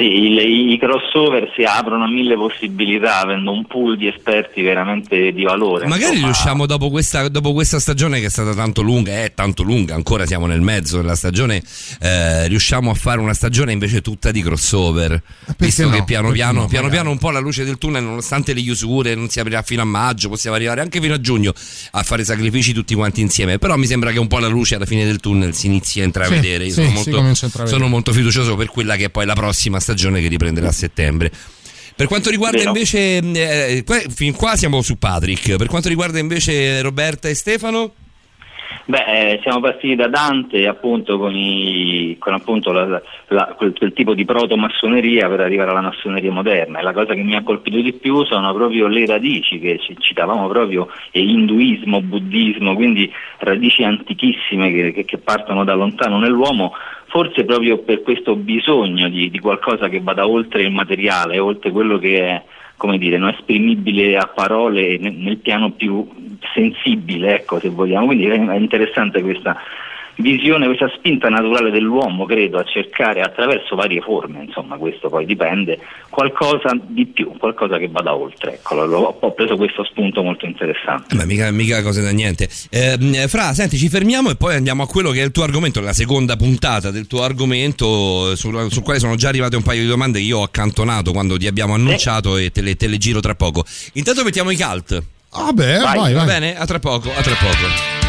Sì, 0.00 0.06
il- 0.06 0.70
i 0.72 0.78
crossover 0.78 1.52
si 1.54 1.62
aprono 1.62 2.04
a 2.04 2.08
mille 2.08 2.34
possibilità, 2.34 3.20
avendo 3.20 3.52
un 3.52 3.66
pool 3.66 3.98
di 3.98 4.06
esperti 4.06 4.62
veramente 4.62 5.30
di 5.30 5.42
valore. 5.42 5.86
Magari 5.86 6.12
insomma. 6.12 6.26
riusciamo 6.32 6.64
dopo 6.64 6.88
questa, 6.88 7.28
dopo 7.28 7.52
questa 7.52 7.78
stagione 7.78 8.18
che 8.18 8.26
è 8.26 8.30
stata 8.30 8.54
tanto 8.54 8.80
lunga, 8.80 9.12
è 9.12 9.34
tanto 9.34 9.62
lunga, 9.62 9.94
ancora 9.94 10.24
siamo 10.24 10.46
nel 10.46 10.62
mezzo 10.62 10.96
della 10.96 11.14
stagione, 11.14 11.62
eh, 12.00 12.48
riusciamo 12.48 12.90
a 12.90 12.94
fare 12.94 13.20
una 13.20 13.34
stagione 13.34 13.72
invece 13.72 14.00
tutta 14.00 14.30
di 14.30 14.40
crossover. 14.40 15.22
Visto 15.58 15.84
no? 15.84 15.90
che 15.90 16.02
piano 16.04 16.30
piano, 16.30 16.60
no, 16.62 16.66
piano, 16.66 16.88
piano 16.88 17.10
un 17.10 17.18
po' 17.18 17.30
la 17.30 17.40
luce 17.40 17.64
del 17.64 17.76
tunnel, 17.76 18.02
nonostante 18.02 18.54
le 18.54 18.62
chiusure, 18.62 19.14
non 19.14 19.28
si 19.28 19.38
aprirà 19.38 19.60
fino 19.60 19.82
a 19.82 19.84
maggio, 19.84 20.30
possiamo 20.30 20.56
arrivare 20.56 20.80
anche 20.80 20.98
fino 20.98 21.12
a 21.12 21.20
giugno 21.20 21.52
a 21.90 22.02
fare 22.02 22.24
sacrifici 22.24 22.72
tutti 22.72 22.94
quanti 22.94 23.20
insieme. 23.20 23.58
Però 23.58 23.76
mi 23.76 23.84
sembra 23.84 24.12
che 24.12 24.18
un 24.18 24.28
po' 24.28 24.38
la 24.38 24.48
luce 24.48 24.76
alla 24.76 24.86
fine 24.86 25.04
del 25.04 25.20
tunnel 25.20 25.52
si 25.54 25.66
inizi 25.66 26.00
a 26.00 26.04
intravedere. 26.04 26.64
Io 26.64 26.72
Sì, 26.72 26.84
sono, 26.86 27.02
sì, 27.02 27.10
molto, 27.10 27.66
sono 27.66 27.86
molto 27.88 28.12
fiducioso 28.14 28.56
per 28.56 28.68
quella 28.68 28.96
che 28.96 29.04
è 29.04 29.10
poi 29.10 29.26
la 29.26 29.34
prossima 29.34 29.78
stagione 29.78 29.88
che 29.94 30.28
riprenderà 30.28 30.68
a 30.68 30.72
settembre. 30.72 31.30
Per 31.96 32.06
quanto 32.08 32.30
riguarda 32.30 32.62
invece, 32.62 33.18
eh, 33.18 33.82
qua- 33.84 33.98
fin 34.08 34.34
qua 34.34 34.56
siamo 34.56 34.80
su 34.80 34.96
Patrick, 34.98 35.56
per 35.56 35.66
quanto 35.66 35.88
riguarda 35.88 36.18
invece 36.18 36.80
Roberta 36.80 37.28
e 37.28 37.34
Stefano? 37.34 37.92
Beh, 38.86 39.04
eh, 39.34 39.40
siamo 39.42 39.60
partiti 39.60 39.94
da 39.94 40.08
Dante 40.08 40.66
appunto 40.66 41.18
con, 41.18 41.34
i- 41.36 42.16
con 42.18 42.32
appunto 42.32 42.72
la- 42.72 43.00
la- 43.28 43.54
quel, 43.56 43.72
quel 43.76 43.92
tipo 43.92 44.14
di 44.14 44.24
proto-massoneria 44.24 45.28
per 45.28 45.40
arrivare 45.40 45.70
alla 45.70 45.80
massoneria 45.82 46.32
moderna 46.32 46.80
e 46.80 46.82
la 46.82 46.92
cosa 46.92 47.14
che 47.14 47.22
mi 47.22 47.36
ha 47.36 47.42
colpito 47.42 47.78
di 47.80 47.92
più 47.92 48.24
sono 48.24 48.52
proprio 48.54 48.86
le 48.88 49.06
radici 49.06 49.58
che 49.60 49.78
ci- 49.80 49.96
citavamo 49.98 50.48
proprio 50.48 50.88
eh, 51.12 51.20
induismo, 51.20 52.00
buddismo, 52.00 52.74
quindi 52.74 53.12
radici 53.38 53.84
antichissime 53.84 54.72
che, 54.72 54.92
che- 54.92 55.04
che 55.04 55.18
partono 55.18 55.64
da 55.64 55.74
lontano 55.74 56.18
nell'uomo, 56.18 56.72
forse 57.10 57.44
proprio 57.44 57.78
per 57.78 58.02
questo 58.02 58.36
bisogno 58.36 59.08
di, 59.08 59.30
di 59.30 59.38
qualcosa 59.38 59.88
che 59.88 60.00
vada 60.00 60.26
oltre 60.26 60.62
il 60.62 60.70
materiale, 60.70 61.38
oltre 61.38 61.70
quello 61.70 61.98
che 61.98 62.20
è 62.20 62.42
come 62.76 62.96
dire, 62.96 63.18
non 63.18 63.28
esprimibile 63.28 64.16
a 64.16 64.26
parole 64.26 64.96
nel, 64.96 65.36
piano 65.36 65.72
più 65.72 66.08
sensibile, 66.54 67.34
ecco, 67.34 67.58
se 67.58 67.68
vogliamo. 67.68 68.06
Quindi 68.06 68.24
è 68.24 68.54
interessante 68.54 69.20
questa 69.20 69.54
visione, 70.20 70.66
questa 70.66 70.90
spinta 70.96 71.28
naturale 71.28 71.70
dell'uomo, 71.70 72.24
credo, 72.26 72.58
a 72.58 72.64
cercare 72.64 73.20
attraverso 73.22 73.74
varie 73.76 74.00
forme, 74.00 74.44
insomma, 74.44 74.76
questo 74.76 75.08
poi 75.08 75.24
dipende, 75.26 75.78
qualcosa 76.08 76.70
di 76.86 77.06
più, 77.06 77.32
qualcosa 77.38 77.78
che 77.78 77.88
vada 77.88 78.14
oltre. 78.14 78.54
Ecco, 78.54 78.74
lo- 78.74 78.86
lo- 78.86 79.16
ho 79.20 79.32
preso 79.32 79.56
questo 79.56 79.84
spunto 79.84 80.22
molto 80.22 80.46
interessante. 80.46 81.16
Beh, 81.16 81.24
mica, 81.26 81.50
mica 81.50 81.82
cose 81.82 82.02
da 82.02 82.10
niente. 82.10 82.48
Ehm, 82.70 83.26
Fra, 83.28 83.52
senti, 83.52 83.76
ci 83.76 83.88
fermiamo 83.88 84.30
e 84.30 84.36
poi 84.36 84.54
andiamo 84.54 84.82
a 84.82 84.86
quello 84.86 85.10
che 85.10 85.20
è 85.20 85.24
il 85.24 85.30
tuo 85.32 85.42
argomento, 85.44 85.80
la 85.80 85.92
seconda 85.92 86.36
puntata 86.36 86.90
del 86.90 87.06
tuo 87.06 87.22
argomento, 87.22 88.34
sul, 88.36 88.70
sul 88.70 88.82
quale 88.82 88.98
sono 88.98 89.14
già 89.16 89.28
arrivate 89.28 89.56
un 89.56 89.62
paio 89.62 89.82
di 89.82 89.88
domande 89.88 90.18
che 90.18 90.24
io 90.24 90.38
ho 90.38 90.42
accantonato 90.42 91.12
quando 91.12 91.36
ti 91.36 91.46
abbiamo 91.46 91.74
annunciato 91.74 92.36
e 92.36 92.50
te 92.50 92.60
le, 92.62 92.76
te 92.76 92.86
le 92.86 92.98
giro 92.98 93.20
tra 93.20 93.34
poco. 93.34 93.64
Intanto 93.94 94.24
mettiamo 94.24 94.50
i 94.50 94.56
cult. 94.56 95.02
Vabbè, 95.32 95.78
vai, 95.80 95.96
vai. 95.98 96.12
Va 96.14 96.24
bene? 96.24 96.56
A 96.58 96.66
tra 96.66 96.78
poco, 96.80 97.08
a 97.14 97.20
tra 97.22 97.34
poco. 97.34 97.99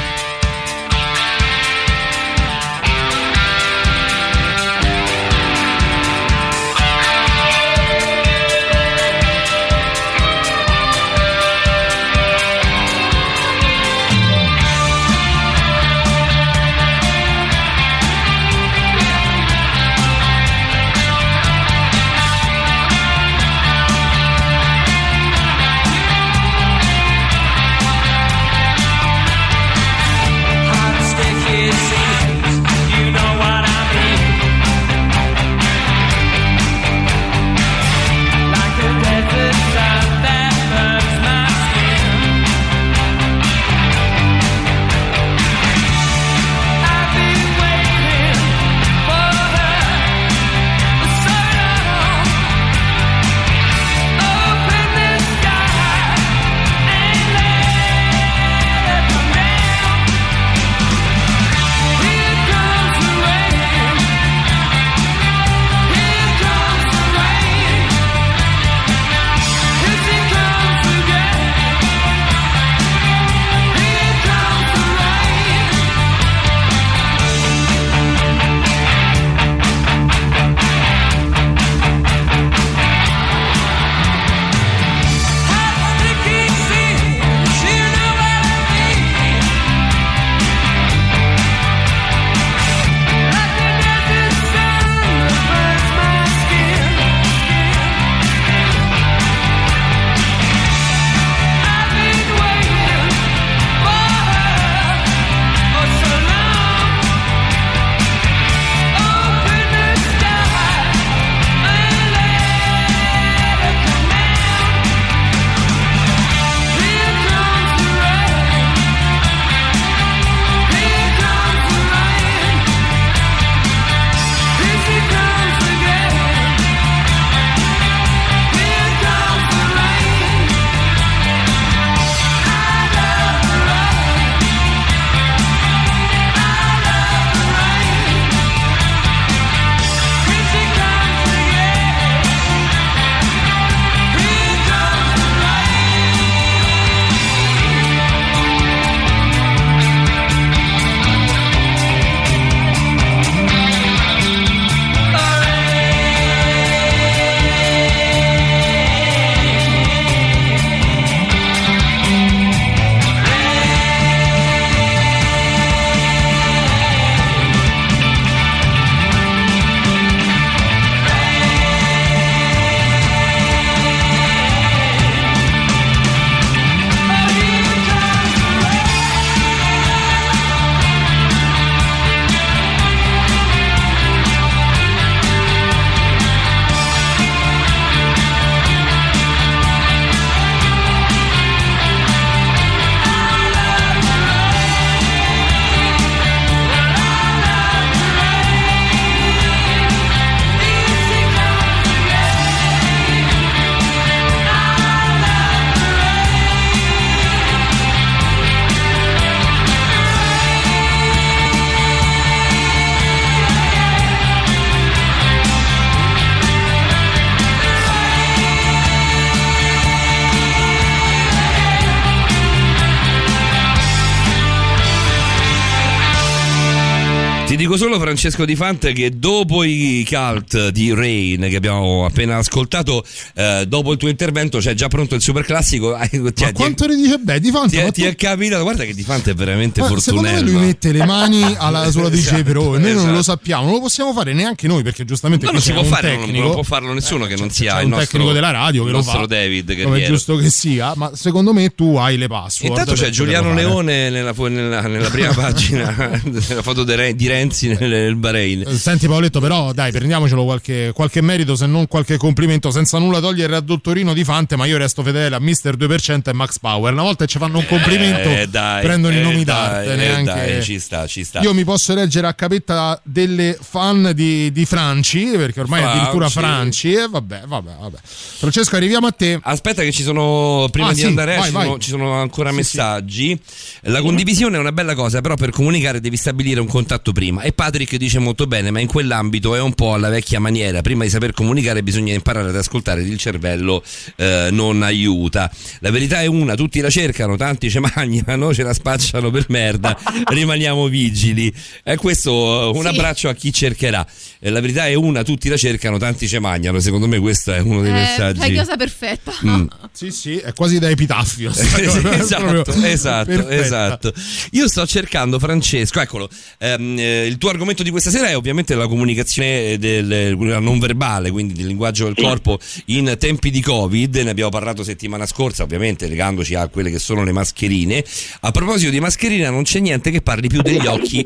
Francesco 228.11 228.43
Di 228.43 228.57
Fante 228.57 228.91
che 228.91 229.17
dopo 229.17 229.63
i 229.63 230.05
cult 230.05 230.67
di 230.69 230.93
Rain 230.93 231.47
che 231.49 231.55
abbiamo 231.55 232.03
appena 232.03 232.35
ascoltato, 232.37 233.05
eh, 233.35 233.63
dopo 233.65 233.93
il 233.93 233.97
tuo 233.97 234.09
intervento 234.09 234.57
c'è 234.57 234.73
già 234.73 234.89
pronto 234.89 235.15
il 235.15 235.21
super 235.21 235.45
classico. 235.45 235.97
Eh, 235.97 236.09
cioè, 236.35 236.47
Ma 236.47 236.51
quanto 236.51 236.87
ne 236.87 236.95
dice 236.97 237.17
beh, 237.19 237.39
Di 237.39 237.51
Fante? 237.51 237.69
ti, 237.69 237.77
è, 237.79 237.83
ma 237.85 237.91
ti 237.91 238.03
è 238.03 238.15
capitato? 238.15 238.63
Guarda 238.63 238.83
che 238.83 238.93
Di 238.93 239.03
Fante 239.03 239.31
è 239.31 239.33
veramente 239.33 239.79
Ma 239.79 239.97
secondo 239.97 240.29
me 240.29 240.41
lui 240.41 240.55
mette 240.55 240.91
le 240.91 241.05
mani 241.05 241.41
alla, 241.57 241.89
sulla 241.89 242.09
dice 242.09 242.27
Esatto, 242.31 242.43
però 242.43 242.77
noi 242.77 242.81
non 242.81 242.93
lo 242.93 243.19
esatto. 243.19 243.21
sappiamo, 243.23 243.63
non 243.63 243.73
lo 243.75 243.79
possiamo 243.79 244.11
fare 244.11 244.33
neanche 244.33 244.67
noi 244.67 244.83
perché 244.83 245.05
giustamente 245.05 245.45
qui 245.45 245.53
non 245.53 245.63
si 245.63 245.71
può 245.71 245.83
fare, 245.83 246.09
non- 246.11 246.25
tecnico, 246.25 246.43
non 246.43 246.51
può 246.53 246.63
farlo 246.63 246.93
nessuno 246.93 247.25
che 247.27 247.37
non 247.37 247.49
sia 247.49 247.79
il 247.79 247.87
nostro- 247.87 248.07
tecnico 248.07 248.33
della 248.33 248.51
radio 248.51 248.83
che 248.83 248.91
lo 248.91 249.01
fa, 249.01 249.25
David 249.25 249.83
come 249.83 250.03
è 250.03 250.05
giusto 250.05 250.35
che 250.35 250.49
sia, 250.49 250.91
ma 250.97 251.11
secondo 251.15 251.53
me 251.53 251.73
tu 251.73 251.95
hai 251.95 252.17
le 252.17 252.27
password. 252.27 252.77
Intanto 252.77 252.93
c'è 253.01 253.09
Giuliano. 253.09 253.53
Leone 253.53 254.09
nella, 254.09 254.33
nella- 254.37 254.81
nella 254.81 255.09
prima 255.09 255.31
pagina 255.33 256.21
della 256.23 256.61
foto 256.61 256.83
di 256.83 257.27
Renzi 257.27 257.67
nel, 257.69 258.00
nel 258.01 258.15
Bahrain. 258.15 258.65
Senti 258.77 259.07
Paoletto, 259.07 259.39
però 259.39 259.71
dai, 259.73 259.91
prendiamocelo 259.91 260.43
qualche, 260.43 260.91
qualche 260.93 261.21
merito, 261.21 261.55
se 261.55 261.65
non 261.65 261.87
qualche 261.87 262.17
complimento, 262.17 262.71
senza 262.71 262.97
nulla 262.97 263.19
togliere 263.19 263.55
a 263.55 263.59
Dottorino 263.59 264.13
di 264.13 264.23
Fante, 264.23 264.55
ma 264.55 264.65
io 264.65 264.77
resto 264.77 265.03
fedele 265.03 265.35
a 265.35 265.39
Mister 265.39 265.75
2% 265.77 266.29
e 266.29 266.33
Max 266.33 266.59
Power. 266.59 266.93
Una 266.93 267.03
volta 267.03 267.25
ci 267.25 267.37
fanno 267.37 267.57
un 267.59 267.65
complimento, 267.65 268.29
Eh, 268.29 268.47
dai, 268.47 268.83
prendono 268.83 269.13
i 269.13 269.17
eh, 269.19 269.21
nomi 269.21 269.43
dai, 269.43 269.55
d'arte. 269.85 269.93
eh, 269.93 269.95
neanche... 269.95 270.23
dai, 270.53 270.63
ci 270.63 270.79
sta, 270.79 271.07
ci 271.07 271.23
sta. 271.23 271.39
Io 271.41 271.53
mi 271.53 271.63
posso 271.63 271.93
leggere 271.93 272.27
a 272.27 272.33
capetta 272.33 272.99
delle 273.03 273.57
fan 273.59 274.11
di, 274.13 274.51
di 274.51 274.65
Franci, 274.65 275.31
perché 275.35 275.59
ormai 275.61 275.79
Franci. 275.81 275.97
addirittura 275.97 276.29
Franci, 276.29 276.93
e 276.93 277.07
vabbè, 277.09 277.41
vabbè, 277.47 277.71
vabbè. 277.79 277.97
Francesco, 278.03 278.75
arriviamo 278.75 279.07
a 279.07 279.11
te. 279.11 279.39
Aspetta 279.41 279.81
che 279.83 279.91
ci 279.91 280.03
sono, 280.03 280.67
prima 280.71 280.87
Ah, 280.89 280.93
di 280.93 280.99
sì, 280.99 281.05
andare, 281.05 281.35
vai, 281.37 281.45
ci, 281.45 281.51
vai. 281.51 281.65
sono, 281.65 281.77
ci 281.79 281.89
sono 281.89 282.13
ancora 282.13 282.49
Sì, 282.49 282.55
messaggi. 282.55 283.39
La 283.81 284.01
condivisione 284.01 284.57
è 284.57 284.59
una 284.59 284.71
bella 284.71 284.95
cosa, 284.95 285.21
però 285.21 285.35
per 285.35 285.51
comunicare 285.51 285.99
devi 285.99 286.17
stabilire 286.17 286.59
un 286.59 286.67
contatto 286.67 287.11
prima. 287.11 287.41
E 287.41 287.51
Patrick 287.53 287.90
dice 287.97 288.19
molto 288.19 288.47
bene, 288.47 288.71
ma 288.71 288.79
in 288.79 288.87
quell'ambito 288.87 289.55
è 289.55 289.61
un 289.61 289.73
po' 289.73 289.93
alla 289.93 290.09
vecchia 290.09 290.39
maniera. 290.39 290.81
Prima 290.81 291.03
di 291.03 291.09
saper 291.09 291.33
comunicare 291.33 291.83
bisogna 291.83 292.13
imparare 292.13 292.49
ad 292.49 292.55
ascoltare, 292.55 293.01
il 293.01 293.17
cervello 293.17 293.83
eh, 294.17 294.49
non 294.51 294.83
aiuta. 294.83 295.51
La 295.79 295.91
verità 295.91 296.21
è 296.21 296.25
una, 296.25 296.55
tutti 296.55 296.79
la 296.79 296.89
cercano, 296.89 297.37
tanti 297.37 297.69
ce 297.69 297.79
mangiano, 297.95 298.53
ce 298.53 298.63
la 298.63 298.73
spacciano 298.73 299.29
per 299.31 299.45
merda, 299.49 299.97
rimaniamo 300.27 300.87
vigili. 300.87 301.53
E 301.83 301.95
questo, 301.97 302.71
un 302.73 302.81
Sì. 302.81 302.87
abbraccio 302.87 303.29
a 303.29 303.33
chi 303.33 303.51
cercherà. 303.53 304.05
Eh, 304.43 304.49
La 304.49 304.59
verità 304.59 304.87
è 304.87 304.95
una, 304.95 305.21
tutti 305.23 305.47
la 305.49 305.57
cercano, 305.57 305.97
tanti 305.99 306.27
ce 306.27 306.39
mangiano. 306.39 306.79
Secondo 306.79 307.07
me 307.07 307.19
questo 307.19 307.53
è 307.53 307.59
uno 307.59 307.81
dei 307.81 307.91
Eh, 307.91 307.93
messaggi. 307.93 308.39
la 308.39 308.47
chiosa 308.47 308.75
perfetta. 308.75 309.31
Mm. 309.45 309.65
Sì, 309.93 310.09
sì, 310.09 310.37
è 310.37 310.53
quasi 310.53 310.79
da 310.79 310.89
epitaffio. 310.89 311.51
è 311.53 312.19
esatto, 312.21 312.71
esatto, 312.81 313.49
esatto. 313.49 314.13
Io 314.51 314.67
sto 314.69 314.87
cercando, 314.87 315.37
Francesco, 315.37 315.99
eccolo, 315.99 316.29
ehm, 316.59 316.97
eh, 316.97 317.25
il 317.27 317.37
tuo 317.37 317.49
argomento 317.49 317.83
di 317.83 317.89
questa 317.91 318.09
sera 318.09 318.29
è 318.29 318.37
ovviamente 318.37 318.73
la 318.73 318.87
comunicazione 318.87 319.77
del, 319.77 320.33
quella 320.37 320.59
non 320.59 320.79
verbale, 320.79 321.29
quindi 321.29 321.53
del 321.53 321.65
linguaggio 321.67 322.05
del 322.05 322.15
corpo 322.15 322.57
in 322.85 323.15
tempi 323.19 323.51
di 323.51 323.61
Covid, 323.61 324.15
ne 324.15 324.29
abbiamo 324.29 324.49
parlato 324.49 324.81
settimana 324.83 325.25
scorsa, 325.25 325.63
ovviamente 325.63 326.07
legandoci 326.07 326.55
a 326.55 326.67
quelle 326.69 326.89
che 326.89 326.97
sono 326.99 327.25
le 327.25 327.33
mascherine. 327.33 328.03
A 328.39 328.51
proposito 328.51 328.91
di 328.91 328.99
mascherina 329.01 329.49
non 329.49 329.63
c'è 329.63 329.79
niente 329.79 330.09
che 330.09 330.21
parli 330.21 330.47
più 330.47 330.61
degli 330.61 330.85
occhi 330.87 331.23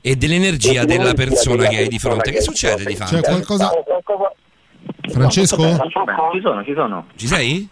e 0.00 0.14
dell'energia 0.16 0.84
della 0.84 1.12
persona 1.14 1.66
che 1.66 1.76
hai 1.78 1.88
di 1.88 1.98
fronte. 1.98 2.29
Che 2.30 2.40
succede 2.40 2.84
di 2.84 2.94
C'è 2.94 3.06
fatto? 3.06 3.20
qualcosa... 3.22 3.70
Francesco? 5.10 5.56
Ci 6.32 6.40
sono, 6.40 6.64
ci 6.64 6.74
sono. 6.74 7.06
Ci 7.16 7.26
sei? 7.26 7.68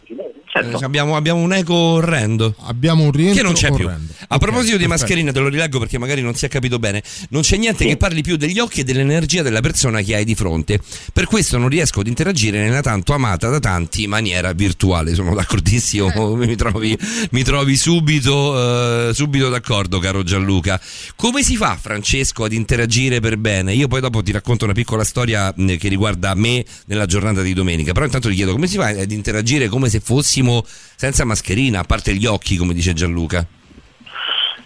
Certo. 0.63 0.81
Eh, 0.81 0.85
abbiamo, 0.85 1.17
abbiamo 1.17 1.41
un 1.41 1.53
eco 1.53 1.75
orrendo. 1.75 2.55
Abbiamo 2.65 3.05
un 3.05 3.13
rientro 3.13 3.37
Che 3.41 3.43
non 3.47 3.55
c'è 3.55 3.73
più. 3.73 3.85
orrendo. 3.87 4.13
A 4.29 4.35
Ok, 4.35 4.41
proposito 4.41 4.77
di 4.77 4.85
perfetto. 4.85 4.89
mascherina, 4.89 5.33
te 5.33 5.39
lo 5.41 5.49
rileggo 5.49 5.79
perché 5.79 5.99
magari 5.99 6.21
non 6.23 6.35
si 6.35 6.45
è 6.45 6.49
capito 6.49 6.79
bene. 6.79 7.03
Non 7.31 7.43
c'è 7.43 7.57
niente 7.57 7.87
che 7.87 7.97
parli 7.97 8.23
più 8.23 8.37
degli 8.37 8.59
occhi 8.59 8.81
e 8.81 8.85
dell'energia 8.85 9.43
della 9.43 9.61
persona 9.61 10.01
che 10.03 10.15
hai 10.17 10.25
di 10.25 10.35
fronte. 10.35 10.81
Per 11.13 11.27
questo 11.27 11.59
non 11.59 11.69
riesco 11.69 12.01
ad 12.01 12.07
interagire 12.07 12.61
nella 12.63 12.81
tanto 12.83 13.13
amata 13.15 13.49
da 13.49 13.59
tanti 13.61 14.07
maniera 14.07 14.53
virtuale. 14.53 15.15
Sono 15.15 15.35
d'accordissimo, 15.35 16.35
mi 16.37 16.57
trovi, 16.57 16.97
mi 17.31 17.43
trovi 17.43 17.77
subito, 17.77 19.09
eh, 19.09 19.15
subito 19.15 19.49
d'accordo, 19.49 19.99
caro 19.99 20.23
Gianluca. 20.23 20.81
Come 21.17 21.43
si 21.43 21.57
fa, 21.57 21.77
Francesco, 21.81 22.45
ad 22.45 22.53
interagire 22.53 23.21
per 23.21 23.37
bene? 23.39 23.75
Io 23.75 23.89
poi 23.89 24.01
dopo 24.01 24.23
ti 24.23 24.33
racconto 24.33 24.65
una 24.65 24.75
piccola 24.75 25.05
storia 25.05 25.53
mh, 25.55 25.77
che 25.77 25.89
riguarda 25.89 26.35
me 26.35 26.65
nella 26.87 27.07
giornata 27.07 27.43
di 27.43 27.53
domenica. 27.55 27.93
Però 27.93 28.05
intanto 28.05 28.29
ti 28.29 28.35
chiedo 28.35 28.53
come 28.53 28.67
si 28.67 28.77
fa 28.77 28.89
ad 28.89 29.11
interagire 29.11 29.69
come 29.69 29.89
se 29.89 30.01
fossimo 30.01 30.48
senza 30.65 31.25
mascherina, 31.25 31.81
a 31.81 31.85
parte 31.85 32.15
gli 32.15 32.27
occhi, 32.27 32.57
come 32.57 32.75
dice 32.75 32.93
Gianluca. 32.93 33.47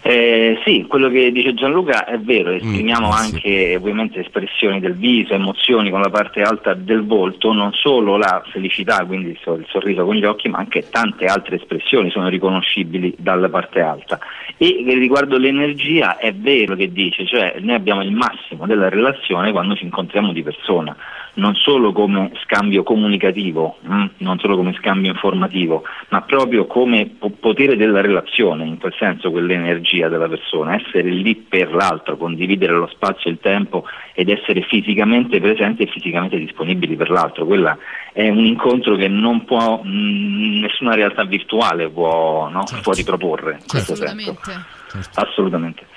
Eh, 0.05 0.59
sì, 0.65 0.83
quello 0.85 1.07
che 1.07 1.31
dice 1.31 1.53
Gianluca 1.53 2.03
è 2.03 2.19
vero, 2.19 2.51
Mm, 2.51 2.55
esprimiamo 2.55 3.09
anche 3.09 3.77
ovviamente 3.77 4.19
espressioni 4.19 4.81
del 4.81 4.95
viso, 4.95 5.33
emozioni 5.33 5.89
con 5.89 6.01
la 6.01 6.09
parte 6.09 6.41
alta 6.41 6.73
del 6.73 7.05
volto, 7.05 7.53
non 7.53 7.71
solo 7.71 8.17
la 8.17 8.43
felicità, 8.51 9.05
quindi 9.05 9.29
il 9.29 9.65
sorriso 9.69 10.03
con 10.03 10.15
gli 10.15 10.25
occhi, 10.25 10.49
ma 10.49 10.57
anche 10.57 10.89
tante 10.89 11.23
altre 11.23 11.55
espressioni 11.55 12.11
sono 12.11 12.27
riconoscibili 12.27 13.15
dalla 13.17 13.47
parte 13.47 13.79
alta. 13.79 14.19
E 14.57 14.83
riguardo 14.87 15.37
l'energia 15.37 16.17
è 16.17 16.33
vero 16.33 16.75
che 16.75 16.91
dice, 16.91 17.25
cioè 17.25 17.55
noi 17.61 17.75
abbiamo 17.75 18.03
il 18.03 18.11
massimo 18.11 18.67
della 18.67 18.89
relazione 18.89 19.53
quando 19.53 19.73
ci 19.75 19.85
incontriamo 19.85 20.33
di 20.33 20.43
persona, 20.43 20.93
non 21.35 21.55
solo 21.55 21.91
come 21.91 22.31
scambio 22.43 22.83
comunicativo, 22.83 23.77
mm, 23.87 24.05
non 24.17 24.37
solo 24.39 24.55
come 24.55 24.73
scambio 24.73 25.11
informativo, 25.11 25.83
ma 26.09 26.21
proprio 26.21 26.65
come 26.67 27.15
po- 27.17 27.31
potere 27.31 27.75
della 27.75 28.01
relazione, 28.01 28.65
in 28.65 28.77
quel 28.77 28.93
senso 28.97 29.31
quell'energia 29.31 30.09
della 30.09 30.27
persona, 30.27 30.75
essere 30.75 31.09
lì 31.09 31.35
per 31.35 31.73
l'altro, 31.73 32.17
condividere 32.17 32.73
lo 32.73 32.87
spazio 32.87 33.29
e 33.29 33.33
il 33.33 33.39
tempo 33.39 33.85
ed 34.13 34.29
essere 34.29 34.61
fisicamente 34.61 35.39
presenti 35.39 35.83
e 35.83 35.87
fisicamente 35.87 36.37
disponibili 36.37 36.95
per 36.95 37.09
l'altro. 37.09 37.45
Quella 37.45 37.77
è 38.11 38.29
un 38.29 38.45
incontro 38.45 38.95
che 38.95 39.07
non 39.07 39.43
può, 39.45 39.81
mm, 39.83 40.59
nessuna 40.61 40.93
realtà 40.93 41.23
virtuale 41.23 41.89
può, 41.89 42.47
no, 42.49 42.63
può 42.81 42.93
riproporre 42.93 43.53
in 43.53 43.67
questo 43.67 43.95
senso. 43.95 44.13
Assolutamente. 45.15 45.92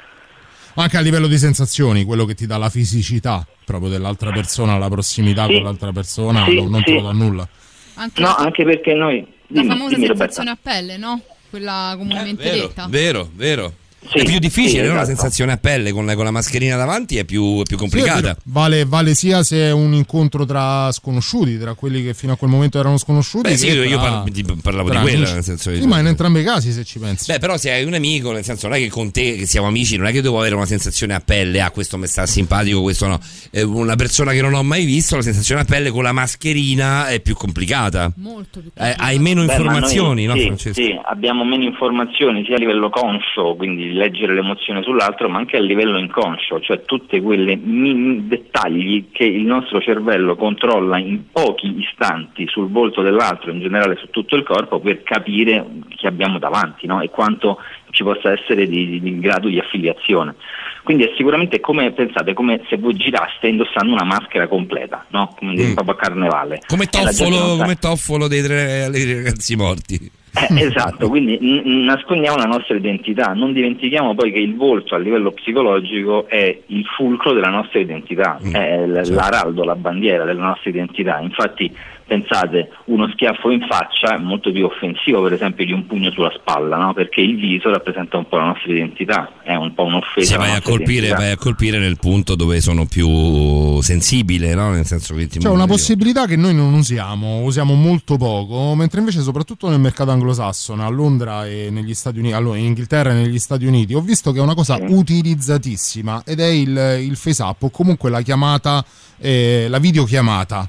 Anche 0.79 0.97
a 0.97 1.01
livello 1.01 1.27
di 1.27 1.39
sensazioni, 1.39 2.05
quello 2.05 2.25
che 2.27 2.35
ti 2.35 2.47
dà 2.47 2.59
la 2.59 2.69
fisicità 2.69 3.47
proprio 3.65 3.89
dell'altra 3.91 4.31
persona, 4.31 4.77
la 4.79 4.89
prossimità 4.89 5.47
Sì. 5.47 5.55
con 5.55 5.63
l'altra 5.63 5.93
persona, 5.93 6.45
Sì, 6.45 6.55
non, 6.57 6.69
non 6.71 6.83
te 6.83 6.91
sì. 6.91 6.97
lo 6.97 7.03
dà 7.03 7.13
nulla. 7.13 7.49
Anche 7.95 8.21
No, 8.21 8.27
la, 8.29 8.35
anche 8.37 8.63
perché 8.65 8.93
noi... 8.95 9.21
la 9.49 9.61
dimmi, 9.63 9.67
famosa 9.69 9.95
dimmi, 9.95 10.07
Roberta. 10.09 10.33
sensazione 10.35 10.51
a 10.51 10.59
pelle, 10.61 10.97
no? 10.99 11.23
Quella 11.49 11.95
comunemente 11.97 12.43
Vero, 12.43 12.67
detta. 12.67 12.87
vero, 12.91 13.31
vero. 13.35 13.73
Sì, 14.09 14.19
è 14.19 14.25
più 14.25 14.39
difficile, 14.39 14.85
sì, 14.85 14.91
esatto. 14.91 15.05
sensazione 15.07 15.53
a 15.53 15.57
pelle 15.57 15.93
con 15.93 16.07
la, 16.07 16.15
con 16.15 16.25
la 16.25 16.31
mascherina 16.31 16.77
davanti 16.77 17.17
è 17.17 17.25
più, 17.25 17.61
è 17.61 17.63
più 17.63 17.65
Sì, 17.67 17.75
è 17.75 17.77
complicata. 17.89 18.21
vero. 18.21 18.37
vale, 18.45 18.85
vale 18.85 19.15
sia 19.15 19.43
se 19.43 19.57
è 19.59 19.73
un 19.73 19.93
incontro 19.95 20.45
tra 20.45 20.91
sconosciuti, 20.93 21.59
tra 21.59 21.75
quelli 21.75 22.03
che 22.03 22.15
fino 22.15 22.33
a 22.33 22.37
quel 22.37 22.51
momento 22.51 22.79
erano 22.79 22.97
sconosciuti. 22.99 23.51
Beh, 23.51 23.57
sì, 23.57 23.67
io, 23.69 23.83
io 23.85 23.99
tra- 23.99 24.21
par- 24.23 24.31
di- 24.31 24.45
parlavo 24.63 24.91
di 24.91 24.97
quella, 24.99 25.33
nel 25.33 25.43
senso 25.45 25.75
Sì, 25.75 25.87
ma 25.87 25.99
in 26.01 26.07
entrambi 26.07 26.41
i 26.41 26.45
casi, 26.45 26.73
se 26.73 26.85
ci 26.85 26.99
pensi. 26.99 27.31
Beh, 27.31 27.39
però 27.39 27.57
se 27.57 27.71
hai 27.73 27.85
un 27.85 27.95
amico, 27.95 28.33
nel 28.33 28.45
senso 28.45 28.69
non 28.69 28.77
è 28.77 28.81
che 28.81 28.89
con 28.89 29.11
te, 29.11 29.37
che 29.37 29.47
siamo 29.47 29.67
amici, 29.67 29.97
non 29.97 30.07
è 30.07 30.13
che 30.13 30.23
devo 30.23 30.39
avere 30.39 30.55
una 30.55 30.67
sensazione 30.67 31.15
a 31.15 31.21
pelle, 31.21 31.61
ah, 31.61 31.71
questo 31.71 31.97
mi 31.99 32.07
sta 32.07 32.27
simpatico, 32.27 32.83
questo 32.83 33.07
no. 33.07 33.21
Eh, 33.51 33.63
una 33.63 33.97
persona 33.97 34.33
che 34.33 34.41
non 34.43 34.55
ho 34.55 34.63
mai 34.63 34.85
visto, 34.85 35.17
la 35.17 35.23
sensazione 35.23 35.63
a 35.63 35.65
pelle 35.65 35.91
con 35.91 36.03
la 36.03 36.13
mascherina 36.13 37.09
è 37.09 37.21
più 37.21 37.35
complicata. 37.35 38.13
Molto 38.17 38.61
più 38.61 38.71
Eh, 38.75 38.95
hai 38.97 39.19
meno 39.19 39.41
Beh, 39.41 39.47
ma 39.47 39.53
informazioni, 39.55 40.25
noi- 40.27 40.35
no, 40.35 40.41
sì, 40.41 40.47
Francesco? 40.47 40.81
Sì, 40.83 41.01
abbiamo 41.05 41.45
meno 41.45 41.65
informazioni 41.65 42.45
sia 42.45 42.57
a 42.57 42.59
livello 42.59 42.91
conscio, 42.91 43.55
quindi 43.57 43.93
leggere 43.97 44.35
l'emozione 44.35 44.83
sull'altro, 44.83 45.29
ma 45.29 45.39
anche 45.39 45.57
a 45.57 45.61
livello 45.61 45.99
inconscio, 45.99 46.61
cioè 46.61 46.83
tutti 46.83 47.21
quei 47.21 48.27
dettagli 48.27 49.07
che 49.11 49.25
il 49.25 49.45
nostro 49.45 49.81
cervello 49.81 50.37
controlla 50.37 50.99
in 50.99 51.31
pochi 51.33 51.81
istanti 51.81 52.47
sul 52.47 52.71
volto 52.71 53.03
dell'altro, 53.03 53.51
in 53.51 53.61
generale 53.61 53.97
su 53.97 54.09
tutto 54.11 54.37
il 54.37 54.43
corpo, 54.43 54.81
per 54.81 55.03
capire 55.03 55.67
chi 55.89 56.07
abbiamo 56.07 56.39
davanti 56.39 56.87
no? 56.87 57.01
e 57.01 57.11
quanto 57.11 57.59
ci 57.91 58.03
possa 58.03 58.33
essere 58.33 58.67
di, 58.67 59.01
di- 59.01 59.19
grado 59.21 59.49
di 59.49 59.59
affiliazione. 59.59 60.35
Quindi 60.83 61.05
è 61.05 61.13
sicuramente 61.17 61.59
come 61.61 61.91
pensate, 61.93 62.33
come 62.33 62.61
se 62.69 62.77
voi 62.77 62.95
giraste 62.95 63.49
indossando 63.49 63.93
una 63.93 64.05
maschera 64.05 64.47
completa, 64.47 65.05
no? 65.11 65.35
come 65.39 65.55
Mm. 65.55 65.73
proprio 65.75 65.95
a 65.95 65.99
carnevale. 65.99 66.61
Come 66.67 66.87
toffolo, 66.87 67.57
come 67.57 67.77
toffolo 67.77 68.29
dei 68.29 68.43
tre 68.43 68.89
dei 68.91 69.15
ragazzi 69.15 69.57
morti. 69.57 70.11
eh, 70.37 70.63
esatto, 70.67 71.09
quindi 71.09 71.39
n- 71.41 71.85
nascondiamo 71.85 72.37
la 72.37 72.45
nostra 72.45 72.77
identità, 72.77 73.33
non 73.33 73.53
dimentichiamo 73.55 74.15
poi 74.15 74.31
che 74.31 74.39
il 74.39 74.55
volto 74.55 74.95
a 74.95 74.99
livello 74.99 75.33
psicologico 75.33 76.29
è 76.29 76.57
il 76.67 76.85
fulcro 76.85 77.33
della 77.33 77.49
nostra 77.49 77.81
identità, 77.81 78.39
Mm, 78.45 78.55
è 78.55 78.87
l- 78.87 78.95
certo. 78.97 79.15
l'araldo, 79.15 79.65
la 79.65 79.75
bandiera 79.77 80.25
della 80.25 80.45
nostra 80.45 80.71
identità. 80.71 81.19
Infatti 81.21 81.75
pensate, 82.07 82.71
uno 82.85 83.11
schiaffo 83.13 83.51
in 83.51 83.67
faccia 83.69 84.15
è 84.15 84.19
molto 84.19 84.53
più 84.53 84.65
offensivo 84.65 85.23
per 85.23 85.33
esempio 85.33 85.65
di 85.65 85.73
un 85.73 85.87
pugno 85.87 86.11
sulla 86.13 86.33
spalla, 86.39 86.77
no? 86.77 86.95
perché 86.95 87.21
il 87.21 87.37
viso 87.37 87.69
rappresenta 87.71 88.17
un 88.17 88.29
po' 88.29 88.37
la 88.37 88.45
nostra 88.45 88.73
identità, 88.73 89.33
è 89.43 89.55
un 89.55 89.75
po' 89.75 89.85
un'offesa. 89.85 90.27
Sì, 90.27 90.35
alla 90.35 90.47
vai 90.47 90.57
a, 90.57 90.63
colpire, 90.63 91.09
vai 91.11 91.33
a 91.33 91.37
colpire 91.37 91.79
nel 91.79 91.99
punto 91.99 92.37
dove 92.37 92.61
sono 92.61 92.87
più 92.87 93.81
sensibile, 93.81 94.55
no? 94.55 94.71
nel 94.71 94.87
senso 94.87 95.15
che 95.15 95.27
ti 95.27 95.41
C'è 95.41 95.49
una 95.49 95.67
possibilità 95.67 96.27
che 96.27 96.37
noi 96.37 96.55
non 96.55 96.73
usiamo, 96.75 97.43
usiamo 97.43 97.75
molto 97.75 98.17
poco, 98.17 98.75
mentre 98.77 99.01
invece 99.01 99.21
soprattutto 99.21 99.69
nel 99.69 99.81
mercato 99.81 100.11
anglosassone, 100.13 100.85
a 100.85 100.89
Londra 100.89 101.47
e 101.47 101.69
negli 101.71 101.95
Stati 101.95 102.21
Uniti, 102.21 102.35
allora, 102.35 102.57
in 102.57 102.67
Inghilterra 102.67 103.11
e 103.11 103.15
negli 103.15 103.39
Stati 103.39 103.67
Uniti, 103.67 103.95
ho 103.95 104.01
visto 104.01 104.31
che 104.31 104.39
è 104.39 104.43
una 104.43 104.55
cosa 104.55 104.79
utilizzatissima 104.81 106.23
ed 106.25 106.39
è 106.39 106.47
il, 106.47 106.99
il 107.01 107.17
face 107.17 107.43
up 107.43 107.65
o 107.65 107.71
comunque 107.71 108.11
la 108.11 108.21
chiamata, 108.23 108.85
eh, 109.19 109.67
la 109.69 109.79
videochiamata. 109.79 110.69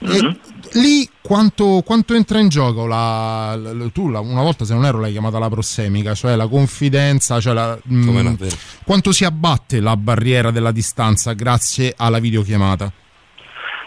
E 0.00 0.36
lì 0.74 1.08
quanto, 1.20 1.82
quanto 1.84 2.14
entra 2.14 2.38
in 2.38 2.48
gioco 2.48 2.86
la, 2.86 3.54
la- 3.56 3.72
la- 3.72 3.88
tu 3.88 4.08
la- 4.08 4.20
una 4.20 4.42
volta 4.42 4.64
se 4.64 4.74
non 4.74 4.84
ero 4.84 5.00
l'hai 5.00 5.12
chiamata 5.12 5.38
la 5.38 5.48
prossemica, 5.48 6.14
cioè 6.14 6.36
la 6.36 6.46
confidenza, 6.48 7.40
cioè 7.40 7.52
la, 7.54 7.78
mm, 7.90 8.04
no, 8.22 8.36
vero. 8.36 8.56
quanto 8.84 9.12
si 9.12 9.24
abbatte 9.24 9.80
la 9.80 9.96
barriera 9.96 10.50
della 10.50 10.72
distanza 10.72 11.32
grazie 11.32 11.94
alla 11.96 12.18
videochiamata? 12.18 12.92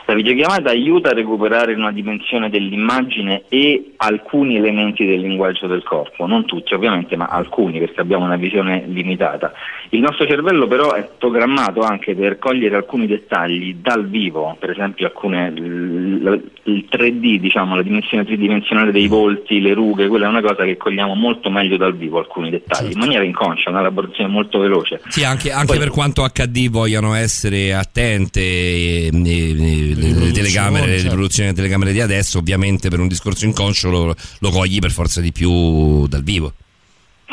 La 0.07 0.13
videochiamata 0.13 0.69
aiuta 0.69 1.09
a 1.09 1.13
recuperare 1.13 1.73
una 1.73 1.91
dimensione 1.91 2.49
dell'immagine 2.49 3.43
e 3.49 3.91
alcuni 3.97 4.55
elementi 4.55 5.05
del 5.05 5.19
linguaggio 5.19 5.67
del 5.67 5.83
corpo, 5.83 6.25
non 6.25 6.45
tutti 6.45 6.73
ovviamente, 6.73 7.17
ma 7.17 7.25
alcuni 7.25 7.77
perché 7.79 7.99
abbiamo 7.99 8.23
una 8.23 8.37
visione 8.37 8.85
limitata. 8.87 9.51
Il 9.89 9.99
nostro 9.99 10.25
cervello 10.25 10.65
però 10.65 10.93
è 10.93 11.05
programmato 11.17 11.81
anche 11.81 12.15
per 12.15 12.39
cogliere 12.39 12.77
alcuni 12.77 13.05
dettagli 13.05 13.75
dal 13.81 14.07
vivo, 14.07 14.55
per 14.57 14.69
esempio 14.69 15.07
alcune, 15.07 15.51
il, 15.53 16.51
il 16.63 16.87
3D, 16.89 17.35
diciamo, 17.39 17.75
la 17.75 17.83
dimensione 17.83 18.23
tridimensionale 18.23 18.93
dei 18.93 19.07
volti, 19.07 19.59
le 19.59 19.73
rughe, 19.73 20.07
quella 20.07 20.27
è 20.27 20.29
una 20.29 20.41
cosa 20.41 20.63
che 20.63 20.77
cogliamo 20.77 21.15
molto 21.15 21.49
meglio 21.49 21.75
dal 21.75 21.95
vivo 21.97 22.19
alcuni 22.19 22.49
dettagli, 22.49 22.93
in 22.93 22.99
maniera 22.99 23.25
inconscia, 23.25 23.71
una 23.71 23.79
elaborazione 23.79 24.29
molto 24.29 24.59
veloce. 24.59 25.01
Sì, 25.09 25.25
anche, 25.25 25.51
anche 25.51 25.67
Poi- 25.67 25.79
per 25.79 25.89
quanto 25.89 26.23
HD 26.23 26.69
vogliano 26.69 27.13
essere 27.13 27.73
attente 27.73 28.39
e- 28.39 29.09
e- 29.11 29.95
le, 29.97 30.13
le 30.13 30.31
telecamere, 30.31 30.85
le 30.85 30.91
certo. 30.93 31.09
riproduzioni 31.09 31.49
delle 31.49 31.61
telecamere 31.61 31.91
di 31.91 32.01
adesso, 32.01 32.37
ovviamente 32.37 32.89
per 32.89 32.99
un 32.99 33.07
discorso 33.07 33.45
inconscio 33.45 33.89
lo, 33.89 34.15
lo 34.39 34.49
cogli 34.49 34.79
per 34.79 34.91
forza 34.91 35.21
di 35.21 35.31
più 35.31 36.07
dal 36.07 36.23
vivo. 36.23 36.53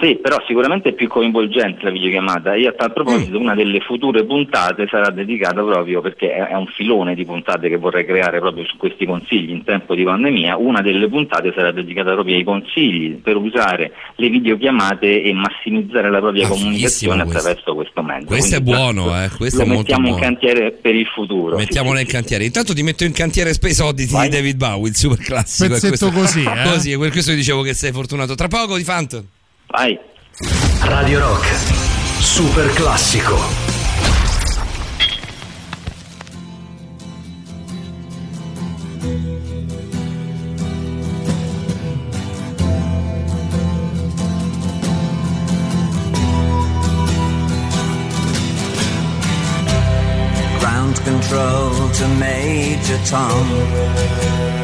Sì, 0.00 0.16
però 0.20 0.42
sicuramente 0.46 0.88
è 0.88 0.92
più 0.92 1.06
coinvolgente 1.08 1.84
la 1.84 1.90
videochiamata. 1.90 2.56
Io 2.56 2.68
a 2.68 2.72
tal 2.72 2.92
proposito 2.92 3.38
una 3.38 3.54
delle 3.54 3.78
future 3.80 4.24
puntate 4.24 4.88
sarà 4.90 5.10
dedicata 5.10 5.62
proprio 5.62 6.00
perché 6.00 6.32
è 6.34 6.48
è 6.48 6.54
un 6.56 6.66
filone 6.66 7.14
di 7.14 7.24
puntate 7.24 7.68
che 7.68 7.76
vorrei 7.76 8.04
creare 8.04 8.38
proprio 8.40 8.64
su 8.66 8.76
questi 8.76 9.06
consigli 9.06 9.50
in 9.50 9.62
tempo 9.64 9.94
di 9.94 10.02
pandemia. 10.02 10.56
Una 10.56 10.82
delle 10.82 11.08
puntate 11.08 11.52
sarà 11.54 11.70
dedicata 11.72 12.12
proprio 12.12 12.36
ai 12.36 12.42
consigli 12.44 13.14
per 13.22 13.36
usare 13.36 13.92
le 14.16 14.28
videochiamate 14.28 15.22
e 15.22 15.32
massimizzare 15.32 16.10
la 16.10 16.18
propria 16.18 16.46
Ah, 16.46 16.48
comunicazione 16.48 17.22
attraverso 17.22 17.74
questo 17.74 18.02
mezzo. 18.02 18.26
Questo 18.26 18.56
è 18.56 18.62
Quindi 18.62 18.78
buono, 18.78 19.22
eh, 19.22 19.30
questo 19.36 19.58
lo 19.58 19.62
è 19.62 19.66
molto 19.66 19.80
mettiamo 19.82 20.06
in 20.08 20.14
buono. 20.14 20.24
cantiere 20.26 20.70
per 20.72 20.94
il 20.96 21.06
futuro. 21.06 21.56
Mettiamolo 21.56 21.98
in 22.00 22.06
cantiere. 22.06 22.44
Intanto 22.44 22.74
ti 22.74 22.82
metto 22.82 23.04
in 23.04 23.12
cantiere 23.12 23.52
Space 23.54 23.80
Oddity 23.82 24.12
Vai. 24.12 24.28
di 24.28 24.34
David 24.36 24.56
Bowie, 24.56 24.88
il 24.90 24.96
super 24.96 25.18
classico. 25.18 25.68
Pezzetto 25.72 26.10
questo- 26.10 26.40
così, 26.40 26.42
eh? 26.44 26.68
Così, 26.70 26.98
per 26.98 27.10
questo 27.10 27.30
ti 27.30 27.36
dicevo 27.36 27.62
che 27.62 27.74
sei 27.74 27.92
fortunato. 27.92 28.34
Tra 28.34 28.48
poco 28.48 28.76
di 28.76 28.82
Phantom. 28.82 29.24
Vai. 29.70 29.98
Radio 30.82 31.20
Rock, 31.20 31.46
super 32.20 32.72
classico. 32.74 33.34
Ground 50.60 51.02
control 51.04 51.90
to 51.90 52.08
Major 52.18 52.98
Tom. 53.08 54.63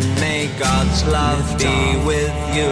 and 0.00 0.20
may 0.20 0.46
God's 0.58 1.04
love 1.06 1.58
be 1.58 1.96
with 2.06 2.34
you. 2.56 2.68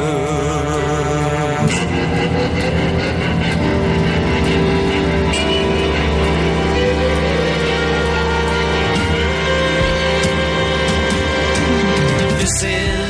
This 12.39 12.63
is 12.63 13.06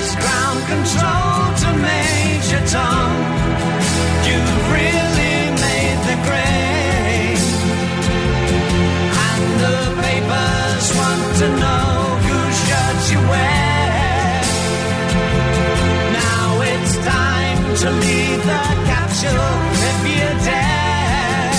to 17.78 17.90
leave 17.90 18.42
the 18.42 18.64
capsule 18.88 19.52
if 19.90 19.98
you 20.08 20.26
dare. 20.48 21.52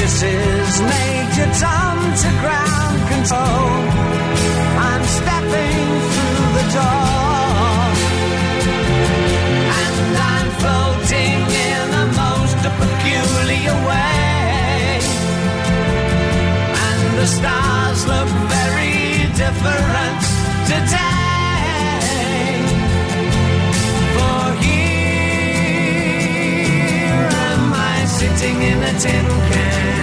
This 0.00 0.22
is 0.22 0.80
Major 0.80 1.48
Tom 1.60 1.96
to 2.22 2.30
ground 2.40 2.98
control. 3.12 3.68
I'm 4.88 5.04
stepping 5.18 5.86
through 6.12 6.48
the 6.58 6.66
door. 6.78 7.80
And 9.80 10.16
I'm 10.32 10.48
floating 10.60 11.40
in 11.68 11.86
a 12.02 12.06
most 12.22 12.60
peculiar 12.80 13.76
way. 13.90 15.00
And 16.88 17.00
the 17.20 17.26
stars 17.26 18.00
look 18.06 18.30
very 18.56 19.28
different 19.36 20.20
today. 20.66 21.19
I 28.40 28.42
sitting 28.42 28.62
in 28.62 28.82
a 28.82 28.98
tin 28.98 29.24
can. 29.26 29.99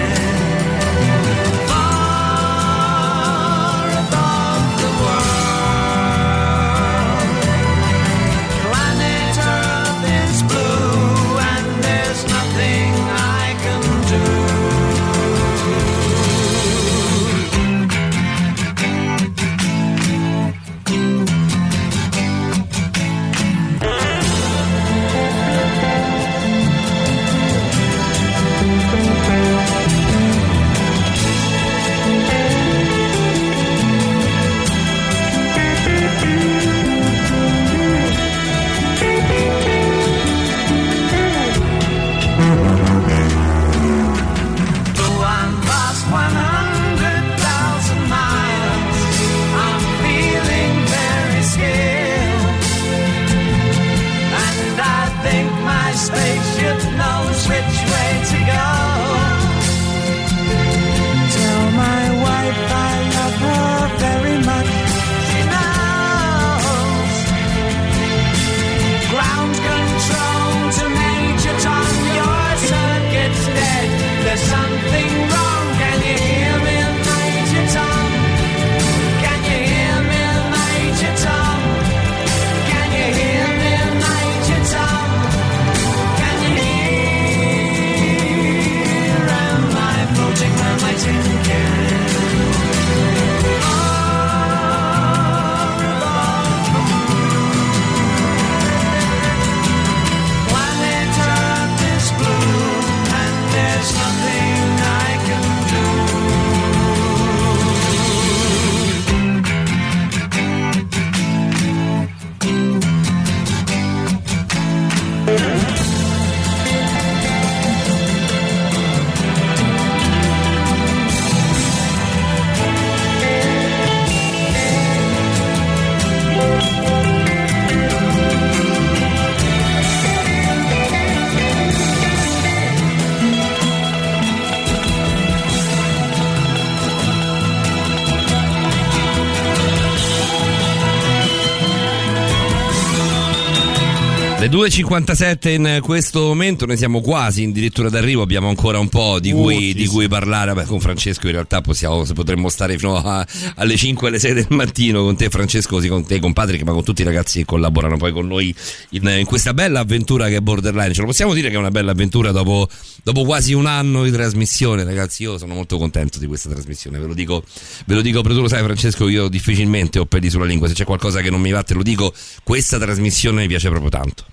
57 144.77 145.49
in 145.53 145.80
questo 145.81 146.19
momento, 146.19 146.67
noi 146.67 146.77
siamo 146.77 147.01
quasi 147.01 147.45
addirittura 147.45 147.89
d'arrivo, 147.89 148.22
abbiamo 148.22 148.47
ancora 148.47 148.77
un 148.77 148.89
po' 148.89 149.19
di, 149.19 149.31
uh, 149.31 149.41
cui, 149.41 149.72
oh, 149.72 149.73
di 149.73 149.88
cui 149.88 150.07
parlare. 150.07 150.53
Beh, 150.53 150.65
con 150.65 150.80
Francesco 150.80 151.25
in 151.25 151.31
realtà 151.31 151.61
possiamo, 151.61 152.03
potremmo 152.14 152.47
stare 152.47 152.77
fino 152.77 152.95
a, 152.95 153.25
alle 153.56 153.75
5 153.75 154.07
alle 154.07 154.19
6 154.19 154.33
del 154.35 154.45
mattino 154.49 155.01
con 155.01 155.17
te 155.17 155.30
Francesco, 155.30 155.77
così 155.77 155.88
con 155.88 156.06
te, 156.06 156.19
con 156.19 156.31
Patrick, 156.31 156.64
ma 156.64 156.73
con 156.73 156.83
tutti 156.83 157.01
i 157.01 157.06
ragazzi 157.06 157.39
che 157.39 157.45
collaborano 157.45 157.97
poi 157.97 158.11
con 158.11 158.27
noi 158.27 158.53
in, 158.91 159.15
in 159.17 159.25
questa 159.25 159.56
bella 159.56 159.80
avventura 159.80 160.27
che 160.27 160.35
è 160.35 160.41
Borderline. 160.41 160.93
Ce 160.93 161.01
lo 161.01 161.07
possiamo 161.07 161.33
dire 161.33 161.49
che 161.49 161.56
è 161.56 161.57
una 161.57 161.72
bella 161.72 161.93
avventura 161.93 162.30
dopo, 162.30 162.69
dopo, 163.01 163.23
quasi 163.23 163.53
un 163.53 163.65
anno 163.65 164.03
di 164.03 164.11
trasmissione, 164.11 164.83
ragazzi. 164.83 165.23
Io 165.23 165.39
sono 165.39 165.56
molto 165.56 165.80
contento 165.80 166.19
di 166.19 166.27
questa 166.27 166.49
trasmissione, 166.49 166.99
ve 166.99 167.07
lo 167.07 167.15
dico, 167.15 167.43
ve 167.88 167.95
lo 167.95 168.01
dico, 168.01 168.22
però 168.22 168.35
tu 168.35 168.41
lo 168.41 168.47
sai 168.47 168.61
Francesco, 168.61 169.07
io 169.07 169.27
difficilmente 169.27 169.97
ho 169.97 170.06
pedi 170.06 170.30
sulla 170.30 170.45
lingua, 170.45 170.67
se 170.67 170.75
c'è 170.75 170.85
qualcosa 170.85 171.22
che 171.22 171.31
non 171.31 171.41
mi 171.41 171.49
va 171.49 171.64
te 171.64 171.73
lo 171.73 171.81
dico, 171.81 172.14
questa 172.43 172.77
trasmissione 172.77 173.41
mi 173.41 173.47
piace 173.47 173.69
proprio 173.69 173.89
tanto. 173.89 174.25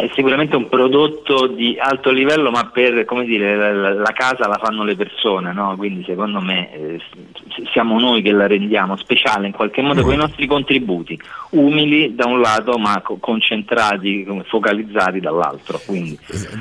È 0.00 0.10
sicuramente 0.14 0.56
un 0.56 0.68
prodotto 0.68 1.46
di 1.46 1.76
alto 1.78 2.10
livello, 2.10 2.50
ma 2.50 2.70
per 2.72 3.04
come 3.04 3.26
dire, 3.26 3.54
la, 3.54 3.92
la- 3.92 4.12
casa 4.12 4.48
la 4.48 4.58
fanno 4.62 4.82
le 4.82 4.96
persone, 4.96 5.52
no? 5.52 5.74
quindi 5.76 6.04
secondo 6.06 6.40
me 6.40 6.72
eh, 6.72 7.00
siamo 7.72 7.98
noi 7.98 8.22
che 8.22 8.32
la 8.32 8.46
rendiamo 8.46 8.96
speciale 8.96 9.46
in 9.46 9.52
qualche 9.52 9.82
modo 9.82 10.02
con 10.02 10.12
i 10.14 10.16
nostri 10.16 10.46
contributi, 10.46 11.18
umili 11.50 12.14
da 12.14 12.26
un 12.26 12.40
lato 12.40 12.78
ma 12.78 13.00
co- 13.02 13.18
concentrati, 13.18 14.26
focalizzati 14.48 15.20
dall'altro. 15.20 15.80
Quindi. 15.84 16.18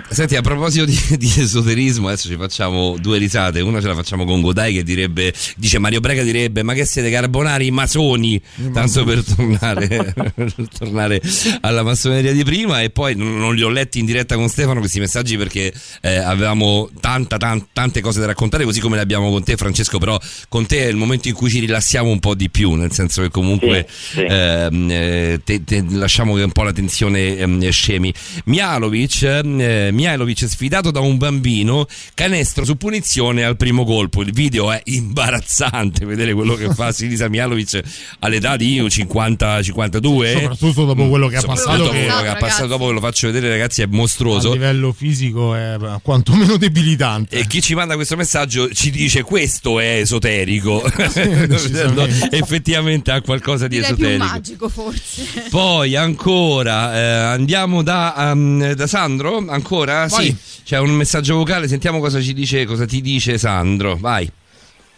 Senti, 0.10 0.36
a 0.36 0.42
proposito 0.42 0.86
di, 0.86 0.98
di 1.18 1.28
esoterismo, 1.28 2.08
adesso 2.08 2.28
ci 2.28 2.36
facciamo 2.36 2.96
due 3.00 3.18
risate. 3.18 3.62
Una 3.62 3.82
ce 3.82 3.88
la 3.88 3.96
facciamo 3.96 4.26
con 4.26 4.42
Godai 4.42 4.74
che 4.74 4.84
direbbe, 4.84 5.34
dice 5.56 5.80
Mario 5.80 6.00
Brega 6.00 6.24
direbbe, 6.24 6.64
ma 6.64 6.74
che 6.74 6.86
siete 6.86 7.10
carbonari 7.10 7.72
masoni? 7.72 8.42
Tanto 8.74 9.04
per 9.04 9.24
tornare, 9.24 10.14
per 10.36 10.54
tornare 10.78 11.22
alla 11.62 11.84
massoneria 11.84 12.34
di 12.34 12.44
prima. 12.44 12.82
E 12.82 12.90
poi 12.90 13.16
non, 13.16 13.29
non 13.38 13.56
li 13.56 13.62
ho 13.62 13.70
letti 13.70 14.00
in 14.00 14.06
diretta 14.06 14.36
con 14.36 14.48
Stefano 14.50 14.80
questi 14.80 15.00
messaggi 15.00 15.38
perché 15.38 15.74
eh, 16.02 16.16
avevamo 16.18 16.90
tanta, 17.00 17.38
tan- 17.38 17.68
tante 17.74 18.02
cose 18.02 18.20
da 18.20 18.26
raccontare, 18.28 18.64
così 18.64 18.80
come 18.80 18.96
le 18.96 19.02
abbiamo 19.02 19.30
con 19.32 19.44
te 19.44 19.56
Francesco, 19.58 19.98
però 20.00 20.20
con 20.48 20.66
te 20.66 20.86
è 20.86 20.88
il 20.88 20.96
momento 20.96 21.28
in 21.28 21.34
cui 21.34 21.50
ci 21.50 21.60
rilassiamo 21.60 22.10
un 22.10 22.20
po' 22.20 22.36
di 22.36 22.50
più, 22.50 22.74
nel 22.74 22.92
senso 22.92 23.22
che 23.22 23.30
comunque 23.30 23.86
Sì, 23.90 24.14
sì. 24.16 24.26
ehm, 24.28 24.88
eh, 24.92 25.42
te- 25.44 25.64
te- 25.64 25.86
lasciamo 25.90 26.34
che 26.36 26.44
un 26.44 26.52
po' 26.52 26.64
la 26.64 26.74
tensione 26.74 27.38
ehm, 27.38 27.70
scemi. 27.70 28.14
Mialovic, 28.46 29.22
eh, 29.24 29.90
Mihailovic 29.92 30.48
sfidato 30.48 30.92
da 30.92 31.00
un 31.00 31.18
bambino, 31.18 31.86
canestro 32.14 32.66
su 32.66 32.76
punizione 32.78 33.44
al 33.44 33.58
primo 33.58 33.86
colpo. 33.86 34.22
Il 34.22 34.32
video 34.34 34.72
è 34.72 34.82
imbarazzante 34.86 36.06
vedere 36.06 36.34
quello 36.34 36.56
che 36.56 36.74
fa 36.74 36.92
Sinisa 36.94 37.28
Mialovic 37.30 37.80
all'età 38.20 38.56
di 38.58 38.82
50-52. 38.82 40.32
Soprattutto 40.34 40.86
dopo 40.86 41.08
quello 41.10 41.28
che 41.28 41.38
ha 41.38 41.42
passato, 41.42 41.78
dopo 41.78 41.92
che- 41.92 42.06
che 42.06 42.28
ha 42.28 42.36
passato 42.36 42.68
dopo 42.68 42.88
ve 42.88 42.94
lo 42.94 43.00
faccio 43.00 43.19
vedere 43.28 43.50
ragazzi 43.50 43.82
è 43.82 43.86
a 43.86 43.88
mostruoso. 43.90 44.54
livello 44.54 44.92
fisico 44.92 45.56
è 45.56 45.78
quantomeno 46.02 46.58
debilitante. 46.58 47.38
E 47.38 47.48
chi 47.48 47.62
ci 47.62 47.76
manda 47.76 47.96
questo 47.96 48.16
messaggio 48.16 48.70
ci 48.74 48.90
dice 48.90 49.24
questo 49.24 49.80
è 49.80 49.98
esoterico. 49.98 50.84
decisamente. 50.96 52.30
Effettivamente 52.32 53.12
ha 53.12 53.22
qualcosa 53.22 53.68
di 53.68 53.78
Direi 53.78 53.94
più 53.94 54.06
esoterico. 54.06 54.26
magico 54.26 54.70
forse. 54.70 55.48
Poi 55.50 55.96
ancora 55.96 56.96
eh, 56.96 57.02
andiamo 57.34 57.84
da, 57.84 58.32
um, 58.34 58.74
da 58.74 58.88
Sandro. 58.88 59.46
Ancora? 59.48 60.08
Vai. 60.08 60.26
Sì. 60.26 60.64
C'è 60.64 60.78
un 60.80 60.92
messaggio 60.92 61.36
vocale. 61.36 61.68
Sentiamo 61.68 62.00
cosa 62.00 62.22
ci 62.22 62.34
dice, 62.34 62.66
cosa 62.66 62.86
ti 62.86 63.02
dice 63.02 63.38
Sandro. 63.38 63.98
Vai. 64.00 64.30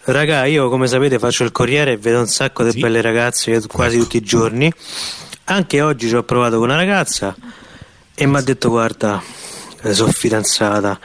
Raga, 0.03 0.45
io 0.45 0.67
come 0.69 0.87
sapete 0.87 1.19
faccio 1.19 1.43
il 1.43 1.51
corriere 1.51 1.93
e 1.93 1.97
vedo 1.97 2.19
un 2.19 2.27
sacco 2.27 2.63
di 2.63 2.79
belle 2.79 3.01
ragazze 3.01 3.61
quasi 3.67 3.97
tutti 3.97 4.17
i 4.17 4.21
giorni. 4.21 4.71
Anche 5.45 5.81
oggi 5.81 6.07
ci 6.07 6.15
ho 6.15 6.23
provato 6.23 6.57
con 6.57 6.69
una 6.69 6.75
ragazza 6.75 7.35
e 8.21 8.27
mi 8.27 8.37
ha 8.37 8.41
detto 8.41 8.69
guarda, 8.69 9.19
eh, 9.81 9.93
sono 9.95 10.11
fidanzata. 10.11 10.99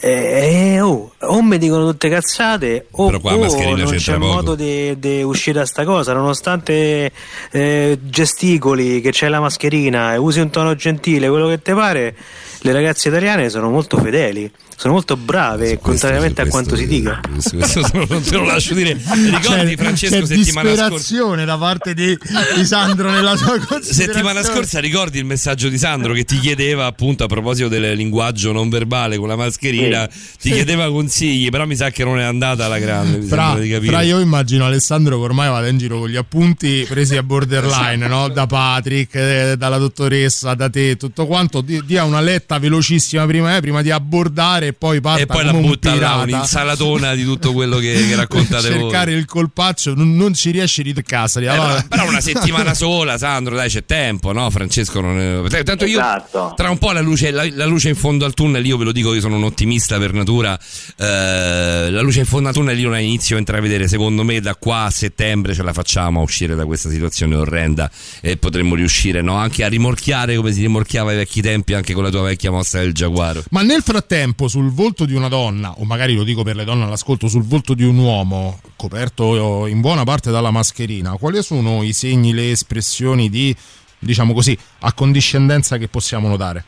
E, 0.00 0.74
e, 0.76 0.80
oh, 0.80 1.12
o 1.18 1.42
mi 1.42 1.58
dicono 1.58 1.90
tutte 1.90 2.08
cazzate 2.08 2.86
o, 2.92 3.06
Però 3.06 3.18
qua 3.18 3.32
la 3.32 3.36
o 3.38 3.40
mascherina 3.40 3.82
non 3.82 3.96
c'è 3.96 4.12
poco. 4.16 4.32
modo 4.32 4.54
di 4.54 5.22
uscire 5.24 5.58
da 5.58 5.66
sta 5.66 5.84
cosa 5.84 6.12
nonostante 6.12 7.10
eh, 7.50 7.98
gesticoli 8.00 9.00
che 9.00 9.10
c'è 9.10 9.26
la 9.26 9.40
mascherina 9.40 10.14
e 10.14 10.16
usi 10.18 10.38
un 10.38 10.50
tono 10.50 10.76
gentile 10.76 11.28
quello 11.28 11.48
che 11.48 11.60
ti 11.60 11.72
pare 11.72 12.14
le 12.60 12.72
ragazze 12.72 13.08
italiane 13.08 13.50
sono 13.50 13.70
molto 13.70 13.96
fedeli 13.98 14.48
sono 14.78 14.92
molto 14.92 15.16
brave 15.16 15.80
contrariamente 15.80 16.40
a 16.42 16.46
quanto 16.46 16.76
si 16.76 16.86
dica 16.86 17.20
Questo, 17.28 17.56
questo 17.56 18.06
non 18.08 18.22
te 18.22 18.36
lo 18.36 18.44
lascio 18.44 18.74
dire. 18.74 18.92
Ricordi 18.94 19.74
C'è- 19.74 19.76
Francesco 19.76 20.20
c'è 20.20 20.26
settimana 20.26 20.74
scorsa? 20.88 21.44
da 21.44 21.58
parte 21.58 21.94
di, 21.94 22.16
di 22.54 22.64
Sandro 22.64 23.10
nella 23.10 23.34
sua. 23.36 23.58
Settimana 23.82 24.40
scorsa 24.44 24.78
ricordi 24.78 25.18
il 25.18 25.24
messaggio 25.24 25.68
di 25.68 25.78
Sandro 25.78 26.12
che 26.12 26.22
ti 26.22 26.38
chiedeva 26.38 26.86
appunto 26.86 27.24
a 27.24 27.26
proposito 27.26 27.66
del 27.66 27.96
linguaggio 27.96 28.52
non 28.52 28.68
verbale 28.68 29.16
con 29.16 29.26
la 29.26 29.34
mascherina, 29.34 30.08
ti 30.40 30.52
chiedeva 30.52 30.88
consigli, 30.88 31.48
però 31.48 31.66
mi 31.66 31.74
sa 31.74 31.90
che 31.90 32.04
non 32.04 32.20
è 32.20 32.22
andata 32.22 32.66
alla 32.66 32.78
grande. 32.78 33.26
Fra, 33.26 33.58
fra 33.82 34.02
io 34.02 34.20
immagino 34.20 34.64
Alessandro 34.64 35.16
che 35.18 35.24
ormai 35.24 35.48
vada 35.48 35.66
in 35.66 35.78
giro 35.78 35.98
con 35.98 36.08
gli 36.08 36.16
appunti 36.16 36.86
presi 36.88 37.16
a 37.16 37.24
borderline 37.24 38.06
no? 38.06 38.28
da 38.28 38.46
Patrick, 38.46 39.12
eh, 39.16 39.54
dalla 39.58 39.78
dottoressa, 39.78 40.54
da 40.54 40.70
te, 40.70 40.96
tutto 40.96 41.26
quanto. 41.26 41.62
Di- 41.62 41.82
dia 41.84 42.04
una 42.04 42.20
letta 42.20 42.60
velocissima 42.60 43.26
prima, 43.26 43.56
eh, 43.56 43.60
prima 43.60 43.82
di 43.82 43.90
abbordare 43.90 44.67
e 44.68 44.72
poi 44.72 45.00
parta 45.00 45.22
e 45.22 45.26
poi 45.26 45.44
la 45.44 45.50
come 45.50 45.62
un 45.62 45.70
butta 45.70 45.94
là, 45.94 46.16
un'insalatona 46.16 47.14
di 47.14 47.24
tutto 47.24 47.52
quello 47.52 47.78
che, 47.78 48.06
che 48.08 48.14
raccontate 48.14 48.70
voi. 48.70 48.80
cercare 48.80 49.12
il 49.12 49.24
colpaccio 49.24 49.94
non, 49.94 50.14
non 50.16 50.34
ci 50.34 50.50
riesci 50.50 50.82
di 50.82 50.94
casa. 51.02 51.40
Eh, 51.40 51.44
però, 51.44 51.82
però 51.88 52.08
una 52.08 52.20
settimana 52.22 52.74
sola, 52.74 53.18
Sandro, 53.18 53.54
dai, 53.54 53.68
c'è 53.68 53.84
tempo, 53.84 54.32
no? 54.32 54.48
Francesco 54.50 55.00
non 55.00 55.18
è... 55.18 55.62
Tanto 55.62 55.84
io 55.84 55.98
Esatto. 55.98 56.54
tra 56.56 56.70
un 56.70 56.78
po' 56.78 56.92
la 56.92 57.00
luce, 57.00 57.30
la, 57.30 57.46
la 57.50 57.66
luce 57.66 57.88
in 57.88 57.96
fondo 57.96 58.24
al 58.24 58.34
tunnel, 58.34 58.64
io 58.64 58.76
ve 58.76 58.84
lo 58.84 58.92
dico, 58.92 59.14
io 59.14 59.20
sono 59.20 59.36
un 59.36 59.44
ottimista 59.44 59.98
per 59.98 60.12
natura. 60.12 60.58
eh, 60.96 61.90
la 61.90 62.00
luce 62.00 62.20
in 62.20 62.26
fondo 62.26 62.48
al 62.48 62.54
tunnel 62.54 62.78
io 62.78 62.90
la 62.90 62.98
inizio 62.98 63.36
a 63.36 63.38
intravedere. 63.38 63.88
Secondo 63.88 64.22
me, 64.24 64.40
da 64.40 64.54
qua 64.54 64.84
a 64.84 64.90
settembre 64.90 65.54
ce 65.54 65.62
la 65.62 65.72
facciamo 65.72 66.20
a 66.20 66.22
uscire 66.22 66.54
da 66.54 66.64
questa 66.64 66.90
situazione 66.90 67.34
orrenda 67.34 67.90
e 68.20 68.36
potremmo 68.36 68.74
riuscire 68.74 69.22
no? 69.22 69.36
anche 69.36 69.64
a 69.64 69.68
rimorchiare 69.68 70.36
come 70.36 70.52
si 70.52 70.60
rimorchiava 70.60 71.10
ai 71.10 71.16
vecchi 71.16 71.40
tempi, 71.40 71.74
anche 71.74 71.94
con 71.94 72.02
la 72.02 72.10
tua 72.10 72.22
vecchia 72.22 72.50
mossa 72.50 72.78
del 72.78 72.92
giaguaro. 72.92 73.44
Ma 73.50 73.62
nel 73.62 73.82
frattempo, 73.82 74.48
sul 74.58 74.72
volto 74.72 75.04
di 75.04 75.14
una 75.14 75.28
donna, 75.28 75.74
o 75.78 75.84
magari 75.84 76.14
lo 76.14 76.24
dico 76.24 76.42
per 76.42 76.56
le 76.56 76.64
donne 76.64 76.82
all'ascolto, 76.82 77.28
sul 77.28 77.44
volto 77.44 77.74
di 77.74 77.84
un 77.84 77.96
uomo 77.96 78.58
coperto 78.74 79.66
in 79.66 79.80
buona 79.80 80.02
parte 80.02 80.32
dalla 80.32 80.50
mascherina, 80.50 81.12
quali 81.12 81.40
sono 81.44 81.84
i 81.84 81.92
segni, 81.92 82.32
le 82.32 82.50
espressioni 82.50 83.30
di, 83.30 83.54
diciamo 84.00 84.32
così, 84.32 84.58
accondiscendenza 84.80 85.76
che 85.78 85.86
possiamo 85.86 86.26
notare? 86.26 86.64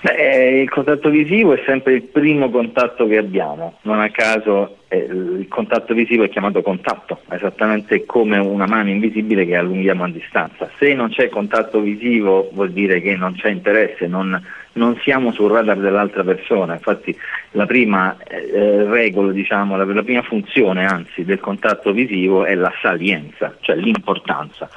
Beh, 0.00 0.60
il 0.60 0.68
contatto 0.68 1.08
visivo 1.08 1.54
è 1.54 1.62
sempre 1.64 1.94
il 1.94 2.02
primo 2.02 2.50
contatto 2.50 3.06
che 3.06 3.16
abbiamo, 3.16 3.78
non 3.82 4.00
a 4.00 4.10
caso 4.10 4.76
eh, 4.88 4.98
il 4.98 5.46
contatto 5.48 5.94
visivo 5.94 6.24
è 6.24 6.28
chiamato 6.28 6.60
contatto, 6.60 7.20
esattamente 7.30 8.04
come 8.04 8.38
una 8.38 8.66
mano 8.66 8.90
invisibile 8.90 9.46
che 9.46 9.56
allunghiamo 9.56 10.04
a 10.04 10.10
distanza. 10.10 10.70
Se 10.78 10.92
non 10.92 11.08
c'è 11.08 11.28
contatto 11.30 11.80
visivo 11.80 12.50
vuol 12.52 12.72
dire 12.72 13.00
che 13.00 13.16
non 13.16 13.34
c'è 13.34 13.48
interesse, 13.48 14.06
non, 14.06 14.40
non 14.72 14.96
siamo 15.02 15.32
sul 15.32 15.50
radar 15.50 15.78
dell'altra 15.78 16.22
persona, 16.22 16.74
infatti 16.74 17.16
la 17.52 17.64
prima 17.64 18.16
eh, 18.28 18.84
regola, 18.84 19.32
diciamo, 19.32 19.76
la, 19.76 19.84
la 19.84 20.02
prima 20.02 20.22
funzione 20.22 20.84
anzi 20.84 21.24
del 21.24 21.40
contatto 21.40 21.92
visivo 21.92 22.44
è 22.44 22.54
la 22.54 22.72
salienza, 22.82 23.56
cioè 23.60 23.76
l'importanza 23.76 24.68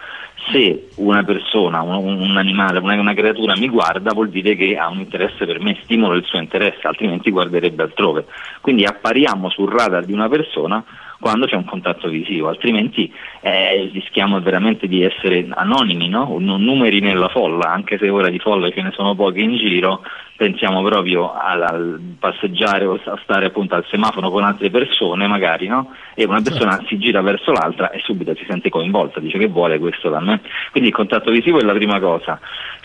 se 0.52 0.90
una 0.96 1.24
persona, 1.24 1.82
un, 1.82 2.20
un 2.20 2.38
animale, 2.38 2.80
una, 2.80 3.00
una 3.00 3.14
creatura 3.14 3.56
mi 3.56 3.70
guarda 3.70 4.14
vuol 4.14 4.30
dire 4.30 4.56
che 4.56 4.78
ha 4.78 4.88
un 4.88 5.00
interesse 5.00 5.46
per 5.46 5.60
me, 5.60 5.78
stimola 5.84 6.16
il 6.16 6.26
suo 6.26 6.40
interesse, 6.40 6.88
altrimenti 6.88 7.32
guarderebbe 7.32 7.84
altrove. 7.84 8.26
Quindi 8.62 8.86
appariamo 8.86 9.50
sul 9.50 9.72
radar 9.72 10.06
di 10.06 10.14
una 10.14 10.30
persona 10.30 10.84
quando 11.20 11.46
c'è 11.46 11.56
un 11.56 11.66
contatto 11.66 12.08
visivo, 12.08 12.48
altrimenti 12.48 13.12
eh, 13.42 13.90
rischiamo 13.92 14.40
veramente 14.42 14.88
di 14.88 15.04
essere 15.04 15.46
anonimi, 15.50 16.08
no? 16.08 16.38
Non 16.40 16.64
numeri 16.64 17.02
nella 17.02 17.28
folla, 17.28 17.72
anche 17.72 17.98
se 17.98 18.10
ora 18.10 18.30
di 18.30 18.40
folle 18.40 18.72
ce 18.72 18.82
ne 18.82 18.92
sono 18.92 19.16
poche 19.16 19.42
in 19.42 19.58
giro, 19.58 20.02
pensiamo 20.38 20.82
proprio 20.82 21.34
al, 21.34 21.62
al 21.62 22.16
passeggiare 22.18 22.86
o 22.86 22.98
a 23.04 23.20
stare 23.24 23.48
appunto 23.48 23.76
al 23.76 23.86
semaforo 23.90 24.30
con 24.30 24.44
altre 24.44 24.70
persone 24.70 25.28
magari, 25.28 25.68
no? 25.68 25.94
E 26.16 26.24
una 26.24 26.42
persona 26.42 26.82
si 26.88 26.98
gira 26.98 27.22
verso 27.22 27.52
l'altra 27.52 27.92
e 27.92 28.00
subito 28.00 28.34
si 28.36 28.46
sente 28.48 28.70
coinvolta, 28.70 29.20
dice 29.20 29.38
che 29.38 29.48
vuole 29.48 29.78
questo 29.80 30.10
da 30.10 30.22
me. 30.22 30.40
Quindi 30.72 30.90
il 30.90 30.96
contatto 30.96 31.32
visivo 31.32 31.60
è 31.60 31.64
la 31.64 31.74
prima 31.74 32.00
cosa. 32.00 32.40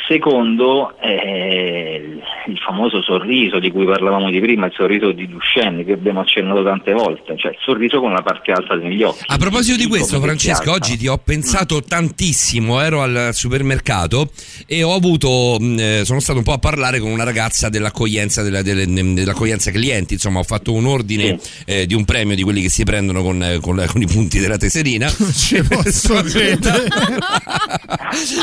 Secondo, 0.07 0.95
eh, 1.01 2.19
il 2.47 2.59
famoso 2.59 3.03
sorriso 3.03 3.59
di 3.59 3.71
cui 3.71 3.87
parlavamo 3.87 4.29
di 4.31 4.39
prima, 4.39 4.67
il 4.67 4.73
sorriso 4.77 5.13
di 5.13 5.27
Duchenne 5.27 5.83
che 5.85 5.93
abbiamo 5.93 6.21
accennato 6.21 6.63
tante 6.63 6.93
volte, 6.93 7.35
cioè 7.39 7.53
il 7.53 7.59
sorriso 7.65 8.01
con 8.01 8.13
la 8.13 8.21
parte 8.21 8.53
alta 8.53 8.77
degli 8.77 9.03
occhi. 9.03 9.23
A 9.27 9.39
proposito 9.39 9.79
di 9.79 9.87
questo, 9.87 10.21
Francesco, 10.21 10.73
oggi 10.73 10.99
ti 10.99 11.07
ho 11.07 11.17
pensato 11.17 11.83
tantissimo. 11.83 12.81
Ero 12.83 13.01
al 13.03 13.31
supermercato 13.33 14.29
e 14.67 14.83
ho 14.83 14.93
avuto. 14.95 15.57
mh, 15.59 15.79
eh, 15.79 16.03
sono 16.05 16.21
stato 16.21 16.39
un 16.39 16.45
po' 16.45 16.53
a 16.53 16.59
parlare 16.59 16.99
con 17.01 17.11
una 17.11 17.25
ragazza 17.25 17.71
dell'accoglienza, 17.71 18.43
della- 18.43 18.61
delle- 18.63 18.87
dell'accoglienza 18.87 19.71
clienti. 19.71 20.15
Insomma, 20.15 20.41
ho 20.41 20.45
fatto 20.45 20.73
un 20.75 20.85
ordine 20.87 21.39
eh, 21.65 21.87
di 21.87 21.95
un 21.95 22.05
premio 22.05 22.37
di 22.37 22.43
quelli 22.43 22.61
che 22.61 22.69
si 22.69 22.85
prendono 22.85 23.23
con, 23.23 23.43
eh, 23.43 23.59
con 23.61 23.83
con 23.87 24.03
i 24.03 24.07
punti 24.07 24.39
della 24.39 24.57
teserina. 24.59 25.09
Ci 25.09 25.63
posso 25.63 26.15
credere. 26.25 26.89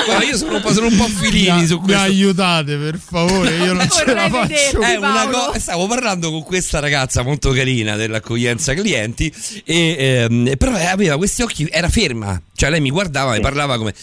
Guarda, 0.06 0.26
io 0.26 0.36
sono 0.38 0.56
un 0.56 0.62
po', 0.62 0.72
sono 0.74 0.88
un 0.88 0.98
po' 0.98 1.06
filini 1.22 1.50
Mi- 1.56 1.66
su 1.68 1.76
Mi 1.78 1.82
questo. 1.86 2.02
aiutate 2.02 2.76
per 2.78 3.00
favore, 3.04 3.56
io 3.58 3.74
non 3.74 3.88
ce 3.92 4.14
la 4.14 4.30
faccio. 4.30 4.82
È 4.82 4.96
una 4.96 5.28
co- 5.28 5.60
stavo 5.60 5.88
parlando 5.88 6.30
con 6.32 6.44
questa 6.44 6.80
ragazza 6.80 7.22
molto 7.24 7.52
carina 7.52 7.96
dell'accoglienza 7.96 8.74
clienti 8.74 9.34
e 9.66 9.96
ehm, 10.30 10.58
però 10.58 10.74
aveva 10.74 11.18
questi 11.18 11.42
occhi 11.42 11.68
era 11.72 11.90
ferma 11.90 12.42
cioè 12.54 12.70
lei 12.70 12.82
mi 12.82 12.92
guardava 12.92 13.36
e 13.36 13.40
parlava 13.40 13.78
come 13.78 13.94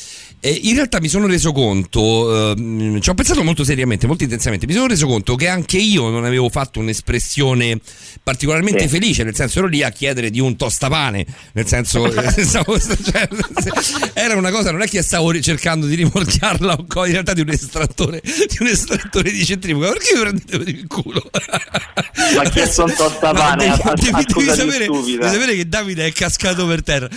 e 0.40 0.50
in 0.64 0.74
realtà 0.74 1.00
mi 1.00 1.08
sono 1.08 1.26
reso 1.26 1.52
conto 1.52 2.52
ehm, 2.52 3.00
ci 3.00 3.10
ho 3.10 3.14
pensato 3.14 3.42
molto 3.42 3.64
seriamente 3.64 4.06
molto 4.06 4.22
intensamente 4.22 4.66
mi 4.66 4.72
sono 4.72 4.86
reso 4.86 5.06
conto 5.06 5.34
che 5.34 5.48
anche 5.48 5.78
io 5.78 6.08
non 6.10 6.24
avevo 6.24 6.48
fatto 6.48 6.78
un'espressione 6.80 7.78
particolarmente 8.22 8.82
Sì. 8.82 8.88
felice 8.88 9.24
nel 9.24 9.34
senso 9.34 9.58
ero 9.58 9.66
lì 9.68 9.82
a 9.82 9.90
chiedere 9.90 10.30
di 10.30 10.38
un 10.40 10.56
tostapane 10.56 11.26
nel 11.52 11.66
senso 11.66 12.06
eh, 12.12 12.44
stavo- 12.44 12.78
cioè, 12.78 13.28
era 14.14 14.36
una 14.36 14.50
cosa 14.50 14.70
non 14.70 14.82
è 14.82 14.86
che 14.88 15.02
stavo 15.02 15.38
cercando 15.40 15.86
di 15.86 15.96
rimorchiarla 15.96 16.74
o 16.74 16.84
co- 16.86 17.04
in 17.04 17.12
realtà 17.12 17.32
di 17.32 17.40
un 17.40 17.50
estrattore 17.50 18.20
di 18.22 18.56
un 18.60 18.66
estrattore 18.68 19.30
di 19.32 19.44
centrifuga 19.44 19.88
perché 19.88 20.14
mi 20.14 20.20
prendete 20.20 20.58
per 20.58 20.68
il 20.68 20.86
culo 20.86 21.30
Ma 22.36 22.42
chiesto 22.50 22.84
un 22.84 22.94
tostapane 22.94 23.66
Ma 23.82 23.92
devi, 23.94 24.24
devi- 24.24 24.46
sapere, 24.54 24.86
devi 24.86 25.18
sapere 25.20 25.54
che 25.56 25.68
Davide 25.68 26.06
è 26.06 26.12
cascato 26.12 26.66
per 26.66 26.82
terra. 26.82 27.08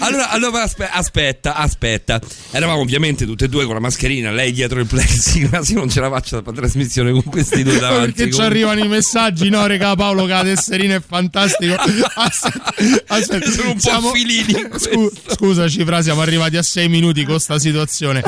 Allora, 0.00 0.30
allora 0.30 0.62
aspe- 0.62 0.88
aspetta, 0.90 1.54
aspetta. 1.54 2.20
Eravamo 2.50 2.80
ovviamente 2.80 3.24
tutte 3.26 3.46
e 3.46 3.48
due 3.48 3.64
con 3.64 3.74
la 3.74 3.80
mascherina, 3.80 4.30
lei 4.30 4.52
dietro 4.52 4.78
il 4.80 4.86
plexiglass. 4.86 5.68
Io 5.70 5.78
non 5.78 5.88
ce 5.90 6.00
la 6.00 6.08
faccio 6.10 6.42
la 6.44 6.52
trasmissione 6.52 7.10
con 7.12 7.22
questi 7.24 7.62
due 7.62 7.78
davanti. 7.80 8.12
Perché 8.12 8.24
ci 8.24 8.30
comunque. 8.30 8.44
arrivano 8.44 8.84
i 8.84 8.88
messaggi, 8.88 9.48
no, 9.48 9.66
regà 9.66 9.94
Paolo, 9.96 10.22
che 10.24 10.32
la 10.32 10.42
tesserina 10.42 10.94
è 10.94 11.02
fantastico. 11.06 11.74
Aspetta, 12.14 12.74
aspetta, 13.06 13.50
Sono 13.50 13.70
un 13.70 13.78
po' 13.80 14.12
filini 14.12 14.52
in 14.52 14.70
Scu- 14.78 15.12
scusaci, 15.34 15.84
Fra, 15.84 16.02
siamo 16.02 16.20
arrivati 16.20 16.56
a 16.56 16.62
sei 16.62 16.88
minuti 16.88 17.24
con 17.24 17.38
sta 17.40 17.58
situazione. 17.58 18.22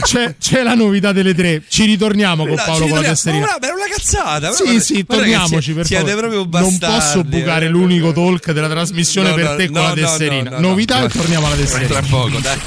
C'è, 0.00 0.36
c'è 0.38 0.62
la 0.62 0.74
novità 0.74 1.12
delle 1.12 1.34
tre. 1.34 1.62
Ci 1.68 1.84
ritorniamo 1.84 2.44
con 2.46 2.54
No, 2.56 2.62
Paolo 2.64 2.86
con 2.86 2.98
la 3.00 3.08
tesserina. 3.08 3.46
Ma 3.46 3.66
era 3.66 3.74
una 3.74 3.84
cazzata. 3.90 4.52
Sì, 4.52 4.62
guarda- 4.64 4.80
sì, 4.80 5.02
guarda 5.02 5.14
torniamoci 5.24 5.62
si- 5.62 5.72
per 5.72 5.86
siete 5.86 6.02
favore. 6.10 6.16
proprio 6.28 6.40
non 6.40 6.48
bastardi. 6.78 6.94
posso 6.96 7.24
bucare 7.24 7.68
l'unico 7.68 8.12
talk 8.12 8.52
della 8.52 8.68
trasmissione 8.68 9.28
No, 9.30 9.34
per 9.34 9.44
no, 9.44 9.56
te 9.56 9.66
con 9.70 9.76
no, 9.82 9.82
la 9.88 9.92
tesserina. 9.94 10.50
no, 10.50 10.58
no, 10.60 10.68
Novità 10.68 10.98
no. 11.00 11.04
e 11.04 11.08
torniamo 11.08 11.46
alla 11.46 11.56
tesserina. 11.56 11.88
Tra 11.88 12.02
poco, 12.08 12.38
dai. 12.38 12.58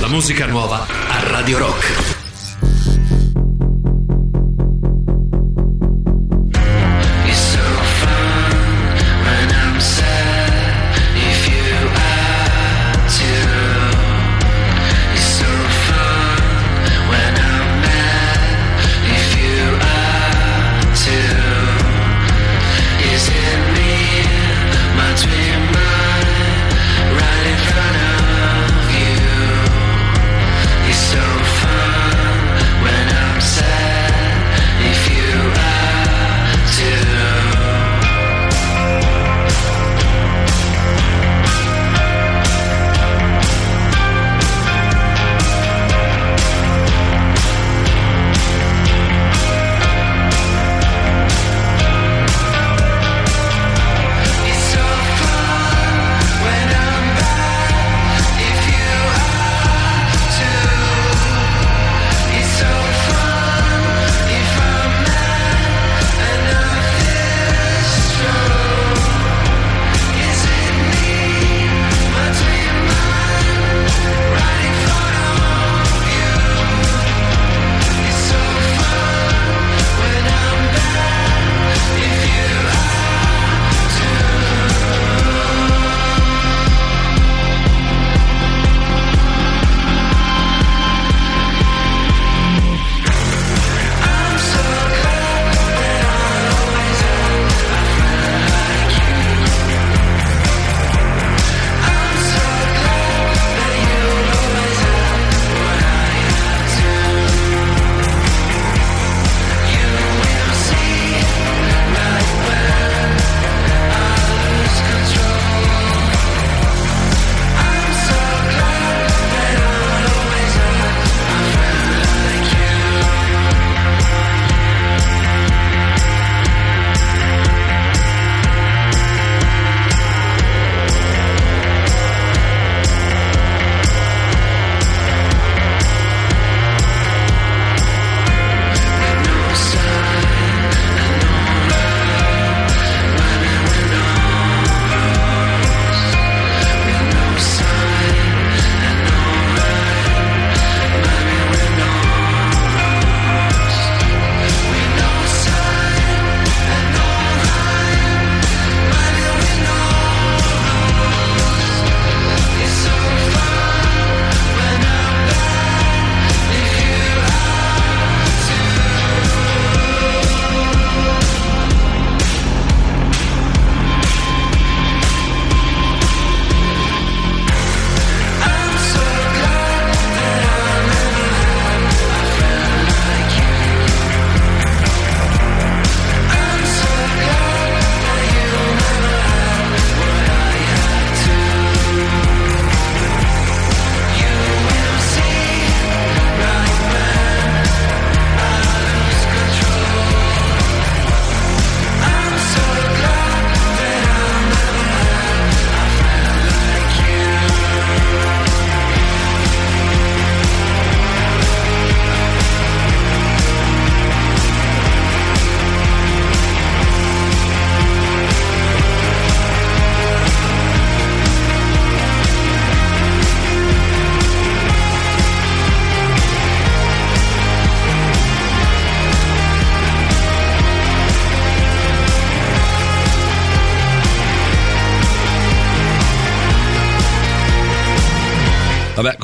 La 0.00 0.08
musica 0.08 0.46
nuova 0.46 0.86
a 0.86 1.20
Radio 1.28 1.58
Rock. 1.58 2.21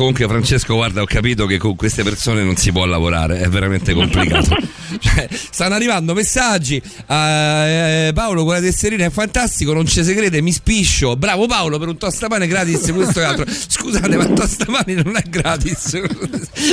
Comunque 0.08 0.26
Francesco, 0.26 0.74
guarda, 0.74 1.02
ho 1.02 1.04
capito 1.04 1.44
che 1.44 1.58
con 1.58 1.76
queste 1.76 2.02
persone 2.02 2.42
non 2.42 2.56
si 2.56 2.72
può 2.72 2.86
lavorare, 2.86 3.40
è 3.40 3.48
veramente 3.48 3.92
complicato. 3.92 4.56
Cioè, 4.98 5.28
stanno 5.30 5.74
arrivando 5.74 6.14
messaggi. 6.14 6.82
eh, 7.06 8.10
Paolo, 8.14 8.44
quella 8.44 8.58
tesserina 8.60 9.04
è 9.04 9.10
fantastico, 9.10 9.74
non 9.74 9.86
ci 9.86 10.02
si 10.02 10.14
crede, 10.14 10.40
mi 10.40 10.50
spiscio. 10.50 11.14
Bravo 11.14 11.46
Paolo 11.46 11.78
per 11.78 11.88
un 11.88 11.98
tostapane 11.98 12.46
gratis, 12.46 12.90
questo 12.92 13.20
e 13.20 13.24
altro. 13.24 13.44
Scusate, 13.46 14.16
ma 14.16 14.24
il 14.24 14.32
tostapane 14.32 14.94
non 14.94 15.14
è 15.14 15.22
gratis. 15.28 16.00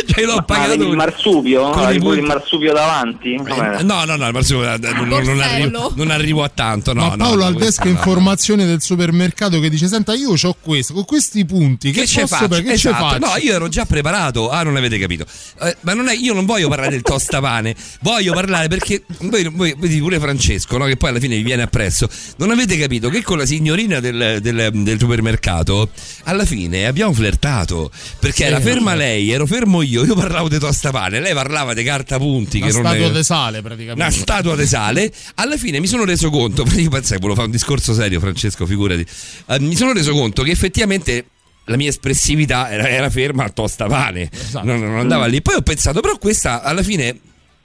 Cioè, 0.07 0.23
l'ho 0.25 0.35
Ma 0.35 0.43
pagato 0.43 0.72
avevi 0.73 0.89
il 0.89 0.95
marsupio? 0.95 1.69
con 1.69 1.97
punti- 1.99 2.17
il 2.19 2.23
marsupio 2.25 2.73
davanti? 2.73 3.35
Com'era? 3.38 3.81
No, 3.81 4.03
no, 4.05 4.15
no, 4.15 4.27
il 4.27 4.33
marsupio, 4.33 4.73
eh, 4.73 4.77
non, 4.77 5.07
non- 5.07 5.23
non 5.23 5.41
arrivo, 5.41 5.93
non 5.95 6.11
arrivo 6.11 6.43
a 6.43 6.49
tanto. 6.53 6.93
No, 6.93 7.09
Ma 7.09 7.17
Paolo 7.17 7.41
no, 7.41 7.45
al 7.47 7.55
desk 7.55 7.83
no. 7.85 7.91
informazione 7.91 8.65
del 8.65 8.81
supermercato 8.81 9.59
che 9.59 9.69
dice: 9.69 9.88
Senta, 9.88 10.14
io 10.14 10.33
ho 10.41 10.55
questo, 10.59 10.93
con 10.93 11.05
questi 11.05 11.45
punti. 11.45 11.91
Che, 11.91 12.01
Che 12.01 12.07
ce 12.07 12.22
posso 12.22 12.35
faccio? 12.35 12.47
per- 12.47 12.64
che 12.64 12.77
ce 12.77 12.89
Esatto. 12.89 13.03
faccio? 13.05 13.25
No, 13.25 13.38
io 13.41 13.53
ero 13.53 13.67
già 13.69 13.85
preparato. 13.85 14.49
Ah, 14.49 14.64
non 14.64 14.75
avete 14.75 14.97
capito. 14.97 15.25
Eh, 15.61 15.75
ma 15.81 15.93
non 15.93 16.07
è, 16.07 16.14
io 16.15 16.33
non 16.33 16.45
voglio 16.45 16.67
parlare 16.69 16.91
del 16.91 17.01
tostapane, 17.01 17.75
voglio 18.01 18.33
parlare 18.33 18.67
perché 18.67 19.03
voi, 19.19 19.49
voi- 19.53 19.75
vedi 19.77 19.99
pure 19.99 20.19
Francesco, 20.19 20.77
no, 20.77 20.85
che 20.85 20.97
poi 20.97 21.09
alla 21.09 21.19
fine 21.19 21.35
vi 21.35 21.43
viene 21.43 21.64
appresso. 21.64 22.07
Non 22.38 22.51
avete 22.51 22.77
capito 22.77 23.09
che 23.09 23.22
con 23.23 23.38
la 23.38 23.45
signorina 23.45 23.99
del, 23.99 24.39
del- 24.41 24.72
del 24.73 24.99
supermercato 24.99 25.89
alla 26.23 26.45
fine 26.45 26.85
abbiamo 26.88 27.14
flirtato 27.14 27.91
perché 28.19 28.38
Sì, 28.38 28.43
era 28.43 28.59
ferma 28.59 28.91
sì. 28.91 28.97
lei, 28.97 29.31
ero 29.31 29.45
fermo 29.45 29.74
io. 29.81 30.03
Io 30.05 30.15
parlavo 30.15 30.47
di 30.49 30.59
tostapane, 30.59 31.19
lei 31.19 31.33
parlava 31.33 31.73
di 31.73 31.83
carta 31.83 32.17
punti. 32.17 32.57
Una 32.57 32.67
che 32.67 32.71
non 32.73 32.81
statua 32.85 33.07
è- 33.07 33.11
di 33.11 33.23
sale, 33.23 33.61
praticamente. 33.61 34.01
una 34.01 34.11
statua 34.11 34.55
di 34.55 34.65
sale. 34.65 35.13
Alla 35.35 35.57
fine 35.57 35.79
mi 35.79 35.87
sono 35.87 36.05
reso 36.05 36.29
conto, 36.29 36.63
io 36.75 36.89
pensavo 36.89 37.19
volevo 37.21 37.35
fare 37.35 37.45
un 37.47 37.51
discorso 37.51 37.93
serio, 37.93 38.19
Francesco, 38.19 38.65
figurati. 38.65 39.05
Eh, 39.47 39.59
mi 39.59 39.75
sono 39.75 39.93
reso 39.93 40.11
conto 40.13 40.43
che 40.43 40.51
effettivamente 40.51 41.25
la 41.65 41.77
mia 41.77 41.89
espressività 41.89 42.69
era, 42.69 42.87
era 42.87 43.09
ferma 43.09 43.43
al 43.43 43.53
tostapane, 43.53 44.29
Esatto. 44.31 44.65
non, 44.65 44.79
non 44.79 44.97
andava 44.99 45.25
lì. 45.25 45.41
Poi 45.41 45.55
ho 45.55 45.61
pensato, 45.61 45.99
però 46.01 46.17
questa 46.17 46.61
alla 46.61 46.83
fine, 46.83 47.17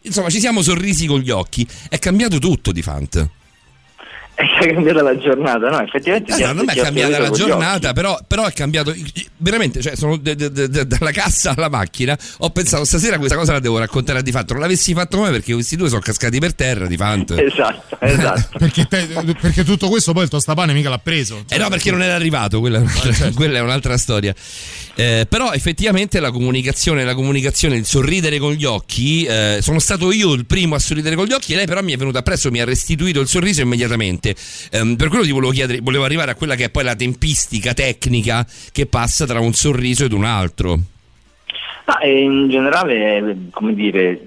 insomma, 0.02 0.30
ci 0.30 0.40
siamo 0.40 0.62
sorrisi 0.62 1.06
con 1.06 1.20
gli 1.20 1.30
occhi. 1.30 1.66
È 1.88 1.98
cambiato 1.98 2.38
tutto 2.38 2.72
di 2.72 2.82
Fant. 2.82 3.28
È 4.40 4.72
cambiata 4.72 5.02
la 5.02 5.18
giornata, 5.18 5.68
no? 5.68 5.80
Effettivamente 5.82 6.32
Eh, 6.34 6.46
no, 6.46 6.52
non 6.52 6.68
è 6.70 6.74
cambiata 6.74 7.18
la 7.18 7.30
giornata, 7.30 7.92
però, 7.92 8.18
però 8.26 8.46
è 8.46 8.52
cambiato 8.52 8.94
veramente. 9.38 9.80
Cioè, 9.82 9.96
sono 9.96 10.16
de- 10.16 10.34
de- 10.34 10.50
de- 10.50 10.86
dalla 10.86 11.10
cassa 11.12 11.52
alla 11.56 11.68
macchina. 11.68 12.16
Ho 12.38 12.50
pensato 12.50 12.84
stasera 12.84 13.16
questa 13.18 13.36
cosa 13.36 13.52
la 13.52 13.60
devo 13.60 13.78
raccontare 13.78 14.22
di 14.22 14.30
fatto. 14.30 14.52
Non 14.54 14.62
l'avessi 14.62 14.94
fatto 14.94 15.16
come 15.18 15.30
perché 15.30 15.52
questi 15.52 15.76
due 15.76 15.88
sono 15.88 16.00
cascati 16.00 16.38
per 16.38 16.54
terra 16.54 16.86
di 16.86 16.96
Fant. 16.96 17.30
Esatto, 17.32 17.96
esatto. 18.00 18.58
perché, 18.58 18.86
te- 18.86 19.06
perché 19.40 19.64
tutto 19.64 19.88
questo 19.88 20.12
poi 20.12 20.24
il 20.24 20.28
tostapane 20.30 20.72
mica 20.72 20.88
l'ha 20.88 20.98
preso. 20.98 21.44
Eh 21.48 21.58
no, 21.58 21.68
perché 21.68 21.90
non 21.90 22.02
era 22.02 22.14
arrivato, 22.14 22.60
quella, 22.60 22.78
è 22.78 22.80
un'altra- 22.80 23.30
quella 23.34 23.58
è 23.58 23.60
un'altra 23.60 23.96
storia. 23.98 24.34
Eh, 24.94 25.26
però 25.28 25.52
effettivamente 25.52 26.20
la 26.20 26.30
comunicazione, 26.30 27.04
la 27.04 27.14
comunicazione, 27.14 27.76
il 27.76 27.84
sorridere 27.86 28.38
con 28.38 28.52
gli 28.52 28.64
occhi, 28.64 29.24
eh, 29.24 29.58
sono 29.60 29.78
stato 29.78 30.12
io 30.12 30.32
il 30.32 30.46
primo 30.46 30.74
a 30.74 30.78
sorridere 30.78 31.14
con 31.16 31.26
gli 31.26 31.32
occhi 31.32 31.52
e 31.52 31.56
lei 31.56 31.66
però 31.66 31.82
mi 31.82 31.92
è 31.92 31.96
venuta 31.96 32.18
appresso, 32.18 32.50
mi 32.50 32.60
ha 32.60 32.64
restituito 32.64 33.20
il 33.20 33.28
sorriso 33.28 33.62
immediatamente. 33.62 34.29
Ehm, 34.70 34.96
per 34.96 35.08
quello 35.08 35.24
ti 35.24 35.30
volevo 35.30 35.52
chiedere, 35.52 35.80
volevo 35.80 36.04
arrivare 36.04 36.30
a 36.30 36.34
quella 36.34 36.54
che 36.54 36.64
è 36.64 36.70
poi 36.70 36.84
la 36.84 36.94
tempistica 36.94 37.74
tecnica 37.74 38.46
che 38.72 38.86
passa 38.86 39.26
tra 39.26 39.40
un 39.40 39.52
sorriso 39.52 40.04
ed 40.04 40.12
un 40.12 40.24
altro. 40.24 40.78
Ma 41.86 41.98
eh, 41.98 42.20
in 42.20 42.48
generale, 42.48 43.16
eh, 43.16 43.36
come 43.50 43.74
dire, 43.74 44.20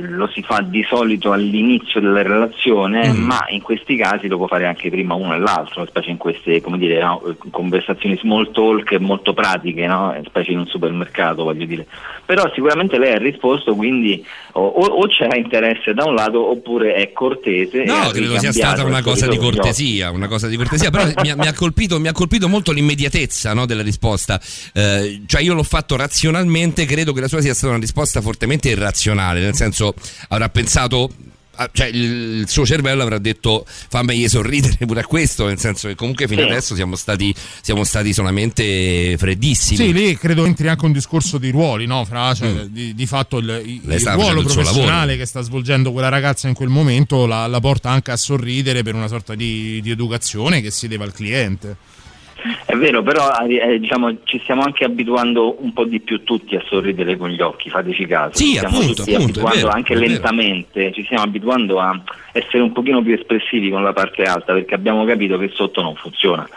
lo 0.00 0.28
si 0.32 0.42
fa 0.42 0.60
di 0.60 0.84
solito 0.88 1.32
all'inizio 1.32 2.00
della 2.00 2.22
relazione, 2.22 3.08
Mm. 3.12 3.24
ma 3.24 3.44
in 3.48 3.60
questi 3.62 3.96
casi 3.96 4.28
lo 4.28 4.36
può 4.36 4.46
fare 4.46 4.66
anche 4.66 4.90
prima 4.90 5.14
uno 5.14 5.34
e 5.34 5.38
l'altro, 5.38 5.84
specie 5.86 6.10
in 6.10 6.16
queste 6.16 6.60
come 6.60 6.78
dire, 6.78 7.00
no, 7.02 7.22
conversazioni 7.50 8.16
small 8.20 8.52
talk 8.52 8.92
molto 9.00 9.32
pratiche, 9.34 9.86
no? 9.86 10.14
Specie 10.26 10.52
in 10.52 10.58
un 10.60 10.66
supermercato, 10.66 11.42
voglio 11.44 11.64
dire. 11.66 11.86
Però 12.24 12.48
sicuramente 12.54 12.98
lei 12.98 13.12
ha 13.12 13.18
risposto, 13.18 13.74
quindi 13.74 14.24
o, 14.52 14.64
o- 14.66 15.06
c'è 15.08 15.36
interesse 15.36 15.92
da 15.94 16.04
un 16.04 16.14
lato 16.14 16.48
oppure 16.50 16.94
è 16.94 17.12
cortese. 17.12 17.82
e 17.82 17.86
No, 17.86 18.08
credo 18.10 18.38
sia 18.38 18.52
stata 18.52 18.84
una 18.84 19.02
cosa 19.02 19.26
di 19.26 19.36
cortesia, 19.36 20.10
una 20.10 20.28
cosa 20.28 20.46
di 20.46 20.56
cortesia, 20.56 20.90
però 20.90 21.04
mi, 21.22 21.30
ha, 21.30 21.36
mi 21.36 21.46
ha 21.48 21.54
colpito, 21.54 21.98
mi 21.98 22.08
ha 22.08 22.12
colpito 22.12 22.48
molto 22.48 22.70
l'immediatezza 22.72 23.52
no, 23.54 23.66
della 23.66 23.82
risposta. 23.82 24.40
Eh, 24.72 25.22
cioè 25.26 25.40
io 25.42 25.54
l'ho 25.54 25.62
fatto 25.64 25.96
razionalmente, 25.96 26.84
credo 26.84 27.12
che 27.12 27.20
la 27.20 27.28
sua 27.28 27.40
sia 27.40 27.54
stata 27.54 27.72
una 27.72 27.80
risposta 27.80 28.20
fortemente 28.20 28.68
irrazionale, 28.68 29.40
nel 29.40 29.54
senso 29.54 29.79
avrà 30.28 30.48
pensato 30.48 31.10
ah, 31.56 31.68
cioè 31.72 31.88
il, 31.88 32.44
suo 32.48 32.64
cervello 32.64 33.02
avrà 33.02 33.18
detto 33.18 33.66
fammi 33.66 34.28
sorridere 34.28 34.76
pure 34.86 35.00
a 35.00 35.04
questo 35.04 35.46
nel 35.46 35.58
senso 35.58 35.88
che 35.88 35.94
comunque 35.94 36.26
fino 36.26 36.42
Sì. 36.42 36.48
adesso 36.48 36.74
siamo 36.74 36.96
stati, 36.96 37.34
siamo 37.60 37.84
stati 37.84 38.12
solamente 38.12 39.16
freddissimi 39.18 39.76
Sì, 39.76 39.92
lì 39.92 40.16
credo 40.16 40.44
entri 40.46 40.68
anche 40.68 40.84
un 40.86 40.92
discorso 40.92 41.36
di 41.38 41.50
ruoli, 41.50 41.86
no? 41.86 42.04
Fra, 42.04 42.32
cioè, 42.34 42.66
di, 42.66 42.94
di 42.94 43.06
fatto 43.06 43.38
il, 43.38 43.62
il 43.64 43.80
Mm. 43.84 44.12
Ruolo 44.14 44.42
professionale 44.42 45.16
che 45.16 45.26
sta 45.26 45.40
svolgendo 45.42 45.92
quella 45.92 46.08
ragazza 46.08 46.48
in 46.48 46.54
quel 46.54 46.68
momento 46.68 47.26
la, 47.26 47.46
la 47.46 47.60
porta 47.60 47.90
anche 47.90 48.10
a 48.10 48.16
sorridere 48.16 48.82
per 48.82 48.94
una 48.94 49.08
sorta 49.08 49.34
di, 49.34 49.80
di 49.82 49.90
educazione 49.90 50.60
che 50.62 50.70
si 50.70 50.88
deve 50.88 51.04
al 51.04 51.12
cliente. 51.12 51.76
È 52.64 52.74
vero, 52.74 53.02
però 53.02 53.30
eh, 53.46 53.78
diciamo, 53.78 54.18
ci 54.24 54.38
stiamo 54.42 54.62
anche 54.62 54.84
abituando 54.84 55.62
un 55.62 55.72
po' 55.72 55.84
di 55.84 56.00
più 56.00 56.22
tutti 56.24 56.56
a 56.56 56.62
sorridere 56.66 57.16
con 57.16 57.28
gli 57.28 57.40
occhi, 57.40 57.70
fateci 57.70 58.06
caso. 58.06 58.36
Sì, 58.36 58.44
ci 58.44 58.56
stiamo 58.56 58.78
appunto, 58.78 58.94
tutti 58.94 59.14
appunto, 59.14 59.40
abituando 59.40 59.56
vero, 59.56 59.68
anche 59.70 59.94
lentamente, 59.94 60.92
ci 60.92 61.04
stiamo 61.04 61.22
abituando 61.24 61.80
a 61.80 62.00
essere 62.32 62.62
un 62.62 62.72
pochino 62.72 63.02
più 63.02 63.14
espressivi 63.14 63.70
con 63.70 63.82
la 63.82 63.92
parte 63.92 64.22
alta 64.24 64.52
perché 64.52 64.74
abbiamo 64.74 65.04
capito 65.04 65.38
che 65.38 65.50
sotto 65.52 65.82
non 65.82 65.94
funziona. 65.94 66.48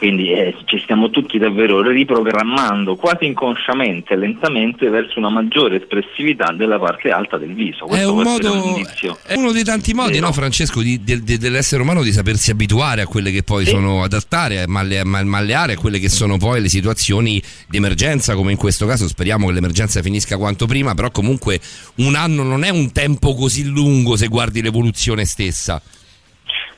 Quindi 0.00 0.32
eh, 0.32 0.56
ci 0.64 0.78
stiamo 0.78 1.10
tutti 1.10 1.36
davvero 1.36 1.82
riprogrammando 1.82 2.96
quasi 2.96 3.26
inconsciamente, 3.26 4.16
lentamente, 4.16 4.88
verso 4.88 5.18
una 5.18 5.28
maggiore 5.28 5.76
espressività 5.76 6.54
della 6.56 6.78
parte 6.78 7.10
alta 7.10 7.36
del 7.36 7.52
viso. 7.52 7.84
È 7.84 7.88
Questo 7.88 8.14
un 8.14 8.22
può 8.22 8.30
essere 8.32 8.48
modo, 8.48 9.18
è 9.26 9.34
uno 9.34 9.52
dei 9.52 9.62
tanti 9.62 9.92
modi, 9.92 10.12
Vero. 10.12 10.28
no, 10.28 10.32
Francesco, 10.32 10.80
di- 10.80 11.04
de- 11.04 11.22
de- 11.22 11.36
dell'essere 11.36 11.82
umano 11.82 12.02
di 12.02 12.12
sapersi 12.12 12.50
abituare 12.50 13.02
a 13.02 13.06
quelle 13.06 13.30
che 13.30 13.42
poi 13.42 13.66
sono 13.66 14.02
adattare, 14.02 14.66
malle- 14.66 15.04
ma- 15.04 15.22
malleare 15.22 15.74
a 15.74 15.76
quelle 15.76 15.98
che 15.98 16.08
sono 16.08 16.38
poi 16.38 16.62
le 16.62 16.70
situazioni 16.70 17.38
di 17.68 17.76
emergenza, 17.76 18.34
come 18.34 18.52
in 18.52 18.56
questo 18.56 18.86
caso. 18.86 19.06
Speriamo 19.06 19.48
che 19.48 19.52
l'emergenza 19.52 20.00
finisca 20.00 20.38
quanto 20.38 20.64
prima, 20.64 20.94
però 20.94 21.10
comunque 21.10 21.60
un 21.96 22.14
anno 22.14 22.42
non 22.42 22.64
è 22.64 22.70
un 22.70 22.90
tempo 22.90 23.34
così 23.34 23.66
lungo 23.66 24.16
se 24.16 24.28
guardi 24.28 24.62
l'evoluzione 24.62 25.26
stessa. 25.26 25.82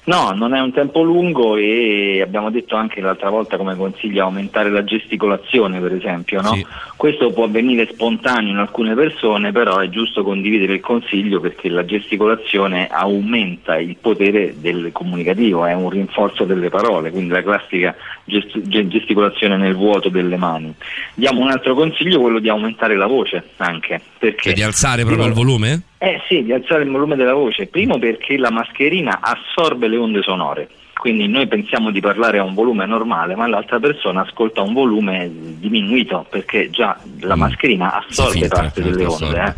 No, 0.04 0.32
non 0.32 0.52
è 0.52 0.60
un 0.60 0.72
tempo 0.72 1.02
lungo 1.02 1.56
e 1.56 2.20
abbiamo 2.20 2.50
detto 2.50 2.74
anche 2.74 3.00
l'altra 3.00 3.30
volta 3.30 3.56
come 3.56 3.76
consiglio 3.76 4.24
aumentare 4.24 4.68
la 4.68 4.82
gesticolazione, 4.82 5.78
per 5.78 5.92
esempio. 5.92 6.40
No? 6.40 6.54
Sì. 6.54 6.66
Questo 6.96 7.30
può 7.30 7.44
avvenire 7.44 7.88
spontaneo 7.92 8.50
in 8.50 8.56
alcune 8.56 8.94
persone, 8.94 9.52
però 9.52 9.78
è 9.78 9.88
giusto 9.90 10.24
condividere 10.24 10.74
il 10.74 10.80
consiglio 10.80 11.38
perché 11.38 11.68
la 11.68 11.84
gesticolazione 11.84 12.88
aumenta 12.88 13.78
il 13.78 13.96
potere 14.00 14.54
del 14.58 14.90
comunicativo, 14.90 15.64
è 15.66 15.72
un 15.72 15.88
rinforzo 15.88 16.42
delle 16.42 16.68
parole, 16.68 17.12
quindi 17.12 17.30
la 17.30 17.42
classica 17.42 17.94
gest- 18.24 18.60
ge- 18.62 18.88
gesticolazione 18.88 19.56
nel 19.56 19.76
vuoto 19.76 20.08
delle 20.08 20.36
mani. 20.36 20.74
Diamo 21.14 21.42
un 21.42 21.50
altro 21.50 21.74
consiglio, 21.74 22.20
quello 22.20 22.40
di 22.40 22.48
aumentare 22.48 22.96
la 22.96 23.06
voce 23.06 23.50
anche. 23.58 24.00
Perché 24.18 24.42
Cioè 24.42 24.52
di 24.52 24.62
alzare 24.62 25.04
proprio 25.04 25.26
il 25.26 25.32
volume? 25.32 25.82
Eh 26.04 26.20
sì, 26.26 26.42
di 26.42 26.52
alzare 26.52 26.82
il 26.82 26.90
volume 26.90 27.14
della 27.14 27.32
voce. 27.32 27.68
Primo 27.68 27.96
perché 27.96 28.36
la 28.36 28.50
mascherina 28.50 29.20
assorbe 29.20 29.86
le 29.86 29.96
onde 29.96 30.20
sonore. 30.22 30.68
Quindi 30.94 31.28
noi 31.28 31.46
pensiamo 31.46 31.92
di 31.92 32.00
parlare 32.00 32.38
a 32.38 32.42
un 32.42 32.54
volume 32.54 32.86
normale, 32.86 33.36
ma 33.36 33.46
l'altra 33.46 33.78
persona 33.78 34.22
ascolta 34.22 34.62
un 34.62 34.72
volume 34.72 35.30
diminuito 35.32 36.26
perché 36.28 36.70
già 36.70 36.98
la 37.20 37.36
mascherina 37.36 38.04
assorbe 38.04 38.32
filtra, 38.32 38.62
parte 38.62 38.82
certo, 38.82 38.96
delle 38.96 39.08
onde. 39.08 39.54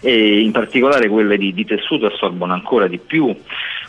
eh. 0.00 0.08
E 0.10 0.40
in 0.40 0.50
particolare 0.50 1.08
quelle 1.08 1.38
di, 1.38 1.54
di 1.54 1.64
tessuto 1.64 2.06
assorbono 2.06 2.52
ancora 2.52 2.88
di 2.88 2.98
più. 2.98 3.32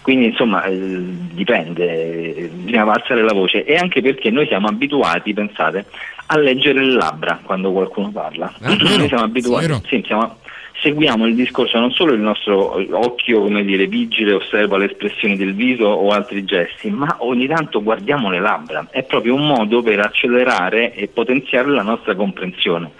Quindi 0.04 0.26
insomma 0.26 0.64
eh, 0.64 0.78
dipende, 0.78 2.36
eh, 2.36 2.50
bisogna 2.54 2.92
alzare 2.92 3.24
la 3.24 3.34
voce 3.34 3.66
e 3.66 3.78
anche 3.78 4.04
perché 4.04 4.30
noi 4.30 4.46
siamo 4.46 4.68
abituati, 4.68 5.34
pensate, 5.34 5.86
a 6.28 6.38
leggere 6.38 6.86
le 6.86 6.94
labbra 6.94 7.40
quando 7.42 7.72
qualcuno 7.72 8.12
parla. 8.12 8.54
noi 8.60 9.08
siamo 9.08 9.24
abituati, 9.24 9.66
sì, 9.88 10.04
siamo- 10.06 10.38
seguiamo 10.82 11.26
il 11.26 11.36
discorso, 11.36 11.80
non 11.80 11.92
solo 11.92 12.14
il 12.14 12.20
nostro 12.20 12.76
occhio, 12.92 13.42
come 13.42 13.64
dire, 13.64 13.88
vigile, 13.88 14.34
osserva 14.34 14.78
le 14.78 14.86
espressioni 14.86 15.36
del 15.36 15.54
viso 15.54 15.86
o 15.86 16.10
altri 16.10 16.44
gesti, 16.44 16.90
ma 16.90 17.18
ogni 17.20 17.48
tanto 17.48 17.82
guardiamo 17.82 18.30
le 18.30 18.40
labbra. 18.40 18.88
È 18.90 19.04
proprio 19.04 19.36
un 19.36 19.48
modo 19.48 19.82
per 19.82 20.00
accelerare 20.00 20.94
e 20.94 21.08
potenziare 21.08 21.70
la 21.70 21.84
nostra 21.84 22.16
comprensione. 22.16 22.92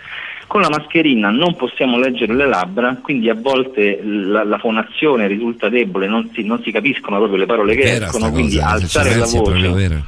Con 0.48 0.62
la 0.62 0.70
mascherina 0.70 1.32
non 1.32 1.56
possiamo 1.56 1.98
leggere 1.98 2.34
le 2.34 2.48
labbra, 2.48 3.00
quindi 3.02 3.30
a 3.30 3.36
volte 3.36 4.00
la, 4.04 4.44
la 4.44 4.58
fonazione 4.60 5.28
risulta 5.28 5.70
debole, 5.70 6.08
non 6.08 6.30
si, 6.34 6.44
non 6.44 6.62
si 6.62 6.72
capiscono 6.72 7.18
proprio 7.18 7.40
le 7.40 7.46
parole 7.46 7.76
che 7.76 7.96
escono, 7.96 8.32
quindi 8.32 8.58
cosa, 8.58 8.70
alzare 8.70 9.16
la 9.16 9.26
voce. 9.26 10.04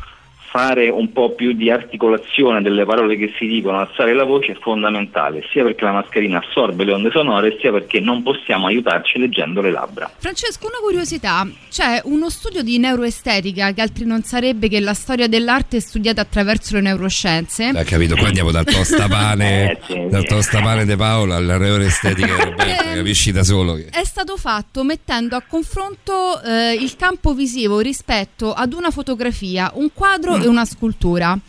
Fare 0.49 0.89
un 0.89 1.11
po' 1.11 1.35
più 1.35 1.51
di 1.51 1.69
articolazione 1.69 2.61
delle 2.61 2.85
parole 2.85 3.17
che 3.17 3.33
si 3.37 3.45
dicono, 3.47 3.79
alzare 3.79 4.13
la 4.13 4.23
voce 4.23 4.53
è 4.53 4.57
fondamentale, 4.59 5.43
sia 5.51 5.63
perché 5.63 5.83
la 5.83 5.91
mascherina 5.91 6.39
assorbe 6.39 6.85
le 6.85 6.93
onde 6.93 7.11
sonore, 7.11 7.57
sia 7.59 7.71
perché 7.71 7.99
non 7.99 8.23
possiamo 8.23 8.67
aiutarci 8.67 9.19
leggendo 9.19 9.61
le 9.61 9.71
labbra. 9.71 10.09
Francesco, 10.17 10.67
una 10.67 10.77
curiosità. 10.81 11.47
C'è 11.69 12.01
uno 12.05 12.29
studio 12.29 12.63
di 12.63 12.79
neuroestetica 12.79 13.73
che 13.73 13.81
altri 13.81 14.05
non 14.05 14.23
sarebbe 14.23 14.69
che 14.69 14.79
la 14.79 14.93
storia 14.93 15.27
dell'arte 15.27 15.77
è 15.77 15.79
studiata 15.79 16.21
attraverso 16.21 16.75
le 16.75 16.81
neuroscienze. 16.81 17.71
Hai 17.75 17.85
capito? 17.85 18.15
Qua 18.15 18.27
andiamo 18.27 18.51
dal 18.51 18.65
tostapane, 18.65 19.79
dal 20.09 20.25
tostapane 20.25 20.85
di 20.85 20.95
Paolo 20.95 21.35
alla 21.35 21.57
neuroestetica 21.57 22.25
di 22.25 22.31
Roberta, 22.43 22.83
capisci 22.93 23.31
da 23.31 23.43
solo 23.43 23.73
che... 23.73 23.87
È 23.91 24.05
stato 24.05 24.37
fatto 24.37 24.83
mettendo 24.83 25.35
a 25.35 25.43
confronto 25.45 26.41
eh, 26.41 26.73
il 26.73 26.95
campo 26.95 27.33
visivo 27.33 27.79
rispetto 27.79 28.53
ad 28.53 28.73
una 28.73 28.91
fotografia, 28.91 29.71
un 29.75 29.89
quadro 29.93 30.36
e 30.43 30.47
una 30.47 30.65
scultura. 30.65 31.39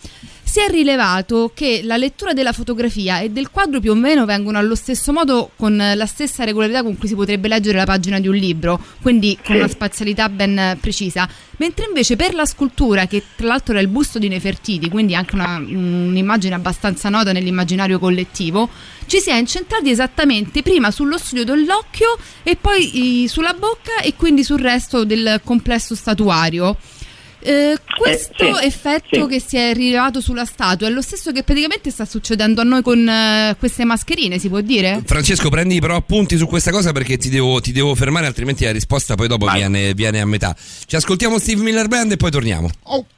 Si 0.48 0.60
è 0.60 0.70
rilevato 0.70 1.50
che 1.54 1.82
la 1.84 1.98
lettura 1.98 2.32
della 2.32 2.54
fotografia 2.54 3.20
e 3.20 3.28
del 3.28 3.50
quadro 3.50 3.80
più 3.80 3.90
o 3.90 3.94
meno 3.94 4.24
vengono 4.24 4.56
allo 4.56 4.74
stesso 4.74 5.12
modo 5.12 5.50
con 5.56 5.76
la 5.76 6.06
stessa 6.06 6.42
regolarità 6.42 6.82
con 6.82 6.96
cui 6.96 7.06
si 7.06 7.14
potrebbe 7.14 7.48
leggere 7.48 7.76
la 7.76 7.84
pagina 7.84 8.18
di 8.18 8.28
un 8.28 8.34
libro, 8.34 8.82
quindi 9.02 9.36
con 9.44 9.56
una 9.56 9.68
spazialità 9.68 10.30
ben 10.30 10.78
precisa. 10.80 11.28
Mentre 11.58 11.84
invece 11.86 12.16
per 12.16 12.32
la 12.32 12.46
scultura, 12.46 13.06
che 13.06 13.22
tra 13.36 13.46
l'altro 13.46 13.74
era 13.74 13.82
il 13.82 13.88
busto 13.88 14.18
di 14.18 14.28
Nefertiti, 14.28 14.88
quindi 14.88 15.14
anche 15.14 15.34
una- 15.34 15.58
un'immagine 15.58 16.54
abbastanza 16.54 17.10
nota 17.10 17.30
nell'immaginario 17.32 17.98
collettivo, 17.98 18.70
ci 19.04 19.20
si 19.20 19.28
è 19.28 19.36
incentrati 19.36 19.90
esattamente 19.90 20.62
prima 20.62 20.90
sullo 20.90 21.18
studio 21.18 21.44
dell'occhio 21.44 22.16
e 22.42 22.56
poi 22.56 23.24
eh, 23.24 23.28
sulla 23.28 23.52
bocca 23.52 24.00
e 24.00 24.14
quindi 24.14 24.42
sul 24.42 24.60
resto 24.60 25.04
del 25.04 25.42
complesso 25.44 25.94
statuario. 25.94 26.74
Eh, 27.40 27.78
questo 27.98 28.56
sì, 28.56 28.66
effetto 28.66 29.22
sì. 29.22 29.26
che 29.26 29.40
si 29.40 29.56
è 29.56 29.72
rilevato 29.72 30.20
sulla 30.20 30.44
statua 30.44 30.88
è 30.88 30.90
lo 30.90 31.00
stesso 31.00 31.30
che 31.30 31.44
praticamente 31.44 31.90
sta 31.90 32.04
succedendo 32.04 32.60
a 32.60 32.64
noi 32.64 32.82
con 32.82 33.08
eh, 33.08 33.54
queste 33.58 33.84
mascherine, 33.84 34.38
si 34.38 34.48
può 34.48 34.60
dire? 34.60 35.02
Francesco, 35.04 35.48
prendi 35.48 35.80
però 35.80 35.96
appunti 35.96 36.36
su 36.36 36.46
questa 36.46 36.70
cosa 36.70 36.92
perché 36.92 37.16
ti 37.16 37.28
devo, 37.28 37.60
ti 37.60 37.72
devo 37.72 37.94
fermare, 37.94 38.26
altrimenti 38.26 38.64
la 38.64 38.72
risposta 38.72 39.14
poi 39.14 39.28
dopo 39.28 39.46
viene, 39.46 39.94
viene 39.94 40.20
a 40.20 40.26
metà. 40.26 40.54
Ci 40.86 40.96
ascoltiamo 40.96 41.38
Steve 41.38 41.62
Miller 41.62 41.86
Band 41.88 42.12
e 42.12 42.16
poi 42.16 42.30
torniamo. 42.30 42.70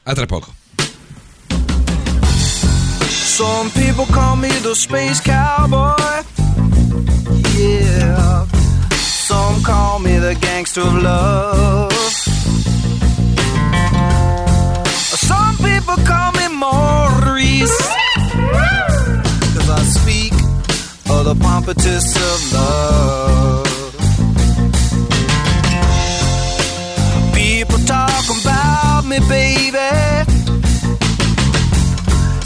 A 0.02 0.12
tra 0.12 0.26
poco. 0.26 0.55
Some 3.08 3.70
people 3.70 4.05
call 4.12 4.36
me 4.36 4.50
the 4.60 4.74
space 4.74 5.20
cowboy. 5.23 5.97
Yeah. 7.57 8.44
Some 8.92 9.62
call 9.62 9.99
me 9.99 10.18
the 10.18 10.36
gangster 10.39 10.82
of 10.82 11.02
love. 11.02 12.39
Some 15.28 15.57
people 15.58 15.97
call 16.05 16.32
me 16.32 16.47
Maurice. 16.49 17.78
Cause 19.55 19.70
I 19.70 19.82
speak 19.99 20.32
of 21.12 21.24
the 21.28 21.34
pompatus 21.34 22.08
of 22.28 22.52
love. 22.52 23.66
People 27.34 27.78
talk 27.86 28.24
about 28.40 29.05
me, 29.07 29.18
baby. 29.28 29.90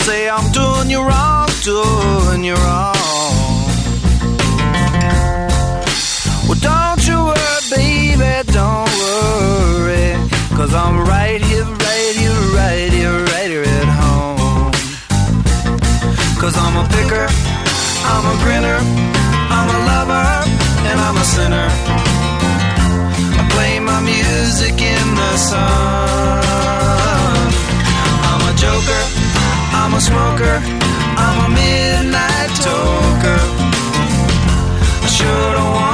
Say 0.04 0.28
I'm 0.28 0.50
doing 0.52 0.90
you 0.90 1.00
wrong, 1.00 1.48
doing 1.62 2.44
you 2.44 2.54
wrong. 2.54 2.94
Well, 6.46 6.60
don't 6.60 7.02
you 7.08 7.18
worry, 7.24 7.60
baby, 7.70 8.52
don't 8.52 8.90
worry. 9.00 9.53
Cause 10.56 10.72
I'm 10.72 11.00
right 11.04 11.42
here, 11.42 11.64
right 11.64 12.14
here, 12.14 12.40
right 12.54 12.92
here, 12.92 13.24
right 13.34 13.50
here 13.50 13.64
at 13.64 13.88
home. 14.00 14.70
Cause 16.38 16.54
I'm 16.56 16.76
a 16.78 16.86
picker, 16.94 17.26
I'm 18.06 18.24
a 18.32 18.36
grinner, 18.44 18.78
I'm 19.50 19.68
a 19.68 19.78
lover, 19.90 20.26
and 20.88 21.00
I'm 21.06 21.16
a 21.16 21.24
sinner. 21.24 21.68
I 23.34 23.42
play 23.50 23.80
my 23.80 24.00
music 24.00 24.80
in 24.80 25.06
the 25.20 25.36
sun. 25.36 25.64
I'm 28.30 28.42
a 28.46 28.54
joker, 28.54 29.02
I'm 29.74 29.92
a 29.92 30.00
smoker, 30.00 30.62
I'm 31.18 31.36
a 31.46 31.48
midnight 31.50 32.50
toker. 32.62 33.40
I 35.02 35.06
sure 35.08 35.52
don't 35.52 35.72
want 35.74 35.93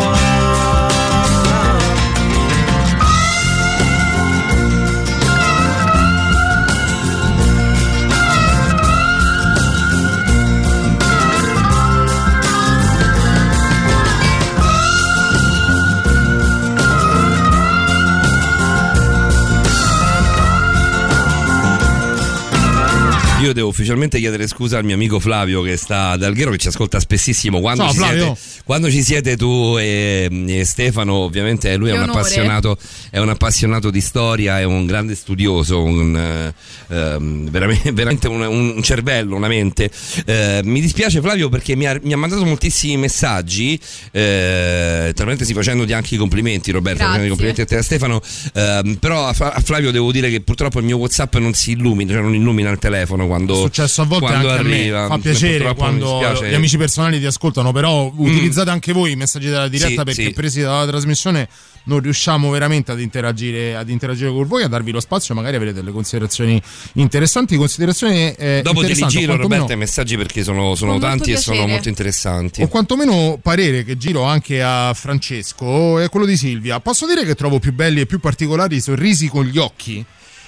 Io 23.51 23.57
devo 23.57 23.67
ufficialmente 23.67 24.17
chiedere 24.17 24.47
scusa 24.47 24.77
al 24.77 24.85
mio 24.85 24.95
amico 24.95 25.19
Flavio 25.19 25.61
che 25.61 25.75
sta 25.75 26.11
ad 26.11 26.23
Alghero, 26.23 26.51
che 26.51 26.57
ci 26.57 26.69
ascolta 26.69 27.01
spessissimo. 27.01 27.59
Quando, 27.59 27.83
Ciao, 27.83 27.91
ci, 27.91 27.99
siete, 27.99 28.37
quando 28.63 28.89
ci 28.89 29.03
siete 29.03 29.35
tu 29.35 29.75
e, 29.77 30.29
e 30.47 30.63
Stefano, 30.63 31.15
ovviamente 31.15 31.75
lui 31.75 31.89
è 31.89 31.91
un, 31.91 32.03
onore. 32.03 32.19
appassionato, 32.19 32.77
è 33.09 33.19
un 33.19 33.27
appassionato 33.27 33.89
di 33.89 33.99
storia, 33.99 34.57
è 34.61 34.63
un 34.63 34.85
grande 34.85 35.15
studioso, 35.15 35.83
un, 35.83 36.15
eh, 36.15 36.53
ehm, 36.95 37.49
veramente, 37.49 37.91
veramente 37.91 38.29
un, 38.29 38.41
un 38.41 38.81
cervello, 38.83 39.35
una 39.35 39.49
mente. 39.49 39.91
Eh, 40.25 40.61
mi 40.63 40.79
dispiace 40.79 41.19
Flavio 41.19 41.49
perché 41.49 41.75
mi 41.75 41.87
ha, 41.87 41.99
mi 42.01 42.13
ha 42.13 42.17
mandato 42.17 42.45
moltissimi 42.45 42.95
messaggi, 42.95 43.77
eh, 44.11 45.11
tra 45.13 45.25
parentesi 45.25 45.53
facendoti 45.53 45.91
anche 45.91 46.15
i 46.15 46.17
complimenti 46.17 46.71
Roberto, 46.71 47.03
i 47.03 47.27
complimenti 47.27 47.59
a 47.59 47.65
te 47.65 47.75
a 47.75 47.81
Stefano, 47.83 48.21
ehm, 48.53 48.95
però 48.95 49.27
a, 49.27 49.35
a 49.37 49.59
Flavio 49.59 49.91
devo 49.91 50.09
dire 50.13 50.29
che 50.29 50.39
purtroppo 50.39 50.79
il 50.79 50.85
mio 50.85 50.95
Whatsapp 50.95 51.35
non 51.35 51.53
si 51.53 51.71
illumina, 51.71 52.13
cioè 52.13 52.21
non 52.21 52.33
illumina 52.33 52.69
il 52.69 52.79
telefono 52.79 53.27
quando, 53.27 53.40
È 53.45 53.55
successo 53.55 54.01
a 54.01 54.05
volte 54.05 54.25
quando 54.25 54.49
anche 54.49 54.59
arriva. 54.59 54.99
a 54.99 55.01
me. 55.03 55.07
Fa 55.07 55.17
piacere 55.17 55.73
quando 55.75 56.19
gli 56.41 56.53
amici 56.53 56.77
personali 56.77 57.19
ti 57.19 57.25
ascoltano, 57.25 57.71
però 57.71 58.11
utilizzate 58.15 58.69
anche 58.69 58.93
voi 58.93 59.11
i 59.11 59.15
messaggi 59.15 59.47
della 59.47 59.67
diretta 59.67 59.99
Sì, 59.99 60.03
perché 60.03 60.23
sì. 60.23 60.31
presi 60.31 60.61
dalla 60.61 60.85
trasmissione 60.85 61.47
non 61.83 61.99
riusciamo 61.99 62.49
veramente 62.49 62.91
ad 62.91 62.99
interagire, 62.99 63.75
ad 63.75 63.89
interagire 63.89 64.31
con 64.31 64.47
voi, 64.47 64.63
a 64.63 64.67
darvi 64.67 64.91
lo 64.91 64.99
spazio, 64.99 65.33
magari 65.33 65.55
avrete 65.55 65.75
delle 65.75 65.91
considerazioni 65.91 66.61
interessanti, 66.93 67.55
considerazioni 67.55 68.33
eh, 68.33 68.61
Dopo 68.63 68.81
te 68.81 68.93
li 68.93 69.05
giro 69.07 69.35
Roberta 69.35 69.73
i 69.73 69.77
messaggi 69.77 70.17
perché 70.17 70.43
sono, 70.43 70.75
sono 70.75 70.99
tanti 70.99 71.31
e 71.31 71.37
sono 71.37 71.65
molto 71.65 71.89
interessanti. 71.89 72.61
o 72.61 72.67
quantomeno 72.67 73.39
parere 73.41 73.83
che 73.83 73.97
giro 73.97 74.23
anche 74.23 74.61
a 74.61 74.93
Francesco 74.93 75.99
è 75.99 76.09
quello 76.09 76.25
di 76.25 76.37
Silvia. 76.37 76.79
Posso 76.79 77.05
dire 77.05 77.25
che 77.25 77.35
trovo 77.35 77.59
più 77.59 77.73
belli 77.73 78.01
e 78.01 78.05
più 78.05 78.19
particolari 78.19 78.75
i 78.75 78.81
sorrisi 78.81 79.27
con 79.27 79.45
gli 79.45 79.57
occhi? 79.57 80.05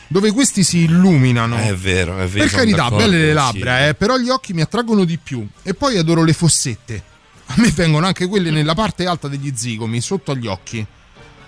Dove 0.08 0.32
questi 0.32 0.64
si 0.64 0.80
illuminano. 0.84 1.58
È 1.58 1.74
vero, 1.76 2.18
è 2.20 2.28
vero. 2.28 2.46
Per 2.46 2.56
carità, 2.56 2.90
belle 2.92 3.18
le 3.18 3.28
sì. 3.30 3.34
labbra, 3.34 3.88
eh, 3.88 3.94
però 3.96 4.18
gli 4.18 4.30
occhi 4.30 4.54
mi 4.54 4.62
attraggono 4.62 5.06
di 5.06 5.18
più. 5.18 5.46
E 5.64 5.74
poi 5.74 5.98
adoro 5.98 6.24
le 6.24 6.34
fossette. 6.34 7.04
A 7.48 7.56
me 7.58 7.72
vengono 7.72 8.06
anche 8.06 8.28
quelle 8.28 8.52
nella 8.52 8.74
parte 8.76 9.06
alta 9.06 9.28
degli 9.28 9.52
zigomi, 9.56 10.02
sotto 10.02 10.32
agli 10.32 10.48
occhi. 10.48 10.86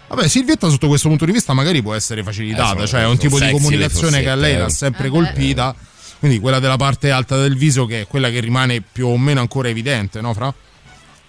Vabbè, 0.08 0.28
Silvietta 0.28 0.70
sotto 0.70 0.88
questo 0.88 1.08
punto 1.08 1.26
di 1.26 1.32
vista 1.32 1.54
magari 1.54 1.82
può 1.82 1.94
essere 1.94 2.22
facilitata, 2.24 2.64
Eh, 2.72 2.74
sono- 2.74 2.88
cioè 2.88 3.02
è 3.02 3.06
un 3.08 3.18
tipo 3.18 3.40
di 3.40 3.50
comunicazione 3.50 4.22
che 4.22 4.30
a 4.30 4.36
lei 4.36 4.58
l'ha 4.58 4.66
eh. 4.66 4.70
sempre 4.70 5.08
Eh 5.08 5.10
colpita. 5.10 5.76
Quindi 6.20 6.40
quella 6.40 6.60
della 6.60 6.78
parte 6.78 7.12
alta 7.12 7.38
del 7.38 7.56
viso 7.58 7.86
che 7.86 8.02
è 8.02 8.08
quella 8.08 8.30
che 8.30 8.40
rimane 8.40 8.82
più 8.82 9.08
o 9.08 9.18
meno 9.18 9.42
ancora 9.42 9.70
evidente, 9.70 10.22
no, 10.22 10.34
Fra? 10.34 10.54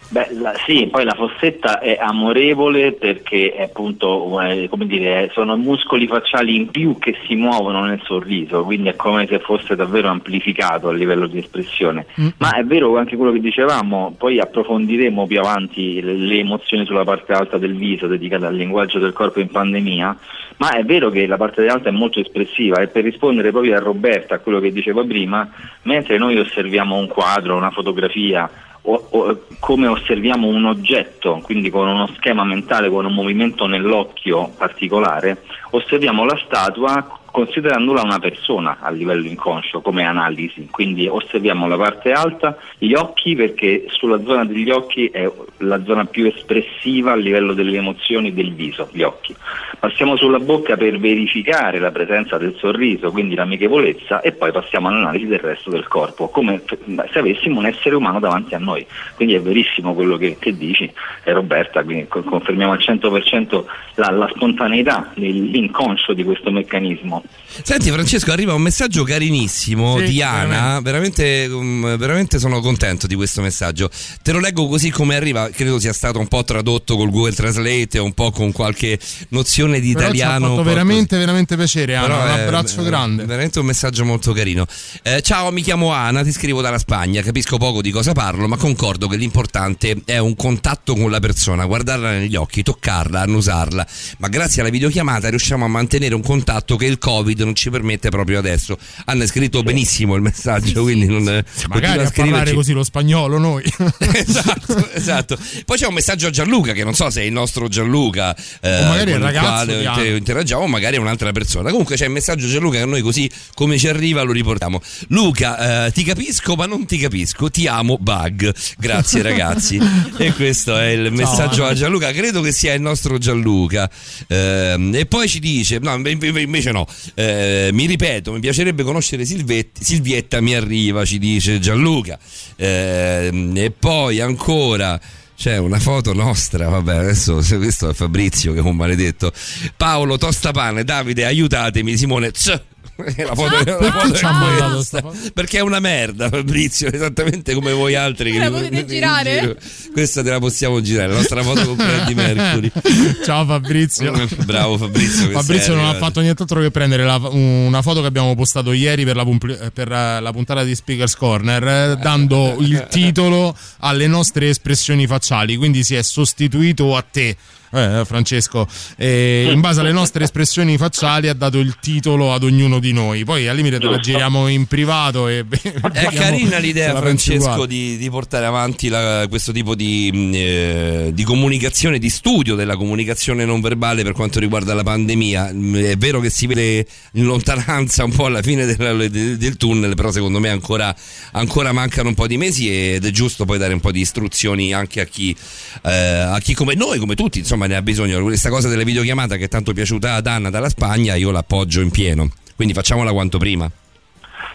Beh, 0.09 0.29
la- 0.39 0.55
sì, 0.65 0.87
poi 0.89 1.05
la 1.05 1.15
fossetta 1.15 1.81
è 1.81 1.99
amorevole 2.01 2.93
perché 2.93 3.53
è 3.53 3.63
appunto, 3.63 4.41
eh, 4.41 4.69
come 4.71 4.87
dire, 4.87 5.31
sono 5.33 5.57
muscoli 5.57 6.07
facciali 6.07 6.55
in 6.55 6.71
più 6.71 6.97
che 6.99 7.17
si 7.27 7.35
muovono 7.35 7.85
nel 7.85 8.01
sorriso, 8.05 8.63
quindi 8.63 8.89
è 8.89 8.95
come 8.95 9.27
se 9.27 9.41
fosse 9.41 9.75
davvero 9.75 10.09
amplificato 10.09 10.89
a 10.89 10.93
livello 10.93 11.27
di 11.27 11.39
espressione. 11.39 12.07
Ma 12.39 12.53
è 12.53 12.65
vero 12.65 12.97
anche 12.97 13.17
quello 13.17 13.33
che 13.33 13.41
dicevamo, 13.41 14.15
poi 14.17 14.39
approfondiremo 14.39 15.27
più 15.27 15.41
avanti 15.41 16.01
le, 16.01 16.15
le 16.15 16.39
emozioni 16.39 16.87
sulla 16.87 17.05
parte 17.05 17.33
alta 17.33 17.59
del 17.59 17.75
viso 17.75 18.07
dedicata 18.07 18.47
al 18.47 18.55
linguaggio 18.55 19.01
del 19.01 19.13
corpo 19.13 19.41
in 19.41 19.49
pandemia, 19.49 20.17
ma 20.59 20.71
è 20.71 20.85
vero 20.85 21.11
che 21.11 21.27
la 21.27 21.37
parte 21.37 21.67
alta 21.67 21.89
è 21.89 21.93
molto 21.93 22.21
espressiva 22.21 22.81
e 22.81 22.87
per 22.87 23.03
rispondere 23.03 23.51
proprio 23.51 23.75
a 23.75 23.81
Roberta, 23.81 24.37
a 24.37 24.39
quello 24.39 24.61
che 24.61 24.73
diceva 24.73 25.03
prima, 25.03 25.49
mentre 25.83 26.17
noi 26.17 26.39
osserviamo 26.39 26.97
un 26.97 27.09
quadro, 27.09 27.57
una 27.57 27.71
fotografia, 27.71 28.49
o- 28.87 29.07
o- 29.11 29.41
come 29.59 29.87
osserviamo 29.87 30.47
un 30.47 30.65
oggetto, 30.65 31.41
quindi 31.43 31.71
con 31.71 31.89
uno 31.89 32.09
schema 32.17 32.45
mentale, 32.45 32.89
con 32.89 33.05
un 33.05 33.13
movimento 33.15 33.67
nell'occhio 33.67 34.51
particolare, 34.57 35.43
osserviamo 35.71 36.25
la 36.25 36.41
statua 36.45 37.16
considerandola 37.37 38.01
una 38.01 38.19
persona 38.19 38.79
a 38.81 38.89
livello 38.89 39.27
inconscio 39.27 39.83
come 39.83 40.07
analisi, 40.07 40.69
quindi 40.71 41.07
osserviamo 41.07 41.69
la 41.69 41.77
parte 41.77 42.13
alta, 42.13 42.57
gli 42.79 42.95
occhi 42.95 43.37
perché 43.37 43.85
sulla 43.89 44.23
zona 44.23 44.47
degli 44.47 44.71
occhi 44.71 45.09
è 45.09 45.31
la 45.59 45.85
zona 45.85 46.07
più 46.07 46.25
espressiva 46.25 47.13
a 47.13 47.17
livello 47.17 47.53
delle 47.53 47.77
emozioni 47.77 48.33
del 48.33 48.55
viso, 48.55 48.89
gli 48.91 49.03
occhi. 49.03 49.37
Passiamo 49.79 50.17
sulla 50.17 50.39
bocca 50.39 50.79
per 50.79 50.99
verificare 50.99 51.79
la 51.79 51.91
presenza 51.91 52.39
del 52.39 52.57
sorriso, 52.57 53.11
quindi 53.11 53.35
l'amichevolezza 53.35 54.23
e 54.23 54.33
poi 54.33 54.51
passiamo 54.51 54.89
all'analisi 54.89 55.27
del 55.27 55.41
resto 55.41 55.69
del 55.69 55.87
corpo, 55.89 56.29
come 56.29 56.63
se 56.67 57.19
avessimo 57.19 57.59
un 57.59 57.67
essere 57.67 57.97
umano 57.97 58.19
davanti 58.19 58.55
a 58.55 58.59
noi. 58.59 58.87
Quindi 59.15 59.35
è 59.35 59.43
verissimo 59.43 59.93
quello 59.93 60.17
che, 60.17 60.39
che 60.39 60.57
dici, 60.57 60.91
eh, 61.25 61.33
Roberta, 61.35 61.85
quindi 61.85 62.07
co- 62.09 62.23
confermiamo 62.23 62.73
al 62.73 62.79
100% 62.79 63.65
la, 63.97 64.11
la 64.11 64.29
spontaneità, 64.35 65.11
l'inconscio 65.17 66.15
di 66.15 66.25
questo 66.25 66.51
meccanismo. 66.51 67.23
Senti 67.63 67.91
Francesco, 67.91 68.33
arriva 68.33 68.53
un 68.55 68.63
messaggio 68.63 69.03
carinissimo 69.03 69.99
Sì, 69.99 70.05
di 70.05 70.23
Ana, 70.23 70.81
veramente, 70.81 71.47
um, 71.47 71.97
veramente 71.97 72.39
sono 72.39 72.61
contento 72.61 73.07
di 73.07 73.15
questo 73.15 73.41
messaggio. 73.41 73.91
Te 74.23 74.33
lo 74.33 74.41
leggo 74.41 74.69
così 74.69 74.91
come 74.91 75.17
arriva, 75.17 75.49
credo 75.51 75.79
sia 75.79 75.93
stato 75.93 76.19
un 76.19 76.29
po' 76.29 76.45
tradotto 76.45 76.97
col 76.97 77.11
Google 77.11 77.33
Translate, 77.33 77.99
un 77.99 78.13
po' 78.13 78.31
con 78.31 78.53
qualche 78.53 78.99
nozione 79.31 79.81
di 79.81 79.93
Però 79.93 80.07
ci 80.07 80.11
ha 80.11 80.15
italiano. 80.15 80.41
fatto 80.41 80.51
un 80.53 80.57
po' 80.59 80.63
veramente, 80.69 81.17
veramente 81.17 81.57
piacere, 81.57 81.97
Anna. 81.97 82.07
Però 82.07 82.23
Un 82.23 82.31
abbraccio 82.31 82.81
è 82.83 82.85
grande. 82.85 83.25
Veramente 83.25 83.59
un 83.59 83.67
messaggio 83.67 84.05
molto 84.05 84.33
carino. 84.33 84.67
Eh, 85.03 85.23
ciao, 85.23 85.51
mi 85.51 85.63
chiamo 85.63 85.93
Ana, 85.93 86.23
ti 86.23 86.33
scrivo 86.33 86.61
dalla 86.61 86.79
Spagna. 86.79 87.23
Capisco 87.23 87.57
poco 87.57 87.81
di 87.81 87.91
cosa 87.91 88.13
parlo, 88.13 88.47
ma 88.49 88.57
concordo 88.57 89.09
che 89.09 89.17
l'importante 89.17 90.03
è 90.05 90.19
un 90.19 90.37
contatto 90.37 90.95
con 90.95 91.11
la 91.11 91.21
persona, 91.21 91.65
guardarla 91.65 92.11
negli 92.11 92.37
occhi, 92.37 92.63
toccarla, 92.63 93.21
annusarla. 93.23 93.87
Ma 94.19 94.29
grazie 94.29 94.61
alla 94.61 94.71
videochiamata 94.71 95.29
riusciamo 95.31 95.65
a 95.65 95.69
mantenere 95.69 96.15
un 96.15 96.23
contatto 96.23 96.77
che 96.77 96.87
il 96.87 96.99
Covid 97.17 97.41
non 97.41 97.55
ci 97.55 97.71
permette 97.71 98.09
proprio 98.11 98.39
adesso. 98.39 98.77
Hanno 99.07 99.27
scritto 99.27 99.63
benissimo 99.63 100.15
il 100.15 100.23
messaggio, 100.23 100.83
quindi 100.83 101.07
non. 101.07 101.23
Magari 101.23 101.45
continua 101.69 102.05
a 102.05 102.11
parlare 102.11 102.53
così 102.53 102.73
lo 102.73 102.85
spagnolo 102.85 103.39
noi. 103.39 103.65
esatto, 104.13 104.91
esatto. 104.93 105.39
Poi 105.65 105.79
c'è 105.79 105.87
un 105.87 105.95
messaggio 105.95 106.27
a 106.27 106.31
Gianluca, 106.31 106.73
che 106.73 106.85
non 106.85 106.95
so 106.95 107.09
se 107.11 107.23
è 107.23 107.25
il 107.25 107.33
nostro 107.33 107.69
Gianluca, 107.69 108.37
eh, 108.61 108.83
O 108.83 108.89
magari 108.89 109.13
è 109.13 109.19
con 109.19 109.29
il 109.29 109.39
quale 109.39 110.17
interagiamo, 110.17 110.67
magari 110.67 110.97
è 110.97 110.99
un'altra 110.99 111.33
persona. 111.33 111.71
Comunque 111.71 111.97
c'è 111.97 112.05
il 112.05 112.11
messaggio 112.11 112.47
a 112.47 112.51
Gianluca 112.51 112.79
che 112.79 112.85
noi 112.85 113.01
così 113.01 113.31
come 113.55 113.79
ci 113.79 113.89
arriva 113.89 114.23
lo 114.23 114.33
riportiamo. 114.33 114.81
Luca, 115.09 115.87
eh, 115.87 115.93
ti 115.93 116.05
capisco, 116.05 116.55
ma 116.55 116.67
non 116.67 116.85
ti 116.87 116.99
capisco. 116.99 117.51
Ti 117.51 117.67
amo, 117.67 117.97
bug. 117.99 118.53
Grazie, 118.79 119.23
ragazzi. 119.23 119.81
e 120.19 120.33
questo 120.33 120.77
è 120.77 120.89
il 120.89 121.13
messaggio 121.13 121.65
a 121.65 121.75
Gianluca. 121.75 122.13
Credo 122.13 122.41
che 122.43 122.53
sia 122.53 122.75
il 122.75 122.83
nostro 122.83 123.19
Gianluca. 123.19 123.89
Ehm, 124.29 124.95
e 124.95 125.07
poi 125.07 125.29
ci 125.29 125.39
dice: 125.39 125.79
no, 125.79 125.95
inve- 125.95 126.41
invece 126.41 126.73
no. 126.73 126.87
Eh, 127.15 127.71
mi 127.73 127.87
ripeto, 127.87 128.33
mi 128.33 128.41
piacerebbe 128.41 128.83
conoscere 128.83 129.25
Silvet- 129.25 129.81
Silvietta. 129.81 130.41
Mi 130.41 130.55
arriva, 130.55 131.05
ci 131.05 131.19
dice 131.19 131.59
Gianluca. 131.59 132.19
Ehm, 132.57 133.53
e 133.57 133.71
poi 133.71 134.21
ancora. 134.21 135.01
C'è 135.37 135.59
una 135.59 135.79
foto 135.79 136.15
nostra, 136.15 136.67
vabbè, 136.71 136.95
adesso 136.95 137.43
questo 137.59 137.91
è 137.91 137.93
Fabrizio 137.93 138.55
che 138.55 138.61
è 138.61 138.63
un 138.63 138.75
maledetto. 138.75 139.31
Paolo 139.77 140.17
Tostapane, 140.17 140.83
Davide, 140.83 141.27
aiutatemi, 141.27 141.95
Simone. 141.99 142.31
Tss. 142.31 142.61
La 143.27 143.35
foto, 143.35 143.57
la 143.57 143.65
Perché 143.65 143.91
foto 143.91 144.15
ci 144.15 144.25
è 144.25 144.71
questa. 144.73 145.31
Perché 145.35 145.59
è 145.59 145.61
una 145.61 145.81
merda, 145.81 146.29
Fabrizio, 146.31 146.91
esattamente 146.91 147.53
come 147.55 147.73
voi 147.73 147.95
altri. 147.95 148.33
Che 148.33 148.39
la 148.39 148.51
potete 148.51 148.85
girare? 148.87 149.41
giro. 149.41 149.57
Questa 149.93 150.23
te 150.23 150.31
la 150.31 150.39
possiamo 150.39 150.81
girare, 150.81 151.09
la 151.09 151.17
nostra 151.17 151.43
foto 151.43 151.65
con 151.67 151.77
Freddie 151.77 152.15
Mercury. 152.15 152.71
Ciao 153.25 153.45
Fabrizio. 153.45 154.13
Bravo 154.45 154.79
Fabrizio. 154.79 155.29
Fabrizio 155.31 155.75
non 155.75 155.85
ha 155.85 155.95
fatto 155.95 156.21
nient'altro 156.21 156.61
che 156.61 156.71
prendere 156.71 157.05
la- 157.05 157.21
una 157.31 157.83
foto 157.83 158.01
che 158.01 158.07
abbiamo 158.07 158.35
postato 158.35 158.73
ieri 158.73 159.05
per 159.05 159.17
la, 159.17 159.25
pumpli- 159.25 159.59
per 159.73 159.93
eh, 159.93 160.21
la 160.21 160.33
puntata 160.33 160.65
di 160.65 160.75
Speakers 160.75 161.17
Corner, 161.17 161.67
eh, 161.67 161.97
dando 162.01 162.57
il 162.61 162.87
titolo 162.89 163.55
alle 163.81 164.07
nostre 164.07 164.49
espressioni 164.49 165.07
facciali. 165.07 165.57
Quindi 165.57 165.85
si 165.85 165.95
è 165.95 166.03
sostituito 166.03 166.97
a 166.97 167.03
te. 167.03 167.37
Eh, 167.73 168.03
Francesco, 168.05 168.67
e 168.97 169.49
in 169.53 169.61
base 169.61 169.81
alle 169.81 169.93
nostre 169.93 170.25
espressioni 170.25 170.77
facciali 170.77 171.29
ha 171.29 171.35
dato 171.35 171.59
il 171.59 171.77
titolo 171.81 172.33
ad 172.33 172.43
ognuno 172.43 172.79
di 172.79 172.93
noi. 172.93 173.25
Poi 173.25 173.47
al 173.49 173.57
limite 173.57 173.79
te 173.79 173.87
la 173.87 173.99
giriamo 173.99 174.49
in 174.49 174.67
privato. 174.67 175.29
E 175.29 175.45
È 175.93 176.07
carina 176.13 176.59
l'idea, 176.59 176.97
Francesco 176.97 177.67
di, 177.67 177.97
di 177.97 178.11
portare 178.11 178.47
avanti 178.47 178.89
la- 178.89 179.27
questo 179.29 179.53
tipo 179.53 179.75
di, 179.75 180.11
mh, 180.13 180.31
eh, 180.35 181.11
di 181.15 181.23
comunicazione, 181.25 181.99
di 181.99 182.11
studio 182.11 182.55
della 182.55 182.77
comunicazione 182.77 183.45
non 183.45 183.61
verbale 183.61 184.03
per 184.03 184.13
quanto 184.13 184.39
riguarda 184.39 184.75
la 184.75 184.83
pandemia. 184.83 185.53
Mh, 185.53 185.77
È 185.85 185.97
vero 185.97 186.21
che 186.21 186.31
si 186.31 186.47
vede 186.47 186.87
in 187.13 187.25
lontananza 187.25 188.05
un 188.05 188.13
po' 188.13 188.27
alla 188.27 188.43
fine 188.43 188.67
della- 188.67 188.93
del, 189.09 189.37
del 189.39 189.57
tunnel, 189.57 189.95
però 189.95 190.11
secondo 190.11 190.39
me 190.39 190.49
ancora, 190.51 190.95
ancora 191.33 191.73
mancano 191.73 192.09
un 192.09 192.15
po' 192.15 192.27
di 192.27 192.37
mesi 192.37 192.69
ed 192.71 193.05
è 193.05 193.11
giusto 193.11 193.45
poi 193.45 193.59
dare 193.59 193.73
un 193.73 193.81
po' 193.81 193.91
di 193.93 194.01
istruzioni 194.01 194.73
anche 194.75 195.01
a 195.01 195.05
chi, 195.05 195.35
eh, 195.83 195.91
a 195.93 196.39
chi 196.41 196.55
come 196.55 196.75
noi, 196.75 196.99
come 196.99 197.15
tutti, 197.15 197.39
insomma, 197.39 197.56
ne 197.65 197.77
ha 197.77 197.83
bisogno. 197.83 198.23
Questa 198.23 198.51
cosa 198.51 198.69
delle 198.69 198.85
videochiamate 198.85 199.39
che 199.39 199.45
è 199.45 199.49
tanto 199.49 199.73
piaciuta 199.73 200.15
ad 200.15 200.27
Anna 200.27 200.51
dalla 200.51 200.69
Spagna, 200.69 201.15
io 201.15 201.31
l'appoggio 201.31 201.81
in 201.81 201.91
pieno. 201.91 202.29
Quindi 202.55 202.75
facciamola 202.75 203.13
quanto 203.13 203.39
prima. 203.39 203.71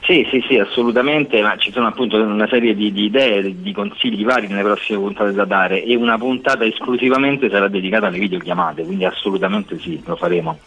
Sì, 0.04 0.28
sì, 0.30 0.44
sì, 0.48 0.58
assolutamente, 0.58 1.42
ma 1.42 1.56
ci 1.58 1.72
sono 1.72 1.88
appunto 1.88 2.22
una 2.22 2.48
serie 2.48 2.76
di, 2.76 2.92
di 2.92 3.06
idee, 3.06 3.62
di 3.62 3.72
consigli 3.72 4.24
vari 4.24 4.48
nelle 4.48 4.64
prossime 4.64 5.00
puntate 5.00 5.32
da 5.32 5.46
dare 5.46 5.84
e 5.84 5.96
una 5.96 6.18
puntata 6.18 6.66
esclusivamente 6.66 7.50
sarà 7.50 7.68
dedicata 7.68 8.08
alle 8.08 8.20
videochiamate, 8.20 8.84
quindi 8.84 9.06
assolutamente 9.06 9.80
sì, 9.80 10.02
lo 10.06 10.16
faremo. 10.16 10.60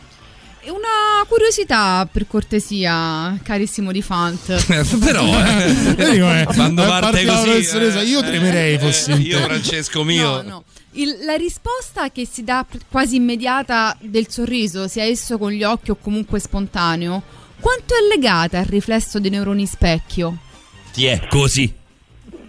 Una 0.67 1.25
curiosità 1.28 2.09
per 2.10 2.26
cortesia, 2.26 3.39
carissimo 3.43 3.93
di 3.93 4.01
Fant. 4.02 4.55
Però, 4.99 5.23
eh, 5.25 5.70
Io 5.99 6.10
dico, 6.10 6.33
eh, 6.33 6.47
quando 6.55 6.83
eh, 6.84 6.86
parte 6.86 7.25
così, 7.25 7.43
professoressa, 7.43 8.01
io 8.02 8.20
eh, 8.20 8.23
tremerei 8.25 8.78
fossi 8.78 9.12
in 9.12 9.20
io. 9.20 9.39
Francesco 9.41 10.05
mio. 10.05 10.43
No, 10.43 10.43
no. 10.43 10.65
Il- 10.93 11.18
la 11.25 11.34
risposta 11.34 12.10
che 12.10 12.26
si 12.26 12.44
dà 12.44 12.65
quasi 12.91 13.17
immediata 13.17 13.97
del 14.01 14.28
sorriso, 14.31 14.89
sia 14.89 15.05
esso 15.05 15.39
con 15.39 15.51
gli 15.51 15.65
occhi 15.65 15.91
o 15.91 15.97
comunque 15.97 16.39
spontaneo, 16.41 17.23
quanto 17.60 17.94
è 17.94 18.07
legata 18.15 18.59
al 18.59 18.67
riflesso 18.67 19.18
dei 19.20 19.31
neuroni 19.31 19.67
specchio? 19.67 20.39
Ti 20.93 21.05
è 21.07 21.26
così. 21.28 21.83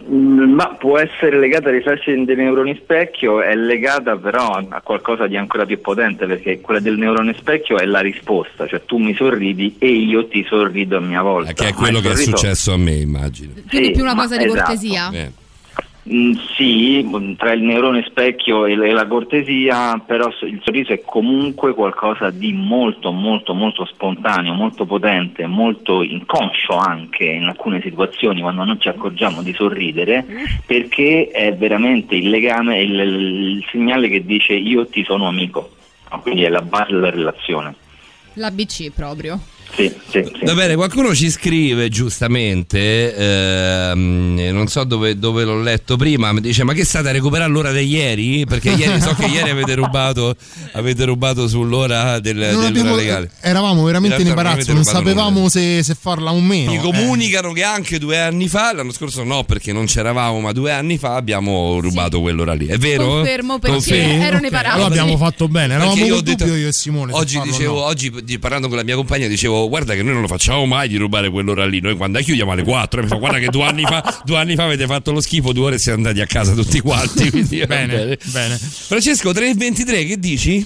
Mm, 0.08 0.54
Ma 0.54 0.76
può 0.78 1.00
essere 1.00 1.40
legata 1.40 1.70
ai 1.70 1.78
riflessi 1.78 2.24
dei 2.26 2.36
neuroni 2.36 2.76
specchio, 2.76 3.42
è 3.42 3.56
legata 3.56 4.16
però 4.16 4.50
a 4.70 4.82
qualcosa 4.82 5.26
di 5.26 5.36
ancora 5.36 5.66
più 5.66 5.82
potente 5.82 6.28
perché 6.28 6.62
quella 6.62 6.80
del 6.80 6.98
neurone 6.98 7.34
specchio 7.38 7.78
è 7.78 7.86
la 7.86 8.02
risposta, 8.02 8.68
cioè 8.68 8.84
tu 8.86 8.98
mi 8.98 9.16
sorridi 9.16 9.76
e 9.80 9.88
io 9.88 10.28
ti 10.28 10.46
sorrido 10.48 10.98
a 10.98 11.02
mia 11.02 11.22
volta. 11.24 11.54
Che 11.54 11.70
è 11.70 11.74
quello 11.74 12.02
che 12.02 12.12
è 12.12 12.16
successo 12.16 12.74
a 12.74 12.78
me, 12.78 12.96
immagino. 12.96 13.54
Quindi 13.68 13.88
Sì, 13.88 13.94
più 13.94 14.04
una 14.04 14.16
cosa 14.16 14.38
di 14.38 14.44
esatto. 14.46 14.62
cortesia? 14.62 15.12
Eh. 15.12 15.32
Mm, 16.08 16.34
sì, 16.56 17.04
mm, 17.04 17.34
tra 17.34 17.54
il 17.54 17.64
neurone 17.64 18.04
specchio 18.08 18.68
e, 18.68 18.76
la 18.76 19.08
cortesia, 19.08 19.98
però 20.06 20.28
il 20.42 20.62
sorriso 20.64 20.94
è 20.94 21.02
comunque 21.04 21.74
qualcosa 21.74 22.30
di 22.30 22.54
molto, 22.54 23.12
molto, 23.12 23.56
molto 23.56 23.86
spontaneo, 23.86 24.54
molto 24.54 24.86
potente, 24.86 25.48
molto 25.48 26.04
inconscio 26.04 26.76
anche 26.76 27.26
in 27.26 27.46
alcune 27.46 27.82
situazioni 27.82 28.42
quando 28.42 28.64
non 28.64 28.80
ci 28.80 28.88
accorgiamo 28.88 29.42
di 29.42 29.54
sorridere, 29.54 30.24
perché 30.66 31.30
è 31.30 31.56
veramente 31.56 32.16
il 32.16 32.30
legame, 32.30 32.82
il, 32.82 33.00
il 33.00 33.66
segnale 33.72 34.08
che 34.08 34.24
dice 34.24 34.54
io 34.54 34.86
ti 34.88 35.04
sono 35.04 35.28
amico, 35.28 35.72
No, 36.12 36.22
quindi 36.22 36.44
è 36.44 36.50
la 36.50 36.62
base 36.62 36.94
della 36.94 37.10
relazione. 37.10 37.76
L'ABC 38.34 38.92
proprio. 38.94 39.40
Sì, 39.74 39.94
sì, 40.10 40.24
sì. 40.40 40.46
Va 40.46 40.54
bene, 40.54 40.76
qualcuno 40.76 41.14
ci 41.14 41.30
scrive 41.30 41.90
giustamente, 41.90 43.14
ehm, 43.16 44.50
non 44.52 44.68
so 44.68 44.84
dove, 44.86 45.18
dove 45.18 45.44
l'ho 45.44 45.60
letto 45.62 45.98
prima, 45.98 46.32
mi 46.32 46.40
dice 46.42 46.64
ma 46.64 46.74
che 46.74 46.86
state 46.86 47.10
a 47.10 47.12
recuperare 47.12 47.52
l'ora 47.52 47.72
di 47.72 47.86
ieri? 47.86 48.46
Perché 48.46 48.70
ieri 48.72 49.02
so 49.02 49.14
che 49.16 49.26
ieri 49.26 49.50
avete 49.50 49.76
rubato, 49.76 50.36
avete 50.74 51.04
rubato 51.06 51.48
sull'ora 51.48 52.20
del, 52.20 52.38
Non 52.38 52.48
dell'ora 52.48 52.68
abbiamo- 52.68 52.96
legale. 52.96 53.32
eravamo 53.42 53.84
veramente 53.84 54.22
in 54.22 54.28
imbarazzo, 54.28 54.72
non 54.74 54.84
sapevamo 54.86 55.50
se, 55.50 55.84
se 55.84 55.96
farla 56.00 56.32
o 56.32 56.40
meno. 56.40 56.72
Mi 56.72 56.78
Eh. 56.78 56.82
comunicano 56.82 57.52
che 57.52 57.64
anche 57.64 58.00
due 58.00 58.20
anni 58.20 58.48
fa, 58.48 58.74
l'anno 58.74 58.92
scorso 58.94 59.24
no 59.24 59.44
perché 59.44 59.74
non 59.74 59.86
c'eravamo, 59.86 60.40
ma 60.40 60.52
due 60.54 60.72
anni 60.72 60.98
fa 60.98 61.16
abbiamo 61.16 61.80
rubato 61.82 62.22
quell'ora 62.22 62.54
lì. 62.54 62.68
È 62.68 62.78
vero? 62.78 63.08
Confermo 63.08 63.60
perché 63.60 63.76
Confermi? 63.76 64.24
ero 64.24 64.40
nei 64.40 64.50
parametri. 64.50 64.82
Allora 64.86 65.02
abbiamo 65.02 65.18
fatto 65.18 65.48
bene, 65.50 65.74
eravamo 65.74 66.06
io 66.06 66.22
detto- 66.22 66.46
dubbio 66.46 66.56
io 66.60 66.68
e 66.70 66.74
Simone. 66.74 67.12
Oggi 67.14 67.40
dicevo, 67.42 67.80
no. 67.80 67.86
oggi 67.86 68.12
parlando 68.40 68.68
con 68.70 68.78
la 68.78 68.84
mia 68.84 68.96
compagna, 68.96 69.28
dicevo: 69.28 69.55
Guarda, 69.68 69.94
che 69.94 70.04
noi 70.04 70.14
non 70.14 70.22
lo 70.22 70.28
facciamo 70.28 70.66
mai 70.66 70.88
di 70.88 70.98
rubare 70.98 71.30
quell'ora 71.30 71.66
lì. 71.66 71.80
Noi 71.80 71.96
quando 71.96 72.20
chiudiamo 72.20 72.52
alle 72.52 72.64
4, 72.64 73.00
e 73.00 73.04
mi 73.04 73.10
fa: 73.10 73.16
Guarda, 73.16 73.40
che 73.40 73.48
due 73.48 73.64
anni 73.64 73.84
fa, 73.84 74.22
due 74.24 74.38
anni 74.38 74.56
fa 74.56 74.66
avete 74.66 74.86
fatto 74.86 75.12
lo 75.12 75.22
schifo, 75.22 75.54
due 75.54 75.66
ore 75.66 75.78
siete 75.78 75.98
andati 75.98 76.22
a 76.22 76.26
casa 76.26 76.54
tutti 76.54 76.80
quanti. 76.82 77.30
Quindi, 77.32 77.66
Bene, 77.66 78.18
bene. 78.32 78.58
Francesco, 78.58 79.32
3.23, 79.32 80.08
che 80.08 80.20
dici? 80.20 80.66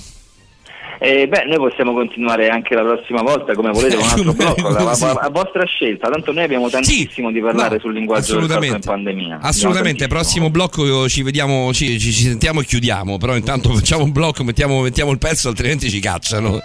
Eh, 1.01 1.27
beh, 1.29 1.45
noi 1.45 1.57
possiamo 1.57 1.93
continuare 1.93 2.49
anche 2.49 2.75
la 2.75 2.81
prossima 2.81 3.21
volta 3.21 3.53
come 3.53 3.71
volete 3.71 3.95
con 3.95 4.03
un 4.03 4.11
altro 4.11 4.33
blocco, 4.35 4.67
a, 4.67 4.91
a- 4.91 5.19
a 5.21 5.29
vostra 5.29 5.63
scelta, 5.65 6.09
tanto 6.09 6.33
noi 6.33 6.43
abbiamo 6.43 6.69
tantissimo 6.69 7.31
di 7.31 7.39
parlare 7.39 7.75
no, 7.75 7.79
sul 7.79 7.93
linguaggio 7.93 8.37
del 8.37 8.47
corpo 8.47 8.65
in 8.65 8.73
assolutamente. 8.73 8.87
pandemia. 8.89 9.39
Assolutamente, 9.41 10.07
prossimo 10.07 10.49
blocco 10.49 11.07
ci 11.07 11.23
vediamo, 11.23 11.71
ci, 11.73 11.97
ci- 11.99 12.11
ci 12.11 12.23
sentiamo 12.23 12.59
e 12.59 12.65
chiudiamo. 12.65 13.17
Però 13.17 13.35
intanto 13.35 13.69
facciamo 13.75 14.03
un 14.03 14.11
blocco, 14.11 14.43
mettiamo, 14.43 14.81
mettiamo 14.81 15.11
il 15.11 15.17
pezzo, 15.19 15.47
altrimenti 15.47 15.89
ci 15.89 15.99
cacciano. 16.01 16.59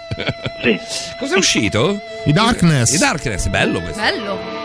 Sì. 0.61 0.77
Cos'è 1.17 1.37
uscito? 1.37 1.97
I 2.25 2.33
Darkness. 2.33 2.93
I 2.93 2.97
Darkness, 2.97 3.47
bello 3.47 3.79
questo. 3.79 4.01
Bello. 4.01 4.64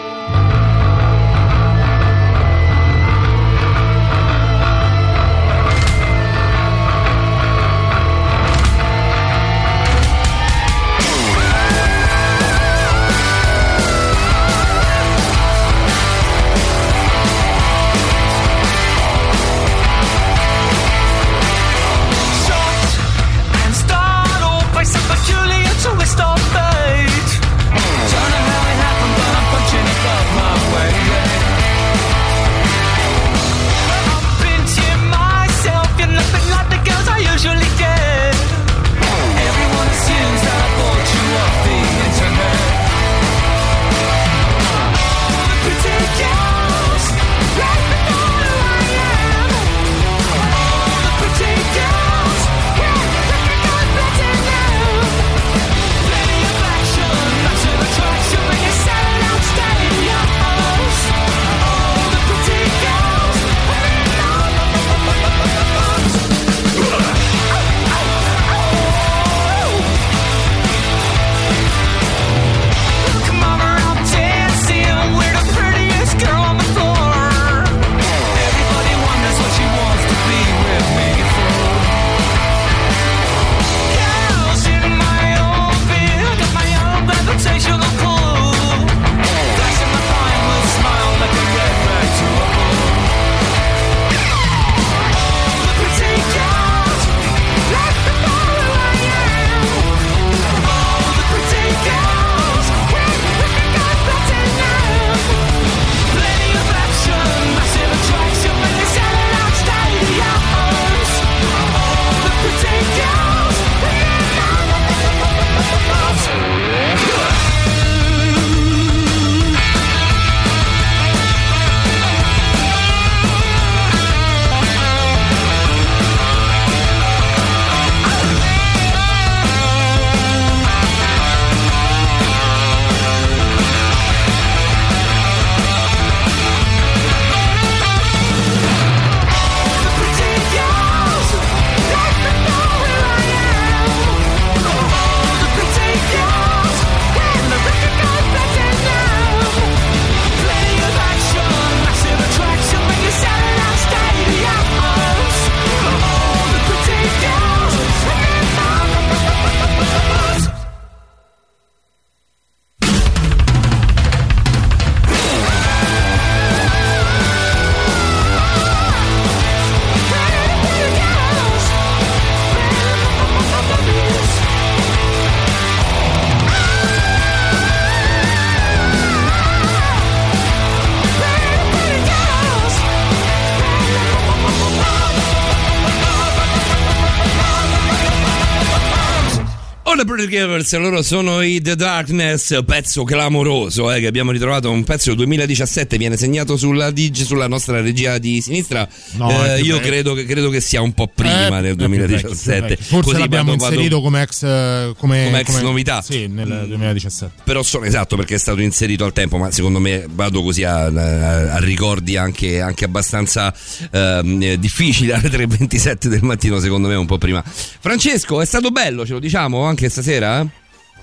The 190.31 190.47
Pretty 190.47 190.62
Givers, 190.65 190.76
loro 190.78 191.02
sono 191.02 191.42
i 191.42 191.60
The 191.60 191.75
Darkness, 191.76 192.62
pezzo 192.65 193.05
clamoroso 193.05 193.92
eh, 193.92 194.00
che 194.00 194.07
abbiamo 194.07 194.31
ritrovato, 194.31 194.70
un 194.70 194.84
pezzo 194.84 195.09
del 195.09 195.17
2017, 195.18 195.99
viene 195.99 196.17
segnato 196.17 196.57
sulla, 196.57 196.91
dig, 196.91 197.15
sulla 197.17 197.47
nostra 197.49 197.81
regia 197.81 198.18
di 198.18 198.41
sinistra, 198.41 198.89
No, 199.12 199.44
Eh, 199.44 199.60
io 199.60 199.78
credo 199.81 200.15
che, 200.15 200.25
credo 200.25 200.49
che 200.50 200.60
sia 200.60 200.81
un 200.81 200.92
po' 200.92 201.09
prima 201.12 201.59
Eh, 201.59 201.62
del 201.62 201.73
è 201.73 201.75
più 201.76 201.89
vecchio, 201.89 202.07
2017. 202.07 202.60
più 202.60 202.68
vecchio. 202.68 202.84
Forse 202.86 203.09
Così 203.10 203.20
l'abbiamo 203.20 203.57
vado- 203.57 203.65
inserito 203.73 204.00
come 204.00 204.23
ex, 204.23 204.42
eh, 204.42 204.94
come, 204.97 205.25
Come 205.25 205.41
ex 205.41 205.60
novità. 205.60 206.02
Sì, 206.02 206.26
nel 206.28 206.65
2017. 206.68 207.42
Però 207.44 207.62
sono 207.62 207.84
esatto 207.84 208.17
perché 208.17 208.36
è 208.36 208.39
stato 208.39 208.60
inserito 208.60 209.05
al 209.05 209.12
tempo, 209.12 209.36
ma 209.36 209.50
secondo 209.50 209.78
me 209.81 210.07
vado 210.09 210.42
così 210.42 210.65
a, 210.65 210.84
a- 210.84 211.52
a 211.55 211.59
ricordi 211.59 212.17
anche, 212.17 212.60
anche 212.60 212.84
abbastanza 212.84 213.52
ehm, 213.91 214.42
eh, 214.42 214.59
difficili 214.59 215.12
alle 215.12 215.28
3.27 215.28 216.07
del 216.09 216.23
mattino, 216.23 216.59
secondo 216.60 216.89
me 216.89 216.94
un 216.94 217.07
po' 217.07 217.18
prima. 217.18 217.42
Francesco, 217.44 218.41
è 218.41 218.44
stato 218.44 218.70
bello, 218.70 219.05
ce 219.07 219.12
lo 219.15 219.18
diciamo 219.18 219.62
anche 219.65 219.89
stasera? 219.89 220.19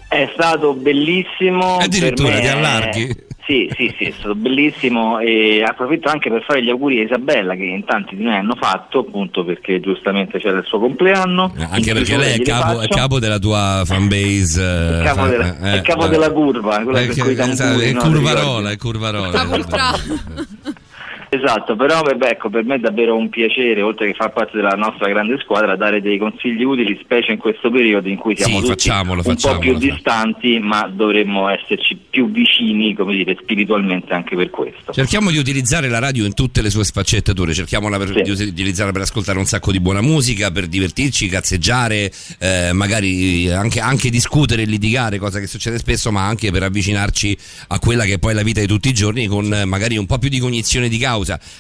È 0.08 0.30
stato 0.34 0.74
bellissimo. 0.74 1.78
Addirittura, 1.78 2.30
per 2.30 2.38
me- 2.38 2.42
ti 2.42 2.48
allarghi? 2.48 3.26
Sì, 3.48 3.72
sì, 3.78 3.94
sì, 3.98 4.04
è 4.04 4.14
stato 4.18 4.36
bellissimo 4.36 5.20
e 5.20 5.64
approfitto 5.64 6.10
anche 6.10 6.30
per 6.30 6.44
fare 6.46 6.62
gli 6.62 6.70
auguri 6.70 7.00
a 7.00 7.04
Isabella 7.04 7.56
che 7.56 7.64
in 7.64 7.86
tanti 7.86 8.18
di 8.18 8.24
noi 8.24 8.36
hanno 8.36 8.56
fatto, 8.60 9.00
appunto 9.00 9.46
perché 9.46 9.80
giustamente 9.80 10.38
c'era 10.38 10.58
il 10.58 10.66
suo 10.66 10.80
compleanno. 10.80 11.54
Anche 11.70 11.90
In 11.92 11.96
perché 11.96 12.18
lei 12.18 12.40
è 12.40 12.42
capo, 12.42 12.82
è 12.82 12.88
capo 12.90 13.20
della 13.20 13.40
tua 13.40 13.84
fanbase. 13.86 14.62
eh, 14.62 15.00
È 15.00 15.04
capo 15.06 15.20
fa- 15.22 15.28
della- 15.28 15.60
eh, 15.62 15.78
è 15.78 15.82
capo 15.82 16.06
eh, 16.06 16.10
della 16.10 16.32
curva, 16.32 16.80
quella 16.84 17.00
per 17.00 17.08
che- 17.10 17.22
cui 17.22 17.36
tamburi, 17.36 17.86
è 17.90 17.92
no, 17.94 18.02
curvarola, 18.02 18.68
ti 18.70 18.74
è 18.74 18.78
curvarola. 18.78 19.32
Esatto, 21.30 21.76
però 21.76 22.02
beh, 22.02 22.30
ecco, 22.30 22.50
per 22.50 22.64
me 22.64 22.76
è 22.76 22.80
davvero 22.80 23.16
un 23.18 23.30
piacere, 23.30 23.82
oltre 23.82 24.08
che 24.08 24.14
far 24.14 24.32
parte 24.32 24.56
della 24.56 24.76
nostra 24.76 25.08
grande 25.10 25.38
squadra, 25.40 25.76
dare 25.76 26.02
dei 26.02 26.18
consigli 26.18 26.64
utili, 26.64 26.98
specie 27.02 27.34
in 27.34 27.38
questo 27.38 27.70
periodo 27.70 28.08
in 28.08 28.16
cui 28.18 28.36
siamo 28.36 28.56
Sì, 28.62 28.68
tutti 28.68 28.88
facciamolo, 28.90 29.18
un 29.18 29.24
facciamolo, 29.36 29.60
po' 29.60 29.66
più 29.66 29.74
facciamo. 29.74 29.94
distanti, 29.94 30.60
ma 30.60 30.88
dovremmo 30.88 31.50
esserci 31.50 31.98
più 32.10 32.32
vicini, 32.32 32.94
come 32.96 33.16
dire, 33.16 33.36
spiritualmente 33.42 34.14
anche 34.14 34.36
per 34.36 34.50
questo. 34.50 34.94
Cerchiamo 34.94 35.30
di 35.32 35.38
utilizzare 35.38 35.90
la 35.90 36.00
radio 36.00 36.26
in 36.26 36.34
tutte 36.34 36.62
le 36.62 36.70
sue 36.70 36.84
sfaccettature, 36.86 37.54
cerchiamo 37.54 37.90
la- 37.90 37.98
di 38.06 38.30
us- 38.30 38.40
utilizzarla 38.40 38.92
per 38.94 39.02
ascoltare 39.02 39.38
un 39.38 39.46
sacco 39.46 39.72
di 39.72 39.80
buona 39.82 40.02
musica, 40.02 40.50
per 40.52 40.68
divertirci, 40.68 41.28
cazzeggiare, 41.28 42.10
eh, 42.40 42.72
magari 42.74 43.52
anche, 43.52 43.80
anche 43.82 44.10
discutere 44.10 44.62
e 44.62 44.66
litigare, 44.66 45.18
cosa 45.20 45.40
che 45.40 45.48
succede 45.48 45.78
spesso, 45.78 46.12
ma 46.12 46.26
anche 46.26 46.52
per 46.52 46.64
avvicinarci 46.64 47.38
a 47.68 47.80
quella 47.80 48.06
che 48.06 48.14
è 48.14 48.18
poi 48.20 48.34
la 48.34 48.44
vita 48.44 48.62
di 48.62 48.68
tutti 48.68 48.88
i 48.90 48.94
giorni 48.94 49.28
con 49.28 49.46
magari 49.66 49.98
un 49.98 50.06
po' 50.06 50.18
più 50.20 50.30
di 50.30 50.40
cognizione 50.40 50.88
di 50.88 50.98
causa. 50.98 51.16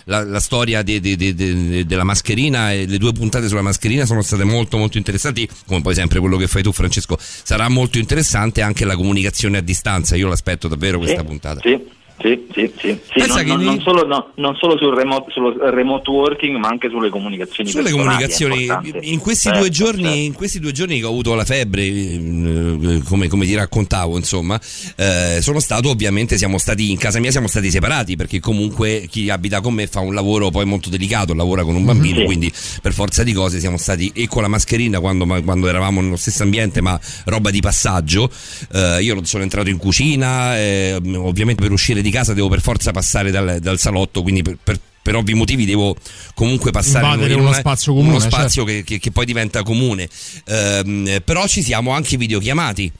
La, 0.06 0.24
la 0.24 0.40
storia 0.40 0.82
de- 0.84 1.00
de- 1.00 1.16
de- 1.16 1.86
della 1.86 2.04
mascherina 2.04 2.72
e 2.74 2.86
le 2.86 2.98
due 2.98 3.12
puntate 3.14 3.48
sulla 3.48 3.62
mascherina 3.62 4.06
sono 4.06 4.22
state 4.22 4.44
molto 4.44 4.78
molto 4.78 4.98
interessanti, 4.98 5.48
come 5.66 5.82
poi 5.82 5.94
sempre 5.96 6.20
quello 6.20 6.38
che 6.38 6.48
fai 6.48 6.64
tu 6.64 6.72
Francesco, 6.72 7.18
sarà 7.20 7.68
molto 7.70 7.98
interessante 7.98 8.62
anche 8.62 8.86
la 8.86 8.96
comunicazione 8.96 9.58
a 9.58 9.62
distanza, 9.62 10.16
io 10.16 10.28
l'aspetto 10.28 10.68
davvero 10.68 10.98
questa 11.00 11.24
puntata. 11.24 11.60
Sì, 11.62 11.78
sì, 12.20 12.48
sì, 12.54 12.72
sì. 12.80 12.88
Sì, 12.90 13.00
Pensa 13.20 13.36
non, 13.36 13.44
che 13.44 13.52
non- 13.52 13.64
non 13.64 13.82
solo, 13.82 14.06
no, 14.06 14.32
non 14.36 14.56
solo 14.56 14.78
sul 14.78 14.96
remote, 14.96 15.32
remote 15.72 16.10
working, 16.10 16.58
ma 16.58 16.68
anche 16.70 16.90
sulle 16.90 17.10
comunicazioni 17.10 17.70
Sulle 17.70 17.92
comunicazioni, 17.92 18.68
in 19.02 19.20
questi, 19.20 19.48
Certo, 19.48 19.60
due 19.60 19.70
giorni, 19.70 20.04
certo. 20.04 20.18
in 20.18 20.34
questi 20.34 20.60
due 20.60 20.72
giorni 20.72 21.00
che 21.00 21.06
ho 21.06 21.10
avuto 21.10 21.34
la 21.36 21.46
febbre, 21.46 21.84
eh, 21.84 23.02
come, 23.06 23.28
come 23.28 23.46
ti 23.46 23.56
raccontavo, 23.56 24.18
insomma, 24.18 24.60
eh, 24.96 25.40
sono 25.42 25.60
stato 25.60 25.90
ovviamente, 25.90 26.38
siamo 26.38 26.58
stati 26.58 26.92
in 26.92 26.98
casa 26.98 27.20
mia, 27.20 27.32
siamo 27.32 27.48
stati 27.48 27.70
separati 27.70 28.16
perché 28.16 28.40
comunque 28.40 29.08
chi 29.10 29.30
abita 29.30 29.62
con 29.62 29.74
me 29.74 29.88
fa 29.88 30.00
un 30.00 30.14
lavoro 30.14 30.50
poi 30.50 30.66
molto 30.66 30.90
delicato, 30.90 31.34
lavora 31.34 31.64
con 31.64 31.76
un 31.76 31.86
bambino, 31.86 32.20
Sì. 32.20 32.26
quindi 32.26 32.52
per 32.82 32.94
forza 32.94 33.24
di 33.24 33.34
cose 33.34 33.60
siamo 33.60 33.78
stati 33.78 34.12
e 34.14 34.28
con 34.28 34.42
la 34.42 34.48
mascherina 34.48 35.00
quando, 35.00 35.26
quando 35.44 35.68
eravamo 35.68 36.02
nello 36.02 36.16
stesso 36.16 36.44
ambiente, 36.44 36.82
ma 36.82 37.00
roba 37.26 37.50
di 37.52 37.60
passaggio. 37.62 38.30
Eh, 38.74 39.00
io 39.02 39.24
sono 39.24 39.44
entrato 39.44 39.70
in 39.70 39.78
cucina, 39.78 40.58
eh, 40.58 41.00
ovviamente 41.16 41.62
per 41.62 41.72
uscire 41.72 42.02
di 42.02 42.07
casa 42.12 42.34
devo 42.34 42.48
per 42.50 42.62
forza 42.62 42.92
passare 42.92 43.32
dal, 43.32 43.60
dal 43.60 43.80
salotto, 43.80 44.22
quindi 44.22 44.42
per- 44.42 44.58
per 44.64 44.80
per 45.08 45.16
ovvi 45.16 45.36
motivi 45.36 45.64
devo 45.64 45.96
comunque 46.34 46.72
passare 46.72 47.06
in- 47.14 47.20
in 47.32 47.40
uno 47.40 47.52
spazio 47.62 47.94
comune, 47.94 48.10
uno 48.10 48.20
spazio 48.20 48.66
certo. 48.66 48.80
che, 48.80 48.84
che- 48.84 49.00
che 49.00 49.12
poi 49.12 49.26
diventa 49.26 49.64
comune 49.64 50.10
Ehm, 50.46 51.22
però 51.24 51.48
ci 51.48 51.64
siamo 51.64 51.92
anche 51.92 52.18
videochiamati 52.18 52.92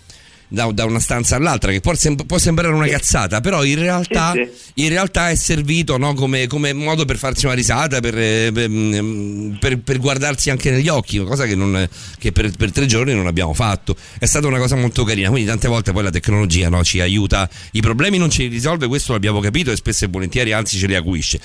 da, 0.48 0.72
da 0.72 0.86
una 0.86 1.00
stanza 1.00 1.36
all'altra 1.36 1.72
che 1.72 1.82
può, 1.82 1.94
sem- 1.94 2.26
può 2.26 2.38
sembrare 2.38 2.74
una 2.74 2.88
cazzata 2.88 3.42
però 3.42 3.64
in 3.64 3.78
realtà, 3.80 4.32
Sì, 4.34 4.48
in 4.84 4.90
realtà 4.90 5.30
è 5.30 5.36
servito 5.36 5.98
no, 5.98 6.14
come, 6.14 6.48
come 6.48 6.74
modo 6.74 7.06
per 7.06 7.18
farsi 7.18 7.46
una 7.46 7.54
risata 7.54 8.00
per, 8.00 8.18
eh, 8.18 8.52
per- 8.54 8.70
mm, 8.70 9.54
per- 9.56 9.80
per 9.80 10.00
guardarsi 10.00 10.50
anche 10.50 10.72
negli 10.72 10.88
occhi 10.88 11.18
cosa 11.24 11.46
che, 11.46 11.56
non- 11.56 11.88
che 12.20 12.32
per, 12.32 12.52
per 12.52 12.72
tre 12.72 12.86
giorni 12.86 13.14
non 13.14 13.28
abbiamo 13.28 13.54
fatto. 13.54 13.96
È 14.18 14.26
stata 14.26 14.48
una 14.48 14.60
cosa 14.60 14.76
molto 14.76 15.04
carina 15.04 15.30
quindi 15.30 15.48
tante 15.48 15.68
volte 15.68 15.92
poi 15.92 16.04
la 16.04 16.12
tecnologia 16.12 16.70
no, 16.70 16.84
ci 16.84 17.00
aiuta. 17.02 17.50
I 17.72 17.82
problemi 17.82 18.18
non 18.18 18.30
ce 18.30 18.44
li 18.44 18.48
risolve 18.50 18.88
questo 18.88 19.12
l'abbiamo 19.14 19.40
capito 19.40 19.72
e 19.72 19.76
spesso 19.76 20.06
e 20.06 20.08
volentieri 20.08 20.54
anzi 20.54 20.78
ce 20.78 20.88
li 20.88 20.96
acuisce 20.96 21.40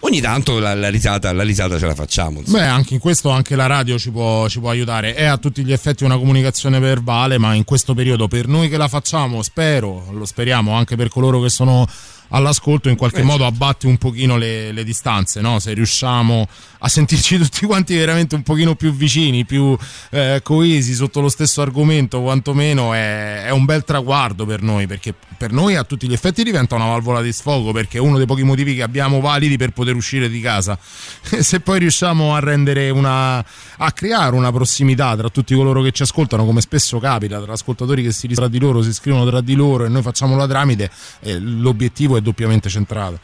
ogni 0.00 0.20
tanto 0.20 0.58
la, 0.58 0.74
la 0.74 0.88
risata, 0.88 1.32
la 1.32 1.42
risata 1.42 1.78
ce 1.78 1.86
la 1.86 1.94
facciamo 1.94 2.40
insomma. 2.40 2.58
Beh, 2.58 2.66
anche 2.66 2.94
in 2.94 3.00
questo 3.00 3.30
anche 3.30 3.56
la 3.56 3.66
radio 3.66 3.98
ci 3.98 4.10
può, 4.10 4.48
ci 4.48 4.60
può 4.60 4.70
aiutare. 4.70 5.14
È 5.14 5.24
a 5.24 5.36
tutti 5.36 5.64
gli 5.64 5.72
effetti 5.72 6.04
una 6.04 6.16
comunicazione 6.16 6.78
verbale, 6.78 7.38
ma 7.38 7.54
in 7.54 7.64
questo 7.64 7.94
periodo 7.94 8.28
per 8.28 8.46
noi 8.46 8.68
che 8.68 8.76
la 8.76 8.88
facciamo, 8.88 9.42
spero, 9.42 10.06
lo 10.10 10.24
speriamo 10.24 10.72
anche 10.72 10.96
per 10.96 11.08
coloro 11.08 11.40
che 11.40 11.48
sono 11.48 11.86
all'ascolto, 12.28 12.88
in 12.88 12.96
qualche 12.96 13.22
modo 13.22 13.46
abbatti 13.46 13.86
un 13.86 13.96
pochino 13.96 14.36
le, 14.36 14.72
le 14.72 14.84
distanze, 14.84 15.40
no? 15.40 15.58
Se 15.58 15.72
riusciamo 15.72 16.46
a 16.80 16.88
sentirci 16.88 17.38
tutti 17.38 17.66
quanti 17.66 17.96
veramente 17.96 18.34
un 18.34 18.42
pochino 18.42 18.74
più 18.74 18.92
vicini, 18.92 19.44
più 19.44 19.76
eh, 20.10 20.40
coesi 20.42 20.94
sotto 20.94 21.20
lo 21.20 21.28
stesso 21.28 21.62
argomento, 21.62 22.20
quantomeno 22.20 22.92
è, 22.92 23.44
è 23.44 23.50
un 23.50 23.64
bel 23.64 23.84
traguardo 23.84 24.44
per 24.44 24.62
noi, 24.62 24.86
perché 24.86 25.14
per 25.36 25.52
noi 25.52 25.76
a 25.76 25.84
tutti 25.84 26.08
gli 26.08 26.12
effetti 26.12 26.42
diventa 26.42 26.74
una 26.74 26.86
valvola 26.86 27.22
di 27.22 27.32
sfogo, 27.32 27.72
perché 27.72 27.98
è 27.98 28.00
uno 28.00 28.16
dei 28.16 28.26
pochi 28.26 28.42
motivi 28.42 28.74
che 28.74 28.82
abbiamo 28.82 29.20
validi 29.20 29.56
per 29.56 29.70
poter 29.70 29.94
uscire 29.94 30.28
di 30.28 30.40
casa. 30.40 30.78
Se 31.20 31.60
poi 31.60 31.78
riusciamo 31.78 32.34
a 32.34 32.40
rendere 32.40 32.90
una 32.90 33.44
a 33.78 33.92
creare 33.92 34.34
una 34.34 34.50
prossimità 34.50 35.16
tra 35.16 35.28
tutti 35.28 35.54
coloro 35.54 35.82
che 35.82 35.92
ci 35.92 36.02
ascoltano, 36.02 36.44
come 36.44 36.60
spesso 36.60 36.98
capita, 36.98 37.40
tra 37.40 37.52
ascoltatori 37.52 38.02
che 38.02 38.12
si 38.12 38.26
tra 38.28 38.48
di 38.48 38.58
loro, 38.58 38.82
si 38.82 38.92
scrivono 38.92 39.26
tra 39.26 39.40
di 39.40 39.54
loro 39.54 39.84
e 39.84 39.88
noi 39.88 40.02
facciamo 40.02 40.36
la 40.36 40.46
tramite, 40.46 40.90
eh, 41.20 41.38
l'obiettivo 41.38 42.16
è 42.16 42.17
doppiamente 42.20 42.68
centrato. 42.68 43.18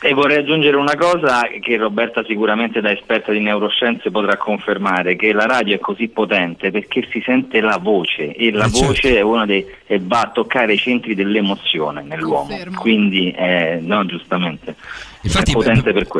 E 0.00 0.14
vorrei 0.14 0.36
aggiungere 0.38 0.76
una 0.76 0.94
cosa 0.94 1.48
che 1.60 1.76
Roberta 1.76 2.22
sicuramente 2.24 2.80
da 2.80 2.92
esperta 2.92 3.32
di 3.32 3.40
neuroscienze 3.40 4.12
potrà 4.12 4.36
confermare, 4.36 5.16
che 5.16 5.32
la 5.32 5.44
radio 5.44 5.74
è 5.74 5.80
così 5.80 6.06
potente 6.06 6.70
perché 6.70 7.04
si 7.10 7.20
sente 7.24 7.60
la 7.60 7.78
voce 7.82 8.32
e 8.32 8.52
la 8.52 8.66
Eh, 8.66 8.70
certo. 8.70 8.86
voce 8.86 9.16
è 9.16 9.20
una 9.22 9.44
dei, 9.44 9.66
e 9.86 9.98
va 10.00 10.20
a 10.20 10.30
toccare 10.30 10.74
i 10.74 10.78
centri 10.78 11.16
dell'emozione 11.16 12.02
nell'uomo, 12.02 12.56
quindi 12.76 13.32
eh, 13.32 13.80
no 13.82 14.06
giustamente 14.06 14.76
Infatti. 15.22 15.52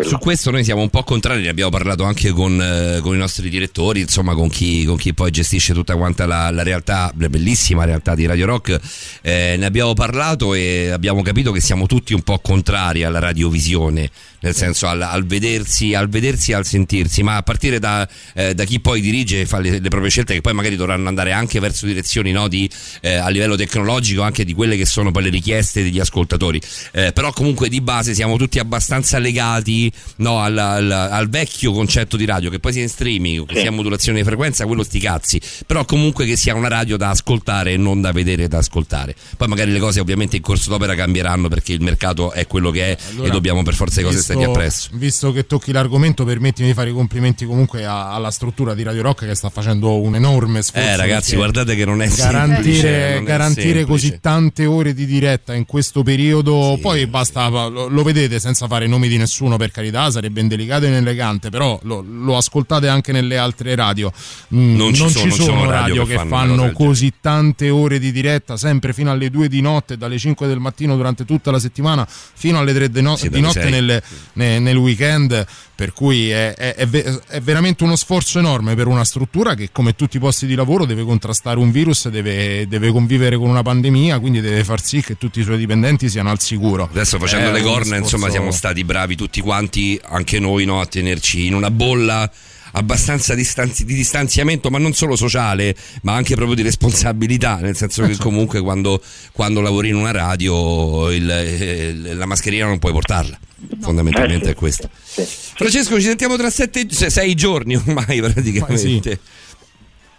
Su 0.02 0.18
questo 0.18 0.50
noi 0.50 0.64
siamo 0.64 0.82
un 0.82 0.90
po' 0.90 1.02
contrari, 1.04 1.42
ne 1.42 1.48
abbiamo 1.48 1.70
parlato 1.70 2.04
anche 2.04 2.30
con, 2.30 2.60
eh, 2.60 3.00
con 3.00 3.14
i 3.14 3.18
nostri 3.18 3.48
direttori, 3.48 4.00
insomma 4.00 4.34
con 4.34 4.48
chi, 4.48 4.84
con 4.84 4.96
chi 4.96 5.14
poi 5.14 5.30
gestisce 5.30 5.72
tutta 5.72 5.96
quanta 5.96 6.26
la, 6.26 6.50
la 6.50 6.62
realtà, 6.62 7.12
la 7.16 7.28
bellissima 7.28 7.84
realtà 7.84 8.14
di 8.14 8.26
Radio 8.26 8.46
Rock. 8.46 8.78
Eh, 9.22 9.56
ne 9.58 9.66
abbiamo 9.66 9.94
parlato 9.94 10.54
e 10.54 10.90
abbiamo 10.90 11.22
capito 11.22 11.52
che 11.52 11.60
siamo 11.60 11.86
tutti 11.86 12.12
un 12.12 12.22
po' 12.22 12.38
contrari 12.40 13.04
alla 13.04 13.20
radiovisione, 13.20 14.10
nel 14.40 14.54
senso 14.54 14.86
al, 14.86 15.02
al 15.02 15.26
vedersi, 15.26 15.94
al 15.94 16.08
vedersi 16.08 16.52
e 16.52 16.54
al 16.54 16.64
sentirsi, 16.66 17.22
ma 17.22 17.36
a 17.36 17.42
partire 17.42 17.78
da, 17.78 18.08
eh, 18.34 18.54
da 18.54 18.64
chi 18.64 18.80
poi 18.80 19.00
dirige 19.00 19.40
e 19.40 19.46
fa 19.46 19.58
le, 19.58 19.78
le 19.80 19.88
proprie 19.88 20.10
scelte 20.10 20.34
che 20.34 20.40
poi 20.40 20.52
magari 20.52 20.76
dovranno 20.76 21.08
andare 21.08 21.32
anche 21.32 21.58
verso 21.60 21.86
direzioni 21.86 22.30
no, 22.32 22.48
di, 22.48 22.68
eh, 23.00 23.14
a 23.14 23.28
livello 23.28 23.56
tecnologico, 23.56 24.22
anche 24.22 24.44
di 24.44 24.52
quelle 24.54 24.76
che 24.76 24.86
sono 24.86 25.10
poi 25.10 25.24
le 25.24 25.30
richieste 25.30 25.82
degli 25.82 25.98
ascoltatori. 25.98 26.60
Eh, 26.92 27.12
però 27.12 27.32
comunque 27.32 27.68
di 27.68 27.80
base 27.80 28.14
siamo 28.14 28.36
tutti 28.36 28.58
abbastanza 28.58 29.18
legati 29.18 29.90
no, 30.16 30.40
al, 30.40 30.56
al- 30.56 30.90
al 30.90 31.28
vecchio 31.28 31.72
concetto 31.72 32.16
di 32.16 32.24
radio, 32.24 32.50
che 32.50 32.58
poi 32.58 32.72
sia 32.72 32.82
in 32.82 32.88
streaming, 32.88 33.46
che 33.46 33.54
Sì. 33.54 33.60
sia 33.62 33.70
modulazione 33.72 34.18
di 34.18 34.24
frequenza, 34.24 34.66
quello 34.66 34.82
sti 34.82 35.00
cazzi, 35.00 35.40
però 35.66 35.84
comunque 35.84 36.24
che 36.26 36.36
sia 36.36 36.54
una 36.54 36.68
radio 36.68 36.96
da 36.96 37.10
ascoltare 37.10 37.72
e 37.72 37.76
non 37.76 38.00
da 38.00 38.12
vedere 38.12 38.44
e 38.44 38.48
da 38.48 38.58
ascoltare. 38.58 39.14
Poi 39.36 39.48
magari 39.48 39.72
le 39.72 39.78
cose 39.78 40.00
ovviamente 40.00 40.36
in 40.36 40.42
corso 40.42 40.70
d'opera 40.70 40.94
cambieranno 40.94 41.48
perché 41.48 41.72
il 41.72 41.80
mercato 41.80 42.32
è 42.32 42.46
quello 42.46 42.70
che 42.70 42.92
è 42.92 42.96
Allora, 43.10 43.28
e 43.28 43.30
dobbiamo 43.30 43.62
per 43.62 43.74
forza 43.74 44.00
di 44.00 44.06
cose 44.06 44.22
visto- 44.28 44.32
stargli 44.32 44.44
appresso. 44.44 44.88
Visto 44.92 45.32
che 45.32 45.46
tocchi 45.46 45.72
l'argomento, 45.72 46.24
permettimi 46.24 46.68
di 46.68 46.74
fare 46.74 46.90
i 46.90 46.92
complimenti 46.92 47.44
comunque 47.46 47.84
a- 47.84 48.12
alla 48.12 48.30
struttura 48.30 48.74
di 48.74 48.82
Radio 48.82 49.02
Rock 49.02 49.26
che 49.26 49.34
sta 49.34 49.48
facendo 49.50 50.00
un 50.00 50.14
enorme 50.14 50.62
sforzo. 50.62 50.86
Eh 50.88 50.96
ragazzi, 50.96 51.36
guardate 51.36 51.74
che 51.74 51.84
non 51.84 52.02
è 52.02 52.08
semplice, 52.08 52.30
garantire, 52.32 53.12
non 53.14 53.22
è 53.22 53.26
garantire 53.26 53.62
semplice. 53.80 53.84
così 53.86 54.18
tante 54.20 54.66
ore 54.66 54.94
di 54.94 55.06
diretta 55.06 55.54
in 55.54 55.64
questo 55.66 56.02
periodo. 56.02 56.78
Poi 56.80 57.06
basta, 57.06 57.48
lo, 57.48 57.88
lo 57.88 58.02
vedete 58.02 58.38
senza 58.38 58.66
fare 58.66 58.86
nomi 58.86 59.08
di 59.08 59.16
nessuno, 59.16 59.56
per 59.56 59.70
carità, 59.70 60.10
sarebbe 60.10 60.40
indelicato 60.40 60.84
e 60.84 60.88
inelegante, 60.88 61.50
però 61.50 61.78
lo, 61.82 62.04
lo 62.08 62.36
ascoltate 62.36 62.88
anche 62.88 63.12
nelle 63.12 63.36
altre 63.38 63.74
radio. 63.74 64.12
Mm, 64.54 64.76
Non 64.76 64.94
ci 64.94 65.08
sono- 65.08 65.30
ci 65.30 65.30
sono, 65.30 65.70
radio, 65.70 66.04
che, 66.04 66.16
fanno 66.26 66.56
del 66.56 66.72
così 66.72 67.12
tante 67.20 67.70
ore 67.70 67.98
di 67.98 68.12
diretta, 68.12 68.56
sempre 68.56 68.92
fino 68.92 69.10
alle 69.10 69.30
2 69.30 69.48
di 69.48 69.60
notte, 69.60 69.96
dalle 69.96 70.18
5 70.18 70.46
del 70.46 70.58
mattino 70.58 70.96
durante 70.96 71.24
tutta 71.24 71.50
la 71.50 71.58
settimana, 71.58 72.06
fino 72.08 72.58
alle 72.58 72.72
3 72.72 72.90
di, 72.90 73.02
no- 73.02 73.16
Sì, 73.16 73.28
di 73.28 73.40
notte 73.40 73.68
nelle, 73.70 74.02
ne- 74.34 74.58
nel 74.58 74.76
weekend, 74.76 75.46
per 75.74 75.92
cui 75.92 76.30
è, 76.30 76.54
è- 76.54 76.74
è 76.74 76.86
ve- 76.86 77.20
è 77.28 77.40
veramente 77.40 77.84
uno 77.84 77.96
sforzo 77.96 78.38
enorme 78.38 78.74
per 78.74 78.86
una 78.86 79.04
struttura 79.04 79.54
che 79.54 79.70
come 79.72 79.94
tutti 79.94 80.16
i 80.16 80.20
posti 80.20 80.46
di 80.46 80.54
lavoro 80.54 80.84
deve 80.84 81.04
contrastare 81.04 81.58
un 81.58 81.70
virus, 81.70 82.08
deve, 82.08 82.66
deve 82.68 82.90
convivere 82.90 83.36
con 83.36 83.48
una 83.48 83.62
pandemia, 83.62 84.18
quindi 84.18 84.40
deve 84.40 84.64
far 84.64 84.82
sì 84.82 85.02
che 85.02 85.16
tutti 85.16 85.40
i 85.40 85.44
suoi 85.44 85.58
dipendenti 85.58 86.08
siano 86.08 86.30
al 86.30 86.40
sicuro. 86.40 86.88
Adesso 86.90 87.18
facendo 87.18 87.50
È 87.50 87.52
le 87.52 87.62
corna, 87.62 87.84
sforzo- 87.96 87.96
insomma, 88.02 88.30
siamo 88.30 88.50
stati 88.50 88.84
bravi 88.84 89.16
tutti 89.16 89.40
quanti, 89.40 90.00
anche 90.04 90.38
noi, 90.40 90.64
no, 90.64 90.80
a 90.80 90.86
tenerci 90.86 91.46
in 91.46 91.54
una 91.54 91.70
bolla 91.70 92.30
abbastanza 92.72 93.34
distanzi- 93.34 93.84
di 93.84 93.94
distanziamento, 93.94 94.70
ma 94.70 94.78
non 94.78 94.92
solo 94.92 95.16
sociale, 95.16 95.74
ma 96.02 96.14
anche 96.14 96.34
proprio 96.34 96.54
di 96.56 96.62
responsabilità, 96.62 97.56
nel 97.56 97.76
senso 97.76 98.04
che 98.06 98.16
comunque 98.16 98.60
quando, 98.60 99.00
quando 99.32 99.60
lavori 99.60 99.88
in 99.88 99.96
una 99.96 100.10
radio 100.12 101.10
il- 101.10 101.30
eh, 101.30 102.14
la 102.14 102.26
mascherina 102.26 102.66
non 102.66 102.78
puoi 102.78 102.92
portarla. 102.92 103.38
Fondamentalmente 103.80 104.48
Eh, 104.48 104.52
è 104.52 104.54
questo. 104.54 104.88
Francesco, 104.92 105.96
ci 105.96 106.02
sentiamo 106.06 106.36
tra 106.36 106.48
sette, 106.50 106.86
se- 106.90 107.10
sei 107.10 107.34
giorni 107.34 107.74
ormai 107.76 108.20
praticamente. 108.22 109.18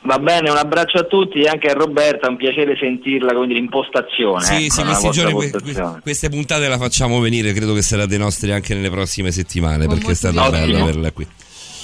Va 0.02 0.18
bene, 0.18 0.50
un 0.50 0.56
abbraccio 0.56 0.98
a 0.98 1.03
tutti 1.03 1.42
e 1.42 1.48
anche 1.50 1.68
a 1.68 1.74
Roberta, 1.74 2.28
è 2.28 2.30
un 2.30 2.38
piacere 2.38 2.76
sentirla 2.80 3.34
come 3.34 3.48
dire 3.48 3.60
impostazione. 3.60 4.44
Sì, 4.45 4.66
ecco, 4.66 4.74
sì, 4.74 4.84
questi 4.84 5.10
giorni, 5.11 5.34
que- 5.34 6.00
queste 6.02 6.30
puntate 6.30 6.68
la 6.69 6.78
facciamo 6.78 7.19
venire, 7.19 7.52
credo 7.52 7.74
che 7.74 7.82
sarà 7.82 8.06
dei 8.06 8.18
nostri 8.18 8.52
anche 8.53 8.74
nelle 8.74 8.90
prossime 8.90 9.32
settimane, 9.32 9.86
Con 9.86 9.95
perché 9.98 10.11
è 10.11 10.16
stato 10.16 10.50
bello 10.50 10.82
averla 10.84 11.11
qui. 11.11 11.28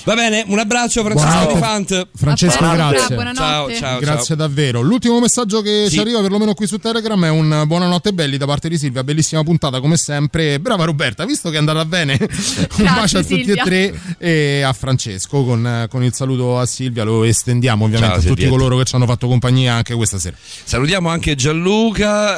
Va 0.05 0.13
bene, 0.13 0.43
un 0.47 0.59
abbraccio 0.59 1.01
Francesco 1.03 1.27
Buonanotte. 1.27 1.53
Di 1.55 1.59
Fant. 1.59 2.07
Francesco, 2.15 2.59
grazie. 2.59 3.33
Ciao, 3.33 3.73
ciao, 3.73 3.99
Grazie 3.99 4.23
ciao. 4.25 4.35
davvero. 4.35 4.81
L'ultimo 4.81 5.19
messaggio 5.19 5.61
che 5.63 5.85
Sì. 5.87 5.95
ci 5.95 5.99
arriva, 5.99 6.21
perlomeno 6.21 6.53
qui 6.53 6.67
su 6.67 6.77
Telegram, 6.77 7.25
è 7.25 7.29
un 7.29 7.63
buonanotte 7.65 8.13
belli 8.13 8.37
da 8.37 8.45
parte 8.45 8.69
di 8.69 8.77
Silvia. 8.77 9.03
Bellissima 9.03 9.43
puntata, 9.43 9.79
come 9.79 9.97
sempre. 9.97 10.59
Brava 10.59 10.85
Roberta, 10.85 11.25
visto 11.25 11.49
che 11.49 11.55
è 11.55 11.57
andata 11.57 11.83
bene. 11.85 12.19
un 12.21 12.83
bacio 12.83 13.17
a 13.17 13.21
tutti 13.23 13.43
Silvia. 13.45 13.63
e 13.63 13.65
tre 13.65 13.99
e 14.19 14.61
a 14.61 14.73
Francesco 14.73 15.43
con, 15.43 15.87
con 15.89 16.03
il 16.03 16.13
saluto 16.13 16.59
a 16.59 16.67
Silvia. 16.67 17.03
Lo 17.03 17.23
estendiamo 17.23 17.85
ovviamente 17.85 18.19
Ciao, 18.19 18.19
a 18.19 18.27
tutti 18.27 18.41
Silvietta. 18.43 18.57
coloro 18.63 18.77
che 18.77 18.85
ci 18.85 18.95
hanno 18.95 19.07
fatto 19.07 19.27
compagnia 19.27 19.73
anche 19.73 19.95
questa 19.95 20.19
sera. 20.19 20.35
Salutiamo 20.39 21.09
anche 21.09 21.33
Gianluca. 21.33 22.37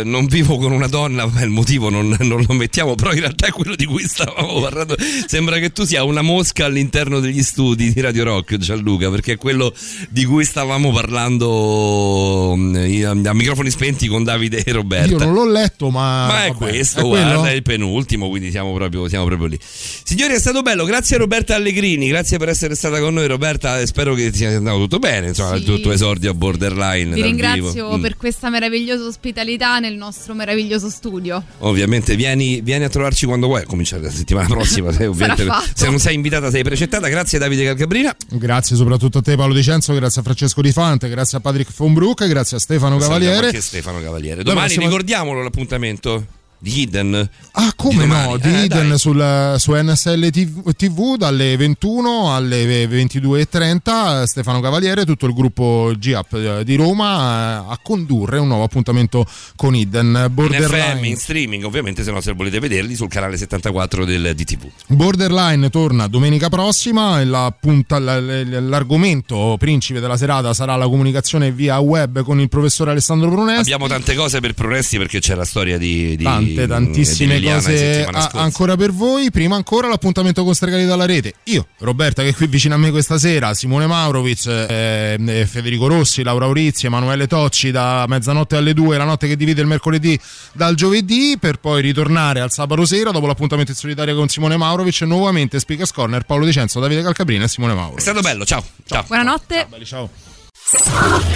eh, 0.00 0.02
non 0.04 0.26
vivo 0.26 0.58
con 0.58 0.72
una 0.72 0.88
donna, 0.88 1.26
ma 1.26 1.42
il 1.42 1.50
motivo 1.50 1.90
non, 1.90 2.16
non 2.18 2.44
lo 2.44 2.54
mettiamo, 2.54 2.96
però 2.96 3.12
in 3.12 3.20
realtà 3.20 3.46
è 3.46 3.50
quello 3.52 3.76
di 3.76 3.84
cui 3.84 4.02
stavamo 4.02 4.60
parlando. 4.60 4.96
Sembra 5.26 5.58
che 5.58 5.70
tu 5.70 5.84
sia 5.84 6.02
una 6.02 6.22
mosca 6.22 6.70
all'interno 6.72 7.20
degli 7.20 7.42
studi 7.42 7.92
di 7.92 8.00
Radio 8.00 8.24
Rock, 8.24 8.56
Gianluca, 8.56 9.10
perché 9.10 9.32
è 9.32 9.36
quello 9.36 9.72
di 10.08 10.24
cui 10.24 10.44
stavamo 10.44 10.90
parlando 10.90 12.54
mm, 12.56 13.26
a, 13.26 13.32
microfoni 13.32 13.70
spenti 13.70 14.08
con 14.08 14.24
Davide 14.24 14.64
e 14.64 14.72
Roberta. 14.72 15.10
Io 15.10 15.18
non 15.18 15.34
l'ho 15.34 15.48
letto, 15.48 15.90
ma. 15.90 16.26
Ma 16.26 16.44
è 16.44 16.48
vabbè, 16.48 16.56
questo, 16.56 17.00
è 17.00 17.02
quello? 17.02 17.24
guarda, 17.24 17.50
è 17.50 17.54
il 17.54 17.62
penultimo, 17.62 18.28
quindi 18.28 18.50
siamo 18.50 18.72
proprio, 18.72 19.06
siamo 19.08 19.26
proprio 19.26 19.48
lì. 19.48 19.58
Signori, 19.60 20.34
è 20.34 20.38
stato 20.38 20.62
bello, 20.62 20.84
grazie 20.84 21.16
a 21.16 21.18
Roberta 21.20 21.54
Allegrini, 21.54 22.08
grazie 22.08 22.38
per 22.38 22.48
essere 22.48 22.74
stata 22.74 22.98
con 22.98 23.14
noi 23.14 23.26
Roberta, 23.26 23.84
spero 23.86 24.14
che 24.14 24.32
sia 24.32 24.56
andato 24.56 24.78
tutto 24.78 24.98
bene, 24.98 25.28
insomma, 25.28 25.54
il 25.54 25.64
tuo, 25.64 25.78
tuo 25.80 25.92
esordio 25.92 26.30
a 26.30 26.34
Borderline. 26.34 27.14
Vi 27.14 27.22
ringrazio 27.22 27.72
vivo. 27.72 27.98
Mm. 27.98 28.00
per 28.00 28.16
questa 28.16 28.48
meravigliosa 28.48 29.04
ospitalità 29.04 29.78
nel 29.78 29.94
nostro 29.94 30.34
meraviglioso 30.34 30.88
studio. 30.88 31.42
Ovviamente 31.58 32.16
vieni, 32.16 32.60
vieni 32.62 32.84
a 32.84 32.88
trovarci 32.88 33.26
quando 33.26 33.46
vuoi, 33.46 33.62
a 33.62 33.66
cominciare 33.66 34.02
la 34.02 34.10
settimana 34.10 34.48
prossima, 34.48 34.90
se, 34.92 35.10
se 35.74 35.86
non 35.86 35.98
sei 35.98 36.14
invitata 36.14 36.50
sei 36.50 36.61
precettata, 36.62 37.08
grazie 37.08 37.38
Davide 37.38 37.64
Calcabrina. 37.64 38.14
Grazie 38.28 38.76
soprattutto 38.76 39.18
a 39.18 39.22
te 39.22 39.36
Paolo 39.36 39.54
Di 39.54 39.62
Cenzo, 39.62 39.92
grazie 39.94 40.20
a 40.20 40.24
Francesco 40.24 40.60
Di 40.60 40.72
Fante, 40.72 41.08
grazie 41.08 41.38
a 41.38 41.40
Patrick 41.40 41.72
von 41.74 41.92
Broek, 41.92 42.26
grazie 42.26 42.56
a 42.56 42.60
Stefano 42.60 42.96
Cavaliere. 42.98 43.46
Anche 43.46 43.60
Stefano 43.60 44.00
Cavaliere. 44.00 44.42
Domani 44.42 44.66
prossima- 44.66 44.84
ricordiamolo 44.84 45.42
l'appuntamento 45.42 46.26
di 46.62 46.80
Hidden. 46.82 47.28
Ah, 47.54 47.72
come 47.74 48.06
no? 48.06 48.36
eh, 48.36 48.38
Di 48.38 48.54
Eden 48.54 48.90
dai. 48.90 48.98
sul, 48.98 49.54
su 49.58 49.72
NSL 49.74 50.30
TV, 50.30 50.72
TV 50.74 51.16
dalle 51.16 51.56
21 51.56 52.32
alle 52.34 52.86
22.30 52.86 54.22
Stefano 54.24 54.60
Cavaliere, 54.60 55.04
tutto 55.04 55.26
il 55.26 55.34
gruppo 55.34 55.92
GAP 55.98 56.32
eh, 56.34 56.64
di 56.64 56.76
Roma 56.76 57.64
eh, 57.68 57.72
a 57.72 57.78
condurre 57.82 58.38
un 58.38 58.46
nuovo 58.46 58.62
appuntamento 58.62 59.26
con 59.56 59.74
Eden 59.74 60.06
In 60.06 60.12
FM, 60.14 60.24
in 60.28 60.34
Borderline. 60.34 61.16
streaming, 61.16 61.64
ovviamente, 61.64 62.04
se 62.04 62.10
no 62.12 62.20
se 62.20 62.32
volete 62.32 62.60
vederli 62.60 62.94
sul 62.94 63.08
canale 63.08 63.36
74 63.36 64.04
del 64.04 64.32
DTV. 64.34 64.68
Borderline 64.86 65.68
torna 65.70 66.06
domenica 66.06 66.48
prossima 66.48 67.22
la 67.24 67.52
punta- 67.58 67.98
la- 67.98 68.20
la- 68.20 68.60
l'argomento 68.60 69.56
principe 69.58 69.98
della 70.00 70.16
serata 70.16 70.54
sarà 70.54 70.76
la 70.76 70.86
comunicazione 70.86 71.50
via 71.50 71.78
web 71.80 72.22
con 72.22 72.38
il 72.40 72.48
professore 72.48 72.92
Alessandro 72.92 73.28
Brunesti. 73.30 73.72
Abbiamo 73.72 73.88
tante 73.88 74.14
cose 74.14 74.38
per 74.40 74.54
Progressi 74.54 74.96
perché 74.96 75.18
c'è 75.18 75.34
la 75.34 75.44
storia 75.44 75.76
di, 75.78 76.14
di 76.16 76.24
Tante, 76.54 76.66
tantissime 76.66 77.40
cose 77.40 78.04
a- 78.10 78.30
ancora 78.34 78.76
per 78.76 78.92
voi. 78.92 79.30
Prima 79.30 79.56
ancora 79.56 79.88
l'appuntamento 79.88 80.44
con 80.44 80.54
Stregali 80.54 80.84
dalla 80.84 81.06
rete. 81.06 81.34
Io, 81.44 81.66
Roberta, 81.78 82.22
che 82.22 82.30
è 82.30 82.34
qui 82.34 82.46
vicino 82.46 82.74
a 82.74 82.78
me 82.78 82.90
questa 82.90 83.18
sera, 83.18 83.54
Simone 83.54 83.86
Maurovic, 83.86 84.46
eh, 84.46 85.46
Federico 85.48 85.86
Rossi, 85.86 86.22
Laura 86.22 86.46
Urizzi, 86.46 86.86
Emanuele 86.86 87.26
Tocci 87.26 87.70
da 87.70 88.04
mezzanotte 88.08 88.56
alle 88.56 88.74
due, 88.74 88.96
la 88.96 89.04
notte 89.04 89.26
che 89.28 89.36
divide 89.36 89.60
il 89.60 89.66
mercoledì 89.66 90.18
dal 90.52 90.74
giovedì, 90.74 91.36
per 91.38 91.58
poi 91.58 91.82
ritornare 91.82 92.40
al 92.40 92.50
sabato 92.50 92.84
sera 92.84 93.10
dopo 93.10 93.26
l'appuntamento 93.26 93.70
in 93.70 93.76
solitaria 93.76 94.14
con 94.14 94.28
Simone 94.28 94.56
Maurovic. 94.56 95.00
Nuovamente 95.02 95.58
Speakers 95.58 95.92
Corner, 95.92 96.22
Paolo 96.24 96.44
Di 96.44 96.52
Cenzo, 96.52 96.80
Davide 96.80 97.02
Calcabrina 97.02 97.44
e 97.44 97.48
Simone 97.48 97.74
Mauro. 97.74 97.96
È 97.96 98.00
stato 98.00 98.20
bello, 98.20 98.44
ciao. 98.44 98.64
ciao. 98.86 99.04
Buonanotte. 99.06 99.66
ciao. 99.84 100.08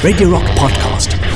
Radio 0.03 0.31
Rock 0.31 0.53
Podcast. 0.55 1.35